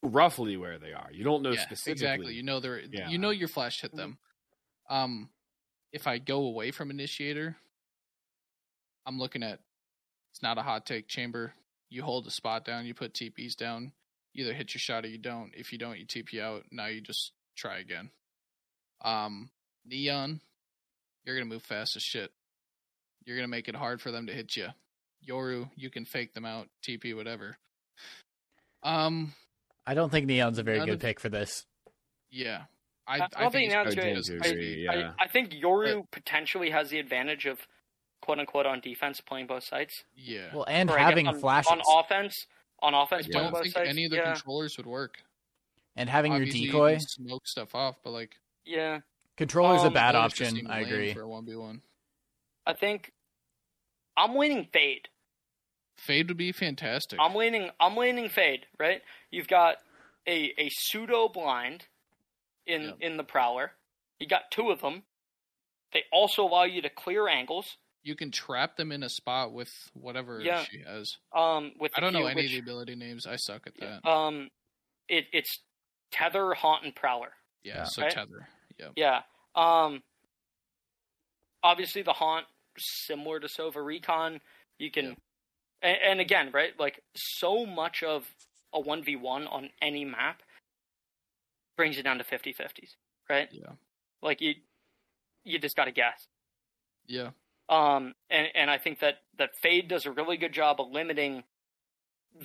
Roughly 0.03 0.57
where 0.57 0.79
they 0.79 0.93
are. 0.95 1.11
You 1.13 1.25
don't 1.25 1.43
know 1.43 1.51
yeah, 1.51 1.61
specifically. 1.61 1.93
exactly. 1.93 2.35
You 2.35 2.43
know 2.43 2.61
they're 2.61 2.81
Yeah. 2.81 3.09
you 3.11 3.19
know 3.19 3.31
your 3.31 3.49
flash 3.49 3.81
hit 3.83 3.95
them. 3.95 4.17
Um, 4.89 5.29
if 5.93 6.07
I 6.07 6.19
go 6.19 6.43
away 6.45 6.71
from 6.71 6.91
initiator, 6.91 7.57
I'm 9.07 9.19
looking 9.19 9.43
at 9.43 9.61
it's 10.33 10.43
not 10.43 10.59
a 10.59 10.63
hot 10.63 10.87
take 10.87 11.09
chamber. 11.09 11.53
You 11.89 12.03
hold 12.03 12.25
the 12.25 12.31
spot 12.31 12.65
down, 12.65 12.87
you 12.87 12.95
put 12.95 13.15
TPs 13.15 13.57
down, 13.57 13.93
either 14.35 14.53
hit 14.53 14.75
your 14.75 14.79
shot 14.81 15.05
or 15.05 15.09
you 15.09 15.19
don't. 15.19 15.53
If 15.57 15.73
you 15.73 15.79
don't, 15.79 15.99
you 15.99 16.07
TP 16.07 16.41
out. 16.41 16.65
Now 16.71 16.87
you 16.87 17.01
just 17.01 17.33
try 17.57 17.79
again. 17.79 18.11
Um, 19.03 19.51
Neon, 19.85 20.41
you're 21.25 21.37
gonna 21.37 21.47
move 21.47 21.63
fast 21.63 21.97
as 21.97 22.03
shit. 22.03 22.31
You're 23.25 23.37
gonna 23.37 23.49
make 23.49 23.69
it 23.69 23.75
hard 23.75 24.01
for 24.01 24.11
them 24.13 24.27
to 24.27 24.33
hit 24.33 24.57
you. 24.57 24.69
Yoru, 25.29 25.69
you 25.77 25.91
can 25.91 26.05
fake 26.05 26.33
them 26.33 26.45
out, 26.45 26.69
TP, 26.87 27.15
whatever. 27.15 27.57
Um, 28.83 29.35
I 29.87 29.95
don't 29.95 30.11
think 30.11 30.27
Neon's 30.27 30.59
a 30.59 30.63
very 30.63 30.79
good 30.81 30.89
of- 30.91 31.01
pick 31.01 31.21
for 31.21 31.29
this. 31.29 31.67
yeah, 32.31 32.65
I, 33.07 33.19
I, 33.21 33.29
I, 33.37 33.49
think 33.49 33.53
think 33.53 33.73
now 33.73 33.83
it's 33.83 33.97
I 33.97 34.01
to- 34.01 34.41
I, 34.45 34.49
agree, 34.49 34.89
I- 34.89 35.13
I 35.19 35.27
think 35.29 35.51
Yoru 35.53 36.09
potentially 36.11 36.71
has 36.71 36.91
the 36.91 36.99
advantage 36.99 37.47
of 37.47 37.67
quote 38.23 38.39
unquote 38.39 38.67
on 38.67 38.81
defense 38.81 39.21
playing 39.21 39.47
both 39.47 39.65
sides. 39.65 40.05
yeah. 40.15 40.55
Well, 40.55 40.65
and 40.69 40.91
Or 40.91 40.99
having 40.99 41.27
on, 41.27 41.39
flashes 41.41 41.71
on 41.73 41.81
offense. 41.99 42.47
On 42.83 42.95
I 42.95 43.03
offense, 43.03 43.27
playing 43.27 43.45
don't 43.45 43.53
both 43.53 43.63
think 43.63 43.75
sides. 43.75 43.89
any 43.91 44.05
of 44.05 44.11
the 44.11 44.19
yeah, 44.19 44.33
controllers 44.33 44.77
would 44.77 44.87
work. 44.87 45.19
and 45.97 46.09
having 46.09 46.33
your 46.33 46.41
Obviously, 46.43 46.61
you 46.61 46.67
decoy 46.73 46.91
can 46.93 47.01
smoke 47.01 47.47
stuff 47.47 47.75
off, 47.75 47.97
but 48.05 48.11
like 48.11 48.37
yeah. 48.65 49.01
controller's 49.37 49.83
a 49.83 49.87
Um, 49.89 49.93
bad 49.93 50.15
option. 50.15 50.67
I 50.71 50.81
agree. 50.81 51.13
for 51.13 51.27
one 51.27 51.45
v 51.45 51.57
one. 51.57 51.83
I 52.67 52.73
think 52.75 53.13
I'm 54.17 54.37
leaning 54.37 54.67
fade. 54.73 55.09
Fade 55.99 56.29
would 56.29 56.37
be 56.39 56.53
fantastic. 56.53 57.19
I'm 57.21 57.35
leaning. 57.35 57.71
I'm 57.81 57.97
leaning 57.97 58.29
fade. 58.31 58.67
Right. 58.79 59.03
You've 59.31 59.49
got 59.49 59.77
a 60.27 60.53
a 60.59 60.69
pseudo 60.71 61.29
blind 61.29 61.87
in 62.67 62.83
Yep. 62.83 62.97
in 63.01 63.17
the 63.17 63.25
prowler. 63.25 63.73
You 64.19 64.27
got 64.27 64.51
two 64.51 64.71
of 64.71 64.81
them. 64.81 65.03
They 65.93 66.05
also 66.13 66.45
allow 66.45 66.65
you 66.65 66.83
to 66.83 66.91
clear 66.91 67.27
angles. 67.29 67.77
you 68.03 68.17
can 68.17 68.31
trap 68.31 68.77
them 68.79 68.93
in 68.93 69.03
a 69.03 69.11
spot 69.11 69.53
with 69.53 69.69
whatever 69.93 70.41
Yeah. 70.41 70.65
she 70.65 70.79
has. 70.81 71.19
Um, 71.35 71.73
with 71.79 71.93
I 71.95 72.01
don't 72.01 72.15
know 72.15 72.25
any 72.25 72.43
which, 72.43 72.47
of 72.47 72.53
the 72.53 72.59
ability 72.61 72.95
names. 72.97 73.27
I 73.27 73.37
suck 73.37 73.67
at 73.67 73.75
that. 73.79 74.09
Um, 74.09 74.51
it 75.07 75.27
it's 75.35 75.59
tether, 76.11 76.55
haunt, 76.55 76.85
and 76.85 76.95
prowler. 76.97 77.35
yeah, 77.63 77.75
Yeah. 77.79 77.85
so 77.85 78.03
Right? 78.03 78.11
tether. 78.11 78.49
Yeah. 78.79 78.89
Yeah. 78.97 79.23
Um. 79.55 80.03
Obviously, 81.63 82.01
the 82.03 82.15
haunt 82.15 82.47
similar 82.79 83.39
to 83.41 83.49
Sova 83.49 83.85
Recon. 83.85 84.41
You 84.79 84.91
can, 84.91 85.05
Yeah. 85.11 85.15
and, 85.83 85.99
and 86.03 86.21
again, 86.21 86.51
right? 86.53 86.79
Like 86.81 87.05
so 87.15 87.67
much 87.67 88.03
of 88.03 88.35
a 88.73 88.81
one 88.81 89.03
v 89.05 89.17
one 89.17 89.47
on 89.47 89.69
any 89.83 90.07
map 90.07 90.43
brings 91.81 91.97
you 91.97 92.03
down 92.03 92.19
to 92.19 92.25
50-50s, 92.25 92.97
right? 93.31 93.49
Yeah. 93.51 93.73
Like 94.23 94.43
you, 94.43 94.53
you 95.45 95.59
just 95.59 95.77
got 95.77 95.87
to 95.87 95.93
guess. 95.93 96.29
Yeah. 97.07 97.31
Um, 97.71 98.13
and 98.29 98.49
and 98.55 98.71
I 98.71 98.77
think 98.77 99.01
that 99.01 99.15
that 99.39 99.57
Fade 99.57 99.89
does 99.89 100.05
a 100.05 100.11
really 100.11 100.37
good 100.37 100.53
job 100.53 100.79
of 100.79 100.91
limiting 100.91 101.45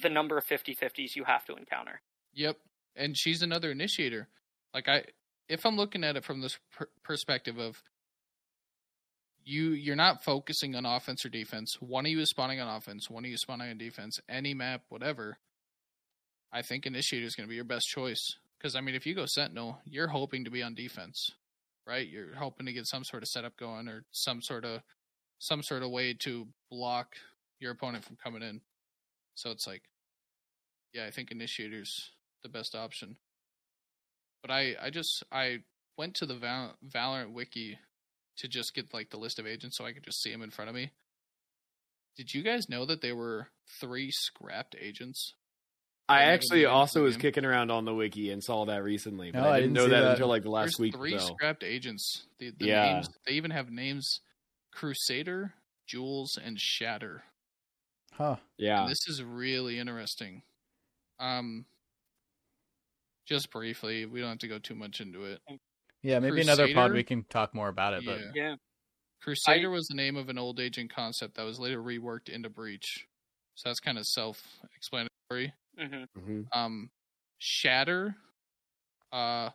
the 0.02 0.08
number 0.08 0.38
of 0.38 0.46
50-50s 0.46 1.18
you 1.18 1.26
have 1.26 1.44
to 1.48 1.56
encounter. 1.56 2.00
Yep. 2.34 2.56
And 2.96 3.18
she's 3.18 3.42
another 3.42 3.72
initiator. 3.72 4.30
Like 4.74 4.88
I 4.88 5.04
if 5.50 5.66
I'm 5.66 5.76
looking 5.76 6.06
at 6.06 6.16
it 6.16 6.24
from 6.24 6.40
this 6.40 6.58
per- 6.72 6.88
perspective 7.04 7.58
of 7.58 7.84
you 9.44 9.72
you're 9.72 9.98
not 9.98 10.24
focusing 10.24 10.76
on 10.76 10.86
offense 10.86 11.26
or 11.26 11.30
defense. 11.30 11.76
One 11.82 12.06
of 12.06 12.12
you 12.14 12.22
is 12.22 12.30
spawning 12.30 12.62
on 12.62 12.74
offense, 12.74 13.10
one 13.10 13.26
of 13.26 13.28
you 13.28 13.34
is 13.34 13.42
spawning 13.42 13.70
on 13.70 13.78
defense, 13.78 14.18
any 14.30 14.54
map, 14.54 14.84
whatever. 14.88 15.40
I 16.54 16.62
think 16.62 16.86
initiator 16.86 17.26
is 17.26 17.36
going 17.36 17.48
to 17.48 17.50
be 17.50 17.56
your 17.56 17.66
best 17.66 17.88
choice 17.88 18.38
because 18.58 18.76
I 18.76 18.82
mean 18.82 18.96
if 18.96 19.06
you 19.06 19.16
go 19.16 19.26
sentinel, 19.26 19.80
you're 19.86 20.08
hoping 20.08 20.46
to 20.46 20.52
be 20.52 20.64
on 20.64 20.74
defense, 20.74 21.32
right? 21.88 22.08
You're 22.08 22.36
hoping 22.36 22.66
to 22.66 22.74
get 22.74 22.88
some 22.88 23.04
sort 23.04 23.24
of 23.24 23.30
setup 23.30 23.58
going 23.58 23.88
or 23.88 24.04
some 24.12 24.42
sort 24.42 24.66
of 24.66 24.82
some 25.40 25.64
sort 25.64 25.84
of 25.84 25.92
way 25.92 26.14
to 26.14 26.48
block 26.72 27.16
your 27.60 27.72
opponent 27.72 28.06
from 28.06 28.18
coming 28.22 28.42
in. 28.42 28.62
So 29.36 29.52
it's 29.52 29.68
like 29.68 29.84
yeah, 30.94 31.06
I 31.06 31.12
think 31.12 31.30
initiator's 31.30 32.12
the 32.42 32.50
best 32.50 32.74
option. 32.74 33.18
But 34.42 34.52
I, 34.52 34.76
I 34.82 34.90
just 34.90 35.24
I 35.32 35.60
went 35.98 36.16
to 36.16 36.26
the 36.26 36.36
Val- 36.36 36.78
Valorant 36.88 37.34
wiki 37.34 37.78
to 38.38 38.48
just 38.48 38.74
get 38.74 38.94
like 38.94 39.10
the 39.10 39.18
list 39.18 39.38
of 39.38 39.46
agents 39.46 39.78
so 39.78 39.86
I 39.86 39.92
could 39.92 40.04
just 40.04 40.22
see 40.22 40.32
them 40.32 40.42
in 40.42 40.52
front 40.52 40.70
of 40.70 40.76
me. 40.76 40.92
Did 42.16 42.34
you 42.34 42.44
guys 42.44 42.70
know 42.70 42.86
that 42.86 43.02
there 43.02 43.16
were 43.16 43.50
three 43.82 44.10
scrapped 44.10 44.76
agents? 44.80 45.34
I 46.08 46.24
actually 46.24 46.58
made 46.60 46.64
it 46.64 46.68
to 46.68 46.72
also 46.72 47.04
was 47.04 47.18
kicking 47.18 47.46
around 47.46 47.72
on 47.72 47.86
the 47.86 47.94
wiki 47.94 48.30
and 48.32 48.44
saw 48.44 48.66
that 48.66 48.84
recently, 48.84 49.32
but 49.32 49.40
No, 49.42 49.48
I 49.50 49.56
I 49.56 49.60
didn't 49.62 49.74
didn't 49.74 49.90
know 49.90 49.96
that, 49.96 50.02
that. 50.04 50.12
until 50.12 50.28
like 50.28 50.44
the 50.44 50.50
last 50.52 50.78
There's 50.78 50.80
week. 50.80 50.96
three 50.96 51.12
though. 51.18 51.26
scrapped 51.26 51.64
agents. 51.64 52.28
The, 52.40 52.52
the 52.52 52.68
Yeah. 52.68 52.94
names 52.94 53.10
they 53.26 53.34
even 53.34 53.52
have 53.52 53.72
names 53.72 54.22
Crusader, 54.72 55.54
Jules, 55.88 56.38
and 56.44 56.60
Shatter. 56.60 57.24
Huh. 58.14 58.36
Yeah, 58.58 58.86
This 58.88 59.08
is 59.08 59.24
really 59.24 59.80
interesting. 59.80 60.44
Um 61.20 61.66
just 63.26 63.50
briefly, 63.50 64.06
we 64.06 64.20
don't 64.20 64.30
have 64.30 64.38
to 64.40 64.48
go 64.48 64.60
too 64.60 64.76
much 64.76 65.02
into 65.02 65.26
it. 65.26 65.42
Yeah, 66.04 66.20
maybe 66.20 66.42
another 66.42 66.72
pod 66.74 66.92
we 66.94 67.04
can 67.04 67.24
talk 67.24 67.56
more 67.56 67.70
about 67.70 67.94
it. 67.96 68.04
Yeah. 68.04 68.12
But 68.16 68.36
Yeah. 68.36 68.56
Crusader 69.22 69.72
was 69.72 69.88
the 69.88 69.96
name 69.96 70.18
of 70.18 70.30
an 70.30 70.38
old 70.38 70.60
agent 70.60 70.94
concept 70.94 71.34
that 71.38 71.44
was 71.44 71.58
later 71.60 71.82
reworked 71.82 72.30
into 72.30 72.48
Breach. 72.50 73.08
So 73.56 73.70
that's 73.70 73.80
kind 73.80 73.98
of 73.98 74.06
self-explanatory. 74.06 75.54
Hmm 75.78 76.04
hmm 76.16 76.42
Um, 76.54 76.90
Shatter, 77.38 78.16
uh, 79.12 79.50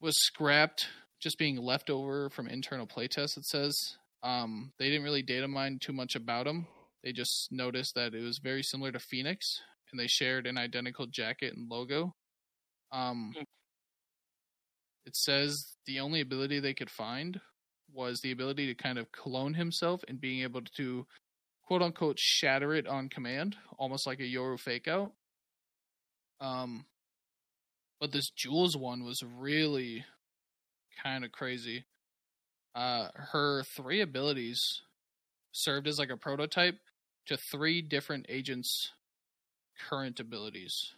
was 0.00 0.14
scrapped, 0.18 0.88
just 1.20 1.38
being 1.38 1.56
left 1.56 1.90
over 1.90 2.30
from 2.30 2.48
internal 2.48 2.86
playtests. 2.86 3.36
It 3.36 3.44
says. 3.44 3.96
Um, 4.22 4.72
they 4.78 4.86
didn't 4.86 5.04
really 5.04 5.22
data 5.22 5.46
mine 5.46 5.78
too 5.80 5.92
much 5.92 6.16
about 6.16 6.46
him. 6.46 6.66
They 7.04 7.12
just 7.12 7.48
noticed 7.52 7.94
that 7.94 8.14
it 8.14 8.22
was 8.22 8.38
very 8.42 8.62
similar 8.62 8.90
to 8.90 8.98
Phoenix, 8.98 9.60
and 9.92 10.00
they 10.00 10.08
shared 10.08 10.46
an 10.46 10.58
identical 10.58 11.06
jacket 11.06 11.54
and 11.54 11.70
logo. 11.70 12.14
Um, 12.92 13.36
Hmm. 13.36 13.44
it 15.06 15.16
says 15.16 15.76
the 15.86 16.00
only 16.00 16.20
ability 16.20 16.58
they 16.60 16.74
could 16.74 16.90
find 16.90 17.40
was 17.92 18.20
the 18.20 18.32
ability 18.32 18.66
to 18.66 18.74
kind 18.74 18.98
of 18.98 19.10
clone 19.12 19.54
himself 19.54 20.02
and 20.08 20.20
being 20.20 20.42
able 20.42 20.62
to 20.76 21.06
quote 21.66 21.82
unquote 21.82 22.18
shatter 22.18 22.74
it 22.74 22.86
on 22.86 23.08
command, 23.08 23.56
almost 23.78 24.06
like 24.06 24.20
a 24.20 24.24
Yoru 24.24 24.58
fake 24.58 24.88
out. 24.88 25.12
Um 26.40 26.86
but 28.00 28.12
this 28.12 28.30
Jules 28.30 28.76
one 28.76 29.04
was 29.04 29.22
really 29.22 30.04
kind 31.02 31.24
of 31.24 31.32
crazy. 31.32 31.84
Uh 32.74 33.08
her 33.14 33.62
three 33.62 34.00
abilities 34.00 34.82
served 35.52 35.86
as 35.88 35.98
like 35.98 36.10
a 36.10 36.16
prototype 36.16 36.78
to 37.26 37.36
three 37.36 37.82
different 37.82 38.26
agents' 38.28 38.92
current 39.88 40.20
abilities. 40.20 40.92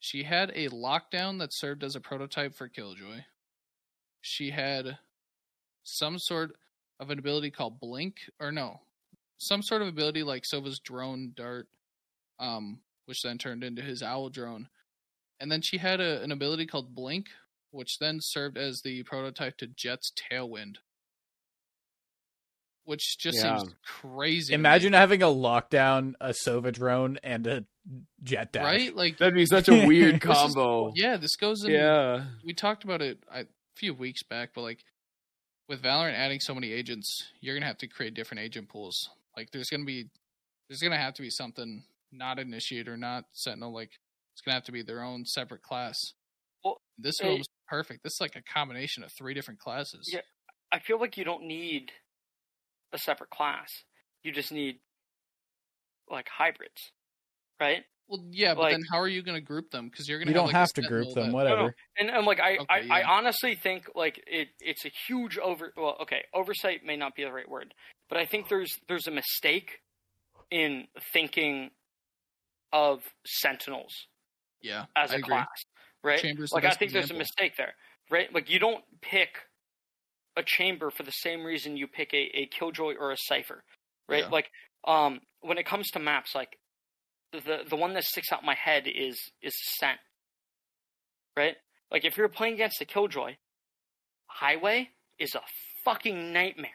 She 0.00 0.22
had 0.22 0.52
a 0.54 0.68
lockdown 0.68 1.38
that 1.40 1.52
served 1.52 1.82
as 1.82 1.96
a 1.96 2.00
prototype 2.00 2.54
for 2.54 2.68
Killjoy. 2.68 3.24
She 4.20 4.50
had 4.50 4.98
some 5.82 6.18
sort 6.18 6.56
of 7.00 7.10
an 7.10 7.18
ability 7.18 7.50
called 7.50 7.80
Blink, 7.80 8.16
or 8.40 8.52
no, 8.52 8.80
some 9.38 9.62
sort 9.62 9.82
of 9.82 9.88
ability 9.88 10.22
like 10.22 10.44
Sova's 10.44 10.78
drone 10.80 11.32
dart, 11.34 11.68
um, 12.38 12.80
which 13.06 13.22
then 13.22 13.38
turned 13.38 13.64
into 13.64 13.82
his 13.82 14.02
owl 14.02 14.28
drone. 14.28 14.68
And 15.40 15.50
then 15.50 15.62
she 15.62 15.78
had 15.78 16.00
a, 16.00 16.20
an 16.22 16.32
ability 16.32 16.66
called 16.66 16.94
Blink, 16.94 17.26
which 17.70 17.98
then 18.00 18.18
served 18.20 18.58
as 18.58 18.80
the 18.82 19.02
prototype 19.04 19.56
to 19.58 19.66
Jett's 19.68 20.10
Tailwind. 20.30 20.76
Which 22.84 23.18
just 23.18 23.38
Yeah. 23.38 23.58
seems 23.58 23.74
crazy. 23.84 24.52
to 24.52 24.58
me. 24.58 24.60
imagine 24.62 24.92
having 24.94 25.22
a 25.22 25.26
lockdown, 25.26 26.14
a 26.20 26.30
Sova 26.30 26.72
drone, 26.72 27.18
and 27.22 27.46
a 27.46 27.64
Jett 28.22 28.52
dash. 28.52 28.64
right? 28.64 28.94
Like, 28.96 29.18
that'd 29.18 29.34
be 29.34 29.44
such 29.46 29.68
a 29.68 29.72
weird 29.86 30.20
This 30.20 30.30
is- 30.30 30.36
combo. 30.54 30.92
yeah, 30.94 31.16
this 31.18 31.36
goes 31.36 31.64
in. 31.64 31.70
yeah, 31.72 32.24
we 32.44 32.54
talked 32.54 32.84
about 32.84 33.02
it 33.02 33.22
a 33.30 33.44
few 33.76 33.92
weeks 33.94 34.22
back, 34.22 34.50
but 34.54 34.62
like 34.62 34.80
with 35.68 35.82
Valorant 35.82 36.14
adding 36.14 36.40
so 36.40 36.54
many 36.54 36.72
agents, 36.72 37.30
you're 37.40 37.54
gonna 37.54 37.66
have 37.66 37.78
to 37.78 37.86
create 37.86 38.14
different 38.14 38.40
agent 38.42 38.68
pools. 38.70 39.10
Like 39.38 39.52
there's 39.52 39.70
gonna 39.70 39.84
be 39.84 40.10
there's 40.68 40.82
gonna 40.82 40.98
have 40.98 41.14
to 41.14 41.22
be 41.22 41.30
something 41.30 41.84
not 42.10 42.40
initiator, 42.40 42.96
not 42.96 43.24
sentinel. 43.32 43.72
Like 43.72 43.92
it's 44.34 44.42
gonna 44.44 44.56
have 44.56 44.64
to 44.64 44.72
be 44.72 44.82
their 44.82 45.00
own 45.00 45.24
separate 45.24 45.62
class. 45.62 46.14
Well, 46.64 46.80
this 46.98 47.20
was 47.22 47.46
perfect. 47.68 48.02
This 48.02 48.14
is 48.14 48.20
like 48.20 48.34
a 48.34 48.42
combination 48.42 49.04
of 49.04 49.12
three 49.12 49.34
different 49.34 49.60
classes. 49.60 50.10
Yeah. 50.12 50.22
I 50.72 50.80
feel 50.80 50.98
like 50.98 51.16
you 51.16 51.24
don't 51.24 51.44
need 51.44 51.92
a 52.92 52.98
separate 52.98 53.30
class. 53.30 53.84
You 54.24 54.32
just 54.32 54.50
need 54.50 54.80
like 56.10 56.26
hybrids, 56.28 56.90
right? 57.60 57.84
Well, 58.08 58.24
yeah, 58.30 58.54
but 58.54 58.62
Like- 58.62 58.72
then 58.72 58.82
how 58.90 58.98
are 58.98 59.08
you 59.08 59.22
gonna 59.22 59.40
group 59.40 59.70
them? 59.70 59.88
Because 59.90 60.08
you're 60.08 60.18
gonna 60.18 60.30
You 60.30 60.34
don't 60.34 60.46
have, 60.50 60.54
like, 60.54 60.76
have 60.76 60.82
to 60.84 60.88
group 60.88 61.14
them. 61.14 61.26
that- 61.26 61.32
Whatever. 61.34 61.74
And 61.98 62.08
and 62.10 62.26
like 62.26 62.40
I, 62.40 62.56
Okay, 62.56 62.88
I, 62.90 63.00
I 63.00 63.04
honestly 63.04 63.54
think 63.54 63.90
like 63.94 64.22
it 64.26 64.48
it's 64.60 64.84
a 64.86 64.90
huge 65.06 65.36
over 65.38 65.72
well 65.76 65.96
okay 66.00 66.24
oversight 66.32 66.84
may 66.84 66.96
not 66.96 67.14
be 67.14 67.24
the 67.24 67.32
right 67.32 67.48
word 67.48 67.74
but 68.08 68.16
I 68.18 68.24
think 68.24 68.48
there's 68.48 68.78
there's 68.88 69.06
a 69.06 69.10
mistake 69.10 69.80
in 70.50 70.88
thinking 71.12 71.70
of 72.72 73.02
sentinels 73.26 73.92
Yeah, 74.62 74.86
as 74.96 75.10
I 75.10 75.14
a 75.14 75.18
agree. 75.18 75.28
class 75.34 75.46
right 76.02 76.18
Chamber's 76.20 76.52
like 76.52 76.64
I 76.64 76.68
best 76.68 76.78
think 76.78 76.92
there's 76.92 77.10
a 77.10 77.14
mistake 77.14 77.56
there 77.56 77.74
right 78.10 78.32
like 78.32 78.48
you 78.48 78.58
don't 78.58 78.84
pick 79.02 79.36
a 80.36 80.42
chamber 80.42 80.90
for 80.90 81.02
the 81.02 81.10
same 81.10 81.44
reason 81.44 81.76
you 81.76 81.86
pick 81.88 82.14
a, 82.14 82.30
a 82.34 82.46
killjoy 82.46 82.94
or 82.98 83.10
a 83.12 83.16
Cypher 83.18 83.64
right 84.08 84.24
Yeah. 84.24 84.28
like 84.30 84.50
um 84.86 85.20
when 85.40 85.58
it 85.58 85.66
comes 85.66 85.90
to 85.90 85.98
maps 85.98 86.34
like 86.34 86.58
the 87.32 87.64
the 87.68 87.76
one 87.76 87.94
that 87.94 88.04
sticks 88.04 88.32
out 88.32 88.40
in 88.40 88.46
my 88.46 88.54
head 88.54 88.86
is 88.86 89.18
is 89.42 89.54
Scent. 89.78 89.98
Right? 91.36 91.56
Like 91.90 92.04
if 92.04 92.16
you're 92.16 92.28
playing 92.28 92.54
against 92.54 92.78
the 92.78 92.84
Killjoy, 92.84 93.36
Highway 94.26 94.90
is 95.18 95.34
a 95.34 95.40
fucking 95.84 96.32
nightmare. 96.32 96.70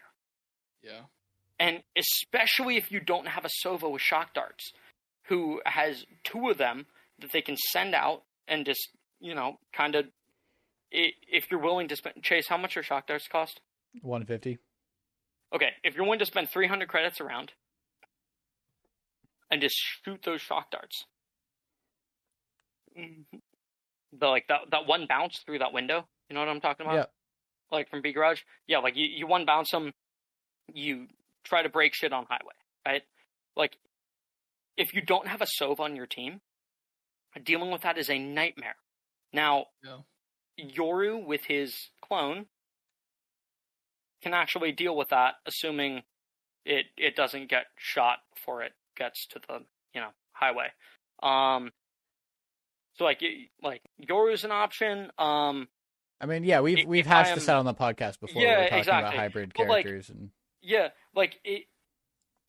Yeah. 0.82 1.01
And 1.59 1.83
especially 1.98 2.77
if 2.77 2.91
you 2.91 2.99
don't 2.99 3.27
have 3.27 3.45
a 3.45 3.49
Sova 3.65 3.91
with 3.91 4.01
shock 4.01 4.33
darts, 4.33 4.73
who 5.27 5.61
has 5.65 6.06
two 6.23 6.49
of 6.49 6.57
them 6.57 6.88
that 7.19 7.32
they 7.32 7.41
can 7.41 7.56
send 7.57 7.93
out 7.95 8.23
and 8.48 8.65
just, 8.65 8.90
you 9.19 9.35
know, 9.35 9.59
kind 9.72 9.95
of. 9.95 10.06
If 10.91 11.49
you're 11.49 11.59
willing 11.59 11.88
to 11.88 11.95
spend. 11.95 12.22
Chase, 12.22 12.48
how 12.48 12.57
much 12.57 12.77
are 12.77 12.83
shock 12.83 13.07
darts 13.07 13.27
cost? 13.27 13.61
150. 14.01 14.59
Okay, 15.56 15.69
if 15.83 15.95
you're 15.95 16.03
willing 16.03 16.19
to 16.19 16.25
spend 16.25 16.49
300 16.49 16.88
credits 16.88 17.19
around 17.19 17.53
and 19.53 19.61
just 19.61 19.75
shoot 19.77 20.19
those 20.25 20.41
shock 20.41 20.72
darts, 20.72 21.06
the 22.95 24.25
like 24.27 24.48
that 24.48 24.61
that 24.72 24.88
one 24.88 25.06
bounce 25.07 25.41
through 25.45 25.59
that 25.59 25.73
window, 25.73 26.07
you 26.27 26.33
know 26.33 26.40
what 26.40 26.49
I'm 26.49 26.59
talking 26.59 26.88
about? 26.88 26.95
Yeah. 26.95 27.06
Like 27.72 27.88
from 27.90 28.01
B 28.01 28.14
Garage, 28.14 28.41
yeah. 28.65 28.80
Like 28.80 28.95
you 28.95 29.06
you 29.06 29.27
one 29.27 29.45
bounce 29.45 29.69
them, 29.69 29.93
you 30.73 31.06
try 31.43 31.61
to 31.61 31.69
break 31.69 31.93
shit 31.93 32.11
on 32.11 32.25
highway, 32.27 32.56
right? 32.83 33.03
Like 33.56 33.77
if 34.75 34.95
you 34.95 35.01
don't 35.01 35.27
have 35.27 35.41
a 35.41 35.45
Sova 35.45 35.82
on 35.82 35.95
your 35.95 36.07
team, 36.07 36.41
dealing 37.43 37.69
with 37.69 37.82
that 37.83 37.99
is 37.99 38.09
a 38.09 38.17
nightmare. 38.17 38.75
Now. 39.32 39.65
Yoru 40.59 41.25
with 41.25 41.45
his 41.45 41.90
clone 41.99 42.45
can 44.22 44.35
actually 44.35 44.72
deal 44.72 44.95
with 44.95 45.09
that, 45.09 45.33
assuming 45.48 46.03
it 46.64 46.85
it 46.95 47.15
doesn't 47.15 47.49
get 47.49 47.65
shot 47.75 48.19
before 48.35 48.61
it 48.61 48.73
gets 48.95 49.27
to 49.27 49.39
the 49.47 49.59
you 49.93 50.01
know 50.01 50.09
highway. 50.31 50.67
Um, 51.22 51.72
so 52.95 53.05
like 53.05 53.22
like 53.61 53.81
Yoru's 53.97 54.43
an 54.43 54.51
option. 54.51 55.11
Um, 55.17 55.67
I 56.22 56.25
mean, 56.25 56.43
yeah, 56.43 56.61
we've 56.61 56.88
we've 56.88 57.05
hashed 57.05 57.31
am- 57.31 57.38
this 57.38 57.49
out 57.49 57.59
on 57.59 57.65
the 57.65 57.73
podcast 57.73 58.19
before. 58.19 58.41
Yeah, 58.41 58.49
we 58.49 58.55
were 58.55 58.63
talking 58.63 58.80
exactly. 58.80 59.09
about 59.09 59.15
hybrid 59.15 59.53
But, 59.55 59.67
like, 59.67 59.85
characters 59.85 60.09
and 60.09 60.30
yeah, 60.61 60.89
like 61.15 61.39
it, 61.43 61.65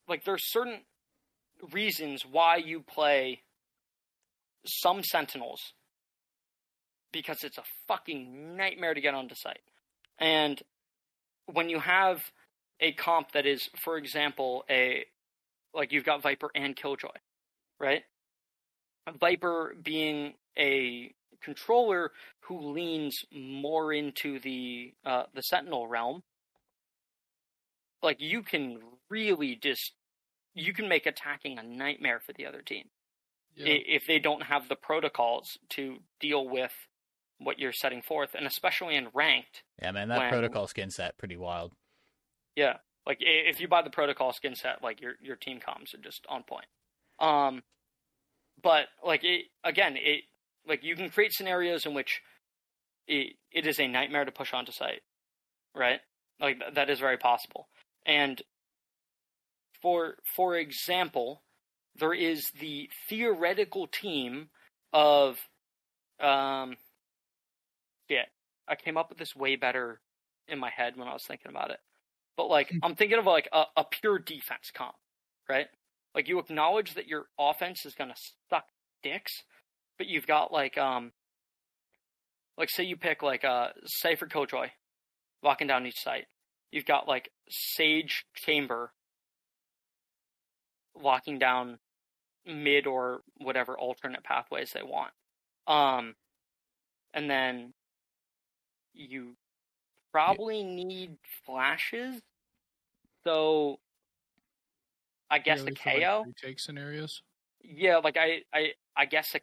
like 0.08 0.24
there's 0.24 0.50
certain 0.50 0.80
reasons 1.72 2.24
why 2.30 2.56
you 2.56 2.80
play 2.82 3.42
some 4.66 5.02
Sentinels 5.02 5.60
because 7.12 7.44
it's 7.44 7.58
a 7.58 7.64
fucking 7.86 8.56
nightmare 8.56 8.92
to 8.94 9.00
get 9.00 9.14
onto 9.14 9.34
site. 9.34 9.60
And 10.18 10.60
when 11.46 11.68
you 11.68 11.78
have 11.80 12.20
a 12.80 12.92
comp 12.92 13.32
that 13.32 13.46
is, 13.46 13.68
for 13.82 13.96
example, 13.96 14.64
a 14.68 15.04
like 15.74 15.92
you've 15.92 16.04
got 16.04 16.22
Viper 16.22 16.50
and 16.54 16.74
Killjoy, 16.76 17.08
right? 17.80 18.02
Viper 19.20 19.74
being 19.82 20.34
a 20.58 21.12
controller 21.42 22.12
who 22.40 22.72
leans 22.72 23.24
more 23.32 23.92
into 23.92 24.38
the 24.40 24.94
uh, 25.04 25.24
the 25.34 25.42
Sentinel 25.42 25.86
realm, 25.86 26.22
like 28.02 28.20
you 28.20 28.42
can 28.42 28.78
really 29.10 29.56
just 29.56 29.92
you 30.54 30.72
can 30.72 30.88
make 30.88 31.06
attacking 31.06 31.58
a 31.58 31.62
nightmare 31.62 32.20
for 32.24 32.32
the 32.32 32.46
other 32.46 32.62
team 32.62 32.84
Yeah. 33.56 33.74
if 33.86 34.06
they 34.06 34.18
don't 34.20 34.44
have 34.44 34.68
the 34.68 34.76
protocols 34.76 35.58
to 35.70 35.98
deal 36.20 36.48
with 36.48 36.72
what 37.38 37.58
you're 37.58 37.72
setting 37.72 38.00
forth, 38.00 38.30
and 38.34 38.46
especially 38.46 38.94
in 38.94 39.08
ranked. 39.12 39.64
yeah, 39.82 39.90
man, 39.90 40.08
that 40.08 40.18
When- 40.18 40.30
protocol 40.30 40.68
skin 40.68 40.90
set 40.90 41.18
pretty 41.18 41.36
wild. 41.36 41.72
Yeah, 42.54 42.78
like 43.06 43.18
if 43.20 43.60
you 43.60 43.68
buy 43.68 43.82
the 43.82 43.90
protocol 43.90 44.32
skin 44.32 44.54
set, 44.54 44.82
like 44.82 45.00
your 45.00 45.14
your 45.20 45.36
team 45.36 45.60
comms 45.60 45.94
are 45.94 46.02
just 46.02 46.24
on 46.28 46.42
point. 46.42 46.66
Um, 47.18 47.62
but 48.62 48.86
like 49.04 49.24
it 49.24 49.46
again, 49.62 49.96
it 49.96 50.22
like 50.66 50.82
you 50.82 50.96
can 50.96 51.10
create 51.10 51.32
scenarios 51.32 51.86
in 51.86 51.94
which 51.94 52.20
it 53.06 53.34
it 53.52 53.66
is 53.66 53.78
a 53.78 53.86
nightmare 53.86 54.24
to 54.24 54.32
push 54.32 54.54
onto 54.54 54.72
site, 54.72 55.02
right? 55.74 56.00
Like 56.40 56.58
th- 56.60 56.74
that 56.74 56.90
is 56.90 56.98
very 56.98 57.18
possible. 57.18 57.68
And 58.06 58.40
for 59.82 60.16
for 60.34 60.56
example, 60.56 61.42
there 61.96 62.14
is 62.14 62.50
the 62.58 62.88
theoretical 63.08 63.86
team 63.86 64.48
of 64.92 65.38
um 66.20 66.76
yeah, 68.08 68.24
I 68.66 68.76
came 68.76 68.96
up 68.96 69.10
with 69.10 69.18
this 69.18 69.36
way 69.36 69.56
better 69.56 70.00
in 70.48 70.58
my 70.58 70.70
head 70.70 70.96
when 70.96 71.08
I 71.08 71.12
was 71.12 71.24
thinking 71.26 71.50
about 71.50 71.70
it. 71.70 71.80
But 72.36 72.48
like 72.48 72.72
I'm 72.82 72.94
thinking 72.94 73.18
of 73.18 73.26
like 73.26 73.48
a, 73.52 73.64
a 73.76 73.84
pure 73.84 74.18
defense 74.18 74.70
comp, 74.74 74.94
right? 75.48 75.66
Like 76.14 76.28
you 76.28 76.38
acknowledge 76.38 76.94
that 76.94 77.06
your 77.06 77.26
offense 77.38 77.84
is 77.86 77.94
gonna 77.94 78.14
suck 78.50 78.64
dicks, 79.02 79.42
but 79.98 80.06
you've 80.06 80.26
got 80.26 80.52
like 80.52 80.76
um 80.78 81.12
like 82.56 82.70
say 82.70 82.84
you 82.84 82.96
pick 82.96 83.22
like 83.22 83.44
uh 83.44 83.68
Cypher 83.86 84.26
Killjoy 84.26 84.68
locking 85.42 85.66
down 85.66 85.86
each 85.86 86.00
site. 86.02 86.26
You've 86.70 86.86
got 86.86 87.06
like 87.06 87.30
Sage 87.48 88.24
Chamber 88.34 88.92
locking 91.00 91.38
down 91.38 91.78
mid 92.46 92.86
or 92.86 93.22
whatever 93.38 93.78
alternate 93.78 94.24
pathways 94.24 94.70
they 94.72 94.82
want. 94.82 95.12
Um 95.66 96.14
and 97.12 97.30
then 97.30 97.74
you 98.92 99.36
probably 100.14 100.62
need 100.62 101.16
flashes. 101.44 102.22
So 103.24 103.80
I 105.28 105.40
guess 105.40 105.60
a 105.60 105.64
for, 105.64 105.70
like, 105.70 105.78
KAY/O. 105.78 106.24
retake 106.24 106.60
scenarios. 106.60 107.22
Yeah, 107.62 107.96
like 107.98 108.16
I, 108.16 108.42
I, 108.54 108.72
I 108.96 109.06
guess 109.06 109.34
a 109.34 109.40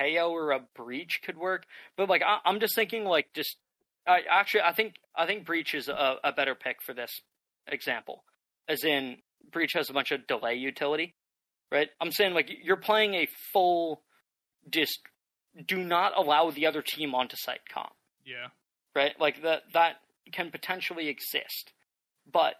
KAY/O 0.00 0.30
or 0.30 0.52
a 0.52 0.60
breach 0.74 1.20
could 1.22 1.36
work, 1.36 1.64
but 1.96 2.08
like 2.08 2.22
I, 2.22 2.38
I'm 2.46 2.58
just 2.58 2.74
thinking 2.74 3.04
like 3.04 3.26
just 3.34 3.58
I 4.06 4.20
actually 4.30 4.62
I 4.62 4.72
think 4.72 4.94
I 5.14 5.26
think 5.26 5.44
breach 5.44 5.74
is 5.74 5.88
a, 5.88 6.16
a 6.24 6.32
better 6.32 6.54
pick 6.54 6.80
for 6.82 6.94
this 6.94 7.10
example, 7.66 8.24
as 8.66 8.82
in 8.82 9.18
breach 9.52 9.72
has 9.74 9.90
a 9.90 9.92
bunch 9.92 10.10
of 10.10 10.26
delay 10.26 10.54
utility, 10.54 11.14
right? 11.70 11.88
I'm 12.00 12.12
saying 12.12 12.32
like 12.32 12.48
you're 12.62 12.76
playing 12.76 13.14
a 13.14 13.28
full 13.52 14.02
just 14.70 15.00
do 15.66 15.76
not 15.84 16.12
allow 16.16 16.50
the 16.50 16.66
other 16.66 16.80
team 16.82 17.14
onto 17.14 17.36
site 17.36 17.68
comp 17.72 17.92
Yeah. 18.24 18.48
right? 18.96 19.12
Like 19.20 19.42
that 19.42 19.62
that 19.74 19.96
can 20.32 20.50
potentially 20.50 21.08
exist. 21.08 21.72
But 22.30 22.54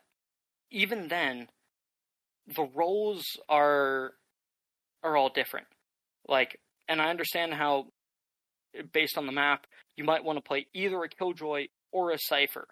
even 0.71 1.09
then, 1.09 1.49
the 2.47 2.69
roles 2.75 3.25
are 3.49 4.13
are 5.03 5.17
all 5.17 5.29
different. 5.29 5.67
Like, 6.27 6.59
and 6.89 7.01
I 7.01 7.11
understand 7.11 7.55
how, 7.55 7.87
based 8.93 9.19
on 9.19 9.27
the 9.27 9.33
map, 9.33 9.67
you 9.97 10.05
might 10.05 10.25
want 10.25 10.39
to 10.39 10.43
play 10.43 10.67
either 10.73 11.03
a 11.03 11.09
Killjoy 11.09 11.67
or 11.93 12.11
a 12.11 12.19
Cypher. 12.19 12.67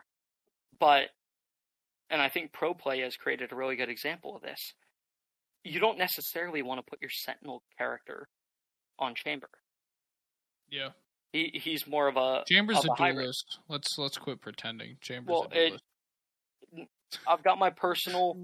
But, 0.80 1.10
and 2.08 2.20
I 2.22 2.28
think 2.30 2.52
Pro 2.52 2.72
Play 2.74 3.00
has 3.00 3.16
created 3.16 3.52
a 3.52 3.54
really 3.54 3.76
good 3.76 3.90
example 3.90 4.34
of 4.34 4.42
this. 4.42 4.58
You 5.62 5.78
don't 5.78 5.98
necessarily 5.98 6.62
want 6.62 6.78
to 6.78 6.90
put 6.90 7.02
your 7.02 7.10
Sentinel 7.10 7.62
character 7.76 8.28
on 8.98 9.14
Chamber. 9.14 9.50
Yeah. 10.70 10.88
He 11.32 11.50
he's 11.62 11.86
more 11.86 12.08
of 12.08 12.16
a 12.16 12.44
Chambers 12.46 12.78
of 12.78 12.84
a 12.98 13.02
a 13.02 13.12
duelist. 13.12 13.58
Let's 13.68 13.96
let's 13.98 14.18
quit 14.18 14.40
pretending. 14.40 14.96
Chambers 15.00 15.32
Well, 15.32 15.48
a 15.50 15.54
duelist. 15.68 15.82
I've 17.26 17.42
got 17.42 17.58
my 17.58 17.70
personal 17.70 18.34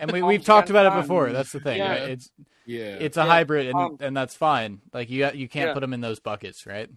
And 0.00 0.10
we 0.12 0.22
we've 0.22 0.44
talked 0.44 0.70
about 0.70 0.86
it 0.86 1.00
before. 1.02 1.30
That's 1.30 1.52
the 1.52 1.60
thing. 1.60 1.78
yeah. 1.78 1.88
right? 1.90 2.10
It's 2.10 2.28
Yeah. 2.66 2.96
it's 2.98 3.16
a 3.16 3.20
Yeah, 3.20 3.26
hybrid, 3.26 3.66
and 3.66 3.76
um, 3.76 3.96
and 4.00 4.16
that's 4.16 4.34
fine. 4.34 4.80
Like 4.92 5.08
you 5.10 5.28
you 5.34 5.48
can't 5.48 5.68
Yeah. 5.68 5.74
put 5.74 5.80
them 5.80 5.92
in 5.92 6.00
those 6.00 6.20
buckets, 6.20 6.66
right? 6.66 6.88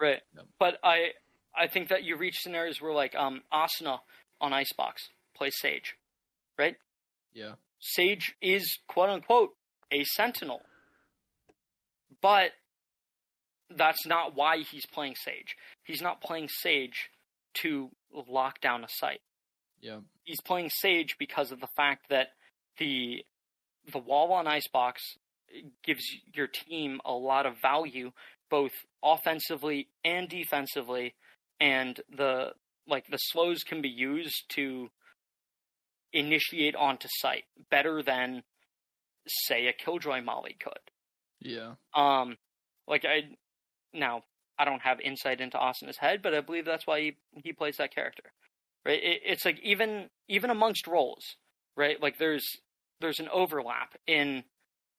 Right. 0.00 0.20
Yep. 0.36 0.46
But 0.58 0.78
I 0.82 1.10
I 1.54 1.66
think 1.66 1.88
that 1.88 2.04
you 2.04 2.16
reach 2.16 2.38
scenarios 2.40 2.80
where 2.80 2.92
like 2.94 3.14
um 3.14 3.42
Asuna 3.52 4.00
on 4.40 4.52
Icebox 4.52 5.08
plays 5.34 5.54
Sage. 5.58 5.96
Right? 6.58 6.76
yeah. 7.32 7.52
Sage 7.78 8.34
is 8.42 8.78
quote 8.88 9.08
unquote 9.08 9.54
a 9.90 10.04
sentinel. 10.04 10.60
But 12.22 12.50
that's 13.76 14.06
not 14.06 14.34
why 14.34 14.58
he's 14.58 14.86
playing 14.86 15.14
Sage. 15.16 15.56
He's 15.84 16.02
not 16.02 16.20
playing 16.20 16.48
Sage 16.48 17.10
to 17.62 17.90
lock 18.12 18.60
down 18.60 18.84
a 18.84 18.88
site. 18.88 19.20
Yeah. 19.80 20.00
He's 20.24 20.40
playing 20.40 20.70
Sage 20.70 21.16
because 21.18 21.52
of 21.52 21.60
the 21.60 21.68
fact 21.76 22.06
that 22.10 22.28
the 22.78 23.24
the 23.92 23.98
wall 23.98 24.32
on 24.32 24.46
Icebox 24.46 25.02
gives 25.84 26.04
your 26.32 26.46
team 26.46 27.00
a 27.04 27.12
lot 27.12 27.46
of 27.46 27.54
value, 27.60 28.12
both 28.50 28.72
offensively 29.02 29.88
and 30.04 30.28
defensively, 30.28 31.14
and 31.58 32.00
the 32.14 32.52
like 32.86 33.06
the 33.08 33.16
slows 33.16 33.62
can 33.62 33.80
be 33.80 33.88
used 33.88 34.44
to 34.50 34.90
initiate 36.12 36.74
onto 36.74 37.08
site 37.20 37.44
better 37.70 38.02
than 38.02 38.42
say 39.26 39.66
a 39.66 39.72
Killjoy 39.72 40.22
Molly 40.22 40.56
could. 40.62 40.90
Yeah. 41.40 41.74
Um, 41.94 42.36
like 42.86 43.04
I 43.04 43.36
now 43.92 44.22
I 44.58 44.64
don't 44.64 44.82
have 44.82 45.00
insight 45.00 45.40
into 45.40 45.58
Austin's 45.58 45.96
head, 45.98 46.20
but 46.22 46.34
I 46.34 46.40
believe 46.40 46.64
that's 46.64 46.86
why 46.86 47.00
he 47.00 47.16
he 47.44 47.52
plays 47.52 47.76
that 47.78 47.94
character. 47.94 48.24
Right? 48.84 49.02
It, 49.02 49.20
it's 49.24 49.44
like 49.44 49.58
even 49.62 50.08
even 50.28 50.50
amongst 50.50 50.86
roles, 50.86 51.36
right? 51.76 52.00
Like 52.00 52.18
there's 52.18 52.46
there's 53.00 53.20
an 53.20 53.28
overlap 53.32 53.96
in 54.06 54.44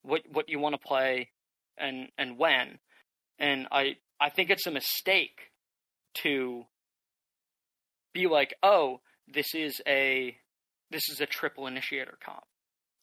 what 0.03 0.21
what 0.31 0.49
you 0.49 0.59
want 0.59 0.73
to 0.73 0.79
play 0.87 1.29
and 1.77 2.09
and 2.17 2.37
when. 2.37 2.79
And 3.39 3.67
I 3.71 3.97
I 4.19 4.29
think 4.29 4.49
it's 4.49 4.67
a 4.67 4.71
mistake 4.71 5.51
to 6.23 6.65
be 8.13 8.27
like, 8.27 8.53
oh, 8.61 9.01
this 9.27 9.53
is 9.55 9.81
a 9.87 10.35
this 10.91 11.03
is 11.09 11.21
a 11.21 11.25
triple 11.25 11.67
initiator 11.67 12.17
comp, 12.23 12.43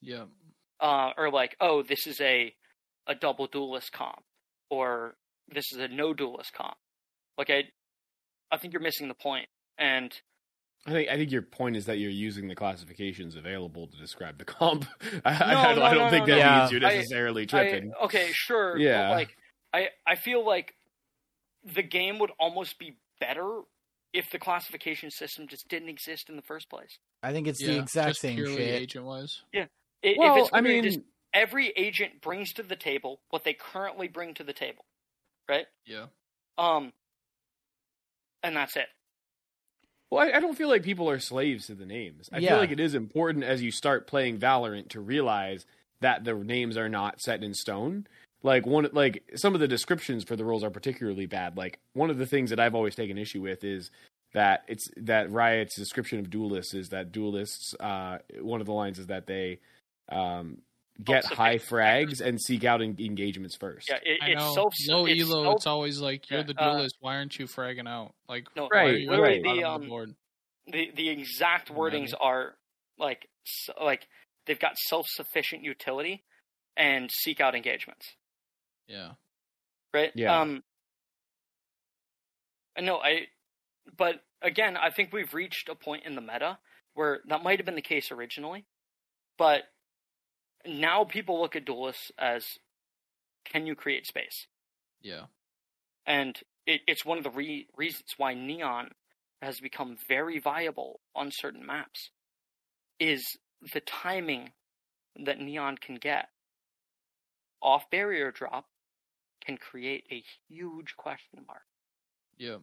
Yeah. 0.02 0.24
uh, 0.80 1.12
or 1.16 1.30
like, 1.30 1.56
oh, 1.60 1.82
this 1.82 2.06
is 2.06 2.20
a 2.20 2.54
a 3.06 3.14
double 3.14 3.46
duelist 3.46 3.90
comp, 3.92 4.22
or 4.68 5.16
this 5.52 5.72
is 5.72 5.78
a 5.78 5.88
no 5.88 6.14
duelist 6.14 6.52
comp. 6.52 6.76
Like 7.36 7.50
I, 7.50 7.64
I 8.50 8.56
think 8.58 8.72
you're 8.72 8.82
missing 8.82 9.08
the 9.08 9.14
point. 9.14 9.48
And 9.78 10.12
I 10.86 10.92
think 10.92 11.08
I 11.08 11.16
think 11.16 11.30
your 11.30 11.42
point 11.42 11.76
is 11.76 11.86
that 11.86 11.98
you're 11.98 12.10
using 12.10 12.48
the 12.48 12.54
classifications 12.54 13.36
available 13.36 13.86
to 13.86 13.96
describe 13.96 14.38
the 14.38 14.44
comp. 14.44 14.86
I, 15.24 15.30
I, 15.30 15.54
No, 15.54 15.60
I 15.60 15.64
don't, 15.64 15.76
no, 15.78 15.82
I 15.84 15.94
don't 15.94 16.04
no, 16.04 16.10
think 16.10 16.26
no, 16.26 16.36
that 16.36 16.44
no. 16.44 16.58
means 16.58 16.72
you're 16.72 16.80
necessarily 16.80 17.42
I, 17.42 17.46
tripping. 17.46 17.92
okay, 18.04 18.30
sure. 18.32 18.74
but, 18.74 18.80
Yeah. 18.82 19.10
like 19.10 19.36
I, 19.72 19.88
I 20.06 20.16
feel 20.16 20.44
like 20.46 20.74
the 21.64 21.82
game 21.82 22.18
would 22.18 22.30
almost 22.38 22.78
be 22.78 22.96
better 23.20 23.60
if 24.12 24.30
the 24.30 24.38
classification 24.38 25.10
system 25.10 25.46
just 25.48 25.68
didn't 25.68 25.88
exist 25.88 26.30
in 26.30 26.36
the 26.36 26.42
first 26.42 26.70
place. 26.70 26.98
I 27.22 27.32
think 27.32 27.46
it's 27.46 27.60
yeah. 27.60 27.72
the 27.72 27.78
exact 27.80 28.08
just 28.08 28.20
same 28.20 28.36
purely 28.36 28.56
shit. 28.56 28.82
agent 28.82 29.04
wise. 29.04 29.42
Yeah. 29.52 29.66
if 30.02 30.16
well, 30.18 30.36
it's 30.38 30.50
I 30.52 30.60
mean, 30.60 30.84
just 30.84 31.00
every 31.34 31.72
agent 31.76 32.20
brings 32.22 32.52
to 32.54 32.62
the 32.62 32.76
table 32.76 33.20
what 33.30 33.44
they 33.44 33.52
currently 33.52 34.08
bring 34.08 34.34
to 34.34 34.44
the 34.44 34.52
table, 34.52 34.84
right? 35.48 35.66
Yeah. 35.86 36.06
Um, 36.56 36.92
and 38.42 38.56
that's 38.56 38.76
it. 38.76 38.86
Well, 40.10 40.26
I, 40.26 40.36
I 40.36 40.40
don't 40.40 40.56
feel 40.56 40.68
like 40.68 40.82
people 40.82 41.08
are 41.10 41.18
slaves 41.18 41.66
to 41.66 41.74
the 41.74 41.86
names. 41.86 42.28
I 42.32 42.38
Yeah. 42.38 42.50
feel 42.50 42.58
like 42.58 42.70
it 42.70 42.80
is 42.80 42.94
important 42.94 43.44
as 43.44 43.62
you 43.62 43.70
start 43.70 44.06
playing 44.06 44.38
Valorant 44.38 44.88
to 44.90 45.00
realize 45.00 45.66
that 46.00 46.24
the 46.24 46.34
names 46.34 46.76
are 46.76 46.88
not 46.88 47.20
set 47.20 47.42
in 47.42 47.54
stone. 47.54 48.06
Like 48.42 48.66
one, 48.66 48.88
like 48.92 49.24
some 49.34 49.54
of 49.54 49.60
the 49.60 49.68
descriptions 49.68 50.24
for 50.24 50.36
the 50.36 50.44
roles 50.44 50.62
are 50.62 50.70
particularly 50.70 51.26
bad. 51.26 51.56
Like 51.56 51.80
one 51.92 52.08
of 52.08 52.18
the 52.18 52.26
things 52.26 52.50
that 52.50 52.60
I've 52.60 52.74
always 52.74 52.94
taken 52.94 53.18
issue 53.18 53.42
with 53.42 53.64
is 53.64 53.90
that 54.32 54.62
it's 54.68 54.88
that 54.96 55.28
Riot's 55.30 55.74
description 55.74 56.20
of 56.20 56.30
duelists 56.30 56.72
is 56.72 56.90
that 56.90 57.10
duelists. 57.10 57.74
Uh, 57.80 58.18
one 58.40 58.60
of 58.60 58.66
the 58.66 58.72
lines 58.72 58.98
is 59.00 59.08
that 59.08 59.26
they 59.26 59.58
um, 60.08 60.58
get 61.02 61.24
high 61.24 61.56
frags 61.58 62.20
and 62.20 62.40
seek 62.40 62.64
out 62.64 62.82
en- 62.82 62.96
engagements 62.98 63.54
first. 63.56 63.88
Yeah, 63.88 63.98
it, 64.02 64.18
I 64.22 64.28
it's 64.30 64.40
know. 64.42 64.54
self. 64.54 64.74
Low 64.88 65.06
it's 65.06 65.22
elo, 65.22 65.42
self- 65.44 65.56
it's 65.56 65.66
always 65.66 66.00
like 66.00 66.28
you're 66.30 66.40
Yeah, 66.40 66.46
the 66.46 66.60
uh, 66.60 66.72
duelist. 66.74 66.96
why 67.00 67.16
aren't 67.16 67.38
you 67.38 67.46
fragging 67.46 67.88
out? 67.88 68.14
Like, 68.28 68.46
No, 68.56 68.64
why 68.64 68.68
are 68.80 68.84
right, 68.86 69.00
you 69.00 69.10
literally 69.10 69.38
the, 69.38 69.42
bottom 69.44 69.64
of 69.64 69.82
um, 69.82 69.88
board? 69.88 70.14
the 70.66 70.90
the 70.94 71.08
exact 71.08 71.72
wordings 71.72 72.12
are 72.20 72.54
like 72.98 73.28
s- 73.46 73.74
like 73.82 74.06
they've 74.46 74.58
got 74.58 74.76
self 74.76 75.06
sufficient 75.08 75.62
utility 75.62 76.24
and 76.76 77.10
seek 77.12 77.40
out 77.40 77.54
engagements. 77.54 78.06
Yeah. 78.86 79.12
right? 79.94 80.10
Yeah. 80.14 80.40
Um, 80.40 80.62
no, 82.80 82.98
I, 82.98 83.26
but 83.96 84.16
again, 84.42 84.76
I 84.76 84.90
think 84.90 85.12
we've 85.12 85.34
reached 85.34 85.68
a 85.68 85.74
point 85.74 86.04
in 86.06 86.14
the 86.14 86.20
meta 86.20 86.58
where 86.94 87.20
that 87.28 87.42
might 87.42 87.58
have 87.58 87.66
been 87.66 87.74
the 87.74 87.82
case 87.82 88.10
originally, 88.12 88.64
but 89.36 89.62
now 90.66 91.04
people 91.04 91.40
look 91.40 91.56
at 91.56 91.64
duelists 91.64 92.10
as, 92.18 92.44
can 93.44 93.66
you 93.66 93.74
create 93.74 94.06
space? 94.06 94.46
Yeah. 95.00 95.24
And 96.06 96.38
it, 96.66 96.80
it's 96.86 97.04
one 97.04 97.18
of 97.18 97.24
the 97.24 97.30
re- 97.30 97.68
reasons 97.76 98.14
why 98.16 98.34
Neon 98.34 98.90
has 99.40 99.60
become 99.60 99.96
very 100.08 100.38
viable 100.38 101.00
on 101.14 101.30
certain 101.30 101.64
maps, 101.64 102.10
is 102.98 103.36
the 103.72 103.80
timing 103.80 104.50
that 105.24 105.40
Neon 105.40 105.76
can 105.78 105.96
get 105.96 106.28
off 107.62 107.90
barrier 107.90 108.30
drop 108.30 108.66
can 109.44 109.56
create 109.56 110.04
a 110.10 110.22
huge 110.48 110.96
question 110.96 111.44
mark. 111.46 111.62
Yeah. 112.36 112.56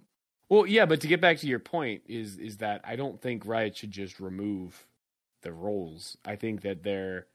Well, 0.49 0.65
yeah, 0.67 0.85
but 0.85 1.01
to 1.01 1.07
get 1.07 1.21
back 1.21 1.37
to 1.39 1.47
your 1.47 1.59
point 1.59 2.03
is 2.07 2.37
is 2.37 2.57
that 2.57 2.81
I 2.83 2.95
don't 2.95 3.21
think 3.21 3.45
Riot 3.45 3.77
should 3.77 3.91
just 3.91 4.19
remove 4.19 4.85
the 5.41 5.51
roles. 5.51 6.17
I 6.23 6.35
think 6.35 6.61
that 6.61 6.83
they're 6.83 7.27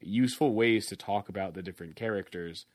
useful 0.00 0.52
ways 0.54 0.86
to 0.86 0.96
talk 0.96 1.28
about 1.28 1.54
the 1.54 1.62
different 1.62 1.96
characters, 1.96 2.66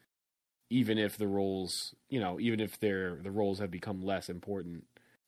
even 0.70 0.98
if 0.98 1.18
the 1.18 1.28
roles, 1.28 1.94
you 2.10 2.20
know, 2.20 2.40
even 2.40 2.60
if 2.60 2.80
they're 2.80 3.16
the 3.22 3.32
roles 3.32 3.60
have 3.60 3.72
become 3.72 4.02
less 4.02 4.30
important. 4.30 4.86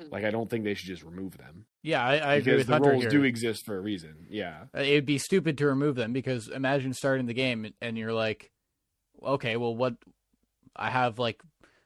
Like 0.09 0.23
I 0.25 0.31
don't 0.31 0.49
think 0.49 0.63
they 0.63 0.73
should 0.73 0.87
just 0.87 1.03
remove 1.03 1.37
them 1.37 1.65
Yeah, 1.83 2.03
I, 2.03 2.15
I 2.17 2.33
agree 2.35 2.55
with 2.55 2.65
the 2.65 2.73
Hunter 2.73 2.89
roles 2.89 3.03
here. 3.03 3.11
do 3.11 3.23
exist 3.23 3.65
for 3.67 3.77
a 3.77 3.79
reason. 3.79 4.25
Yeah, 4.31 4.63
Uh, 4.75 4.79
It'd 4.81 5.05
be 5.05 5.19
stupid 5.19 5.59
to 5.59 5.67
remove 5.67 5.95
them 5.95 6.11
because 6.11 6.47
imagine 6.47 6.93
starting 6.95 7.27
the 7.27 7.35
game 7.35 7.71
and 7.81 7.97
you're 7.97 8.13
like, 8.13 8.49
okay, 9.21 9.57
well, 9.57 9.75
what? 9.75 9.95
I 10.75 10.89
have 10.89 11.19
like 11.19 11.41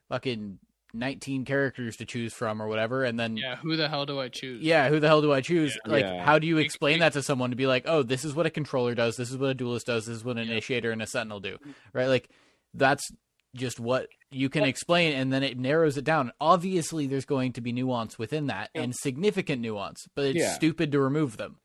fucking 0.08 0.58
19 0.98 1.44
characters 1.44 1.96
to 1.96 2.04
choose 2.04 2.32
from 2.32 2.60
or 2.60 2.68
whatever, 2.68 3.04
and 3.04 3.18
then 3.18 3.36
Yeah. 3.36 3.56
Who 3.56 3.76
the 3.76 3.88
hell 3.88 4.06
do 4.06 4.18
I 4.20 4.28
choose? 4.28 4.62
yeah, 4.62 4.88
who 4.88 5.00
the 5.00 5.06
hell 5.08 5.22
do 5.22 5.32
I 5.32 5.40
choose? 5.40 5.76
Yeah. 5.86 5.92
Like, 5.92 6.04
Yeah. 6.04 6.24
how 6.24 6.38
do 6.38 6.46
you 6.46 6.58
explain 6.58 6.98
that 7.00 7.12
to 7.14 7.22
someone 7.22 7.50
to 7.50 7.56
be 7.56 7.66
like, 7.66 7.84
oh, 7.86 8.02
this 8.02 8.24
is 8.24 8.34
what 8.34 8.46
a 8.46 8.50
controller 8.50 8.94
does, 8.94 9.16
this 9.16 9.30
is 9.30 9.36
what 9.36 9.50
a 9.50 9.54
duelist 9.54 9.86
does, 9.86 10.06
this 10.06 10.16
is 10.16 10.24
what 10.24 10.36
an 10.38 10.46
Yeah. 10.46 10.52
initiator 10.52 10.90
and 10.90 11.02
a 11.02 11.06
sentinel 11.06 11.40
do, 11.40 11.54
mm-hmm. 11.54 11.70
right? 11.92 12.06
Like, 12.06 12.28
that's 12.74 13.08
just 13.54 13.80
what 13.80 14.08
you 14.30 14.48
can 14.50 14.64
explain, 14.64 15.14
and 15.14 15.32
then 15.32 15.42
it 15.42 15.58
narrows 15.58 15.96
it 15.96 16.04
down. 16.04 16.30
Obviously, 16.40 17.06
there's 17.06 17.24
going 17.24 17.52
to 17.54 17.60
be 17.62 17.72
nuance 17.72 18.18
within 18.18 18.48
that 18.48 18.70
Yeah. 18.74 18.82
and 18.82 18.94
significant 18.94 19.62
nuance, 19.62 20.06
but 20.14 20.26
it's 20.26 20.38
Yeah. 20.40 20.52
stupid 20.54 20.92
to 20.92 21.00
remove 21.00 21.36
them. 21.38 21.58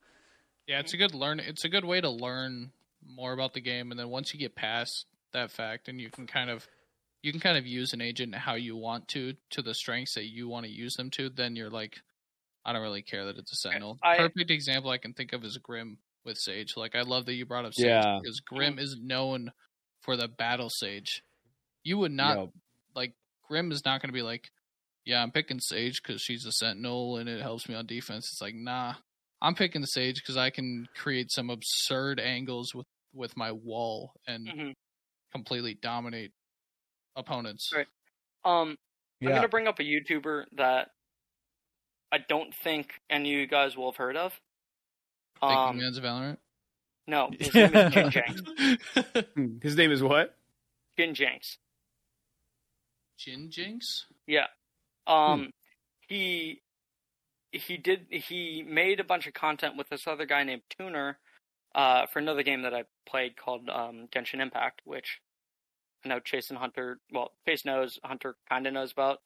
Yeah, 0.68 0.80
it's 0.80 0.94
a 0.94 0.98
good 0.98 1.14
learn. 1.14 1.40
It's 1.42 1.66
a 1.66 1.70
good 1.70 1.84
way 1.84 2.00
to 2.00 2.10
learn 2.10 2.72
more 3.06 3.34
about 3.34 3.54
the 3.54 3.62
game, 3.62 3.92
and 3.92 4.00
then 4.00 4.10
once 4.10 4.34
you 4.34 4.40
get 4.40 4.56
past 4.56 5.06
that 5.34 5.52
fact, 5.52 5.90
and 5.90 6.00
you 6.00 6.10
can 6.10 6.28
kind 6.28 6.50
of 6.50 6.68
you 7.22 7.32
can 7.32 7.40
kind 7.42 7.58
of 7.58 7.66
use 7.68 7.94
an 7.94 8.02
agent 8.02 8.34
how 8.36 8.56
you 8.56 8.76
want 8.76 9.08
to 9.10 9.34
to 9.52 9.62
the 9.62 9.74
strengths 9.74 10.16
that 10.16 10.26
you 10.26 10.48
want 10.48 10.66
to 10.66 10.72
use 10.72 10.94
them 10.96 11.10
to. 11.12 11.30
Then 11.30 11.56
you're 11.56 11.70
like, 11.70 11.98
I 12.66 12.74
don't 12.74 12.82
really 12.82 13.02
care 13.04 13.26
that 13.26 13.38
it's 13.38 13.52
a 13.54 13.56
sentinel. 13.56 13.98
I- 14.04 14.18
Perfect 14.18 14.52
example 14.52 14.90
I 14.92 14.98
can 14.98 15.14
think 15.14 15.34
of 15.34 15.44
is 15.44 15.58
Grim 15.58 15.98
with 16.26 16.38
Sage. 16.38 16.74
Like 16.78 16.96
I 16.96 17.02
love 17.02 17.26
that 17.26 17.34
you 17.34 17.46
brought 17.46 17.66
up 17.66 17.74
Sage 17.74 17.88
Yeah. 17.88 18.20
because 18.22 18.40
Grim 18.40 18.80
is 18.80 18.98
known 19.02 19.52
for 20.02 20.16
the 20.18 20.28
battle 20.28 20.70
Sage. 20.70 21.24
You 21.84 21.98
would 22.00 22.12
not 22.12 22.38
Yo, 22.38 22.54
like 22.96 23.14
Grim 23.48 23.72
is 23.72 23.84
not 23.86 24.02
going 24.02 24.10
to 24.10 24.14
be 24.14 24.22
like, 24.22 24.50
yeah, 25.06 25.22
I'm 25.24 25.32
picking 25.32 25.60
Sage 25.60 26.02
because 26.02 26.22
she's 26.22 26.46
a 26.46 26.52
Sentinel 26.52 27.18
and 27.18 27.28
it 27.28 27.42
helps 27.42 27.68
me 27.68 27.74
on 27.76 27.86
defense. 27.88 28.30
It's 28.32 28.42
like, 28.42 28.54
nah, 28.56 28.94
I'm 29.42 29.56
picking 29.56 29.82
the 29.82 29.88
Sage 29.88 30.22
because 30.22 30.38
I 30.38 30.52
can 30.52 30.88
create 30.96 31.32
some 31.32 31.50
absurd 31.50 32.20
angles 32.20 32.74
with 32.74 32.86
with 33.14 33.36
my 33.36 33.52
wall 33.52 34.14
and 34.28 34.48
Mhm. 34.48 34.74
completely 35.34 35.74
dominate 35.74 36.32
opponents. 37.16 37.72
Right. 37.76 37.88
Um, 38.44 38.78
I'm 39.22 39.30
gonna 39.30 39.48
bring 39.48 39.68
up 39.68 39.80
a 39.80 39.84
YouTuber 39.84 40.46
that 40.58 40.90
I 42.12 42.18
don't 42.28 42.54
think 42.56 42.94
any 43.10 43.34
of 43.34 43.40
you 43.40 43.48
guys 43.48 43.78
will 43.78 43.92
have 43.92 43.98
heard 43.98 44.18
of. 44.18 44.40
Thinking 45.40 45.58
Um, 45.58 45.78
Man's 45.78 46.00
Valorant. 46.00 46.38
no, 47.08 47.30
his 47.40 47.54
name 47.54 47.74
is 47.76 47.94
Jin 47.94 48.10
Jenks. 48.12 48.42
Hmm. 49.36 49.58
his 49.62 49.76
name 49.76 49.92
is 49.92 50.02
what? 50.04 50.36
Jin 50.98 51.14
Jenks. 51.14 51.58
Jin 53.18 53.50
Jinx. 53.52 54.06
Yeah. 54.28 54.48
Um, 55.08 55.52
he 56.08 56.62
he 57.52 57.78
did 57.78 58.08
he 58.10 58.64
made 58.68 59.00
a 59.00 59.04
bunch 59.04 59.28
of 59.28 59.34
content 59.34 59.78
with 59.78 59.90
this 59.90 60.08
other 60.08 60.26
guy 60.26 60.44
named 60.44 60.62
Tuner, 60.78 61.20
uh, 61.76 62.06
for 62.08 62.20
another 62.20 62.44
game 62.44 62.64
that 62.64 62.74
I 62.74 62.84
played 63.08 63.36
called 63.38 63.70
um 63.70 64.08
Genshin 64.14 64.40
Impact, 64.42 64.82
which 64.86 65.20
I 66.04 66.10
know 66.10 66.20
Chase 66.20 66.50
and 66.50 66.58
Hunter. 66.60 67.00
Well, 67.12 67.32
Chase 67.48 67.66
knows, 67.66 68.00
Hunter 68.04 68.36
kind 68.50 68.66
of 68.68 68.74
knows 68.74 68.92
about. 68.92 69.20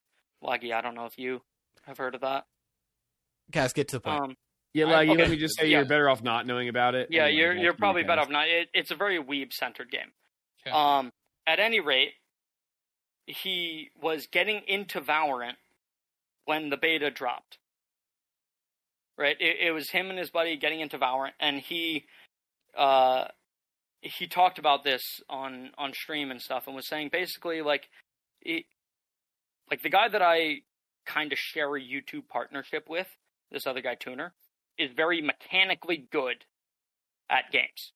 Laggy, 0.44 0.74
I 0.74 0.82
don't 0.82 0.96
know 0.96 1.06
if 1.06 1.18
you 1.18 1.42
have 1.86 1.98
heard 1.98 2.16
of 2.16 2.22
that. 2.22 2.46
Guys, 3.52 3.74
get 3.74 3.88
to 3.90 3.98
the 3.98 4.02
point. 4.02 4.22
Um, 4.22 4.38
Yeah, 4.74 4.86
I- 4.88 4.92
like 4.92 5.10
okay. 5.10 5.18
let 5.22 5.30
me 5.30 5.38
just 5.38 5.58
say 5.58 5.68
Yeah. 5.68 5.78
you're 5.80 5.86
better 5.88 6.10
off 6.10 6.22
not 6.22 6.46
knowing 6.46 6.68
about 6.70 6.96
it. 6.96 7.08
yeah, 7.12 7.24
Anyway, 7.26 7.40
you're 7.40 7.54
you're 7.56 7.74
probably 7.74 8.04
better 8.04 8.22
off 8.22 8.30
not. 8.30 8.48
It, 8.50 8.70
it's 8.74 8.92
a 8.92 8.96
very 8.96 9.18
weeb 9.22 9.54
centered 9.54 9.90
game. 9.90 10.12
Okay. 10.62 10.72
Um, 10.76 11.12
at 11.48 11.60
any 11.60 11.80
rate, 11.80 12.14
he 13.28 13.92
was 14.00 14.28
getting 14.28 14.62
into 14.68 15.00
Valorant 15.00 15.56
when 16.46 16.70
the 16.70 16.78
beta 16.78 17.10
dropped. 17.10 17.58
Right, 19.18 19.38
it, 19.40 19.58
it 19.68 19.72
was 19.72 19.90
him 19.92 20.10
and 20.10 20.20
his 20.20 20.30
buddy 20.30 20.58
getting 20.58 20.82
into 20.82 20.98
Valorant, 21.00 21.32
and 21.40 21.62
he, 21.62 22.06
uh, 22.76 23.30
he 24.02 24.28
talked 24.28 24.60
about 24.60 24.84
this 24.84 25.02
on 25.30 25.72
on 25.78 25.94
stream 25.94 26.32
and 26.32 26.42
stuff, 26.42 26.68
and 26.68 26.76
was 26.76 26.88
saying 26.88 27.10
basically 27.12 27.62
like, 27.62 27.90
it, 28.42 28.66
like 29.70 29.82
the 29.82 29.90
guy 29.90 30.08
that 30.10 30.22
I 30.22 30.58
kind 31.06 31.32
of 31.32 31.40
share 31.40 31.76
a 31.76 31.80
YouTube 31.80 32.28
partnership 32.30 32.90
with, 32.90 33.08
this 33.52 33.68
other 33.68 33.82
guy 33.82 33.96
Tuner, 33.96 34.34
is 34.78 34.92
very 34.96 35.22
mechanically 35.22 36.08
good 36.12 36.46
at 37.30 37.52
games. 37.52 37.92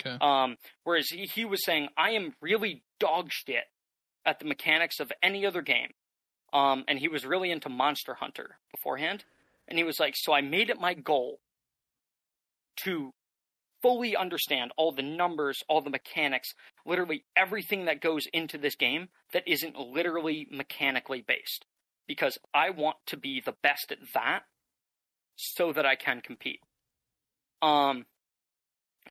Okay. 0.00 0.16
Um, 0.20 0.56
whereas 0.84 1.08
he, 1.08 1.28
he 1.34 1.44
was 1.44 1.64
saying, 1.64 1.88
I 1.96 2.10
am 2.10 2.34
really 2.40 2.82
dog 3.00 3.28
shit 3.30 3.64
at 4.24 4.38
the 4.38 4.44
mechanics 4.44 5.00
of 5.00 5.10
any 5.22 5.46
other 5.46 5.62
game. 5.62 5.92
Um, 6.52 6.84
and 6.88 6.98
he 6.98 7.08
was 7.08 7.24
really 7.24 7.50
into 7.50 7.68
Monster 7.68 8.14
Hunter 8.14 8.58
beforehand. 8.70 9.24
And 9.68 9.78
he 9.78 9.84
was 9.84 9.98
like, 9.98 10.14
so 10.16 10.32
I 10.32 10.40
made 10.42 10.70
it 10.70 10.80
my 10.80 10.94
goal 10.94 11.40
to 12.84 13.12
fully 13.86 14.16
understand 14.16 14.72
all 14.76 14.90
the 14.90 15.02
numbers, 15.02 15.62
all 15.68 15.80
the 15.80 15.90
mechanics, 15.90 16.54
literally 16.84 17.24
everything 17.36 17.84
that 17.84 18.00
goes 18.00 18.26
into 18.32 18.58
this 18.58 18.74
game 18.74 19.06
that 19.32 19.46
isn't 19.46 19.78
literally 19.78 20.48
mechanically 20.50 21.24
based. 21.26 21.64
Because 22.08 22.36
I 22.52 22.70
want 22.70 22.96
to 23.06 23.16
be 23.16 23.40
the 23.44 23.54
best 23.62 23.92
at 23.92 23.98
that 24.12 24.40
so 25.36 25.72
that 25.72 25.86
I 25.86 25.94
can 25.94 26.20
compete. 26.20 26.58
Um, 27.62 28.06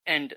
and 0.06 0.34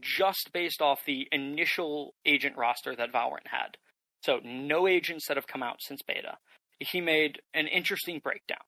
just 0.00 0.52
based 0.52 0.80
off 0.80 1.00
the 1.04 1.26
initial 1.32 2.14
agent 2.24 2.56
roster 2.56 2.94
that 2.94 3.12
Valorant 3.12 3.48
had, 3.50 3.76
so 4.22 4.38
no 4.44 4.86
agents 4.86 5.26
that 5.26 5.36
have 5.36 5.48
come 5.48 5.64
out 5.64 5.82
since 5.82 6.00
beta, 6.02 6.36
he 6.78 7.00
made 7.00 7.40
an 7.54 7.66
interesting 7.66 8.20
breakdown 8.22 8.58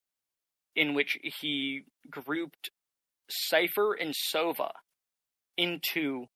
in 0.75 0.95
which 0.95 1.17
he 1.41 1.83
grouped 2.11 2.71
Cypher 3.29 3.95
and 3.95 4.15
Sova 4.35 4.73
into 5.57 6.27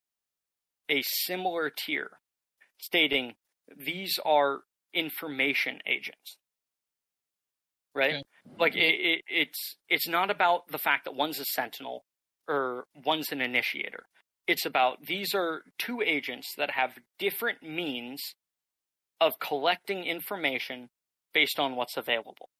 a 0.90 1.02
similar 1.04 1.70
tier, 1.70 2.10
stating 2.78 3.34
these 3.76 4.14
are 4.24 4.60
information 4.94 5.80
agents. 5.86 6.36
Right? 7.94 8.14
Okay. 8.14 8.24
Like 8.58 8.76
it, 8.76 8.94
it, 8.94 9.22
it's 9.28 9.76
it's 9.88 10.08
not 10.08 10.30
about 10.30 10.68
the 10.70 10.78
fact 10.78 11.04
that 11.04 11.14
one's 11.14 11.40
a 11.40 11.44
sentinel 11.44 12.04
or 12.46 12.84
one's 12.94 13.32
an 13.32 13.40
initiator. 13.40 14.04
It's 14.46 14.66
about 14.66 15.06
these 15.06 15.34
are 15.34 15.62
two 15.78 16.02
agents 16.02 16.54
that 16.56 16.72
have 16.72 16.98
different 17.18 17.62
means 17.62 18.22
of 19.20 19.38
collecting 19.40 20.04
information 20.04 20.90
based 21.32 21.58
on 21.58 21.74
what's 21.74 21.96
available. 21.96 22.50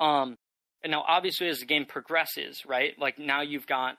Um, 0.00 0.36
and 0.82 0.90
now 0.92 1.04
obviously 1.06 1.48
as 1.48 1.60
the 1.60 1.66
game 1.66 1.84
progresses, 1.84 2.62
right? 2.66 2.94
Like 2.98 3.18
now 3.18 3.42
you've 3.42 3.66
got 3.66 3.98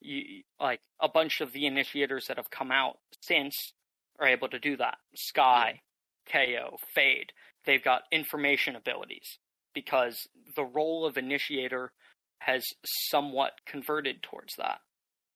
you, 0.00 0.42
like 0.60 0.80
a 1.00 1.08
bunch 1.08 1.40
of 1.40 1.52
the 1.52 1.66
initiators 1.66 2.26
that 2.28 2.36
have 2.36 2.50
come 2.50 2.70
out 2.70 2.98
since 3.22 3.72
are 4.18 4.28
able 4.28 4.48
to 4.48 4.58
do 4.58 4.76
that. 4.76 4.98
Skye, 5.14 5.80
KAY/O, 6.26 6.76
Fade. 6.94 7.32
They've 7.64 7.82
got 7.82 8.02
information 8.12 8.76
abilities 8.76 9.38
because 9.74 10.26
the 10.56 10.64
role 10.64 11.06
of 11.06 11.16
initiator 11.18 11.92
has 12.40 12.64
somewhat 12.84 13.52
converted 13.66 14.22
towards 14.22 14.54
that. 14.56 14.78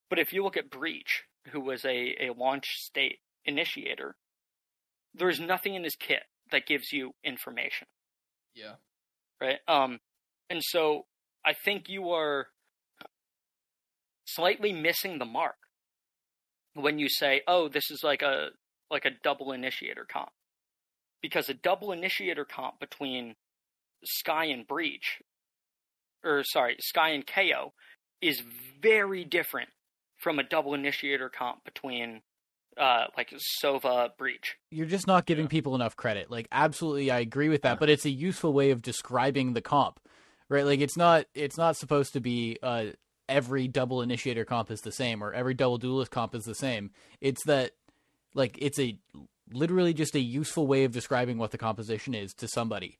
But 0.08 0.18
if 0.18 0.32
you 0.32 0.42
look 0.44 0.56
at 0.56 0.70
Breach, 0.70 1.24
who 1.48 1.60
was 1.60 1.84
a, 1.84 2.16
a 2.20 2.32
launch 2.36 2.66
state 2.76 3.18
initiator, 3.44 4.16
there's 5.14 5.40
nothing 5.40 5.74
in 5.74 5.84
his 5.84 5.96
kit 5.96 6.22
that 6.50 6.66
gives 6.66 6.92
you 6.92 7.12
information 7.24 7.86
Yeah. 8.54 8.74
right? 9.40 9.58
Um, 9.68 10.00
and 10.50 10.62
so 10.62 11.06
I 11.44 11.54
think 11.54 11.88
you 11.88 12.10
are 12.10 12.46
slightly 14.24 14.72
missing 14.72 15.18
the 15.18 15.24
mark 15.24 15.56
when 16.74 16.98
you 16.98 17.08
say, 17.08 17.42
"Oh, 17.46 17.68
this 17.68 17.90
is 17.90 18.02
like 18.02 18.22
a 18.22 18.50
like 18.90 19.04
a 19.04 19.10
double 19.22 19.52
initiator 19.52 20.04
comp," 20.10 20.30
because 21.20 21.48
a 21.48 21.54
double 21.54 21.92
initiator 21.92 22.44
comp 22.44 22.80
between 22.80 23.34
Skye 24.04 24.46
and 24.46 24.66
Breach, 24.66 25.20
or 26.24 26.42
sorry, 26.44 26.76
Skye 26.80 27.10
and 27.10 27.26
KAY/O, 27.26 27.72
is 28.20 28.42
very 28.80 29.24
different 29.24 29.70
from 30.18 30.38
a 30.38 30.42
double 30.44 30.74
initiator 30.74 31.28
comp 31.28 31.64
between 31.64 32.22
uh 32.78 33.04
like 33.16 33.30
Sova 33.62 34.16
Breach. 34.16 34.56
You're 34.70 34.86
just 34.86 35.06
not 35.06 35.26
giving 35.26 35.44
Yeah. 35.44 35.50
people 35.50 35.74
enough 35.74 35.94
credit. 35.96 36.30
Like, 36.30 36.48
absolutely, 36.50 37.10
I 37.10 37.18
agree 37.20 37.50
with 37.50 37.62
that, 37.62 37.78
but 37.78 37.90
it's 37.90 38.06
a 38.06 38.10
useful 38.10 38.52
way 38.54 38.70
of 38.70 38.80
describing 38.80 39.52
the 39.52 39.60
comp, 39.60 40.00
right? 40.48 40.64
Like, 40.64 40.80
it's 40.80 40.96
not 40.96 41.26
it's 41.34 41.58
not 41.58 41.76
supposed 41.76 42.14
to 42.14 42.20
be 42.20 42.58
uh 42.62 42.92
every 43.28 43.68
double 43.68 44.02
initiator 44.02 44.44
comp 44.44 44.70
is 44.70 44.80
the 44.80 44.92
same 44.92 45.22
or 45.22 45.32
every 45.32 45.54
double 45.54 45.78
duelist 45.78 46.10
comp 46.10 46.34
is 46.34 46.44
the 46.44 46.54
same. 46.54 46.90
It's 47.20 47.44
that 47.46 47.72
like 48.34 48.58
it's 48.60 48.78
a 48.78 48.98
literally 49.52 49.94
just 49.94 50.14
a 50.14 50.20
useful 50.20 50.66
way 50.66 50.84
of 50.84 50.92
describing 50.92 51.38
what 51.38 51.50
the 51.50 51.58
composition 51.58 52.14
is 52.14 52.32
to 52.34 52.48
somebody. 52.48 52.98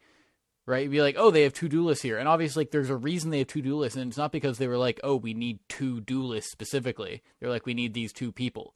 Right? 0.65 0.85
You'd 0.85 0.93
be 0.93 1.01
like, 1.01 1.17
oh, 1.19 1.33
they 1.33 1.43
have 1.43 1.55
two 1.55 1.69
duelists 1.69 2.05
here. 2.05 2.19
And 2.19 2.29
obviously, 2.29 2.61
like, 2.61 2.71
there's 2.71 2.89
a 2.89 2.95
reason 2.95 3.31
they 3.31 3.39
have 3.39 3.49
two 3.49 3.63
duelists, 3.63 3.97
and 3.97 4.09
it's 4.09 4.17
not 4.17 4.31
because 4.31 4.59
they 4.59 4.69
were 4.69 4.79
like, 4.79 5.01
oh, 5.03 5.17
we 5.17 5.35
need 5.35 5.59
two 5.69 6.01
duelists 6.03 6.53
specifically. 6.53 7.21
They're 7.41 7.51
like, 7.51 7.67
we 7.67 7.75
need 7.75 7.95
these 7.95 8.13
two 8.13 8.31
people. 8.31 8.73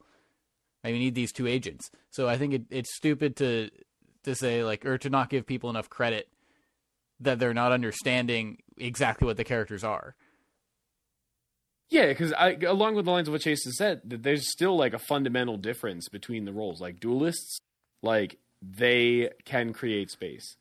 I 0.83 0.87
mean, 0.87 0.95
we 0.95 1.05
need 1.05 1.15
these 1.15 1.31
two 1.31 1.47
agents. 1.47 1.89
So 2.09 2.27
I 2.27 2.37
think 2.37 2.53
it, 2.53 2.63
it's 2.69 2.93
stupid 2.93 3.37
to 3.37 3.69
to 4.23 4.35
say 4.35 4.63
like 4.63 4.85
or 4.85 4.97
to 4.97 5.09
not 5.09 5.29
give 5.29 5.45
people 5.45 5.69
enough 5.69 5.89
credit 5.89 6.27
that 7.19 7.39
they're 7.39 7.53
not 7.53 7.71
understanding 7.71 8.57
exactly 8.77 9.25
what 9.25 9.37
the 9.37 9.43
characters 9.43 9.83
are. 9.83 10.15
Yeah, 11.89 12.07
because 12.07 12.33
along 12.37 12.95
with 12.95 13.05
the 13.05 13.11
lines 13.11 13.27
of 13.27 13.31
what 13.31 13.41
Chase 13.41 13.63
has 13.63 13.77
said, 13.77 14.01
that 14.05 14.23
there's 14.23 14.51
still 14.51 14.75
like 14.75 14.93
a 14.93 14.99
fundamental 14.99 15.57
difference 15.57 16.09
between 16.09 16.45
the 16.45 16.51
roles. 16.51 16.81
Like 16.81 16.99
duelists, 16.99 17.59
like 18.03 18.37
they 18.61 19.29
can 19.45 19.73
create 19.73 20.11
space. 20.11 20.57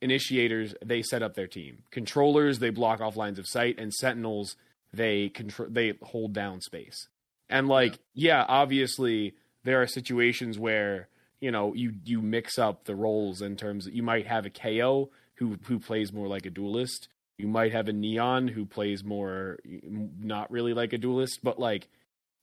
Initiators, 0.00 0.74
they 0.84 1.02
set 1.02 1.22
up 1.22 1.34
their 1.34 1.48
team. 1.48 1.82
Controllers, 1.90 2.60
they 2.60 2.70
block 2.70 3.00
off 3.00 3.16
lines 3.16 3.38
of 3.38 3.46
sight, 3.46 3.78
and 3.78 3.92
sentinels, 3.92 4.56
they 4.92 5.28
control, 5.28 5.68
they 5.70 5.94
hold 6.02 6.32
down 6.32 6.60
space. 6.60 7.08
And 7.50 7.68
like, 7.68 7.98
yeah, 8.14 8.44
obviously 8.48 9.34
there 9.64 9.82
are 9.82 9.86
situations 9.86 10.58
where 10.58 11.08
you 11.40 11.50
know 11.50 11.74
you 11.74 11.94
you 12.04 12.22
mix 12.22 12.58
up 12.58 12.84
the 12.84 12.94
roles 12.94 13.42
in 13.42 13.56
terms 13.56 13.84
that 13.84 13.94
you 13.94 14.02
might 14.02 14.26
have 14.26 14.46
a 14.46 14.50
KAY/O 14.50 15.10
who 15.34 15.58
who 15.64 15.78
plays 15.78 16.12
more 16.12 16.28
like 16.28 16.46
a 16.46 16.50
duelist. 16.50 17.08
You 17.38 17.46
might 17.48 17.72
have 17.72 17.88
a 17.88 17.92
neon 17.92 18.48
who 18.48 18.66
plays 18.66 19.04
more 19.04 19.58
not 19.64 20.50
really 20.50 20.74
like 20.74 20.92
a 20.92 20.98
duelist, 20.98 21.40
but 21.42 21.58
like 21.58 21.88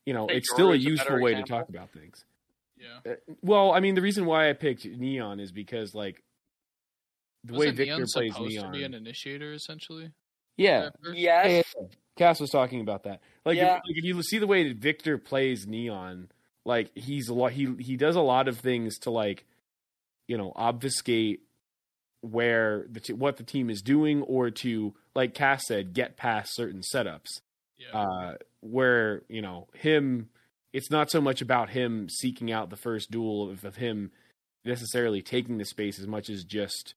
you 0.05 0.13
know, 0.13 0.27
it's 0.27 0.49
still 0.53 0.71
a 0.71 0.75
Yoru's 0.75 0.85
a 0.85 0.89
useful 0.89 1.09
better 1.15 1.21
way 1.21 1.33
to 1.35 1.43
talk 1.43 1.67
about 1.69 1.89
things. 1.91 2.23
Yeah. 2.77 3.11
Uh, 3.13 3.15
Well, 3.41 3.71
I 3.71 3.79
mean, 3.79 3.95
the 3.95 4.01
reason 4.01 4.25
why 4.25 4.49
I 4.49 4.53
picked 4.53 4.85
neon 4.85 5.39
is 5.39 5.51
because 5.51 5.93
like 5.95 6.21
the 7.43 7.53
way 7.53 7.57
Wasn't 7.67 7.77
Victor 7.77 7.95
Neon 7.97 8.07
plays 8.13 8.33
neon. 8.39 8.65
to 8.71 8.77
be 8.77 8.83
an 8.83 8.93
initiator 8.93 9.53
essentially? 9.53 10.11
yeah, 10.57 10.85
at 10.87 10.95
first? 11.03 11.17
Yes. 11.17 11.65
Cass 12.17 12.39
was 12.39 12.49
talking 12.49 12.79
about 12.81 13.03
that. 13.03 13.21
Like, 13.43 13.57
Yeah. 13.57 13.75
if, 13.75 13.81
like 13.87 13.97
if 13.97 14.03
you 14.05 14.23
see 14.23 14.37
the 14.37 14.47
way 14.47 14.67
that 14.69 14.77
Victor 14.77 15.17
plays 15.17 15.67
Neon, 15.67 16.29
like 16.63 16.95
he's 16.97 17.27
a 17.27 17.33
lot. 17.33 17.51
He 17.51 17.73
he 17.79 17.97
does 17.97 18.15
a 18.15 18.21
lot 18.21 18.47
of 18.47 18.59
things 18.59 18.97
to 18.99 19.09
like, 19.09 19.45
you 20.27 20.37
know, 20.37 20.53
obfuscate 20.55 21.41
where 22.25 22.85
the 22.89 22.99
t- 22.99 23.13
what 23.13 23.37
the 23.37 23.43
team 23.43 23.69
is 23.69 23.81
doing, 23.81 24.21
or 24.23 24.49
to 24.49 24.93
like 25.13 25.33
Cass 25.33 25.65
said, 25.67 25.93
get 25.93 26.17
past 26.17 26.55
certain 26.55 26.81
setups. 26.81 27.41
Yeah. 27.77 27.99
Uh, 27.99 28.33
where 28.61 29.23
you 29.29 29.41
know 29.41 29.67
him, 29.73 30.29
it's 30.73 30.89
not 30.89 31.11
so 31.11 31.21
much 31.21 31.41
about 31.41 31.69
him 31.69 32.07
seeking 32.09 32.51
out 32.51 32.69
the 32.69 32.77
first 32.77 33.11
duel 33.11 33.49
of, 33.49 33.63
of 33.63 33.75
him 33.75 34.11
necessarily 34.63 35.21
taking 35.21 35.57
the 35.57 35.65
space 35.65 35.99
as 35.99 36.07
much 36.07 36.29
as 36.29 36.43
just 36.43 36.95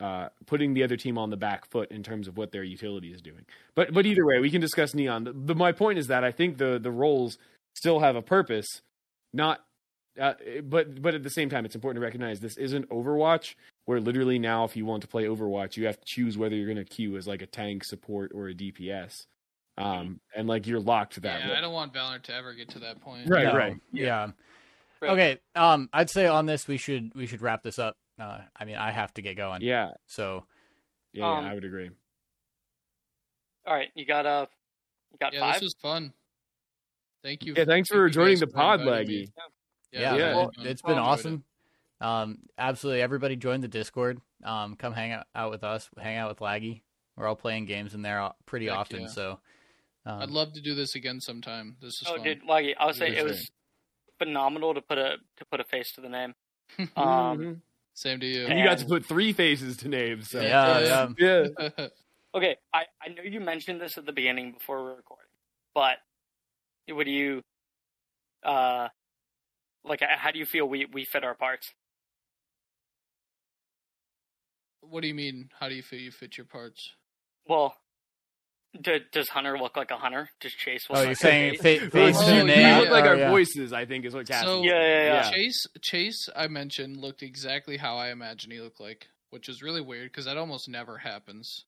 uh, 0.00 0.28
putting 0.46 0.74
the 0.74 0.84
other 0.84 0.96
team 0.96 1.18
on 1.18 1.30
the 1.30 1.36
back 1.36 1.68
foot 1.70 1.90
in 1.90 2.02
terms 2.02 2.28
of 2.28 2.36
what 2.36 2.52
their 2.52 2.62
utility 2.62 3.12
is 3.12 3.20
doing. 3.20 3.44
But 3.74 3.92
but 3.92 4.06
either 4.06 4.24
way, 4.24 4.38
we 4.38 4.50
can 4.50 4.60
discuss 4.60 4.94
neon. 4.94 5.24
The, 5.24 5.32
the, 5.32 5.54
my 5.54 5.72
point 5.72 5.98
is 5.98 6.06
that 6.06 6.24
I 6.24 6.30
think 6.30 6.58
the 6.58 6.78
the 6.78 6.92
roles 6.92 7.38
still 7.74 8.00
have 8.00 8.16
a 8.16 8.22
purpose. 8.22 8.66
Not, 9.32 9.60
uh, 10.18 10.34
but 10.62 11.02
but 11.02 11.14
at 11.14 11.22
the 11.22 11.30
same 11.30 11.50
time, 11.50 11.64
it's 11.64 11.74
important 11.74 12.00
to 12.00 12.04
recognize 12.04 12.40
this 12.40 12.56
isn't 12.56 12.88
Overwatch, 12.90 13.54
where 13.88 14.00
literally 14.02 14.38
now, 14.38 14.64
if 14.64 14.76
you 14.76 14.84
want 14.84 15.00
to 15.00 15.08
play 15.08 15.24
Overwatch, 15.24 15.78
you 15.78 15.86
have 15.86 15.98
to 15.98 16.04
choose 16.04 16.36
whether 16.36 16.54
you're 16.54 16.66
going 16.66 16.76
to 16.76 16.84
queue 16.84 17.16
as 17.16 17.26
like 17.26 17.40
a 17.40 17.46
tank, 17.46 17.82
support, 17.84 18.32
or 18.34 18.48
a 18.48 18.54
DPS. 18.54 19.24
Um, 19.78 20.20
and 20.36 20.46
like 20.46 20.66
you're 20.66 20.78
locked 20.78 21.14
to 21.14 21.20
that. 21.20 21.40
yeah, 21.40 21.48
role. 21.48 21.56
I 21.56 21.60
don't 21.62 21.72
want 21.72 21.94
Valorant 21.94 22.20
to 22.24 22.34
ever 22.34 22.52
get 22.52 22.68
to 22.70 22.80
that 22.80 23.00
point. 23.00 23.30
Right, 23.30 23.44
No, 23.46 23.56
right. 23.56 23.76
Yeah. 23.90 24.32
Right. 25.00 25.10
Okay. 25.12 25.38
Um, 25.54 25.88
I'd 25.90 26.10
say 26.10 26.26
on 26.26 26.44
this 26.44 26.68
we 26.68 26.76
should 26.76 27.12
we 27.14 27.24
should 27.24 27.40
wrap 27.40 27.62
this 27.62 27.78
up. 27.78 27.96
Uh, 28.20 28.40
I 28.54 28.66
mean, 28.66 28.76
I 28.76 28.90
have 28.90 29.14
to 29.14 29.22
get 29.22 29.38
going. 29.38 29.62
yeah, 29.62 29.92
So 30.06 30.44
yeah, 31.14 31.38
Um, 31.38 31.44
yeah, 31.46 31.50
I 31.50 31.54
would 31.54 31.64
agree. 31.64 31.88
All 33.66 33.72
right, 33.72 33.88
you 33.94 34.04
got 34.04 34.26
uh, 34.26 34.46
you 35.12 35.18
got 35.18 35.32
Yeah, 35.32 35.40
five. 35.40 35.54
this 35.54 35.62
was 35.62 35.76
fun. 35.80 36.12
Thank 37.22 37.46
you. 37.46 37.54
Yeah, 37.56 37.64
thanks 37.64 37.88
thank 37.88 37.96
for 37.96 38.10
joining 38.10 38.38
the 38.38 38.48
pod, 38.48 38.80
inviting 38.80 39.06
Laggy. 39.06 39.20
me. 39.20 39.32
yeah, 39.92 40.00
Yeah, 40.00 40.16
Yeah. 40.16 40.34
well, 40.34 40.52
fun. 40.54 40.66
it's 40.66 40.82
I 40.84 40.88
been 40.88 40.98
enjoyed 40.98 41.08
awesome. 41.10 41.44
Um, 42.00 42.38
absolutely, 42.56 43.02
everybody 43.02 43.36
join 43.36 43.60
the 43.60 43.68
Discord. 43.68 44.20
Um, 44.44 44.76
come 44.76 44.92
hang 44.92 45.12
out, 45.12 45.26
out 45.34 45.50
with 45.50 45.64
us. 45.64 45.88
Hang 45.98 46.16
out 46.16 46.28
with 46.28 46.38
Laggy. 46.38 46.82
We're 47.16 47.26
all 47.26 47.34
playing 47.36 47.64
games 47.66 47.94
in 47.94 48.02
there 48.02 48.20
uh, 48.20 48.32
pretty 48.46 48.66
Heck 48.66 48.76
often. 48.78 49.00
yeah. 49.02 49.06
So, 49.08 49.40
um, 50.06 50.20
I'd 50.22 50.30
love 50.30 50.52
to 50.52 50.60
do 50.60 50.74
this 50.74 50.94
again 50.94 51.20
sometime. 51.20 51.76
This 51.82 52.00
is 52.00 52.04
Oh, 52.08 52.14
fun. 52.16 52.24
dude, 52.24 52.42
Laggy, 52.44 52.74
I 52.78 52.86
would 52.86 52.94
say 52.94 53.16
it 53.16 53.24
was 53.24 53.50
phenomenal 54.18 54.74
to 54.74 54.80
put 54.80 54.98
a 54.98 55.16
to 55.38 55.44
put 55.50 55.60
a 55.60 55.64
face 55.64 55.92
to 55.92 56.00
the 56.00 56.08
name. 56.08 56.34
Um, 56.96 57.38
Mhm. 57.38 57.60
Same 57.94 58.20
to 58.20 58.26
you. 58.26 58.46
and 58.46 58.56
you 58.58 58.64
got 58.64 58.78
to 58.78 58.84
put 58.86 59.04
three 59.04 59.32
faces 59.32 59.76
to 59.78 59.88
names. 59.88 60.30
So. 60.30 60.40
yeah, 60.40 61.08
yeah. 61.18 61.46
yeah. 61.58 61.86
okay, 62.34 62.56
I 62.72 62.84
I 63.02 63.08
know 63.08 63.22
you 63.22 63.40
mentioned 63.40 63.80
this 63.80 63.98
at 63.98 64.06
the 64.06 64.12
beginning 64.12 64.52
before 64.52 64.78
we 64.84 64.90
were 64.90 64.96
recording, 64.96 65.30
but 65.74 65.96
what 66.90 67.04
do 67.06 67.10
you, 67.10 67.42
uh, 68.44 68.88
like, 69.84 70.00
how 70.00 70.30
do 70.30 70.38
you 70.38 70.46
feel 70.46 70.66
we 70.68 70.84
we 70.86 71.04
fit 71.04 71.24
our 71.24 71.34
parts? 71.34 71.74
What 74.88 75.02
do 75.02 75.08
you 75.08 75.14
mean? 75.14 75.50
How 75.58 75.68
do 75.68 75.74
you 75.74 75.82
feel 75.82 76.00
you 76.00 76.10
fit 76.10 76.36
your 76.36 76.46
parts? 76.46 76.92
Well, 77.46 77.74
D- 78.80 79.00
does 79.12 79.28
Hunter 79.30 79.58
look 79.58 79.76
like 79.76 79.90
a 79.90 79.96
hunter? 79.96 80.28
Does 80.40 80.52
Chase? 80.52 80.86
Oh, 80.90 80.92
look 80.94 81.00
you're 81.02 81.08
like 81.10 81.16
saying 81.16 81.54
a 81.54 81.58
face? 81.58 81.90
face 81.90 82.16
Oh, 82.18 82.26
to 82.28 82.34
you, 82.36 82.52
you 82.52 82.74
look 82.80 82.90
like 82.90 83.04
or, 83.04 83.08
our 83.08 83.16
yeah. 83.16 83.30
voices. 83.30 83.72
I 83.72 83.86
think 83.86 84.04
is 84.04 84.14
what 84.14 84.28
Cass. 84.28 84.44
So- 84.44 84.60
is. 84.60 84.66
Yeah, 84.66 84.80
yeah, 84.80 85.04
yeah. 85.24 85.30
Chase, 85.30 85.66
Chase, 85.80 86.28
I 86.36 86.48
mentioned 86.48 86.98
looked 86.98 87.22
exactly 87.22 87.76
how 87.78 87.96
I 87.96 88.10
imagine 88.10 88.50
he 88.50 88.60
looked 88.60 88.80
like, 88.80 89.08
which 89.30 89.48
is 89.48 89.62
really 89.62 89.80
weird 89.80 90.10
because 90.10 90.26
that 90.26 90.36
almost 90.36 90.68
never 90.68 90.98
happens. 90.98 91.64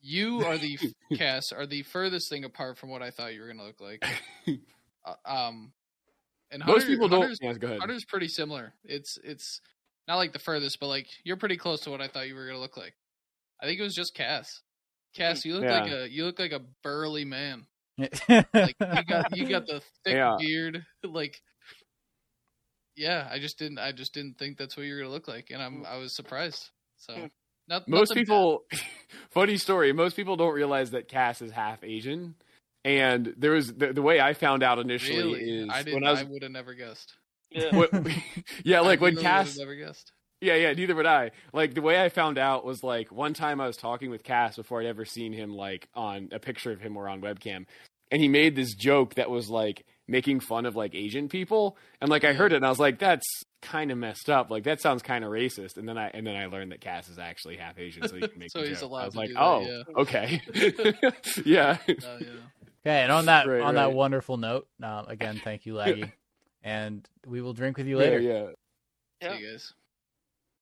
You 0.00 0.44
are 0.46 0.56
the 0.56 0.78
Cass 1.16 1.52
are 1.52 1.66
the 1.66 1.82
furthest 1.82 2.30
thing 2.30 2.44
apart 2.44 2.78
from 2.78 2.88
what 2.90 3.02
I 3.02 3.10
thought 3.10 3.34
you 3.34 3.40
were 3.42 3.48
gonna 3.48 3.64
look 3.64 3.80
like. 3.80 4.04
Uh, 5.02 5.14
um, 5.24 5.72
and 6.50 6.62
Most 6.66 6.82
Hunter- 6.82 6.86
people 6.88 7.08
don't. 7.08 7.20
Hunter's, 7.22 7.38
Yeah, 7.40 7.54
go 7.54 7.68
ahead. 7.68 7.80
Hunter's 7.80 8.04
pretty 8.04 8.28
similar. 8.28 8.74
It's 8.84 9.18
it's 9.24 9.62
not 10.10 10.16
like 10.16 10.32
the 10.32 10.40
furthest, 10.40 10.80
but 10.80 10.88
like 10.88 11.06
you're 11.22 11.36
pretty 11.36 11.56
close 11.56 11.82
to 11.82 11.90
what 11.90 12.00
I 12.00 12.08
thought 12.08 12.26
you 12.26 12.34
were 12.34 12.44
gonna 12.46 12.58
look 12.58 12.76
like. 12.76 12.94
I 13.62 13.66
think 13.66 13.78
it 13.78 13.84
was 13.84 13.94
just 13.94 14.12
Cass. 14.12 14.60
Cass, 15.14 15.44
you 15.44 15.54
look 15.54 15.62
Yeah. 15.62 15.82
like 15.82 15.92
a 15.92 16.10
you 16.10 16.24
look 16.24 16.40
like 16.40 16.50
a 16.50 16.62
burly 16.82 17.24
man. 17.24 17.66
Like 18.52 18.76
you 18.80 19.04
got 19.04 19.36
you 19.36 19.48
got 19.48 19.66
the 19.66 19.80
thick 20.04 20.16
Yeah. 20.16 20.36
beard. 20.38 20.84
Like 21.04 21.40
yeah, 22.96 23.28
I 23.30 23.38
just 23.38 23.56
didn't 23.56 23.78
I 23.78 23.92
just 23.92 24.12
didn't 24.12 24.36
think 24.36 24.58
that's 24.58 24.76
what 24.76 24.84
you 24.84 24.94
were 24.94 25.00
gonna 25.00 25.12
look 25.12 25.28
like, 25.28 25.50
and 25.50 25.62
I'm 25.62 25.86
I 25.86 25.96
was 25.98 26.12
surprised. 26.14 26.70
So 26.96 27.14
Hmm. 27.14 27.26
not, 27.68 27.88
most 27.88 28.08
bad. 28.08 28.16
people 28.16 28.64
funny 29.30 29.56
story 29.58 29.92
most 29.92 30.16
people 30.16 30.36
don't 30.36 30.54
realize 30.54 30.90
that 30.90 31.06
cass 31.06 31.40
is 31.40 31.52
half 31.52 31.84
asian 31.84 32.34
and 32.84 33.32
there 33.38 33.52
was 33.52 33.72
the, 33.72 33.92
the 33.92 34.02
way 34.02 34.20
i 34.20 34.34
found 34.34 34.62
out 34.62 34.78
initially 34.78 35.18
really 35.18 35.40
is 35.40 35.68
I 35.70 35.82
when 35.84 36.04
i 36.04 36.10
was 36.10 36.20
I 36.20 36.24
would 36.24 36.42
have 36.42 36.52
never 36.52 36.74
guessed. 36.74 37.14
Yeah. 37.50 37.74
what- 37.76 37.90
yeah 38.64 38.80
like 38.80 39.00
I 39.00 39.02
when 39.02 39.16
cass 39.16 39.56
never 39.58 39.74
guessed. 39.74 40.12
yeah 40.40 40.54
yeah 40.54 40.72
neither 40.72 40.94
would 40.94 41.06
i 41.06 41.32
like 41.52 41.74
the 41.74 41.82
way 41.82 42.00
i 42.02 42.08
found 42.08 42.38
out 42.38 42.64
was 42.64 42.82
like 42.82 43.10
one 43.12 43.34
time 43.34 43.60
i 43.60 43.66
was 43.66 43.76
talking 43.76 44.10
with 44.10 44.22
cass 44.22 44.56
before 44.56 44.80
i'd 44.80 44.86
ever 44.86 45.04
seen 45.04 45.32
him 45.32 45.52
like 45.54 45.88
on 45.94 46.28
a 46.32 46.38
picture 46.38 46.70
of 46.72 46.80
him 46.80 46.96
or 46.96 47.08
on 47.08 47.20
webcam 47.20 47.66
and 48.12 48.20
he 48.22 48.28
made 48.28 48.54
this 48.56 48.74
joke 48.74 49.14
that 49.14 49.30
was 49.30 49.48
like 49.50 49.84
making 50.08 50.40
fun 50.40 50.64
of 50.66 50.74
like 50.76 50.94
asian 50.94 51.28
people 51.28 51.76
and 52.00 52.08
like 52.10 52.24
i 52.24 52.32
heard 52.32 52.52
it 52.52 52.56
and 52.56 52.64
i 52.66 52.68
was 52.68 52.78
like 52.78 52.98
that's 52.98 53.26
kind 53.62 53.90
of 53.90 53.98
messed 53.98 54.30
up 54.30 54.50
like 54.50 54.64
that 54.64 54.80
sounds 54.80 55.02
kind 55.02 55.24
of 55.24 55.30
racist 55.30 55.76
and 55.76 55.88
then 55.88 55.98
i 55.98 56.08
and 56.14 56.26
then 56.26 56.34
i 56.36 56.46
learned 56.46 56.72
that 56.72 56.80
cass 56.80 57.08
is 57.08 57.18
actually 57.18 57.56
half 57.56 57.78
asian 57.78 58.06
so 58.08 58.14
he 58.16 58.26
can 58.26 58.38
make 58.38 58.50
So 58.50 58.62
he's 58.64 58.80
joke. 58.80 58.90
allowed 58.90 59.00
i 59.02 59.04
was 59.06 59.14
to 59.14 59.18
like 59.20 59.28
do 59.28 59.34
that, 59.34 59.42
oh 59.42 59.60
yeah. 59.60 60.00
okay 60.02 60.40
yeah 61.44 61.76
Uh, 61.88 61.94
yeah. 62.20 62.26
Okay, 62.82 63.02
and 63.02 63.12
on 63.12 63.26
that 63.26 63.46
Right, 63.46 63.60
on 63.60 63.74
right. 63.74 63.88
that 63.88 63.92
wonderful 63.92 64.38
note, 64.38 64.66
um, 64.82 65.04
again, 65.08 65.38
thank 65.44 65.66
you, 65.66 65.74
Laggy, 65.74 66.10
and 66.62 67.08
we 67.26 67.40
will 67.40 67.52
drink 67.54 67.76
with 67.76 67.86
you 67.86 67.96
yeah 67.96 67.98
later. 67.98 68.20
yeah 68.20 68.50
Yeah. 69.20 69.36
See 69.36 69.42
you 69.42 69.50
guys. 69.50 69.74